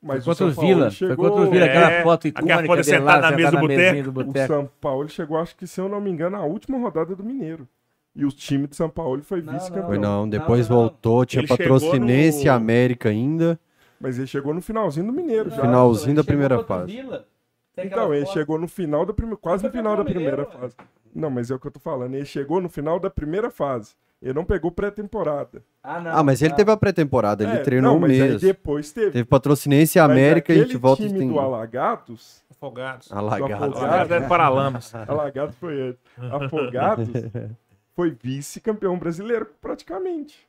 Mas 0.03 0.25
Foi 0.25 0.35
contra 0.35 0.47
o 0.47 0.53
São 0.53 0.55
Paulo 0.63 0.69
Vila. 0.77 0.91
Foi 0.91 1.09
chegou- 1.09 1.29
contra 1.31 1.43
o 1.47 1.51
Vila, 1.51 1.65
aquela 1.67 1.91
É, 1.91 2.03
foto 2.03 2.29
aquela 2.29 2.45
icônica 2.45 2.67
foto 2.67 2.77
dele 2.77 2.99
sentado 2.99 3.23
lá, 3.23 3.31
na 3.31 3.37
mesa 3.37 3.51
do 3.53 4.13
do 4.13 4.21
O 4.21 4.25
boteco. 4.25 4.47
São 4.53 4.71
Paulo 4.81 5.09
chegou, 5.09 5.39
acho 5.39 5.57
que, 5.57 5.67
se 5.67 5.81
eu 5.81 5.89
não 5.89 6.01
me 6.01 6.11
engano, 6.11 6.37
na 6.37 6.45
última 6.45 6.77
rodada 6.79 7.17
do 7.17 7.25
Mineiro. 7.25 7.67
E 8.15 8.25
o 8.25 8.31
time 8.31 8.67
de 8.67 8.77
São 8.77 8.89
Paulo 8.91 9.23
foi 9.23 9.41
Não, 9.43 9.55
vice-campeão. 9.55 9.87
Foi 9.87 9.99
não, 9.99 10.29
depois 10.29 10.69
não, 10.69 10.77
não. 10.77 10.83
voltou, 10.83 11.25
tinha 11.25 11.41
Ele 11.41 11.49
patrocinense 11.49 12.43
e 12.43 12.45
no- 12.45 12.53
América 12.53 13.09
ainda. 13.09 13.59
Mas 14.01 14.19
ele 14.19 14.27
chegou 14.27 14.53
no 14.53 14.61
finalzinho 14.61 15.07
do 15.07 15.13
Mineiro 15.13 15.49
já. 15.51 15.63
Finalzinho 15.63 16.11
Ele 16.11 16.17
da 16.17 16.25
primeira 16.25 16.61
o 16.61 16.65
fase. 16.65 16.93
Vila, 16.93 17.27
tem 17.75 17.87
Então, 17.87 18.15
ele 18.15 18.25
foto. 18.27 18.35
chegou 18.35 18.59
no 18.59 18.69
final 18.69 19.05
da 19.07 19.13
primeira, 19.13 19.37
quase 19.39 19.65
no 19.65 19.71
final 19.71 19.97
da 19.97 20.05
primeira 20.05 20.45
fase. 20.45 20.75
Não, 21.15 21.31
mas 21.31 21.51
é 21.51 21.55
o 21.55 21.59
que 21.59 21.67
eu 21.67 21.71
tô 21.71 21.81
falando. 21.81 22.15
Ele 22.15 22.25
chegou 22.25 22.61
no 22.61 22.69
final 22.69 22.99
da 22.99 23.09
primeira 23.11 23.51
fase. 23.51 23.95
Ele 24.23 24.33
não 24.33 24.45
pegou 24.45 24.71
pré-temporada. 24.71 25.63
Ah, 25.83 26.01
não. 26.01 26.11
Ah, 26.17 26.23
mas 26.23 26.41
ele 26.41 26.51
tá. 26.51 26.57
teve 26.57 26.71
a 26.71 26.77
pré-temporada, 26.77 27.45
ele 27.45 27.53
É, 27.53 27.59
treinou 27.59 27.91
não, 27.93 27.99
um 27.99 28.01
mas 28.01 28.11
aí 28.13 28.21
mês. 28.31 28.41
depois 28.41 28.91
teve. 28.91 29.11
Teve 29.11 29.25
patrocinense 29.25 29.99
e 29.99 30.01
Mas 30.01 30.11
América 30.11 30.53
e 30.55 30.61
a 30.61 30.63
gente 30.63 30.77
volta 30.79 31.03
time 31.07 31.19
tem... 31.19 31.29
do 31.29 31.39
Alagados, 31.39 32.43
Afogados. 32.51 33.13
Alagados. 33.13 33.53
Afogados. 33.53 33.77
Afogados 33.77 34.11
é 34.13 34.21
Paralamas. 34.29 34.95
Alagados 35.07 35.55
foi 35.57 35.81
antes. 35.91 36.01
Afogados 36.33 37.09
foi 37.95 38.17
vice-campeão 38.23 38.99
brasileiro, 38.99 39.47
praticamente. 39.61 40.49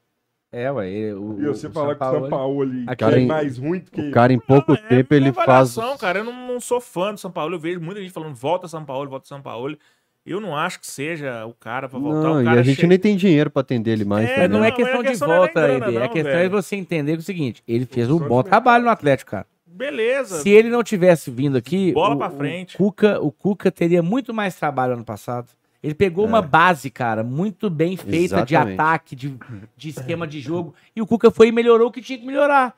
É, 0.58 0.72
ué. 0.72 0.90
ele- 0.90 1.14
O, 1.14 1.38
E 1.42 1.46
você 1.48 1.68
o 1.68 1.72
falar 1.72 1.96
que 1.96 2.04
o 2.04 2.12
São 2.12 2.30
Paulo 2.30 2.62
ali 2.62 2.86
é 2.88 2.96
Cara, 2.96 3.20
em- 3.20 3.28
mais 3.28 3.58
ruim 3.58 3.80
do 3.80 3.92
que. 3.92 4.02
O 4.02 4.12
cara 4.12 4.32
em 4.32 4.40
pouco 4.40 4.72
Não, 4.72 4.78
é 4.78 4.82
tempo 4.82 5.14
minha 5.14 5.28
ele 5.28 5.34
faz. 5.34 5.76
cara. 6.00 6.20
Eu 6.20 6.24
não, 6.24 6.48
não 6.54 6.60
sou 6.60 6.80
fã 6.80 7.14
do 7.14 7.20
São 7.20 7.30
Paulo. 7.32 7.56
Eu 7.56 7.60
vejo 7.60 7.82
muita 7.82 8.00
gente 8.02 8.12
falando 8.14 8.34
volta 8.34 8.68
São 8.68 8.86
Paulo, 8.86 9.10
volta 9.10 9.28
São 9.28 9.42
Paulo. 9.42 9.78
Eu 10.26 10.40
não 10.40 10.56
acho 10.58 10.80
que 10.80 10.88
seja 10.88 11.46
o 11.46 11.54
cara 11.54 11.88
pra 11.90 12.00
voltar. 12.00 12.22
Não, 12.22 12.36
o 12.38 12.42
e 12.42 12.46
cara 12.46 12.60
a 12.60 12.64
gente 12.64 12.78
chega- 12.78 12.88
nem 12.88 12.98
tem 12.98 13.16
dinheiro 13.16 13.50
pra 13.52 13.60
atender 13.62 13.92
ele 13.92 14.06
mais. 14.06 14.28
É, 14.28 14.32
É, 14.32 14.36
também. 14.36 14.50
não 14.58 14.64
é 14.66 14.72
questão 14.72 15.04
de 15.04 15.10
é 15.10 15.16
volta, 15.16 15.62
grana, 15.68 15.88
Eder. 15.88 16.02
A 16.02 16.08
questão 16.08 16.32
velho. 16.32 16.46
é 16.46 16.50
você 16.50 16.76
entender 16.76 17.12
que 17.12 17.18
é 17.18 17.20
o 17.20 17.24
seguinte: 17.24 17.62
ele 17.68 17.86
fez 17.86 18.10
um 18.10 18.18
bom 18.18 18.42
trabalho 18.42 18.84
no 18.86 18.90
Atlético, 18.90 19.32
cara. 19.32 19.46
Beleza. 19.68 20.38
Se 20.40 20.50
ele 20.50 20.70
não 20.70 20.82
tivesse 20.82 21.30
vindo 21.30 21.58
aqui, 21.58 21.92
Bola 21.92 22.16
o, 22.16 22.18
pra 22.18 22.30
o 22.30 22.38
frente. 22.38 22.78
Cuca, 22.78 23.20
o 23.20 23.30
Cuca 23.30 23.70
teria 23.70 24.02
muito 24.02 24.34
mais 24.34 24.56
trabalho 24.56 24.94
ano 24.94 25.04
passado. 25.04 25.48
Ele 25.86 25.94
pegou 25.94 26.26
uma 26.26 26.42
base, 26.42 26.90
cara, 26.90 27.24
muito 27.24 27.70
bem 27.70 27.96
feita 27.96 28.44
de 28.44 28.56
Exatamente. 28.56 28.82
ataque, 28.82 29.16
de, 29.16 29.38
de 29.78 29.90
esquema 29.90 30.26
de 30.26 30.42
jogo. 30.42 30.74
E 30.96 31.00
o 31.00 31.06
Cuca 31.06 31.30
foi 31.30 31.50
e 31.50 31.52
melhorou 31.52 31.90
o 31.90 31.92
que 31.92 32.02
tinha 32.02 32.18
que 32.18 32.26
melhorar. 32.26 32.76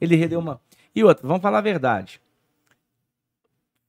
Ele 0.00 0.16
redeu 0.16 0.38
uma. 0.40 0.58
E 0.94 1.04
outra, 1.04 1.28
vamos 1.28 1.42
falar 1.42 1.58
a 1.58 1.60
verdade. 1.60 2.18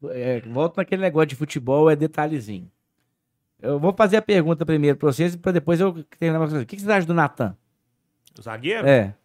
É, 0.10 0.42
volto 0.42 0.76
naquele 0.76 1.02
negócio 1.02 1.28
de 1.28 1.36
futebol, 1.38 1.90
é 1.90 1.96
detalhezinho. 1.96 2.70
Eu 3.62 3.80
vou 3.80 3.94
fazer 3.94 4.18
a 4.18 4.22
pergunta 4.22 4.66
primeiro 4.66 4.98
pra 4.98 5.14
vocês, 5.14 5.34
pra 5.38 5.54
depois 5.54 5.80
eu 5.80 6.04
terminar 6.20 6.38
com 6.40 6.50
vocês. 6.50 6.64
O 6.64 6.66
que 6.66 6.76
que 6.76 6.82
vocês 6.82 6.92
acham 6.92 7.08
do 7.08 7.14
Natan? 7.14 7.56
O 8.38 8.42
zagueiro? 8.42 8.86
É. 8.86 9.16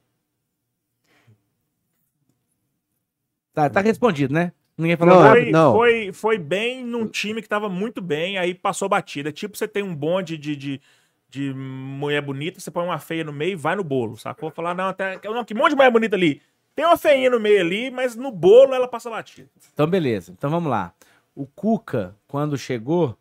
Tá, 3.52 3.68
tá 3.68 3.80
respondido, 3.80 4.32
né? 4.32 4.52
Ninguém 4.82 4.96
falou 4.96 5.14
Não, 5.14 5.22
nada. 5.22 5.34
Foi, 5.34 5.50
não. 5.50 5.72
Foi, 5.72 6.12
foi 6.12 6.38
bem 6.38 6.84
num 6.84 7.06
time 7.06 7.40
que 7.40 7.48
tava 7.48 7.68
muito 7.68 8.02
bem, 8.02 8.36
aí 8.36 8.54
passou 8.54 8.88
batida. 8.88 9.32
Tipo, 9.32 9.56
você 9.56 9.68
tem 9.68 9.82
um 9.82 9.94
bonde 9.94 10.36
de, 10.36 10.56
de, 10.56 10.80
de 11.30 11.54
mulher 11.54 12.20
bonita, 12.20 12.60
você 12.60 12.70
põe 12.70 12.84
uma 12.84 12.98
feia 12.98 13.24
no 13.24 13.32
meio 13.32 13.52
e 13.52 13.56
vai 13.56 13.76
no 13.76 13.84
bolo, 13.84 14.18
sacou? 14.18 14.50
Falar, 14.50 14.74
não, 14.74 14.88
até, 14.88 15.20
não, 15.24 15.44
que 15.44 15.54
monte 15.54 15.70
de 15.70 15.76
mulher 15.76 15.90
bonita 15.90 16.16
ali. 16.16 16.42
Tem 16.74 16.84
uma 16.84 16.96
feinha 16.96 17.30
no 17.30 17.38
meio 17.38 17.60
ali, 17.60 17.90
mas 17.90 18.16
no 18.16 18.32
bolo 18.32 18.74
ela 18.74 18.88
passa 18.88 19.10
batida. 19.10 19.48
Então, 19.72 19.86
beleza. 19.86 20.32
Então 20.32 20.50
vamos 20.50 20.70
lá. 20.70 20.92
O 21.34 21.46
Cuca, 21.46 22.16
quando 22.26 22.58
chegou, 22.58 23.16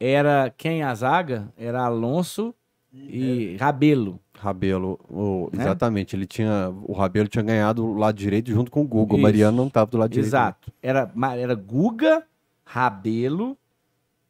era 0.00 0.52
quem 0.56 0.82
a 0.82 0.94
zaga? 0.94 1.52
Era 1.56 1.84
Alonso 1.84 2.54
e 2.92 3.56
Rabelo. 3.58 4.20
Rabelo, 4.40 4.98
o- 5.08 5.48
Né? 5.52 5.62
exatamente. 5.64 6.14
Ele 6.16 6.26
tinha. 6.26 6.72
O 6.84 6.92
Rabelo 6.92 7.28
tinha 7.28 7.42
ganhado 7.42 7.84
o 7.86 7.94
lado 7.96 8.16
direito 8.18 8.50
junto 8.50 8.70
com 8.70 8.82
o 8.82 8.86
Guga. 8.86 9.14
O 9.14 9.16
Isso. 9.16 9.22
Mariano 9.22 9.56
não 9.56 9.68
tava 9.70 9.90
do 9.90 9.98
lado 9.98 10.10
direito. 10.10 10.28
Exato. 10.28 10.72
Era, 10.82 11.10
era 11.36 11.54
Guga, 11.54 12.22
Rabelo, 12.64 13.56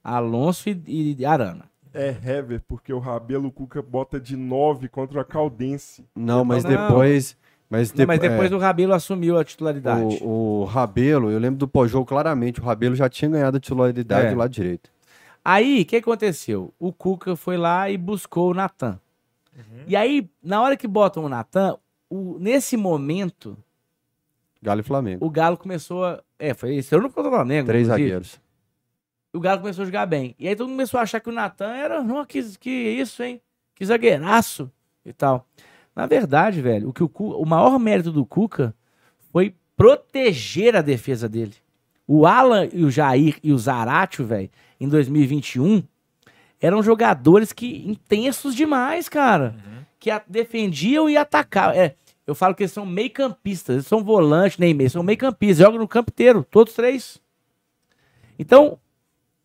Alonso 0.02 0.68
e, 0.68 1.16
e 1.18 1.24
Arana. 1.24 1.64
É 1.92 2.10
Hever, 2.10 2.62
porque 2.68 2.92
o 2.92 2.98
Rabelo 2.98 3.50
Cuca 3.50 3.80
bota 3.80 4.20
de 4.20 4.36
9 4.36 4.88
contra 4.88 5.22
a 5.22 5.24
Caldense. 5.24 6.04
Não, 6.14 6.44
mas 6.44 6.62
Não. 6.62 6.70
depois. 6.70 7.36
Mas, 7.68 7.92
Não, 7.92 8.06
mas 8.06 8.20
depo- 8.20 8.32
depois 8.34 8.52
é, 8.52 8.54
o 8.54 8.58
Rabelo 8.58 8.92
assumiu 8.94 9.36
a 9.36 9.44
titularidade. 9.44 10.18
o, 10.22 10.60
o 10.60 10.64
Rabelo, 10.66 11.30
eu 11.32 11.38
lembro 11.38 11.58
do 11.58 11.66
pós-jogo 11.66 12.04
claramente. 12.06 12.60
O 12.60 12.62
Rabelo 12.64 12.94
já 12.94 13.08
tinha 13.08 13.28
ganhado 13.30 13.56
a 13.56 13.60
titularidade 13.60 14.26
É. 14.26 14.30
do 14.30 14.36
lado 14.36 14.50
direito. 14.50 14.88
Aí, 15.44 15.82
o 15.82 15.84
que 15.86 15.96
aconteceu? 15.96 16.72
O 16.78 16.92
Cuca 16.92 17.34
foi 17.34 17.56
lá 17.56 17.90
e 17.90 17.96
buscou 17.96 18.50
o 18.50 18.54
Natan. 18.54 19.00
E 19.86 19.96
aí, 19.96 20.28
na 20.42 20.60
hora 20.62 20.76
que 20.76 20.86
botam 20.86 21.24
o 21.24 21.28
Natan, 21.28 21.76
o- 22.10 22.38
nesse 22.38 22.76
momento, 22.76 23.56
Galo 24.62 24.80
e 24.80 24.84
Flamengo. 24.84 25.24
o 25.24 25.30
Galo 25.30 25.56
começou 25.56 26.04
a. 26.04 26.22
É, 26.38 26.52
foi 26.54 26.76
isso. 26.76 26.94
Eu 26.94 27.00
não 27.02 27.10
contra 27.10 27.30
o 27.30 27.34
Flamengo. 27.34 27.66
Três 27.66 27.86
inclusive. 27.86 28.08
zagueiros. 28.08 28.40
o 29.32 29.40
Galo 29.40 29.60
começou 29.60 29.82
a 29.82 29.86
jogar 29.86 30.06
bem. 30.06 30.34
E 30.38 30.48
aí 30.48 30.56
todo 30.56 30.66
mundo 30.68 30.76
começou 30.76 30.98
a 30.98 31.02
achar 31.02 31.20
que 31.20 31.28
o 31.28 31.32
Natan 31.32 31.72
era, 31.74 32.02
não, 32.02 32.24
que, 32.24 32.42
que 32.58 32.70
isso, 32.70 33.22
hein? 33.22 33.40
Que 33.74 33.84
zagueiraço 33.84 34.70
e 35.04 35.12
tal. 35.12 35.46
Na 35.94 36.06
verdade, 36.06 36.60
velho, 36.62 36.88
o, 36.88 36.92
que 36.92 37.02
o, 37.02 37.10
o 37.14 37.44
maior 37.46 37.78
mérito 37.78 38.10
do 38.10 38.24
Cuca 38.24 38.74
foi 39.32 39.54
proteger 39.76 40.74
a 40.74 40.80
defesa 40.82 41.28
dele. 41.28 41.54
O 42.06 42.26
Alan 42.26 42.68
e 42.72 42.82
o 42.84 42.90
Jair 42.90 43.38
e 43.42 43.52
o 43.52 43.58
Zaratio, 43.58 44.24
velho, 44.24 44.48
em 44.80 44.88
2021, 44.88 45.82
eram 46.60 46.82
jogadores 46.82 47.52
que 47.52 47.88
intensos 47.88 48.54
demais, 48.54 49.08
cara. 49.08 49.54
Que 49.98 50.10
a- 50.10 50.22
defendiam 50.26 51.08
e 51.08 51.16
atacavam. 51.16 51.74
É, 51.76 51.94
eu 52.26 52.34
falo 52.34 52.54
que 52.54 52.62
eles 52.62 52.72
são 52.72 52.84
meio 52.86 53.10
campistas, 53.10 53.74
eles 53.76 53.86
são 53.86 54.02
volantes, 54.02 54.58
nem 54.58 54.74
meio, 54.74 54.90
são 54.90 55.02
meio 55.02 55.18
campistas, 55.18 55.58
jogam 55.58 55.78
no 55.80 55.88
campo 55.88 56.10
inteiro, 56.10 56.44
todos 56.50 56.72
três. 56.74 57.20
Então, 58.38 58.78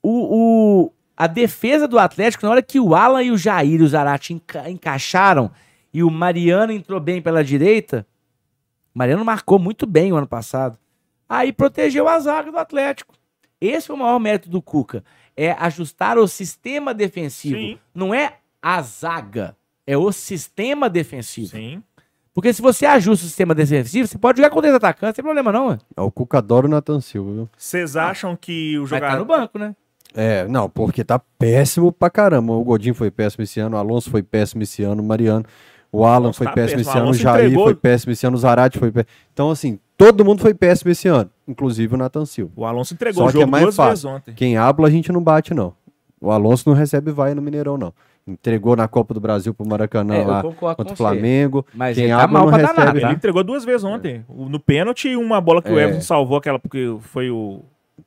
o, 0.01 0.85
o- 0.87 0.93
a 1.15 1.27
defesa 1.27 1.87
do 1.87 1.99
Atlético, 1.99 2.45
na 2.45 2.51
hora 2.51 2.61
que 2.61 2.79
o 2.79 2.95
Alan 2.95 3.21
e 3.23 3.31
o 3.31 3.37
Jair 3.37 3.79
e 3.79 3.83
o 3.83 3.87
Zarate 3.87 4.33
enca- 4.33 4.69
encaixaram 4.69 5.51
e 5.93 6.01
o 6.03 6.09
Mariano 6.09 6.71
entrou 6.71 6.99
bem 6.99 7.21
pela 7.21 7.43
direita, 7.43 8.05
o 8.93 8.97
Mariano 8.99 9.23
marcou 9.23 9.59
muito 9.59 9.85
bem 9.85 10.11
o 10.11 10.15
ano 10.17 10.27
passado. 10.27 10.77
Aí 11.29 11.53
protegeu 11.53 12.07
a 12.09 12.19
zaga 12.19 12.51
do 12.51 12.57
Atlético. 12.57 13.13
Esse 13.59 13.87
foi 13.87 13.95
o 13.95 13.99
maior 13.99 14.19
mérito 14.19 14.49
do 14.49 14.61
Cuca. 14.61 15.03
É 15.43 15.55
ajustar 15.59 16.17
o 16.17 16.27
sistema 16.27 16.93
defensivo. 16.93 17.55
Sim. 17.57 17.77
Não 17.95 18.13
é 18.13 18.33
a 18.61 18.81
zaga, 18.81 19.55
é 19.87 19.97
o 19.97 20.11
sistema 20.11 20.89
defensivo. 20.89 21.47
Sim. 21.49 21.81
Porque 22.33 22.53
se 22.53 22.61
você 22.61 22.85
ajusta 22.85 23.25
o 23.25 23.27
sistema 23.27 23.53
defensivo, 23.55 24.07
você 24.07 24.17
pode 24.17 24.37
jogar 24.37 24.49
com 24.53 24.61
três 24.61 24.73
atacantes, 24.75 25.15
sem 25.15 25.23
problema 25.23 25.51
não. 25.51 25.67
ué. 25.69 25.77
É, 25.97 26.01
O 26.01 26.11
Cuca 26.11 26.37
adora 26.37 26.65
o 26.65 26.69
Nathan 26.69 27.01
Silva, 27.01 27.31
viu? 27.33 27.49
Vocês 27.57 27.95
acham 27.97 28.35
que 28.35 28.77
o 28.77 28.83
tá 28.83 28.87
jogador. 28.95 29.19
no 29.19 29.25
banco, 29.25 29.57
né? 29.59 29.75
É, 30.13 30.47
não, 30.47 30.69
porque 30.69 31.03
tá 31.03 31.19
péssimo 31.39 31.91
pra 31.91 32.09
caramba. 32.09 32.53
O 32.53 32.63
Godinho 32.63 32.93
foi 32.95 33.09
péssimo 33.09 33.43
esse 33.43 33.59
ano, 33.59 33.75
o 33.75 33.79
Alonso 33.79 34.09
foi 34.09 34.21
péssimo 34.21 34.61
esse 34.63 34.83
ano, 34.83 35.01
o 35.01 35.05
Mariano, 35.05 35.43
o 35.91 36.05
Alan 36.05 36.15
Alonso 36.15 36.37
foi 36.37 36.47
tá 36.47 36.53
péssimo 36.53 36.77
péssimo, 36.79 36.91
esse 36.91 36.97
o 36.99 37.01
ano, 37.01 37.11
o 37.11 37.13
Jair 37.13 37.45
entregou- 37.45 37.63
foi 37.65 37.75
péssimo 37.75 38.11
esse 38.13 38.25
ano, 38.27 38.35
o 38.37 38.39
Zarate 38.39 38.77
foi 38.79 38.91
péssimo. 38.91 39.13
Então, 39.33 39.49
assim, 39.51 39.79
todo 39.97 40.23
mundo 40.23 40.41
foi 40.41 40.53
péssimo 40.53 40.91
esse 40.91 41.07
ano, 41.07 41.29
inclusive 41.51 41.93
o 41.93 41.97
Nathan 41.97 42.25
Silva. 42.25 42.51
O 42.55 42.65
Alonso 42.65 42.93
entregou 42.93 43.23
Só 43.23 43.29
o 43.29 43.31
que 43.31 43.37
é 43.37 43.41
jogo 43.41 43.51
mais 43.51 43.63
duas 43.63 43.75
fácil. 43.75 43.89
vezes 43.91 44.05
ontem. 44.05 44.33
Quem 44.33 44.57
habla 44.57 44.87
a 44.87 44.91
gente 44.91 45.11
não 45.11 45.21
bate, 45.21 45.53
não. 45.53 45.73
O 46.19 46.31
Alonso 46.31 46.67
não 46.69 46.75
recebe 46.75 47.11
vai 47.11 47.33
no 47.33 47.41
Mineirão, 47.41 47.77
não. 47.77 47.93
Entregou 48.27 48.75
na 48.75 48.87
Copa 48.87 49.13
do 49.15 49.19
Brasil 49.19 49.51
pro 49.53 49.65
Maracanã 49.67 50.15
É, 50.15 50.23
lá 50.23 50.43
contra 50.43 50.93
o. 50.93 50.95
Flamengo. 50.95 51.65
Mas 51.73 51.95
Quem 51.95 52.05
ele 52.05 52.13
tá 52.13 52.23
habla 52.23 52.39
mal 52.39 52.43
não 52.51 52.53
pra 52.57 52.67
recebe, 52.67 52.77
danar, 52.85 52.95
Ele 53.09 53.13
entregou 53.13 53.43
duas 53.43 53.65
vezes 53.65 53.83
ontem. 53.83 54.23
O- 54.29 54.47
No 54.47 54.59
pênalti, 54.59 55.15
uma 55.15 55.41
bola 55.41 55.61
que 55.61 55.71
o 55.71 55.79
É. 55.79 55.83
Everton 55.83 56.01
salvou, 56.01 56.37
aquela 56.37 56.59
porque 56.59 56.95
foi 57.01 57.31
o. 57.31 57.61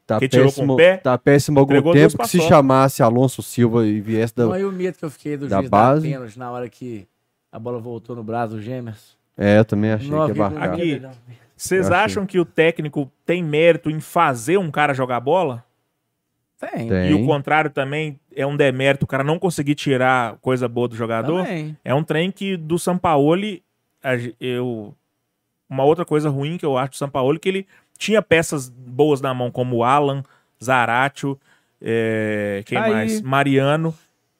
Tá 0.06 0.18
Que 0.20 0.28
tirou 0.28 0.46
com 0.46 0.50
péssimo, 0.52 0.72
o 0.72 0.76
pé, 0.76 0.96
tá 0.98 1.16
péssimo 1.18 1.58
algum 1.60 1.92
tempo 1.92 2.18
que 2.18 2.28
se 2.28 2.40
chamasse 2.42 3.02
Alonso 3.02 3.42
Silva 3.42 3.86
e 3.86 4.00
viesse 4.00 4.34
da... 4.34 4.46
Olha 4.48 4.68
o 4.68 4.72
medo 4.72 4.98
que 4.98 5.04
eu 5.04 5.10
fiquei 5.10 5.36
do 5.36 5.46
da 5.48 5.58
juiz 5.58 5.70
base. 5.70 6.06
da 6.08 6.14
pênalti 6.14 6.38
na 6.38 6.50
hora 6.50 6.68
que 6.68 7.06
a 7.50 7.58
bola 7.58 7.78
voltou 7.78 8.14
no 8.14 8.22
braço 8.22 8.54
dos 8.54 8.62
gêmeos. 8.64 9.16
É, 9.38 9.58
eu 9.58 9.64
também 9.64 9.92
achei 9.92 10.10
Não, 10.10 10.26
que 10.26 10.32
com 10.32 10.38
marcar. 10.40 10.72
Aqui. 10.74 11.00
Vocês 11.64 11.90
acham 11.90 12.26
que 12.26 12.38
o 12.38 12.44
técnico 12.44 13.10
tem 13.24 13.42
mérito 13.42 13.90
em 13.90 14.00
fazer 14.00 14.58
um 14.58 14.70
cara 14.70 14.92
jogar 14.92 15.20
bola? 15.20 15.64
Tem. 16.58 16.88
Tem. 16.88 17.10
E 17.10 17.14
o 17.14 17.26
contrário 17.26 17.70
também 17.70 18.18
é 18.34 18.46
um 18.46 18.56
demérito, 18.56 19.04
o 19.04 19.08
cara 19.08 19.24
não 19.24 19.38
conseguir 19.38 19.74
tirar 19.74 20.36
coisa 20.40 20.68
boa 20.68 20.88
do 20.88 20.96
jogador? 20.96 21.44
Também. 21.44 21.76
É 21.84 21.94
um 21.94 22.04
trem 22.04 22.30
que 22.30 22.56
do 22.56 22.78
Sampaoli, 22.78 23.62
eu 24.40 24.94
uma 25.68 25.84
outra 25.84 26.04
coisa 26.04 26.28
ruim 26.28 26.56
que 26.56 26.66
eu 26.66 26.76
acho 26.76 26.92
do 26.92 26.96
Sampaoli 26.96 27.38
que 27.38 27.48
ele 27.48 27.66
tinha 27.98 28.20
peças 28.20 28.68
boas 28.68 29.20
na 29.20 29.32
mão 29.32 29.50
como 29.50 29.76
o 29.76 29.84
Alan, 29.84 30.22
Zaratio, 30.62 31.38
é, 31.80 32.62
quem 32.66 32.78
Aí. 32.78 32.92
mais? 32.92 33.20
Mariano. 33.20 33.94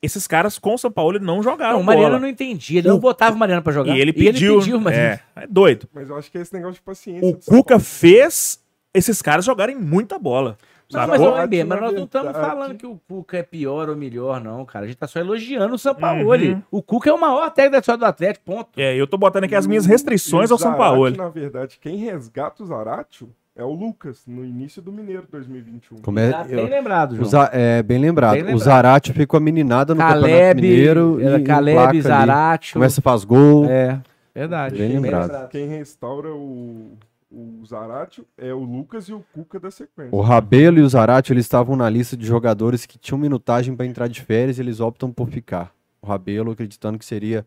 Esses 0.04 0.26
caras 0.26 0.58
com 0.58 0.74
o 0.74 0.78
Sampaoli 0.78 1.18
não 1.18 1.42
jogaram 1.42 1.74
Não, 1.74 1.80
o 1.80 1.84
Mariano 1.84 2.08
bola. 2.10 2.20
não 2.20 2.28
entendia. 2.28 2.80
Ele 2.80 2.88
não 2.88 2.98
botava 2.98 3.34
o 3.34 3.38
Mariano 3.38 3.62
pra 3.62 3.72
jogar. 3.72 3.96
E 3.96 4.00
ele 4.00 4.12
pediu, 4.12 4.58
o 4.58 4.80
Mariano. 4.80 4.92
é, 5.36 5.42
é 5.44 5.46
doido. 5.46 5.88
Mas 5.94 6.08
eu 6.10 6.16
acho 6.16 6.30
que 6.30 6.38
é 6.38 6.40
esse 6.42 6.52
negócio 6.52 6.74
de 6.74 6.82
paciência. 6.82 7.26
O 7.26 7.40
São 7.40 7.56
Cuca 7.56 7.74
Paulo. 7.74 7.84
fez 7.84 8.60
esses 8.92 9.22
caras 9.22 9.44
jogarem 9.44 9.76
muita 9.76 10.18
bola. 10.18 10.56
Não, 10.92 11.08
mas, 11.08 11.20
ô, 11.20 11.34
MB, 11.42 11.64
mas 11.64 11.80
nós 11.80 11.92
não 11.94 12.04
estamos 12.04 12.32
falando 12.32 12.74
que 12.76 12.86
o 12.86 13.00
Cuca 13.08 13.38
é 13.38 13.42
pior 13.42 13.88
ou 13.88 13.96
melhor, 13.96 14.38
não, 14.40 14.64
cara. 14.66 14.84
A 14.84 14.88
gente 14.88 14.98
tá 14.98 15.06
só 15.08 15.18
elogiando 15.18 15.74
o 15.74 15.78
Sampaoli. 15.78 16.50
Uhum. 16.52 16.62
O 16.70 16.82
Cuca 16.82 17.08
é 17.08 17.12
o 17.12 17.18
maior 17.18 17.50
técnico 17.50 17.72
da 17.72 17.78
história 17.78 17.98
do 17.98 18.04
Atlético, 18.04 18.44
ponto. 18.44 18.68
É, 18.76 18.94
eu 18.94 19.06
tô 19.06 19.16
botando 19.16 19.44
aqui 19.44 19.54
as 19.54 19.66
minhas 19.66 19.84
E 19.84 19.88
o- 19.88 19.90
restrições 19.90 20.50
e 20.50 20.52
o 20.52 20.54
ao 20.54 20.58
São 20.58 20.74
Paulo. 20.74 21.10
Na 21.10 21.28
verdade, 21.30 21.78
quem 21.80 21.96
resgata 21.96 22.62
o 22.62 22.66
Zaratio 22.66 23.30
é 23.56 23.62
o 23.64 23.72
Lucas, 23.72 24.24
no 24.26 24.44
início 24.44 24.82
do 24.82 24.90
Mineiro 24.92 25.26
2021. 25.30 25.98
Como 25.98 26.18
é, 26.18 26.30
Tá 26.30 26.44
bem 26.44 26.58
eu- 26.58 26.68
lembrado, 26.68 27.12
o 27.12 27.16
João. 27.16 27.28
Za- 27.28 27.50
é 27.52 27.82
bem 27.82 27.98
lembrado. 27.98 28.32
Bem 28.34 28.42
O 28.42 28.46
lembrado. 28.46 28.64
Zarate 28.64 29.12
ficou 29.12 29.38
a 29.38 29.40
meninada 29.40 29.94
no 29.94 30.00
Campeonato 30.00 30.22
Caleb, 30.28 30.60
Mineiro. 30.62 31.20
era 31.20 31.38
e 31.40 31.44
Caleb, 31.44 31.72
emplaca 31.76 31.90
ali. 31.90 32.02
Zaratio. 32.02 32.72
Começa 32.74 33.00
a 33.00 33.02
faz 33.02 33.24
gol. 33.24 33.66
É, 33.66 34.00
verdade. 34.34 34.76
Bem 34.76 34.88
lembrado. 34.98 35.48
Quem 35.50 35.68
restaura 35.68 36.32
o, 36.34 36.98
o 37.30 37.64
Zaratio 37.64 38.26
é 38.36 38.52
o 38.52 38.58
Lucas 38.64 39.04
e 39.08 39.12
o 39.12 39.24
Cuca 39.32 39.60
da 39.60 39.70
sequência. 39.70 40.10
O 40.14 40.20
Rabelo 40.20 40.78
e 40.78 40.82
o 40.82 40.88
Zarate 40.88 41.32
eles 41.32 41.44
estavam 41.44 41.76
na 41.76 41.88
lista 41.88 42.16
de 42.16 42.26
jogadores 42.26 42.84
que 42.86 42.98
tinham 42.98 43.18
minutagem 43.18 43.76
para 43.76 43.86
entrar 43.86 44.08
de 44.08 44.20
férias 44.20 44.58
e 44.58 44.62
eles 44.62 44.80
optam 44.80 45.12
por 45.12 45.28
ficar. 45.28 45.72
O 46.02 46.06
Rabelo 46.08 46.50
acreditando 46.50 46.98
que 46.98 47.04
seria 47.04 47.46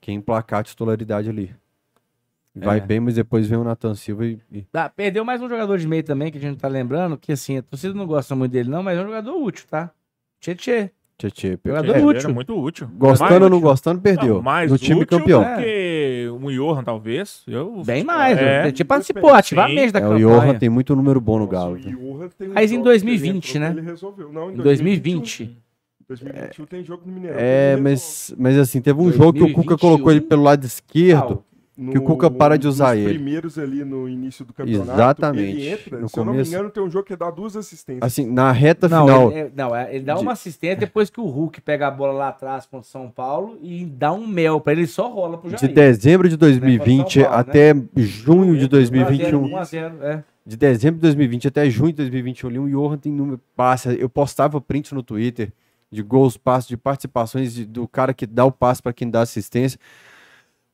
quem 0.00 0.14
emplacar 0.16 0.60
a 0.60 0.62
titularidade 0.62 1.28
ali. 1.28 1.52
Vai 2.54 2.78
É. 2.78 2.80
bem, 2.80 2.98
mas 3.00 3.14
depois 3.14 3.46
vem 3.46 3.58
o 3.58 3.64
Nathan 3.64 3.94
Silva 3.94 4.26
e. 4.26 4.38
Ah, 4.74 4.88
perdeu 4.88 5.24
mais 5.24 5.40
um 5.40 5.48
jogador 5.48 5.78
de 5.78 5.86
meio 5.86 6.02
também, 6.02 6.32
que 6.32 6.38
a 6.38 6.40
gente 6.40 6.50
não 6.50 6.56
tá 6.58 6.66
lembrando, 6.68 7.16
que 7.16 7.30
assim, 7.32 7.58
a 7.58 7.62
torcida 7.62 7.94
não 7.94 8.06
gosta 8.06 8.34
muito 8.34 8.50
dele, 8.52 8.68
não, 8.68 8.82
mas 8.82 8.98
é 8.98 9.02
um 9.02 9.04
jogador 9.06 9.36
útil, 9.36 9.66
tá? 9.70 9.90
Tchê, 10.40 10.90
pe- 11.58 11.68
Jogador 11.68 11.96
É, 11.96 12.02
útil. 12.04 12.34
muito 12.34 12.58
útil. 12.58 12.88
Gostando 12.96 13.44
ou 13.44 13.50
não 13.50 13.60
gostando, 13.60 14.00
perdeu. 14.00 14.36
Não, 14.36 14.42
mais 14.42 14.70
no 14.70 14.78
time 14.78 15.02
útil 15.02 15.18
campeão. 15.18 15.42
É. 15.44 15.54
do 15.56 15.62
que 15.62 16.28
um 16.46 16.50
Johan, 16.50 16.82
talvez. 16.82 17.42
Eu, 17.46 17.82
Bem 17.84 18.02
mais. 18.02 18.38
É. 18.38 18.68
Ele 18.68 18.84
participou 18.84 19.34
ativamente 19.34 19.92
da 19.92 19.98
É, 20.00 20.02
o 20.06 20.12
campanha. 20.12 20.26
Johan 20.26 20.58
tem 20.58 20.70
muito 20.70 20.96
número 20.96 21.20
bom 21.20 21.38
no 21.38 21.46
Galo. 21.46 21.74
o 21.76 22.14
um 22.24 22.28
Mas 22.54 22.70
em 22.72 22.76
jogo 22.76 22.84
2020, 22.84 23.52
que 23.52 23.58
ele 23.58 23.64
entrou 23.66 23.74
né? 23.74 23.80
Ele 23.82 23.90
resolveu. 23.90 24.32
Não, 24.32 24.50
em 24.50 24.54
Em 24.54 24.56
2020. 24.56 25.56
2021 26.08 26.64
tem 26.66 26.82
jogo 26.82 27.02
no 27.06 27.12
Mineirão. 27.12 27.36
É, 27.38 27.76
mas, 27.76 28.34
mas 28.38 28.58
assim, 28.58 28.80
teve 28.80 28.98
um 29.00 29.12
jogo 29.12 29.34
que 29.34 29.42
o 29.44 29.52
Cuca 29.52 29.76
2021. 29.76 29.78
colocou 29.78 30.10
ele 30.10 30.20
pelo 30.22 30.42
lado 30.42 30.64
esquerdo. 30.64 31.44
Resolve. 31.88 31.92
que 31.92 31.98
o 31.98 32.02
Cuca 32.02 32.30
para 32.30 32.58
de 32.58 32.68
usar 32.68 32.94
nos 32.94 33.04
ele. 33.04 33.14
primeiros 33.14 33.58
ali 33.58 33.84
no 33.84 34.08
início 34.08 34.44
do 34.44 34.52
campeonato. 34.52 34.92
Exatamente. 34.92 35.50
Ele 35.56 35.68
entra, 35.68 35.98
No 36.00 36.08
se 36.08 36.18
eu 36.18 36.24
não 36.24 36.32
começo- 36.32 36.50
me 36.50 36.56
engano, 36.56 36.70
tem 36.70 36.82
um 36.82 36.90
jogo 36.90 37.04
que 37.06 37.16
dá 37.16 37.30
duas 37.30 37.56
assistências. 37.56 38.02
Assim, 38.02 38.26
na 38.30 38.52
reta 38.52 38.88
Não, 38.88 39.06
final. 39.06 39.30
ele, 39.30 39.40
é- 39.40 39.50
não, 39.56 39.74
é- 39.76 39.94
ele 39.94 40.04
dá 40.04 40.14
de- 40.14 40.22
uma 40.22 40.32
assistência 40.32 40.76
depois 40.76 41.10
que 41.10 41.20
o 41.20 41.26
Hulk 41.26 41.60
pega 41.60 41.88
a 41.88 41.90
bola 41.90 42.12
lá 42.12 42.28
atrás 42.28 42.66
contra 42.66 42.86
o 42.86 42.90
São 42.90 43.08
Paulo 43.10 43.58
e 43.62 43.84
dá 43.84 44.12
um 44.12 44.26
mel 44.26 44.60
pra 44.60 44.72
ele, 44.72 44.86
só 44.86 45.08
rola 45.08 45.38
pro 45.38 45.50
De 45.50 45.56
Jair. 45.60 45.74
dezembro 45.74 46.28
de 46.28 46.36
2020 46.36 47.20
São 47.20 47.22
Paulo, 47.24 47.36
né? 47.36 47.40
até 47.40 47.74
junho 47.96 48.56
de 48.56 48.64
1 48.64 48.66
a 48.66 48.68
0, 48.68 48.68
2021. 48.68 49.42
1 49.44 49.56
a 49.56 49.64
0, 49.64 49.94
é. 50.02 50.24
De 50.46 50.56
dezembro 50.56 50.96
de 50.96 51.02
2020 51.02 51.46
até 51.48 51.68
junho 51.70 51.90
de 51.92 51.96
2021, 51.98 52.48
ali, 52.48 52.58
o 52.58 52.68
Johan 52.68 52.96
tem 52.96 53.12
número 53.12 53.38
passe. 53.54 53.94
Eu 54.00 54.08
postava 54.08 54.60
print 54.60 54.92
no 54.94 55.02
Twitter 55.02 55.52
de 55.92 56.02
gols, 56.02 56.36
passes, 56.36 56.68
de 56.68 56.76
participações 56.76 57.52
de- 57.54 57.64
do 57.66 57.86
cara 57.86 58.14
que 58.14 58.26
dá 58.26 58.44
o 58.44 58.50
passe 58.52 58.82
para 58.82 58.92
quem 58.92 59.08
dá 59.10 59.20
assistência. 59.22 59.78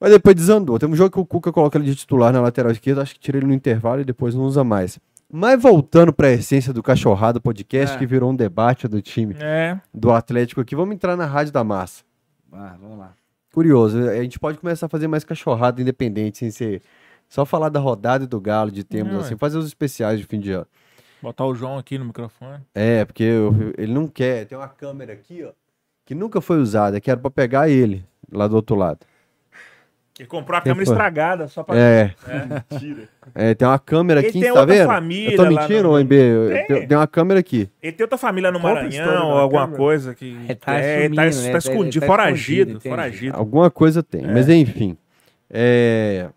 Mas 0.00 0.10
depois 0.10 0.34
desandou. 0.36 0.78
Tem 0.78 0.88
um 0.88 0.94
jogo 0.96 1.10
que 1.10 1.20
o 1.20 1.24
Cuca 1.24 1.52
coloca 1.52 1.78
ele 1.78 1.86
de 1.86 1.94
titular 1.96 2.32
na 2.32 2.40
lateral 2.40 2.70
esquerda, 2.72 3.02
acho 3.02 3.14
que 3.14 3.20
tira 3.20 3.38
ele 3.38 3.46
no 3.46 3.54
intervalo 3.54 4.00
e 4.00 4.04
depois 4.04 4.34
não 4.34 4.44
usa 4.44 4.62
mais. 4.62 4.98
Mas 5.32 5.60
voltando 5.60 6.12
para 6.12 6.28
a 6.28 6.32
essência 6.32 6.72
do 6.72 6.82
Cachorrada 6.82 7.40
Podcast, 7.40 7.96
É. 7.96 7.98
que 7.98 8.06
virou 8.06 8.30
um 8.30 8.36
debate 8.36 8.86
do 8.86 9.00
time 9.02 9.34
É. 9.40 9.78
do 9.92 10.12
Atlético 10.12 10.60
aqui, 10.60 10.76
vamos 10.76 10.94
entrar 10.94 11.16
na 11.16 11.24
Rádio 11.26 11.52
da 11.52 11.64
Massa. 11.64 12.04
Ah, 12.52 12.76
vamos 12.80 12.98
lá. 12.98 13.12
Curioso, 13.52 13.98
a 14.08 14.22
gente 14.22 14.38
pode 14.38 14.58
começar 14.58 14.86
a 14.86 14.88
fazer 14.88 15.08
mais 15.08 15.24
cachorrada 15.24 15.80
independente, 15.80 16.38
sem 16.38 16.50
ser 16.50 16.82
só 17.28 17.44
falar 17.44 17.70
da 17.70 17.80
rodada 17.80 18.24
e 18.24 18.26
do 18.26 18.40
Galo, 18.40 18.70
de 18.70 18.84
temas 18.84 19.12
Não, 19.14 19.20
assim, 19.20 19.34
é. 19.34 19.36
fazer 19.36 19.58
os 19.58 19.66
especiais 19.66 20.20
de 20.20 20.26
fim 20.26 20.38
de 20.38 20.52
ano. 20.52 20.66
Botar 21.22 21.46
o 21.46 21.54
João 21.54 21.78
aqui 21.78 21.98
no 21.98 22.04
microfone. 22.04 22.60
É, 22.74 23.04
porque 23.04 23.22
eu- 23.24 23.72
ele 23.78 23.92
não 23.92 24.06
quer. 24.06 24.44
Tem 24.44 24.56
uma 24.56 24.68
câmera 24.68 25.14
aqui, 25.14 25.42
ó, 25.42 25.50
que 26.04 26.14
nunca 26.14 26.40
foi 26.40 26.58
usada, 26.60 27.00
que 27.00 27.10
era 27.10 27.18
pra 27.18 27.30
pegar 27.30 27.68
ele 27.68 28.04
lá 28.30 28.46
do 28.46 28.54
outro 28.54 28.76
lado. 28.76 29.00
Ele 30.18 30.26
comprou 30.26 30.56
a 30.56 30.62
câmera 30.62 30.82
estragada 30.82 31.46
só 31.46 31.62
pra. 31.62 31.76
É, 31.76 32.14
Mentira. 32.70 33.08
é, 33.34 33.54
tem 33.54 33.68
uma 33.68 33.78
câmera 33.78 34.20
aqui, 34.20 34.40
tem 34.40 34.52
tá 34.52 34.64
vendo? 34.64 34.86
família 34.86 35.32
Eu 35.32 35.36
tô 35.36 35.46
mentindo, 35.46 35.82
no- 35.82 35.98
MB? 35.98 36.16
Tem. 36.68 36.86
Tem, 36.86 36.96
uma 36.96 37.06
câmera 37.06 37.40
aqui. 37.40 37.68
Ele 37.82 37.92
tem 37.92 38.04
outra 38.04 38.16
família 38.16 38.50
no 38.50 38.58
Maranhão, 38.58 39.26
ou 39.28 39.36
alguma 39.38 39.62
câmera. 39.62 39.76
coisa 39.78 40.14
que. 40.14 40.24
Ele 40.24 40.54
tá 40.54 40.74
é, 40.74 40.96
sumindo, 41.02 41.16
tá, 41.16 41.24
né? 41.24 41.30
tá 41.30 41.36
Ele 41.38 41.50
tá- 41.52 41.58
escondido, 41.58 42.00
tá 42.00 42.06
foragido, 42.06 42.70
entendi. 42.72 42.88
foragido. 42.88 43.36
Alguma 43.36 43.70
coisa 43.70 44.02
tem, 44.02 44.24
É. 44.24 44.32
mas 44.32 44.48
enfim. 44.48 44.96
É... 45.50 46.30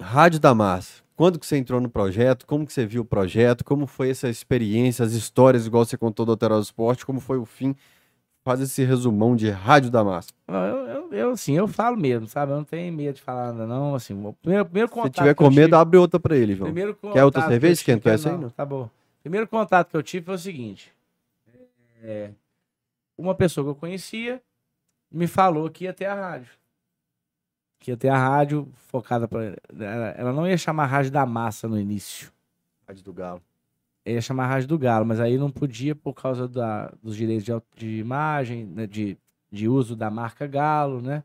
Rádio 0.00 0.38
da 0.38 0.54
Massa. 0.54 1.02
Quando 1.16 1.38
que 1.38 1.46
você 1.46 1.56
entrou 1.56 1.80
no 1.80 1.88
projeto? 1.88 2.46
Como 2.46 2.66
que 2.66 2.72
você 2.74 2.84
viu 2.84 3.00
o 3.00 3.04
projeto? 3.04 3.64
Como 3.64 3.86
foi 3.86 4.10
essa 4.10 4.28
experiência, 4.28 5.02
as 5.04 5.12
histórias, 5.12 5.66
igual 5.66 5.84
você 5.86 5.96
contou 5.96 6.26
do 6.26 6.32
Alterado 6.32 6.60
Esporte? 6.60 7.06
Como 7.06 7.18
foi 7.20 7.38
o 7.38 7.46
fim? 7.46 7.74
Faz 8.46 8.60
esse 8.60 8.84
resumão 8.84 9.34
de 9.34 9.50
Rádio 9.50 9.90
da 9.90 10.04
Massa. 10.04 10.28
Eu, 10.46 10.54
eu, 10.54 11.12
eu, 11.12 11.30
assim, 11.32 11.54
eu 11.56 11.66
falo 11.66 11.96
mesmo, 11.96 12.28
sabe? 12.28 12.52
Eu 12.52 12.58
não 12.58 12.62
tenho 12.64 12.92
medo 12.92 13.16
de 13.16 13.20
falar 13.20 13.52
nada, 13.52 13.66
não. 13.66 13.96
Assim, 13.96 14.14
o 14.14 14.32
primeiro, 14.34 14.64
primeiro 14.64 14.86
Se 14.88 14.94
contato. 14.94 15.14
tiver 15.14 15.34
que 15.34 15.42
eu 15.42 15.48
com 15.48 15.52
medo, 15.52 15.64
tive- 15.70 15.76
abre 15.76 15.98
outra 15.98 16.20
pra 16.20 16.36
ele, 16.36 16.54
João. 16.54 16.66
primeiro 16.66 16.94
Quer 17.12 17.24
outra 17.24 17.42
cerveja? 17.48 17.72
Esquentou 17.72 18.12
essa 18.12 18.28
aí, 18.28 18.34
não, 18.36 18.42
não? 18.42 18.50
Tá 18.50 18.64
bom. 18.64 18.88
Primeiro 19.20 19.48
contato 19.48 19.90
que 19.90 19.96
eu 19.96 20.02
tive 20.02 20.26
foi 20.26 20.34
o 20.36 20.38
seguinte. 20.38 20.92
É, 22.04 22.30
uma 23.18 23.34
pessoa 23.34 23.64
que 23.64 23.70
eu 23.70 23.74
conhecia 23.74 24.40
me 25.10 25.26
falou 25.26 25.68
que 25.68 25.82
ia 25.82 25.92
ter 25.92 26.04
a 26.04 26.14
rádio. 26.14 26.52
Que 27.80 27.90
ia 27.90 27.96
ter 27.96 28.10
a 28.10 28.16
rádio 28.16 28.68
focada 28.76 29.26
para 29.26 29.56
ela, 29.76 30.06
ela 30.16 30.32
não 30.32 30.46
ia 30.48 30.56
chamar 30.56 30.86
Rádio 30.86 31.10
da 31.10 31.26
Massa 31.26 31.66
no 31.66 31.76
início. 31.80 32.30
Rádio 32.86 33.02
do 33.02 33.12
Galo. 33.12 33.42
Ia 34.14 34.20
chamar 34.20 34.46
Rádio 34.46 34.68
do 34.68 34.78
Galo, 34.78 35.04
mas 35.04 35.20
aí 35.20 35.36
não 35.36 35.50
podia 35.50 35.94
por 35.94 36.14
causa 36.14 36.46
da, 36.46 36.92
dos 37.02 37.16
direitos 37.16 37.44
de, 37.44 37.52
de 37.74 37.98
imagem, 37.98 38.64
né, 38.64 38.86
de, 38.86 39.18
de 39.50 39.68
uso 39.68 39.96
da 39.96 40.10
marca 40.10 40.46
Galo, 40.46 41.00
né? 41.00 41.24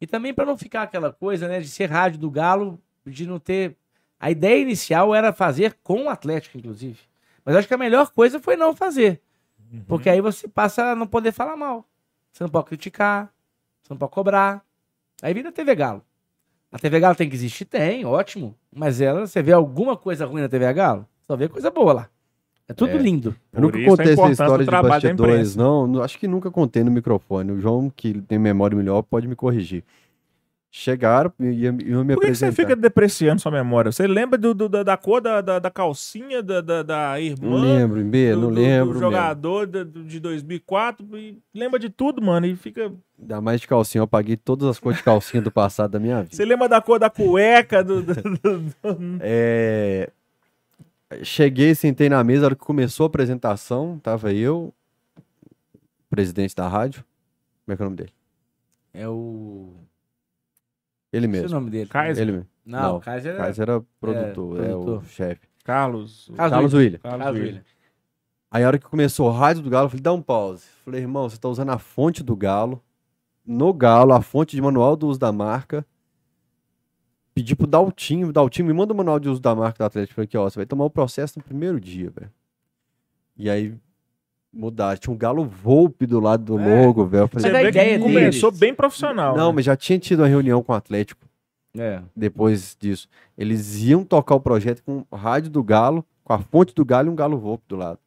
E 0.00 0.06
também 0.06 0.32
para 0.32 0.46
não 0.46 0.56
ficar 0.56 0.82
aquela 0.82 1.12
coisa, 1.12 1.48
né, 1.48 1.60
de 1.60 1.68
ser 1.68 1.90
Rádio 1.90 2.20
do 2.20 2.30
Galo, 2.30 2.80
de 3.04 3.26
não 3.26 3.38
ter. 3.38 3.76
A 4.20 4.30
ideia 4.30 4.60
inicial 4.60 5.14
era 5.14 5.32
fazer 5.32 5.78
com 5.82 6.04
o 6.04 6.08
Atlético, 6.08 6.58
inclusive. 6.58 6.98
Mas 7.44 7.56
acho 7.56 7.68
que 7.68 7.74
a 7.74 7.78
melhor 7.78 8.10
coisa 8.10 8.38
foi 8.38 8.56
não 8.56 8.74
fazer. 8.74 9.20
Uhum. 9.72 9.84
Porque 9.86 10.10
aí 10.10 10.20
você 10.20 10.46
passa 10.46 10.92
a 10.92 10.96
não 10.96 11.06
poder 11.06 11.32
falar 11.32 11.56
mal. 11.56 11.88
Você 12.32 12.44
não 12.44 12.50
pode 12.50 12.66
criticar, 12.66 13.32
você 13.82 13.92
não 13.92 13.98
pode 13.98 14.12
cobrar. 14.12 14.64
Aí 15.22 15.32
vira 15.32 15.50
TV 15.50 15.74
Galo. 15.74 16.04
A 16.70 16.78
TV 16.78 17.00
Galo 17.00 17.16
tem 17.16 17.28
que 17.28 17.34
existir? 17.34 17.64
Tem, 17.64 18.04
ótimo. 18.04 18.54
Mas 18.70 19.00
ela, 19.00 19.26
você 19.26 19.42
vê 19.42 19.52
alguma 19.52 19.96
coisa 19.96 20.26
ruim 20.26 20.42
na 20.42 20.48
TV 20.48 20.70
Galo? 20.72 21.08
Só 21.28 21.36
vê 21.36 21.48
coisa 21.48 21.70
boa 21.70 21.92
lá. 21.92 22.08
É 22.66 22.72
tudo 22.74 22.90
É. 22.92 22.98
lindo. 22.98 23.34
Eu 23.52 23.60
nunca 23.62 23.72
contei 23.78 23.86
essa 24.06 24.12
importância 24.12 24.32
história 24.44 24.64
do 24.66 24.70
de 24.70 24.88
bastidores, 24.88 25.56
não. 25.56 25.86
não- 25.86 26.02
Acho 26.02 26.18
que 26.18 26.26
nunca 26.28 26.50
contei 26.50 26.82
no 26.82 26.90
microfone. 26.90 27.52
O 27.52 27.60
João, 27.60 27.90
que 27.94 28.20
tem 28.22 28.38
memória 28.38 28.76
melhor, 28.76 29.02
pode 29.02 29.26
me 29.28 29.34
corrigir. 29.36 29.84
Chegaram 30.70 31.32
e 31.40 31.46
iam 31.64 31.72
me 32.04 32.12
Por 32.14 32.20
que, 32.20 32.28
que 32.28 32.34
você 32.34 32.44
apresentar. 32.44 32.52
fica 32.52 32.76
depreciando 32.76 33.40
sua 33.40 33.50
memória? 33.50 33.90
Você 33.90 34.06
lembra 34.06 34.36
do, 34.38 34.52
do- 34.52 34.68
da, 34.68 34.82
da 34.82 34.98
cor 34.98 35.18
da, 35.22 35.40
da, 35.40 35.58
da 35.58 35.70
calcinha 35.70 36.42
da, 36.42 36.60
da, 36.60 36.82
da 36.82 37.08
Não 37.12 37.18
irmã? 37.18 37.60
lembro, 37.62 38.04
B, 38.04 38.34
do, 38.34 38.40
não 38.42 38.48
lembro. 38.50 38.92
Do 38.92 38.92
mesmo. 38.92 39.00
jogador 39.00 39.66
do- 39.66 40.04
de 40.04 40.20
2004. 40.20 41.06
E 41.16 41.38
lembra 41.54 41.78
de 41.78 41.88
tudo, 41.88 42.20
mano. 42.20 42.44
E 42.44 42.54
fica. 42.54 42.92
Ainda 43.18 43.40
mais 43.40 43.62
de 43.62 43.66
calcinha. 43.66 44.00
Eu 44.00 44.04
apaguei 44.04 44.36
todas 44.36 44.68
as 44.68 44.78
cores 44.78 44.98
de 44.98 45.04
calcinha 45.04 45.42
do 45.42 45.50
passado 45.50 45.92
da 45.92 45.98
minha 45.98 46.20
vida. 46.22 46.36
Você 46.36 46.44
lembra 46.44 46.68
da 46.68 46.82
cor 46.82 46.98
da 46.98 47.08
cueca? 47.08 47.82
Do- 47.82 48.02
do- 48.02 48.12
do- 48.14 49.18
É, 49.22 50.10
Cheguei, 51.22 51.74
sentei 51.74 52.08
na 52.08 52.22
mesa, 52.22 52.44
a 52.44 52.46
hora 52.48 52.54
que 52.56 52.64
começou 52.64 53.04
a 53.04 53.06
apresentação, 53.06 53.98
tava 53.98 54.32
eu, 54.32 54.74
presidente 56.10 56.54
da 56.54 56.68
rádio. 56.68 57.02
Como 57.64 57.72
é 57.72 57.76
que 57.76 57.82
é 57.82 57.84
o 57.84 57.88
nome 57.88 57.96
dele? 57.96 58.12
É 58.92 59.08
o. 59.08 59.72
Ele 61.12 61.26
Esse 61.26 61.36
é 61.36 61.38
o 61.38 61.42
mesmo. 61.42 61.54
nome 61.60 61.70
dele. 61.70 61.88
Kaiser. 61.88 62.22
Ele 62.22 62.32
mesmo. 62.32 62.46
Não, 62.64 62.82
Não, 62.82 62.96
o 62.96 63.00
Kaiser 63.00 63.34
é. 63.34 63.38
Kaiser 63.38 63.62
era 63.62 63.80
produtor, 63.98 64.60
é, 64.60 64.68
produtor. 64.68 64.98
o 64.98 65.04
chefe. 65.06 65.48
Carlos. 65.64 66.30
Carlos 66.36 66.52
Carlos 66.52 66.74
William. 66.74 66.98
Carlos 66.98 67.18
Carlos 67.24 67.40
William. 67.40 67.56
William. 67.58 67.64
Aí 68.50 68.64
a 68.64 68.66
hora 68.66 68.78
que 68.78 68.86
começou 68.86 69.28
o 69.28 69.32
rádio 69.32 69.62
do 69.62 69.70
Galo, 69.70 69.86
eu 69.86 69.90
falei, 69.90 70.02
dá 70.02 70.12
um 70.12 70.22
pause. 70.22 70.66
Falei, 70.84 71.00
irmão, 71.00 71.28
você 71.28 71.36
tá 71.38 71.48
usando 71.48 71.70
a 71.70 71.78
fonte 71.78 72.22
do 72.22 72.34
Galo, 72.34 72.82
no 73.44 73.72
Galo, 73.72 74.12
a 74.12 74.22
fonte 74.22 74.56
de 74.56 74.62
manual 74.62 74.96
do 74.96 75.06
uso 75.08 75.18
da 75.18 75.30
marca. 75.32 75.84
Pedi 77.38 77.54
pro 77.54 77.68
Daltinho, 77.68 78.32
Daltinho, 78.32 78.66
me 78.66 78.74
manda 78.74 78.92
o 78.92 78.96
manual 78.96 79.20
de 79.20 79.28
uso 79.28 79.40
da 79.40 79.54
marca 79.54 79.78
do 79.78 79.86
Atlético. 79.86 80.16
Falei 80.16 80.24
aqui, 80.24 80.36
ó, 80.36 80.50
você 80.50 80.58
vai 80.58 80.66
tomar 80.66 80.84
o 80.86 80.90
processo 80.90 81.38
no 81.38 81.44
primeiro 81.44 81.78
dia, 81.78 82.10
velho. 82.10 82.32
E 83.36 83.48
aí 83.48 83.74
mudaram. 84.52 84.98
Tinha 84.98 85.14
um 85.14 85.16
Galo 85.16 85.44
Volpe 85.44 86.04
do 86.04 86.18
lado 86.18 86.42
do 86.42 86.58
É. 86.58 86.84
logo, 86.84 87.06
velho. 87.06 87.30
Mas 87.32 87.44
a 87.44 87.62
ideia 87.62 87.96
começou 88.00 88.50
deles- 88.50 88.58
bem 88.58 88.74
profissional. 88.74 89.36
não, 89.36 89.50
né? 89.50 89.52
mas 89.54 89.64
já 89.66 89.76
tinha 89.76 90.00
tido 90.00 90.18
uma 90.18 90.26
reunião 90.26 90.64
com 90.64 90.72
o 90.72 90.74
Atlético 90.74 91.24
É. 91.78 92.02
depois 92.16 92.76
disso. 92.80 93.08
Eles 93.36 93.76
iam 93.84 94.02
tocar 94.02 94.34
o 94.34 94.40
projeto 94.40 94.82
com 94.82 95.04
o 95.08 95.14
rádio 95.14 95.48
do 95.48 95.62
Galo, 95.62 96.04
com 96.24 96.32
a 96.32 96.40
fonte 96.40 96.74
do 96.74 96.84
Galo 96.84 97.06
e 97.06 97.10
um 97.12 97.14
Galo 97.14 97.38
Volpe 97.38 97.62
do 97.68 97.76
lado. 97.76 98.00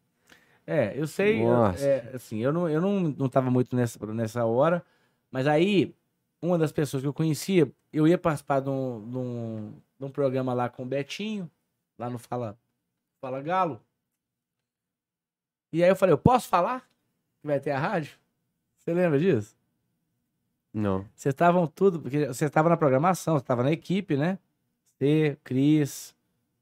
É, 0.67 0.91
eu 0.99 1.07
sei, 1.07 1.41
eu- 1.41 1.47
Nossa. 1.47 1.85
é, 1.85 2.11
assim, 2.13 2.39
eu 2.39 2.51
não, 2.51 2.67
eu 2.67 2.81
não, 2.81 2.99
não 3.17 3.29
tava 3.29 3.49
muito 3.49 3.73
nessa, 3.77 3.97
nessa 4.07 4.43
hora, 4.43 4.83
mas 5.31 5.47
aí, 5.47 5.93
uma 6.41 6.57
das 6.57 6.71
pessoas 6.71 7.01
que 7.01 7.07
eu 7.07 7.13
conhecia, 7.13 7.71
eu 7.93 8.07
ia 8.07 8.17
participar 8.17 8.61
de 8.61 8.69
um, 8.69 9.09
de 9.09 9.17
um, 9.17 9.73
de 9.99 10.05
um 10.05 10.09
programa 10.09 10.53
lá 10.53 10.69
com 10.69 10.83
o 10.83 10.85
Betinho, 10.85 11.49
lá 11.97 12.09
no 12.09 12.17
Fala, 12.17 12.57
Fala 13.19 13.41
Galo. 13.41 13.79
E 15.71 15.83
aí 15.83 15.89
eu 15.89 15.95
falei, 15.95 16.13
eu 16.13 16.17
posso 16.17 16.49
falar? 16.49 16.81
Que 17.39 17.47
vai 17.47 17.59
ter 17.59 17.71
a 17.71 17.79
rádio? 17.79 18.17
Você 18.77 18.93
lembra 18.93 19.19
disso? 19.19 19.55
Não. 20.73 21.05
Vocês 21.15 21.33
estavam 21.33 21.67
tudo, 21.67 22.01
porque 22.01 22.27
você 22.27 22.45
estava 22.45 22.69
na 22.69 22.77
programação, 22.77 23.35
você 23.35 23.43
estava 23.43 23.63
na 23.63 23.71
equipe, 23.71 24.17
né? 24.17 24.39
Você, 24.97 25.37
Cris, 25.43 26.15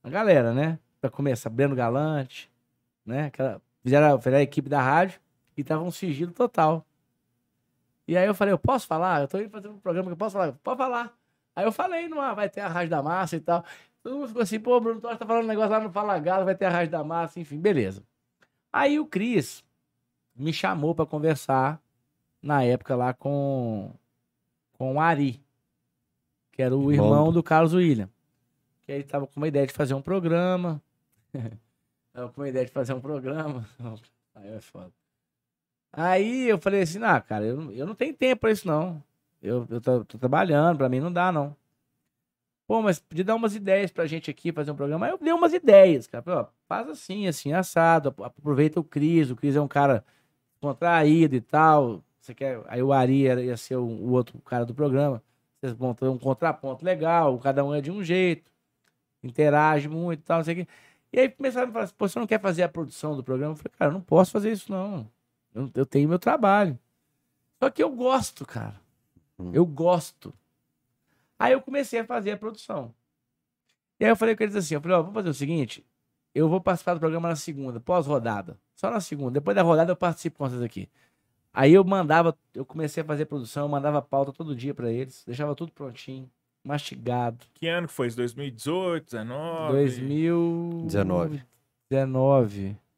a 0.03 0.09
galera, 0.09 0.53
né? 0.53 0.79
Pra 0.99 1.09
começar, 1.09 1.49
Breno 1.49 1.75
Galante, 1.75 2.51
né? 3.05 3.25
Aquela, 3.25 3.61
fizeram, 3.81 4.17
fizeram 4.17 4.37
a 4.39 4.41
equipe 4.41 4.67
da 4.67 4.81
rádio 4.81 5.19
e 5.55 5.63
tava 5.63 5.83
um 5.83 5.91
sigilo 5.91 6.31
total. 6.31 6.85
E 8.09 8.17
aí 8.17 8.25
eu 8.25 8.33
falei, 8.33 8.51
eu 8.51 8.57
posso 8.57 8.87
falar? 8.87 9.21
Eu 9.21 9.27
tô 9.27 9.37
indo 9.37 9.51
fazer 9.51 9.67
um 9.67 9.77
programa 9.77 10.07
que 10.07 10.13
eu 10.13 10.17
posso 10.17 10.33
falar? 10.33 10.51
Pode 10.63 10.77
falar. 10.79 11.15
Aí 11.55 11.63
eu 11.63 11.71
falei, 11.71 12.09
ah, 12.11 12.33
vai 12.33 12.49
ter 12.49 12.61
a 12.61 12.67
Rádio 12.67 12.89
da 12.89 13.03
Massa 13.03 13.35
e 13.35 13.39
tal. 13.39 13.63
Todo 14.01 14.15
mundo 14.15 14.27
ficou 14.29 14.41
assim, 14.41 14.59
pô, 14.59 14.79
Bruno 14.81 14.99
Torres 14.99 15.19
tá 15.19 15.27
falando 15.27 15.43
um 15.43 15.47
negócio 15.47 15.69
lá 15.69 15.79
no 15.79 15.91
Fala 15.91 16.17
Galo, 16.17 16.43
vai 16.43 16.55
ter 16.55 16.65
a 16.65 16.71
Rádio 16.71 16.89
da 16.89 17.03
Massa, 17.03 17.39
enfim, 17.39 17.59
beleza. 17.59 18.03
Aí 18.73 18.99
o 18.99 19.05
Cris 19.05 19.63
me 20.35 20.51
chamou 20.51 20.95
pra 20.95 21.05
conversar 21.05 21.79
na 22.41 22.63
época 22.63 22.95
lá 22.95 23.13
com, 23.13 23.93
com 24.75 24.95
o 24.95 24.99
Ari, 24.99 25.39
que 26.51 26.63
era 26.63 26.75
o 26.75 26.91
Irmão 26.91 27.31
do 27.31 27.43
Carlos 27.43 27.75
William. 27.75 28.09
Que 28.81 28.91
aí 28.91 29.03
tava 29.03 29.27
com 29.27 29.39
uma 29.39 29.47
ideia 29.47 29.67
de 29.67 29.73
fazer 29.73 29.93
um 29.93 30.01
programa. 30.01 30.81
tava 32.11 32.29
com 32.29 32.41
uma 32.41 32.49
ideia 32.49 32.65
de 32.65 32.71
fazer 32.71 32.93
um 32.93 33.01
programa. 33.01 33.69
Aí 34.33 34.47
é 34.47 34.61
foda. 34.61 34.91
Aí 35.91 36.47
eu 36.49 36.59
falei 36.59 36.81
assim, 36.83 36.99
ah, 37.03 37.19
cara, 37.19 37.45
eu, 37.45 37.71
eu 37.71 37.85
não 37.85 37.95
tenho 37.95 38.13
tempo 38.13 38.41
pra 38.41 38.51
isso, 38.51 38.67
não. 38.67 39.03
Eu, 39.41 39.65
eu 39.69 39.81
tô, 39.81 40.05
tô 40.05 40.17
trabalhando, 40.17 40.77
pra 40.77 40.89
mim 40.89 40.99
não 40.99 41.11
dá, 41.11 41.31
não. 41.31 41.55
Pô, 42.67 42.81
mas 42.83 42.99
podia 42.99 43.23
dar 43.23 43.35
umas 43.35 43.55
ideias 43.55 43.91
pra 43.91 44.05
gente 44.05 44.29
aqui, 44.29 44.51
fazer 44.51 44.69
um 44.71 44.75
programa. 44.75 45.07
Aí 45.07 45.11
eu 45.11 45.17
dei 45.17 45.33
umas 45.33 45.53
ideias, 45.53 46.05
cara. 46.05 46.21
Falei, 46.23 46.39
ó, 46.41 46.45
faz 46.67 46.87
assim, 46.87 47.27
assim, 47.27 47.51
assado. 47.51 48.09
ap- 48.09 48.21
Aproveita 48.21 48.79
o 48.79 48.83
Cris. 48.83 49.31
O 49.31 49.35
Cris 49.35 49.55
é 49.55 49.61
um 49.61 49.67
cara 49.67 50.05
contraído 50.61 51.35
e 51.35 51.41
tal. 51.41 52.03
Você 52.19 52.33
quer... 52.35 52.61
Aí 52.67 52.83
o 52.83 52.93
Ari 52.93 53.23
ia 53.23 53.57
ser 53.57 53.77
o, 53.77 53.83
o 53.85 54.11
outro 54.11 54.37
cara 54.41 54.65
do 54.65 54.75
programa. 54.75 55.23
Vocês 55.59 55.75
ter 55.97 56.05
um 56.07 56.17
contraponto 56.19 56.85
legal. 56.85 57.39
Cada 57.39 57.63
um 57.65 57.73
é 57.73 57.81
de 57.81 57.89
um 57.89 58.03
jeito. 58.03 58.51
Interage 59.23 59.89
muito 59.89 60.19
e 60.19 60.23
tal, 60.23 60.37
não 60.37 60.43
sei 60.43 60.53
o 60.53 60.57
quê. 60.57 60.67
E 61.11 61.19
aí 61.21 61.29
começaram 61.29 61.69
a 61.69 61.71
falar 61.73 61.85
assim, 61.85 61.93
pô, 61.97 62.07
você 62.07 62.19
não 62.19 62.27
quer 62.27 62.39
fazer 62.39 62.63
a 62.63 62.69
produção 62.69 63.15
do 63.15 63.23
programa? 63.23 63.53
Eu 63.53 63.57
falei, 63.57 63.73
cara, 63.77 63.89
eu 63.91 63.93
não 63.95 64.01
posso 64.01 64.31
fazer 64.31 64.51
isso, 64.51 64.71
não. 64.71 65.09
Eu, 65.53 65.69
eu 65.73 65.85
tenho 65.85 66.09
meu 66.09 66.19
trabalho. 66.19 66.77
Só 67.61 67.69
que 67.69 67.83
eu 67.83 67.89
gosto, 67.91 68.45
cara. 68.45 68.79
Hum. 69.37 69.51
Eu 69.53 69.65
gosto. 69.65 70.33
Aí 71.37 71.53
eu 71.53 71.61
comecei 71.61 71.99
a 71.99 72.05
fazer 72.05 72.31
a 72.31 72.37
produção. 72.37 72.93
E 73.99 74.05
aí 74.05 74.11
eu 74.11 74.15
falei 74.15 74.35
com 74.35 74.43
eles 74.43 74.55
assim, 74.55 74.75
eu 74.75 74.81
falei, 74.81 74.97
ó, 74.97 75.01
vamos 75.01 75.13
fazer 75.13 75.29
o 75.29 75.33
seguinte, 75.33 75.85
eu 76.33 76.47
vou 76.47 76.61
participar 76.61 76.93
do 76.93 76.99
programa 76.99 77.27
na 77.27 77.35
segunda, 77.35 77.79
pós-rodada. 77.79 78.57
Só 78.75 78.89
na 78.89 79.01
segunda. 79.01 79.31
Depois 79.31 79.55
da 79.55 79.61
rodada 79.61 79.91
eu 79.91 79.95
participo 79.95 80.37
com 80.37 80.47
vocês 80.49 80.61
aqui. 80.61 80.89
Aí 81.53 81.73
eu 81.73 81.83
mandava, 81.83 82.37
eu 82.53 82.65
comecei 82.65 83.03
a 83.03 83.05
fazer 83.05 83.25
produção, 83.25 83.63
eu 83.63 83.69
mandava 83.69 84.01
pauta 84.01 84.31
todo 84.31 84.55
dia 84.55 84.73
pra 84.73 84.91
eles, 84.91 85.23
deixava 85.25 85.55
tudo 85.55 85.71
prontinho, 85.71 86.29
mastigado. 86.63 87.45
Que 87.55 87.67
ano 87.67 87.87
que 87.87 87.93
foi 87.93 88.07
isso? 88.07 88.17
2018, 88.17 89.05
19? 89.05 89.73
19. 89.73 90.85
2019. 90.85 91.43
19 91.89 92.88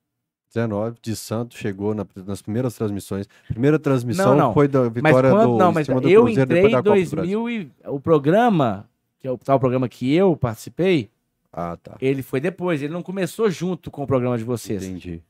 de 1.01 1.15
Santos 1.15 1.57
chegou 1.57 1.93
na- 1.95 2.05
nas 2.25 2.41
primeiras 2.41 2.75
transmissões. 2.75 3.27
Primeira 3.47 3.79
transmissão 3.79 4.31
Não, 4.35 4.47
não. 4.47 4.53
foi 4.53 4.67
da 4.67 4.81
Mas 4.83 4.93
vitória 4.93 5.29
quando, 5.31 5.51
do 5.51 5.57
não, 5.57 5.71
mas 5.71 5.87
do 5.87 5.93
eu 5.93 6.23
Cruzeiro 6.23 6.29
entrei 6.29 6.45
depois 6.45 6.65
em 6.65 6.75
da 6.75 6.83
Copa 6.83 7.03
do 7.03 7.09
Brasil. 7.09 7.39
2000 7.43 7.49
e 7.49 7.71
o 7.87 7.99
programa, 7.99 8.89
que 9.19 9.27
é 9.27 9.31
o 9.31 9.37
tal 9.37 9.59
programa 9.59 9.87
que 9.87 10.13
eu 10.13 10.35
participei, 10.35 11.09
Ah, 11.53 11.77
tá. 11.81 11.95
ele 12.01 12.21
foi 12.21 12.39
depois, 12.39 12.81
ele 12.81 12.93
não 12.93 13.01
começou 13.03 13.49
junto 13.49 13.89
com 13.89 14.03
o 14.03 14.07
programa 14.07 14.37
de 14.37 14.43
vocês. 14.43 14.83
Entendi. 14.83 15.21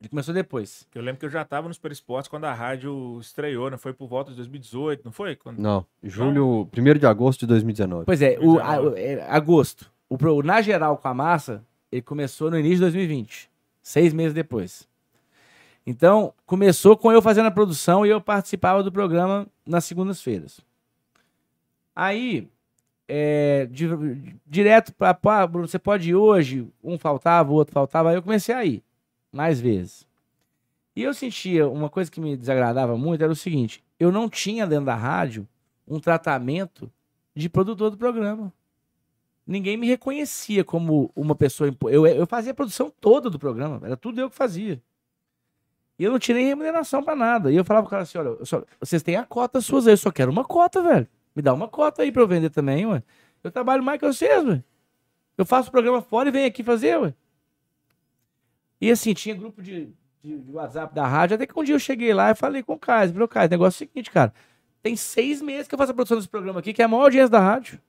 Ele 0.00 0.08
começou 0.08 0.34
depois. 0.34 0.84
Eu 0.94 1.00
lembro 1.00 1.20
que 1.20 1.26
eu 1.26 1.30
já 1.30 1.44
tava 1.44 1.68
no 1.68 1.74
Super 1.74 1.92
Esportes 1.92 2.28
quando 2.28 2.44
a 2.44 2.52
rádio 2.52 3.18
estreou, 3.20 3.70
né? 3.70 3.76
Foi 3.76 3.92
por 3.92 4.08
volta 4.08 4.30
de 4.32 4.36
2018, 4.36 5.02
não 5.04 5.12
foi? 5.12 5.36
Quando... 5.36 5.58
Não, 5.60 5.86
julho, 6.02 6.68
1 6.76 6.98
de 6.98 7.06
agosto 7.06 7.40
de 7.40 7.46
2019. 7.46 8.04
Pois 8.04 8.20
é, 8.20 8.32
o, 8.40 8.54
2019. 8.58 8.62
a- 8.64 8.80
o- 8.82 8.96
é, 8.96 9.30
agosto. 9.30 9.92
O, 10.08 10.18
pro- 10.18 10.42
na 10.42 10.60
geral 10.60 10.96
com 10.98 11.06
a 11.06 11.14
massa, 11.14 11.62
ele 11.90 12.02
começou 12.02 12.50
no 12.50 12.58
início 12.58 12.76
de 12.78 12.80
2020, 12.82 13.48
seis 13.82 14.12
meses 14.12 14.32
depois. 14.32 14.88
Então, 15.86 16.32
começou 16.46 16.96
com 16.96 17.10
eu 17.10 17.20
fazendo 17.20 17.46
a 17.46 17.50
produção 17.50 18.06
e 18.06 18.08
eu 18.08 18.20
participava 18.20 18.82
do 18.82 18.92
programa 18.92 19.46
nas 19.66 19.84
segundas-feiras. 19.84 20.60
Aí, 21.94 22.48
é, 23.08 23.66
di- 23.70 24.38
direto 24.46 24.92
para, 24.94 25.46
Bruno, 25.46 25.66
você 25.66 25.78
pode 25.78 26.10
ir 26.10 26.14
hoje, 26.14 26.66
um 26.82 26.96
faltava, 26.96 27.50
o 27.50 27.54
outro 27.54 27.74
faltava, 27.74 28.10
aí 28.10 28.16
eu 28.16 28.22
comecei 28.22 28.54
a 28.54 28.64
ir, 28.64 28.82
mais 29.32 29.60
vezes. 29.60 30.06
E 30.94 31.02
eu 31.02 31.12
sentia, 31.12 31.68
uma 31.68 31.90
coisa 31.90 32.10
que 32.10 32.20
me 32.20 32.36
desagradava 32.36 32.96
muito 32.96 33.22
era 33.22 33.32
o 33.32 33.36
seguinte, 33.36 33.82
eu 33.98 34.12
não 34.12 34.28
tinha 34.28 34.66
dentro 34.66 34.86
da 34.86 34.94
rádio 34.94 35.48
um 35.86 35.98
tratamento 35.98 36.90
de 37.34 37.48
produtor 37.48 37.90
do 37.90 37.96
programa. 37.96 38.52
Ninguém 39.46 39.76
me 39.76 39.86
reconhecia 39.86 40.62
como 40.64 41.10
uma 41.16 41.34
pessoa. 41.34 41.74
Eu, 41.90 42.06
eu 42.06 42.26
fazia 42.26 42.52
a 42.52 42.54
produção 42.54 42.92
toda 43.00 43.28
do 43.28 43.38
programa, 43.38 43.80
era 43.84 43.96
tudo 43.96 44.20
eu 44.20 44.30
que 44.30 44.36
fazia. 44.36 44.80
E 45.98 46.04
eu 46.04 46.10
não 46.12 46.18
tinha 46.18 46.36
nem 46.36 46.46
remuneração 46.46 47.02
pra 47.02 47.14
nada. 47.16 47.50
E 47.52 47.56
eu 47.56 47.64
falava 47.64 47.84
pro 47.84 47.90
cara 47.90 48.02
assim: 48.04 48.18
olha, 48.18 48.44
só- 48.44 48.64
vocês 48.80 49.02
têm 49.02 49.16
a 49.16 49.24
cota 49.24 49.60
suas 49.60 49.86
aí, 49.86 49.92
eu 49.94 49.96
só 49.98 50.10
quero 50.10 50.30
uma 50.30 50.44
cota, 50.44 50.80
velho. 50.82 51.06
Me 51.34 51.42
dá 51.42 51.52
uma 51.52 51.66
cota 51.68 52.02
aí 52.02 52.12
pra 52.12 52.22
eu 52.22 52.28
vender 52.28 52.50
também, 52.50 52.86
ué. 52.86 53.02
Eu 53.42 53.50
trabalho 53.50 53.82
mais 53.82 53.98
que 53.98 54.06
vocês, 54.06 54.44
ué. 54.44 54.62
Eu 55.36 55.44
faço 55.44 55.68
o 55.68 55.72
programa 55.72 56.00
fora 56.02 56.28
e 56.28 56.32
venho 56.32 56.46
aqui 56.46 56.62
fazer, 56.62 56.98
ué. 57.00 57.14
E 58.80 58.90
assim, 58.90 59.14
tinha 59.14 59.34
grupo 59.34 59.62
de, 59.62 59.92
de- 60.22 60.38
de 60.38 60.52
WhatsApp 60.52 60.94
da 60.94 61.06
rádio, 61.06 61.34
até 61.36 61.46
que 61.46 61.58
um 61.58 61.64
dia 61.64 61.74
eu 61.74 61.78
cheguei 61.78 62.12
lá 62.12 62.30
e 62.30 62.34
falei 62.34 62.62
com 62.62 62.74
o 62.74 62.78
Caio, 62.78 63.10
falei, 63.10 63.24
"Ô, 63.24 63.28
Caio, 63.28 63.50
negócio 63.50 63.82
é 63.82 63.86
o 63.86 63.88
seguinte, 63.88 64.10
cara. 64.10 64.32
Tem 64.82 64.96
seis 64.96 65.40
meses 65.40 65.68
que 65.68 65.74
eu 65.74 65.78
faço 65.78 65.92
a 65.92 65.94
produção 65.94 66.16
desse 66.16 66.28
programa 66.28 66.58
aqui, 66.60 66.72
que 66.72 66.82
é 66.82 66.84
a 66.84 66.88
maior 66.88 67.04
audiência 67.04 67.28
da 67.30 67.40
rádio. 67.40 67.80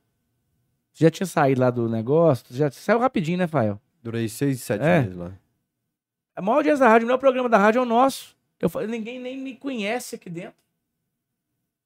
Você 0.94 1.06
já 1.06 1.12
tinha 1.12 1.26
saído 1.26 1.62
lá 1.62 1.70
do 1.72 1.90
negócio? 1.90 2.46
Já 2.52 2.70
saiu 2.70 3.00
rapidinho, 3.00 3.38
né, 3.40 3.48
Fael? 3.48 3.80
Durei 4.02 4.30
seis, 4.30 4.62
sete 4.62 4.84
É. 4.84 5.02
meses 5.02 5.16
lá. 5.16 5.32
A 6.36 6.42
maior 6.42 6.58
audiência 6.58 6.86
da 6.86 6.90
rádio, 6.90 7.06
o 7.06 7.08
melhor 7.08 7.20
programa 7.20 7.50
da 7.50 7.58
rádio 7.58 7.80
é 7.80 7.82
o 7.82 7.86
nosso. 7.86 8.36
Eu 8.60 8.70
falei, 8.70 8.88
ninguém 8.88 9.20
nem 9.20 9.38
me 9.38 9.56
conhece 9.56 10.16
aqui 10.16 10.30
dentro. 10.30 10.56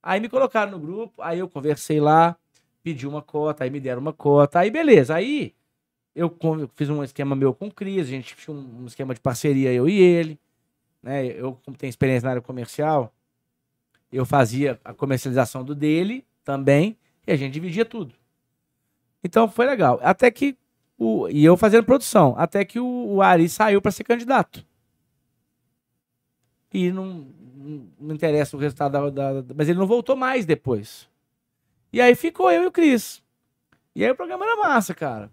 Aí 0.02 0.20
me 0.20 0.30
colocaram 0.30 0.72
no 0.72 0.80
grupo, 0.80 1.22
aí 1.22 1.40
eu 1.40 1.50
conversei 1.50 2.00
lá, 2.00 2.36
pedi 2.84 3.08
uma 3.08 3.22
cota, 3.22 3.64
aí 3.64 3.70
me 3.70 3.80
deram 3.80 4.02
uma 4.02 4.14
cota, 4.14 4.60
aí 4.60 4.70
beleza. 4.70 5.16
Aí 5.16 5.54
eu 6.16 6.34
fiz 6.76 6.90
um 6.90 7.04
esquema 7.04 7.36
meu 7.36 7.54
com 7.54 7.68
o 7.68 7.72
Cris, 7.74 8.08
a 8.08 8.10
gente 8.10 8.36
tinha 8.36 8.56
um, 8.56 8.84
um 8.84 8.86
esquema 8.88 9.14
de 9.14 9.20
parceria, 9.20 9.72
eu 9.74 9.88
e 9.90 10.00
ele. 10.00 10.40
Né? 11.02 11.26
Eu, 11.28 11.60
como 11.64 11.76
tenho 11.78 11.90
experiência 11.90 12.26
na 12.26 12.32
área 12.32 12.42
comercial, 12.42 13.14
eu 14.12 14.26
fazia 14.26 14.80
a 14.84 14.94
comercialização 14.94 15.64
do 15.64 15.76
dele 15.76 16.26
também, 16.44 16.98
e 17.26 17.32
a 17.32 17.36
gente 17.36 17.54
dividia 17.54 17.84
tudo. 17.84 18.14
Então 19.24 19.50
foi 19.50 19.66
legal. 19.66 20.00
Até 20.02 20.30
que 20.32 20.58
o, 20.98 21.28
e 21.30 21.44
eu 21.46 21.56
fazendo 21.58 21.84
produção, 21.86 22.34
até 22.38 22.64
que 22.66 22.80
o, 22.80 22.86
o 23.16 23.22
Ari 23.22 23.48
saiu 23.50 23.82
para 23.82 23.92
ser 23.92 24.04
candidato. 24.04 24.66
E 26.74 26.92
não, 26.92 27.28
não, 27.56 27.88
não 28.00 28.16
interessa 28.16 28.56
o 28.56 28.60
resultado 28.60 29.12
da, 29.12 29.42
da- 29.42 29.54
Mas 29.56 29.70
ele 29.70 29.80
não 29.80 29.88
voltou 29.88 30.16
mais 30.16 30.46
depois. 30.46 31.08
E 31.92 32.02
aí 32.02 32.16
ficou 32.16 32.52
eu 32.52 32.64
e 32.64 32.66
o 32.68 32.72
Cris. 32.72 33.24
E 33.96 34.04
aí 34.04 34.12
o 34.12 34.16
programa 34.16 34.46
era 34.46 34.56
massa, 34.58 34.94
cara. 34.94 35.32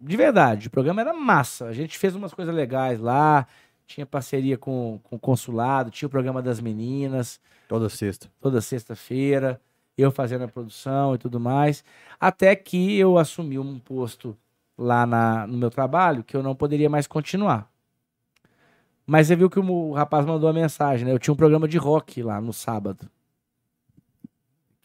De 0.00 0.16
verdade, 0.16 0.68
o 0.68 0.70
programa 0.70 1.00
era 1.00 1.12
massa. 1.12 1.66
A 1.66 1.72
gente 1.72 1.98
fez 1.98 2.14
umas 2.14 2.32
coisas 2.32 2.54
legais 2.54 2.98
lá. 3.00 3.46
Tinha 3.86 4.06
parceria 4.06 4.56
com, 4.56 4.98
com 5.02 5.16
o 5.16 5.18
consulado, 5.18 5.90
tinha 5.90 6.06
o 6.06 6.10
programa 6.10 6.40
das 6.40 6.58
meninas 6.58 7.38
Toda 7.68 7.88
sexta. 7.90 8.30
toda 8.40 8.60
sexta-feira, 8.62 9.60
eu 9.96 10.10
fazendo 10.10 10.44
a 10.44 10.48
produção 10.48 11.14
e 11.14 11.18
tudo 11.18 11.38
mais, 11.40 11.84
até 12.18 12.54
que 12.56 12.98
eu 12.98 13.18
assumi 13.18 13.58
um 13.58 13.78
posto 13.78 14.36
lá 14.76 15.06
na- 15.06 15.46
no 15.46 15.56
meu 15.56 15.70
trabalho 15.70 16.24
que 16.24 16.36
eu 16.36 16.42
não 16.42 16.54
poderia 16.54 16.90
mais 16.90 17.06
continuar. 17.06 17.70
Mas 19.06 19.26
você 19.26 19.36
viu 19.36 19.50
que 19.50 19.58
o, 19.60 19.92
rapaz 19.92 20.24
mandou 20.24 20.48
uma 20.48 20.60
mensagem, 20.60 21.06
né? 21.06 21.12
Eu 21.12 21.18
tinha 21.18 21.32
um 21.32 21.36
programa 21.36 21.68
de 21.68 21.76
rock 21.76 22.22
lá 22.22 22.40
no 22.40 22.52
sábado. 22.52 23.08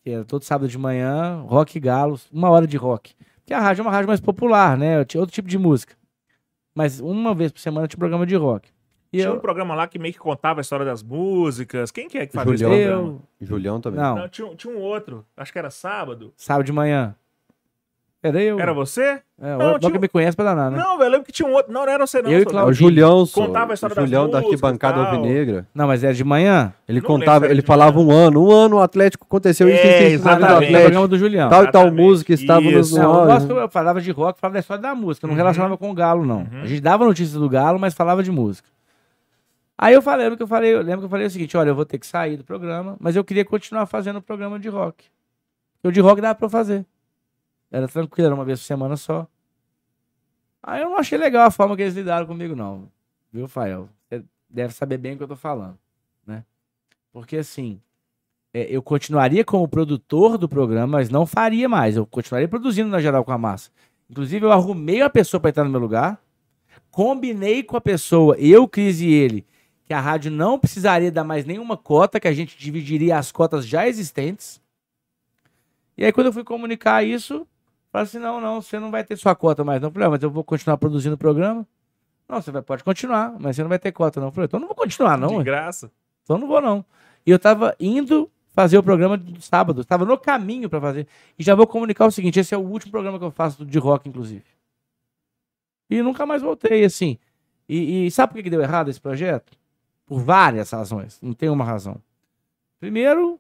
Que 0.04 0.12
era 0.12 0.26
todo 0.26 0.44
sábado 0.44 0.68
de 0.68 0.78
manhã, 0.78 1.42
rock 1.48 1.80
galos, 1.80 2.28
uma 2.32 2.50
hora 2.50 2.68
de 2.68 2.78
rock. 2.78 3.16
Porque 3.38 3.54
a 3.54 3.60
rádio 3.60 3.82
é 3.82 3.86
uma 3.86 3.92
rádio 3.92 4.08
mais 4.08 4.20
popular, 4.20 4.78
né? 4.78 5.00
Eu 5.00 5.06
tinha 5.06 5.22
outro 5.22 5.34
tipo 5.34 5.48
de 5.48 5.58
música. 5.58 5.96
Mas 6.76 7.00
uma 7.00 7.34
vez 7.34 7.52
por 7.52 7.60
semana 7.60 7.88
tinha 7.88 7.98
um 7.98 8.00
programa 8.00 8.26
de 8.26 8.36
rock. 8.36 8.70
E 9.12 9.18
Tinha 9.18 9.30
eu, 9.30 9.36
um 9.36 9.40
programa 9.40 9.74
lá 9.74 9.88
que 9.88 9.98
meio 9.98 10.14
que 10.14 10.20
contava 10.20 10.60
a 10.60 10.62
história 10.62 10.86
das 10.86 11.02
músicas. 11.02 11.90
Quem 11.90 12.08
que 12.08 12.18
é 12.18 12.28
que 12.28 12.34
fazia 12.34 12.54
esse 12.54 12.64
Julião. 12.64 12.80
programa? 12.88 13.20
eu, 13.42 13.48
Julião 13.48 13.82
também. 13.82 14.00
não, 14.00 14.16
Não, 14.16 14.30
tinha, 14.30 14.48
um- 14.48 14.56
tinha 14.56 14.72
um 14.74 14.78
outro. 14.80 15.26
Acho 15.36 15.52
que 15.52 15.58
era 15.58 15.72
sábado. 15.72 16.32
sábado 16.38 16.66
de 16.66 16.72
manhã. 16.72 17.16
Era 18.22 18.44
eu. 18.44 18.60
Era 18.60 18.74
você? 18.74 19.22
É, 19.42 19.56
Não, 19.58 19.76
o 19.76 19.80
tinha 19.80 19.92
que 19.94 19.98
me 19.98 20.10
conhece 20.10 20.36
pra 20.36 20.44
danar, 20.44 20.70
né? 20.70 20.78
Não, 20.78 20.98
velho, 20.98 21.08
eu 21.08 21.12
lembro 21.12 21.26
que 21.26 21.32
tinha 21.32 21.48
um 21.48 21.54
outro. 21.54 21.72
Não, 21.72 21.86
não 21.86 21.92
era 21.94 22.06
você, 22.06 22.22
não. 22.22 22.30
Eu 22.30 22.40
e 22.42 22.44
É 22.54 22.64
o. 22.66 22.74
Julião. 22.74 23.26
Contava 23.28 23.72
a 23.72 23.74
história 23.74 23.94
o 23.94 23.96
das 23.96 24.04
Julião 24.04 24.30
da 24.30 24.42
músicas, 24.42 24.62
arquibancada 24.62 25.00
alvinegra. 25.06 25.66
Não, 25.74 25.88
mas 25.88 26.04
era 26.04 26.14
de 26.14 26.24
manhã? 26.26 26.74
Ele 26.86 27.00
Não 27.00 27.08
contava, 27.08 27.48
ele 27.48 27.62
falava 27.62 27.98
manhã. 28.04 28.08
um 28.08 28.12
ano, 28.12 28.46
um 28.46 28.52
ano 28.52 28.76
o 28.76 28.80
Atlético 28.82 29.26
aconteceu 29.26 29.70
É, 29.70 29.72
isso, 29.74 29.88
isso, 29.88 30.04
isso, 30.04 30.14
exatamente. 30.16 30.76
o 30.76 30.82
programa 30.82 31.08
do 31.08 31.18
Julião. 31.18 31.50
Tal 31.50 31.64
e 31.64 31.72
tal 31.72 31.90
música 31.92 32.34
estava 32.34 32.62
Isso. 32.62 32.96
no 32.98 33.02
Não, 33.02 33.26
nosso 33.26 33.50
eu 33.54 33.70
falava 33.70 34.02
de 34.02 34.12
rock, 34.12 34.38
falava 34.38 34.54
da 34.56 34.60
história 34.60 34.82
da 34.84 34.94
música. 34.94 35.26
Eu 35.26 35.30
não 35.30 35.34
Uhum. 35.36 35.38
relacionava 35.38 35.78
com 35.78 35.90
o 35.90 35.94
Galo, 35.94 36.26
não. 36.26 36.40
Uhum. 36.40 36.62
A 36.62 36.68
gente 36.68 36.82
dava 36.82 37.06
notícias 37.06 37.40
do 37.40 37.50
Galo, 37.50 37.80
mas 37.80 37.94
falava 37.94 38.22
de 38.22 38.30
música. 38.32 38.68
Aí 39.82 39.94
eu 39.94 40.02
falei, 40.02 40.26
lembro 40.26 40.36
que 40.36 40.44
eu 40.44 40.48
falei, 40.48 40.74
eu 40.74 40.82
lembro 40.82 41.00
que 41.00 41.06
eu 41.06 41.10
falei 41.10 41.26
o 41.26 41.30
seguinte: 41.30 41.56
olha, 41.56 41.70
eu 41.70 41.76
vou 41.76 41.86
ter 41.86 41.98
que 41.98 42.06
sair 42.06 42.36
do 42.36 42.44
programa, 42.44 42.98
mas 43.00 43.16
eu 43.16 43.24
queria 43.24 43.46
continuar 43.46 43.86
fazendo 43.86 44.18
o 44.18 44.22
programa 44.22 44.60
de 44.60 44.68
rock. 44.68 45.06
O 45.82 45.90
de 45.90 46.02
rock 46.02 46.20
dava 46.20 46.36
pra 46.36 46.48
eu 46.48 46.50
fazer. 46.50 46.86
Era 47.72 47.88
tranquilo, 47.88 48.26
era 48.26 48.36
uma 48.36 48.44
vez 48.44 48.60
por 48.60 48.66
semana 48.66 48.98
só. 48.98 49.26
Aí 50.62 50.82
eu 50.82 50.90
não 50.90 50.98
achei 50.98 51.18
legal 51.18 51.48
a 51.48 51.52
forma 51.52 51.78
que 51.78 51.84
eles 51.84 51.96
lidaram 51.96 52.28
comigo, 52.28 52.58
não. 52.58 52.92
Viu, 53.32 53.48
Fael? 53.48 53.88
Você 54.10 54.22
deve 54.50 54.74
saber 54.74 54.98
bem 54.98 55.14
o 55.14 55.18
que 55.18 55.24
eu 55.24 55.30
tô 55.30 55.38
falando, 55.38 55.78
né? 56.28 56.44
Porque 57.14 57.38
assim, 57.38 57.80
é, 58.54 58.64
eu 58.64 58.84
continuaria 58.84 59.46
como 59.46 59.66
produtor 59.66 60.38
do 60.38 60.50
programa, 60.50 60.98
mas 60.98 61.10
não 61.10 61.26
faria 61.26 61.70
mais. 61.70 61.96
Eu 61.96 62.06
continuaria 62.06 62.50
produzindo 62.50 62.90
na 62.90 63.00
geral 63.00 63.24
com 63.24 63.32
a 63.32 63.38
massa. 63.38 63.72
Inclusive, 64.10 64.46
eu 64.46 64.52
arrumei 64.52 65.02
uma 65.02 65.10
pessoa 65.10 65.40
para 65.40 65.52
entrar 65.52 65.64
no 65.64 65.70
meu 65.70 65.80
lugar, 65.80 66.22
combinei 66.92 67.64
com 67.64 67.78
a 67.78 67.82
pessoa, 67.82 68.36
eu, 68.38 68.68
Cris 68.68 69.00
e 69.00 69.08
ele, 69.08 69.46
que 69.90 69.94
a 69.96 70.00
rádio 70.00 70.30
não 70.30 70.60
precisaria 70.60 71.12
dar 71.12 71.24
mais 71.24 71.46
nenhuma 71.46 71.76
cota, 71.76 72.20
que 72.20 72.28
a 72.28 72.32
gente 72.32 72.56
dividiria 72.56 73.18
as 73.18 73.32
cotas 73.32 73.66
já 73.66 73.88
existentes. 73.88 74.62
E 75.98 76.06
aí, 76.06 76.12
quando 76.12 76.28
eu 76.28 76.34
fui 76.34 76.44
comunicar 76.44 77.04
isso, 77.04 77.48
falei 77.92 78.04
assim: 78.04 78.20
não, 78.20 78.40
não, 78.40 78.62
você 78.62 78.80
não 78.80 78.92
vai 78.92 79.04
ter 79.04 79.18
sua 79.18 79.34
cota 79.34 79.64
mais, 79.64 79.82
não. 79.82 79.88
Eu 79.90 79.92
falei, 79.92 80.08
ah, 80.08 80.12
mas 80.12 80.22
eu 80.22 80.30
vou 80.30 80.44
continuar 80.44 80.78
produzindo 80.78 81.16
o 81.16 81.18
programa. 81.18 81.68
Não, 82.28 82.40
você 82.40 82.52
vai, 82.52 82.62
pode 82.62 82.84
continuar, 82.84 83.36
mas 83.40 83.56
você 83.56 83.64
não 83.64 83.70
vai 83.70 83.80
ter 83.80 83.92
cota, 83.92 84.20
não. 84.20 84.28
Eu 84.28 84.32
falei, 84.32 84.46
então 84.46 84.60
não 84.60 84.68
vou 84.68 84.76
continuar, 84.76 85.18
não. 85.18 85.40
De 85.40 85.44
graça. 85.44 85.92
Então 86.24 86.38
não 86.38 86.48
vou, 86.48 86.62
não. 86.62 86.86
E 87.26 87.32
eu 87.32 87.40
tava 87.40 87.76
indo 87.80 88.30
fazer 88.54 88.78
o 88.78 88.84
programa 88.84 89.18
do 89.18 89.42
sábado. 89.42 89.84
Tava 89.84 90.06
no 90.06 90.20
caminho 90.20 90.70
para 90.70 90.80
fazer. 90.80 91.08
E 91.36 91.44
já 91.44 91.56
vou 91.56 91.66
comunicar 91.66 92.06
o 92.06 92.12
seguinte: 92.12 92.40
esse 92.40 92.54
é 92.54 92.58
o 92.60 92.62
último 92.62 92.92
programa 92.92 93.18
que 93.18 93.26
eu 93.26 93.32
faço 93.32 93.66
de 93.66 93.80
rock, 93.80 94.08
inclusive. 94.08 94.46
E 95.90 96.00
nunca 96.04 96.28
mais 96.28 96.44
voltei, 96.44 96.86
assim. 96.86 97.18
E, 97.68 98.06
e 98.06 98.12
sabe 98.12 98.34
por 98.34 98.38
que 98.38 98.44
que 98.44 98.50
deu 98.52 98.62
errado 98.62 98.92
esse 98.92 99.02
projeto? 99.02 99.59
Por 100.10 100.22
várias 100.24 100.72
razões. 100.72 101.20
Não 101.22 101.34
tem 101.34 101.50
uma 101.50 101.64
razão. 101.64 102.02
Primeiro, 102.80 103.40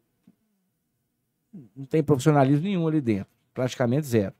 não 1.75 1.85
tem 1.85 2.03
profissionalismo 2.03 2.63
nenhum 2.63 2.87
ali 2.87 3.01
dentro. 3.01 3.27
Praticamente 3.53 4.05
zero. 4.05 4.35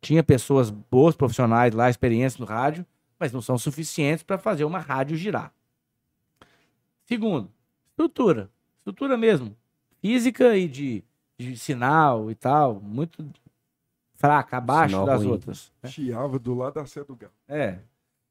Tinha 0.00 0.22
pessoas 0.22 0.70
boas, 0.70 1.16
profissionais 1.16 1.74
lá, 1.74 1.90
experiência 1.90 2.38
no 2.40 2.46
rádio, 2.46 2.86
mas 3.18 3.32
não 3.32 3.42
são 3.42 3.58
suficientes 3.58 4.22
para 4.22 4.38
fazer 4.38 4.64
uma 4.64 4.78
rádio 4.78 5.16
girar. 5.16 5.52
Segundo, 7.04 7.50
estrutura. 7.90 8.48
Estrutura 8.78 9.16
mesmo. 9.16 9.56
Física 10.00 10.56
e 10.56 10.68
de, 10.68 11.04
de 11.36 11.56
sinal 11.58 12.30
e 12.30 12.34
tal. 12.36 12.80
Muito 12.80 13.28
fraca, 14.14 14.58
abaixo 14.58 14.90
Sinal 14.92 15.06
das 15.06 15.20
ruim. 15.22 15.32
outras. 15.32 15.72
né? 15.82 15.90
Chiava 15.90 16.38
do 16.38 16.54
lado 16.54 16.74
da 16.74 16.86
Sé 16.86 17.02
do 17.02 17.16
Galo. 17.16 17.32
É. 17.48 17.80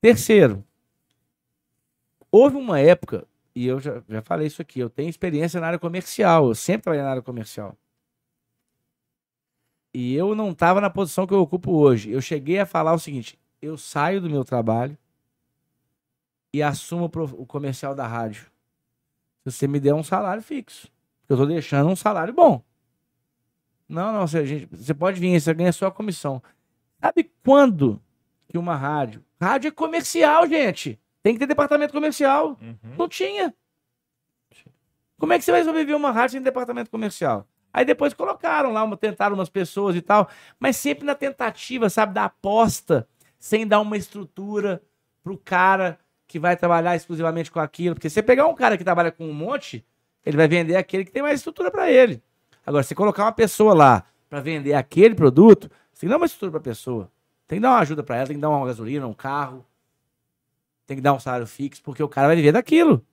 Terceiro, 0.01 0.63
houve 2.31 2.57
uma 2.57 2.79
época, 2.79 3.27
e 3.55 3.65
eu 3.67 3.79
já, 3.79 4.01
já 4.07 4.21
falei 4.21 4.47
isso 4.47 4.61
aqui, 4.61 4.79
eu 4.79 4.89
tenho 4.89 5.09
experiência 5.09 5.59
na 5.59 5.67
área 5.67 5.79
comercial, 5.79 6.47
eu 6.47 6.55
sempre 6.55 6.83
trabalhei 6.83 7.03
na 7.03 7.11
área 7.11 7.21
comercial. 7.21 7.77
E 9.93 10.13
eu 10.13 10.35
não 10.35 10.51
estava 10.51 10.79
na 10.79 10.89
posição 10.89 11.25
que 11.25 11.33
eu 11.33 11.41
ocupo 11.41 11.71
hoje. 11.71 12.11
Eu 12.11 12.21
cheguei 12.21 12.59
a 12.59 12.65
falar 12.65 12.93
o 12.93 12.99
seguinte: 12.99 13.39
eu 13.61 13.77
saio 13.77 14.21
do 14.21 14.29
meu 14.29 14.45
trabalho 14.45 14.97
e 16.53 16.61
assumo 16.61 17.11
o 17.33 17.45
comercial 17.45 17.95
da 17.95 18.07
rádio. 18.07 18.43
Se 19.43 19.51
você 19.51 19.67
me 19.67 19.79
der 19.79 19.93
um 19.93 20.03
salário 20.03 20.43
fixo. 20.43 20.87
Eu 21.27 21.35
estou 21.35 21.47
deixando 21.47 21.89
um 21.89 21.95
salário 21.95 22.33
bom. 22.33 22.63
Não, 23.87 24.11
não, 24.11 24.27
você, 24.27 24.45
gente, 24.45 24.67
você 24.71 24.93
pode 24.93 25.19
vir, 25.19 25.39
você 25.39 25.53
ganha 25.53 25.71
só 25.71 25.89
comissão. 25.91 26.41
Sabe 27.01 27.31
quando 27.43 28.01
que 28.47 28.57
uma 28.57 28.75
rádio. 28.75 29.23
Rádio 29.39 29.69
é 29.69 29.71
comercial, 29.71 30.47
gente. 30.47 30.99
Tem 31.21 31.33
que 31.33 31.39
ter 31.39 31.47
departamento 31.47 31.93
comercial. 31.93 32.57
Uhum. 32.61 32.95
Não 32.97 33.09
tinha. 33.09 33.53
Como 35.17 35.33
é 35.33 35.37
que 35.37 35.43
você 35.43 35.51
vai 35.51 35.63
sobreviver 35.63 35.95
uma 35.95 36.11
rádio 36.11 36.33
sem 36.33 36.41
departamento 36.41 36.89
comercial? 36.89 37.45
Aí 37.73 37.85
depois 37.85 38.13
colocaram 38.13 38.71
lá, 38.71 38.83
uma, 38.83 38.97
tentaram 38.97 39.35
umas 39.35 39.49
pessoas 39.49 39.95
e 39.95 40.01
tal, 40.01 40.29
mas 40.59 40.75
sempre 40.77 41.05
na 41.05 41.13
tentativa, 41.13 41.89
sabe, 41.89 42.13
da 42.13 42.25
aposta, 42.25 43.07
sem 43.37 43.67
dar 43.67 43.79
uma 43.79 43.97
estrutura 43.97 44.81
pro 45.23 45.37
cara 45.37 45.99
que 46.27 46.39
vai 46.39 46.55
trabalhar 46.55 46.95
exclusivamente 46.95 47.51
com 47.51 47.59
aquilo. 47.59 47.95
Porque 47.95 48.09
você 48.09 48.23
pegar 48.23 48.47
um 48.47 48.55
cara 48.55 48.77
que 48.77 48.83
trabalha 48.83 49.11
com 49.11 49.27
um 49.27 49.33
monte, 49.33 49.85
ele 50.25 50.37
vai 50.37 50.47
vender 50.47 50.75
aquele 50.75 51.05
que 51.05 51.11
tem 51.11 51.21
mais 51.21 51.39
estrutura 51.39 51.69
para 51.69 51.91
ele. 51.91 52.21
Agora, 52.65 52.83
se 52.83 52.95
colocar 52.95 53.23
uma 53.23 53.31
pessoa 53.31 53.73
lá 53.73 54.05
para 54.29 54.39
vender 54.39 54.73
aquele 54.73 55.15
produto, 55.15 55.69
você 55.91 56.01
tem 56.01 56.07
que 56.07 56.09
dar 56.09 56.17
uma 56.17 56.25
estrutura 56.25 56.51
para 56.51 56.59
a 56.59 56.63
pessoa. 56.63 57.11
Tem 57.47 57.57
que 57.57 57.63
dar 57.63 57.71
uma 57.71 57.79
ajuda 57.79 58.03
para 58.03 58.17
ela, 58.17 58.27
tem 58.27 58.35
que 58.35 58.41
dar 58.41 58.49
uma 58.49 58.65
gasolina, 58.65 59.07
um 59.07 59.13
carro, 59.13 59.65
tem 60.89 60.97
que 60.97 61.03
dar 61.03 61.13
um 61.13 61.19
salário 61.19 61.45
fixo, 61.45 61.83
porque 61.83 62.01
o 62.01 62.09
cara 62.09 62.25
vai 62.25 62.35
viver 62.35 62.51
daquilo. 62.51 63.05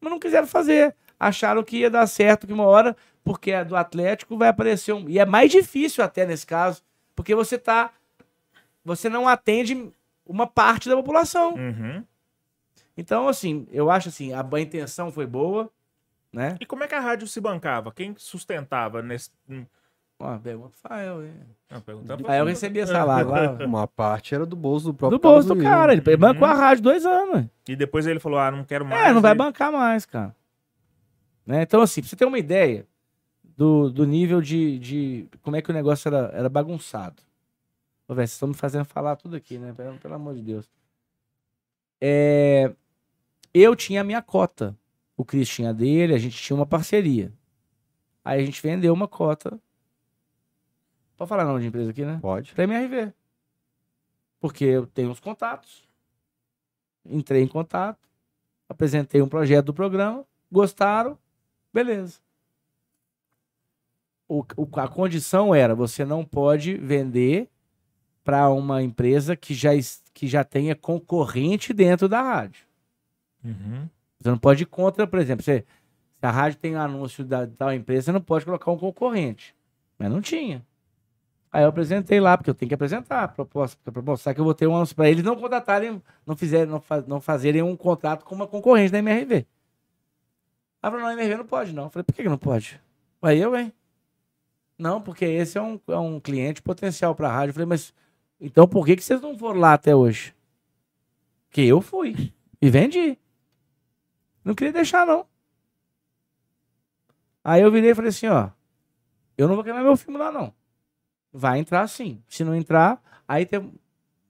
Mas 0.00 0.12
não 0.12 0.20
quiseram 0.20 0.46
fazer. 0.46 0.94
Acharam 1.18 1.64
que 1.64 1.78
ia 1.78 1.90
dar 1.90 2.06
certo 2.06 2.46
que 2.46 2.52
uma 2.52 2.62
hora, 2.62 2.96
porque 3.24 3.52
a 3.52 3.64
do 3.64 3.74
Atlético 3.74 4.38
vai 4.38 4.48
aparecer 4.48 4.92
um. 4.92 5.08
E 5.08 5.18
é 5.18 5.26
mais 5.26 5.50
difícil 5.50 6.04
até 6.04 6.24
nesse 6.24 6.46
caso, 6.46 6.84
porque 7.16 7.34
você 7.34 7.58
tá. 7.58 7.90
Você 8.84 9.08
não 9.08 9.26
atende 9.26 9.90
uma 10.24 10.46
parte 10.46 10.88
da 10.88 10.94
população. 10.94 11.54
Uhum. 11.54 12.04
Então, 12.96 13.26
assim, 13.26 13.66
eu 13.72 13.90
acho 13.90 14.10
assim, 14.10 14.32
a, 14.32 14.46
a 14.48 14.60
intenção 14.60 15.10
foi 15.10 15.26
boa, 15.26 15.68
né? 16.32 16.56
E 16.60 16.64
como 16.64 16.84
é 16.84 16.86
que 16.86 16.94
a 16.94 17.00
rádio 17.00 17.26
se 17.26 17.40
bancava? 17.40 17.90
Quem 17.90 18.14
sustentava 18.16 19.02
nesse. 19.02 19.30
Ó, 20.18 20.38
pergunta 20.38 20.70
pro 20.70 20.88
Fael, 20.88 21.24
hein? 21.26 21.32
Não, 21.70 22.30
Aí 22.30 22.38
eu 22.38 22.46
recebia 22.46 22.86
salário 22.86 23.28
lá. 23.30 23.52
Uma 23.66 23.86
parte 23.86 24.34
era 24.34 24.46
do 24.46 24.56
bolso 24.56 24.86
do 24.86 24.94
próprio 24.94 25.18
Do 25.18 25.22
bolso 25.22 25.48
do 25.48 25.54
Carlos 25.56 25.70
cara. 25.70 25.92
Ele 25.92 26.16
bancou 26.16 26.46
a 26.48 26.54
rádio 26.54 26.84
dois 26.84 27.04
anos. 27.04 27.46
E 27.68 27.76
depois 27.76 28.06
ele 28.06 28.18
falou: 28.18 28.38
ah, 28.38 28.50
não 28.50 28.64
quero 28.64 28.84
mais. 28.84 29.08
É, 29.08 29.12
não 29.12 29.20
vai 29.20 29.32
E- 29.32 29.34
bancar 29.34 29.70
mais, 29.70 30.06
cara. 30.06 30.34
Né? 31.44 31.62
Então, 31.62 31.82
assim, 31.82 32.00
pra 32.00 32.08
você 32.08 32.16
ter 32.16 32.24
uma 32.24 32.38
ideia 32.38 32.86
do, 33.44 33.90
do 33.90 34.06
nível 34.06 34.40
de, 34.40 34.78
de. 34.78 35.28
Como 35.42 35.54
é 35.56 35.60
que 35.62 35.70
o 35.70 35.74
negócio 35.74 36.08
era, 36.08 36.30
era 36.32 36.48
bagunçado. 36.48 37.22
Ô, 38.08 38.14
velho, 38.14 38.26
vocês 38.26 38.32
estão 38.36 38.48
me 38.48 38.54
fazendo 38.54 38.84
falar 38.86 39.16
tudo 39.16 39.36
aqui, 39.36 39.58
né? 39.58 39.74
Pelo, 39.76 39.98
pelo 39.98 40.14
amor 40.14 40.34
de 40.34 40.40
Deus. 40.42 40.66
É, 42.00 42.72
eu 43.52 43.76
tinha 43.76 44.00
a 44.00 44.04
minha 44.04 44.22
cota. 44.22 44.74
O 45.16 45.24
Cris 45.24 45.48
tinha 45.48 45.70
a 45.70 45.72
dele, 45.72 46.14
a 46.14 46.18
gente 46.18 46.36
tinha 46.40 46.56
uma 46.56 46.66
parceria. 46.66 47.32
Aí 48.24 48.40
a 48.42 48.44
gente 48.44 48.62
vendeu 48.62 48.92
uma 48.94 49.08
cota. 49.08 49.58
Pode 51.16 51.28
falar 51.28 51.44
nome 51.44 51.60
de 51.60 51.66
empresa 51.66 51.90
aqui, 51.90 52.04
né? 52.04 52.18
Pode. 52.20 52.52
Pra 52.52 52.64
MRV. 52.64 53.12
Porque 54.40 54.64
eu 54.64 54.86
tenho 54.86 55.10
os 55.10 55.20
contatos. 55.20 55.86
Entrei 57.04 57.42
em 57.42 57.48
contato. 57.48 57.98
Apresentei 58.68 59.22
um 59.22 59.28
projeto 59.28 59.66
do 59.66 59.74
programa. 59.74 60.24
Gostaram. 60.52 61.18
Beleza. 61.72 62.18
O, 64.28 64.44
o- 64.56 64.80
a 64.80 64.88
condição 64.88 65.54
era: 65.54 65.74
você 65.74 66.04
não 66.04 66.24
pode 66.24 66.76
vender 66.76 67.48
para 68.24 68.48
uma 68.50 68.82
empresa 68.82 69.36
que 69.36 69.54
já, 69.54 69.70
que 70.12 70.26
já 70.26 70.42
tenha 70.42 70.74
concorrente 70.74 71.72
dentro 71.72 72.08
da 72.08 72.20
rádio. 72.20 72.66
Uhum. 73.44 73.88
Você 74.18 74.28
não 74.30 74.38
pode 74.38 74.64
ir 74.64 74.66
contra, 74.66 75.06
por 75.06 75.20
exemplo, 75.20 75.44
você, 75.44 75.60
se 76.18 76.26
a 76.26 76.30
rádio 76.30 76.58
tem 76.58 76.74
um 76.74 76.80
anúncio 76.80 77.24
da 77.24 77.46
tal 77.46 77.72
empresa, 77.72 78.06
você 78.06 78.12
não 78.12 78.20
pode 78.20 78.44
colocar 78.44 78.70
um 78.72 78.78
concorrente. 78.78 79.54
Mas 79.96 80.10
não 80.10 80.20
tinha. 80.20 80.66
Aí 81.56 81.62
eu 81.62 81.70
apresentei 81.70 82.20
lá, 82.20 82.36
porque 82.36 82.50
eu 82.50 82.54
tenho 82.54 82.68
que 82.68 82.74
apresentar 82.74 83.24
a 83.24 83.28
proposta, 83.28 83.90
para 83.90 84.02
mostrar 84.02 84.34
que 84.34 84.40
eu 84.40 84.44
vou 84.44 84.52
ter 84.52 84.66
um 84.66 84.76
anúncio 84.76 84.94
para 84.94 85.08
eles 85.08 85.24
não 85.24 85.34
contratarem, 85.34 86.02
não, 86.26 86.36
fizerem, 86.36 86.66
não, 86.66 86.82
fa- 86.82 87.02
não 87.06 87.18
fazerem 87.18 87.62
um 87.62 87.74
contrato 87.74 88.26
com 88.26 88.34
uma 88.34 88.46
concorrente 88.46 88.92
da 88.92 88.98
MRV. 88.98 89.46
Aí 90.82 90.90
falou, 90.90 91.00
não, 91.00 91.06
a 91.06 91.12
MRV 91.14 91.36
não 91.38 91.46
pode, 91.46 91.72
não. 91.72 91.84
Eu 91.84 91.88
falei, 91.90 92.04
por 92.04 92.12
que, 92.14 92.22
que 92.22 92.28
não 92.28 92.36
pode? 92.36 92.78
Aí 93.22 93.40
eu, 93.40 93.56
hein? 93.56 93.72
Não, 94.78 95.00
porque 95.00 95.24
esse 95.24 95.56
é 95.56 95.62
um, 95.62 95.80
é 95.88 95.96
um 95.96 96.20
cliente 96.20 96.60
potencial 96.60 97.14
para 97.14 97.30
a 97.30 97.32
rádio. 97.32 97.48
Eu 97.48 97.54
falei, 97.54 97.66
mas 97.68 97.94
então 98.38 98.68
por 98.68 98.84
que, 98.84 98.94
que 98.94 99.02
vocês 99.02 99.22
não 99.22 99.38
foram 99.38 99.58
lá 99.58 99.72
até 99.72 99.96
hoje? 99.96 100.34
Que 101.48 101.62
eu 101.66 101.80
fui 101.80 102.34
e 102.60 102.68
vendi. 102.68 103.18
Não 104.44 104.54
queria 104.54 104.74
deixar, 104.74 105.06
não. 105.06 105.24
Aí 107.42 107.62
eu 107.62 107.70
virei 107.72 107.92
e 107.92 107.94
falei 107.94 108.10
assim, 108.10 108.26
ó. 108.26 108.50
Eu 109.38 109.48
não 109.48 109.54
vou 109.54 109.64
queimar 109.64 109.82
meu 109.82 109.96
filme 109.96 110.18
lá, 110.18 110.30
não. 110.30 110.52
Vai 111.38 111.58
entrar 111.58 111.86
sim. 111.86 112.22
Se 112.28 112.42
não 112.44 112.54
entrar, 112.54 112.98
aí 113.28 113.44
tem 113.44 113.70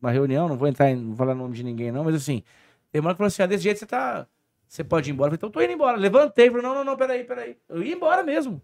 uma 0.02 0.10
reunião, 0.10 0.48
não 0.48 0.56
vou 0.56 0.66
entrar 0.66 0.90
em, 0.90 0.96
não 0.96 1.16
falar 1.16 1.32
o 1.32 1.36
nome 1.36 1.54
de 1.54 1.62
ninguém, 1.62 1.92
não, 1.92 2.02
mas 2.02 2.16
assim, 2.16 2.42
tem 2.90 3.00
uma 3.00 3.12
que 3.12 3.18
falou 3.18 3.28
assim, 3.28 3.42
ó, 3.42 3.46
desse 3.46 3.62
jeito 3.62 3.78
você 3.78 3.86
tá. 3.86 4.26
Você 4.66 4.82
pode 4.82 5.08
ir 5.08 5.12
embora. 5.12 5.28
Eu 5.28 5.30
falei, 5.30 5.36
então 5.36 5.48
eu 5.48 5.52
tô 5.52 5.62
indo 5.62 5.72
embora. 5.72 5.96
Levantei, 5.96 6.48
falei, 6.50 6.62
não, 6.62 6.74
não, 6.74 6.82
não, 6.84 6.96
peraí, 6.96 7.22
peraí. 7.22 7.56
Eu 7.68 7.80
ia 7.82 7.94
embora 7.94 8.24
mesmo. 8.24 8.60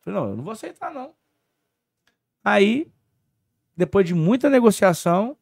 Falei, 0.00 0.18
não, 0.20 0.30
eu 0.30 0.36
não 0.36 0.42
vou 0.42 0.52
aceitar, 0.52 0.92
não. 0.92 1.14
Aí, 2.42 2.90
depois 3.76 4.04
de 4.04 4.14
muita 4.14 4.50
negociação, 4.50 5.36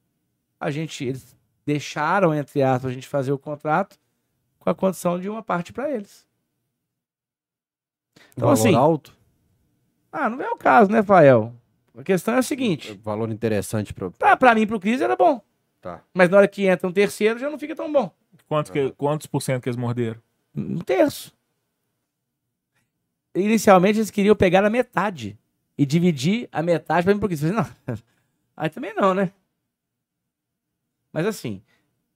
a 0.60 0.70
gente, 0.70 1.04
eles 1.04 1.34
deixaram, 1.64 2.34
entre 2.34 2.62
aspas, 2.62 2.90
a 2.90 2.94
gente 2.94 3.08
fazer 3.08 3.32
o 3.32 3.38
contrato 3.38 3.98
com 4.58 4.68
a 4.68 4.74
condição 4.74 5.18
de 5.18 5.30
uma 5.30 5.42
parte 5.42 5.72
para 5.72 5.90
eles. 5.90 6.26
Então, 8.32 8.48
Valor 8.48 8.52
assim- 8.52 8.74
alto, 8.74 9.16
Ah, 10.12 10.28
não 10.28 10.42
é 10.42 10.50
o 10.50 10.56
caso, 10.58 10.90
né, 10.90 11.02
Fael? 11.02 11.54
A 11.96 12.02
questão 12.02 12.34
é 12.34 12.38
a 12.38 12.42
seguinte: 12.42 12.98
valor 13.02 13.30
interessante 13.30 13.92
para 13.92 14.10
pra, 14.10 14.36
pra 14.36 14.54
mim, 14.54 14.66
pro 14.66 14.80
Cris, 14.80 15.00
era 15.00 15.16
bom. 15.16 15.40
Tá. 15.80 16.02
Mas 16.14 16.28
na 16.28 16.38
hora 16.38 16.48
que 16.48 16.66
entra 16.66 16.88
um 16.88 16.92
terceiro, 16.92 17.38
já 17.38 17.50
não 17.50 17.58
fica 17.58 17.74
tão 17.74 17.92
bom. 17.92 18.10
Quantos, 18.46 18.70
que, 18.70 18.90
quantos 18.92 19.26
por 19.26 19.42
cento 19.42 19.62
que 19.62 19.68
eles 19.68 19.76
morderam? 19.76 20.20
Um 20.54 20.78
terço. 20.78 21.34
Inicialmente, 23.34 23.98
eles 23.98 24.10
queriam 24.10 24.36
pegar 24.36 24.64
a 24.64 24.70
metade 24.70 25.38
e 25.76 25.86
dividir 25.86 26.48
a 26.52 26.62
metade 26.62 27.04
pra 27.04 27.14
mim 27.14 27.20
pro 27.20 27.28
Cris. 27.28 27.42
Eu 27.42 27.52
falei, 27.52 27.64
não, 27.86 27.96
aí 28.56 28.70
também 28.70 28.94
não, 28.94 29.14
né? 29.14 29.32
Mas 31.12 31.26
assim, 31.26 31.62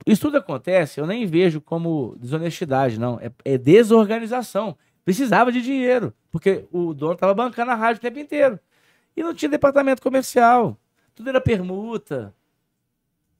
isso 0.07 0.23
tudo 0.23 0.39
acontece, 0.39 1.01
eu 1.01 1.07
nem 1.07 1.27
vejo 1.27 1.61
como 1.61 2.17
desonestidade, 2.19 2.99
não. 2.99 3.19
É, 3.21 3.31
é 3.45 3.59
desorganização. 3.59 4.77
Precisava 5.05 5.51
de 5.53 5.61
dinheiro, 5.61 6.13
porque 6.31 6.65
o 6.71 6.95
dono 6.95 7.15
estava 7.15 7.35
bancando 7.35 7.71
a 7.71 7.75
rádio 7.75 7.99
o 7.99 8.03
tempo 8.03 8.19
inteiro. 8.19 8.59
E 9.17 9.23
não 9.23 9.35
tinha 9.35 9.49
departamento 9.49 10.03
comercial. 10.03 10.77
Tudo 11.15 11.31
era 11.31 11.41
permuta. 11.41 12.35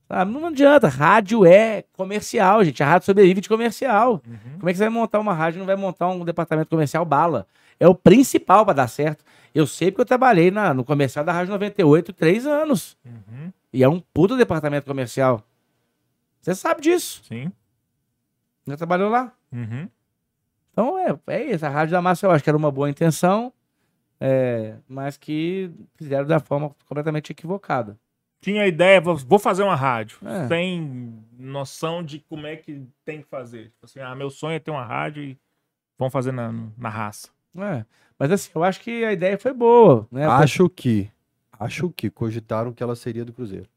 Sabe? 0.07 0.31
Não 0.31 0.45
adianta. 0.45 0.87
Rádio 0.87 1.45
é 1.45 1.83
comercial, 1.93 2.63
gente. 2.63 2.81
A 2.81 2.87
rádio 2.87 3.05
sobrevive 3.05 3.41
de 3.41 3.49
comercial. 3.49 4.21
Como 4.57 4.69
é 4.69 4.71
que 4.71 4.77
você 4.77 4.85
vai 4.85 4.89
montar 4.89 5.19
uma 5.19 5.33
rádio 5.33 5.57
e 5.57 5.59
não 5.59 5.65
vai 5.65 5.75
montar 5.75 6.07
um 6.09 6.25
departamento 6.25 6.69
comercial 6.69 7.05
bala? 7.05 7.45
É 7.79 7.87
o 7.87 7.93
principal 7.93 8.65
para 8.65 8.73
dar 8.73 8.87
certo. 8.87 9.23
Eu 9.53 9.67
sei 9.67 9.91
porque 9.91 10.01
eu 10.01 10.05
trabalhei 10.05 10.49
na, 10.49 10.73
no 10.73 10.83
comercial 10.83 11.23
da 11.23 11.31
Rádio 11.31 11.51
98 11.51 12.13
três 12.13 12.45
anos. 12.45 12.97
Uhum. 13.05 13.51
E 13.71 13.83
é 13.83 13.89
um 13.89 13.99
puto 13.99 14.37
departamento 14.37 14.87
comercial. 14.87 15.43
Você 16.41 16.55
sabe 16.55 16.81
disso. 16.81 17.21
Sim. 17.27 17.51
Já 18.65 18.77
trabalhou 18.77 19.09
lá? 19.09 19.31
Uhum. 19.51 19.89
Então 20.71 20.97
é, 20.97 21.17
é 21.27 21.43
isso. 21.53 21.65
A 21.65 21.69
Rádio 21.69 21.91
da 21.91 22.01
Massa 22.01 22.25
eu 22.25 22.31
acho 22.31 22.43
que 22.43 22.49
era 22.49 22.57
uma 22.57 22.71
boa 22.71 22.89
intenção, 22.89 23.51
é, 24.19 24.75
mas 24.87 25.17
que 25.17 25.71
fizeram 25.95 26.25
da 26.25 26.39
forma 26.39 26.69
completamente 26.87 27.31
equivocada. 27.31 27.97
Tinha 28.39 28.67
ideia, 28.67 29.01
vou- 29.01 29.39
fazer 29.39 29.63
uma 29.63 29.75
rádio. 29.75 30.19
É. 30.23 30.47
Tem 30.47 31.19
noção 31.37 32.03
de 32.03 32.19
como 32.19 32.45
é 32.45 32.55
que 32.55 32.85
tem 33.03 33.21
que 33.21 33.27
fazer. 33.27 33.65
Tipo 33.71 33.85
assim, 33.85 33.99
ah, 33.99 34.15
meu 34.15 34.29
sonho 34.29 34.55
é 34.55 34.59
ter 34.59 34.71
uma 34.71 34.85
rádio 34.85 35.23
e 35.23 35.37
vamos 35.97 36.11
fazer 36.13 36.31
na, 36.31 36.53
na 36.77 36.89
raça. 36.89 37.29
É. 37.57 37.83
Mas 38.19 38.31
assim, 38.31 38.51
eu 38.53 38.63
acho 38.63 38.79
que 38.81 39.03
a 39.03 39.11
ideia 39.11 39.37
foi 39.37 39.53
boa. 39.53 40.07
Né? 40.11 40.25
Acho 40.25 40.69
que. 40.69 41.11
Acho 41.59 41.89
que 41.89 42.09
cogitaram 42.11 42.71
que 42.71 42.83
ela 42.83 42.95
seria 42.95 43.25
do 43.25 43.33
Cruzeiro. 43.33 43.67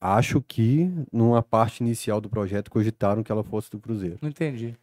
Acho 0.00 0.40
que, 0.42 0.90
numa 1.10 1.42
parte 1.42 1.82
inicial 1.82 2.20
do 2.20 2.28
projeto, 2.28 2.70
cogitaram 2.70 3.22
que 3.22 3.32
ela 3.32 3.42
fosse 3.42 3.70
do 3.70 3.78
Cruzeiro. 3.80 4.18
Não 4.20 4.28
entendi. 4.28 4.76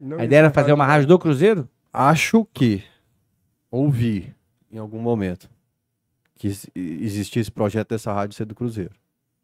Não 0.00 0.18
A 0.18 0.24
ideia 0.24 0.40
era 0.40 0.50
fazer 0.50 0.72
uma 0.72 0.86
rádio 0.86 1.06
do 1.06 1.18
Cruzeiro? 1.18 1.68
Acho 1.92 2.46
que 2.52 2.82
ouvi 3.70 4.34
em 4.70 4.78
algum 4.78 4.98
momento 4.98 5.48
que 6.36 6.46
ex- 6.48 6.66
existia 6.74 7.40
esse 7.42 7.50
projeto 7.50 7.90
dessa 7.90 8.12
rádio 8.12 8.34
ser 8.36 8.44
do 8.46 8.54
Cruzeiro. 8.54 8.94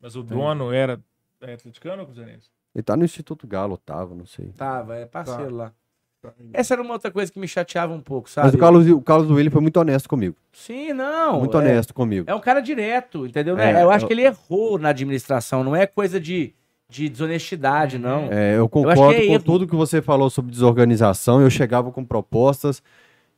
Mas 0.00 0.16
o 0.16 0.22
dono 0.22 0.72
era 0.72 1.00
é 1.40 1.54
atleticano 1.54 2.00
ou 2.02 2.06
cruzeirense? 2.06 2.48
Ele 2.74 2.82
tá 2.82 2.96
no 2.96 3.04
Instituto 3.04 3.46
Galo, 3.46 3.74
Otávio, 3.74 4.14
não 4.16 4.26
sei. 4.26 4.52
Tava, 4.56 4.96
é 4.96 5.06
parceiro 5.06 5.54
lá. 5.54 5.72
Tá. 6.20 6.32
Essa 6.52 6.74
era 6.74 6.82
uma 6.82 6.94
outra 6.94 7.10
coisa 7.12 7.30
que 7.30 7.38
me 7.38 7.46
chateava 7.46 7.92
um 7.94 8.00
pouco, 8.00 8.28
sabe? 8.28 8.46
Mas 8.48 8.54
o 8.54 8.58
Carlos, 8.58 8.88
o 8.88 9.00
Carlos 9.00 9.28
Duílio 9.28 9.52
foi 9.52 9.60
muito 9.60 9.76
honesto 9.78 10.08
comigo. 10.08 10.36
Sim, 10.52 10.92
não. 10.92 11.38
muito 11.38 11.56
é- 11.56 11.60
honesto 11.60 11.94
comigo. 11.94 12.28
É 12.28 12.34
um 12.34 12.40
cara 12.40 12.60
direto, 12.60 13.24
entendeu? 13.26 13.56
É, 13.58 13.82
eu 13.82 13.90
acho 13.90 14.04
eu- 14.04 14.08
que 14.08 14.14
ele 14.14 14.22
errou 14.22 14.78
na 14.78 14.88
administração, 14.88 15.62
não 15.62 15.76
é 15.76 15.86
coisa 15.86 16.18
de, 16.20 16.54
de 16.90 17.08
desonestidade, 17.08 17.98
não. 17.98 18.32
É, 18.32 18.56
eu 18.56 18.68
concordo 18.68 19.14
que 19.14 19.22
é 19.22 19.26
com 19.26 19.32
erro. 19.34 19.42
tudo 19.44 19.66
que 19.66 19.76
você 19.76 20.00
falou 20.00 20.30
sobre 20.30 20.50
desorganização. 20.50 21.40
Eu 21.40 21.50
chegava 21.50 21.92
com 21.92 22.04
propostas 22.04 22.82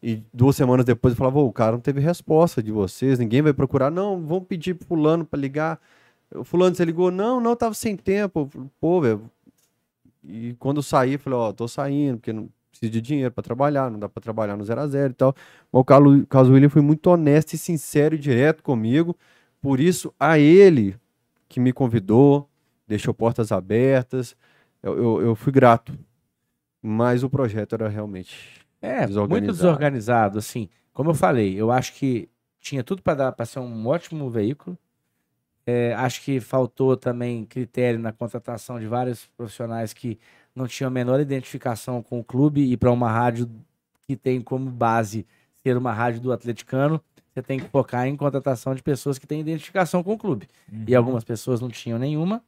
e 0.02 0.22
duas 0.32 0.54
semanas 0.54 0.84
depois 0.84 1.12
eu 1.12 1.18
falava, 1.18 1.40
"Ô, 1.40 1.46
o 1.46 1.52
cara 1.52 1.72
não 1.72 1.80
teve 1.80 2.00
resposta 2.00 2.62
de 2.62 2.70
vocês, 2.70 3.18
ninguém 3.18 3.42
vai 3.42 3.52
procurar. 3.52 3.90
Não, 3.90 4.20
vamos 4.24 4.46
pedir 4.46 4.74
pro 4.74 4.86
fulano 4.86 5.24
para 5.24 5.38
ligar. 5.40 5.80
O 6.32 6.44
fulano, 6.44 6.76
você 6.76 6.84
ligou? 6.84 7.10
Não, 7.10 7.40
não, 7.40 7.56
tava 7.56 7.74
sem 7.74 7.96
tempo. 7.96 8.40
Eu 8.40 8.48
falei, 8.48 8.68
Pô, 8.80 9.00
velho. 9.00 9.30
E 10.24 10.54
quando 10.58 10.76
eu 10.76 10.82
saí, 10.82 11.14
eu 11.14 11.18
falei, 11.18 11.38
ó, 11.38 11.52
tô 11.52 11.66
saindo, 11.66 12.18
porque 12.18 12.32
não 12.32 12.48
preciso 12.70 12.92
de 12.92 13.00
dinheiro 13.00 13.32
para 13.32 13.42
trabalhar, 13.42 13.90
não 13.90 13.98
dá 13.98 14.08
para 14.08 14.22
trabalhar 14.22 14.56
no 14.56 14.64
zero 14.64 14.80
a 14.80 14.86
zero 14.86 15.10
e 15.12 15.14
tal. 15.14 15.34
Mas 15.72 15.80
o 15.80 15.84
Carlos, 15.84 16.24
Carlos 16.28 16.52
William 16.52 16.68
foi 16.68 16.82
muito 16.82 17.06
honesto 17.08 17.54
e 17.54 17.58
sincero 17.58 18.14
e 18.14 18.18
direto 18.18 18.62
comigo. 18.62 19.16
Por 19.60 19.80
isso, 19.80 20.12
a 20.20 20.38
ele 20.38 20.96
que 21.48 21.58
me 21.58 21.72
convidou, 21.72 22.49
deixou 22.90 23.14
portas 23.14 23.52
abertas. 23.52 24.36
Eu, 24.82 24.96
eu, 24.98 25.22
eu 25.22 25.34
fui 25.36 25.52
grato. 25.52 25.96
Mas 26.82 27.22
o 27.22 27.30
projeto 27.30 27.74
era 27.74 27.88
realmente. 27.88 28.60
É, 28.82 29.00
muito 29.00 29.08
Desorganizado. 29.08 29.56
desorganizado, 29.56 30.38
assim. 30.38 30.68
Como 30.92 31.10
eu 31.10 31.14
falei, 31.14 31.54
eu 31.54 31.70
acho 31.70 31.94
que 31.94 32.28
tinha 32.60 32.82
tudo 32.82 33.00
para 33.00 33.14
dar 33.14 33.32
para 33.32 33.46
ser 33.46 33.60
um 33.60 33.86
ótimo 33.86 34.28
veículo. 34.28 34.76
É, 35.66 35.94
acho 35.94 36.22
que 36.22 36.40
faltou 36.40 36.96
também 36.96 37.44
critério 37.44 38.00
na 38.00 38.12
contratação 38.12 38.80
de 38.80 38.86
vários 38.86 39.26
profissionais 39.36 39.92
que 39.92 40.18
não 40.54 40.66
tinham 40.66 40.88
a 40.88 40.90
menor 40.90 41.20
identificação 41.20 42.02
com 42.02 42.18
o 42.18 42.24
clube 42.24 42.72
e 42.72 42.76
para 42.76 42.90
uma 42.90 43.10
rádio 43.10 43.48
que 44.06 44.16
tem 44.16 44.40
como 44.40 44.68
base 44.68 45.24
ser 45.62 45.76
uma 45.76 45.92
rádio 45.92 46.20
do 46.20 46.32
atleticano, 46.32 47.00
você 47.32 47.42
tem 47.42 47.60
que 47.60 47.68
focar 47.68 48.06
em 48.06 48.16
contratação 48.16 48.74
de 48.74 48.82
pessoas 48.82 49.18
que 49.18 49.26
têm 49.26 49.40
identificação 49.40 50.02
com 50.02 50.14
o 50.14 50.18
clube. 50.18 50.48
E 50.88 50.94
algumas 50.94 51.22
pessoas 51.22 51.60
não 51.60 51.68
tinham 51.68 51.98
nenhuma, 51.98 52.42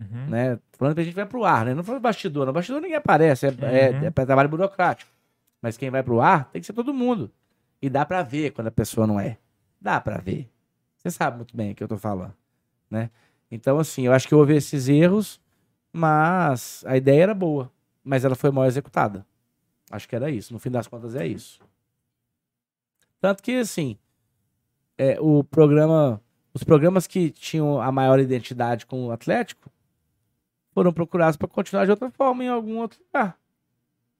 Uhum. 0.00 0.26
né? 0.28 0.58
Falando 0.72 0.94
que 0.94 1.00
a 1.00 1.04
gente 1.04 1.14
vai 1.14 1.26
pro 1.26 1.44
ar, 1.44 1.64
né? 1.66 1.74
Não 1.74 1.82
foi 1.82 1.98
bastidor. 1.98 2.46
No 2.46 2.52
bastidor 2.52 2.80
ninguém 2.80 2.96
aparece, 2.96 3.46
é, 3.46 3.48
é, 3.48 3.90
Uhum. 3.90 4.04
é 4.06 4.10
pra 4.10 4.26
trabalho 4.26 4.48
burocrático. 4.48 5.10
Mas 5.62 5.76
quem 5.76 5.90
vai 5.90 6.02
pro 6.02 6.20
ar 6.20 6.48
tem 6.50 6.60
que 6.60 6.66
ser 6.66 6.72
todo 6.72 6.92
mundo. 6.94 7.30
E 7.80 7.88
dá 7.88 8.04
pra 8.04 8.22
ver 8.22 8.50
quando 8.52 8.68
a 8.68 8.72
pessoa 8.72 9.06
não 9.06 9.18
é. 9.18 9.38
Dá 9.80 10.00
pra 10.00 10.18
ver. 10.18 10.48
Você 10.96 11.10
sabe 11.10 11.36
muito 11.36 11.56
bem 11.56 11.72
o 11.72 11.74
que 11.74 11.82
eu 11.82 11.88
tô 11.88 11.96
falando, 11.96 12.34
né? 12.90 13.10
Então, 13.50 13.78
assim, 13.78 14.02
eu 14.06 14.12
acho 14.12 14.28
que 14.28 14.34
houve 14.34 14.54
esses 14.54 14.88
erros, 14.88 15.40
mas 15.92 16.84
a 16.86 16.96
ideia 16.96 17.22
era 17.22 17.34
boa. 17.34 17.70
Mas 18.04 18.24
ela 18.24 18.34
foi 18.34 18.50
mal 18.50 18.66
executada. 18.66 19.24
Acho 19.90 20.08
que 20.08 20.14
era 20.16 20.30
isso. 20.30 20.52
No 20.52 20.58
fim 20.58 20.70
das 20.70 20.86
contas, 20.86 21.14
é 21.14 21.26
isso. 21.26 21.60
Tanto 23.20 23.42
que, 23.42 23.52
assim, 23.56 23.96
é, 24.96 25.18
o 25.20 25.42
programa, 25.42 26.20
os 26.52 26.62
programas 26.62 27.06
que 27.06 27.30
tinham 27.30 27.80
a 27.80 27.90
maior 27.90 28.18
identidade 28.20 28.86
com 28.86 29.06
o 29.06 29.10
Atlético 29.12 29.70
foram 30.78 30.92
procurados 30.92 31.36
para 31.36 31.48
continuar 31.48 31.84
de 31.86 31.90
outra 31.90 32.08
forma 32.08 32.44
em 32.44 32.48
algum 32.48 32.78
outro 32.78 33.00
lugar. 33.04 33.36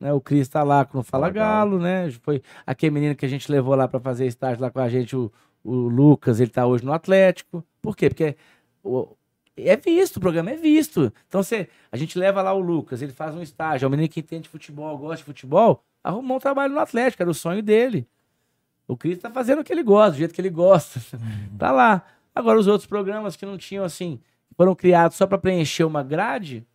Né? 0.01 0.13
O 0.13 0.21
Cris 0.21 0.49
tá 0.49 0.65
lá 0.65 0.85
com 0.85 0.99
o 0.99 1.03
Fala 1.05 1.31
Galo. 1.31 1.79
Né? 1.79 2.11
Foi 2.23 2.43
aquele 2.67 2.91
menino 2.91 3.15
que 3.15 3.25
a 3.25 3.29
gente 3.29 3.51
levou 3.51 3.77
lá 3.77 3.87
para 3.87 4.01
fazer 4.01 4.27
estágio 4.27 4.61
lá 4.61 4.71
com 4.71 4.81
a 4.81 4.89
gente, 4.89 5.15
o, 5.17 5.31
o 5.63 5.73
Lucas, 5.73 6.41
ele 6.41 6.51
tá 6.51 6.67
hoje 6.67 6.85
no 6.85 6.93
Atlético. 6.93 7.65
Por 7.81 7.97
quê? 7.97 8.09
Porque 8.09 8.37
o- 8.83 9.15
é 9.57 9.77
visto, 9.77 10.17
o 10.17 10.21
programa 10.21 10.51
é 10.51 10.57
visto. 10.57 11.13
Então 11.29 11.43
você, 11.45 11.69
a 11.93 11.97
gente 11.97 12.19
leva 12.19 12.43
lá 12.43 12.53
o 12.53 12.59
Lucas, 12.61 13.03
ele 13.03 13.13
faz 13.13 13.35
um 13.37 13.43
estágio, 13.43 13.87
é 13.87 13.89
um 13.89 13.91
menino 13.91 14.09
que 14.09 14.19
entende 14.21 14.43
de 14.45 14.49
futebol, 14.49 14.99
gosta 14.99 15.19
de 15.19 15.25
futebol, 15.25 15.83
arrumou 16.03 16.39
um 16.39 16.41
trabalho 16.41 16.75
no 16.75 16.81
Atlético, 16.81 17.23
era 17.23 17.31
o 17.31 17.35
sonho 17.35 17.63
dele. 17.63 18.05
O 18.89 18.97
Cris 18.97 19.19
tá 19.19 19.31
fazendo 19.31 19.61
o 19.61 19.65
que 19.65 19.73
ele 19.73 19.83
gosta, 19.85 20.13
do 20.13 20.19
jeito 20.19 20.35
que 20.35 20.41
ele 20.41 20.51
gosta. 20.51 21.01
tá 21.57 21.71
lá. 21.71 22.05
Agora, 22.35 22.59
os 22.59 22.67
outros 22.67 22.87
programas 22.87 23.37
que 23.37 23.45
não 23.47 23.57
tinham, 23.59 23.85
assim, 23.85 24.21
foram 24.59 24.75
criados 24.75 25.17
só 25.17 25.25
para 25.25 25.39
preencher 25.39 25.85
uma 25.85 26.03
grade, 26.03 26.67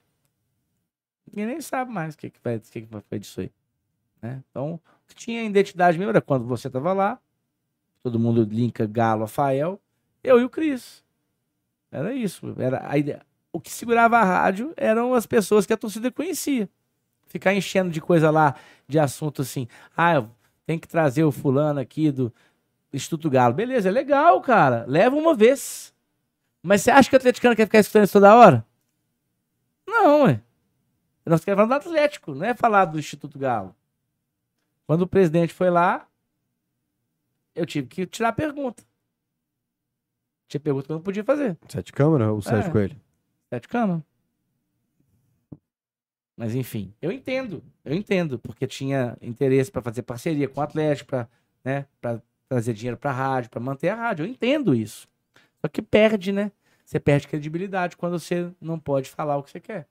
ninguém 1.28 1.48
nem 1.48 1.62
sabe 1.62 1.92
mais 1.92 2.16
o 2.16 2.18
que, 2.18 2.30
que, 2.30 2.40
vai, 2.42 2.58
que, 2.58 2.82
que 2.82 2.88
vai 2.90 3.20
disso 3.20 3.42
aí. 3.42 3.52
Né? 4.22 4.42
Então, 4.50 4.76
o 4.76 5.08
que 5.10 5.14
tinha 5.14 5.44
identidade 5.44 5.98
mesmo 5.98 6.12
era 6.12 6.22
quando 6.22 6.46
você 6.46 6.70
tava 6.70 6.94
lá, 6.94 7.20
todo 8.02 8.18
mundo 8.18 8.42
linka 8.44 8.88
Galo, 8.88 9.24
Rafael, 9.24 9.82
eu 10.24 10.40
e 10.40 10.46
o 10.46 10.50
Cris. 10.50 11.04
Era 11.92 12.14
isso. 12.14 12.56
Era 12.58 12.90
a 12.90 12.98
ideia. 12.98 13.22
O 13.52 13.60
que 13.60 13.70
segurava 13.70 14.18
a 14.18 14.24
rádio 14.24 14.74
eram 14.78 15.14
as 15.14 15.26
pessoas 15.26 15.66
que 15.66 15.74
a 15.74 15.78
torcida 15.78 16.10
conhecia. 16.10 16.70
Ficar 17.28 17.54
enchendo 17.54 17.92
de 17.92 18.00
coisa 18.00 18.32
lá, 18.32 18.56
de 18.88 18.98
assunto 18.98 19.42
assim. 19.42 19.68
Ah, 19.96 20.26
tem 20.66 20.80
que 20.80 20.88
trazer 20.88 21.26
o 21.26 21.32
fulano 21.34 21.82
aqui 21.82 22.12
do 22.12 22.34
Instituto 22.94 23.30
Galo. 23.30 23.54
Beleza, 23.54 23.90
é 23.90 23.92
legal, 23.92 24.40
cara. 24.40 24.86
Leva 24.88 25.16
uma 25.18 25.36
vez. 25.36 25.93
Mas 26.64 26.82
você 26.82 26.92
acha 26.92 27.10
que 27.10 27.16
o 27.16 27.18
atleticano 27.18 27.56
quer 27.56 27.66
ficar 27.66 27.80
escutando 27.80 28.06
isso 28.06 28.14
toda 28.14 28.36
hora? 28.36 28.66
Não, 29.86 30.24
ué. 30.24 30.42
Nós 31.26 31.44
queremos 31.44 31.68
falar 31.68 31.80
do 31.80 31.90
Atlético, 31.90 32.34
não 32.34 32.46
é 32.46 32.54
falar 32.54 32.86
do 32.86 32.98
Instituto 32.98 33.38
Galo. 33.38 33.76
Quando 34.88 35.04
o 35.04 35.08
presidente 35.08 35.54
foi 35.54 35.70
lá, 35.70 36.08
eu 37.54 37.66
tive 37.66 37.88
que 37.88 38.06
tirar 38.06 38.30
a 38.30 38.34
pergunta. 38.34 38.84
Tinha 40.48 40.60
pergunta 40.62 40.86
que 40.86 40.92
eu 40.92 40.96
não 40.96 41.04
podia 41.04 41.24
fazer. 41.24 41.58
Sete 41.68 41.92
câmara 41.92 42.32
ou 42.32 42.42
Sérgio 42.42 42.70
É. 42.70 42.72
Coelho? 42.72 42.96
Sete 43.50 43.68
cama. 43.68 44.06
Mas 46.36 46.56
enfim, 46.56 46.94
eu 47.02 47.12
entendo, 47.12 47.64
eu 47.86 47.94
entendo, 47.94 48.40
porque 48.40 48.66
tinha 48.66 49.16
interesse 49.22 49.72
para 49.72 49.82
fazer 49.82 50.02
parceria 50.02 50.50
com 50.50 50.60
o 50.60 50.64
Atlético, 50.64 51.10
para 51.12 51.30
né, 51.64 51.86
pra 52.02 52.22
trazer 52.50 52.74
dinheiro 52.74 52.98
para 52.98 53.12
a 53.12 53.14
rádio, 53.14 53.50
para 53.50 53.60
manter 53.60 53.90
a 53.90 53.96
rádio. 53.96 54.26
Eu 54.26 54.30
entendo 54.30 54.74
isso. 54.74 55.08
Só 55.64 55.70
que 55.70 55.82
perde, 55.82 56.34
né? 56.34 56.52
Você 56.84 57.00
perde 57.00 57.28
credibilidade 57.28 57.96
quando 57.96 58.20
você 58.20 58.52
não 58.60 58.78
pode 58.78 59.10
falar 59.10 59.38
o 59.38 59.44
que 59.44 59.50
você 59.52 59.62
quer. 59.62 59.88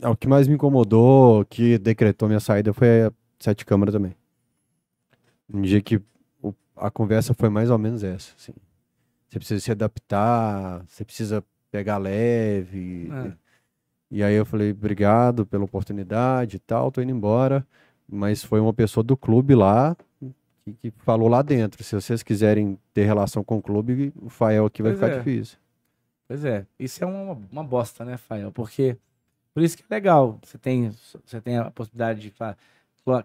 É, 0.00 0.08
o 0.08 0.16
que 0.16 0.28
mais 0.28 0.46
me 0.46 0.54
incomodou, 0.54 1.44
que 1.44 1.76
decretou 1.76 2.28
minha 2.28 2.38
saída, 2.38 2.72
foi 2.72 3.06
a 3.06 3.12
Sete 3.40 3.66
Câmara 3.66 3.90
também. 3.90 4.14
Um 5.52 5.60
dia 5.62 5.82
que 5.82 6.00
o- 6.40 6.54
a 6.76 6.90
conversa 6.90 7.34
foi 7.34 7.48
mais 7.48 7.68
ou 7.68 7.78
menos 7.78 8.04
essa. 8.04 8.32
assim. 8.38 8.52
Você 9.28 9.38
precisa 9.38 9.60
se 9.60 9.72
adaptar, 9.72 10.84
você 10.86 11.04
precisa 11.04 11.44
pegar 11.70 11.98
leve. 11.98 13.10
É. 13.12 13.32
E 14.12 14.22
aí 14.22 14.34
eu 14.34 14.46
falei, 14.46 14.70
obrigado 14.70 15.44
pela 15.44 15.64
oportunidade 15.64 16.56
e 16.56 16.60
tal, 16.60 16.90
tô 16.92 17.00
indo 17.02 17.12
embora. 17.12 17.66
Mas 18.08 18.42
foi 18.44 18.60
uma 18.60 18.72
pessoa 18.72 19.02
do 19.04 19.16
clube 19.16 19.54
lá 19.54 19.96
que, 20.64 20.72
que 20.72 20.90
falou 21.04 21.28
lá 21.28 21.42
dentro. 21.42 21.82
Se 21.82 21.94
vocês 21.94 22.22
quiserem 22.22 22.78
ter 22.92 23.04
relação 23.04 23.42
com 23.42 23.58
o 23.58 23.62
clube, 23.62 24.12
o 24.16 24.28
Fael 24.28 24.66
aqui 24.66 24.82
vai 24.82 24.92
Pois 24.92 25.00
ficar 25.00 25.14
é. 25.14 25.18
difícil. 25.18 25.58
Pois 26.28 26.44
é, 26.44 26.64
isso 26.78 27.02
é 27.02 27.06
uma, 27.06 27.38
uma 27.50 27.64
bosta, 27.64 28.04
né, 28.04 28.16
Fael? 28.16 28.52
Porque 28.52 28.96
por 29.52 29.62
isso 29.62 29.76
que 29.76 29.82
é 29.82 29.94
legal. 29.94 30.38
Você 30.42 30.56
tem, 30.58 30.94
você 31.24 31.40
tem 31.40 31.58
a 31.58 31.70
possibilidade 31.70 32.20
de 32.20 32.32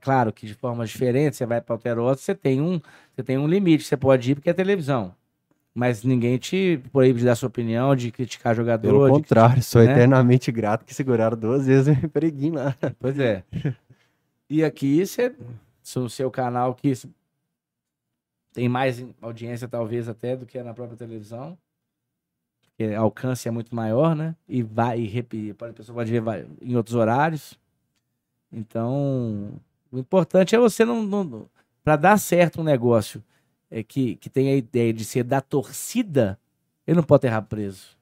Claro 0.01 0.33
que 0.33 0.47
de 0.47 0.53
forma 0.53 0.85
diferente, 0.85 1.35
você 1.35 1.45
vai 1.45 1.61
para 1.61 1.75
Alterosa, 1.75 2.19
você 2.19 2.33
tem 2.33 2.61
um, 2.61 2.79
você 3.13 3.21
tem 3.23 3.37
um 3.37 3.47
limite, 3.47 3.83
você 3.83 3.97
pode 3.97 4.31
ir 4.31 4.35
porque 4.35 4.49
é 4.49 4.53
televisão. 4.53 5.13
Mas 5.73 6.03
ninguém 6.03 6.37
te 6.37 6.79
proíbe 6.91 7.19
de 7.19 7.25
dar 7.25 7.35
sua 7.35 7.47
opinião, 7.47 7.95
de 7.95 8.09
criticar 8.09 8.55
Pelo 8.55 8.65
jogador. 8.65 9.07
de 9.07 9.11
contrário, 9.11 9.61
sou 9.61 9.83
né? 9.83 9.91
eternamente 9.91 10.49
grato 10.51 10.85
que 10.85 10.93
seguraram 10.93 11.37
duas 11.37 11.67
vezes 11.67 11.87
o 11.87 12.05
empreguinho 12.05 12.55
lá. 12.55 12.75
Pois 12.99 13.19
é. 13.19 13.43
E 14.47 14.63
aqui 14.63 15.03
você 15.03 15.33
no 15.95 16.07
seu 16.07 16.29
canal 16.29 16.75
que 16.75 16.93
tem 18.55 18.69
mais 18.69 19.05
audiência, 19.21 19.67
talvez, 19.67 20.07
até 20.07 20.33
do 20.37 20.45
que 20.45 20.63
na 20.63 20.73
própria 20.73 20.97
televisão. 20.97 21.57
Porque 22.63 22.93
alcance 22.93 23.49
é 23.49 23.51
muito 23.51 23.75
maior, 23.75 24.15
né? 24.15 24.33
E 24.47 24.63
vai, 24.63 25.01
e 25.01 25.07
repetir, 25.07 25.53
a 25.59 25.73
pessoa 25.73 25.93
pode 25.93 26.09
ver 26.09 26.23
em 26.61 26.73
outros 26.77 26.95
horários. 26.95 27.59
Então, 28.49 29.59
o 29.91 29.99
importante 29.99 30.55
é 30.55 30.59
você 30.59 30.85
não. 30.85 31.03
não 31.03 31.49
para 31.83 31.97
dar 31.97 32.17
certo 32.17 32.61
um 32.61 32.63
negócio 32.63 33.21
é, 33.69 33.83
que, 33.83 34.15
que 34.15 34.29
tem 34.29 34.49
a 34.49 34.55
ideia 34.55 34.93
de 34.93 35.03
ser 35.03 35.25
da 35.25 35.41
torcida, 35.41 36.39
ele 36.87 36.95
não 36.95 37.03
pode 37.03 37.23
ter 37.23 37.27
rabo 37.27 37.47
preso. 37.47 37.97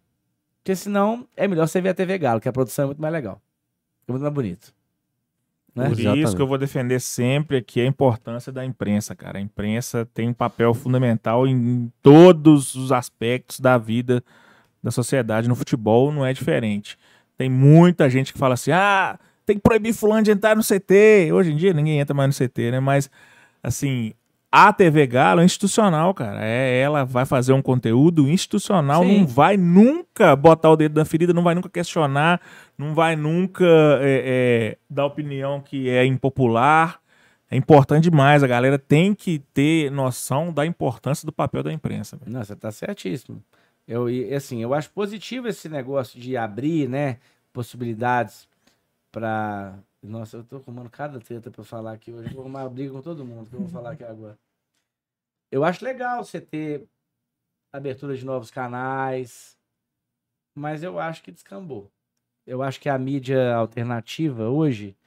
Porque 0.59 0.75
senão 0.75 1.27
é 1.35 1.47
melhor 1.47 1.67
você 1.67 1.81
ver 1.81 1.89
a 1.89 1.93
TV 1.95 2.19
Galo, 2.19 2.39
que 2.39 2.47
a 2.47 2.53
produção 2.53 2.83
é 2.83 2.85
muito 2.85 3.01
mais 3.01 3.11
legal. 3.11 3.41
É 4.07 4.11
muito 4.11 4.21
mais 4.21 4.33
bonito. 4.33 4.73
Né? 5.75 5.89
Por 5.89 5.99
Exatamente. 5.99 6.23
isso 6.25 6.35
que 6.35 6.41
eu 6.41 6.47
vou 6.47 6.57
defender 6.57 6.99
sempre 6.99 7.57
aqui 7.57 7.81
a 7.81 7.85
importância 7.85 8.51
da 8.51 8.63
imprensa, 8.63 9.15
cara. 9.15 9.39
A 9.39 9.41
imprensa 9.41 10.07
tem 10.13 10.29
um 10.29 10.33
papel 10.33 10.73
fundamental 10.73 11.47
em 11.47 11.91
todos 12.01 12.75
os 12.75 12.91
aspectos 12.91 13.59
da 13.59 13.77
vida 13.77 14.23
da 14.81 14.91
sociedade. 14.91 15.47
No 15.47 15.55
futebol 15.55 16.11
não 16.11 16.25
é 16.25 16.33
diferente. 16.33 16.97
Tem 17.37 17.49
muita 17.49 18.09
gente 18.09 18.31
que 18.31 18.39
fala 18.39 18.53
assim: 18.53 18.71
ah, 18.71 19.17
tem 19.45 19.55
que 19.55 19.61
proibir 19.61 19.93
fulano 19.93 20.23
de 20.23 20.31
entrar 20.31 20.55
no 20.55 20.63
CT. 20.63 21.31
Hoje 21.33 21.51
em 21.51 21.55
dia 21.55 21.73
ninguém 21.73 21.99
entra 21.99 22.13
mais 22.13 22.27
no 22.37 22.47
CT, 22.47 22.71
né? 22.71 22.79
Mas, 22.79 23.09
assim, 23.63 24.13
a 24.55 24.71
TV 24.71 25.07
Galo 25.07 25.41
é 25.41 25.45
institucional, 25.45 26.13
cara. 26.13 26.45
É, 26.45 26.79
ela 26.79 27.03
vai 27.03 27.25
fazer 27.25 27.53
um 27.53 27.61
conteúdo 27.61 28.29
institucional, 28.29 29.01
Sim. 29.01 29.21
não 29.21 29.27
vai 29.27 29.57
nunca 29.57 30.35
botar 30.35 30.69
o 30.69 30.75
dedo 30.75 30.95
na 30.95 31.03
ferida, 31.03 31.33
não 31.33 31.41
vai 31.41 31.55
nunca 31.55 31.67
questionar, 31.67 32.39
não 32.77 32.93
vai 32.93 33.15
nunca 33.15 33.65
é, 33.65 34.21
é, 34.23 34.77
dar 34.87 35.07
opinião 35.07 35.59
que 35.59 35.89
é 35.89 36.05
impopular. 36.05 36.99
É 37.49 37.57
importante 37.57 38.03
demais, 38.03 38.43
a 38.43 38.47
galera 38.47 38.77
tem 38.77 39.15
que 39.15 39.39
ter 39.55 39.89
noção 39.89 40.53
da 40.53 40.67
importância 40.67 41.25
do 41.25 41.31
papel 41.31 41.63
da 41.63 41.73
imprensa. 41.73 42.19
Não, 42.23 42.43
você 42.43 42.55
tá 42.55 42.71
certíssimo. 42.71 43.43
Eu, 43.87 44.05
assim, 44.37 44.61
eu 44.61 44.71
acho 44.75 44.91
positivo 44.91 45.47
esse 45.47 45.67
negócio 45.67 46.19
de 46.19 46.37
abrir, 46.37 46.87
né, 46.87 47.17
possibilidades 47.51 48.47
para 49.11 49.73
nossa, 50.03 50.37
eu 50.37 50.43
tô 50.43 50.59
comendo 50.59 50.89
cada 50.89 51.19
treta 51.19 51.49
pra 51.49 51.63
falar 51.63 51.93
aqui 51.93 52.11
hoje. 52.11 52.33
Vou 52.33 52.41
arrumar 52.41 52.67
briga 52.69 52.91
com 52.91 53.01
todo 53.01 53.23
mundo 53.23 53.49
que 53.49 53.55
eu 53.55 53.61
vou 53.61 53.69
falar 53.69 53.91
aqui 53.91 54.03
agora. 54.03 54.37
Eu 55.49 55.63
acho 55.63 55.83
legal 55.83 56.23
você 56.23 56.41
ter 56.41 56.85
abertura 57.71 58.15
de 58.15 58.25
novos 58.25 58.51
canais, 58.51 59.57
mas 60.53 60.83
eu 60.83 60.99
acho 60.99 61.23
que 61.23 61.31
descambou. 61.31 61.89
Eu 62.45 62.61
acho 62.61 62.81
que 62.81 62.89
a 62.89 62.97
mídia 62.97 63.55
alternativa 63.55 64.49
hoje, 64.49 64.97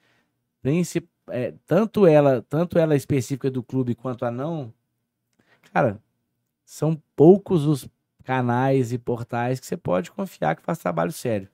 é, 1.28 1.52
tanto 1.66 2.06
ela, 2.06 2.40
tanto 2.42 2.78
ela 2.78 2.96
específica 2.96 3.50
do 3.50 3.62
clube 3.62 3.94
quanto 3.94 4.24
a 4.24 4.30
não, 4.30 4.72
cara, 5.72 6.02
são 6.64 7.00
poucos 7.14 7.66
os 7.66 7.88
canais 8.24 8.92
e 8.92 8.98
portais 8.98 9.60
que 9.60 9.66
você 9.66 9.76
pode 9.76 10.10
confiar 10.10 10.56
que 10.56 10.62
faz 10.62 10.78
trabalho 10.78 11.12
sério 11.12 11.50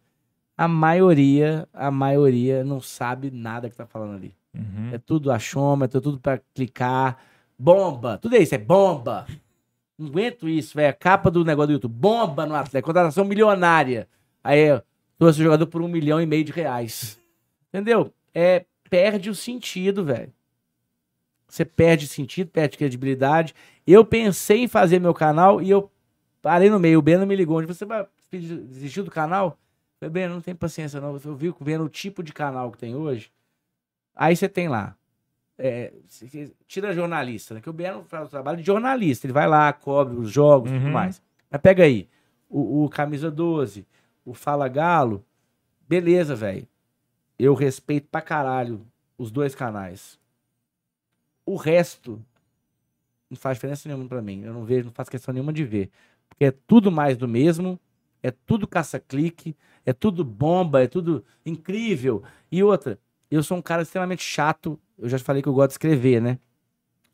a 0.56 0.68
maioria, 0.68 1.68
a 1.72 1.90
maioria 1.90 2.64
não 2.64 2.80
sabe 2.80 3.30
nada 3.30 3.68
que 3.70 3.76
tá 3.76 3.86
falando 3.86 4.16
ali. 4.16 4.34
Uhum. 4.54 4.90
É 4.92 4.98
tudo 4.98 5.32
a 5.32 5.38
choma, 5.38 5.86
é 5.86 5.88
tudo 5.88 6.18
para 6.18 6.40
clicar. 6.54 7.18
Bomba, 7.58 8.18
tudo 8.18 8.36
isso, 8.36 8.54
é 8.54 8.58
bomba. 8.58 9.26
Não 9.98 10.08
aguento 10.08 10.48
isso, 10.48 10.74
velho. 10.74 10.90
A 10.90 10.92
capa 10.92 11.30
do 11.30 11.44
negócio 11.44 11.68
do 11.68 11.72
YouTube. 11.74 11.92
Bomba 11.92 12.44
no 12.44 12.54
Atlético, 12.54 12.86
contratação 12.86 13.24
milionária. 13.24 14.08
Aí, 14.42 14.80
trouxe 15.18 15.40
o 15.40 15.44
jogador 15.44 15.66
por 15.66 15.80
um 15.80 15.88
milhão 15.88 16.20
e 16.20 16.26
meio 16.26 16.44
de 16.44 16.52
reais. 16.52 17.18
Entendeu? 17.68 18.12
É, 18.34 18.64
perde 18.90 19.30
o 19.30 19.34
sentido, 19.34 20.04
velho. 20.04 20.32
Você 21.48 21.64
perde 21.64 22.08
sentido, 22.08 22.48
perde 22.50 22.78
credibilidade. 22.78 23.54
Eu 23.86 24.04
pensei 24.04 24.64
em 24.64 24.68
fazer 24.68 24.98
meu 24.98 25.12
canal 25.14 25.60
e 25.60 25.70
eu 25.70 25.90
parei 26.40 26.70
no 26.70 26.80
meio. 26.80 26.98
O 26.98 27.02
Beno 27.02 27.26
me 27.26 27.36
ligou. 27.36 27.64
Você 27.66 27.84
vai 27.84 28.06
desistir 28.30 29.02
do 29.02 29.10
canal? 29.10 29.58
Falei, 30.02 30.10
bem, 30.10 30.28
não 30.28 30.40
tem 30.40 30.52
paciência 30.52 31.00
não. 31.00 31.16
Eu 31.24 31.36
vi 31.36 31.54
vendo 31.60 31.84
o 31.84 31.88
tipo 31.88 32.24
de 32.24 32.32
canal 32.32 32.72
que 32.72 32.78
tem 32.78 32.96
hoje. 32.96 33.30
Aí 34.16 34.34
você 34.34 34.48
tem 34.48 34.68
lá. 34.68 34.96
É, 35.56 35.92
tira 36.66 36.92
jornalista, 36.92 37.54
né? 37.54 37.60
Que 37.60 37.70
o 37.70 37.72
Beno 37.72 38.02
faz 38.02 38.26
o 38.26 38.30
trabalho 38.30 38.58
de 38.58 38.64
jornalista. 38.64 39.26
Ele 39.26 39.32
vai 39.32 39.46
lá, 39.46 39.72
cobre 39.72 40.16
os 40.16 40.28
jogos 40.28 40.72
e 40.72 40.74
uhum. 40.74 40.80
tudo 40.80 40.90
mais. 40.90 41.22
Mas 41.48 41.60
pega 41.60 41.84
aí. 41.84 42.08
O, 42.48 42.84
o 42.84 42.88
Camisa 42.88 43.30
12, 43.30 43.86
o 44.24 44.34
Fala 44.34 44.66
Galo. 44.66 45.24
Beleza, 45.88 46.34
velho. 46.34 46.66
Eu 47.38 47.54
respeito 47.54 48.08
pra 48.10 48.20
caralho 48.20 48.84
os 49.16 49.30
dois 49.30 49.54
canais. 49.54 50.18
O 51.46 51.54
resto 51.54 52.20
não 53.30 53.36
faz 53.36 53.56
diferença 53.56 53.88
nenhuma 53.88 54.08
para 54.08 54.20
mim. 54.20 54.42
Eu 54.42 54.52
não 54.52 54.64
vejo, 54.64 54.86
não 54.86 54.92
faço 54.92 55.12
questão 55.12 55.32
nenhuma 55.32 55.52
de 55.52 55.64
ver. 55.64 55.90
Porque 56.28 56.46
é 56.46 56.50
tudo 56.50 56.90
mais 56.90 57.16
do 57.16 57.28
mesmo, 57.28 57.78
é 58.22 58.30
tudo 58.30 58.66
caça-clique, 58.66 59.56
é 59.84 59.92
tudo 59.92 60.24
bomba, 60.24 60.82
é 60.82 60.86
tudo 60.86 61.24
incrível. 61.44 62.22
E 62.50 62.62
outra, 62.62 62.98
eu 63.30 63.42
sou 63.42 63.56
um 63.56 63.62
cara 63.62 63.82
extremamente 63.82 64.22
chato, 64.22 64.78
eu 64.98 65.08
já 65.08 65.18
falei 65.18 65.42
que 65.42 65.48
eu 65.48 65.54
gosto 65.54 65.68
de 65.68 65.74
escrever, 65.74 66.20
né? 66.20 66.38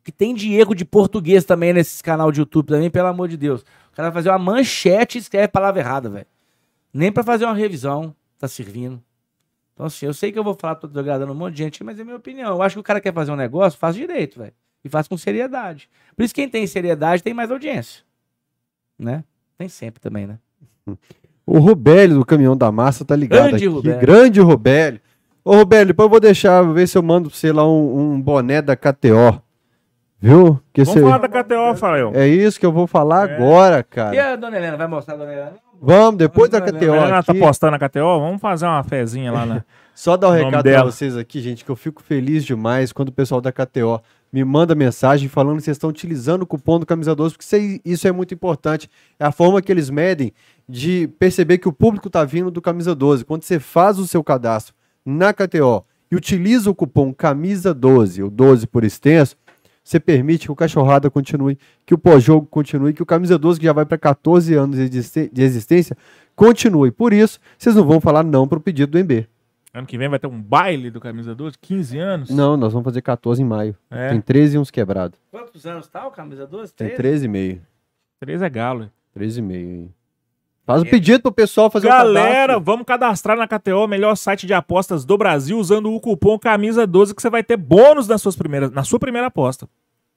Que 0.03 0.11
tem 0.11 0.33
de 0.33 0.53
erro 0.53 0.75
de 0.75 0.85
português 0.85 1.43
também 1.43 1.73
nesse 1.73 2.03
canal 2.03 2.31
de 2.31 2.39
YouTube 2.39 2.67
também, 2.67 2.89
pelo 2.89 3.07
amor 3.07 3.27
de 3.27 3.37
Deus. 3.37 3.61
O 3.61 3.95
cara 3.95 4.09
vai 4.09 4.19
fazer 4.19 4.29
uma 4.29 4.39
manchete 4.39 5.17
e 5.17 5.21
escreve 5.21 5.47
palavra 5.47 5.81
errada, 5.81 6.09
velho. 6.09 6.27
Nem 6.93 7.11
para 7.11 7.23
fazer 7.23 7.45
uma 7.45 7.53
revisão 7.53 8.15
tá 8.37 8.47
servindo. 8.47 9.03
Então, 9.73 9.85
assim, 9.85 10.05
eu 10.05 10.13
sei 10.13 10.31
que 10.31 10.37
eu 10.37 10.43
vou 10.43 10.55
falar, 10.59 10.75
tô 10.75 10.87
agradando 10.87 11.31
um 11.31 11.35
monte 11.35 11.55
de 11.55 11.63
gente, 11.63 11.83
mas 11.83 11.99
é 11.99 12.03
minha 12.03 12.17
opinião. 12.17 12.55
Eu 12.55 12.61
acho 12.61 12.75
que 12.75 12.79
o 12.79 12.83
cara 12.83 12.99
quer 12.99 13.13
fazer 13.13 13.31
um 13.31 13.35
negócio, 13.35 13.79
faz 13.79 13.95
direito, 13.95 14.39
velho. 14.39 14.53
E 14.83 14.89
faz 14.89 15.07
com 15.07 15.17
seriedade. 15.17 15.89
Por 16.15 16.23
isso, 16.23 16.33
quem 16.33 16.49
tem 16.49 16.65
seriedade 16.67 17.23
tem 17.23 17.33
mais 17.33 17.51
audiência. 17.51 18.03
Né? 18.97 19.23
Tem 19.57 19.69
sempre 19.69 20.01
também, 20.01 20.27
né? 20.27 20.39
O 21.45 21.59
Rubélio 21.59 22.17
do 22.17 22.25
Caminhão 22.25 22.55
da 22.55 22.71
Massa 22.71 23.03
tá 23.03 23.15
ligado 23.15 23.49
grande 23.49 23.55
aqui. 23.55 23.67
Rubélio. 23.67 23.99
Grande 23.99 24.39
Rubélio. 24.39 24.99
Ô, 25.43 25.55
Rubélio, 25.55 25.87
depois 25.87 26.05
eu 26.05 26.09
vou 26.09 26.19
deixar, 26.19 26.61
ver 26.61 26.87
se 26.87 26.97
eu 26.97 27.01
mando 27.01 27.29
pra 27.29 27.37
você 27.37 27.51
lá 27.51 27.67
um, 27.67 28.13
um 28.13 28.21
boné 28.21 28.61
da 28.61 28.75
KTO. 28.75 29.41
Viu? 30.21 30.59
Que 30.73 30.83
Vamos 30.83 31.01
falar 31.01 31.17
da 31.17 31.29
KTO, 31.29 31.75
Fael. 31.75 32.11
É 32.13 32.27
isso 32.27 32.59
que 32.59 32.65
eu 32.65 32.71
vou 32.71 32.85
falar 32.85 33.29
é. 33.29 33.35
agora, 33.35 33.83
cara. 33.83 34.15
E 34.15 34.19
a 34.19 34.35
dona 34.35 34.57
Helena, 34.57 34.77
vai 34.77 34.87
mostrar 34.87 35.13
a 35.13 35.17
dona 35.17 35.31
Helena? 35.31 35.53
Vamos, 35.81 36.17
depois 36.17 36.49
da 36.49 36.59
KTO. 36.59 36.91
A 36.91 36.97
Helena 36.97 37.23
tá 37.23 37.33
postando 37.33 37.75
a 37.75 37.79
KTO, 37.79 38.19
vamos 38.19 38.41
fazer 38.41 38.65
uma 38.65 38.83
fezinha 38.83 39.31
lá, 39.31 39.45
né? 39.45 39.63
Só 39.95 40.15
dar 40.15 40.29
um 40.29 40.31
recado 40.31 40.63
pra 40.63 40.83
vocês 40.83 41.17
aqui, 41.17 41.41
gente, 41.41 41.65
que 41.65 41.71
eu 41.71 41.75
fico 41.75 42.01
feliz 42.03 42.45
demais 42.45 42.91
quando 42.93 43.09
o 43.09 43.11
pessoal 43.11 43.41
da 43.41 43.51
KTO 43.51 44.01
me 44.31 44.43
manda 44.43 44.75
mensagem 44.75 45.27
falando 45.27 45.57
que 45.57 45.63
vocês 45.63 45.75
estão 45.75 45.89
utilizando 45.89 46.43
o 46.43 46.45
cupom 46.45 46.79
do 46.79 46.85
Camisa 46.85 47.15
12, 47.15 47.35
porque 47.35 47.81
isso 47.83 48.07
é 48.07 48.11
muito 48.11 48.33
importante. 48.33 48.89
É 49.17 49.25
a 49.25 49.31
forma 49.31 49.61
que 49.61 49.71
eles 49.71 49.89
medem 49.89 50.31
de 50.67 51.07
perceber 51.19 51.57
que 51.57 51.67
o 51.67 51.73
público 51.73 52.07
está 52.07 52.23
vindo 52.23 52.51
do 52.51 52.61
Camisa 52.61 52.93
12. 52.93 53.25
Quando 53.25 53.43
você 53.43 53.59
faz 53.59 53.97
o 53.97 54.07
seu 54.07 54.23
cadastro 54.23 54.75
na 55.03 55.33
KTO 55.33 55.83
e 56.11 56.15
utiliza 56.15 56.69
o 56.69 56.75
cupom 56.75 57.13
Camisa 57.13 57.73
12, 57.73 58.23
o 58.23 58.29
12 58.29 58.67
por 58.67 58.83
extenso, 58.83 59.35
você 59.83 59.99
permite 59.99 60.45
que 60.45 60.51
o 60.51 60.55
Cachorrada 60.55 61.09
continue, 61.09 61.57
que 61.83 61.95
o 61.95 61.97
pós-jogo 61.97 62.45
continue, 62.45 62.93
que 62.93 63.01
o 63.01 63.05
Camisa 63.07 63.39
12, 63.39 63.59
que 63.59 63.65
já 63.65 63.73
vai 63.73 63.85
para 63.85 63.97
14 63.97 64.53
anos 64.53 64.77
de 64.89 65.41
existência, 65.41 65.97
continue. 66.35 66.91
Por 66.91 67.11
isso, 67.11 67.39
vocês 67.57 67.75
não 67.75 67.83
vão 67.83 67.99
falar 67.99 68.23
não 68.23 68.47
para 68.47 68.59
o 68.59 68.61
pedido 68.61 68.91
do 68.91 68.99
MB. 68.99 69.27
Ano 69.73 69.85
que 69.85 69.97
vem 69.97 70.09
vai 70.09 70.17
ter 70.17 70.27
um 70.27 70.41
baile 70.41 70.89
do 70.89 70.99
Camisa 70.99 71.35
12? 71.35 71.57
15 71.59 71.97
anos? 71.99 72.29
Não, 72.29 72.57
nós 72.57 72.73
vamos 72.73 72.85
fazer 72.85 73.01
14 73.01 73.41
em 73.41 73.45
maio. 73.45 73.75
É. 73.89 74.09
Tem 74.09 74.19
13 74.19 74.55
e 74.55 74.59
uns 74.59 74.71
quebrados. 74.71 75.19
Quantos 75.29 75.65
anos 75.65 75.87
tá 75.87 76.07
o 76.07 76.11
Camisa 76.11 76.47
12? 76.47 76.73
13? 76.73 76.95
Tem 76.95 77.29
13,5. 77.29 77.59
13 78.19 78.45
é 78.45 78.49
galo. 78.49 78.91
13,5. 79.15 79.89
Faz 80.65 80.81
o 80.81 80.85
um 80.85 80.89
pedido 80.89 81.21
pro 81.21 81.31
pessoal 81.31 81.69
fazer 81.69 81.87
Galera, 81.87 82.57
o 82.57 82.61
vamos 82.61 82.85
cadastrar 82.85 83.35
na 83.35 83.47
KTO, 83.47 83.87
melhor 83.87 84.15
site 84.15 84.45
de 84.45 84.53
apostas 84.53 85.03
do 85.03 85.17
Brasil, 85.17 85.57
usando 85.57 85.91
o 85.91 85.99
cupom 85.99 86.37
Camisa 86.37 86.85
12 86.85 87.15
que 87.15 87.21
você 87.21 87.29
vai 87.29 87.43
ter 87.43 87.57
bônus 87.57 88.07
nas 88.07 88.21
suas 88.21 88.35
primeiras, 88.35 88.71
na 88.71 88.83
sua 88.83 88.99
primeira 88.99 89.27
aposta. 89.27 89.67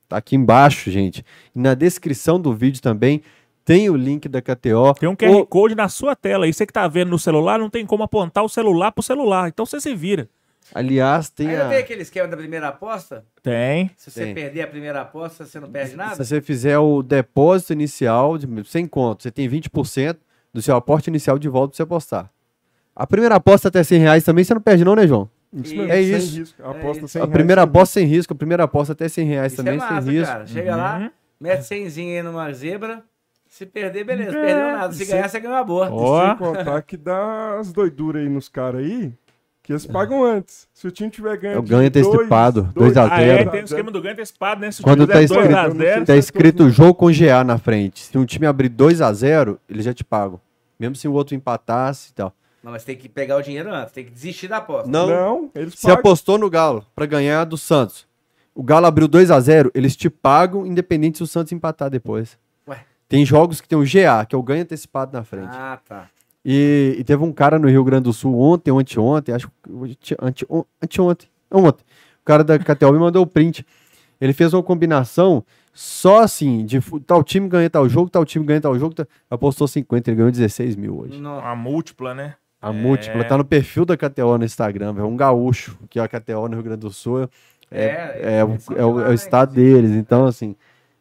Tá 0.09 0.19
aqui 0.19 0.37
embaixo, 0.37 0.91
gente. 0.91 1.25
E 1.57 1.59
na 1.59 1.73
descrição 1.73 2.39
do 2.39 2.53
vídeo 2.53 2.83
também 2.83 3.23
tem 3.65 3.89
o 3.91 3.97
link 3.97 4.29
da 4.29 4.41
KTO. 4.41 4.95
Tem 4.99 5.09
um 5.09 5.17
QR 5.17 5.31
o... 5.31 5.47
Code 5.47 5.75
na 5.75 5.89
sua 5.89 6.17
tela. 6.17 6.47
E 6.47 6.53
você 6.53 6.67
que 6.67 6.73
tá 6.73 6.87
vendo 6.89 7.11
no 7.11 7.19
celular, 7.19 7.59
não 7.59 7.71
tem 7.71 7.87
como 7.87 8.03
apontar 8.03 8.45
o 8.45 8.49
celular 8.49 8.93
pro 8.93 9.03
celular. 9.03 9.49
Então 9.49 9.65
você 9.65 9.81
se 9.81 9.95
vira. 9.95 10.29
Aliás, 10.75 11.29
tem. 11.29 11.49
Ainda 11.49 11.67
a... 11.67 11.69
tem 11.69 11.79
aquele 11.79 12.03
esquema 12.03 12.29
da 12.29 12.37
primeira 12.37 12.69
aposta? 12.69 13.25
Tem. 13.43 13.91
Se 13.97 14.11
você 14.11 14.25
tem. 14.27 14.35
perder 14.35 14.63
a 14.63 14.67
primeira 14.67 15.01
aposta, 15.01 15.45
você 15.45 15.61
não 15.61 15.71
perde 15.71 15.97
nada? 15.97 16.17
Se 16.17 16.25
você 16.25 16.41
fizer 16.41 16.79
o 16.79 17.03
depósito 17.03 17.73
inicial 17.73 18.39
de 18.39 18.47
100 18.65 18.87
conto, 18.87 19.23
você 19.23 19.31
tem 19.31 19.49
20% 19.49 20.17
do 20.53 20.63
seu 20.63 20.77
aporte 20.77 21.09
inicial 21.09 21.39
de 21.39 21.49
volta 21.49 21.71
pra 21.71 21.77
você 21.77 21.83
apostar. 21.83 22.31
A 22.95 23.07
primeira 23.07 23.37
aposta 23.37 23.69
até 23.69 23.83
100 23.83 23.99
reais 23.99 24.25
também 24.25 24.45
você 24.45 24.55
não 24.55 24.61
perde, 24.61 24.85
não, 24.85 24.95
né, 24.95 25.07
João? 25.07 25.29
Isso 25.53 25.75
mesmo, 25.75 25.93
é 25.93 26.01
isso. 26.01 26.39
Risco. 26.39 26.63
A, 26.63 26.71
aposta 26.71 27.03
é 27.03 27.05
isso. 27.05 27.23
a 27.23 27.27
primeira 27.27 27.63
aposta 27.63 28.01
sem 28.01 28.07
risco, 28.07 28.33
a 28.33 28.37
primeira 28.37 28.65
aposta 28.65 28.93
até 28.93 29.09
100 29.09 29.27
reais 29.27 29.53
isso 29.53 29.63
também, 29.63 29.75
é 29.75 29.77
massa, 29.79 30.03
sem 30.03 30.13
risco. 30.13 30.33
Cara. 30.33 30.47
Chega 30.47 30.71
uhum. 30.73 30.77
lá, 30.79 31.13
mete 31.41 31.63
100 31.63 32.17
aí 32.17 32.23
numa 32.23 32.53
zebra, 32.53 33.03
se 33.53 33.67
perder, 33.67 34.03
beleza. 34.05 34.31
É, 34.39 34.47
Perdeu 34.47 34.73
nada. 34.79 34.93
Se, 34.95 35.05
se 35.05 35.11
ganhar, 35.13 35.29
você 35.29 35.39
ganhou 35.39 35.57
uma 35.59 35.65
boa. 35.65 35.91
Oh. 35.93 36.27
Sem 36.27 36.37
contar 36.37 36.81
que 36.83 36.97
dá 36.97 37.59
as 37.59 37.71
doiduras 37.71 38.23
aí 38.23 38.29
nos 38.31 38.49
caras 38.49 38.81
aí. 38.81 39.13
Que 39.63 39.73
eles 39.75 39.87
pagam 39.87 40.25
antes. 40.25 40.67
Se 40.73 40.89
o 40.89 40.91
time 40.91 41.11
tiver 41.11 41.37
ganho. 41.37 41.55
É 41.57 41.59
o 41.59 41.63
ganho 41.63 41.87
antecipado, 41.87 42.63
dois 42.75 42.97
a 42.97 43.15
Ah, 43.15 43.21
é, 43.21 43.45
tem 43.45 43.61
o 43.61 43.65
esquema 43.65 43.91
do 43.91 44.01
ganho 44.01 44.15
antecipado, 44.15 44.61
né? 44.61 44.71
Se 44.71 44.81
o 44.81 44.85
Quando 44.85 45.07
time 45.07 45.13
tá 45.13 45.19
2 45.19 45.31
a 45.31 45.35
escrito- 45.69 45.77
0 45.79 46.05
Tá 46.07 46.17
escrito 46.17 46.71
jogo 46.71 46.95
com 46.95 47.13
GA 47.13 47.45
na 47.45 47.59
frente. 47.59 48.01
Se 48.07 48.17
um 48.19 48.25
time 48.25 48.47
abrir 48.47 48.71
2 48.71 49.01
a 49.03 49.13
0 49.13 49.61
eles 49.69 49.85
já 49.85 49.93
te 49.93 50.03
pagam. 50.03 50.41
Mesmo 50.81 50.97
se 50.97 51.07
o 51.07 51.13
outro 51.13 51.35
empatasse 51.37 52.11
e 52.11 52.15
tal. 52.15 52.35
Não, 52.65 52.73
mas 52.73 52.85
tem 52.85 52.97
que 52.97 53.09
pegar 53.09 53.37
o 53.37 53.43
dinheiro 53.43 53.73
antes, 53.73 53.93
tem 53.93 54.05
que 54.05 54.11
desistir 54.11 54.49
da 54.49 54.57
aposta. 54.57 54.89
Não, 54.89 55.07
Não, 55.09 55.51
eles 55.55 55.75
Você 55.75 55.87
pagam. 55.89 55.99
apostou 56.01 56.39
no 56.39 56.49
Galo 56.49 56.85
pra 56.95 57.07
ganhar 57.07 57.45
do 57.45 57.59
Santos. 57.59 58.07
O 58.55 58.63
Galo 58.63 58.87
abriu 58.87 59.07
2 59.07 59.31
a 59.31 59.39
0 59.39 59.71
eles 59.75 59.95
te 59.95 60.09
pagam 60.11 60.67
independente 60.67 61.19
se 61.19 61.23
o 61.23 61.27
Santos 61.27 61.53
empatar 61.53 61.91
depois. 61.91 62.37
Tem 63.13 63.27
jogos 63.27 63.61
que 63.61 63.69
tem 63.69 63.79
o 63.79 63.83
GA, 63.85 64.25
que 64.25 64.35
é 64.35 64.39
o 64.39 64.43
ganho 64.43 64.63
antecipado 64.63 65.13
na 65.13 65.23
frente. 65.23 65.51
Ah, 65.53 65.79
tá. 65.87 66.07
E, 66.43 66.97
e 66.99 67.05
teve 67.05 67.23
um 67.23 67.31
cara 67.31 67.59
no 67.59 67.69
Rio 67.69 67.85
Grande 67.85 68.05
do 68.05 68.13
Sul 68.13 68.39
ontem, 68.41 68.71
anteontem, 68.71 69.35
acho 69.35 69.51
que 70.01 70.17
ante, 70.21 70.47
on- 70.49 70.65
anteontem, 70.83 71.29
ontem. 71.51 71.85
O 72.23 72.25
cara 72.25 72.43
da 72.43 72.59
KTO 72.59 72.91
me 72.91 72.99
mandou 72.99 73.23
o 73.23 73.27
print. 73.27 73.67
Ele 74.19 74.33
fez 74.33 74.55
uma 74.55 74.63
combinação 74.63 75.45
só 75.75 76.23
assim, 76.23 76.65
de 76.65 76.81
tal 77.07 77.23
time 77.23 77.49
ganha 77.49 77.69
tal 77.69 77.87
jogo, 77.89 78.09
tal 78.09 78.25
time 78.25 78.45
ganha 78.47 78.61
tal 78.63 78.79
jogo. 78.79 78.95
tá- 78.95 79.07
apostou 79.31 79.69
50, 79.69 80.09
ele 80.11 80.17
ganhou 80.17 80.31
16 80.33 80.75
mil 80.75 80.99
hoje. 81.01 81.21
Não. 81.21 81.39
A 81.39 81.55
múltipla, 81.55 82.15
né? 82.15 82.35
A 82.63 82.71
É. 82.71 82.73
múltipla 82.73 83.25
tá 83.25 83.37
no 83.37 83.45
perfil 83.45 83.85
da 83.85 83.95
KTO 83.97 84.39
no 84.39 84.45
Instagram, 84.45 84.95
velho. 84.95 85.07
Um 85.07 85.17
gaúcho, 85.19 85.77
que 85.91 85.99
é 85.99 86.03
a 86.03 86.09
KTO 86.09 86.49
no 86.49 86.55
Rio 86.55 86.63
Grande 86.63 86.81
do 86.81 86.91
Sul. 86.91 87.29
É, 87.71 87.85
É, 87.85 88.21
é, 88.41 88.59
são 88.59 88.77
é 88.77 88.85
o- 88.85 88.93
lá, 88.95 89.03
é 89.03 89.07
o 89.07 89.09
né, 89.09 89.15
estado 89.15 89.53
deles. 89.55 89.91
Então, 89.93 90.25
assim, 90.25 90.57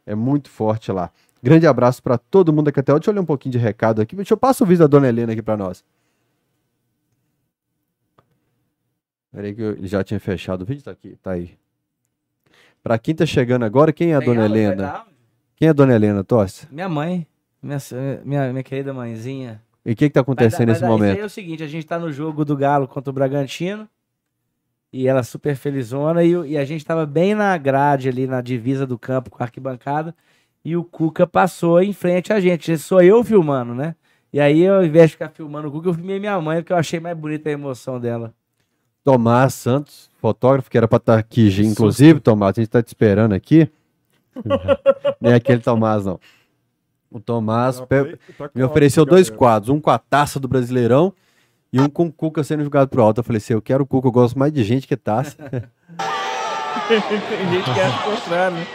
é 0.05 0.13
muito 0.15 0.49
forte 0.49 0.91
lá. 0.91 1.09
Grande 1.43 1.65
abraço 1.65 2.01
pra 2.03 2.17
todo 2.17 2.53
mundo 2.53 2.65
da 2.65 2.71
KTO. 2.71 2.99
Deixa 2.99 3.09
eu 3.09 3.13
ler 3.15 3.19
um 3.21 3.25
pouquinho 3.25 3.51
de 3.53 3.57
recado 3.57 4.01
aqui. 4.01 4.15
Deixa 4.15 4.33
eu 4.33 4.37
passar 4.37 4.63
o 4.63 4.67
vídeo 4.67 4.79
da 4.79 4.87
dona 4.87 5.07
Helena 5.07 5.33
aqui 5.33 5.41
pra 5.41 5.57
nós. 5.57 5.83
Peraí 9.31 9.55
que 9.55 9.61
eu, 9.61 9.71
ele 9.71 9.87
já 9.87 10.03
tinha 10.03 10.19
fechado 10.19 10.61
o 10.61 10.65
vídeo, 10.65 10.83
tá 10.83 10.91
aqui, 10.91 11.17
tá 11.21 11.31
aí. 11.31 11.51
Pra 12.83 12.97
quem 12.99 13.15
tá 13.15 13.25
chegando 13.25 13.63
agora, 13.63 13.93
quem 13.93 14.11
é 14.11 14.15
a 14.15 14.19
Tem 14.19 14.27
dona 14.27 14.43
aula? 14.43 14.57
Helena? 14.57 15.05
Quem 15.55 15.67
é 15.67 15.71
a 15.71 15.73
dona 15.73 15.93
Helena, 15.95 16.23
Tosse? 16.23 16.67
Minha 16.71 16.89
mãe, 16.89 17.25
minha, 17.61 17.77
minha, 18.25 18.51
minha 18.51 18.63
querida 18.63 18.93
mãezinha. 18.93 19.61
E 19.85 19.93
o 19.93 19.95
que 19.95 20.09
que 20.09 20.13
tá 20.13 20.19
Vai 20.21 20.25
dar- 20.25 20.31
acontecendo 20.33 20.57
vai 20.59 20.65
nesse 20.67 20.81
dar- 20.81 20.87
Isso 20.87 20.97
momento? 20.97 21.15
aí 21.15 21.21
é 21.21 21.25
o 21.25 21.29
seguinte, 21.29 21.63
a 21.63 21.67
gente 21.67 21.85
tá 21.85 21.97
no 21.97 22.11
jogo 22.11 22.43
do 22.43 22.57
Galo 22.57 22.87
contra 22.87 23.09
o 23.09 23.13
Bragantino. 23.13 23.87
E 24.93 25.07
ela 25.07 25.23
super 25.23 25.55
felizona. 25.55 26.23
E, 26.23 26.31
e 26.51 26.57
a 26.57 26.65
gente 26.65 26.83
tava 26.83 27.05
bem 27.05 27.33
na 27.33 27.57
grade 27.57 28.09
ali, 28.09 28.27
na 28.27 28.41
divisa 28.41 28.85
do 28.85 28.99
campo 28.99 29.29
com 29.29 29.41
a 29.41 29.45
arquibancada. 29.45 30.13
E 30.63 30.75
o 30.77 30.83
Cuca 30.83 31.25
passou 31.25 31.81
em 31.81 31.91
frente 31.93 32.31
a 32.31 32.39
gente. 32.39 32.77
Sou 32.77 33.01
eu 33.01 33.23
filmando, 33.23 33.73
né? 33.73 33.95
E 34.31 34.39
aí, 34.39 34.67
ao 34.67 34.83
invés 34.85 35.07
de 35.09 35.13
ficar 35.13 35.29
filmando 35.29 35.67
o 35.67 35.71
Cuca, 35.71 35.89
eu 35.89 35.93
filmei 35.93 36.19
minha 36.19 36.39
mãe, 36.39 36.57
porque 36.61 36.71
eu 36.71 36.77
achei 36.77 36.99
mais 36.99 37.17
bonita 37.17 37.49
a 37.49 37.51
emoção 37.51 37.99
dela. 37.99 38.33
Tomás 39.03 39.55
Santos, 39.55 40.09
fotógrafo, 40.21 40.69
que 40.69 40.77
era 40.77 40.87
pra 40.87 40.97
estar 40.97 41.17
aqui, 41.17 41.49
já, 41.49 41.63
inclusive, 41.63 42.19
Tomás, 42.19 42.53
a 42.57 42.61
gente 42.61 42.69
tá 42.69 42.81
te 42.83 42.87
esperando 42.87 43.33
aqui. 43.33 43.67
não 45.19 45.31
é 45.31 45.35
aquele 45.35 45.59
Tomás, 45.59 46.05
não. 46.05 46.19
O 47.09 47.19
Tomás 47.19 47.79
Tá 47.79 47.87
pe- 47.87 48.17
me 48.53 48.63
ofereceu 48.63 49.03
dois 49.03 49.27
galera. 49.27 49.37
quadros, 49.39 49.69
um 49.69 49.81
com 49.81 49.89
a 49.89 49.97
taça 49.97 50.39
do 50.39 50.47
Brasileirão 50.47 51.11
e 51.73 51.81
um 51.81 51.89
com 51.89 52.05
o 52.05 52.11
Cuca 52.11 52.43
sendo 52.43 52.63
jogado 52.63 52.87
pro 52.89 53.01
alto. 53.01 53.17
Eu 53.19 53.23
falei 53.23 53.37
assim, 53.37 53.53
eu 53.53 53.61
quero 53.61 53.83
o 53.83 53.87
Cuca, 53.87 54.07
eu 54.07 54.11
gosto 54.11 54.37
mais 54.39 54.53
de 54.53 54.63
gente 54.63 54.87
que 54.87 54.95
taça. 54.95 55.35
Tem 56.87 56.99
gente 57.51 57.73
que 57.73 57.79
acha 57.79 58.07
o 58.07 58.15
contrário, 58.15 58.57
né? 58.57 58.65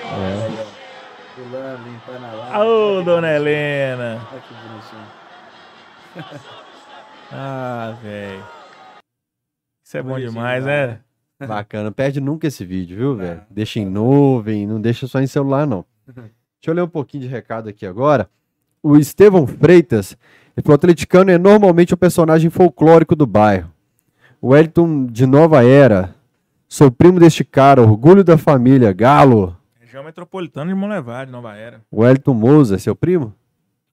Pulando, 1.36 1.84
limpando 1.84 2.24
a 2.24 2.32
lá. 2.32 2.64
Ô, 2.64 3.02
dona 3.02 3.30
Helena. 3.30 4.26
Olha 4.32 4.40
que 4.40 4.54
bonitinho. 4.54 6.40
Ah, 7.32 7.96
velho. 8.00 8.44
Isso 9.84 9.96
é 9.96 10.02
bom 10.02 10.10
Bonitinho 10.10 10.30
demais, 10.30 10.62
demais, 10.62 10.88
né? 10.88 11.00
Bacana, 11.44 11.90
perde 11.90 12.20
nunca 12.20 12.46
esse 12.46 12.64
vídeo, 12.64 12.96
viu, 12.96 13.16
velho? 13.16 13.42
Deixa 13.50 13.80
em 13.80 13.84
nuvem, 13.84 14.64
não 14.64 14.80
deixa 14.80 15.08
só 15.08 15.20
em 15.20 15.26
celular, 15.26 15.66
não. 15.66 15.84
Deixa 16.06 16.68
eu 16.68 16.74
ler 16.74 16.82
um 16.82 16.88
pouquinho 16.88 17.24
de 17.24 17.28
recado 17.28 17.68
aqui 17.68 17.84
agora. 17.84 18.30
O 18.80 18.96
Estevão 18.96 19.44
Freitas, 19.46 20.16
ele 20.56 20.62
falou, 20.62 20.76
atleticano 20.76 21.30
é 21.32 21.36
normalmente 21.36 21.92
o 21.92 21.96
personagem 21.96 22.48
folclórico 22.48 23.16
do 23.16 23.26
bairro. 23.26 23.70
O 24.40 24.56
Elton 24.56 25.06
de 25.06 25.26
Nova 25.26 25.64
Era, 25.64 26.14
sou 26.68 26.90
primo 26.90 27.18
deste 27.18 27.44
cara, 27.44 27.82
orgulho 27.82 28.22
da 28.22 28.38
família, 28.38 28.92
galo. 28.92 29.55
Região 29.96 30.04
metropolitana 30.04 30.70
de 30.70 30.74
Monlevade, 30.78 31.30
Nova 31.32 31.56
Era. 31.56 31.80
O 31.90 32.04
Elton 32.06 32.34
Mousa, 32.34 32.74
é 32.74 32.78
seu 32.78 32.94
primo? 32.94 33.32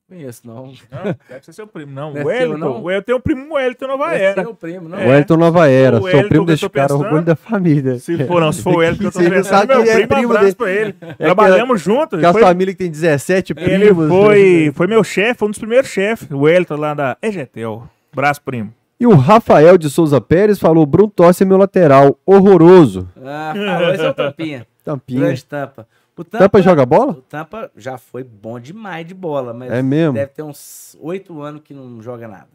Conheço, 0.10 0.42
não. 0.46 0.66
Não, 0.66 1.16
deve 1.30 1.46
ser 1.46 1.54
seu 1.54 1.66
primo. 1.66 1.94
Não, 1.94 2.12
Não 2.12 2.30
é 2.30 2.36
o 2.36 2.38
seu, 2.50 2.58
não? 2.58 2.92
Eu 2.92 3.02
tenho 3.02 3.18
um 3.20 3.22
primo 3.22 3.54
Wellington 3.56 3.88
Nova 3.88 4.14
É 4.14 4.22
Era. 4.22 4.42
seu 4.44 4.54
primo, 4.54 4.90
não? 4.90 5.00
É. 5.00 5.08
O 5.08 5.14
Elton 5.14 5.38
Nova 5.38 5.70
Era, 5.70 5.96
O 5.96 6.00
sou 6.02 6.08
Wellington 6.08 6.28
primo 6.28 6.46
que 6.46 6.52
eu 6.52 6.58
tô 6.60 6.70
cara, 6.70 6.88
pensando. 6.90 7.04
orgulho 7.06 7.24
da 7.24 7.36
família. 7.38 8.00
Se 8.04 8.18
for, 8.28 8.42
não, 8.42 8.52
se 8.52 8.62
for 8.62 8.74
o 8.74 8.78
Wellington 8.80 9.00
que 9.00 9.08
eu 9.08 9.12
tô 9.14 9.20
Você 9.20 9.30
não 9.30 9.38
pensando, 9.38 9.50
sabe 9.50 9.74
meu 9.76 9.84
quem 9.84 9.92
é 9.92 9.96
primo, 9.96 10.08
primo 10.10 10.28
abraço 10.34 10.44
dele. 10.44 10.56
pra 10.56 10.72
ele. 10.72 10.96
É 11.20 11.24
Trabalhamos 11.24 11.82
juntos. 11.82 12.20
Que 12.20 12.26
a 12.26 12.34
Foi- 12.34 12.42
família 12.42 12.74
que 12.74 12.80
tem 12.80 12.92
17 12.92 13.54
primos. 13.54 13.72
Ele 13.72 13.94
foi, 13.94 14.72
foi 14.76 14.88
meu 14.88 15.06
chefe, 15.06 15.40
foi 15.40 15.48
um 15.48 15.52
dos 15.52 15.60
primeiros 15.60 15.88
chefes. 15.90 16.30
O 16.30 16.40
Wellington 16.40 16.76
lá 16.76 16.94
da 16.94 17.18
Egetel. 17.22 17.88
Braço, 18.14 18.42
primo. 18.42 18.74
E 19.00 19.08
o 19.08 19.16
Rafael 19.16 19.78
de 19.78 19.90
Souza 19.90 20.20
Pérez 20.20 20.60
falou: 20.60 20.86
Bruno 20.86 21.10
Tossi 21.10 21.44
é 21.44 21.46
meu 21.46 21.58
lateral, 21.58 22.20
horroroso. 22.26 23.08
Ah, 23.26 23.54
falou, 23.56 23.94
esse 23.94 24.04
é 24.06 24.10
o 24.10 24.14
Tampinha. 24.14 24.68
Tampinha. 24.84 25.20
Grande 25.22 25.46
Tampa. 25.46 25.88
O 26.16 26.24
Tampa 26.24 26.62
joga 26.62 26.86
bola? 26.86 27.12
O 27.14 27.22
Tampa 27.22 27.72
já 27.76 27.98
foi 27.98 28.24
bom 28.24 28.60
demais 28.60 29.06
de 29.06 29.14
bola, 29.16 29.54
mas 29.54 29.72
É 29.72 29.82
mesmo? 29.82 30.14
deve 30.14 30.32
ter 30.32 30.44
uns 30.44 30.96
oito 31.02 31.42
anos 31.42 31.62
que 31.64 31.74
não 31.74 32.02
joga 32.02 32.28
nada. 32.28 32.50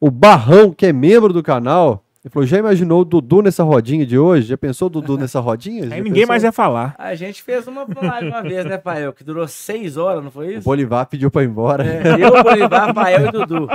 O 0.00 0.10
Barrão, 0.12 0.70
que 0.70 0.86
é 0.86 0.92
membro 0.92 1.32
do 1.32 1.42
canal, 1.42 2.04
ele 2.24 2.30
falou: 2.32 2.46
já 2.46 2.56
imaginou 2.58 3.00
o 3.00 3.04
Dudu 3.04 3.42
nessa 3.42 3.64
rodinha 3.64 4.06
de 4.06 4.16
hoje? 4.16 4.46
Já 4.48 4.56
pensou 4.56 4.86
o 4.86 4.90
Dudu 4.90 5.18
nessa 5.18 5.40
rodinha? 5.40 5.88
Já 5.88 5.94
Aí 5.96 6.00
ninguém 6.00 6.22
pensou? 6.22 6.28
mais 6.28 6.44
ia 6.44 6.52
falar. 6.52 6.94
A 6.96 7.16
gente 7.16 7.42
fez 7.42 7.66
uma 7.66 7.84
live 8.00 8.28
uma 8.28 8.42
vez, 8.42 8.64
né, 8.64 8.78
Pael? 8.78 9.12
Que 9.12 9.24
durou 9.24 9.48
seis 9.48 9.96
horas, 9.96 10.22
não 10.22 10.30
foi 10.30 10.46
O 10.46 10.50
isso? 10.52 10.64
Bolivar 10.64 11.06
pediu 11.06 11.32
pra 11.32 11.42
ir 11.42 11.46
embora. 11.48 11.84
É, 11.84 12.14
eu, 12.22 12.42
Bolivar, 12.44 12.94
Pael 12.94 13.26
e 13.26 13.32
Dudu. 13.32 13.68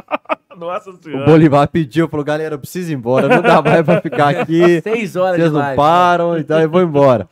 Nossa 0.57 0.91
O 0.91 0.93
senhora. 1.03 1.25
Bolivar 1.25 1.67
pediu, 1.67 2.07
falou: 2.07 2.23
galera, 2.23 2.55
eu 2.55 2.59
preciso 2.59 2.89
ir 2.89 2.95
embora, 2.95 3.27
não 3.27 3.41
dá 3.41 3.61
mais 3.61 3.83
pra 3.83 3.99
ficar 3.99 4.29
aqui. 4.39 4.79
Seis 4.81 5.17
horas 5.17 5.35
Vocês 5.41 5.51
não 5.51 5.59
live. 5.59 5.75
param, 5.75 6.37
então 6.37 6.61
eu 6.61 6.69
vou 6.69 6.81
embora. 6.81 7.27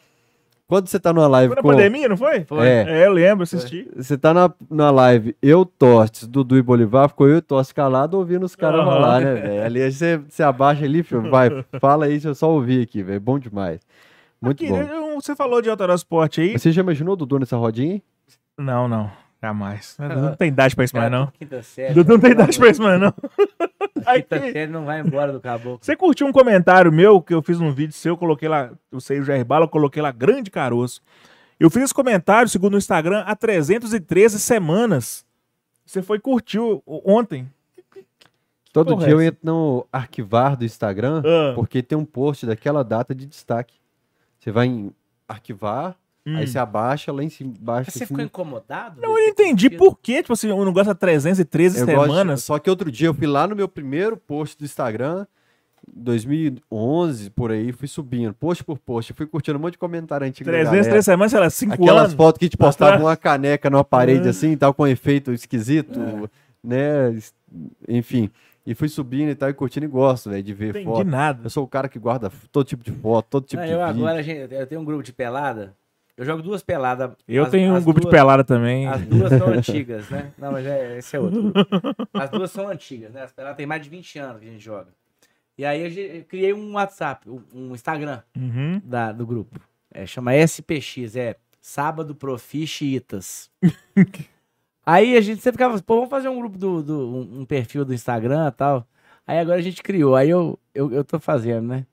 Quando 0.72 0.88
você 0.88 0.98
tá 1.02 1.12
numa 1.12 1.28
live 1.28 1.50
Foi 1.50 1.56
na 1.58 1.62
com. 1.62 1.68
pandemia, 1.68 2.08
não 2.08 2.16
foi? 2.16 2.46
Foi. 2.46 2.66
É. 2.66 2.86
É, 3.02 3.06
eu 3.06 3.12
lembro, 3.12 3.44
assisti. 3.44 3.92
Você 3.94 4.18
tá 4.18 4.34
na, 4.34 4.50
na 4.70 4.90
live, 4.90 5.36
eu, 5.42 5.66
Tostes, 5.66 6.26
Dudu 6.26 6.58
e 6.58 6.62
Bolivar, 6.62 7.10
ficou 7.10 7.28
eu 7.28 7.40
e 7.40 7.42
Tostes 7.42 7.74
calado 7.74 8.18
ouvindo 8.18 8.46
os 8.46 8.56
caras 8.56 8.80
Aham. 8.80 8.90
falar, 8.90 9.20
né, 9.20 9.34
velho? 9.34 9.64
Ali 9.66 9.92
você, 9.92 10.18
você 10.18 10.42
abaixa 10.42 10.86
ali, 10.86 11.04
filho, 11.04 11.30
vai, 11.30 11.50
fala 11.78 12.06
aí, 12.06 12.12
deixa 12.12 12.30
eu 12.30 12.36
só 12.36 12.50
ouvir 12.50 12.82
aqui, 12.84 13.04
velho. 13.04 13.20
Bom 13.20 13.38
demais. 13.38 13.82
Muito 14.42 14.64
Aqui, 14.64 14.72
bom. 14.72 14.82
eu- 14.82 15.16
Você 15.16 15.36
falou 15.36 15.62
de 15.62 15.70
Autorosport 15.70 16.38
aí? 16.40 16.58
Você 16.58 16.72
já 16.72 16.82
imaginou 16.82 17.16
o 17.16 17.18
Dudu 17.18 17.38
nessa 17.38 17.58
rodinha? 17.58 17.96
hein? 17.96 18.04
Não, 18.58 18.88
não. 18.88 19.12
Jamais. 19.42 19.98
Não 19.98 20.36
tem 20.36 20.50
idade 20.50 20.76
pra 20.76 20.86
isso 20.86 20.96
mais, 20.96 21.12
não. 21.12 21.28
Quinta 21.28 21.64
série. 21.64 21.94
Dudu 21.96 22.14
não 22.14 22.20
tem 22.20 22.32
idade 22.32 22.58
pra 22.60 22.70
isso 22.70 22.82
mais, 22.82 23.00
não. 23.00 23.12
Aí, 24.06 24.22
Quinta 24.22 24.40
série 24.40 24.68
não 24.68 24.86
vai 24.86 25.00
embora 25.00 25.32
do 25.34 25.40
caboclo. 25.42 25.80
Você 25.82 25.96
curtiu 25.96 26.28
um 26.28 26.32
comentário 26.32 26.92
meu 26.92 27.20
que 27.22 27.34
eu 27.34 27.42
fiz 27.42 27.60
num 27.60 27.72
vídeo 27.74 27.94
seu, 27.94 28.14
eu 28.14 28.18
coloquei 28.18 28.48
lá, 28.48 28.70
eu 28.92 29.00
sei 29.00 29.20
o 29.20 29.24
Jair 29.24 29.44
Bala, 29.44 29.66
eu 29.66 29.70
coloquei 29.70 30.02
lá 30.02 30.12
grande 30.12 30.52
caroço. 30.52 31.02
Eu 31.60 31.70
fiz 31.72 31.84
esse 31.84 31.94
comentário, 31.94 32.48
segundo 32.50 32.76
o 32.76 32.78
Instagram, 32.78 33.24
há 33.26 33.36
313 33.36 34.40
semanas. 34.40 35.26
Você 35.86 36.02
foi 36.04 36.20
curtiu 36.20 36.84
ontem. 36.86 37.50
Todo 38.74 38.94
porra 38.94 39.06
dia 39.06 39.10
é 39.10 39.14
eu 39.14 39.20
essa? 39.20 39.28
entro 39.30 39.40
no 39.44 39.88
arquivar 39.92 40.56
do 40.56 40.64
Instagram, 40.64 41.22
Ah. 41.26 41.54
porque 41.56 41.82
tem 41.84 41.98
um 41.98 42.06
post 42.06 42.46
daquela 42.46 42.84
data 42.84 43.14
de 43.14 43.26
destaque. 43.26 43.74
Você 44.40 44.50
vai 44.52 44.68
em 44.68 44.92
arquivar, 45.28 45.96
aí 46.26 46.48
você 46.48 46.60
abaixa 46.60 47.12
lá 47.12 47.24
em 47.24 47.30
cima, 47.30 47.54
baixo. 47.60 47.86
Mas 47.88 47.94
você 47.94 48.04
assim, 48.04 48.08
ficou 48.14 48.24
incomodado? 48.24 49.02
Não, 49.02 49.18
eu 49.18 49.24
não 49.24 49.30
entendi 49.30 49.70
por 49.70 49.98
que, 50.00 50.22
tipo 50.22 50.34
assim, 50.34 50.52
o 50.52 50.66
negócio 50.66 50.92
há 50.92 50.96
313 50.96 51.80
Eu 51.80 51.86
gosto- 51.86 52.02
semanas. 52.12 52.44
só 52.44 52.60
que 52.60 52.70
outro 52.70 52.92
dia 52.92 53.08
eu 53.08 53.14
fui 53.14 53.28
lá 53.28 53.48
no 53.48 53.56
meu 53.56 53.68
primeiro 53.68 54.16
post 54.18 54.58
do 54.58 54.66
Instagram, 54.66 55.26
2011, 55.92 57.30
por 57.32 57.52
aí, 57.52 57.72
fui 57.72 57.88
subindo, 57.88 58.34
post 58.34 58.64
por 58.64 58.78
post, 58.78 59.14
fui 59.14 59.26
curtindo 59.26 59.58
um 59.58 59.62
monte 59.62 59.74
de 59.74 59.78
comentário 59.80 60.26
antigo 60.28 60.46
da 60.46 60.52
313 60.58 60.88
galera. 60.90 61.02
semanas, 61.04 61.32
sei 61.32 61.40
lá, 61.40 61.50
5 61.50 61.74
Aquelas 61.74 62.04
anos. 62.06 62.14
fotos 62.16 62.40
que 62.40 62.50
te 62.50 62.58
postavam 62.58 62.94
atrás. 62.96 63.10
uma 63.10 63.18
caneca 63.18 63.70
numa 63.70 63.84
parede 63.84 64.28
É. 64.28 64.30
assim, 64.30 64.56
tal, 64.58 64.74
com 64.74 64.84
um 64.84 64.88
efeito 64.88 65.32
esquisito, 65.34 66.00
né? 66.64 67.18
Enfim. 67.88 68.30
E 68.64 68.76
fui 68.76 68.88
subindo 68.88 69.30
e 69.30 69.36
tal, 69.36 69.50
e 69.50 69.54
curtindo 69.54 69.86
e 69.86 69.90
gosto, 69.90 70.30
velho, 70.30 70.44
de 70.44 70.54
ver 70.54 70.66
Não 70.74 70.82
entendi 70.82 70.86
foto. 70.98 71.04
nada. 71.08 71.40
Eu 71.44 71.50
sou 71.50 71.64
o 71.64 71.68
cara 71.68 71.90
que 71.90 71.98
guarda 71.98 72.32
todo 72.52 72.64
tipo 72.64 72.84
de 72.84 72.92
foto, 72.92 73.26
todo 73.28 73.46
tipo 73.48 73.60
Não, 73.60 73.68
de 73.68 73.74
eu 73.74 73.80
vídeo. 73.88 74.06
agora, 74.06 74.22
gente, 74.22 74.54
eu 74.54 74.68
tenho 74.68 74.82
um 74.82 74.86
grupo 74.86 75.02
de 75.02 75.12
pelada. 75.12 75.74
Eu 76.22 76.26
jogo 76.26 76.44
duas 76.44 76.62
peladas. 76.62 77.12
Eu 77.28 77.46
As- 77.46 77.50
tenho 77.50 77.74
um 77.74 77.76
as 77.76 77.84
grupo 77.84 78.00
de 78.00 78.06
duas- 78.06 78.14
pelada 78.16 78.44
também. 78.44 78.86
As 78.88 79.02
duas 79.02 79.30
são 79.30 79.48
antigas, 79.54 80.08
né? 80.10 80.32
Não, 80.38 80.52
mas 80.52 80.66
é, 80.68 80.98
esse 81.00 81.16
é 81.16 81.20
outro. 81.20 81.52
As 82.14 82.30
duas 82.30 82.52
são 82.52 82.68
antigas, 82.68 83.12
né? 83.12 83.24
As 83.24 83.32
peladas 83.34 83.58
tem 83.58 83.66
mais 83.66 83.82
de 83.82 83.90
20 83.90 84.20
anos 84.20 84.40
que 84.40 84.48
a 84.48 84.52
gente 84.52 84.64
joga. 84.64 84.90
E 85.58 85.66
aí 85.66 86.18
eu, 86.18 86.24
criei 86.26 86.54
um 86.54 86.74
WhatsApp, 86.74 87.28
um- 87.28 87.42
um 87.54 87.74
Instagram 87.74 88.22
Uhum. 88.38 88.80
da, 88.84 89.12
do 89.12 89.26
grupo. 89.26 89.60
É, 89.92 90.06
chama 90.06 90.34
SPX, 90.36 91.16
é 91.16 91.36
Sábado 91.60 92.14
Profi 92.14 92.68
Chiitas. 92.68 93.50
Aí 94.86 95.16
a 95.16 95.22
gente 95.22 95.42
sempre 95.42 95.58
ficava, 95.64 95.82
pô, 95.82 95.96
vamos 95.96 96.10
fazer 96.10 96.28
um 96.28 96.40
grupo 96.40 96.58
do, 96.58 96.82
do- 96.82 97.08
um, 97.16 97.42
um 97.42 97.46
perfil 97.46 97.86
do 97.86 97.94
Instagram 97.94 98.48
e 98.48 98.52
tal. 98.52 98.88
Aí 99.28 99.38
agora 99.38 99.60
a 99.60 99.62
gente 99.62 99.82
criou, 99.84 100.16
aí 100.16 100.30
eu, 100.30 100.58
eu, 100.74 100.92
eu 100.92 101.04
tô 101.04 101.20
fazendo, 101.20 101.68
né? 101.68 101.86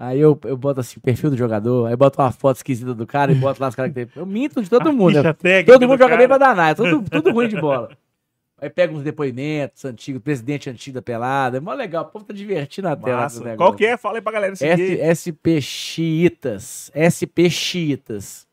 Aí 0.00 0.20
eu, 0.20 0.38
eu 0.44 0.56
boto 0.56 0.78
assim, 0.78 1.00
perfil 1.00 1.28
do 1.30 1.36
jogador, 1.36 1.86
aí 1.86 1.96
boto 1.96 2.22
uma 2.22 2.30
foto 2.30 2.58
esquisita 2.58 2.94
do 2.94 3.04
cara 3.04 3.32
e 3.32 3.34
boto 3.34 3.60
lá 3.60 3.66
as 3.66 3.74
características. 3.74 4.20
Eu 4.20 4.24
minto 4.26 4.62
de 4.62 4.70
todo 4.70 4.92
mundo. 4.94 5.20
né? 5.20 5.32
Todo 5.66 5.80
do 5.80 5.88
mundo 5.88 5.98
joga 5.98 6.10
cara. 6.10 6.16
bem 6.18 6.28
pra 6.28 6.38
danar, 6.38 6.70
é 6.70 6.74
tudo, 6.74 7.02
tudo 7.10 7.32
ruim 7.32 7.48
de 7.48 7.60
bola. 7.60 7.90
Aí 8.60 8.70
pega 8.70 8.94
uns 8.94 9.02
depoimentos 9.02 9.84
antigos, 9.84 10.22
presidente 10.22 10.70
antigo 10.70 10.94
da 10.94 11.02
pelada. 11.02 11.56
É 11.56 11.60
mó 11.60 11.72
legal, 11.74 12.04
o 12.04 12.06
povo 12.06 12.24
tá 12.24 12.32
divertindo 12.32 12.86
a 12.88 12.94
tela. 12.96 13.22
Massa. 13.22 13.56
Qual 13.56 13.72
que 13.74 13.86
é? 13.86 13.96
Fala 13.96 14.18
aí 14.18 14.22
pra 14.22 14.32
galera 14.32 14.54
seguir. 14.54 15.00
S, 15.00 15.30
SP 15.30 15.60
Chiitas. 15.60 16.90
SP 16.94 17.50
Chiitas. 17.50 18.46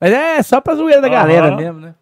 Mas 0.00 0.12
é 0.12 0.42
só 0.42 0.60
pra 0.60 0.74
zoeira 0.76 1.00
da 1.00 1.08
galera 1.08 1.48
Aham. 1.48 1.56
mesmo, 1.56 1.80
né? 1.80 1.94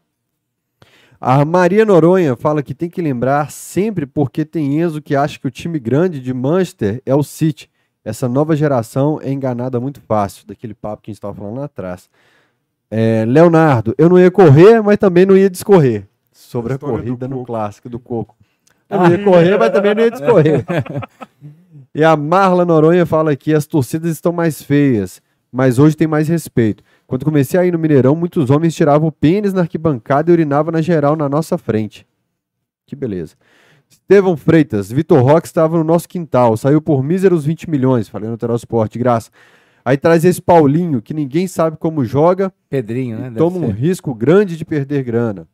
A 1.21 1.45
Maria 1.45 1.85
Noronha 1.85 2.35
fala 2.37 2.63
que 2.63 2.75
tem 2.75 2.91
que 2.91 3.01
lembrar 3.01 3.51
sempre 3.51 4.07
porque 4.07 4.45
tem 4.45 4.81
Enzo 4.81 5.01
que 5.01 5.15
acha 5.15 5.39
que 5.39 5.47
o 5.47 5.51
time 5.51 5.79
grande 5.79 6.21
de 6.21 6.35
Manchester 6.35 7.01
é 7.07 7.15
o 7.15 7.23
City. 7.23 7.71
Essa 8.05 8.29
nova 8.29 8.57
geração 8.57 9.21
é 9.23 9.31
enganada 9.31 9.79
muito 9.79 10.01
fácil, 10.01 10.47
daquele 10.47 10.75
papo 10.75 11.03
que 11.03 11.11
a 11.11 11.13
gente 11.13 11.19
estava 11.19 11.35
falando 11.35 11.57
lá 11.57 11.65
atrás. 11.65 12.11
É, 12.91 13.25
Leonardo, 13.25 13.95
eu 13.97 14.09
não 14.09 14.19
ia 14.19 14.31
correr, 14.31 14.83
mas 14.83 14.99
também 14.99 15.25
não 15.25 15.37
ia 15.37 15.49
discorrer. 15.49 16.07
Sobre 16.33 16.75
a 16.75 16.77
do 16.77 16.87
corrida 16.87 17.29
no 17.29 17.37
coco. 17.37 17.47
clássico 17.47 17.89
do 17.89 17.99
Coco. 17.99 18.37
Eu 18.91 18.99
não 18.99 19.11
ia 19.11 19.25
correr, 19.25 19.57
mas 19.57 19.71
também 19.71 19.95
não 19.95 20.03
ia 20.03 20.11
discorrer. 20.11 20.65
E 21.95 22.03
a 22.03 22.17
Marla 22.17 22.65
Noronha 22.65 23.05
fala 23.05 23.37
que 23.37 23.53
as 23.53 23.67
torcidas 23.67 24.11
estão 24.13 24.33
mais 24.33 24.63
feias, 24.63 25.21
mas 25.53 25.79
hoje 25.79 25.95
tem 25.95 26.07
mais 26.07 26.27
respeito. 26.27 26.83
Quando 27.07 27.23
comecei 27.23 27.61
a 27.61 27.67
ir 27.67 27.73
no 27.73 27.79
Mineirão, 27.79 28.17
muitos 28.17 28.49
homens 28.49 28.75
tiravam 28.75 29.09
o 29.09 29.13
pênis 29.13 29.53
na 29.53 29.61
arquibancada 29.61 30.31
e 30.31 30.33
urinavam 30.33 30.73
na 30.73 30.81
geral 30.81 31.15
na 31.17 31.29
nossa 31.29 31.59
frente. 31.59 32.07
Que 32.87 32.97
beleza. 32.97 33.35
Estevão 33.93 34.37
Freitas, 34.37 34.91
Vitor 34.91 35.23
Roque 35.23 35.47
estava 35.47 35.77
no 35.77 35.85
nosso 35.85 36.09
quintal, 36.09 36.57
saiu 36.57 36.81
por 36.81 37.03
míseros 37.03 37.45
20 37.45 37.69
milhões, 37.69 38.09
falei 38.09 38.29
no 38.29 38.39
Teral 38.39 38.57
Sport, 38.57 38.93
de 38.93 38.99
graça. 38.99 39.31
Aí 39.85 39.97
traz 39.97 40.25
esse 40.25 40.41
Paulinho, 40.41 41.03
que 41.03 41.13
ninguém 41.13 41.47
sabe 41.47 41.77
como 41.77 42.05
joga, 42.05 42.53
Pedrinho, 42.71 43.19
né? 43.19 43.33
toma 43.37 43.59
um 43.59 43.67
ser. 43.67 43.75
risco 43.75 44.15
grande 44.15 44.57
de 44.57 44.65
perder 44.65 45.03
grana. 45.03 45.47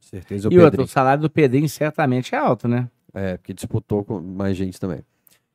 Certeza 0.00 0.48
o 0.48 0.52
E 0.52 0.58
outro, 0.58 0.82
o 0.84 0.86
salário 0.86 1.20
do 1.20 1.28
Pedrinho 1.28 1.68
certamente 1.68 2.34
é 2.34 2.38
alto, 2.38 2.66
né? 2.66 2.88
É, 3.12 3.36
porque 3.36 3.52
disputou 3.52 4.04
com 4.04 4.20
mais 4.20 4.56
gente 4.56 4.80
também. 4.80 5.00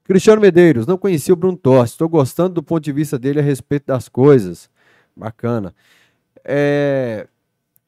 Cristiano 0.03 0.41
Medeiros, 0.41 0.85
não 0.85 0.97
conhecia 0.97 1.33
o 1.33 1.37
Bruno 1.37 1.57
Torres. 1.57 1.91
Estou 1.91 2.09
gostando 2.09 2.55
do 2.55 2.63
ponto 2.63 2.83
de 2.83 2.91
vista 2.91 3.17
dele 3.17 3.39
a 3.39 3.43
respeito 3.43 3.85
das 3.87 4.09
coisas. 4.09 4.69
Bacana. 5.15 5.73
É, 6.43 7.27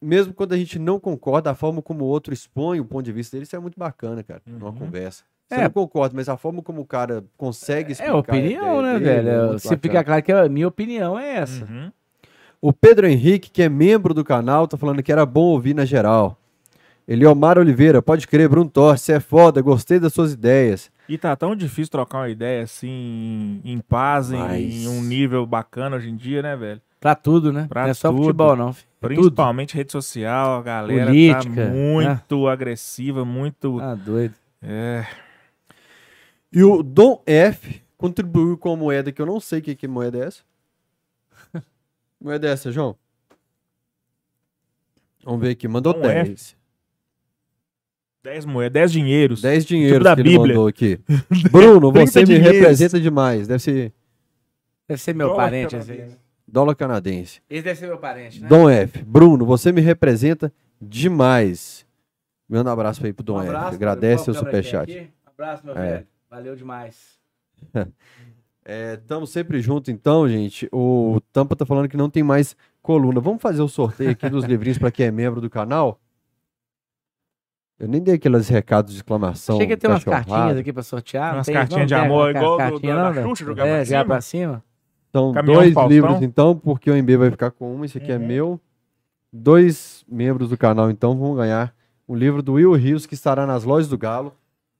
mesmo 0.00 0.32
quando 0.34 0.52
a 0.52 0.56
gente 0.56 0.78
não 0.78 0.98
concorda, 1.00 1.50
a 1.50 1.54
forma 1.54 1.80
como 1.82 2.04
o 2.04 2.08
outro 2.08 2.32
expõe 2.32 2.80
o 2.80 2.84
ponto 2.84 3.04
de 3.04 3.12
vista 3.12 3.36
dele, 3.36 3.44
isso 3.44 3.56
é 3.56 3.58
muito 3.58 3.78
bacana, 3.78 4.22
cara, 4.22 4.42
numa 4.46 4.68
Uhum. 4.70 4.74
conversa. 4.76 5.24
Você 5.48 5.54
É. 5.60 5.62
não 5.64 5.70
concorda, 5.70 6.14
mas 6.16 6.28
a 6.28 6.36
forma 6.36 6.60
como 6.60 6.80
o 6.80 6.84
cara 6.84 7.24
consegue 7.36 7.92
explicar. 7.92 8.12
É 8.12 8.16
a 8.16 8.18
opinião, 8.18 8.80
ideia 8.80 8.82
né, 8.82 8.98
dele 8.98 9.28
é 9.28 9.32
velho? 9.32 9.46
muito 9.48 9.58
Se 9.60 9.68
bacana. 9.68 9.80
fica 9.82 10.04
claro 10.04 10.22
que 10.22 10.32
a 10.32 10.48
minha 10.48 10.66
opinião 10.68 11.18
é 11.18 11.36
essa. 11.36 11.64
Uhum. 11.64 11.92
O 12.60 12.72
Pedro 12.72 13.06
Henrique, 13.06 13.50
que 13.50 13.62
é 13.62 13.68
membro 13.68 14.12
do 14.12 14.24
canal, 14.24 14.66
tá 14.66 14.76
falando 14.76 15.02
que 15.02 15.12
era 15.12 15.24
bom 15.24 15.42
ouvir 15.44 15.74
na 15.74 15.84
geral. 15.84 16.36
Eliomar 17.06 17.56
Oliveira, 17.58 18.02
pode 18.02 18.26
crer, 18.26 18.48
Bruno 18.48 18.68
Torres, 18.68 19.02
você 19.02 19.12
é 19.12 19.20
foda, 19.20 19.62
gostei 19.62 20.00
das 20.00 20.12
suas 20.12 20.32
ideias. 20.32 20.90
E 21.08 21.16
tá 21.16 21.36
tão 21.36 21.54
difícil 21.54 21.92
trocar 21.92 22.18
uma 22.18 22.28
ideia 22.28 22.64
assim, 22.64 23.60
em 23.64 23.78
paz, 23.78 24.32
em- 24.32 24.38
Mas- 24.38 24.74
em 24.74 24.88
um 24.88 25.00
nível 25.02 25.46
bacana 25.46 25.94
hoje 25.94 26.10
em 26.10 26.16
dia, 26.16 26.42
né, 26.42 26.56
velho? 26.56 26.80
Pra 27.00 27.14
tudo, 27.14 27.52
né? 27.52 27.66
Pra 27.68 27.82
não 27.84 27.90
é 27.90 27.94
só 27.94 28.10
tudo. 28.10 28.22
futebol, 28.22 28.56
não. 28.56 28.72
filho. 28.72 28.86
Tudo. 29.00 29.08
Principalmente 29.14 29.74
rede 29.76 29.92
social, 29.92 30.58
a 30.58 30.62
galera 30.62 31.06
Política, 31.10 31.66
tá 31.66 31.70
muito 31.70 32.48
agressiva, 32.48 33.24
muito. 33.24 33.78
Ah, 33.80 33.94
doido. 33.94 34.34
É, 34.62 35.06
E 36.52 36.64
o 36.64 36.82
Dom 36.82 37.22
F 37.26 37.82
contribuiu 37.96 38.56
com 38.58 38.72
a 38.72 38.76
moeda 38.76 39.12
que 39.12 39.20
eu 39.22 39.26
não 39.26 39.38
sei 39.38 39.60
que, 39.60 39.74
que 39.76 39.86
moeda 39.86 40.18
é 40.18 40.26
essa. 40.26 40.42
moeda 42.20 42.48
é 42.48 42.52
essa, 42.52 42.72
João? 42.72 42.96
Vamos 45.24 45.40
ver 45.40 45.50
aqui, 45.50 45.68
mandou 45.68 45.92
Dom 45.92 46.00
10. 46.00 46.56
10 48.24 48.44
moedas, 48.44 48.72
10 48.72 48.92
dinheiros. 48.92 49.42
10 49.42 49.64
dinheiros 49.64 50.02
da 50.02 50.14
que 50.16 50.20
ele 50.22 50.30
Bíblia. 50.30 50.54
mandou 50.54 50.66
aqui. 50.66 50.98
Bruno, 51.52 51.92
30 51.92 52.10
você 52.10 52.20
me 52.20 52.26
dinheiros. 52.26 52.52
representa 52.52 52.98
demais. 53.00 53.46
Deve 53.46 53.60
ser 53.62 53.92
Deve 54.88 55.00
ser 55.00 55.14
meu 55.14 55.28
Dólar 55.28 55.44
parente, 55.44 55.76
esse 55.76 55.92
aí. 55.92 56.10
Dólar 56.46 56.74
canadense. 56.74 57.40
Esse 57.50 57.62
deve 57.62 57.78
ser 57.78 57.86
meu 57.86 57.98
parente, 57.98 58.40
né? 58.40 58.48
Dom 58.48 58.68
F. 58.70 59.02
Bruno, 59.04 59.44
você 59.44 59.72
me 59.72 59.80
representa 59.80 60.52
demais. 60.80 61.84
Manda 62.48 62.70
um 62.70 62.72
abraço 62.72 63.04
aí 63.04 63.12
pro 63.12 63.24
Dom 63.24 63.38
Um 63.38 63.42
F. 63.42 63.48
abraço, 63.48 63.74
Agradece 63.74 64.24
qual 64.24 64.34
o 64.34 64.36
é 64.36 64.38
superchat. 64.38 64.92
Um 65.26 65.30
abraço, 65.30 65.66
meu 65.66 65.76
É. 65.76 65.90
velho. 65.90 66.06
Valeu 66.30 66.56
demais. 66.56 67.18
Estamos 68.94 69.30
sempre 69.30 69.60
junto, 69.60 69.90
então, 69.90 70.28
gente. 70.28 70.68
O 70.72 71.20
Tampa 71.32 71.54
tá 71.54 71.64
falando 71.64 71.88
que 71.88 71.96
não 71.96 72.10
tem 72.10 72.22
mais 72.22 72.56
coluna. 72.82 73.20
Vamos 73.20 73.40
fazer 73.40 73.62
o 73.62 73.68
sorteio 73.68 74.10
aqui 74.10 74.28
dos 74.28 74.44
livrinhos 74.44 74.78
para 74.78 74.90
quem 74.90 75.06
é 75.06 75.10
membro 75.10 75.40
do 75.40 75.48
canal? 75.48 76.00
Eu 77.78 77.86
nem 77.86 78.02
dei 78.02 78.14
aqueles 78.14 78.48
recados 78.48 78.92
de 78.92 78.98
exclamação. 78.98 79.58
Que 79.58 79.64
ia 79.66 79.76
ter 79.76 79.86
umas 79.86 80.02
cartinhas 80.02 80.56
aqui 80.56 80.72
pra 80.72 80.82
sortear. 80.82 81.34
Umas 81.34 81.46
cartinhas 81.48 81.86
de 81.86 81.94
amor, 81.94 82.30
igual 82.34 82.52
do- 82.52 82.56
cartinha, 82.58 82.94
não, 82.96 83.14
da? 83.14 83.22
Xuxa, 83.22 83.44
jogar 83.44 83.66
É, 83.66 83.74
pra 83.76 83.84
jogar 83.84 83.98
cima. 84.00 84.04
pra 84.06 84.20
cima. 84.20 84.64
São 85.16 85.32
Caminhão 85.32 85.60
dois 85.60 85.72
Faustão. 85.72 85.88
livros, 85.90 86.22
então, 86.22 86.54
porque 86.54 86.90
o 86.90 86.94
MB 86.94 87.16
vai 87.16 87.30
ficar 87.30 87.50
com 87.50 87.74
um. 87.74 87.84
Esse 87.86 87.96
aqui 87.96 88.12
é 88.12 88.18
Uhum. 88.18 88.26
meu. 88.26 88.60
Dois 89.32 90.04
membros 90.06 90.50
do 90.50 90.56
canal, 90.58 90.90
então, 90.90 91.16
vão 91.16 91.34
ganhar 91.34 91.74
um 92.08 92.14
livro 92.14 92.42
do 92.42 92.52
Will 92.54 92.72
Rios, 92.74 93.06
que 93.06 93.14
estará 93.14 93.46
nas 93.46 93.64
lojas 93.64 93.88
do 93.88 93.98
Galo. 93.98 94.32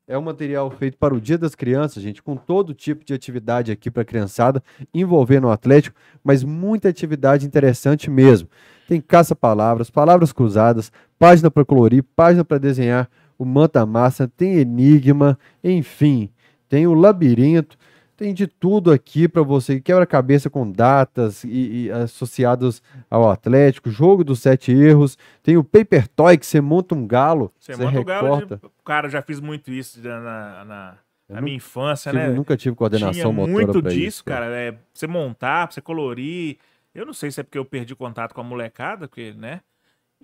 É 0.07 0.17
um 0.17 0.23
material 0.23 0.71
feito 0.71 0.97
para 0.99 1.15
o 1.15 1.21
Dia 1.21 1.37
das 1.39 1.55
Crianças, 1.55 2.03
gente, 2.03 2.23
com 2.23 2.37
todo 2.37 2.73
tipo 2.73 3.05
de 3.05 3.13
atividade 3.13 3.73
aqui 3.73 3.91
para 3.91 4.03
a 4.03 4.05
criançada, 4.05 4.63
envolvendo 4.95 5.47
o 5.47 5.51
Atlético, 5.51 5.97
mas 6.23 6.45
muita 6.45 6.89
atividade 6.89 7.45
interessante 7.45 8.09
mesmo. 8.09 8.49
Tem 8.87 9.01
caça-palavras, 9.01 9.91
palavras 9.91 10.33
cruzadas, 10.33 10.93
página 11.19 11.51
para 11.51 11.65
colorir, 11.65 12.05
página 12.15 12.45
para 12.45 12.59
desenhar 12.59 13.09
o 13.37 13.45
manta-massa, 13.45 14.29
tem 14.37 14.59
enigma, 14.59 15.37
enfim, 15.65 16.31
tem 16.69 16.87
o 16.87 16.95
labirinto, 16.95 17.77
tem 18.17 18.33
de 18.33 18.47
tudo 18.47 18.91
aqui 18.91 19.29
para 19.29 19.43
você, 19.43 19.81
quebra-cabeça 19.81 20.49
com 20.49 20.71
datas 20.71 21.45
e, 21.45 21.85
e 21.87 21.91
associados 21.91 22.83
ao 23.11 23.31
Atlético, 23.31 23.91
jogo 23.91 24.25
dos 24.25 24.41
sete 24.41 24.73
erros, 24.73 25.19
tem 25.43 25.57
o 25.57 25.63
Paper 25.65 26.09
Toy, 26.09 26.39
que 26.39 26.47
você 26.47 26.61
monta 26.61 26.95
um 26.95 27.07
galo, 27.07 27.53
Você 27.59 27.75
o 27.75 27.79
galo. 27.79 27.91
recorta. 28.37 28.57
De... 28.57 28.71
Cara, 28.85 29.09
já 29.09 29.21
fiz 29.21 29.39
muito 29.41 29.71
isso 29.71 30.01
na, 30.03 30.65
na, 30.65 30.97
na- 31.29 31.41
minha 31.41 31.57
infância, 31.57 32.11
tive- 32.11 32.23
né? 32.23 32.31
nunca 32.33 32.57
tive 32.57 32.75
coordenação 32.75 33.13
Tinha 33.13 33.33
motora 33.33 33.53
muito 33.53 33.83
disso, 33.83 33.99
isso, 34.01 34.25
cara. 34.25 34.47
É, 34.47 34.73
pra 34.73 34.81
você 34.95 35.07
montar, 35.07 35.67
pra 35.67 35.75
você 35.75 35.81
colorir. 35.81 36.57
Eu 36.95 37.05
não 37.05 37.13
sei 37.13 37.31
se 37.31 37.41
é 37.41 37.43
porque 37.43 37.59
eu 37.59 37.65
perdi 37.65 37.95
contato 37.95 38.33
com 38.33 38.41
a 38.41 38.45
molecada, 38.45 39.07
porque, 39.07 39.35
né? 39.37 39.61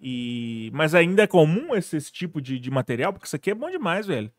E... 0.00 0.70
Mas 0.72 0.94
ainda 0.94 1.22
é 1.24 1.26
comum 1.26 1.74
esse, 1.74 1.96
esse 1.96 2.10
tipo 2.10 2.40
de, 2.40 2.58
de 2.58 2.70
material, 2.70 3.12
porque 3.12 3.26
isso 3.26 3.36
aqui 3.36 3.50
é 3.50 3.54
bom 3.54 3.68
demais, 3.70 4.06
velho. 4.06 4.30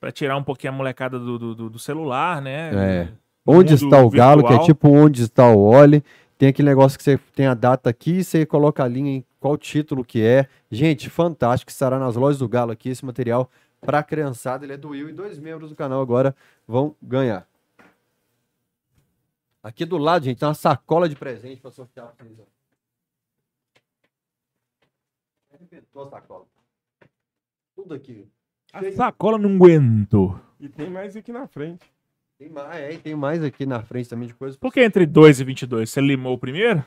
Pra 0.00 0.12
tirar 0.12 0.36
um 0.36 0.44
pouquinho 0.44 0.72
a 0.72 0.76
molecada 0.76 1.18
do, 1.18 1.38
do, 1.38 1.70
do- 1.70 1.78
celular, 1.78 2.40
né? 2.40 2.70
É. 3.02 3.12
Onde 3.44 3.74
está 3.74 4.00
o 4.02 4.10
galo, 4.10 4.42
que 4.42 4.46
é 4.46 4.50
virtual. 4.50 4.66
tipo 4.66 4.88
onde 4.88 5.22
está 5.22 5.50
o 5.50 5.58
Oli. 5.58 6.04
Tem 6.36 6.50
aquele 6.50 6.68
negócio 6.68 6.96
que 6.96 7.02
você 7.02 7.18
tem 7.34 7.46
a 7.46 7.54
data 7.54 7.90
aqui, 7.90 8.22
você 8.22 8.46
coloca 8.46 8.84
a 8.84 8.88
linha 8.88 9.10
em 9.16 9.24
qual 9.40 9.56
título 9.58 10.04
que 10.04 10.22
é. 10.24 10.46
Gente, 10.70 11.10
fantástico, 11.10 11.70
estará 11.70 11.98
nas 11.98 12.14
lojas 12.14 12.38
do 12.38 12.48
Galo 12.48 12.70
aqui 12.70 12.90
esse 12.90 13.04
material 13.04 13.50
para 13.80 14.02
criançada. 14.04 14.64
Ele 14.64 14.74
é 14.74 14.76
do 14.76 14.90
Will 14.90 15.08
e 15.08 15.12
dois 15.12 15.38
membros 15.38 15.70
do 15.70 15.74
canal 15.76 16.00
agora 16.00 16.36
vão 16.66 16.94
ganhar. 17.02 17.44
Aqui 19.62 19.84
do 19.84 19.98
lado, 19.98 20.24
gente, 20.26 20.38
tem 20.38 20.46
uma 20.46 20.54
sacola 20.54 21.08
de 21.08 21.16
presente 21.16 21.60
para 21.60 21.72
sortear 21.72 22.12
pra 22.16 22.24
vocês. 22.24 22.46
Arrebentou 25.52 26.04
a 26.04 26.10
sacola. 26.10 26.44
Tudo 27.74 27.94
aqui. 27.94 28.28
A 28.72 28.90
sacola 28.92 29.38
não 29.38 29.54
aguentou. 29.56 30.38
E 30.60 30.68
tem 30.68 30.90
mais 30.90 31.16
aqui 31.16 31.32
na 31.32 31.46
frente. 31.46 31.84
Tem 32.38 32.48
mais, 32.48 32.76
é, 32.76 32.92
e 32.92 32.98
tem 32.98 33.14
mais 33.16 33.42
aqui 33.42 33.66
na 33.66 33.82
frente 33.82 34.08
também 34.08 34.28
de 34.28 34.34
coisas. 34.34 34.56
Por 34.56 34.72
que 34.72 34.80
entre 34.80 35.04
2 35.06 35.40
e 35.40 35.44
22? 35.44 35.90
Você 35.90 36.00
limou 36.00 36.34
o 36.34 36.38
primeiro? 36.38 36.84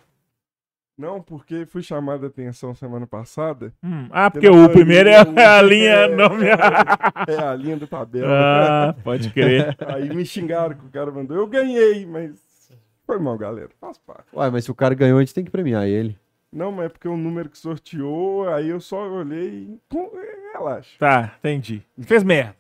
Não, 0.97 1.21
porque 1.21 1.65
fui 1.65 1.81
chamado 1.81 2.25
a 2.25 2.27
atenção 2.27 2.75
semana 2.75 3.07
passada. 3.07 3.73
Hum, 3.83 4.07
Ah, 4.11 4.29
porque 4.29 4.47
o 4.49 4.69
primeiro 4.69 5.09
é 5.09 5.25
maioria, 5.25 5.49
a 5.57 5.61
linha 5.61 5.91
é, 5.91 6.15
nome. 6.15 6.45
É 6.45 7.41
a 7.43 7.55
linha 7.55 7.77
da 7.77 7.87
tabela. 7.87 8.89
ah, 8.89 8.93
pode 9.03 9.29
crer. 9.31 9.75
Aí 9.87 10.13
me 10.13 10.25
xingaram 10.25 10.75
que 10.75 10.85
o 10.85 10.89
cara 10.89 11.11
mandou. 11.11 11.35
Eu 11.35 11.47
ganhei, 11.47 12.05
mas 12.05 12.69
foi 13.05 13.17
mal, 13.17 13.37
galera. 13.37 13.69
Faz 13.79 13.97
parte. 13.97 14.25
Uai, 14.33 14.51
mas 14.51 14.63
se 14.65 14.71
o 14.71 14.75
cara 14.75 14.93
ganhou, 14.93 15.17
a 15.17 15.21
gente 15.21 15.33
tem 15.33 15.43
que 15.43 15.51
premiar 15.51 15.87
ele. 15.87 16.15
Não, 16.51 16.71
mas 16.71 16.85
é 16.87 16.89
porque 16.89 17.07
o 17.07 17.15
número 17.15 17.49
que 17.49 17.57
sorteou, 17.57 18.47
aí 18.49 18.67
eu 18.67 18.79
só 18.81 19.07
olhei 19.09 19.49
e. 19.49 19.79
com- 19.89 20.11
Relaxa. 20.53 20.97
Tá, 20.99 21.35
entendi. 21.39 21.81
Fez 22.01 22.23
merda. 22.23 22.55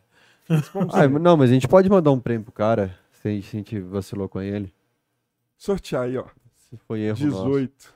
Ah, 0.93 1.07
não, 1.07 1.35
mas 1.37 1.49
a 1.49 1.53
gente 1.53 1.67
pode 1.67 1.89
mandar 1.89 2.11
um 2.11 2.19
prêmio 2.19 2.43
pro 2.45 2.51
cara 2.53 2.97
se 3.11 3.27
a 3.27 3.31
gente, 3.31 3.45
se 3.47 3.55
a 3.55 3.59
gente 3.59 3.79
vacilou 3.81 4.27
com 4.29 4.41
ele. 4.41 4.73
Sortear 5.57 6.03
aí, 6.03 6.17
ó. 6.17 6.25
Se 6.55 6.77
foi 6.77 7.01
erro 7.01 7.25
nosso. 7.27 7.43
18. 7.45 7.93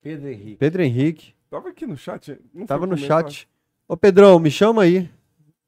Pedro 0.00 0.28
Henrique. 0.28 0.56
Pedro 0.56 0.82
Henrique, 0.82 1.34
Tava 1.50 1.68
aqui 1.68 1.86
no 1.86 1.96
chat. 1.96 2.38
Não 2.54 2.66
tava 2.66 2.86
no 2.86 2.96
chat. 2.96 3.46
Ô, 3.86 3.94
Pedrão, 3.96 4.38
me 4.38 4.50
chama 4.50 4.82
aí. 4.84 5.10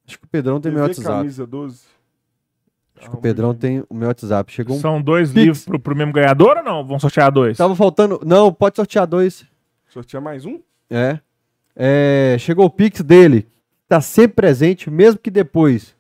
Acho 0.06 0.18
que 0.18 0.24
o 0.24 0.28
Pedrão 0.28 0.58
tem 0.60 0.72
meu 0.72 0.80
TV 0.86 0.92
WhatsApp. 0.98 1.18
camisa 1.18 1.46
12. 1.46 1.86
Acho 2.98 3.10
que 3.10 3.16
o 3.16 3.20
Pedrão 3.20 3.54
tem 3.54 3.82
o 3.88 3.94
meu 3.94 4.08
WhatsApp. 4.08 4.52
Chegou 4.52 4.76
um. 4.76 4.80
São 4.80 5.02
dois 5.02 5.30
Pix. 5.30 5.40
livros 5.40 5.64
pro, 5.64 5.78
pro 5.78 5.96
mesmo 5.96 6.12
ganhador 6.12 6.56
ou 6.58 6.62
não? 6.62 6.86
Vão 6.86 6.98
sortear 6.98 7.30
dois? 7.32 7.56
Tava 7.58 7.74
faltando. 7.74 8.20
Não, 8.24 8.52
pode 8.52 8.76
sortear 8.76 9.06
dois. 9.06 9.44
Sortear 9.88 10.22
mais 10.22 10.44
um? 10.44 10.60
É. 10.90 11.18
É, 11.76 12.36
Chegou 12.38 12.64
o 12.66 12.70
Pix 12.70 13.00
dele. 13.00 13.46
Tá 13.88 14.00
sempre 14.00 14.36
presente, 14.36 14.90
mesmo 14.90 15.18
que 15.18 15.30
depois 15.30 15.94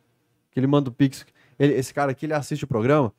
que 0.50 0.58
ele 0.60 0.66
manda 0.66 0.88
o 0.88 0.92
Pix. 0.92 1.26
Ele- 1.58 1.74
esse 1.74 1.92
cara 1.92 2.12
aqui, 2.12 2.26
ele 2.26 2.32
assiste 2.34 2.64
o 2.64 2.66
programa. 2.66 3.12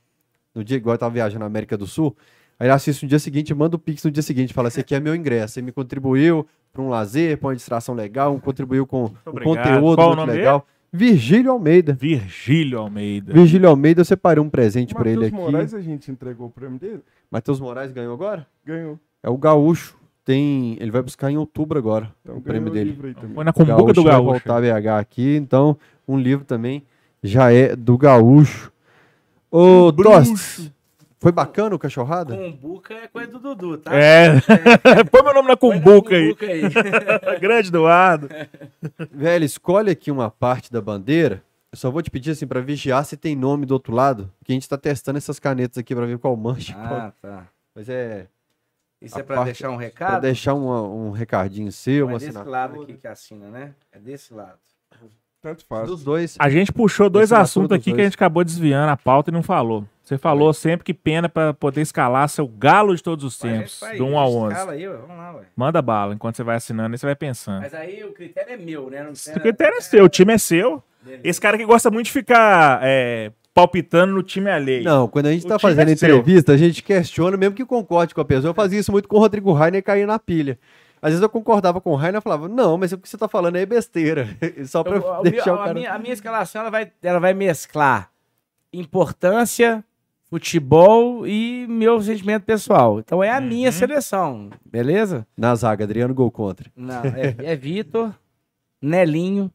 No 0.53 0.63
dia 0.63 0.77
igual 0.77 0.93
eu 0.95 0.97
tava 0.97 1.13
viajando 1.13 1.39
na 1.41 1.45
América 1.45 1.77
do 1.77 1.85
Sul. 1.85 2.15
Aí 2.57 2.67
ele 2.67 2.73
assiste 2.73 3.03
no 3.03 3.09
dia 3.09 3.19
seguinte, 3.19 3.53
manda 3.53 3.75
o 3.75 3.79
Pix 3.79 4.03
no 4.05 4.09
dia 4.11 4.23
seguinte. 4.23 4.53
Fala: 4.53 4.69
Esse 4.69 4.79
aqui 4.79 4.95
é 4.95 4.99
meu 5.01 5.13
ingresso. 5.13 5.55
Você 5.55 5.61
me 5.61 5.73
contribuiu 5.73 6.47
para 6.71 6.81
um 6.81 6.87
lazer, 6.89 7.37
para 7.37 7.49
uma 7.49 7.55
distração 7.55 7.93
legal, 7.93 8.39
contribuiu 8.39 8.87
com 8.87 9.05
um 9.05 9.11
obrigado. 9.25 9.43
conteúdo 9.57 9.95
Qual 9.95 10.07
o 10.07 10.15
muito 10.15 10.25
nome 10.27 10.31
legal. 10.37 10.65
Virgílio 10.95 11.51
Almeida. 11.51 11.93
Virgílio 11.93 12.79
Almeida. 12.79 13.33
Virgílio 13.33 13.69
Almeida, 13.69 14.01
eu 14.01 14.05
separei 14.05 14.41
um 14.43 14.49
presente 14.49 14.93
para 14.93 15.09
ele 15.09 15.25
Matheus 15.25 15.41
aqui. 15.43 15.51
Moraes, 15.51 15.73
a 15.73 15.81
gente 15.81 16.09
entregou 16.11 16.47
o 16.47 16.49
prêmio 16.49 16.79
dele? 16.79 17.01
Matheus 17.29 17.59
Moraes 17.59 17.91
ganhou 17.91 18.13
agora? 18.13 18.47
Ganhou. 18.65 18.99
É 19.21 19.29
o 19.29 19.37
Gaúcho. 19.37 19.97
Tem, 20.23 20.75
ele 20.79 20.89
vai 20.89 21.03
buscar 21.03 21.29
em 21.29 21.37
outubro 21.37 21.77
agora 21.77 22.11
Então 22.23 22.37
o 22.37 22.41
prêmio 22.41 22.71
dele. 22.71 22.89
livro 22.89 23.05
aí 23.07 23.13
também. 23.13 23.35
Foi 23.35 23.43
na 23.43 23.53
cumbuca 23.53 23.75
Gaúcho 23.77 23.93
do 23.93 24.03
vai 24.03 24.11
Gaúcho. 24.13 24.31
voltar 24.31 24.57
a 24.57 24.61
BH 24.61 24.87
aqui, 24.99 25.35
então 25.35 25.77
um 26.07 26.17
livro 26.17 26.43
também 26.43 26.81
já 27.21 27.51
é 27.53 27.75
do 27.75 27.95
Gaúcho. 27.95 28.71
Ô, 29.51 29.93
Tost, 29.93 30.71
foi 31.25 31.31
bacana 31.31 31.75
o 31.75 31.79
cachorrada? 31.79 32.37
Cumbuca 32.37 32.93
é 32.93 33.07
coisa 33.07 33.31
do 33.31 33.39
Dudu, 33.39 33.79
tá? 33.79 33.95
É. 33.95 34.33
Põe 35.09 35.23
meu 35.23 35.33
nome 35.33 35.47
na 35.47 35.53
na 35.55 35.57
cumbuca 35.57 36.13
aí. 36.15 36.35
cumbuca 36.35 36.45
aí. 36.45 37.39
Grande 37.41 37.69
Eduardo. 37.69 38.29
Velho, 39.11 39.43
escolhe 39.43 39.89
aqui 39.89 40.11
uma 40.11 40.29
parte 40.29 40.71
da 40.71 40.79
bandeira. 40.79 41.41
Eu 41.71 41.79
só 41.79 41.89
vou 41.89 42.03
te 42.03 42.11
pedir 42.11 42.29
assim 42.29 42.45
pra 42.45 42.61
vigiar 42.61 43.03
se 43.05 43.17
tem 43.17 43.35
nome 43.35 43.65
do 43.65 43.71
outro 43.71 43.91
lado, 43.91 44.31
porque 44.37 44.51
a 44.51 44.55
gente 44.55 44.69
tá 44.69 44.77
testando 44.77 45.17
essas 45.17 45.39
canetas 45.39 45.79
aqui 45.79 45.95
pra 45.95 46.05
ver 46.05 46.19
qual 46.19 46.37
mancha. 46.37 46.73
qual- 46.75 46.85
ah, 46.85 47.13
tá. 47.19 47.47
Mas 47.73 47.89
é 47.89 48.27
Isso 49.01 49.17
A 49.17 49.21
é 49.21 49.23
pra 49.23 49.35
parte- 49.37 49.45
deixar 49.47 49.69
um 49.71 49.77
pra 49.77 49.83
recado? 49.85 50.21
deixar 50.21 50.53
uma- 50.53 50.83
um 50.83 51.09
recadinho 51.09 51.71
seu, 51.71 52.05
Mas 52.05 52.13
uma 52.13 52.15
é 52.17 52.19
desse 52.19 52.29
assinatura. 52.29 52.51
lado 52.59 52.81
aqui 52.83 52.93
que 52.93 53.07
assina, 53.07 53.49
né? 53.49 53.73
É 53.91 53.97
desse 53.99 54.31
lado. 54.31 54.59
Tanto 55.45 55.63
faz. 55.69 55.87
Dos 55.87 56.03
dois. 56.03 56.35
A 56.39 56.49
gente 56.49 56.73
puxou 56.73 57.07
dois 57.07 57.25
Assinatura 57.31 57.43
assuntos 57.43 57.75
aqui 57.75 57.83
que 57.83 57.91
dois. 57.91 58.01
a 58.01 58.03
gente 58.05 58.15
acabou 58.15 58.43
desviando 58.43 58.89
a 58.89 58.97
pauta 58.97 59.29
e 59.29 59.33
não 59.33 59.43
falou. 59.43 59.85
Você 60.01 60.17
falou 60.17 60.51
sempre 60.53 60.83
que 60.83 60.91
pena 60.91 61.29
pra 61.29 61.53
poder 61.53 61.81
escalar 61.81 62.27
seu 62.29 62.47
galo 62.47 62.95
de 62.95 63.03
todos 63.03 63.23
os 63.23 63.37
tempos, 63.37 63.79
vai, 63.79 63.95
do 63.95 64.05
1 64.05 64.17
ao 64.17 64.33
11. 64.33 64.53
escala 64.53 64.71
aí, 64.71 64.87
ué, 64.87 64.97
vamos 64.97 65.17
lá, 65.17 65.35
ué. 65.35 65.41
Manda 65.55 65.81
bala, 65.83 66.15
enquanto 66.15 66.35
você 66.37 66.43
vai 66.43 66.55
assinando, 66.55 66.93
aí 66.95 66.97
você 66.97 67.05
vai 67.05 67.15
pensando. 67.15 67.61
Mas 67.61 67.75
aí 67.75 68.03
o 68.03 68.11
critério 68.11 68.53
é 68.53 68.57
meu, 68.57 68.89
né? 68.89 69.03
Não 69.03 69.11
O 69.11 69.39
critério 69.39 69.77
é 69.77 69.81
seu, 69.81 70.03
o 70.05 70.09
time 70.09 70.33
é 70.33 70.37
seu. 70.39 70.81
Esse 71.23 71.39
cara 71.39 71.59
que 71.59 71.65
gosta 71.65 71.91
muito 71.91 72.07
de 72.07 72.11
ficar 72.11 72.79
é, 72.81 73.31
palpitando 73.53 74.13
no 74.13 74.23
time 74.23 74.49
alheio. 74.49 74.83
Não, 74.83 75.07
quando 75.07 75.27
a 75.27 75.31
gente 75.31 75.45
O 75.45 75.47
tá 75.47 75.59
time 75.59 75.61
fazendo 75.71 75.91
é 75.91 75.95
seu. 75.95 76.09
entrevista, 76.09 76.53
a 76.53 76.57
gente 76.57 76.81
questiona, 76.81 77.37
mesmo 77.37 77.53
que 77.55 77.63
concorde 77.65 78.15
com 78.15 78.21
a 78.21 78.25
pessoa. 78.25 78.49
Eu 78.49 78.55
fazia 78.55 78.79
isso 78.79 78.91
muito 78.91 79.07
com 79.07 79.17
o 79.17 79.19
Rodrigo 79.19 79.53
Rainer 79.53 79.77
e 79.79 79.83
caía 79.83 80.07
na 80.07 80.17
pilha. 80.17 80.57
Às 81.05 81.11
vezes 81.11 81.21
eu 81.21 81.29
concordava 81.29 81.79
com 81.79 81.91
o 81.91 81.95
Rainer 81.95 82.17
e 82.17 82.23
falava, 82.23 82.47
não, 82.47 82.79
mas 82.79 82.91
o 82.91 82.97
que 82.97 83.07
você 83.07 83.15
tá 83.15 83.27
falando 83.27 83.57
aí 83.57 83.61
é 83.61 83.65
besteira. 83.67 84.27
Só 84.65 84.83
pra 84.83 84.95
Eu- 84.95 85.13
a, 85.13 85.21
deixar 85.21 85.51
o 85.51 85.55
a 85.55 85.59
cara... 85.59 85.73
minha, 85.75 85.93
a 85.93 85.99
minha 85.99 86.13
escalação 86.13 86.61
ela 86.61 86.71
vai, 86.71 86.91
ela 87.03 87.19
vai 87.19 87.31
mesclar 87.31 88.09
importância, 88.73 89.83
futebol 90.31 91.27
e 91.27 91.67
meu 91.69 92.01
sentimento 92.01 92.41
pessoal. 92.41 92.97
Então 92.99 93.23
é 93.23 93.29
a 93.29 93.39
minha 93.39 93.71
seleção, 93.71 94.49
beleza? 94.65 95.27
Na 95.37 95.53
zaga, 95.53 95.83
Adriano 95.83 96.11
gol 96.15 96.31
contra. 96.31 96.71
Não, 96.75 97.03
é, 97.03 97.35
é 97.51 97.55
Vitor, 97.55 98.11
Nelinho. 98.81 99.51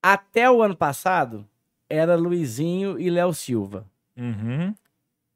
Até 0.00 0.48
o 0.48 0.62
ano 0.62 0.76
passado 0.76 1.44
era 1.90 2.14
Luizinho 2.14 3.00
e 3.00 3.10
Léo 3.10 3.34
Silva. 3.34 3.84
Uhum. 4.16 4.72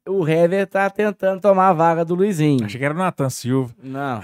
O 0.07 0.27
Hever 0.27 0.67
tá 0.67 0.89
tentando 0.89 1.39
tomar 1.39 1.69
a 1.69 1.73
vaga 1.73 2.03
do 2.03 2.13
Luizinho. 2.13 2.65
Achei 2.65 2.77
que 2.77 2.83
era 2.85 2.93
o 2.93 2.97
Natan 2.97 3.29
Silva. 3.29 3.73
Não. 3.81 4.19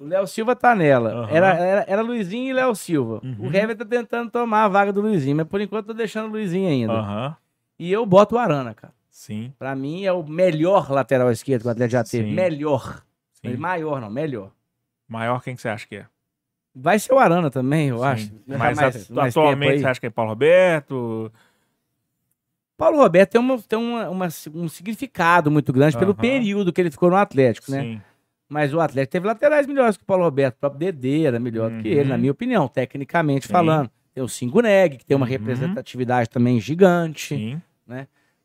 O 0.00 0.06
Léo 0.06 0.26
Silva 0.26 0.56
tá 0.56 0.74
nela. 0.74 1.10
Aham. 1.10 1.28
Era, 1.30 1.48
era, 1.54 1.84
era 1.86 2.02
Luizinho 2.02 2.48
e 2.50 2.52
Léo 2.54 2.74
Silva. 2.74 3.20
Uhum. 3.22 3.36
O 3.40 3.46
Hever 3.54 3.76
tá 3.76 3.84
tentando 3.84 4.30
tomar 4.30 4.64
a 4.64 4.68
vaga 4.68 4.92
do 4.92 5.02
Luizinho, 5.02 5.36
mas 5.36 5.46
por 5.46 5.60
enquanto 5.60 5.86
tô 5.88 5.92
deixando 5.92 6.28
o 6.28 6.30
Luizinho 6.30 6.68
ainda. 6.68 6.94
Aham. 6.94 7.36
E 7.78 7.92
eu 7.92 8.06
boto 8.06 8.36
o 8.36 8.38
Arana, 8.38 8.72
cara. 8.72 8.92
Sim, 9.10 9.52
Pra 9.58 9.74
mim 9.74 10.04
é 10.04 10.12
o 10.12 10.22
melhor 10.22 10.90
lateral 10.90 11.30
esquerdo 11.30 11.62
que 11.62 11.68
o 11.68 11.70
Atlético 11.70 11.92
já 11.92 12.04
teve. 12.04 12.28
Sim. 12.30 12.34
Melhor. 12.34 13.02
sim. 13.32 13.56
Maior, 13.56 14.00
não, 14.00 14.10
melhor. 14.10 14.50
Maior 15.08 15.42
quem 15.42 15.54
que 15.56 15.60
você 15.62 15.68
acha 15.68 15.86
que 15.86 15.96
é? 15.96 16.06
Vai 16.74 16.98
ser 16.98 17.14
o 17.14 17.18
Arana 17.18 17.50
também, 17.50 17.88
eu 17.88 17.98
Sim. 17.98 18.04
acho. 18.04 18.32
Mas 18.46 18.58
Mais- 18.78 19.10
mais 19.10 19.36
atualmente 19.36 19.72
aí. 19.72 19.78
você 19.80 19.86
acha 19.86 20.00
que 20.00 20.06
é 20.06 20.10
Paulo 20.10 20.30
Roberto? 20.32 21.32
Paulo 22.76 22.98
Roberto 22.98 23.30
tem, 23.32 23.40
uma, 23.40 23.58
tem 23.62 23.78
uma, 23.78 24.08
uma- 24.10 24.28
um 24.54 24.68
significado 24.68 25.50
muito 25.50 25.72
grande 25.72 25.96
pelo 25.96 26.10
Aham. 26.12 26.20
período 26.20 26.72
que 26.72 26.80
ele 26.80 26.90
ficou 26.90 27.08
no 27.10 27.16
Atlético, 27.16 27.70
né? 27.70 27.82
Sim. 27.82 28.02
Mas 28.48 28.72
o 28.74 28.80
Atlético 28.80 29.12
teve 29.12 29.26
laterais 29.26 29.66
melhores 29.66 29.96
que 29.96 30.02
o 30.02 30.06
Paulo 30.06 30.24
Roberto. 30.24 30.54
O 30.56 30.58
próprio 30.60 30.78
Dedê 30.80 31.24
era 31.24 31.40
melhor 31.40 31.70
do 31.70 31.82
que 31.82 31.88
ele, 31.88 32.02
Uhum. 32.02 32.08
na 32.08 32.18
minha 32.18 32.30
opinião, 32.32 32.68
tecnicamente 32.68 33.46
Sim. 33.46 33.52
falando. 33.52 33.90
Tem 34.14 34.22
o 34.22 34.28
Cinco 34.28 34.60
Neg, 34.60 34.98
que 34.98 35.04
tem 35.04 35.16
uma 35.16 35.26
Uhum. 35.26 35.30
representatividade 35.32 36.28
também 36.30 36.60
gigante. 36.60 37.34
Sim. 37.36 37.62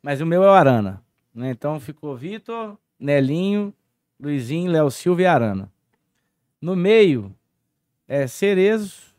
Mas 0.02 0.20
o 0.22 0.26
meu 0.26 0.44
é 0.44 0.48
o 0.48 0.54
Arana. 0.54 1.04
né? 1.36 1.52
Então 1.52 1.80
ficou 1.80 2.16
Vitor, 2.18 2.78
Nelinho, 3.00 3.74
Luizinho, 4.20 4.72
Léo 4.72 4.90
Silva 4.92 5.22
e 5.22 5.26
Arana. 5.26 5.72
No 6.60 6.76
meio, 6.76 7.34
é 8.08 8.28
Cerezo, 8.28 9.14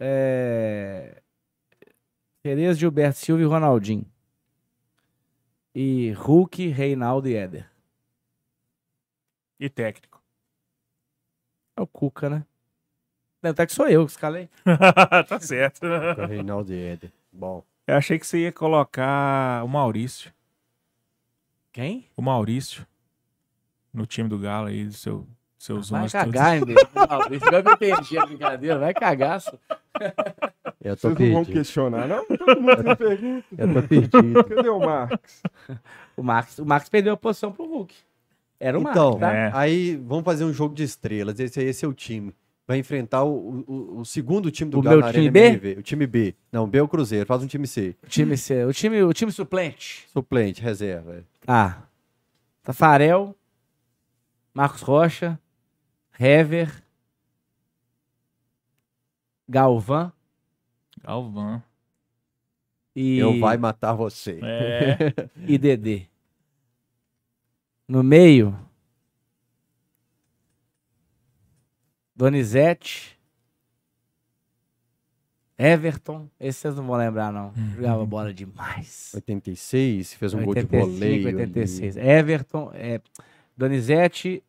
é... 0.00 1.20
Cerezo, 2.48 2.80
Gilberto 2.80 3.18
Silva 3.18 3.42
e 3.42 3.44
Ronaldinho. 3.44 4.06
E 5.74 6.12
Hulk, 6.12 6.68
Reinaldo 6.68 7.28
e 7.28 7.34
Éder. 7.34 7.70
E 9.60 9.68
técnico. 9.68 10.22
É 11.76 11.82
o 11.82 11.86
Cuca, 11.86 12.30
né? 12.30 12.46
Não, 13.42 13.50
até 13.50 13.66
que 13.66 13.74
sou 13.74 13.86
eu 13.86 14.06
que 14.06 14.12
escalei. 14.12 14.48
tá 15.28 15.38
certo. 15.40 15.84
O 15.84 16.24
Reinaldo 16.24 16.72
e 16.72 16.82
Éder. 16.82 17.12
Bom. 17.30 17.62
Eu 17.86 17.96
achei 17.96 18.18
que 18.18 18.26
você 18.26 18.38
ia 18.38 18.52
colocar 18.52 19.62
o 19.62 19.68
Maurício. 19.68 20.32
Quem? 21.70 22.08
O 22.16 22.22
Maurício. 22.22 22.86
No 23.92 24.06
time 24.06 24.26
do 24.26 24.38
Galo 24.38 24.68
aí, 24.68 24.86
do 24.86 24.94
seu, 24.94 25.26
seus 25.58 25.90
Vai 25.90 26.02
11 26.04 26.12
cagar, 26.12 26.56
hein? 26.56 26.62
Não, 26.94 27.28
que 27.28 27.34
eu 27.54 27.72
entendi 27.92 28.18
a 28.18 28.26
brincadeira. 28.26 28.78
Vai 28.78 28.94
cagar, 28.94 29.40
só. 29.40 29.52
Eu 30.80 30.96
tô 30.96 31.08
Vocês 31.10 31.18
não 31.18 31.32
vão 31.34 31.44
perdido. 31.44 31.52
questionar, 31.52 32.06
não? 32.06 32.24
Todo 32.24 32.60
mundo 32.60 32.84
tem 32.84 32.96
pergunta. 32.96 33.44
Eu 33.58 33.74
tô 33.74 33.82
perdido. 33.82 34.44
Cadê 34.44 34.68
o 34.68 34.78
Marcos? 34.78 35.42
O 36.16 36.22
Max, 36.22 36.58
o 36.58 36.64
Max 36.64 36.88
perdeu 36.88 37.12
a 37.14 37.16
posição 37.16 37.50
pro 37.52 37.66
Hulk. 37.66 37.94
Era 38.60 38.78
o 38.78 38.82
Então, 38.82 39.10
Max, 39.18 39.20
tá? 39.20 39.32
É. 39.34 39.50
aí 39.54 39.96
vamos 39.96 40.24
fazer 40.24 40.44
um 40.44 40.52
jogo 40.52 40.74
de 40.74 40.84
estrelas. 40.84 41.38
Esse, 41.40 41.60
esse 41.62 41.84
é 41.84 41.88
o 41.88 41.92
time. 41.92 42.32
Vai 42.66 42.78
enfrentar 42.78 43.24
o, 43.24 43.64
o, 43.66 44.00
o 44.00 44.04
segundo 44.04 44.50
time 44.50 44.70
do 44.70 44.78
O 44.78 44.82
Galo 44.82 44.98
meu 44.98 45.06
na 45.06 45.12
time 45.12 45.28
Arena 45.28 45.32
B? 45.32 45.46
MRV. 45.66 45.80
O 45.80 45.82
time 45.82 46.06
B. 46.06 46.34
Não, 46.52 46.68
B 46.68 46.78
é 46.78 46.82
o 46.82 46.88
Cruzeiro. 46.88 47.26
Faz 47.26 47.42
um 47.42 47.46
time 47.46 47.66
C. 47.66 47.96
O 48.02 48.06
time, 48.06 48.36
C- 48.36 48.64
o 48.64 48.72
time, 48.72 49.02
o 49.02 49.12
time 49.12 49.32
suplente. 49.32 50.06
Suplente, 50.12 50.60
reserva. 50.62 51.24
Ah. 51.46 51.78
Tafarel, 52.62 53.34
Marcos 54.52 54.82
Rocha, 54.82 55.38
Hever, 56.18 56.82
Galvão 59.48 60.12
Galvão. 61.02 61.62
e, 62.94 63.18
Eu 63.18 63.38
vai 63.38 63.56
matar 63.56 63.94
você. 63.94 64.40
É. 64.42 64.96
e 65.46 65.56
Dedê. 65.56 66.06
No 67.86 68.02
meio, 68.02 68.58
Donizete, 72.14 73.18
Everton. 75.56 76.28
Esse 76.38 76.60
vocês 76.60 76.74
não 76.76 76.86
vão 76.86 76.96
lembrar, 76.96 77.32
não. 77.32 77.54
Jogava 77.74 78.04
bola 78.04 78.34
demais. 78.34 79.12
86, 79.14 80.14
fez 80.14 80.34
um 80.34 80.44
gol 80.44 80.54
de 80.54 80.60
85, 80.60 80.86
voleio. 80.86 81.28
ali. 81.28 81.36
86. 81.36 81.96
Everton, 81.96 82.70
é, 82.74 83.00
Donizete. 83.56 84.42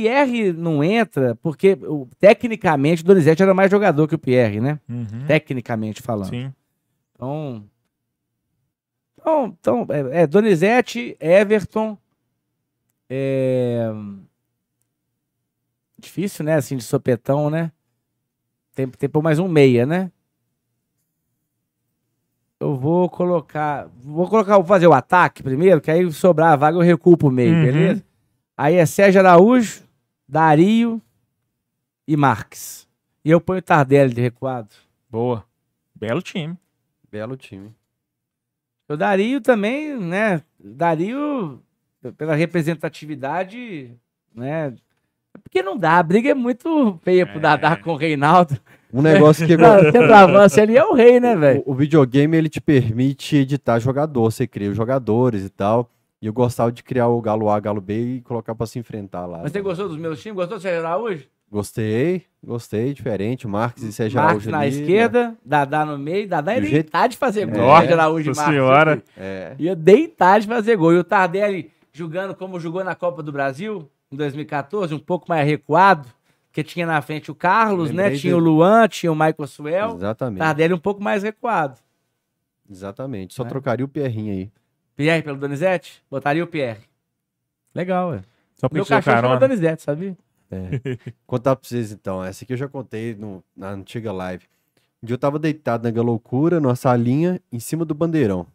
Pierre 0.00 0.52
não 0.52 0.82
entra 0.82 1.36
porque 1.36 1.78
o- 1.82 2.08
tecnicamente 2.18 3.02
o 3.02 3.06
Donizete 3.06 3.42
era 3.42 3.54
mais 3.54 3.70
jogador 3.70 4.08
que 4.08 4.14
o 4.16 4.18
Pierre, 4.18 4.60
né? 4.60 4.80
Uhum. 4.88 5.24
Tecnicamente 5.26 6.02
falando. 6.02 6.30
Sim. 6.30 6.52
Então, 7.14 7.64
então, 9.20 9.56
então 9.60 9.86
é, 9.90 10.22
é, 10.22 10.26
Donizete, 10.26 11.16
Everton. 11.20 11.96
é, 13.08 13.88
Difícil, 15.98 16.44
né? 16.44 16.54
Assim, 16.54 16.76
de 16.76 16.82
sopetão, 16.84 17.48
né? 17.48 17.70
Tem, 18.74 18.86
tem 18.88 19.08
por 19.08 19.22
mais 19.22 19.38
um 19.38 19.46
meia, 19.48 19.86
né? 19.86 20.10
Eu 22.60 22.76
vou 22.76 23.08
colocar. 23.08 23.88
Vou 24.02 24.28
colocar, 24.28 24.56
vou 24.56 24.64
fazer 24.66 24.86
o 24.86 24.92
ataque 24.92 25.42
primeiro, 25.42 25.80
que 25.80 25.90
aí 25.90 26.10
sobrar 26.12 26.52
a 26.52 26.56
vaga 26.56 26.76
eu 26.76 26.82
recuo 26.82 27.16
pro 27.16 27.30
meio, 27.30 27.54
Uhum. 27.54 27.62
beleza? 27.62 28.04
Aí 28.56 28.76
é 28.76 28.86
Sérgio 28.86 29.20
Araújo, 29.20 29.82
Dario, 30.28 31.02
e 32.06 32.16
Marques. 32.16 32.86
E 33.24 33.30
eu 33.30 33.40
ponho 33.40 33.62
Tardelli 33.62 34.14
de 34.14 34.20
recuado. 34.20 34.68
Boa. 35.10 35.44
Belo 35.94 36.20
time. 36.20 36.56
Belo 37.10 37.36
time. 37.36 37.72
O 38.88 38.96
Dario 38.96 39.40
também, 39.40 39.96
né? 39.96 40.42
Dario, 40.58 41.62
pela 42.18 42.34
representatividade, 42.34 43.96
né? 44.34 44.74
Porque 45.42 45.62
não 45.62 45.76
dá, 45.76 45.98
a 45.98 46.02
briga 46.02 46.30
é 46.30 46.34
muito 46.34 46.98
feia 47.02 47.26
pro 47.26 47.38
É. 47.38 47.40
Dadá 47.40 47.76
com 47.76 47.92
o 47.92 47.96
Reinaldo. 47.96 48.58
Um 48.92 49.02
negócio 49.02 49.46
que 49.46 49.56
centroavance 49.90 50.60
ali 50.60 50.76
é 50.76 50.84
o 50.84 50.92
rei, 50.92 51.18
né, 51.18 51.34
velho? 51.34 51.62
o, 51.66 51.72
o 51.72 51.74
videogame 51.74 52.36
ele 52.36 52.48
te 52.48 52.60
permite 52.60 53.36
editar 53.36 53.78
jogador, 53.78 54.30
você 54.30 54.46
cria 54.46 54.70
os 54.70 54.76
jogadores 54.76 55.44
e 55.44 55.50
tal. 55.50 55.90
E 56.24 56.26
eu 56.26 56.32
gostava 56.32 56.72
de 56.72 56.82
criar 56.82 57.08
o 57.08 57.20
Galo 57.20 57.50
A, 57.50 57.60
Galo 57.60 57.82
B 57.82 58.16
e 58.16 58.20
colocar 58.22 58.54
pra 58.54 58.64
se 58.64 58.78
enfrentar 58.78 59.26
lá. 59.26 59.40
Mas 59.42 59.52
você 59.52 59.60
gostou 59.60 59.88
dos 59.90 59.98
meus 59.98 60.22
times? 60.22 60.36
Gostou 60.36 60.56
do 60.56 60.62
Sérgio 60.62 60.80
Araújo? 60.86 61.26
Gostei, 61.52 62.24
gostei, 62.42 62.94
diferente. 62.94 63.46
Marques 63.46 63.82
e 63.82 63.92
Sérgio 63.92 64.16
Marcos 64.16 64.48
Araújo 64.48 64.50
na 64.50 64.58
ali, 64.60 64.70
né? 64.74 64.80
esquerda, 64.80 65.36
Dadá 65.44 65.84
no 65.84 65.98
meio. 65.98 66.26
Dadá 66.26 66.54
ia 66.54 66.62
Do 66.62 66.66
jeito- 66.66 66.84
deitar 66.84 67.08
de 67.10 67.18
fazer 67.18 67.44
gol. 67.46 67.58
Nossa 67.58 67.80
Sérgio 67.80 67.94
Araújo 68.00 68.32
e 68.32 68.34
Marcos. 68.36 68.54
senhora. 68.54 68.96
né? 68.96 69.02
É. 69.18 69.54
Ia 69.58 69.76
deitar 69.76 70.40
de 70.40 70.46
fazer 70.46 70.76
gol. 70.76 70.94
E 70.94 70.96
o 70.98 71.04
Tardelli 71.04 71.70
jogando 71.92 72.34
como 72.34 72.58
jogou 72.58 72.82
na 72.82 72.94
Copa 72.94 73.22
do 73.22 73.30
Brasil, 73.30 73.86
em 74.10 74.16
2014, 74.16 74.94
um 74.94 74.98
pouco 74.98 75.26
mais 75.28 75.46
recuado, 75.46 76.08
porque 76.48 76.64
tinha 76.64 76.86
na 76.86 77.02
frente 77.02 77.30
o 77.30 77.34
Carlos, 77.34 77.90
né? 77.90 78.04
Lembrei 78.04 78.18
Tinha 78.18 78.34
o. 78.34 78.40
Luan, 78.40 78.88
tinha 78.88 79.12
o 79.12 79.14
Michael 79.14 79.46
Suel. 79.46 79.94
Exatamente. 79.96 80.38
Tardelli 80.38 80.72
um 80.72 80.78
pouco 80.78 81.02
mais 81.02 81.22
recuado. 81.22 81.78
Exatamente. 82.70 83.34
Só 83.34 83.44
É. 83.44 83.46
trocaria 83.46 83.84
o 83.84 83.88
Pierrinho 83.88 84.32
aí. 84.32 84.50
Pierre 84.96 85.22
pelo 85.22 85.38
Donizete? 85.38 86.02
Botaria 86.10 86.42
o 86.44 86.46
Pierre. 86.46 86.80
Legal, 87.74 88.10
ué. 88.10 88.22
Só 88.54 88.66
Meu 88.72 88.84
pediu 88.84 88.86
cachorro 88.86 89.20
chama. 89.20 89.36
Donizete, 89.38 89.82
sabia? 89.82 90.16
Contar 91.26 91.56
pra 91.56 91.68
vocês 91.68 91.90
então. 91.92 92.22
Essa 92.22 92.44
aqui 92.44 92.52
eu 92.52 92.56
já 92.56 92.68
contei 92.68 93.14
no- 93.14 93.42
na 93.56 93.70
antiga 93.70 94.12
live. 94.12 94.44
Um 95.02 95.06
dia 95.06 95.14
eu 95.14 95.18
tava 95.18 95.38
deitado 95.38 95.90
na 95.90 96.02
loucura, 96.02 96.60
numa 96.60 96.76
salinha, 96.76 97.40
em 97.52 97.58
cima 97.58 97.84
do 97.84 97.94
bandeirão. 97.94 98.46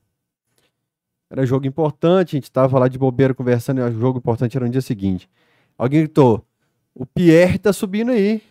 Era 1.30 1.46
jogo 1.46 1.68
importante, 1.68 2.36
a 2.36 2.38
gente 2.40 2.52
tava 2.52 2.80
lá 2.80 2.88
de 2.88 2.98
bobeira 2.98 3.36
conversando, 3.36 3.80
e 3.82 3.84
o 3.84 3.92
jogo 4.00 4.18
importante 4.18 4.58
era 4.58 4.66
no 4.66 4.72
dia 4.72 4.82
seguinte. 4.82 5.30
Alguém 5.78 6.00
gritou: 6.02 6.44
O 6.96 7.06
Pierre 7.06 7.60
tá 7.60 7.72
subindo 7.72 8.12
aí. 8.12 8.42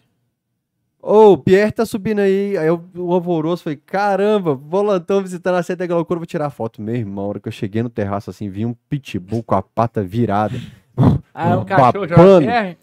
Ô, 1.01 1.33
o 1.33 1.39
Pierre 1.39 1.70
tá 1.73 1.86
subindo 1.86 2.18
aí. 2.20 2.57
Aí 2.59 2.67
eu, 2.67 2.83
o 2.97 3.12
alvoroço, 3.12 3.65
falei: 3.65 3.77
Caramba, 3.85 4.55
volantão 4.55 5.23
visitando 5.23 5.55
a 5.57 5.62
sede 5.62 5.86
da 5.86 5.94
loucura, 5.94 6.18
vou 6.18 6.27
tirar 6.27 6.47
a 6.47 6.51
foto. 6.51 6.83
Meu 6.83 6.97
irmão, 6.97 7.25
a 7.25 7.28
hora 7.28 7.41
que 7.41 7.49
eu 7.49 7.52
cheguei 7.52 7.83
no 7.83 7.89
terraço 7.91 8.31
assim, 8.31 8.49
vi 8.51 8.67
um 8.67 8.75
pitbull 8.89 9.43
com 9.43 9.55
a 9.55 9.62
pata 9.62 10.02
virada. 10.02 10.59
Ah, 11.33 11.57
um 11.57 11.60
Um 11.62 11.65
cachorro. 11.65 12.41
Pierre? 12.41 12.78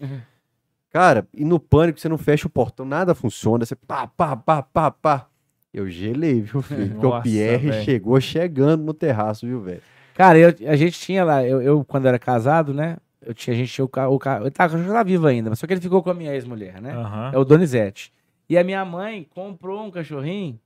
Cara, 0.91 1.27
e 1.33 1.43
no 1.43 1.59
pânico 1.59 1.99
você 1.99 2.07
não 2.07 2.17
fecha 2.17 2.47
o 2.47 2.49
portão, 2.49 2.85
nada 2.85 3.13
funciona. 3.13 3.65
Você 3.65 3.75
pá, 3.75 4.07
pá, 4.07 4.35
pá, 4.35 4.61
pá, 4.63 4.91
pá. 4.91 5.27
Eu 5.73 5.89
gelei, 5.89 6.39
viu, 6.41 6.61
filho? 6.61 6.87
Porque 6.95 7.05
o 7.05 7.09
Nossa, 7.09 7.23
Pierre 7.23 7.69
velho. 7.71 7.83
chegou 7.83 8.21
chegando 8.21 8.81
no 8.85 8.93
terraço, 8.93 9.45
viu, 9.45 9.59
velho? 9.59 9.81
Cara, 10.13 10.37
eu- 10.39 10.55
a 10.69 10.75
gente 10.77 10.97
tinha 10.97 11.25
lá, 11.25 11.45
eu, 11.45 11.61
eu, 11.61 11.83
quando 11.83 12.05
era 12.07 12.17
casado, 12.17 12.73
né? 12.73 12.95
Eu 13.25 13.33
tinha, 13.33 13.53
a 13.55 13.57
gente 13.57 13.71
tinha 13.73 13.83
o 13.85 13.89
carro. 13.89 14.13
O 14.15 14.19
ca- 14.19 14.39
ele 14.41 14.51
tá, 14.51 14.67
já 14.67 14.77
tá 14.93 15.03
vivo 15.03 15.25
ainda, 15.27 15.49
mas 15.49 15.59
só 15.59 15.65
que 15.67 15.73
ele 15.73 15.81
ficou 15.81 16.03
com 16.03 16.09
a 16.09 16.13
minha 16.13 16.33
ex-mulher, 16.33 16.81
né? 16.81 16.91
Aham. 16.93 17.31
É 17.33 17.37
o 17.37 17.43
Donizete. 17.45 18.13
E 18.49 18.57
a 18.57 18.63
minha 18.63 18.83
mãe 18.85 19.27
comprou 19.33 19.83
um 19.83 19.89
cachorrinho 19.91 20.59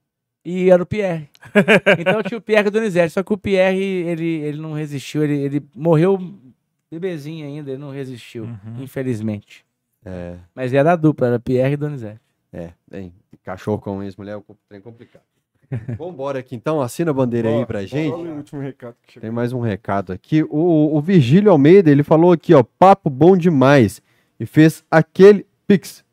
e 0.44 0.70
era 0.70 0.82
o 0.84 0.86
Pierre. 0.86 1.30
então 2.00 2.22
tinha 2.24 2.38
o 2.38 2.42
Pierre 2.42 2.66
e 2.66 2.68
o 2.68 2.72
Donizete. 2.72 3.14
Só 3.14 3.24
que 3.24 3.32
o 3.34 3.38
Pierre, 3.38 3.80
ele, 3.80 4.26
ele 4.42 4.60
não 4.62 4.74
resistiu. 4.74 5.24
Ele, 5.24 5.38
ele 5.38 5.66
morreu 5.76 6.20
bebezinho 6.92 7.46
ainda, 7.46 7.70
ele 7.72 7.78
não 7.80 7.92
resistiu, 7.92 8.44
Uhum. 8.46 8.82
infelizmente. 8.84 9.66
É, 10.04 10.38
Mas 10.56 10.74
era 10.74 10.94
a 10.94 10.96
dupla, 10.96 11.28
era 11.28 11.40
Pierre 11.40 11.74
e 11.74 11.78
Donizete. 11.78 12.20
é, 12.52 12.72
bem, 12.90 13.14
cachorro 13.44 13.80
com 13.80 14.02
ex-mulher 14.02 14.34
é 14.34 14.38
um 14.38 14.44
trem 14.68 14.82
complicado. 14.82 15.22
Vambora 15.98 16.40
aqui 16.40 16.56
então, 16.56 16.82
assina 16.82 17.12
a 17.12 17.14
bandeira 17.14 17.50
aí 17.50 17.56
Bora, 17.56 17.66
pra 17.66 17.86
gente. 17.86 18.12
Tem 19.20 19.30
mais 19.30 19.54
um 19.54 19.60
recado 19.60 20.12
aqui. 20.12 20.44
O, 20.44 20.98
o 20.98 21.02
Virgílio 21.02 21.52
Almeida, 21.52 21.92
ele 21.92 22.04
falou 22.04 22.32
aqui, 22.32 22.54
ó, 22.54 22.64
papo 22.64 23.10
bom 23.10 23.38
demais. 23.38 24.02
E 24.40 24.46
fez 24.46 24.84
aquele 24.90 25.46
pix. 25.68 26.04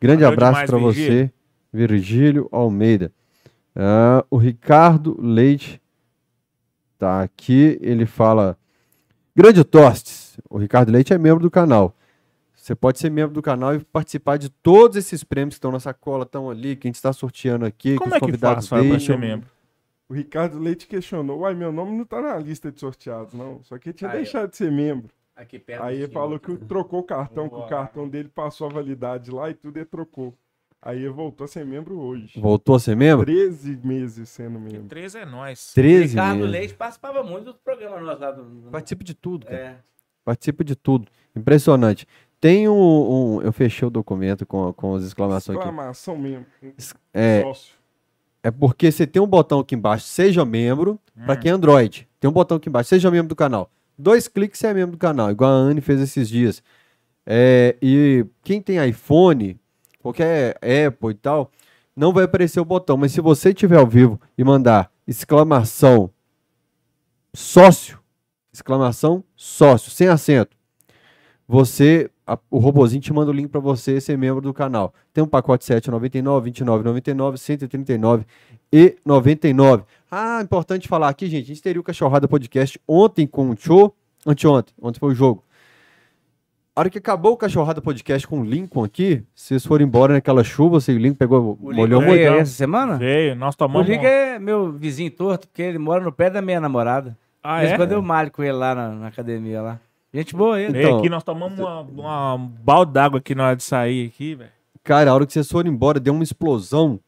Grande 0.00 0.22
Valeu 0.22 0.34
abraço 0.34 0.60
Virgílio. 0.78 0.82
você, 0.92 1.32
Virgílio 1.72 2.48
Almeida. 2.50 3.12
Ah, 3.74 4.24
o 4.30 4.36
Ricardo 4.36 5.18
Leite 5.20 5.80
tá 6.98 7.22
aqui, 7.22 7.78
ele 7.82 8.06
fala: 8.06 8.56
Grande 9.34 9.64
Tostes. 9.64 10.38
O 10.48 10.58
Ricardo 10.58 10.90
Leite 10.90 11.12
é 11.12 11.18
membro 11.18 11.42
do 11.42 11.50
canal. 11.50 11.94
Você 12.62 12.76
pode 12.76 13.00
ser 13.00 13.10
membro 13.10 13.34
do 13.34 13.42
canal 13.42 13.74
e 13.74 13.80
participar 13.80 14.36
de 14.36 14.48
todos 14.48 14.96
esses 14.96 15.24
prêmios 15.24 15.54
que 15.54 15.58
estão 15.58 15.72
na 15.72 15.80
sacola, 15.80 16.22
estão 16.22 16.48
ali, 16.48 16.76
que 16.76 16.86
a 16.86 16.88
gente 16.90 16.94
está 16.94 17.12
sorteando 17.12 17.66
aqui. 17.66 17.96
Como 17.96 18.08
que 18.10 18.14
é 18.14 18.16
os 18.18 18.20
que 18.20 18.26
convidados 18.26 18.68
faz 18.68 18.86
para 18.86 19.00
ser 19.00 19.18
membro? 19.18 19.50
O 20.08 20.14
Ricardo 20.14 20.60
Leite 20.60 20.86
questionou, 20.86 21.40
uai, 21.40 21.56
meu 21.56 21.72
nome 21.72 21.90
não 21.98 22.04
tá 22.04 22.22
na 22.22 22.38
lista 22.38 22.70
de 22.70 22.78
sorteados, 22.78 23.34
não. 23.34 23.60
Só 23.64 23.76
que 23.78 23.88
ele 23.88 23.94
tinha 23.94 24.10
Aí, 24.10 24.18
ó. 24.18 24.22
deixado 24.22 24.48
de 24.48 24.56
ser 24.56 24.70
membro. 24.70 25.10
Aqui 25.34 25.58
perto 25.58 25.82
Aí 25.82 26.02
ele 26.02 26.12
falou 26.12 26.38
que 26.38 26.56
trocou 26.56 27.00
o 27.00 27.02
cartão, 27.02 27.48
que 27.48 27.54
o 27.56 27.66
cartão 27.66 28.08
dele 28.08 28.28
passou 28.28 28.68
a 28.68 28.70
validade 28.70 29.32
lá 29.32 29.50
e 29.50 29.54
tudo 29.54 29.78
ele 29.78 29.84
trocou. 29.84 30.32
Aí 30.80 30.98
ele 31.00 31.08
voltou 31.08 31.46
a 31.46 31.48
ser 31.48 31.66
membro 31.66 31.98
hoje. 31.98 32.38
Voltou 32.40 32.76
a 32.76 32.78
ser 32.78 32.94
membro? 32.94 33.26
13 33.26 33.80
meses 33.82 34.28
sendo 34.28 34.60
membro. 34.60 34.84
13 34.84 35.18
é 35.18 35.26
nós. 35.26 35.72
13 35.74 36.10
Ricardo 36.10 36.36
meses. 36.36 36.52
Leite 36.52 36.74
participava 36.74 37.24
muito 37.24 37.46
do 37.46 37.54
programa 37.54 38.00
nosso 38.00 38.20
lá 38.20 38.30
do. 38.30 38.44
do- 38.44 38.70
Participa 38.70 39.02
de 39.02 39.14
tudo, 39.14 39.46
cara. 39.46 39.58
É. 39.58 39.76
Participa 40.24 40.62
de 40.62 40.76
tudo. 40.76 41.08
Impressionante. 41.34 42.06
Tem 42.42 42.68
um, 42.68 43.36
um- 43.36 43.40
Eu 43.42 43.52
fechei 43.52 43.86
o 43.86 43.90
documento 43.90 44.44
com, 44.44 44.72
com 44.72 44.96
as 44.96 45.04
exclamações 45.04 45.56
aqui. 45.56 45.68
Exclamação 45.68 46.18
mesmo. 46.18 46.44
É, 47.14 47.42
Sócio. 47.42 47.74
é 48.42 48.50
porque 48.50 48.90
você 48.90 49.06
tem 49.06 49.22
um 49.22 49.28
botão 49.28 49.60
aqui 49.60 49.76
embaixo, 49.76 50.06
seja 50.06 50.44
membro, 50.44 50.98
pra 51.24 51.36
quem 51.36 51.52
é 51.52 51.54
Android. 51.54 52.08
Tem 52.18 52.28
um 52.28 52.32
botão 52.32 52.56
aqui 52.56 52.68
embaixo, 52.68 52.88
seja 52.88 53.12
membro 53.12 53.28
do 53.28 53.36
canal. 53.36 53.70
Dois 53.96 54.26
cliques 54.26 54.58
você 54.58 54.66
é 54.66 54.74
membro 54.74 54.96
do 54.96 54.98
canal, 54.98 55.30
igual 55.30 55.52
a 55.52 55.54
Anne 55.54 55.80
fez 55.80 56.00
esses 56.00 56.28
dias. 56.28 56.60
É, 57.24 57.76
e 57.80 58.26
quem 58.42 58.60
tem 58.60 58.84
iPhone, 58.88 59.56
qualquer 60.00 60.56
Apple 60.56 61.10
e 61.10 61.14
tal, 61.14 61.48
não 61.94 62.12
vai 62.12 62.24
aparecer 62.24 62.58
o 62.58 62.64
botão. 62.64 62.96
Mas 62.96 63.12
se 63.12 63.20
você 63.20 63.50
estiver 63.50 63.78
ao 63.78 63.86
vivo 63.86 64.20
e 64.36 64.42
mandar 64.42 64.90
exclamação 65.06 66.10
sócio, 67.32 68.00
exclamação 68.52 69.22
sócio, 69.36 69.92
sem 69.92 70.08
acento, 70.08 70.56
você, 71.46 72.10
a- 72.26 72.38
o 72.50 72.58
robozinho 72.58 73.00
te 73.02 73.12
manda 73.12 73.30
o 73.30 73.34
link 73.34 73.48
para 73.48 73.60
você 73.60 74.00
ser 74.00 74.16
membro 74.16 74.40
do 74.40 74.52
canal. 74.54 74.92
Tem 75.12 75.22
um 75.22 75.26
pacote 75.26 75.64
7,99, 75.64 76.42
29,99, 76.50 77.36
139 77.38 78.24
e 78.72 78.96
99. 79.04 79.84
Ah, 80.10 80.40
importante 80.42 80.88
falar 80.88 81.08
aqui, 81.08 81.26
gente, 81.26 81.44
a 81.44 81.48
gente 81.48 81.62
teria 81.62 81.80
o 81.80 81.84
Cachorrada 81.84 82.28
Podcast 82.28 82.80
ontem 82.86 83.26
com 83.26 83.50
o 83.50 83.56
show, 83.56 83.94
anteontem, 84.26 84.74
ontem 84.80 84.98
foi 85.00 85.12
o 85.12 85.14
jogo. 85.14 85.44
A 86.74 86.80
hora 86.80 86.88
que 86.90 86.96
acabou 86.96 87.32
o 87.32 87.36
Cachorrada 87.36 87.82
Podcast 87.82 88.26
com 88.26 88.40
o 88.40 88.44
Lincoln 88.44 88.82
aqui, 88.82 89.22
vocês 89.34 89.64
foram 89.66 89.84
embora 89.84 90.14
naquela 90.14 90.42
chuva, 90.42 90.80
você, 90.80 90.92
o 90.94 90.98
Lincoln 90.98 91.16
pegou, 91.18 91.58
O 91.60 91.66
molhou 91.74 92.00
Lincoln 92.00 92.14
veio 92.14 92.34
essa 92.36 92.52
semana? 92.52 92.96
Veio, 92.96 93.36
nós 93.36 93.54
O 93.54 93.58
tomamos. 93.58 93.86
Liga 93.86 94.08
é 94.08 94.38
meu 94.38 94.72
vizinho 94.72 95.10
torto, 95.10 95.46
porque 95.48 95.60
ele 95.60 95.76
mora 95.78 96.02
no 96.02 96.10
pé 96.10 96.30
da 96.30 96.40
minha 96.40 96.58
namorada. 96.60 97.14
Ah, 97.42 97.56
Mas 97.56 97.72
é? 97.72 97.76
quando 97.76 97.92
eu 97.92 98.00
malho 98.00 98.30
com 98.30 98.42
ele 98.42 98.52
lá 98.52 98.74
na, 98.74 98.88
na 98.90 99.06
academia 99.08 99.60
lá. 99.60 99.80
Gente 100.12 100.34
boa 100.36 100.60
ele. 100.60 100.78
Então- 100.82 100.98
aqui, 100.98 101.08
nós 101.08 101.24
tomamos 101.24 101.58
uma, 101.58 101.80
uma 101.80 102.38
balde 102.38 102.92
d'água 102.92 103.18
aqui 103.18 103.34
na 103.34 103.46
hora 103.46 103.56
de 103.56 103.62
sair 103.62 104.08
aqui, 104.08 104.34
velho. 104.34 104.50
Cara, 104.84 105.10
a 105.10 105.14
hora 105.14 105.26
que 105.26 105.32
vocês 105.32 105.50
foram 105.50 105.70
embora, 105.70 105.98
deu 106.00 106.12
uma 106.12 106.22
explosão. 106.24 106.98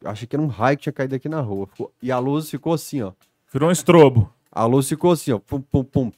Eu 0.00 0.10
achei 0.10 0.26
que 0.28 0.36
era 0.36 0.42
um 0.42 0.46
raio 0.46 0.76
que 0.76 0.84
tinha 0.84 0.92
caído 0.92 1.14
aqui 1.14 1.28
na 1.28 1.40
rua. 1.40 1.66
Ficou- 1.66 1.90
E 2.02 2.12
a 2.12 2.18
luz 2.18 2.48
ficou 2.50 2.74
assim, 2.74 3.02
ó. 3.02 3.12
Virou 3.52 3.68
um 3.68 3.72
estrobo. 3.72 4.30
A 4.52 4.64
luz 4.64 4.88
ficou 4.88 5.12
assim, 5.12 5.32
ó. 5.32 5.38
Pum, 5.38 5.60
pum, 5.60 5.82
pum. 5.82 6.12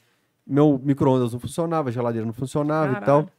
Meu 0.45 0.79
micro-ondas 0.83 1.31
não 1.33 1.39
funcionava, 1.39 1.89
a 1.89 1.91
geladeira 1.91 2.25
não 2.25 2.33
funcionava 2.33 2.91
e 2.91 2.93
Caralho. 2.99 3.05
tal. 3.05 3.29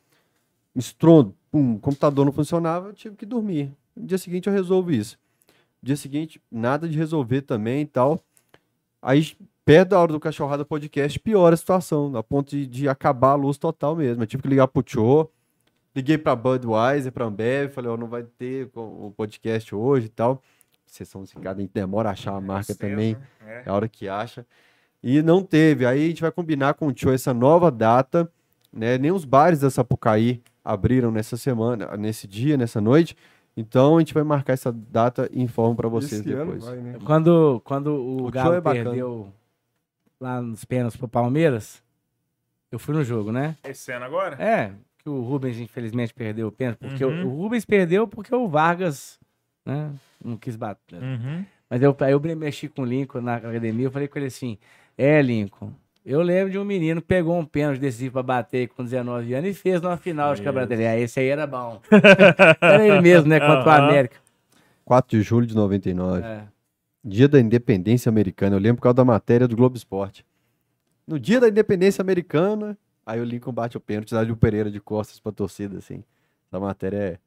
Estrondo, 0.74 1.34
pum, 1.50 1.78
computador 1.78 2.24
não 2.24 2.32
funcionava, 2.32 2.88
eu 2.88 2.92
tive 2.92 3.16
que 3.16 3.26
dormir. 3.26 3.72
No 3.96 4.06
dia 4.06 4.16
seguinte 4.18 4.46
eu 4.46 4.52
resolvo 4.52 4.92
isso. 4.92 5.18
No 5.82 5.86
dia 5.86 5.96
seguinte, 5.96 6.40
nada 6.50 6.88
de 6.88 6.96
resolver 6.96 7.42
também 7.42 7.82
e 7.82 7.86
tal. 7.86 8.20
Aí, 9.02 9.36
perto 9.70 9.90
da 9.90 10.00
hora 10.00 10.12
do 10.12 10.18
Cachorrada 10.18 10.64
Podcast, 10.64 11.16
piora 11.20 11.54
a 11.54 11.56
situação, 11.56 12.16
a 12.16 12.24
ponto 12.24 12.50
de, 12.50 12.66
de 12.66 12.88
acabar 12.88 13.30
a 13.30 13.34
luz 13.36 13.56
total 13.56 13.94
mesmo. 13.94 14.20
Eu 14.20 14.26
tive 14.26 14.42
que 14.42 14.48
ligar 14.48 14.66
pro 14.66 14.82
Tchô, 14.82 15.30
liguei 15.94 16.18
pra 16.18 16.34
Budweiser, 16.34 17.12
pra 17.12 17.26
Ambev, 17.26 17.70
falei, 17.70 17.88
ó, 17.88 17.96
não 17.96 18.08
vai 18.08 18.24
ter 18.24 18.68
o 18.74 19.14
podcast 19.16 19.72
hoje 19.72 20.06
e 20.06 20.08
tal. 20.08 20.42
Sessão 20.88 21.24
zicada, 21.24 21.58
a 21.58 21.60
gente 21.60 21.70
demora 21.72 22.08
a 22.08 22.12
achar 22.12 22.34
a 22.34 22.40
marca 22.40 22.74
também. 22.74 23.16
É. 23.46 23.62
É 23.64 23.70
a 23.70 23.72
hora 23.72 23.88
que 23.88 24.08
acha. 24.08 24.44
E 25.00 25.22
não 25.22 25.40
teve. 25.40 25.86
Aí 25.86 26.04
a 26.04 26.08
gente 26.08 26.22
vai 26.22 26.32
combinar 26.32 26.74
com 26.74 26.88
o 26.88 26.92
Tio 26.92 27.12
essa 27.12 27.32
nova 27.32 27.70
data. 27.70 28.28
Né? 28.72 28.98
Nem 28.98 29.12
os 29.12 29.24
bares 29.24 29.60
da 29.60 29.70
Sapucaí 29.70 30.42
abriram 30.64 31.12
nessa 31.12 31.36
semana, 31.36 31.96
nesse 31.96 32.26
dia, 32.26 32.56
nessa 32.56 32.80
noite. 32.80 33.16
Então 33.56 33.98
a 33.98 34.00
gente 34.00 34.14
vai 34.14 34.24
marcar 34.24 34.54
essa 34.54 34.72
data 34.72 35.30
e 35.32 35.40
informo 35.40 35.76
para 35.76 35.88
vocês 35.88 36.20
Esse 36.20 36.24
depois. 36.24 36.64
vai, 36.64 36.76
né? 36.78 36.98
Quando, 37.04 37.62
quando 37.64 37.92
o, 37.94 38.26
O 38.26 38.30
Galo 38.32 38.54
é 38.54 38.60
bacana. 38.60 38.90
perdeu 38.90 39.32
lá 40.20 40.40
nos 40.42 40.64
pênaltis 40.64 40.96
pro 40.98 41.08
Palmeiras, 41.08 41.82
eu 42.70 42.78
fui 42.78 42.94
no 42.94 43.02
jogo, 43.02 43.32
né? 43.32 43.56
Esse 43.64 43.90
ano 43.92 44.04
agora? 44.04 44.36
É, 44.42 44.72
que 44.98 45.08
o 45.08 45.20
Rubens, 45.22 45.58
infelizmente, 45.58 46.12
perdeu 46.12 46.48
o 46.48 46.52
pênalti. 46.52 46.78
Porque 46.78 47.04
Uhum. 47.04 47.24
o, 47.24 47.28
o 47.28 47.42
Rubens 47.42 47.64
perdeu 47.64 48.06
porque 48.06 48.34
o 48.34 48.46
Vargas 48.48 49.18
né, 49.64 49.90
não 50.22 50.36
quis 50.36 50.56
bater. 50.56 51.02
Uhum. 51.02 51.44
Mas 51.68 51.82
eu, 51.82 51.96
aí 52.00 52.12
eu 52.12 52.20
mexi 52.36 52.68
com 52.68 52.82
o 52.82 52.84
Lincoln 52.84 53.20
na 53.20 53.36
academia, 53.36 53.86
eu 53.86 53.90
falei 53.90 54.08
com 54.08 54.18
ele 54.18 54.26
assim, 54.26 54.58
é, 54.98 55.22
Lincoln, 55.22 55.72
eu 56.04 56.20
lembro 56.20 56.50
de 56.50 56.58
um 56.58 56.64
menino 56.64 57.00
que 57.00 57.06
pegou 57.06 57.38
um 57.38 57.44
pênalti 57.44 57.78
decisivo 57.78 58.14
pra 58.14 58.22
bater 58.22 58.68
com 58.68 58.82
19 58.82 59.32
anos 59.34 59.50
e 59.50 59.54
fez 59.54 59.80
numa 59.80 59.96
final 59.96 60.34
de 60.34 60.42
Campeonato 60.42 60.68
Brasileiro. 60.68 60.98
Ah, 60.98 61.04
esse 61.04 61.20
aí 61.20 61.28
era 61.28 61.46
bom. 61.46 61.80
era 62.60 62.86
ele 62.86 63.00
mesmo, 63.00 63.28
né, 63.28 63.38
contra 63.38 63.64
o 63.66 63.70
Aham. 63.70 63.88
América. 63.88 64.16
4 64.84 65.16
de 65.16 65.22
julho 65.22 65.46
de 65.46 65.54
99. 65.54 66.22
É. 66.26 66.42
Dia 67.04 67.28
da 67.28 67.40
Independência 67.40 68.08
Americana. 68.08 68.56
Eu 68.56 68.60
lembro 68.60 68.76
por 68.76 68.82
causa 68.82 68.94
da 68.94 69.04
matéria 69.04 69.48
do 69.48 69.56
Globo 69.56 69.76
Esporte. 69.76 70.24
No 71.06 71.18
dia 71.18 71.40
da 71.40 71.48
Independência 71.48 72.02
Americana, 72.02 72.78
aí 73.04 73.20
o 73.20 73.24
Lincoln 73.24 73.52
bate 73.52 73.76
o 73.76 73.80
pênalti, 73.80 74.12
dá 74.12 74.22
de 74.22 74.32
um 74.32 74.36
Pereira 74.36 74.70
de 74.70 74.80
costas 74.80 75.18
pra 75.18 75.32
torcida, 75.32 75.78
assim. 75.78 76.04
Essa 76.46 76.60
matéria 76.60 76.96
é 76.96 77.18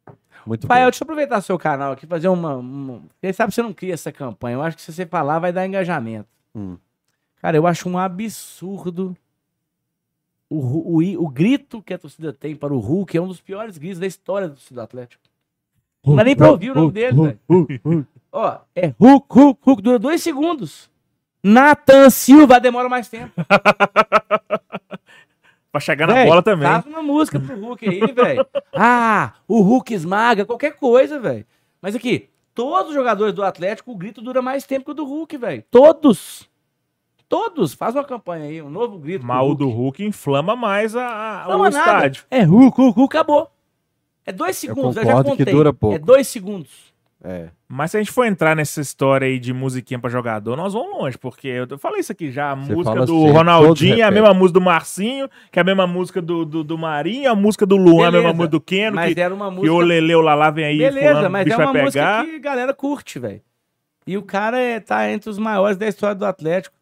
muito 0.46 0.64
Rafael, 0.64 0.82
boa. 0.84 0.92
deixa 0.92 1.04
eu 1.04 1.06
aproveitar 1.06 1.42
seu 1.42 1.58
canal 1.58 1.94
aqui, 1.94 2.06
fazer 2.06 2.28
uma... 2.28 2.56
uma... 2.56 3.02
Quem 3.22 3.34
sabe 3.34 3.54
você 3.54 3.62
não 3.62 3.74
cria 3.74 3.94
essa 3.94 4.12
campanha. 4.12 4.56
Eu 4.56 4.62
acho 4.62 4.78
que 4.78 4.84
se 4.84 4.94
você 4.94 5.06
falar, 5.06 5.40
vai 5.40 5.52
dar 5.52 5.66
engajamento. 5.66 6.30
Hum. 6.56 6.78
Cara, 7.42 7.58
eu 7.58 7.66
acho 7.68 7.90
um 7.90 7.98
absurdo 7.98 9.16
o, 10.54 11.02
o, 11.02 11.24
o 11.26 11.30
grito 11.30 11.82
que 11.82 11.94
a 11.94 11.98
torcida 11.98 12.32
tem 12.32 12.56
para 12.56 12.74
o 12.74 12.80
Hulk. 12.80 13.18
É 13.18 13.22
um 13.22 13.28
dos 13.28 13.42
piores 13.42 13.78
gritos 13.78 14.00
da 14.00 14.06
história 14.06 14.48
do 14.48 14.56
torcida 14.56 14.82
do 14.82 14.84
Atlético. 14.84 15.24
Não 16.06 16.16
dá 16.16 16.24
nem 16.24 16.36
pra 16.36 16.52
ouvir 16.52 16.72
o 16.72 16.76
nome 16.76 16.92
dele, 16.92 17.18
velho. 17.20 18.08
Ó, 18.36 18.58
é 18.76 18.88
Hulk, 19.00 19.28
Hulk, 19.30 19.60
Hulk. 19.64 19.82
Dura 19.84 20.00
dois 20.00 20.22
segundos. 20.24 20.90
Nathan 21.44 22.10
Silva 22.10 22.60
demora 22.60 22.90
mais 22.90 23.08
tempo. 23.08 23.32
Pra 25.72 25.80
chegar 25.80 26.08
na 26.08 26.14
Véi, 26.14 26.28
bola 26.28 26.44
também. 26.44 26.68
Faz 26.70 26.86
uma 26.86 27.02
música 27.02 27.40
pro 27.40 27.60
Hulk 27.60 27.90
aí, 27.90 28.00
velho. 28.14 28.46
Ah, 28.76 29.34
o 29.48 29.62
Hulk 29.62 29.92
esmaga, 29.94 30.46
qualquer 30.46 30.76
coisa, 30.76 31.20
velho. 31.20 31.46
Mas 31.82 31.96
aqui, 31.96 32.30
todos 32.54 32.90
os 32.90 32.94
jogadores 32.94 33.34
do 33.34 33.44
Atlético, 33.44 33.92
o 33.92 33.96
grito 33.96 34.22
dura 34.22 34.40
mais 34.42 34.66
tempo 34.66 34.86
que 34.86 34.92
o 34.92 34.94
do 34.94 35.04
Hulk, 35.04 35.36
velho. 35.38 35.64
Todos. 35.72 36.48
Todos. 37.28 37.74
Faz 37.74 37.96
uma 37.96 38.04
campanha 38.04 38.46
aí, 38.46 38.62
um 38.62 38.70
novo 38.70 39.00
grito. 39.00 39.26
Hulk. 39.26 39.58
do 39.58 39.68
Hulk 39.70 40.06
inflama 40.06 40.56
mais 40.56 40.96
a, 40.96 41.44
a- 41.46 41.58
o 41.58 41.64
nada. 41.64 41.70
estádio. 41.80 42.24
É 42.30 42.44
Hulk, 42.44 42.78
Hulk, 42.80 43.00
Hulk, 43.00 43.18
acabou. 43.18 43.50
É 44.26 44.32
dois 44.32 44.56
segundos, 44.56 44.96
eu, 44.96 45.04
já 45.04 45.10
concordo 45.10 45.32
que 45.32 45.38
contei. 45.38 45.54
dura 45.54 45.74
pouco. 45.74 45.96
É 45.96 46.00
dois 46.00 46.28
segundos. 46.28 46.93
É. 47.24 47.48
Mas 47.70 47.92
se 47.92 47.98
a 47.98 48.02
gente 48.02 48.12
for 48.12 48.26
entrar 48.26 48.54
nessa 48.54 48.82
história 48.82 49.26
aí 49.26 49.40
de 49.40 49.54
musiquinha 49.54 49.98
pra 49.98 50.10
jogador, 50.10 50.58
nós 50.58 50.74
vamos 50.74 50.92
longe, 50.92 51.18
porque 51.18 51.48
eu 51.48 51.78
falei 51.78 52.02
isso 52.02 52.12
aqui 52.12 52.30
já, 52.30 52.52
a 52.52 52.56
Você 52.56 52.74
música 52.74 53.06
do 53.06 53.18
sempre, 53.22 53.32
Ronaldinho 53.32 54.00
é 54.00 54.02
a 54.02 54.12
mesma 54.12 54.34
música 54.34 54.60
do 54.60 54.62
Marcinho, 54.62 55.30
que 55.50 55.58
é 55.58 55.62
a 55.62 55.64
mesma 55.64 55.88
música 55.88 56.22
do, 56.22 56.44
do, 56.44 56.64
do 56.66 56.78
Marinho, 56.78 57.32
a 57.32 57.36
música 57.36 57.66
do 57.66 57.78
Luan, 57.78 58.06
é 58.06 58.08
a 58.08 58.12
mesma 58.12 58.34
música 58.34 58.50
do 58.50 58.60
Keno, 58.60 58.96
Mas 58.98 59.14
que, 59.14 59.22
era 59.22 59.34
uma 59.34 59.50
que 59.50 59.56
música... 59.56 59.74
o 59.74 59.80
Leleu 59.80 60.20
lá, 60.20 60.36
lá 60.36 60.52
vem 60.52 60.66
aí, 60.66 60.78
Beleza, 60.78 61.08
fulano, 61.08 61.28
o 61.28 61.32
mas 61.32 61.46
bicho 61.46 61.62
é 61.62 61.66
uma 61.66 61.74
vai 61.74 61.82
música 61.84 62.00
pegar. 62.04 62.26
que 62.26 62.36
a 62.36 62.40
galera 62.40 62.74
curte, 62.74 63.20
velho. 63.20 63.42
E 64.06 64.18
o 64.18 64.22
cara 64.22 64.60
é, 64.60 64.82
tá 64.82 65.10
entre 65.10 65.30
os 65.30 65.38
maiores 65.38 65.78
da 65.78 65.88
história 65.88 66.16
do 66.16 66.26
Atlético. 66.26 66.76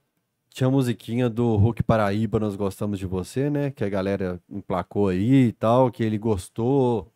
Tinha 0.50 0.68
a 0.68 0.72
musiquinha 0.72 1.30
do 1.30 1.56
Hulk 1.56 1.84
Paraíba, 1.84 2.40
Nós 2.40 2.56
Gostamos 2.56 2.98
de 2.98 3.06
Você, 3.06 3.50
né? 3.50 3.72
Que 3.72 3.86
a 3.86 3.90
galera 3.90 4.40
emplacou 4.50 5.08
aí 5.08 5.46
e 5.46 5.52
tal, 5.52 5.90
que 5.92 6.04
ele 6.04 6.18
gostou. 6.18 7.08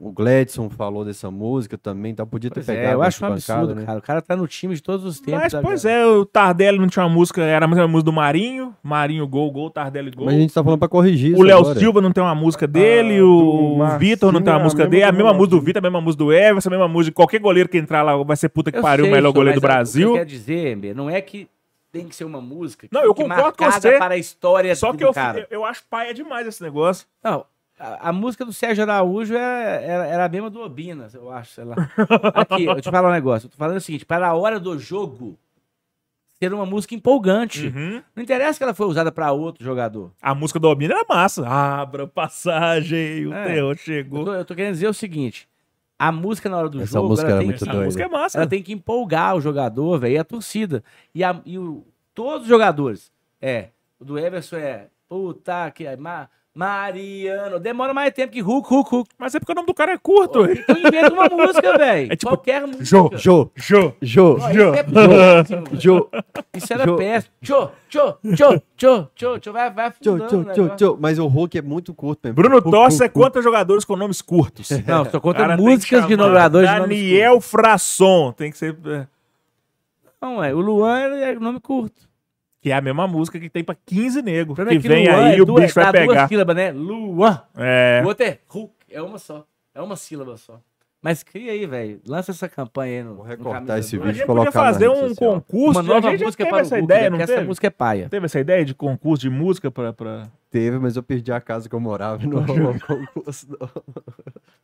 O 0.00 0.12
Gladson 0.12 0.70
falou 0.70 1.04
dessa 1.04 1.28
música 1.28 1.76
também, 1.76 2.12
então 2.12 2.24
podia 2.24 2.48
ter 2.50 2.54
Pois 2.60 2.66
pegado 2.66 2.86
é, 2.88 2.94
eu 2.94 3.02
acho 3.02 3.18
um 3.24 3.28
bancada, 3.30 3.52
absurdo, 3.62 3.74
né? 3.74 3.84
cara. 3.84 3.98
O 3.98 4.02
cara 4.02 4.22
tá 4.22 4.36
no 4.36 4.46
time 4.46 4.72
de 4.76 4.80
todos 4.80 5.04
os 5.04 5.18
tempos. 5.18 5.40
Mas, 5.40 5.52
da 5.52 5.60
pois 5.60 5.84
é, 5.84 6.06
o 6.06 6.24
Tardelli 6.24 6.78
não 6.78 6.86
tinha 6.86 7.04
uma 7.04 7.12
música, 7.12 7.42
era 7.42 7.64
a 7.64 7.68
mesma 7.68 7.88
música 7.88 8.04
do 8.04 8.12
Marinho, 8.12 8.72
Marinho 8.80 9.26
gol, 9.26 9.50
gol, 9.50 9.70
Tardelli 9.70 10.12
gol. 10.12 10.26
Mas 10.26 10.36
a 10.36 10.38
gente 10.38 10.54
tá 10.54 10.62
falando 10.62 10.78
pra 10.78 10.86
corrigir 10.88 11.36
O 11.36 11.42
Léo. 11.42 11.64
Silva 11.74 12.00
não 12.00 12.12
tem 12.12 12.22
uma 12.22 12.34
música 12.36 12.64
dele, 12.64 13.18
Ah, 13.18 13.24
o 13.24 13.98
Vitor 13.98 14.30
não 14.32 14.40
tem 14.40 14.52
uma 14.52 14.60
é 14.60 14.62
música 14.62 14.86
dele, 14.86 15.02
a 15.02 15.10
mesma 15.10 15.34
música 15.34 15.56
do. 15.56 15.60
Vitor, 15.62 15.80
a 15.80 15.82
mesma 15.82 16.00
música 16.00 16.24
do 16.24 16.32
Everson, 16.32 16.68
a 16.68 16.70
mesma 16.70 16.88
música. 16.88 17.14
Qualquer 17.16 17.40
goleiro 17.40 17.68
que 17.68 17.76
entrar 17.76 18.02
lá 18.02 18.16
vai 18.22 18.36
ser 18.36 18.48
puta 18.50 18.70
que 18.70 18.78
Eu 18.78 18.82
pariu, 18.82 19.04
o 19.06 19.10
melhor 19.10 19.32
goleiro 19.32 19.60
do 19.60 19.64
mas 19.64 19.68
é- 19.70 19.74
Brasil. 19.74 20.08
O 20.10 20.12
que 20.12 20.18
eu 20.18 20.20
quer 20.24 20.26
dizer, 20.30 20.72
Ember, 20.76 20.94
não 20.94 21.10
é 21.10 21.20
que 21.20 21.48
tem 21.90 22.06
que 22.06 22.14
ser 22.14 22.22
uma 22.24 22.40
música 22.40 22.86
que 22.86 22.94
Não, 22.94 23.02
eu 23.02 23.12
concordo 23.12 23.56
com 23.56 23.64
marcada 23.64 23.80
você. 23.80 23.98
para 23.98 24.14
a 24.14 24.16
história 24.18 24.76
Só 24.76 24.92
do 24.92 24.98
que 24.98 25.04
eu, 25.04 25.12
cara. 25.12 25.44
eu 25.50 25.64
acho 25.64 25.82
paia 25.90 26.14
demais 26.14 26.46
esse 26.46 26.62
negócio. 26.62 27.04
Não, 27.24 27.44
a, 27.78 28.08
a 28.08 28.12
música 28.12 28.44
do 28.44 28.52
Sérgio 28.52 28.82
Araújo 28.84 29.34
é- 29.34 29.84
era, 29.84 30.06
era 30.06 30.24
a 30.24 30.28
mesma 30.28 30.50
do 30.50 30.60
Obinas, 30.60 31.14
eu 31.14 31.30
acho, 31.30 31.52
sei 31.52 31.64
lá. 31.64 31.76
Aqui, 32.34 32.64
eu 32.64 32.80
te 32.80 32.90
falar 32.90 33.08
um 33.08 33.12
negócio. 33.12 33.46
Eu 33.46 33.50
tô 33.50 33.56
falando 33.56 33.76
o 33.76 33.80
seguinte, 33.80 34.04
para 34.06 34.28
a 34.28 34.34
hora 34.34 34.58
do 34.60 34.78
jogo 34.78 35.38
ser 36.40 36.52
uma 36.54 36.64
música 36.66 36.94
empolgante. 36.94 37.66
Uhum. 37.66 38.02
Não 38.14 38.22
interessa 38.22 38.58
que 38.58 38.62
ela 38.62 38.74
foi 38.74 38.86
usada 38.86 39.10
para 39.10 39.32
outro 39.32 39.64
jogador. 39.64 40.12
A 40.22 40.34
música 40.34 40.60
do 40.60 40.68
Albino 40.68 40.94
era 40.94 41.04
massa. 41.08 41.46
Abra 41.48 42.06
passagem, 42.06 43.26
o 43.26 43.32
É. 43.34 43.46
terror 43.46 43.72
Eu 43.72 43.76
chegou. 43.76 44.24
tô, 44.24 44.34
eu 44.34 44.44
tô 44.44 44.54
querendo 44.54 44.74
dizer 44.74 44.86
o 44.88 44.94
seguinte, 44.94 45.48
a 45.98 46.12
música 46.12 46.48
na 46.48 46.56
hora 46.58 46.68
do 46.68 46.80
Essa 46.80 46.92
jogo, 46.92 47.08
música 47.08 47.26
ela 47.28 47.32
era 47.36 47.40
tem 47.40 47.46
muito 47.48 47.58
que, 47.58 47.64
Essa 47.64 47.72
doida. 47.72 47.84
música 47.86 48.04
é 48.04 48.08
massa. 48.08 48.38
ela 48.38 48.46
tem 48.46 48.62
que 48.62 48.72
empolgar 48.72 49.34
o 49.36 49.40
jogador, 49.40 49.98
velho, 49.98 50.14
e 50.14 50.18
a 50.18 50.24
torcida. 50.24 50.84
E, 51.14 51.24
a- 51.24 51.40
e 51.44 51.58
o- 51.58 51.84
todos 52.14 52.42
os 52.42 52.48
jogadores. 52.48 53.10
É, 53.42 53.68
o 53.98 54.04
do 54.04 54.16
Everson 54.18 54.56
é, 54.56 54.86
puta 55.08 55.68
que... 55.72 55.96
Ma, 55.96 56.28
Mariano. 56.58 57.60
Demora 57.60 57.94
mais 57.94 58.12
tempo 58.12 58.32
que 58.32 58.40
Hulk, 58.40 58.68
Hulk, 58.68 58.90
Hulk. 58.90 59.10
Mas 59.16 59.32
é 59.32 59.38
porque 59.38 59.52
o 59.52 59.54
nome 59.54 59.68
do 59.68 59.74
cara 59.74 59.92
é 59.92 59.96
curto. 59.96 60.40
ué. 60.40 60.54
Então 60.54 60.76
inventa 60.76 61.12
uma 61.12 61.28
música, 61.28 61.78
velho. 61.78 62.08
É 62.12 62.16
tipo, 62.16 62.32
Qualquer 62.32 62.66
música. 62.66 62.84
Jô, 62.84 63.10
Jô, 63.14 63.50
Jô. 63.54 63.94
Jô, 64.02 64.38
Ó, 64.40 64.50
Isso 64.50 64.74
é 64.74 64.82
péssimo. 64.82 65.64
Jô, 65.74 66.10
Isso 66.54 66.72
era 66.72 66.96
péssimo. 66.96 67.32
Tchô, 67.40 67.70
tchô, 67.88 68.12
tchô, 68.34 68.62
tchô, 68.76 69.08
tchô, 69.14 69.38
tchô. 69.38 69.52
Vai, 69.52 69.70
vai 69.70 69.86
afundando 69.86 70.18
Jô, 70.18 70.24
o 70.24 70.28
Jô, 70.28 70.38
negócio. 70.38 70.76
Jô. 70.86 70.98
Mas 71.00 71.18
o 71.20 71.26
Hulk 71.28 71.58
é 71.58 71.62
muito 71.62 71.94
curto 71.94 72.20
mesmo. 72.24 72.34
Bruno 72.34 72.60
Tosse 72.60 73.04
é 73.04 73.08
contra 73.08 73.40
jogadores 73.40 73.84
com 73.84 73.94
nomes 73.94 74.20
curtos. 74.20 74.68
Não, 74.84 75.04
só 75.04 75.20
conta 75.20 75.38
Cara, 75.38 75.56
músicas 75.56 76.08
de 76.08 76.16
jogadores 76.16 76.68
de 76.68 76.76
nomes 76.76 76.98
Daniel 76.98 77.40
Frasson. 77.40 78.32
Tem 78.32 78.50
que 78.50 78.58
ser. 78.58 78.76
é. 78.86 79.06
Não, 80.20 80.42
é. 80.42 80.52
O 80.52 80.58
Luan 80.58 80.98
é 80.98 81.34
nome 81.34 81.60
curto. 81.60 82.07
Que 82.60 82.70
é 82.72 82.74
a 82.74 82.80
mesma 82.80 83.06
música 83.06 83.38
que 83.38 83.48
tem 83.48 83.62
pra 83.62 83.76
15 83.86 84.20
negros. 84.22 84.52
O 84.52 84.54
Que 84.56 84.62
é 84.74 84.78
que 84.80 84.88
vem 84.88 85.06
Luan 85.08 85.24
aí 85.26 85.32
é 85.34 85.38
e 85.38 85.42
o 85.42 85.44
duas- 85.44 85.62
bicho 85.64 85.74
vai 85.74 85.92
pegar. 85.92 86.06
duas 86.14 86.28
sílabas, 86.28 86.56
né? 86.56 86.72
Luan. 86.72 87.42
É. 87.56 88.00
O 88.04 88.08
outro 88.08 88.26
é 88.26 88.38
Hulk. 88.48 88.72
É 88.90 89.00
uma 89.02 89.18
só. 89.18 89.44
É 89.74 89.80
uma 89.80 89.94
sílaba 89.96 90.36
só. 90.36 90.60
Mas 91.00 91.22
cria 91.22 91.52
aí, 91.52 91.64
velho. 91.64 92.00
Lança 92.04 92.32
essa 92.32 92.48
campanha 92.48 92.98
aí 92.98 93.04
no. 93.04 93.14
Vou 93.14 93.24
no 93.24 93.30
recortar 93.30 93.60
Camisa 93.64 93.78
esse 93.78 93.96
vídeo. 93.96 94.12
gente 94.14 94.26
colocar 94.26 94.50
fazer 94.50 94.88
um 94.88 95.08
social. 95.10 95.34
concurso. 95.34 95.78
Uma 95.78 95.82
nova 95.84 96.08
a 96.08 96.10
gente 96.10 96.18
já 96.20 96.26
música 96.26 96.42
teve 96.44 96.50
para 96.50 96.58
o 96.58 96.66
essa 96.66 96.74
Hulk, 96.74 96.84
ideia, 96.84 97.02
né? 97.02 97.10
não 97.10 97.16
Porque 97.18 97.26
teve? 97.26 97.38
essa 97.38 97.46
música 97.46 97.66
é 97.68 97.70
paia. 97.70 98.08
Teve 98.08 98.26
essa 98.26 98.40
ideia 98.40 98.64
de 98.64 98.74
concurso 98.74 99.20
de 99.22 99.30
música 99.30 99.70
pra. 99.70 99.92
pra... 99.92 100.26
Teve, 100.50 100.78
mas 100.80 100.96
eu 100.96 101.02
perdi 101.04 101.30
a 101.30 101.40
casa 101.40 101.68
que 101.68 101.74
eu 101.76 101.78
morava 101.78 102.24
e 102.24 102.26
não 102.26 102.42
rolou 102.44 102.74
concurso. 102.84 103.46
não. 103.48 103.70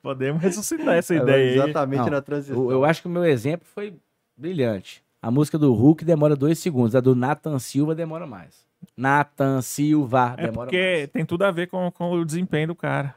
Podemos 0.02 0.42
ressuscitar 0.42 0.96
essa 0.96 1.14
ideia 1.14 1.50
aí. 1.52 1.54
Exatamente 1.54 2.00
Não, 2.02 2.10
na 2.10 2.20
transição. 2.20 2.64
Eu, 2.64 2.70
eu 2.72 2.84
acho 2.84 3.00
que 3.02 3.06
o 3.06 3.10
meu 3.10 3.24
exemplo 3.24 3.66
foi 3.72 3.94
brilhante. 4.36 5.03
A 5.26 5.30
música 5.30 5.56
do 5.58 5.72
Hulk 5.72 6.04
demora 6.04 6.36
dois 6.36 6.58
segundos. 6.58 6.94
A 6.94 7.00
do 7.00 7.14
Nathan 7.14 7.58
Silva 7.58 7.94
demora 7.94 8.26
mais. 8.26 8.62
Nathan 8.94 9.62
Silva 9.62 10.34
É 10.36 10.46
demora 10.48 10.66
porque 10.66 10.96
mais. 10.98 11.10
tem 11.10 11.24
tudo 11.24 11.44
a 11.44 11.50
ver 11.50 11.66
com, 11.68 11.90
com 11.90 12.12
o 12.12 12.24
desempenho 12.26 12.68
do 12.68 12.74
cara. 12.74 13.14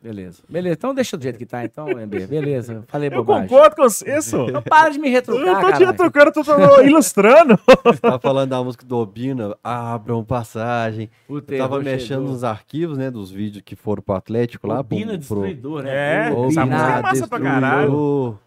Beleza. 0.00 0.42
Beleza. 0.48 0.74
Então 0.74 0.94
deixa 0.94 1.16
do 1.16 1.22
jeito 1.22 1.38
que 1.38 1.44
tá, 1.46 1.62
então, 1.64 1.86
MB. 1.88 2.26
Beleza. 2.26 2.82
Falei 2.88 3.08
Eu 3.08 3.16
bobagem. 3.22 3.48
concordo 3.48 3.76
com 3.76 3.82
você, 3.82 4.20
só. 4.22 4.46
Não 4.50 4.62
para 4.62 4.88
de 4.88 4.98
me 4.98 5.08
Eu 5.08 5.12
retrucar, 5.12 5.44
não 5.46 5.60
tô 5.60 5.72
te 5.76 5.84
retrucando, 5.84 6.32
eu 6.34 6.42
tô 6.44 6.82
ilustrando. 6.82 7.58
Você 7.84 8.00
tava 8.00 8.18
falando 8.18 8.48
da 8.50 8.64
música 8.64 8.84
do 8.86 8.96
Obina, 8.96 9.54
abram 9.62 10.24
passagem. 10.24 11.08
O 11.28 11.36
Eu 11.36 11.42
tava 11.42 11.78
mexendo 11.80 12.08
chegou. 12.20 12.28
nos 12.32 12.42
arquivos, 12.42 12.96
né, 12.98 13.10
dos 13.12 13.30
vídeos 13.30 13.62
que 13.64 13.76
foram 13.76 14.02
pro 14.02 14.14
Atlético 14.16 14.66
lá. 14.66 14.82
pro- 14.82 14.96
Obina 14.96 15.10
pro- 15.12 15.18
Destruidor, 15.18 15.82
né? 15.84 15.90
É, 16.28 16.30
O 16.32 16.46
essa 16.48 16.62
Obina 16.62 16.66
música 16.66 16.98
é 16.98 17.02
massa 17.02 17.28
pra 17.28 17.38
caralho. 17.40 18.38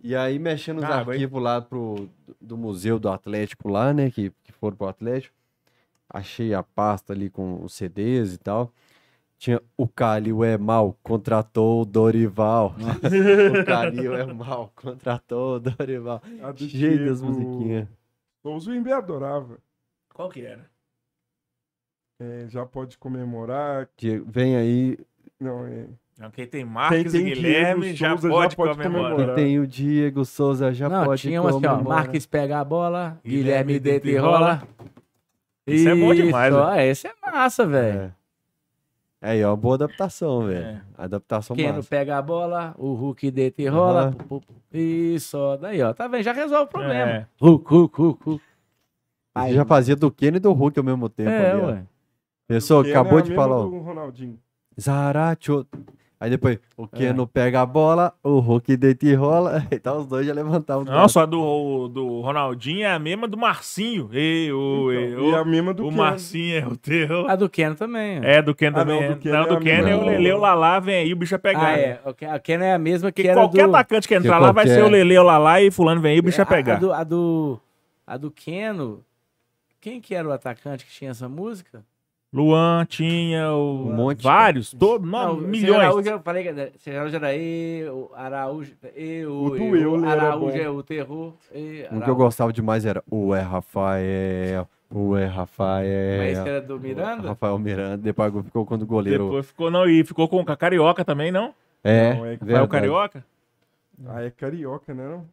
E 0.00 0.14
aí, 0.14 0.38
mexendo 0.38 0.76
nos 0.76 0.84
Ah, 0.84 0.98
arquivos 1.00 1.42
lá 1.42 1.60
pro, 1.60 2.08
do 2.40 2.56
museu 2.56 2.98
do 2.98 3.08
Atlético 3.08 3.68
lá, 3.68 3.92
né, 3.92 4.10
que, 4.10 4.30
que 4.44 4.52
foram 4.52 4.76
pro 4.76 4.88
Atlético. 4.88 5.34
Achei 6.08 6.54
a 6.54 6.62
pasta 6.62 7.12
ali 7.12 7.28
com 7.28 7.62
os 7.62 7.74
CDs 7.74 8.34
e 8.34 8.38
tal. 8.38 8.72
Tinha 9.36 9.60
o 9.76 9.86
Calil 9.86 10.42
é 10.42 10.56
mal, 10.56 10.96
contratou 11.02 11.82
o 11.82 11.84
Dorival. 11.84 12.74
o 13.52 13.64
Calil 13.64 14.16
é 14.16 14.24
mal, 14.24 14.72
contratou 14.74 15.56
o 15.56 15.60
Dorival. 15.60 16.22
A 16.42 16.50
do 16.50 16.68
Cheio 16.68 17.06
das 17.06 17.20
musiquinhas. 17.20 17.88
O 18.42 18.58
Imbe 18.72 18.92
adorava. 18.92 19.58
Qual 20.12 20.28
que 20.28 20.40
era? 20.40 20.68
É, 22.20 22.46
já 22.48 22.66
pode 22.66 22.98
comemorar. 22.98 23.88
Diego, 23.96 24.28
Vem 24.28 24.56
aí, 24.56 24.98
Não, 25.38 25.64
é. 25.66 25.86
Não, 26.18 26.30
quem 26.32 26.46
tem 26.46 26.64
Marques 26.64 27.12
tem 27.12 27.20
e 27.28 27.34
Guilherme 27.34 27.82
Diego 27.92 27.96
já 27.96 28.08
Souza 28.10 28.28
já 28.28 28.34
pode, 28.34 28.56
pode 28.56 28.76
comemorar. 28.76 29.10
comemorar. 29.12 29.36
quem 29.36 29.44
tem 29.44 29.58
o 29.60 29.66
Diego 29.66 30.24
Souza 30.24 30.72
já 30.72 30.88
Não, 30.88 31.04
pode 31.04 31.22
tinha 31.22 31.40
umas 31.40 31.54
aqui, 31.56 31.66
ó. 31.66 31.70
comemorar. 31.76 31.98
Marques 31.98 32.26
pega 32.26 32.58
a 32.58 32.64
bola, 32.64 33.20
Guilherme 33.24 33.74
Guilherme 33.74 33.80
deita 33.80 34.08
e 34.08 34.16
rola. 34.16 34.62
Isso 35.66 35.88
é 35.88 35.94
bom 35.94 36.12
demais, 36.14 36.52
ó, 36.54 36.74
Esse 36.74 37.06
é 37.06 37.12
massa, 37.30 37.66
velho. 37.66 38.00
É. 38.00 38.18
Aí, 39.20 39.44
ó, 39.44 39.54
boa 39.54 39.74
adaptação, 39.76 40.46
velho. 40.46 40.64
É. 40.64 40.82
Adaptação 40.96 41.54
Quem 41.56 41.68
não 41.68 41.76
massa. 41.76 41.88
pega 41.88 42.16
a 42.18 42.22
bola, 42.22 42.74
o 42.78 42.94
Hulk 42.94 43.30
deita 43.30 43.62
e 43.62 43.66
rola. 43.66 44.12
Pu. 44.28 44.42
Isso, 44.72 45.36
ó. 45.36 45.56
Daí, 45.56 45.82
ó. 45.82 45.92
Tá 45.92 46.06
vendo? 46.08 46.22
Já 46.22 46.32
resolve 46.32 46.64
o 46.64 46.68
problema. 46.68 47.10
É. 47.10 47.26
Hulk, 47.40 47.68
Hulk, 47.70 48.00
Hulk, 48.00 48.24
Hulk. 48.24 48.44
Você 49.36 49.54
já 49.54 49.64
fazia 49.64 49.94
do 49.96 50.10
Kenny 50.10 50.36
e 50.36 50.40
do 50.40 50.52
Hulk 50.52 50.78
ao 50.78 50.84
mesmo 50.84 51.08
tempo 51.08 51.30
É, 51.30 51.50
ali, 51.52 51.60
ó. 51.60 51.66
ué. 51.66 52.90
Acabou 52.90 53.18
é 53.18 53.22
de 53.22 53.34
falar, 53.34 53.56
ó. 53.56 53.66
Ronaldinho. 53.66 54.38
Zaracho. 54.80 55.66
Aí 56.20 56.28
depois, 56.30 56.58
o 56.76 56.88
Keno 56.88 57.28
pega 57.28 57.60
a 57.62 57.66
bola, 57.66 58.12
o 58.24 58.40
Hulk 58.40 58.76
deita 58.76 59.06
e 59.06 59.14
rola. 59.14 59.64
Então 59.70 59.98
os 60.00 60.06
dois 60.08 60.26
já 60.26 60.34
levantavam. 60.34 60.82
do 60.82 60.90
Não, 60.90 60.98
braço. 60.98 61.14
só 61.14 61.24
do, 61.24 61.86
do 61.86 62.20
Ronaldinho 62.20 62.84
é 62.84 62.90
a 62.92 62.98
mesma 62.98 63.28
do 63.28 63.36
Marcinho. 63.36 64.10
Ei, 64.12 64.50
ô, 64.52 64.90
ei, 64.90 65.12
Então, 65.12 65.30
e 65.30 65.34
a 65.36 65.42
ô. 65.42 65.44
mesma 65.44 65.72
do 65.72 65.86
O 65.86 65.92
Marcinho 65.92 66.56
é 66.56 66.66
o 66.66 66.76
teu. 66.76 67.28
A 67.28 67.36
do 67.36 67.48
Ken 67.48 67.72
também. 67.74 68.18
É, 68.24 68.42
do 68.42 68.52
Ken 68.52 68.66
Ah, 68.68 68.72
também. 68.72 69.00
não, 69.00 69.06
é. 69.06 69.14
do 69.14 69.20
Ken 69.20 69.30
Não, 69.30 69.38
é 69.42 69.46
do 69.46 69.54
a 69.54 69.70
é 69.70 69.94
o. 69.96 70.04
Lele, 70.04 70.32
o 70.32 70.38
Lalá, 70.38 70.80
vem 70.80 70.94
aí, 70.96 71.12
o 71.12 71.16
bicho 71.16 71.36
é 71.36 71.38
pegar. 71.38 71.66
Ah, 71.68 71.78
é. 71.78 72.00
O 72.04 72.10
A 72.34 72.38
Ken 72.40 72.58
é 72.64 72.72
a 72.74 72.78
mesma 72.80 73.12
que 73.12 73.22
era 73.22 73.34
qualquer 73.40 73.68
do... 73.68 73.76
atacante 73.76 74.08
que 74.08 74.14
entrar 74.16 74.36
Que 74.38 74.40
lá 74.42 74.50
vai 74.52 74.64
qualquer- 74.64 74.74
ser 74.74 74.84
o 74.84 74.88
Lele, 74.88 75.16
o 75.18 75.22
Lalá 75.22 75.62
e 75.62 75.70
fulano 75.70 76.00
vem 76.00 76.14
aí, 76.14 76.18
o 76.18 76.22
bicho 76.24 76.40
é 76.40 76.42
a, 76.42 76.46
a 76.46 76.48
pegar. 76.48 76.80
do, 76.80 76.92
a 76.92 77.04
do 77.04 77.60
a 78.04 78.16
do 78.16 78.30
Keno. 78.32 79.04
Quem 79.80 80.00
que 80.00 80.16
era 80.16 80.26
o 80.26 80.32
atacante 80.32 80.84
que 80.84 80.90
tinha 80.90 81.12
essa 81.12 81.28
música? 81.28 81.84
Luan 82.32 82.84
tinha 82.86 83.50
o... 83.52 83.88
Um 83.88 83.92
monte, 83.94 84.22
vários, 84.22 84.70
todos, 84.72 85.10
Não, 85.10 85.34
não, 85.34 85.38
o 85.38 85.40
milhões. 85.40 85.80
Araújo, 85.80 86.08
eu 86.10 86.20
falei 86.20 86.44
que 86.44 86.90
Araújo 86.90 87.16
era 87.16 87.34
E, 87.34 87.84
o 87.88 88.10
Araújo, 88.14 88.72
E, 88.94 89.24
o, 89.24 89.44
O 89.44 89.50
do 89.50 89.76
E, 89.76 89.86
o 89.86 90.04
era 90.04 90.22
Araújo 90.24 90.56
é 90.58 90.68
o 90.68 90.82
terror. 90.82 91.32
E, 91.54 91.86
Um 91.90 92.00
que 92.00 92.10
eu 92.10 92.14
gostava 92.16 92.52
demais 92.52 92.84
era 92.84 93.02
o 93.10 93.34
é 93.34 93.40
Rafael, 93.40 94.68
o 94.90 95.16
é 95.16 95.24
Rafael. 95.24 96.18
Mas 96.18 96.42
que 96.42 96.48
era 96.48 96.60
do 96.60 96.78
Miranda? 96.78 97.28
Rafael 97.28 97.58
Miranda, 97.58 97.96
depois 97.96 98.30
ficou 98.44 98.66
quando 98.66 98.82
o 98.82 98.86
goleiro. 98.86 99.24
Depois 99.24 99.46
ficou, 99.46 99.70
não, 99.70 99.88
e 99.88 100.04
ficou 100.04 100.28
com 100.28 100.40
a 100.46 100.56
Carioca 100.56 101.04
também, 101.06 101.32
não? 101.32 101.54
É, 101.82 102.12
Não, 102.12 102.26
é 102.26 102.34
o 102.34 102.44
verdade. 102.44 102.68
Carioca? 102.68 103.24
Ah, 104.06 104.22
é 104.22 104.30
carioca, 104.30 104.92
né? 104.92 105.08
Não, 105.08 105.24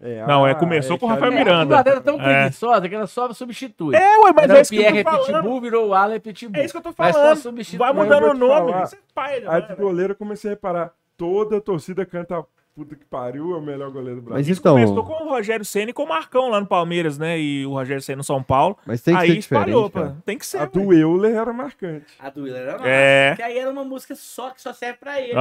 é, 0.00 0.26
Não, 0.26 0.46
é, 0.46 0.52
ah, 0.52 0.54
começou 0.54 0.98
com 0.98 1.06
o 1.06 1.08
Rafael 1.08 1.32
É, 1.32 1.34
Miranda. 1.36 1.76
a 1.76 1.80
era 1.80 2.00
tão 2.00 2.20
É. 2.20 2.22
preguiçosa 2.42 2.88
que 2.88 2.94
ela 2.94 3.06
só 3.06 3.32
substitui. 3.32 3.94
É, 3.94 4.18
ué, 4.18 4.32
mas 4.34 4.44
Era 4.44 4.54
é 4.54 4.58
o 4.58 4.62
isso 4.62 4.70
que 4.70 4.76
eu 4.76 4.80
Pierre 4.82 5.04
tô 5.04 5.10
falando. 5.10 5.26
Pitbull, 5.42 5.60
virou 5.60 5.88
o 5.88 5.94
Alan 5.94 6.20
Pitbull. 6.20 6.60
É 6.62 6.64
isso 6.64 6.72
que 6.74 6.78
eu 6.78 6.82
tô 6.82 6.94
Mas 6.96 7.14
só 7.14 7.22
falando. 7.22 7.36
substitui. 7.38 7.78
Vai 7.78 7.92
mudando 7.92 8.24
o 8.30 8.34
nome. 8.34 8.72
falar, 8.72 8.84
Isso 8.84 8.96
é 9.16 9.40
né? 9.40 9.60
de 9.68 9.74
goleiro 9.76 10.12
eu 10.12 10.16
comecei 10.16 10.50
a 10.50 10.54
reparar. 10.54 10.92
Toda 11.16 11.56
a 11.56 11.60
torcida 11.60 12.06
canta 12.06 12.44
puta 12.74 12.94
que 12.94 13.04
pariu, 13.04 13.54
é 13.54 13.58
o 13.58 13.60
melhor 13.60 13.90
goleiro 13.90 14.20
do 14.20 14.22
Brasil. 14.22 14.38
Mas 14.38 14.48
Isso 14.48 14.60
então, 14.60 14.74
começou 14.74 15.02
com 15.04 15.24
o 15.24 15.28
Rogério 15.28 15.64
Senna 15.64 15.90
e 15.90 15.92
com 15.92 16.04
o 16.04 16.08
Marcão 16.08 16.48
lá 16.48 16.60
no 16.60 16.66
Palmeiras, 16.66 17.18
né? 17.18 17.36
E 17.36 17.66
o 17.66 17.70
Rogério 17.72 18.00
Senna 18.00 18.18
no 18.18 18.22
São 18.24 18.40
Paulo. 18.40 18.78
mas 18.86 19.02
tem 19.02 19.16
que 19.16 19.20
aí 19.20 19.28
ser 19.32 19.38
espalhou, 19.38 19.86
diferente, 19.86 19.92
pô. 19.92 20.00
cara. 20.12 20.22
Tem 20.24 20.38
que 20.38 20.46
ser. 20.46 20.58
A 20.58 20.64
do 20.66 20.92
Euler 20.92 21.34
era 21.34 21.52
marcante. 21.52 22.06
A 22.20 22.30
do 22.30 22.42
Willer 22.44 22.60
era 22.62 22.72
massa. 22.78 22.88
É. 22.88 23.32
Que 23.34 23.42
aí 23.42 23.58
era 23.58 23.68
uma 23.68 23.82
música 23.82 24.14
só 24.14 24.50
que 24.50 24.62
só 24.62 24.72
serve 24.72 24.98
pra 24.98 25.20
ele. 25.20 25.34
né? 25.34 25.40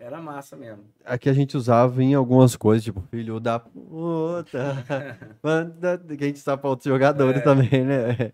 Era 0.00 0.20
massa 0.20 0.56
mesmo. 0.56 0.82
Aqui 1.04 1.28
a 1.28 1.32
gente 1.34 1.56
usava 1.56 2.02
em 2.02 2.14
algumas 2.14 2.56
coisas, 2.56 2.82
tipo, 2.82 3.02
filho 3.10 3.38
da 3.38 3.58
puta. 3.58 4.82
manda- 5.42 5.98
que 6.16 6.24
a 6.24 6.26
gente 6.26 6.38
sabe 6.38 6.62
pra 6.62 6.70
outros 6.70 6.86
jogadores 6.90 7.42
também, 7.44 7.84
né? 7.84 8.32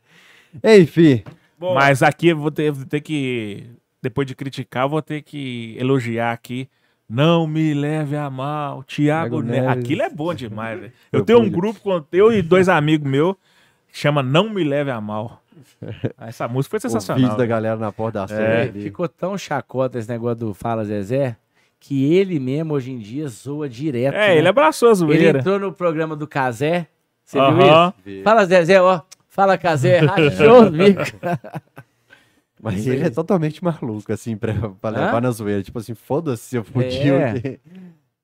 Enfim, 0.62 1.22
Bom, 1.58 1.74
Mas 1.74 2.02
aqui 2.02 2.28
eu 2.28 2.36
vou 2.36 2.50
ter, 2.50 2.70
vou 2.70 2.84
ter 2.86 3.00
que. 3.00 3.66
Depois 4.02 4.26
de 4.26 4.34
criticar, 4.34 4.84
eu 4.84 4.88
vou 4.90 5.02
ter 5.02 5.22
que 5.22 5.74
elogiar 5.80 6.32
aqui. 6.32 6.68
Não 7.08 7.46
me 7.46 7.72
leve 7.72 8.14
a 8.16 8.28
mal, 8.28 8.82
Thiago 8.84 9.40
Thiago 9.40 9.42
Neves. 9.42 9.62
Neves. 9.66 9.84
Aquilo 9.84 10.02
é 10.02 10.10
bom 10.10 10.34
demais, 10.34 10.78
velho. 10.80 10.92
Eu 11.10 11.24
tenho 11.24 11.40
um 11.40 11.48
grupo 11.50 11.80
com 11.80 12.04
eu 12.12 12.32
e 12.32 12.42
dois 12.42 12.68
amigos 12.68 13.08
meus 13.10 13.34
que 13.90 13.98
chama 13.98 14.22
Não 14.22 14.50
Me 14.50 14.62
Leve 14.64 14.90
a 14.90 15.00
Mal. 15.00 15.40
Essa 16.18 16.46
música 16.46 16.78
foi 16.78 16.78
o 16.78 16.92
vídeo 16.92 17.00
sensacional. 17.00 17.36
da 17.36 17.46
galera 17.46 17.76
na 17.76 17.90
porta 17.90 18.26
da 18.26 18.34
É. 18.34 18.70
ficou 18.72 19.08
tão 19.08 19.38
chacota 19.38 19.98
esse 19.98 20.08
negócio 20.08 20.36
do 20.36 20.54
Fala 20.54 20.84
Zezé 20.84 21.36
que 21.78 22.12
ele 22.14 22.38
mesmo 22.40 22.74
hoje 22.74 22.90
em 22.90 22.98
dia 22.98 23.28
zoa 23.28 23.68
direto. 23.68 24.14
É, 24.14 24.28
né? 24.28 24.38
ele 24.38 24.48
abraçou 24.48 24.88
a 24.88 24.92
Ele 24.92 24.98
zoeira. 24.98 25.38
entrou 25.38 25.58
no 25.58 25.72
programa 25.72 26.16
do 26.16 26.26
Casé. 26.26 26.88
Você 27.24 27.38
viu 27.38 27.46
Aham. 27.46 27.94
isso? 28.06 28.22
Fala 28.22 28.44
Zezé, 28.46 28.80
ó. 28.80 29.00
Fala 29.28 29.58
Casé, 29.58 29.98
rachou 30.06 30.64
os 30.64 30.70
bicos. 30.70 31.12
Mas 32.62 32.86
ele 32.86 33.04
é 33.04 33.10
totalmente 33.10 33.62
maluco, 33.62 34.10
assim, 34.12 34.36
pra, 34.36 34.54
pra 34.80 34.90
levar 34.90 35.14
Hã? 35.16 35.20
na 35.20 35.30
zoeira. 35.30 35.62
Tipo 35.62 35.78
assim, 35.78 35.94
foda-se, 35.94 36.56
eu 36.56 36.64
fudi 36.64 37.10
É. 37.10 37.30
aqui. 37.30 37.60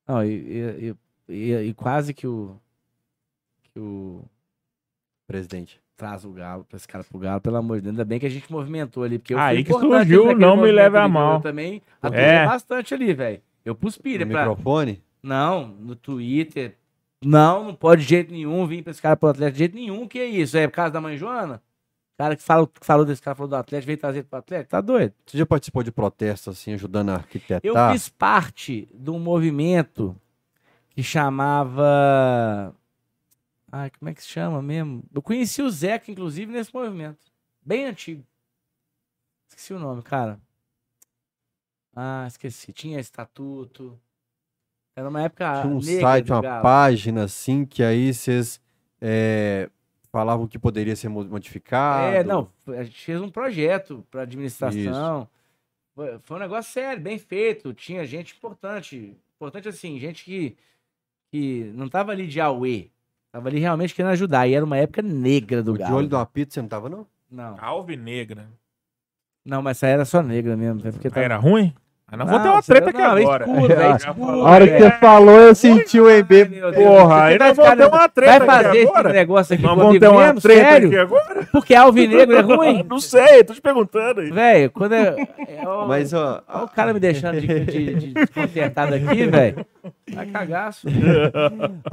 Não, 0.09 0.25
e, 0.25 0.31
e- 0.31 0.95
e- 1.29 1.51
e- 1.53 1.69
e 1.69 1.75
quase 1.75 2.15
que 2.15 2.27
o. 2.27 2.57
Que 3.73 3.79
o. 3.79 4.25
Presidente. 5.27 5.81
Traz 5.97 6.25
o 6.25 6.31
Galo, 6.33 6.65
pra 6.65 6.77
esse 6.77 6.89
cara 6.89 7.05
pro 7.05 7.19
Galo, 7.19 7.41
pelo 7.41 7.57
amor 7.57 7.77
de 7.77 7.83
Deus. 7.83 7.93
Ainda 7.93 8.05
bem 8.05 8.19
que 8.19 8.27
a 8.27 8.31
gente 8.31 8.51
movimentou 8.51 9.05
ali. 9.05 9.19
Porque 9.19 9.35
eu 9.35 9.39
Aí 9.39 9.63
que 9.63 9.73
surgiu, 9.73 10.37
não 10.37 10.57
me 10.57 10.71
leve 10.73 10.97
a 10.99 11.07
mal. 11.07 11.35
Eu 11.35 11.41
também 11.41 11.83
atuei 12.01 12.21
É. 12.21 12.47
bastante 12.47 12.95
ali, 12.95 13.13
velho. 13.13 13.41
Eu 13.65 13.75
pus 13.75 13.97
pilha 13.99 14.25
No 14.25 14.33
pra. 14.33 14.41
microfone? 14.47 15.03
Não, 15.23 15.69
no 15.69 15.95
Twitter. 15.95 16.77
Não, 17.25 17.65
não 17.67 17.75
pode 17.75 18.03
de 18.03 18.09
jeito 18.09 18.33
nenhum 18.33 18.67
vir 18.67 18.83
pra 18.83 18.91
esse 18.91 19.01
cara 19.01 19.17
pro 19.17 19.29
Atlético 19.29 19.53
de 19.53 19.59
jeito 19.61 19.75
nenhum. 19.77 20.09
Que 20.09 20.19
é 20.19 20.27
isso? 20.27 20.57
É 20.57 20.67
por 20.67 20.75
causa 20.75 20.91
da 20.91 21.01
mãe 21.01 21.17
Joana? 21.17 21.63
O 22.15 22.19
cara 22.19 22.35
que 22.37 22.43
falou, 22.43 22.67
que 22.67 22.85
falou 22.85 23.05
desse 23.07 23.23
cara, 23.23 23.35
falou 23.37 23.49
do 23.49 23.57
Atlético, 23.57 23.87
veio 23.87 23.99
trazer 23.99 24.25
pro 24.25 24.39
Atlético? 24.41 24.71
Tá 24.71 24.81
doido? 24.81 25.13
Você 25.25 25.39
já 25.39 25.47
participou 25.47 25.83
de 25.85 25.93
protestos, 25.93 26.57
assim, 26.59 26.73
ajudando 26.75 27.11
a 27.11 27.15
arquitetar? 27.15 27.61
Eu 27.63 27.75
fiz 27.93 28.09
parte 28.09 28.89
de 28.93 29.11
um 29.11 29.19
movimento 29.21 30.17
que 30.91 31.03
chamava. 31.03 32.75
Ai, 33.75 33.91
como 33.91 34.11
é 34.11 34.15
que 34.15 34.23
se 34.23 34.29
chama 34.29 34.61
mesmo? 34.61 35.03
Eu 35.15 35.23
conheci 35.23 35.63
o 35.63 35.71
Zeca, 35.71 36.11
inclusive, 36.11 36.53
nesse 36.53 36.73
movimento. 36.75 37.33
Bem 37.65 37.87
antigo. 37.87 38.23
Esqueci 39.49 39.73
o 39.73 39.79
nome, 39.79 40.03
cara. 40.03 40.39
Ah, 41.97 42.25
esqueci. 42.27 42.73
Tinha 42.73 43.01
estatuto. 43.01 43.99
Era 44.95 45.09
uma 45.09 45.23
época. 45.23 45.63
Tinha 45.63 45.75
um 45.75 45.81
site, 45.81 46.31
uma 46.31 46.43
Galo. 46.43 46.63
página, 46.63 47.25
assim, 47.25 47.65
que 47.65 47.83
aí 47.83 48.13
vocês 48.13 48.61
é, 49.01 49.71
falavam 50.11 50.47
que 50.47 50.59
poderia 50.59 50.95
ser 50.95 51.09
mo- 51.09 51.25
modificado. 51.25 52.15
É, 52.15 52.23
não, 52.23 52.53
a 52.67 52.85
gente 52.85 53.03
fez 53.05 53.21
um 53.23 53.31
projeto 53.31 54.07
para 54.11 54.23
administração. 54.23 55.27
Foi, 55.95 56.19
foi 56.21 56.37
um 56.37 56.41
negócio 56.41 56.73
sério, 56.73 57.03
bem 57.03 57.19
feito. 57.19 57.73
Tinha 57.73 58.05
gente 58.05 58.37
importante. 58.37 59.17
Importante 59.37 59.69
assim, 59.69 59.99
gente 59.99 60.25
que, 60.25 60.57
que 61.31 61.65
não 61.75 61.89
tava 61.89 62.13
ali 62.13 62.27
de 62.27 62.39
auê. 62.41 62.91
Tava 63.33 63.49
ali 63.49 63.59
realmente 63.59 63.95
querendo 63.95 64.13
ajudar. 64.13 64.47
E 64.47 64.55
era 64.55 64.65
uma 64.65 64.77
época 64.77 65.01
negra 65.03 65.63
do 65.63 65.73
O 65.73 65.75
de 65.75 65.81
Galo. 65.83 65.97
olho 65.97 66.09
do 66.09 66.17
apito, 66.19 66.53
você 66.53 66.61
não 66.61 66.69
tava, 66.69 66.89
não? 66.89 67.07
Não, 67.31 67.57
Alvinegra. 67.59 68.47
não, 69.45 69.63
mas 69.63 69.79
essa 69.79 69.87
era 69.87 70.05
só 70.05 70.23
negra 70.23 70.55
mesmo. 70.55 70.87
é 70.87 70.93
Porque 70.93 71.09
tava... 71.09 71.25
Era 71.25 71.37
ruim? 71.39 71.75
Não, 72.17 72.27
vou 72.27 72.41
ter 72.41 72.49
uma 72.49 72.63
treta 72.63 72.91
aqui 72.91 73.01
é 73.01 73.05
agora. 73.05 73.45
escuro, 73.45 74.15
falou. 74.27 74.47
A 74.47 74.51
hora 74.51 74.67
que 74.67 74.73
É. 74.75 74.79
você 74.79 74.91
falou, 74.99 75.41
eu 75.41 75.55
senti 75.55 75.99
o 76.01 76.11
EB. 76.11 76.45
Porra, 76.75 77.25
aí 77.25 77.39
vai 77.39 77.49
nós 77.49 77.57
vamos 77.57 77.71
ficar- 77.73 77.77
ter 77.77 77.97
uma 77.97 78.09
treta 78.09 78.45
Vai 78.45 78.63
fazer 78.65 78.79
esse 78.79 78.89
agora? 78.91 79.13
negócio 79.13 79.55
aqui 79.55 79.63
Nós 79.63 79.77
vamos 79.79 79.99
ter 79.99 80.09
uma 80.09 80.35
treta 80.35 80.61
Sério? 80.71 80.89
aqui 80.89 80.99
agora? 80.99 81.49
Porque 81.51 81.75
alvinegro 81.75 82.37
é 82.37 82.41
ruim? 82.41 82.85
Não 82.89 83.01
sei, 83.01 83.43
tô 83.45 83.55
te 83.55 83.61
perguntando 83.63 84.21
aí. 84.21 84.31
Velho, 84.31 84.71
quando 84.71 84.93
é... 84.95 85.17
é 85.49 85.67
ó, 85.67 85.87
Mas, 85.89 86.13
ó, 86.13 86.43
Olha 86.49 86.65
o 86.65 86.69
cara 86.69 86.93
me 86.93 87.01
deixando 87.01 87.41
de, 87.41 87.47
de, 87.65 87.95
de 87.95 88.07
desconcertado 88.15 88.95
aqui, 88.95 89.25
velho. 89.27 89.67
Vai 90.13 90.27
cagaço. 90.27 90.87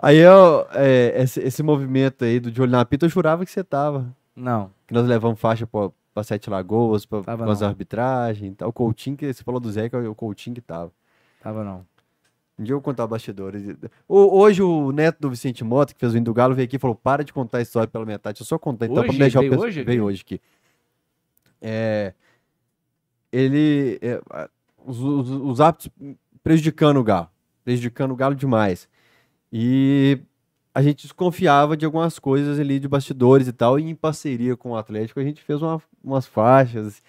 aí 0.01 0.17
eu, 0.17 0.65
é, 0.73 1.13
esse, 1.23 1.39
esse 1.39 1.63
movimento 1.63 2.23
aí 2.25 2.39
do 2.39 2.51
de 2.51 2.61
olho 2.61 2.71
na 2.71 2.81
apito, 2.81 3.05
eu 3.05 3.09
jurava 3.09 3.45
que 3.45 3.51
você 3.51 3.63
tava. 3.63 4.07
Não, 4.35 4.69
Que 4.87 4.93
nós 4.93 5.05
levamos 5.05 5.39
faixa 5.39 5.65
pra, 5.67 5.89
pra 6.13 6.23
Sete 6.23 6.49
Lagoas, 6.49 7.05
pra, 7.05 7.21
Tava 7.21 7.45
com 7.45 7.51
as 7.51 7.61
arbitragens 7.61 8.51
e 8.51 8.55
tal. 8.55 8.69
O 8.69 8.73
Coutinho, 8.73 9.17
que 9.17 9.31
você 9.31 9.43
falou 9.43 9.59
do 9.59 9.71
Zé, 9.71 9.89
que 9.89 9.95
é 9.95 9.99
o 9.99 10.15
Coutinho 10.15 10.55
que 10.55 10.61
tava. 10.61 10.91
tava 11.41 11.63
não. 11.63 11.85
Um 12.57 12.63
dia 12.63 12.73
eu 12.73 12.77
vou 12.77 12.83
contar 12.83 13.07
bastidores. 13.07 13.63
Hoje 14.07 14.61
o 14.61 14.91
neto 14.91 15.21
do 15.21 15.29
Vicente 15.29 15.63
Mota, 15.63 15.93
que 15.93 15.99
fez 15.99 16.13
o 16.13 16.17
hino 16.17 16.25
do 16.25 16.33
Galo, 16.33 16.53
veio 16.53 16.65
aqui 16.65 16.75
e 16.75 16.79
falou: 16.79 16.95
para 16.95 17.23
de 17.23 17.31
contar 17.31 17.59
a 17.59 17.61
história 17.61 17.87
pela 17.87 18.05
metade. 18.05 18.41
Eu 18.41 18.45
só 18.45 18.59
contar 18.59 18.85
então 18.85 19.01
pra 19.01 19.11
não 19.11 19.17
deixar 19.17 19.39
o 19.39 19.43
pessoal. 19.43 19.61
hoje 19.61 19.79
aqui? 19.79 19.87
Veio 19.89 20.03
hoje 20.03 20.21
aqui. 20.21 20.41
É, 21.61 22.13
ele. 23.31 23.97
é, 24.01 24.21
os, 24.85 24.99
os, 24.99 25.29
os 25.29 25.61
árbitros 25.61 25.89
prejudicando 26.43 26.97
o 26.97 27.03
Galo. 27.03 27.29
Prejudicando 27.63 28.11
o 28.11 28.15
Galo 28.15 28.35
demais. 28.35 28.89
E 29.51 30.19
a 30.79 30.81
gente 30.81 31.03
desconfiava 31.03 31.75
de 31.75 31.85
algumas 31.85 32.17
coisas 32.19 32.57
ali 32.57 32.79
de 32.79 32.87
bastidores 32.87 33.47
e 33.47 33.51
tal. 33.53 33.77
E 33.77 33.83
em 33.83 33.93
parceria 33.95 34.55
com 34.55 34.71
o 34.71 34.77
Atlético, 34.77 35.19
a 35.19 35.23
gente 35.23 35.41
fez 35.43 35.61
uma- 35.61 35.81
umas 36.01 36.25
faixas 36.25 37.03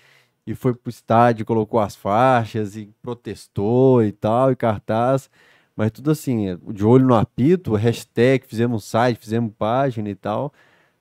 e 0.47 0.55
foi 0.57 0.75
pro 0.75 0.91
estádio, 0.91 1.47
colocou 1.47 1.79
as 1.79 1.95
faixas 1.95 2.75
e 2.77 2.91
protestou 3.01 4.03
e 4.03 4.11
tal, 4.11 4.51
e 4.51 4.57
cartaz. 4.57 5.31
Mas 5.77 5.93
tudo 5.93 6.11
assim, 6.11 6.59
de 6.73 6.85
olho 6.85 7.07
no 7.07 7.15
apito, 7.15 7.75
hashtag, 7.75 8.45
fizemos 8.47 8.77
um 8.77 8.81
site, 8.81 9.19
fizemos 9.19 9.53
página 9.57 10.09
e 10.11 10.15
tal. 10.17 10.53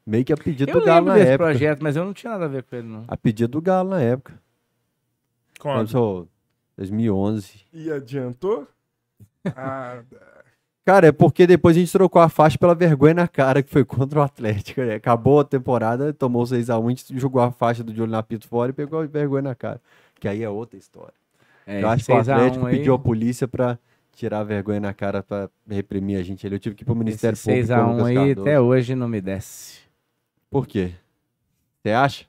Meio 0.06 0.24
que 0.24 0.32
a 0.34 0.38
pedido 0.38 0.70
Eu 0.72 0.80
do 0.80 0.86
Galo 0.86 1.06
lembro 1.08 1.14
na 1.14 1.20
desse 1.20 1.32
época. 1.34 1.50
projeto, 1.50 1.80
mas 1.82 1.96
eu 1.96 2.06
não 2.06 2.14
tinha 2.14 2.32
nada 2.34 2.46
a 2.46 2.48
ver 2.48 2.64
com 2.64 2.76
ele, 2.76 2.88
não. 2.88 3.04
A 3.08 3.18
pedido 3.18 3.52
do 3.52 3.62
Galo 3.62 3.90
na 3.90 4.02
época. 4.02 4.40
Conta. 5.60 5.76
Começou 5.78 6.28
2011. 6.78 7.66
E 7.74 7.92
adiantou? 7.92 8.68
Ah, 9.56 10.02
Cara, 10.86 11.08
é 11.08 11.12
porque 11.12 11.46
depois 11.46 11.78
a 11.78 11.80
gente 11.80 11.92
trocou 11.92 12.22
a 12.22 12.30
faixa 12.30 12.58
pela 12.58 12.74
vergonha 12.74 13.14
na 13.14 13.28
cara, 13.28 13.62
que 13.62 13.70
foi 13.70 13.86
contra 13.86 14.20
o 14.20 14.24
Atlético. 14.24 14.82
né? 14.82 14.96
Acabou 14.96 15.40
a 15.40 15.44
temporada, 15.44 16.12
tomou 16.14 16.44
6x1, 16.44 16.86
a 16.86 16.90
gente 16.90 17.20
jogou 17.20 17.42
a 17.42 17.52
faixa 17.52 17.84
do 17.84 17.94
de 17.94 18.02
olho 18.02 18.12
no 18.12 18.18
apito 18.18 18.48
fora 18.48 18.72
e 18.72 18.74
pegou 18.74 19.00
a 19.00 19.06
vergonha 19.06 19.44
na 19.44 19.56
cara. 19.56 19.80
Que 20.20 20.28
aí 20.28 20.42
é 20.42 20.50
outra 20.50 20.78
história. 20.78 21.14
É, 21.68 21.84
Eu 21.84 21.90
acho 21.90 22.06
que 22.06 22.12
o 22.12 22.16
6 22.16 22.30
a 22.30 22.34
1 22.34 22.36
Atlético 22.38 22.66
aí, 22.66 22.78
pediu 22.78 22.94
a 22.96 23.00
polícia 23.00 23.48
pra 23.48 23.78
tirar 24.16 24.40
a 24.40 24.44
vergonha 24.44 24.80
na 24.80 24.94
cara 24.94 25.22
pra 25.22 25.50
reprimir 25.70 26.18
a 26.20 26.24
gente. 26.24 26.46
Eu 26.48 26.58
tive 26.58 26.76
que 26.76 26.82
ir 26.84 26.86
pro 26.86 26.96
Ministério 26.96 27.36
esse 27.36 27.44
Público. 27.44 27.68
6 27.68 27.72
a 27.72 27.78
com 27.78 27.84
o 27.84 27.88
1 27.88 27.92
Lucas 27.92 28.08
aí 28.08 28.16
Cardoso. 28.16 28.42
até 28.42 28.60
hoje 28.60 28.96
não 28.96 29.08
me 29.08 29.22
desce. 29.22 29.80
Por 30.50 30.66
quê? 30.66 30.94
Você 31.84 31.92
acha? 31.92 32.26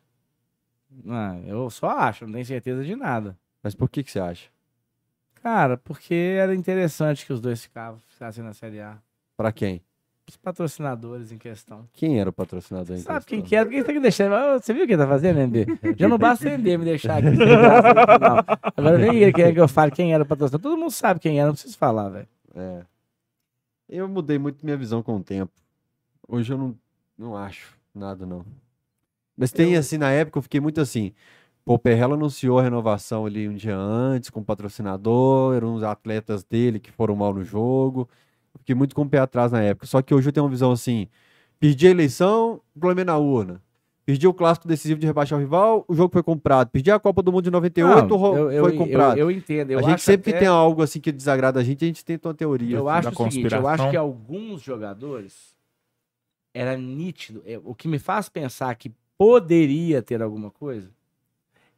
Ah, 1.09 1.39
eu 1.47 1.71
só 1.71 1.89
acho, 1.89 2.27
não 2.27 2.35
tenho 2.35 2.45
certeza 2.45 2.85
de 2.85 2.95
nada. 2.95 3.37
Mas 3.63 3.75
por 3.75 3.89
que, 3.89 4.03
que 4.03 4.11
você 4.11 4.21
acha? 4.21 4.49
Cara, 5.43 5.77
porque 5.77 6.15
era 6.15 6.55
interessante 6.55 7.25
que 7.25 7.33
os 7.33 7.41
dois 7.41 7.63
ficavam, 7.63 7.99
ficassem 8.09 8.45
na 8.45 8.53
Série 8.53 8.81
A. 8.81 8.99
Pra 9.37 9.51
quem? 9.53 9.81
Os 10.29 10.37
patrocinadores 10.37 11.33
em 11.33 11.39
questão. 11.39 11.89
Quem 11.93 12.21
era 12.21 12.31
o 12.31 12.33
patrocinador? 12.33 12.97
em 12.97 13.01
Sabe 13.01 13.25
quem 13.25 13.41
questão? 13.41 13.49
que 13.49 13.57
era? 13.57 13.69
Quem 13.69 13.83
tem 13.83 13.95
que 13.97 14.01
deixar? 14.01 14.31
Mas 14.31 14.65
Você 14.65 14.73
viu 14.73 14.85
o 14.85 14.87
que 14.87 14.93
ele 14.93 15.03
tá 15.03 15.09
fazendo, 15.09 15.41
MB? 15.41 15.67
Já 15.97 16.09
não 16.09 16.19
basta 16.19 16.47
o 16.49 16.53
MB 16.53 16.79
me 16.79 16.85
deixar 16.85 17.19
aqui. 17.19 17.37
Agora 18.77 18.99
vem 18.99 19.17
ele 19.17 19.33
querendo 19.33 19.55
que 19.55 19.61
eu 19.61 19.67
fale 19.69 19.91
quem 19.91 20.13
era 20.15 20.23
o 20.23 20.27
patrocinador. 20.27 20.71
Todo 20.71 20.79
mundo 20.79 20.91
sabe 20.93 21.19
quem 21.19 21.39
era, 21.39 21.47
não 21.49 21.55
preciso 21.55 21.77
falar, 21.77 22.09
velho. 22.11 22.29
É. 22.55 22.83
Eu 23.89 24.09
mudei 24.09 24.39
muito 24.39 24.65
minha 24.65 24.77
visão 24.77 25.03
com 25.03 25.17
o 25.17 25.23
tempo. 25.23 25.53
Hoje 26.29 26.53
eu 26.53 26.59
não, 26.59 26.77
não 27.19 27.37
acho 27.37 27.75
nada, 27.93 28.25
não. 28.25 28.45
Mas 29.37 29.51
tem, 29.51 29.75
assim, 29.77 29.99
na 29.99 30.13
época 30.13 30.39
eu 30.39 30.43
fiquei 30.43 30.61
muito 30.61 30.81
assim. 30.81 31.13
Pô, 31.65 31.75
o 31.75 31.79
Perrella 31.79 32.15
anunciou 32.15 32.59
a 32.59 32.63
renovação 32.63 33.27
ali 33.27 33.49
um 33.49 33.55
dia 33.55 33.77
antes 33.77 34.31
com 34.31 34.41
o 34.41 34.45
patrocinador, 34.45 35.55
eram 35.55 35.75
uns 35.75 35.83
atletas 35.83 36.43
dele 36.43 36.81
que 36.81 36.91
foram 36.91 37.15
mal 37.15 37.33
no 37.35 37.45
jogo. 37.45 38.09
Eu 38.55 38.59
fiquei 38.61 38.75
muito 38.75 38.95
com 38.95 39.03
o 39.03 39.09
pé 39.09 39.19
atrás 39.19 39.53
na 39.53 39.63
época. 39.63 39.87
Só 39.87 40.03
que 40.03 40.13
hoje 40.15 40.29
eu 40.29 40.33
tenho 40.33 40.45
uma 40.45 40.51
visão 40.51 40.73
assim: 40.73 41.07
perdi 41.59 41.87
a 41.87 41.91
eleição, 41.91 42.61
problema 42.79 43.03
é 43.03 43.05
na 43.05 43.19
urna. 43.19 43.63
Perdi 44.05 44.27
o 44.27 44.35
clássico 44.35 44.67
decisivo 44.67 44.99
de 44.99 45.07
rebaixar 45.07 45.39
o 45.39 45.41
rival, 45.41 45.85
o 45.87 45.95
jogo 45.95 46.13
foi 46.13 46.23
comprado. 46.23 46.69
Perdi 46.71 46.91
a 46.91 46.99
Copa 46.99 47.23
do 47.23 47.31
Mundo 47.31 47.45
de 47.45 47.51
98, 47.51 48.19
Não, 48.19 48.37
eu, 48.37 48.51
eu, 48.51 48.65
foi 48.65 48.77
comprado. 48.77 49.19
Eu, 49.19 49.31
eu 49.31 49.37
entendo. 49.37 49.71
Eu 49.71 49.79
a 49.79 49.83
gente 49.83 49.95
acho 49.95 50.05
sempre 50.05 50.31
até- 50.31 50.41
tem 50.41 50.49
algo 50.49 50.83
assim 50.83 50.99
que 51.01 51.13
desagrada 51.13 51.61
a 51.61 51.63
gente, 51.63 51.85
a 51.85 51.87
gente 51.87 52.05
tenta 52.05 52.27
uma 52.29 52.35
teoria. 52.35 52.79
Eu 52.79 52.89
assim. 52.89 52.99
acho 53.09 53.17
da 53.17 53.25
o 53.25 53.31
seguinte, 53.31 53.55
eu 53.55 53.69
acho 53.69 53.91
que 53.91 53.97
alguns 53.97 54.63
jogadores 54.63 55.55
era 56.53 56.77
nítido. 56.77 57.43
é, 57.47 57.61
o 57.63 57.73
que 57.75 57.87
me 57.87 58.01
faz 58.01 58.29
pensar 58.29 58.75
que 58.75 58.91
poderia 59.17 60.03
ter 60.03 60.21
alguma 60.23 60.51
coisa 60.51 60.91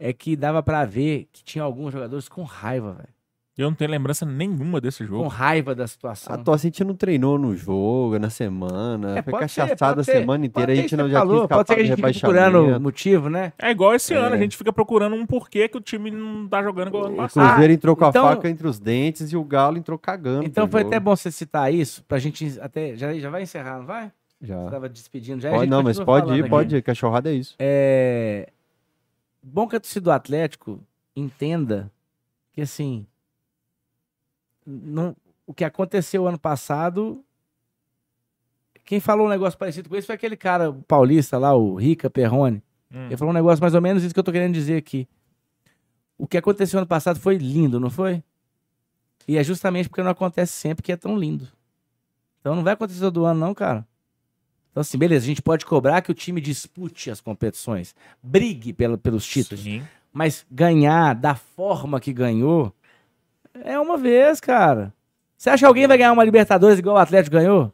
é 0.05 0.13
que 0.13 0.35
dava 0.37 0.63
pra 0.63 0.85
ver 0.85 1.29
que 1.33 1.45
tinha 1.45 1.63
alguns 1.63 1.93
jogadores 1.93 2.29
com 2.29 2.43
raiva, 2.43 2.93
velho. 2.93 3.09
Eu 3.57 3.67
não 3.69 3.75
tenho 3.77 3.91
lembrança 3.91 4.25
nenhuma 4.25 4.81
desse 4.81 5.05
Com 5.05 5.09
jogo. 5.11 5.29
raiva 5.29 5.75
da 5.75 5.87
situação. 5.87 6.35
A 6.35 6.39
tosse 6.39 6.67
a 6.67 6.71
gente 6.71 6.83
não 6.83 6.95
treinou 6.95 7.39
no 7.39 7.55
jogo, 7.55 8.19
na 8.19 8.31
semana. 8.31 9.19
É, 9.19 9.23
foi 9.23 9.35
ser, 9.35 9.41
cachaçada 9.41 10.01
a 10.01 10.05
semana 10.05 10.47
inteira. 10.47 10.73
A 10.73 10.75
gente 10.75 10.97
não 10.97 11.07
já 11.09 11.19
falou, 11.19 11.47
quis 11.47 11.57
Pode 11.57 11.69
ser 11.69 11.75
que 11.75 11.81
a 11.83 11.85
gente 11.85 11.97
fique 12.03 12.21
procurando 12.21 12.81
motivo, 12.81 13.29
né? 13.29 13.53
É 13.59 13.71
igual 13.71 13.95
esse 13.95 14.15
ano, 14.15 14.35
É. 14.35 14.39
a 14.39 14.41
gente 14.41 14.57
fica 14.57 14.73
procurando 14.73 15.15
um 15.15 15.27
porquê 15.27 15.69
que 15.69 15.77
o 15.77 15.83
time 15.83 16.11
não 16.11 16.49
tá 16.49 16.63
jogando 16.63 16.89
igual 16.89 17.05
ano 17.05 17.15
O 17.15 17.17
passado. 17.19 17.47
Cruzeiro 17.51 17.73
entrou 17.75 17.95
com 17.95 18.07
então- 18.09 18.27
a 18.27 18.31
faca 18.37 18.49
entre 18.49 18.67
os 18.67 18.79
dentes 18.81 19.31
e 19.31 19.37
o 19.37 19.45
Galo 19.45 19.77
entrou 19.77 19.99
cagando. 19.99 20.45
Então 20.47 20.67
foi 20.67 20.81
jogo. 20.81 20.89
até 20.95 20.99
bom 20.99 21.15
você 21.15 21.31
citar 21.31 21.73
isso, 21.73 22.03
pra 22.09 22.19
gente 22.19 22.59
até. 22.59 22.97
Já, 22.97 23.13
já 23.13 23.29
vai 23.29 23.43
encerrar, 23.43 23.79
não 23.79 23.87
vai? 23.87 24.11
Já. 24.41 24.65
Você 24.65 24.71
tava 24.71 24.89
despedindo 24.89 25.43
já. 25.43 25.51
a 25.51 25.53
Pode, 25.53 25.63
gente 25.65 25.71
não, 25.71 25.83
mas 25.83 26.01
pode 26.01 26.33
ir, 26.33 26.41
aqui. 26.41 26.49
pode 26.49 26.77
ir. 26.77 26.83
Cachorrada 26.83 27.31
é 27.31 27.35
isso. 27.35 27.55
É. 27.59 28.49
Bom 29.43 29.67
que 29.67 29.77
a 29.77 29.81
torcida 29.81 30.05
do 30.05 30.13
Atlético 30.13 30.81
entenda 31.17 31.91
que, 32.53 32.61
assim. 32.61 33.07
Não, 34.65 35.17
o 35.47 35.53
que 35.53 35.65
aconteceu 35.65 36.27
ano 36.27 36.39
passado. 36.39 37.25
Quem 38.85 39.01
falou 39.01 39.27
um 39.27 39.31
negócio 39.31 39.59
parecido 39.59 39.89
com 39.89 39.97
isso 39.97 40.07
foi 40.07 40.15
aquele 40.15 40.37
cara 40.37 40.73
paulista 40.87 41.39
lá, 41.39 41.55
o 41.55 41.75
Rica 41.75 42.11
Perrone. 42.11 42.63
Hum. 42.91 43.07
Ele 43.07 43.17
falou 43.17 43.31
um 43.31 43.35
negócio 43.35 43.61
mais 43.63 43.75
ou 43.75 43.81
menos 43.81 44.03
isso 44.03 44.13
que 44.13 44.21
eu 44.21 44.25
tô 44.25 44.33
querendo 44.33 44.55
dizer 44.55 44.77
aqui. 44.77 45.09
O 46.19 46.27
que 46.27 46.37
aconteceu 46.37 46.79
ano 46.79 46.87
passado 46.87 47.19
foi 47.19 47.37
lindo, 47.37 47.81
não 47.81 47.91
foi? 47.91 48.23
E 49.27 49.39
é 49.39 49.45
justamente 49.45 49.89
porque 49.89 50.03
não 50.03 50.11
acontece 50.11 50.53
sempre 50.53 50.83
que 50.83 50.93
é 50.93 50.97
tão 50.97 51.17
lindo. 51.17 51.49
Então 52.41 52.55
não 52.57 52.65
vai 52.65 52.75
acontecer 52.75 53.01
todo 53.01 53.25
ano, 53.25 53.41
não, 53.41 53.55
cara. 53.55 53.87
Então, 54.73 54.81
assim, 54.81 54.97
beleza, 54.99 55.25
a 55.25 55.29
gente 55.29 55.43
pode 55.43 55.65
cobrar 55.67 56.01
que 56.03 56.11
o 56.11 56.15
time 56.15 56.41
dispute 56.41 57.11
as 57.11 57.21
competições, 57.21 57.95
brigue 58.23 58.73
pelo, 58.73 58.97
pelos 58.99 59.25
títulos, 59.27 59.63
Sim. 59.63 59.83
mas 60.13 60.45
ganhar 60.51 61.15
da 61.15 61.35
forma 61.35 62.01
que 62.01 62.13
ganhou 62.13 62.73
é 63.65 63.79
uma 63.79 63.97
vez, 63.99 64.41
cara. 64.41 64.93
Você 65.37 65.51
acha 65.51 65.61
que 65.61 65.67
alguém 65.67 65.87
vai 65.87 65.99
ganhar 65.99 66.13
uma 66.13 66.25
Libertadores 66.25 66.79
igual 66.79 66.97
o 66.97 66.99
Atlético 66.99 67.37
ganhou? 67.37 67.71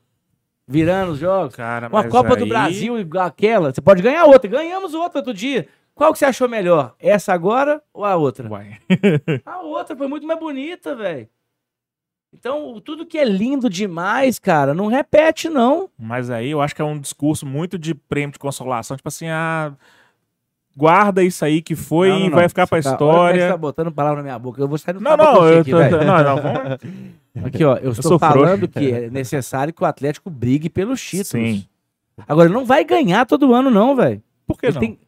Virando 0.67 1.13
os 1.13 1.19
jogos? 1.19 1.55
Cara, 1.55 1.89
Uma 1.89 2.05
Copa 2.09 2.35
do 2.37 2.43
aí- 2.45 2.49
Brasil 2.49 2.99
igual 2.99 3.27
aquela, 3.27 3.73
você 3.73 3.81
pode 3.81 4.03
ganhar 4.03 4.25
outra. 4.25 4.51
Ganhamos 4.51 4.93
outra 4.93 5.21
outro 5.21 5.33
dia. 5.33 5.69
Qual 5.95 6.13
que 6.13 6.19
você 6.19 6.25
achou 6.27 6.49
melhor? 6.49 6.95
Essa 6.99 7.33
agora 7.33 7.83
ou 7.93 8.05
a 8.05 8.17
outra? 8.17 8.49
Uai. 8.51 8.77
A 9.47 9.61
outra 9.63 9.97
foi 9.97 10.07
muito 10.09 10.27
mais 10.27 10.39
bonita, 10.39 10.95
velho. 10.95 11.29
Então, 12.33 12.81
tudo 12.85 13.07
que 13.07 13.17
é 13.19 13.25
lindo 13.25 13.71
demais, 13.71 14.39
cara, 14.39 14.75
não 14.75 14.87
repete, 14.87 15.49
não. 15.49 15.89
Mas 15.99 16.31
aí 16.31 16.51
eu 16.51 16.61
acho 16.61 16.75
que 16.75 16.83
é 16.83 16.85
um 16.85 16.99
discurso 16.99 17.47
muito 17.47 17.79
de 17.79 17.95
prêmio 17.95 18.33
de 18.33 18.39
consolação. 18.39 18.97
Tipo 18.97 19.09
assim, 19.09 19.29
ah, 19.29 19.73
guarda 20.77 21.23
isso 21.25 21.45
aí 21.45 21.63
que 21.63 21.75
foi 21.75 22.09
Não, 22.11 22.19
não, 22.19 22.27
e 22.27 22.31
não. 22.31 22.37
vai 22.37 22.49
ficar 22.49 22.67
pra 22.67 22.81
Você 22.83 22.89
tá- 22.89 22.95
é 22.95 22.97
que 22.97 23.03
Você 23.05 23.07
história. 23.07 23.49
tá 23.49 23.57
botando 23.57 23.91
palavra 23.93 24.19
na 24.19 24.23
minha 24.25 24.39
boca. 24.39 24.61
Eu 24.61 24.69
vou 24.69 24.77
sair 24.79 24.95
do 24.95 25.01
Não, 25.01 25.17
não, 25.17 25.35
você 25.37 25.55
eu 25.55 25.61
aqui, 25.61 25.71
tô, 25.71 25.79
velho. 25.79 26.05
não, 26.05 26.23
não, 26.23 26.37
vamos... 26.43 26.79
Aqui, 27.45 27.65
ó, 27.65 27.77
eu 27.77 27.91
estou 27.93 28.03
sou 28.11 28.19
falando 28.19 28.69
frouxo. 28.69 28.69
que 28.69 28.91
é 28.93 29.09
necessário 29.11 29.73
que 29.73 29.81
o 29.83 29.87
Atlético 29.87 30.29
brigue 30.29 30.69
pelos 30.69 31.01
títulos. 31.01 31.29
Sim. 31.29 31.65
Agora, 32.27 32.49
ele 32.49 32.55
não 32.55 32.65
vai 32.65 32.85
ganhar 32.85 33.25
todo 33.27 33.55
ano, 33.55 33.71
não, 33.71 33.95
velho. 33.95 34.21
Por 34.45 34.59
que 34.59 34.67
Ele 34.67 34.73
não? 34.75 34.81
tem- 34.81 34.99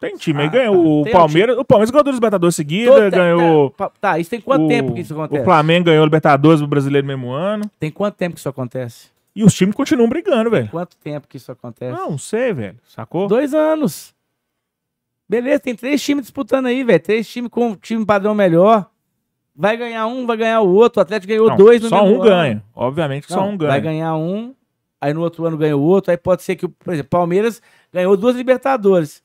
Tem 0.00 0.16
time 0.16 0.42
aí, 0.42 0.46
Ah, 0.46 0.50
ganhou. 0.50 1.00
O 1.00 1.04
tem 1.04 1.12
Palmeiras, 1.12 1.58
o 1.58 1.64
Palmeiras 1.64 1.90
ganhou 1.90 2.04
dois 2.04 2.16
Libertadores 2.16 2.54
seguida, 2.54 3.10
ganhou. 3.10 3.70
Tá, 3.70 3.90
tá, 4.00 4.18
isso 4.18 4.30
tem 4.30 4.40
quanto 4.40 4.64
o, 4.64 4.68
tempo 4.68 4.94
que 4.94 5.00
isso 5.00 5.12
acontece? 5.14 5.42
O 5.42 5.44
Flamengo 5.44 5.86
ganhou 5.86 6.02
o 6.02 6.06
Libertadores 6.06 6.60
do 6.60 6.66
Brasileiro 6.68 7.06
no 7.06 7.12
mesmo 7.16 7.32
ano. 7.32 7.68
Tem 7.80 7.90
quanto 7.90 8.14
tempo 8.14 8.34
que 8.34 8.38
isso 8.40 8.48
acontece? 8.48 9.08
E 9.34 9.42
os 9.42 9.52
times 9.54 9.74
continuam 9.74 10.08
brigando, 10.08 10.50
velho. 10.50 10.68
Quanto 10.68 10.96
tempo 10.96 11.26
que 11.28 11.36
isso 11.36 11.50
acontece? 11.50 11.92
Não, 11.96 12.12
não 12.12 12.18
sei, 12.18 12.52
velho. 12.52 12.76
Sacou? 12.86 13.26
Dois 13.26 13.52
anos. 13.54 14.14
Beleza, 15.28 15.60
tem 15.60 15.74
três 15.74 16.02
times 16.02 16.22
disputando 16.24 16.66
aí, 16.66 16.82
velho. 16.82 17.00
Três 17.00 17.28
times 17.28 17.50
com 17.50 17.68
um 17.68 17.74
time 17.76 18.04
padrão 18.06 18.34
melhor. 18.34 18.86
Vai 19.54 19.76
ganhar 19.76 20.06
um, 20.06 20.24
vai 20.26 20.36
ganhar 20.36 20.60
o 20.60 20.72
outro. 20.72 21.00
O 21.00 21.02
Atlético 21.02 21.28
ganhou 21.28 21.48
Não, 21.48 21.56
dois 21.56 21.82
no 21.82 21.88
Só 21.88 22.04
um 22.04 22.14
ano. 22.14 22.20
ganha. 22.22 22.64
Obviamente 22.74 23.26
que 23.26 23.32
só 23.32 23.40
Não, 23.40 23.50
um 23.50 23.56
ganha. 23.58 23.70
Vai 23.72 23.80
ganhar 23.80 24.14
um, 24.16 24.54
aí 25.00 25.12
no 25.12 25.20
outro 25.20 25.44
ano 25.44 25.56
ganha 25.56 25.76
o 25.76 25.82
outro. 25.82 26.10
Aí 26.12 26.16
pode 26.16 26.42
ser 26.42 26.54
que, 26.56 26.64
o- 26.66 26.68
por 26.68 26.94
exemplo, 26.94 27.10
Palmeiras 27.10 27.60
ganhou 27.92 28.16
duas 28.16 28.36
Libertadores. 28.36 29.22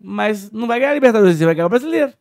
Mas 0.00 0.50
não 0.50 0.66
vai 0.66 0.78
ganhar 0.78 0.92
a 0.92 0.94
Libertadores, 0.94 1.38
vai 1.40 1.54
ganhar 1.54 1.66
o 1.66 1.70
brasileiro. 1.70 2.12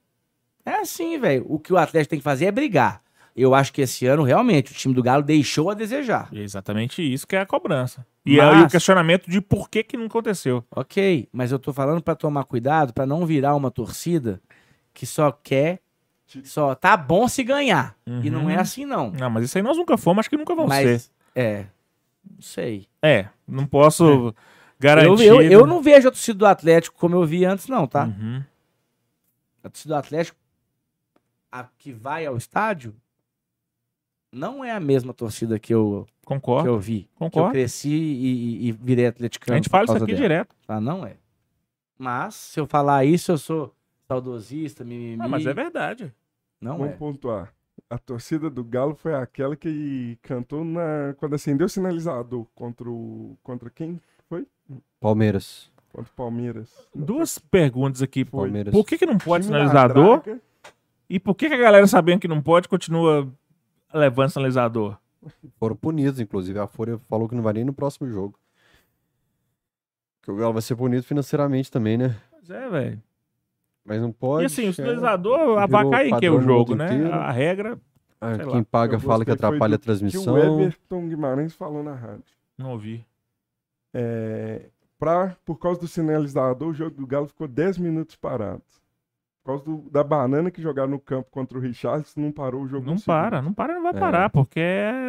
É 0.65 0.75
assim, 0.79 1.17
velho. 1.19 1.45
O 1.47 1.59
que 1.59 1.71
o 1.73 1.77
Atlético 1.77 2.11
tem 2.11 2.19
que 2.19 2.23
fazer 2.23 2.45
é 2.45 2.51
brigar. 2.51 3.01
Eu 3.35 3.53
acho 3.53 3.73
que 3.73 3.81
esse 3.81 4.05
ano, 4.07 4.23
realmente, 4.23 4.71
o 4.71 4.75
time 4.75 4.93
do 4.93 5.03
Galo 5.03 5.21
deixou 5.21 5.69
a 5.69 5.73
desejar. 5.73 6.29
É 6.33 6.39
exatamente 6.39 7.01
isso 7.01 7.27
que 7.27 7.35
é 7.35 7.41
a 7.41 7.45
cobrança. 7.45 8.05
E 8.25 8.39
aí 8.39 8.55
Mas- 8.55 8.65
o 8.65 8.69
questionamento 8.69 9.29
de 9.29 9.41
por 9.41 9.69
que 9.69 9.83
que 9.83 9.97
não 9.97 10.05
aconteceu. 10.05 10.63
Ok, 10.71 11.27
mas 11.33 11.51
eu 11.51 11.59
tô 11.59 11.73
falando 11.73 12.01
pra 12.01 12.15
tomar 12.15 12.45
cuidado, 12.45 12.93
pra 12.93 13.05
não 13.05 13.25
virar 13.25 13.53
uma 13.55 13.69
torcida 13.69 14.41
que 14.93 15.05
só 15.05 15.31
quer, 15.31 15.81
só 16.45 16.73
tá 16.73 16.95
bom 16.95 17.27
se 17.27 17.43
ganhar. 17.43 17.95
E 18.23 18.29
não 18.29 18.49
é 18.49 18.55
Uhum. 18.55 18.59
assim, 18.61 18.85
não. 18.85 19.11
Não, 19.11 19.29
mas 19.29 19.43
isso 19.45 19.57
aí 19.57 19.61
nós 19.63 19.77
nunca 19.77 19.97
fomos, 19.97 20.21
acho 20.21 20.29
que 20.29 20.37
nunca 20.37 20.55
vão 20.55 20.69
ser. 20.69 20.85
Mas, 20.85 21.11
é, 21.35 21.65
não 22.27 22.41
sei. 22.41 22.87
É, 23.03 23.27
não 23.45 23.67
posso 23.67 24.33
garantir. 24.85 25.25
Eu, 25.25 25.41
eu, 25.41 25.51
eu 25.51 25.67
não 25.67 25.81
vejo 25.81 26.07
a 26.07 26.11
torcida 26.11 26.37
do 26.39 26.45
Atlético 26.45 26.97
como 26.97 27.15
eu 27.15 27.25
vi 27.25 27.43
antes, 27.45 27.67
não, 27.67 27.85
tá? 27.87 28.05
Uhum. 28.05 28.43
A 29.63 29.69
torcida 29.69 29.93
do 29.95 29.97
Atlético, 29.97 30.37
a 31.51 31.63
que 31.77 31.91
vai 31.91 32.25
ao 32.25 32.37
estádio, 32.37 32.95
não 34.31 34.63
é 34.63 34.71
a 34.71 34.79
mesma 34.79 35.13
torcida 35.13 35.57
que 35.57 35.73
eu, 35.73 36.05
que 36.21 36.25
Concordo. 36.27 36.67
eu 36.69 36.79
vi. 36.79 37.01
Que 37.03 37.07
eu 37.07 37.17
Concordo. 37.17 37.51
cresci 37.51 37.89
e, 37.89 38.25
e- 38.65 38.67
e 38.67 38.71
virei 38.71 39.07
atleticano. 39.07 39.53
A 39.55 39.57
gente 39.57 39.69
fala 39.69 39.85
isso 39.85 39.93
aqui 39.95 40.05
dela. 40.07 40.17
direto. 40.17 40.55
Tá? 40.67 40.79
Não 40.81 41.05
é. 41.05 41.15
Mas, 41.97 42.35
se 42.35 42.59
eu 42.59 42.67
falar 42.67 43.05
isso, 43.05 43.31
eu 43.31 43.37
sou 43.37 43.73
saudosista, 44.07 44.83
mimimi. 44.83 45.15
Não, 45.17 45.29
mas 45.29 45.45
é 45.45 45.53
verdade. 45.53 46.13
Não 46.59 46.77
Vamos 46.77 46.93
é. 46.93 46.97
pontuar. 46.97 47.53
A 47.89 47.97
torcida 47.97 48.49
do 48.49 48.63
Galo 48.63 48.95
foi 48.95 49.13
aquela 49.13 49.55
que 49.55 50.17
cantou 50.21 50.65
na... 50.65 51.13
quando 51.17 51.35
acendeu 51.35 51.67
o 51.67 51.69
sinalizador 51.69 52.45
contra 52.53 52.89
o. 52.89 53.37
contra 53.43 53.69
quem? 53.69 54.01
Palmeiras. 54.99 55.71
Contra 55.91 56.11
o 56.11 56.15
Palmeiras. 56.15 56.69
Duas 56.93 57.37
perguntas 57.37 58.01
aqui. 58.01 58.25
Foi. 58.25 58.47
Palmeiras. 58.47 58.73
Por 58.73 58.85
que, 58.85 58.97
que 58.97 59.05
não 59.05 59.17
pode 59.17 59.45
sinalizador? 59.45 60.21
E 61.09 61.19
por 61.19 61.35
que, 61.35 61.47
que 61.47 61.53
a 61.53 61.57
galera 61.57 61.85
sabendo 61.87 62.19
que 62.19 62.27
não 62.27 62.41
pode 62.41 62.67
continua 62.67 63.31
levando 63.93 64.29
sinalizador? 64.29 64.97
Foram 65.59 65.75
punidos, 65.75 66.19
inclusive. 66.19 66.57
A 66.59 66.67
Folha 66.67 66.97
falou 66.97 67.29
que 67.29 67.35
não 67.35 67.43
vai 67.43 67.53
nem 67.53 67.63
no 67.63 67.73
próximo 67.73 68.09
jogo. 68.09 68.37
Que 70.21 70.31
o 70.31 70.35
Galo 70.35 70.53
vai 70.53 70.61
ser 70.61 70.75
punido 70.75 71.03
financeiramente 71.03 71.71
também, 71.71 71.97
né? 71.97 72.15
Pois 72.31 72.49
é, 72.49 72.67
velho. 72.69 73.01
Mas 73.85 74.01
não 74.01 74.11
pode. 74.11 74.43
E 74.43 74.45
assim, 74.47 74.65
o 74.65 74.69
é. 74.69 74.73
sinalizador 74.73 75.59
avaca 75.59 76.01
em 76.03 76.05
que 76.05 76.09
padrão 76.11 76.37
o 76.37 76.41
jogo, 76.41 76.75
né? 76.75 76.85
inteiro. 76.87 77.13
A 77.13 77.31
regra, 77.31 77.79
Ah, 78.19 78.37
quem 78.37 78.47
lá. 78.47 78.65
paga 78.65 78.95
Eu 78.95 78.99
fala 78.99 79.23
que 79.23 79.29
foi 79.29 79.35
atrapalha 79.35 79.75
a 79.75 79.77
Que 79.77 79.83
transmissão. 79.83 80.33
o 80.33 80.37
Everton 80.63 81.07
Guimarães 81.07 81.53
falou 81.53 81.83
na 81.83 81.93
rádio. 81.93 82.23
não 82.57 82.71
ouvi. 82.71 83.05
É, 83.97 84.65
pra, 84.99 85.37
por 85.45 85.55
causa 85.57 85.79
do 85.79 85.87
sinalizador, 85.87 86.67
o 86.69 86.73
jogo 86.73 86.97
do 86.97 87.07
Galo 87.07 87.27
ficou 87.27 87.47
10 87.47 87.77
minutos 87.77 88.15
parado. 88.17 88.61
Por 89.41 89.51
causa 89.51 89.63
do- 89.63 89.89
da 89.89 90.03
banana 90.03 90.51
que 90.51 90.61
jogaram 90.61 90.89
no 90.89 90.99
campo 90.99 91.29
contra 91.31 91.57
o 91.57 91.61
Richardson, 91.61 92.19
não 92.19 92.31
parou 92.31 92.63
o 92.63 92.67
jogo. 92.67 92.85
Não 92.85 92.97
para, 92.99 93.41
não 93.41 93.53
para, 93.53 93.75
não 93.75 93.83
vai 93.83 93.95
É. 93.95 93.99
parar, 93.99 94.29
porque 94.29 94.61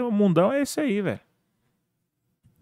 o 0.06 0.10
mundão 0.12 0.52
é 0.52 0.60
esse 0.60 0.78
aí, 0.78 1.00
velho. 1.00 1.20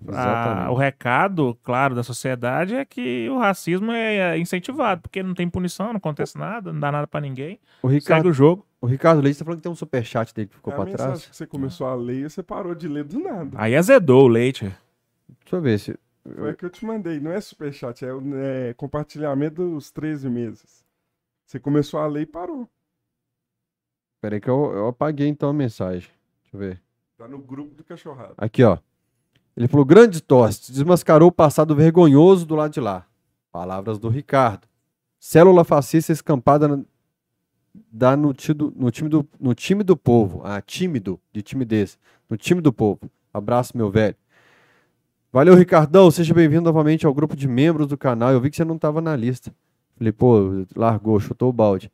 Exatamente. 0.06 0.70
o 0.70 0.74
recado, 0.74 1.58
claro, 1.62 1.94
da 1.94 2.02
sociedade 2.02 2.74
é 2.74 2.84
que 2.84 3.26
o 3.30 3.38
racismo 3.38 3.90
é 3.90 4.38
incentivado, 4.38 5.00
porque 5.00 5.22
não 5.22 5.32
tem 5.32 5.48
punição, 5.48 5.88
não 5.88 5.96
acontece 5.96 6.36
nada, 6.36 6.72
não 6.74 6.78
dá 6.80 6.92
nada 6.92 7.06
pra 7.06 7.22
ninguém. 7.22 7.58
O 7.82 7.88
Segue 7.88 8.00
Ricardo, 8.00 8.28
o 8.28 8.32
jogo. 8.32 8.66
o 8.82 8.86
Ricardo 8.86 9.22
Leite 9.22 9.38
tá 9.38 9.44
falando 9.46 9.58
que 9.60 9.62
tem 9.62 9.72
um 9.72 9.76
superchat 9.76 10.34
dele 10.34 10.48
que 10.48 10.56
ficou 10.56 10.72
É 10.74 10.76
a 10.76 10.80
pra 10.84 10.92
trás. 10.92 11.26
que 11.26 11.34
você 11.34 11.46
começou 11.46 11.86
a 11.86 11.94
ler 11.94 12.20
e 12.26 12.28
você 12.30 12.42
parou 12.42 12.74
de 12.74 12.86
ler 12.86 13.04
do 13.04 13.18
nada. 13.18 13.50
Aí 13.54 13.74
azedou 13.74 14.24
o 14.24 14.28
leite. 14.28 14.64
Deixa 15.40 15.56
eu 15.56 15.62
ver 15.62 15.78
se. 15.78 15.98
Foi 16.24 16.50
a 16.50 16.54
que 16.54 16.64
eu 16.64 16.70
te 16.70 16.84
mandei. 16.84 17.20
Não 17.20 17.30
é 17.30 17.40
superchat, 17.40 18.04
é, 18.04 18.12
o- 18.12 18.36
é 18.36 18.74
compartilhamento 18.74 19.56
dos 19.70 19.90
13 19.90 20.28
meses. 20.30 20.84
Você 21.46 21.60
começou 21.60 22.00
a 22.00 22.06
ler 22.06 22.22
e 22.22 22.26
parou. 22.26 22.68
Peraí 24.20 24.40
que 24.40 24.48
eu, 24.48 24.72
eu 24.72 24.88
apaguei 24.88 25.28
então 25.28 25.50
a 25.50 25.52
mensagem. 25.52 26.08
Deixa 26.42 26.56
eu 26.56 26.58
ver. 26.58 26.82
Tá 27.18 27.28
no 27.28 27.38
grupo 27.38 27.74
do 27.74 27.84
cachorrado. 27.84 28.34
Aqui, 28.38 28.64
ó. 28.64 28.78
Ele 29.56 29.68
falou: 29.68 29.84
grande 29.84 30.20
tosse, 30.22 30.72
desmascarou 30.72 31.28
o 31.28 31.32
passado 31.32 31.74
vergonhoso 31.76 32.46
do 32.46 32.54
lado 32.56 32.72
de 32.72 32.80
lá. 32.80 33.06
Palavras 33.52 33.98
do 33.98 34.08
Ricardo. 34.08 34.66
Célula 35.20 35.62
fascista 35.64 36.10
escampada 36.12 36.66
na- 36.68 36.84
dá 37.92 38.16
no, 38.16 38.32
tido- 38.34 38.72
no 38.76 38.90
time 38.90 39.08
do, 39.08 39.28
no 39.38 39.54
time 39.54 39.82
do 39.84 39.96
povo. 39.96 40.40
Ah, 40.44 40.60
tímido, 40.60 41.20
de 41.32 41.42
timidez. 41.42 41.98
No 42.28 42.36
time 42.36 42.60
do 42.60 42.72
povo. 42.72 43.10
Abraço, 43.32 43.76
meu 43.76 43.90
velho. 43.90 44.16
Valeu, 45.34 45.56
Ricardão. 45.56 46.12
Seja 46.12 46.32
bem-vindo 46.32 46.62
novamente 46.62 47.04
ao 47.04 47.12
grupo 47.12 47.34
de 47.34 47.48
membros 47.48 47.88
do 47.88 47.98
canal. 47.98 48.30
Eu 48.30 48.40
vi 48.40 48.50
que 48.50 48.56
você 48.56 48.64
não 48.64 48.76
estava 48.76 49.00
na 49.00 49.16
lista. 49.16 49.52
Falei, 49.98 50.12
pô, 50.12 50.64
largou, 50.76 51.18
chutou 51.18 51.48
o 51.50 51.52
balde. 51.52 51.90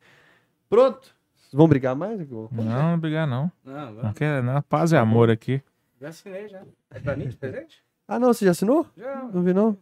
Pronto. 0.69 1.15
Vocês 1.35 1.53
vão 1.53 1.67
brigar 1.67 1.95
mais? 1.95 2.19
Não, 2.29 2.47
não 2.51 2.99
brigar 2.99 3.25
não. 3.27 3.51
Não, 3.65 3.91
Não 3.93 4.13
quer, 4.13 4.43
não. 4.43 4.61
Paz 4.61 4.91
e 4.91 4.95
amor 4.95 5.31
aqui. 5.31 5.59
já 5.99 6.09
assinei 6.09 6.47
já. 6.49 6.61
É 6.91 6.99
pra 6.99 7.15
mim 7.15 7.27
de 7.29 7.35
presente? 7.35 7.83
Ah, 8.07 8.19
não, 8.19 8.31
você 8.31 8.45
já 8.45 8.51
assinou? 8.51 8.85
Já. 8.95 9.23
Não 9.33 9.41
vi, 9.41 9.53
não. 9.55 9.75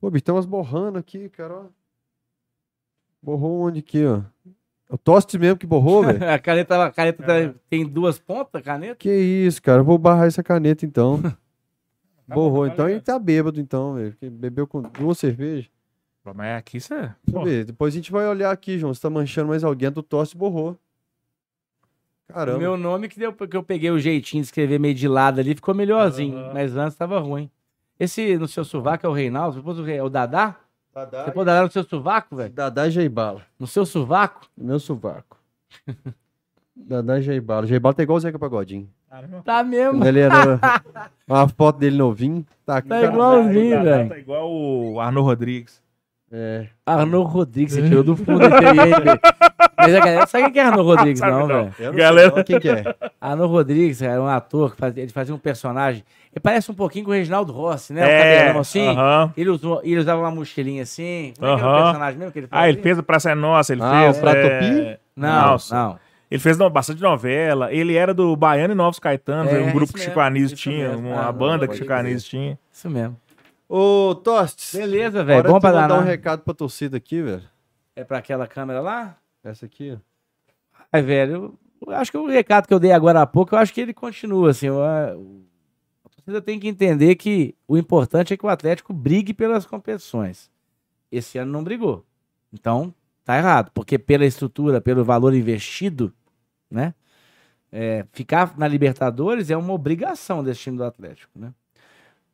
Pô, 0.00 0.08
bicho, 0.08 0.24
tem 0.24 0.32
umas 0.32 0.46
borrando 0.46 0.96
aqui, 0.96 1.28
cara, 1.28 1.52
ó. 1.54 1.64
Borrou 3.20 3.62
onde 3.62 3.80
aqui, 3.80 4.06
ó? 4.06 4.18
É 4.88 4.94
o 4.94 4.96
Toste 4.96 5.38
mesmo 5.40 5.58
que 5.58 5.66
borrou, 5.66 6.04
velho? 6.06 6.30
A 6.30 6.38
caneta, 6.38 6.84
a 6.84 6.92
caneta 6.92 7.22
tá- 7.24 7.36
É. 7.36 7.52
tem 7.68 7.84
duas 7.84 8.16
pontas, 8.16 8.60
a 8.60 8.64
caneta? 8.64 8.94
que 8.94 9.12
isso, 9.12 9.60
cara. 9.60 9.80
Eu 9.80 9.84
vou 9.84 9.98
barrar 9.98 10.26
essa 10.28 10.42
caneta, 10.42 10.86
então. 10.86 11.20
Borrou, 12.34 12.66
tá 12.68 12.72
então. 12.72 12.88
Ele 12.88 13.00
tá 13.00 13.18
bêbado, 13.18 13.60
então, 13.60 13.94
velho. 13.94 14.10
porque 14.12 14.28
Bebeu 14.30 14.66
com 14.66 14.82
duas 14.82 15.18
cervejas. 15.18 15.70
Pô, 16.22 16.32
Mas 16.34 16.58
aqui 16.58 16.78
você... 16.80 16.94
Deixa 16.96 17.14
eu 17.34 17.42
ver. 17.44 17.64
Depois 17.64 17.94
a 17.94 17.96
gente 17.96 18.12
vai 18.12 18.26
olhar 18.28 18.50
aqui, 18.50 18.78
João. 18.78 18.92
Se 18.92 19.00
tá 19.00 19.08
manchando 19.08 19.48
mais 19.48 19.64
alguém, 19.64 19.90
do 19.90 20.02
Toste 20.02 20.36
borrou. 20.36 20.76
Caramba. 22.28 22.58
O 22.58 22.60
meu 22.60 22.76
nome 22.76 23.08
que 23.08 23.18
deu 23.18 23.32
porque 23.32 23.56
eu 23.56 23.62
peguei 23.62 23.90
o 23.90 23.98
jeitinho 23.98 24.42
de 24.42 24.46
escrever 24.46 24.78
meio 24.78 24.94
de 24.94 25.08
lado 25.08 25.40
ali, 25.40 25.54
ficou 25.54 25.74
melhorzinho. 25.74 26.36
Aham. 26.38 26.54
Mas 26.54 26.76
antes 26.76 26.96
tava 26.96 27.18
ruim. 27.18 27.50
Esse 27.98 28.36
no 28.38 28.46
seu 28.46 28.64
sovaco 28.64 29.04
é 29.04 29.08
o 29.08 29.12
Reinaldo? 29.12 29.56
Você 29.56 29.62
pôs 29.62 29.78
o, 29.78 29.82
Re- 29.82 29.96
é 29.96 30.02
o 30.02 30.08
Dadá? 30.08 30.56
Dadá, 30.94 31.24
Você 31.24 31.32
pôs 31.32 31.42
o 31.42 31.44
Dadá 31.46 31.62
no 31.64 31.70
seu 31.70 31.82
sovaco, 31.84 32.36
velho? 32.36 32.52
Dadá 32.52 32.86
e 32.86 32.90
Jaibala. 32.90 33.42
No 33.58 33.66
seu 33.66 33.84
sovaco? 33.84 34.48
Meu 34.56 34.78
sovaco. 34.78 35.36
Dadá 36.76 37.18
e 37.18 37.22
Jaibala. 37.22 37.66
Jaibala 37.66 37.94
tá 37.94 38.02
igual 38.02 38.16
o 38.16 38.20
Zeca 38.20 38.38
Pagodinho. 38.38 38.88
Tá 39.44 39.62
mesmo. 39.64 40.04
Ele 40.04 40.20
era 40.20 40.60
uma 41.28 41.48
foto 41.48 41.78
dele 41.78 41.96
novinho. 41.98 42.44
Tá, 42.64 42.74
Tá 42.80 42.82
cara. 42.82 43.06
igualzinho, 43.06 43.76
Tá- 43.76 43.82
velho. 43.82 44.08
Tá 44.08 44.18
igual 44.18 44.50
o 44.52 45.00
Arno 45.00 45.22
Rodrigues. 45.22 45.80
É. 46.32 46.66
Arnold 46.86 47.28
Rodrigues, 47.32 47.74
você 47.74 47.82
tirou 47.88 48.04
do 48.04 48.14
fundo 48.14 48.40
hein, 48.44 48.50
velho? 48.50 49.20
Mas 49.76 49.94
a 49.96 49.98
galera 49.98 50.26
sabe 50.28 50.52
quem 50.52 50.62
é 50.62 50.64
Arnold 50.66 50.88
Rodrigues, 50.88 51.20
não, 51.22 51.40
não. 51.40 51.46
velho. 51.48 51.74
Não 51.80 51.92
Galera- 51.92 52.32
não 52.36 52.44
quem 52.44 52.60
que 52.60 52.68
é. 52.68 52.84
Arnold 53.20 53.52
Rodrigues 53.52 54.00
era 54.00 54.22
um 54.22 54.28
ator 54.28 54.70
que 54.70 54.76
fazia, 54.76 55.02
ele 55.02 55.10
fazia 55.12 55.34
um 55.34 55.38
personagem. 55.38 56.04
Ele 56.32 56.40
parece 56.40 56.70
um 56.70 56.74
pouquinho 56.74 57.04
com 57.04 57.10
o 57.10 57.14
Reginaldo 57.14 57.52
Rossi, 57.52 57.92
né? 57.92 58.02
o 58.04 58.08
cabelão 58.08 58.60
assim. 58.60 58.86
É, 58.86 58.90
aham. 58.90 59.32
Ele, 59.36 59.50
usou, 59.50 59.80
ele 59.82 59.98
usava 59.98 60.20
uma 60.20 60.30
mochilinha 60.30 60.84
assim. 60.84 61.32
Como 61.36 61.50
é 61.50 61.56
que 61.56 61.60
era 61.62 61.68
o 61.68 61.74
Aham. 61.74 61.82
personagem 61.82 62.18
mesmo 62.20 62.32
que 62.32 62.38
ele 62.38 62.46
fazia? 62.46 62.64
Ah, 62.64 62.68
ele 62.68 62.80
fez 62.80 62.96
o 62.96 63.02
Praça 63.02 63.30
é 63.32 63.34
Nossa, 63.34 63.72
ele 63.72 63.82
Ah, 63.82 64.00
fez... 64.04 64.16
o 64.16 64.20
Prato 64.20 64.36
é, 64.36 64.58
Pi? 64.60 65.00
Não, 65.16 65.50
Nossa. 65.50 65.74
não. 65.74 65.98
Ele 66.30 66.40
fez 66.40 66.56
bastante 66.56 67.02
novela. 67.02 67.72
Ele 67.72 67.94
era 67.96 68.14
do 68.14 68.36
Baiano 68.36 68.72
e 68.72 68.76
Novos 68.76 68.98
Caetanos, 69.00 69.52
É, 69.52 69.60
um 69.60 69.72
grupo 69.72 69.92
que 69.92 69.98
mesmo, 69.98 70.10
Chico 70.10 70.20
Anísio 70.20 70.56
tinha, 70.56 70.90
mesmo. 70.90 71.08
uma 71.08 71.26
Ah, 71.26 71.32
banda 71.32 71.66
que 71.66 71.74
Chico 71.74 71.92
Anísio 71.92 72.28
tinha. 72.30 72.58
Isso 72.72 72.88
mesmo. 72.88 73.16
Ô, 73.68 74.14
Tostes. 74.14 74.74
Beleza, 74.74 75.24
velho. 75.24 75.42
Bom 75.42 75.58
pra 75.60 75.70
você 75.72 75.76
mandar 75.80 75.98
um 76.00 76.04
recado 76.04 76.42
pra 76.42 76.54
torcida 76.54 76.96
aqui, 76.96 77.20
velho. 77.22 77.42
É 77.96 78.04
pra 78.04 78.18
aquela 78.18 78.46
câmera 78.46 78.80
lá? 78.80 79.16
Essa 79.42 79.66
aqui, 79.66 79.92
ó. 79.96 79.98
Ai, 80.92 81.02
velho, 81.02 81.32
eu, 81.32 81.58
eu 81.88 81.94
acho 81.96 82.10
que 82.10 82.18
o 82.18 82.26
recado 82.28 82.66
que 82.66 82.74
eu 82.74 82.80
dei 82.80 82.92
agora 82.92 83.22
há 83.22 83.26
pouco, 83.26 83.54
eu 83.54 83.58
acho 83.58 83.72
que 83.72 83.80
ele 83.80 83.92
continua, 83.94 84.50
assim. 84.50 84.66
eu, 84.66 84.82
a 84.82 85.14
torcida 86.16 86.40
tem 86.40 86.58
que 86.60 86.68
entender 86.68 87.14
que 87.16 87.54
o 87.66 87.76
importante 87.76 88.32
é 88.32 88.36
que 88.36 88.44
o 88.46 88.48
Atlético 88.48 88.92
brigue 88.92 89.32
pelas 89.34 89.66
competições. 89.66 90.50
Esse 91.10 91.38
ano 91.38 91.50
não 91.52 91.62
brigou. 91.64 92.04
Então, 92.52 92.92
tá 93.24 93.36
errado. 93.36 93.70
Porque 93.72 93.98
pela 93.98 94.24
estrutura, 94.24 94.80
pelo 94.80 95.04
valor 95.04 95.34
investido, 95.34 96.12
né? 96.70 96.94
é, 97.72 98.04
ficar 98.12 98.56
na 98.56 98.66
Libertadores 98.66 99.50
é 99.50 99.56
uma 99.56 99.72
obrigação 99.72 100.42
desse 100.42 100.60
time 100.60 100.76
do 100.76 100.84
Atlético, 100.84 101.38
né? 101.38 101.52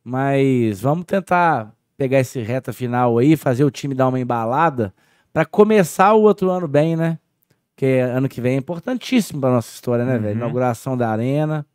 Mas 0.03 0.81
vamos 0.81 1.05
tentar 1.05 1.73
pegar 1.97 2.21
esse 2.21 2.41
reta 2.41 2.73
final 2.73 3.19
aí, 3.19 3.37
fazer 3.37 3.65
o 3.65 3.71
time 3.71 3.95
dar 3.95 4.09
uma 4.09 4.21
embalada 4.21 4.95
para 5.33 5.45
começar 5.45 6.15
o 6.15 6.23
outro 6.23 6.51
ano 6.51 6.69
bem, 6.69 6.97
né? 6.97 7.19
Porque 7.75 7.99
ano 7.99 8.29
que 8.29 8.41
vem 8.41 8.55
é 8.55 8.59
importantíssimo 8.59 9.41
para 9.41 9.51
nossa 9.51 9.75
história, 9.75 10.05
né, 10.05 10.17
velho? 10.19 10.33
Uhum. 10.33 10.39
Inauguração 10.39 10.97
da 10.97 11.11
arena. 11.11 11.67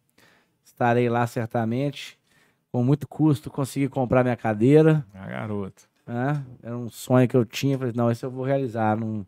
Estarei 0.64 1.10
lá 1.10 1.28
certamente. 1.28 2.18
Com 2.72 2.84
muito 2.84 3.08
custo 3.08 3.52
consegui 3.52 3.90
comprar 3.90 4.24
minha 4.24 4.36
cadeira. 4.36 5.06
Ah, 5.14 5.28
garoto. 5.28 5.84
né? 6.08 6.44
Era 6.64 6.76
um 6.76 6.90
sonho 6.90 7.28
que 7.28 7.36
eu 7.36 7.46
tinha. 7.46 7.78
Falei, 7.78 7.94
não, 7.96 8.10
esse 8.10 8.26
eu 8.26 8.32
vou 8.32 8.46
realizar. 8.46 8.98
Não, 8.98 9.28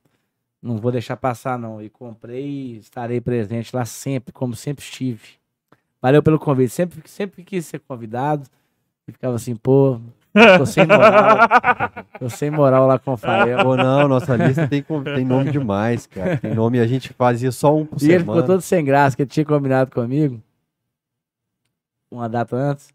não 0.64 0.78
vou 0.78 0.92
deixar 0.92 1.18
passar, 1.18 1.60
não. 1.60 1.82
E 1.82 1.90
comprei 1.90 2.46
e 2.46 2.78
estarei 2.78 3.20
presente 3.22 3.76
lá 3.76 3.84
sempre, 3.86 4.32
como 4.32 4.56
sempre 4.56 4.84
estive. 4.84 5.22
Valeu 6.02 6.24
pelo 6.24 6.40
convite. 6.40 6.72
Sempre, 6.72 7.02
sempre 7.06 7.44
quis 7.44 7.66
ser 7.66 7.80
convidado. 7.80 8.48
E 9.08 9.12
ficava 9.12 9.36
assim, 9.36 9.56
pô, 9.56 10.00
tô 10.58 10.66
sem 10.66 10.86
moral. 10.88 11.38
tô 12.18 12.30
sem 12.30 12.50
moral 12.50 12.88
lá 12.88 12.98
com 12.98 13.12
o 13.12 13.18
Fael. 13.18 13.62
Pô, 13.64 13.76
não, 13.76 14.08
nossa 14.08 14.36
lista 14.38 14.66
tem, 14.68 14.82
com- 14.82 15.04
tem 15.04 15.26
nome 15.26 15.52
demais, 15.52 16.08
cara. 16.08 16.38
Tem 16.38 16.54
nome, 16.56 16.80
a 16.80 16.88
gente 16.88 17.12
fazia 17.14 17.52
só 17.52 17.76
um 17.76 17.86
por 17.86 18.02
E 18.02 18.06
ele 18.06 18.20
semana. 18.20 18.42
ficou 18.42 18.44
todo 18.56 18.62
sem 18.62 18.84
graça, 18.86 19.16
que 19.18 19.24
ele 19.24 19.30
tinha 19.30 19.46
combinado 19.46 19.92
comigo. 19.92 20.42
Uma 22.10 22.30
data 22.30 22.56
antes. 22.56 22.94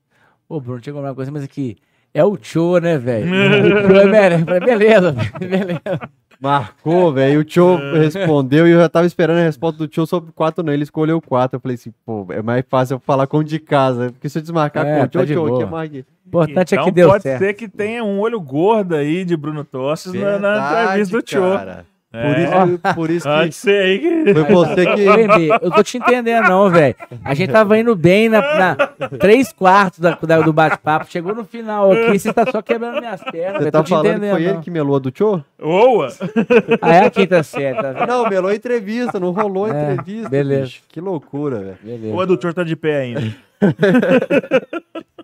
Ô, 0.49 0.61
Bruno, 0.61 0.81
tinha 0.81 0.93
combinado 0.93 1.15
coisa, 1.17 1.31
mas 1.31 1.43
aqui. 1.45 1.77
É 2.15 2.25
o 2.25 2.39
Cho, 2.41 2.79
né, 2.79 2.97
velho? 2.97 3.29
o 3.93 3.97
é 3.97 4.05
merece. 4.07 4.43
Eu 4.43 4.47
falei, 4.47 4.61
beleza, 4.61 5.13
velho, 5.13 5.33
beleza. 5.39 5.81
Marcou, 6.41 7.13
velho. 7.13 7.41
O 7.41 7.45
Tio 7.45 7.77
respondeu 7.95 8.67
e 8.67 8.71
eu 8.71 8.79
já 8.79 8.89
tava 8.89 9.07
esperando 9.07 9.39
a 9.39 9.43
resposta 9.43 9.79
do 9.79 9.89
Tio 9.89 10.07
sobre 10.07 10.31
quatro, 10.33 10.63
não. 10.65 10.73
Ele 10.73 10.85
escolheu 10.85 11.21
quatro. 11.21 11.57
Eu 11.57 11.61
falei 11.61 11.75
assim, 11.75 11.93
pô, 12.07 12.27
é 12.31 12.41
mais 12.43 12.65
fácil 12.69 12.95
eu 12.95 12.99
falar 13.01 13.27
com 13.27 13.39
o 13.39 13.45
de 13.45 13.59
casa. 13.59 14.11
Porque 14.13 14.29
se 14.29 14.39
eu 14.39 14.43
desmarcar 14.43 14.87
É, 14.87 14.99
com 14.99 15.05
o 15.05 15.09
tá 15.09 15.09
Tio, 15.09 15.27
de 15.27 15.33
Tio, 15.33 15.47
boa. 15.47 15.59
que 15.59 15.65
é 15.65 15.67
mais. 15.67 15.91
O 15.91 15.97
importante 16.29 16.75
é 16.75 16.77
então 16.77 16.85
que 16.85 16.91
deu 16.93 17.09
pode 17.09 17.23
certo. 17.23 17.39
ser 17.39 17.55
que 17.55 17.69
tenha 17.69 18.05
um 18.05 18.21
olho 18.21 18.41
gordo 18.41 18.95
aí 18.95 19.25
de 19.25 19.37
Bruno 19.37 19.65
Tosses 19.65 20.13
na, 20.13 20.39
na 20.39 20.85
entrevista 20.85 21.17
do 21.17 21.23
Tio. 21.23 21.41
Por 22.23 22.37
É. 22.37 22.43
isso, 22.45 22.95
por 22.95 23.11
isso 23.11 23.29
Pode 23.29 23.49
que 23.49 23.55
ser 23.55 23.83
aí 23.83 23.99
que... 23.99 24.33
foi 24.35 24.45
você 24.45 24.87
que. 24.87 25.49
Eu 25.63 25.71
tô 25.71 25.83
te 25.83 25.99
entendendo, 25.99 26.49
não, 26.49 26.69
velho. 26.71 26.95
A 27.25 27.35
gente 27.35 27.51
tava 27.53 27.79
indo 27.79 27.95
bem 27.95 28.29
na, 28.29 28.41
na 28.41 28.77
três 29.19 29.53
quartos 29.53 29.99
da- 30.01 30.19
da- 30.21 30.41
do 30.41 30.53
bate-papo. 30.53 31.07
Chegou 31.11 31.35
no 31.35 31.45
final 31.45 31.93
aqui, 31.93 32.19
você 32.19 32.33
tá 32.33 32.45
só 32.51 32.61
quebrando 32.63 33.01
minhas 33.01 33.23
pernas, 33.23 33.53
Você 33.55 33.59
velho. 33.61 33.73
tá 33.73 33.79
Tô 33.79 33.85
te 33.85 33.91
falando 33.91 34.05
que 34.05 34.11
entendendo. 34.13 34.31
foi 34.33 34.43
ele 34.45 34.53
não. 34.55 34.61
que 34.61 34.71
melou 34.71 34.97
a 34.97 34.99
do 34.99 35.11
Tio? 35.11 35.45
Boa! 35.61 36.09
Ah, 36.81 36.95
é 36.95 37.07
a 37.07 37.11
quinta 37.11 37.43
série, 37.43 37.81
tá 37.81 37.93
vendo? 37.93 38.07
Não, 38.07 38.29
melou 38.29 38.51
a 38.51 38.55
entrevista, 38.55 39.19
não 39.21 39.31
rolou 39.33 39.67
a 39.67 39.69
É, 39.77 39.93
entrevista. 39.93 40.29
beleza. 40.29 40.63
bicho. 40.63 40.83
Que 40.89 41.01
loucura, 41.01 41.59
velho. 41.61 41.79
Beleza. 41.83 42.15
O 42.15 42.21
adutor 42.21 42.53
tá 42.55 42.63
de 42.65 42.77
pé 42.77 43.01
ainda. 43.01 43.35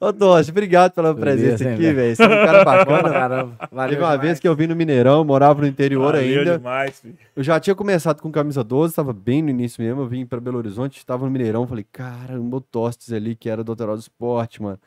Ô, 0.00 0.10
Doce, 0.10 0.50
obrigado 0.50 0.92
pela 0.92 1.12
Beleza, 1.12 1.36
presença 1.36 1.64
hein, 1.68 1.74
aqui, 1.74 1.92
velho. 1.92 2.16
Você 2.16 2.22
é 2.22 2.26
um 2.26 2.46
cara 2.46 2.64
bacana. 2.64 3.10
caramba. 3.12 3.56
Valeu 3.70 3.90
Teve 3.90 4.02
uma 4.02 4.10
demais. 4.12 4.20
vez 4.20 4.40
que 4.40 4.48
eu 4.48 4.54
vim 4.56 4.66
no 4.66 4.74
Mineirão, 4.74 5.24
morava 5.24 5.60
no 5.60 5.66
interior 5.66 6.12
Valeu 6.12 6.40
ainda. 6.40 6.58
demais, 6.58 7.00
filho. 7.00 7.16
Eu 7.36 7.42
já 7.42 7.60
tinha 7.60 7.74
começado 7.74 8.20
com 8.22 8.32
camisa 8.32 8.64
12, 8.64 8.94
tava 8.94 9.12
bem 9.12 9.42
no 9.42 9.50
início 9.50 9.82
mesmo. 9.82 10.00
Eu 10.00 10.06
vim 10.08 10.24
pra 10.24 10.40
Belo 10.40 10.58
Horizonte, 10.58 11.04
tava 11.04 11.26
no 11.26 11.30
Mineirão. 11.30 11.66
Falei, 11.66 11.86
caramba, 11.92 12.56
o 12.56 12.60
Tostes 12.60 13.12
ali, 13.12 13.34
que 13.36 13.50
era 13.50 13.62
do 13.62 13.72
Alterado 13.72 13.98
do 13.98 14.00
Esporte, 14.00 14.62
mano. 14.62 14.78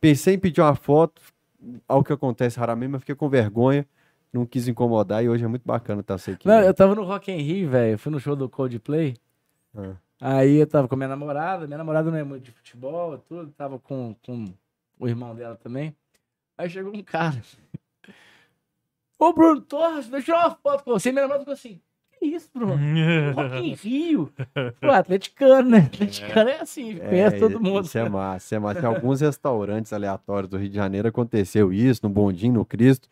Pensei 0.00 0.34
em 0.34 0.38
pedir 0.38 0.60
uma 0.60 0.74
foto, 0.74 1.22
algo 1.86 2.04
que 2.04 2.12
acontece 2.12 2.58
raramente, 2.58 2.90
mas 2.90 3.00
fiquei 3.02 3.14
com 3.14 3.28
vergonha. 3.28 3.86
Não 4.32 4.46
quis 4.46 4.68
incomodar 4.68 5.24
e 5.24 5.28
hoje 5.28 5.44
é 5.44 5.48
muito 5.48 5.64
bacana 5.64 6.00
estar 6.00 6.16
você 6.16 6.32
aqui. 6.32 6.46
Não, 6.46 6.60
né? 6.60 6.68
eu 6.68 6.74
tava 6.74 6.94
no 6.94 7.02
Rock 7.04 7.30
in 7.32 7.38
Rio, 7.38 7.68
velho. 7.70 7.92
Eu 7.92 7.98
fui 7.98 8.10
no 8.12 8.20
show 8.20 8.34
do 8.36 8.48
Coldplay. 8.48 9.16
Ah. 9.76 9.94
Aí 10.20 10.56
eu 10.56 10.66
tava 10.66 10.86
com 10.86 10.96
minha 10.96 11.08
namorada. 11.08 11.66
Minha 11.66 11.78
namorada 11.78 12.10
não 12.10 12.18
é 12.18 12.24
muito 12.24 12.44
de 12.44 12.50
futebol 12.50 13.16
tudo. 13.18 13.50
Tava 13.52 13.78
com, 13.78 14.14
com 14.24 14.44
o 14.98 15.08
irmão 15.08 15.34
dela 15.34 15.56
também. 15.56 15.96
Aí 16.58 16.68
chegou 16.68 16.94
um 16.94 17.02
cara. 17.02 17.40
Ô, 19.18 19.32
Bruno 19.32 19.60
Torres, 19.62 20.08
deixa 20.08 20.32
eu 20.32 20.36
tirar 20.36 20.48
uma 20.48 20.56
foto 20.56 20.84
com 20.84 20.92
você. 20.92 21.10
Minha 21.10 21.22
namorada 21.22 21.44
ficou 21.44 21.54
assim. 21.54 21.80
isso, 22.20 22.50
Bruno? 22.54 22.76
Rock 23.34 23.56
in 23.56 23.74
Rio. 23.74 24.32
Pô, 24.78 24.90
atleticano, 24.90 25.70
né? 25.70 25.78
Atleticano 25.92 26.50
é 26.50 26.60
assim, 26.60 26.98
conhece 26.98 27.38
todo 27.38 27.58
mundo. 27.58 27.86
Isso 27.86 27.96
é 27.96 28.08
massa, 28.08 28.44
isso 28.44 28.54
é 28.54 28.58
massa. 28.58 28.80
Tem 28.80 28.88
alguns 28.88 29.22
restaurantes 29.22 29.92
aleatórios 29.92 30.50
do 30.50 30.58
Rio 30.58 30.68
de 30.68 30.74
Janeiro 30.74 31.08
aconteceu 31.08 31.72
isso, 31.72 32.00
no 32.02 32.10
Bondinho, 32.10 32.54
no 32.54 32.64
Cristo. 32.64 33.08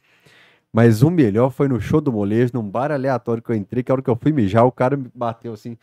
Mas 0.71 1.03
o 1.03 1.11
melhor 1.11 1.51
foi 1.51 1.69
no 1.69 1.81
show 1.81 2.01
do 2.01 2.13
molejo, 2.13 2.53
num 2.55 2.69
bar 2.69 2.93
aleatório 2.93 3.43
que 3.43 3.51
eu 3.51 3.57
entrei, 3.57 3.83
que 3.83 3.91
a 3.91 3.95
hora 3.95 4.03
que 4.03 4.11
eu 4.11 4.17
fui 4.17 4.33
mijar, 4.33 4.67
o 4.67 4.73
cara 4.73 4.97
me 4.97 5.11
bateu 5.15 5.55
assim. 5.55 5.79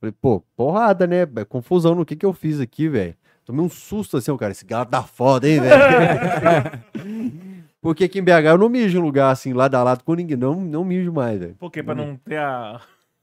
Falei, 0.00 0.14
pô, 0.18 0.40
porrada, 0.56 1.06
né? 1.06 1.26
Confusão 1.46 1.94
no 1.94 2.06
que 2.06 2.16
que 2.16 2.24
eu 2.24 2.32
fiz 2.32 2.58
aqui, 2.58 2.88
velho. 2.88 3.14
Tomei 3.44 3.62
um 3.64 3.68
susto 3.68 4.16
assim, 4.16 4.30
o 4.30 4.38
cara, 4.38 4.52
esse 4.52 4.64
gato 4.64 4.88
tá 4.88 5.02
foda, 5.02 5.46
hein, 5.46 5.60
velho? 5.60 6.80
Porque 7.82 8.04
aqui 8.04 8.18
em 8.18 8.22
BH 8.22 8.46
eu 8.46 8.58
não 8.58 8.68
mijo 8.68 8.98
em 8.98 9.02
lugar 9.02 9.30
assim, 9.30 9.52
lado 9.52 9.74
a 9.74 9.82
lado 9.82 10.04
com 10.04 10.14
ninguém. 10.14 10.36
Não, 10.36 10.54
não 10.54 10.84
mijo 10.84 11.12
mais, 11.12 11.38
velho. 11.38 11.54
Por 11.58 11.70
quê? 11.70 11.82
Pra 11.82 11.94
não 11.94 12.16
ter 12.16 12.38
a, 12.38 12.80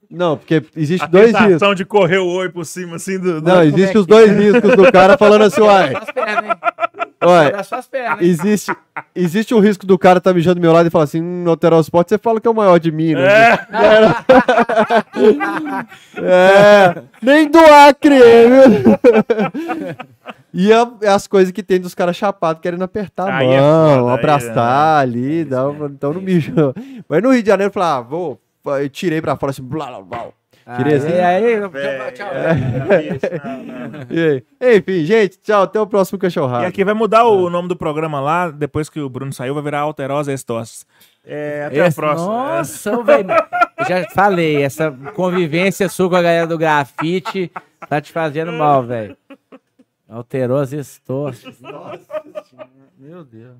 Não, 0.09 0.37
porque 0.37 0.63
existe 0.75 1.03
a 1.03 1.07
dois 1.07 1.27
riscos. 1.27 1.45
tentação 1.47 1.75
de 1.75 1.83
correr 1.85 2.17
o 2.19 2.27
oi 2.27 2.49
por 2.49 2.65
cima, 2.65 2.95
assim, 2.95 3.19
do... 3.19 3.41
Não, 3.41 3.61
existe 3.63 3.97
os 3.97 4.05
dois 4.05 4.31
riscos 4.31 4.75
do 4.75 4.89
cara 4.91 5.17
falando 5.17 5.43
assim, 5.43 5.61
uai, 5.61 5.93
Dá 5.93 5.99
hein? 7.99 8.17
existe, 8.21 8.71
existe 9.15 9.53
o 9.53 9.59
risco 9.59 9.85
do 9.85 9.97
cara 9.97 10.21
tá 10.21 10.33
mijando 10.33 10.55
do 10.55 10.61
meu 10.61 10.71
lado 10.71 10.87
e 10.87 10.89
falar 10.89 11.03
assim, 11.05 11.21
hum, 11.21 11.43
no 11.43 11.49
Alterar 11.49 11.79
Sport 11.81 12.07
você 12.07 12.17
fala 12.17 12.39
que 12.39 12.47
é 12.47 12.51
o 12.51 12.53
maior 12.53 12.79
de 12.79 12.91
Minas. 12.91 13.23
É, 13.27 13.67
É, 16.17 17.01
nem 17.21 17.49
do 17.49 17.59
Acre, 17.59 18.17
viu? 18.17 18.97
E 20.53 20.73
a- 20.73 20.89
as 21.13 21.27
coisas 21.27 21.51
que 21.51 21.61
tem 21.61 21.79
dos 21.79 21.93
caras 21.93 22.15
chapados 22.15 22.61
querendo 22.61 22.83
apertar 22.83 23.27
a 23.31 23.43
é 23.43 23.47
mão, 23.59 23.99
foda, 23.99 24.11
aí 24.11 24.17
abraçar 24.19 25.01
ali, 25.01 25.45
dá, 25.45 25.67
um- 25.69 25.85
então 25.87 26.13
não 26.13 26.21
mijo. 26.21 26.51
Mas 27.07 27.21
no 27.21 27.31
Rio 27.31 27.43
de 27.43 27.47
Janeiro 27.49 27.69
eu 27.69 27.73
falei, 27.73 27.89
ah, 27.89 28.01
vou, 28.01 28.39
eu 28.71 28.89
tirei 28.89 29.21
pra 29.21 29.35
fora 29.35 29.51
assim, 29.51 29.63
blá, 29.63 29.87
blá, 29.87 30.01
blá. 30.01 30.27
Tirei 30.77 30.95
assim. 30.95 31.07
Aí, 31.13 31.55
aí, 31.55 32.11
tchau. 32.13 32.27
E? 34.09 34.43
Enfim, 34.77 35.05
gente, 35.05 35.37
tchau, 35.39 35.63
até 35.63 35.79
o 35.79 35.87
próximo 35.87 36.19
cachorrado. 36.19 36.63
E 36.63 36.67
aqui 36.67 36.83
vai 36.83 36.93
mudar 36.93 37.25
o 37.25 37.49
nome 37.49 37.69
do 37.69 37.75
programa 37.75 38.19
lá, 38.19 38.49
depois 38.49 38.89
que 38.89 38.99
o 38.99 39.09
Bruno 39.09 39.31
saiu, 39.31 39.53
vai 39.53 39.63
virar 39.63 39.79
Alterosa 39.81 40.33
Estos. 40.33 40.85
É, 41.25 41.65
até 41.67 41.81
a 41.81 41.87
Esse- 41.87 41.95
próxima. 41.95 42.27
Nossa, 42.27 43.03
velho. 43.03 43.29
Já 43.87 44.09
falei, 44.09 44.61
essa 44.63 44.91
convivência 45.13 45.87
sua 45.87 46.09
com 46.09 46.15
a 46.15 46.21
galera 46.21 46.47
do 46.47 46.57
grafite 46.57 47.51
tá 47.87 48.01
te 48.01 48.11
fazendo 48.11 48.51
mal, 48.51 48.83
velho. 48.83 49.15
Alterou 50.09 50.57
as 50.57 50.71
estorças. 50.73 51.59
Nossa, 51.61 52.23
meu 52.97 53.23
Deus. 53.23 53.57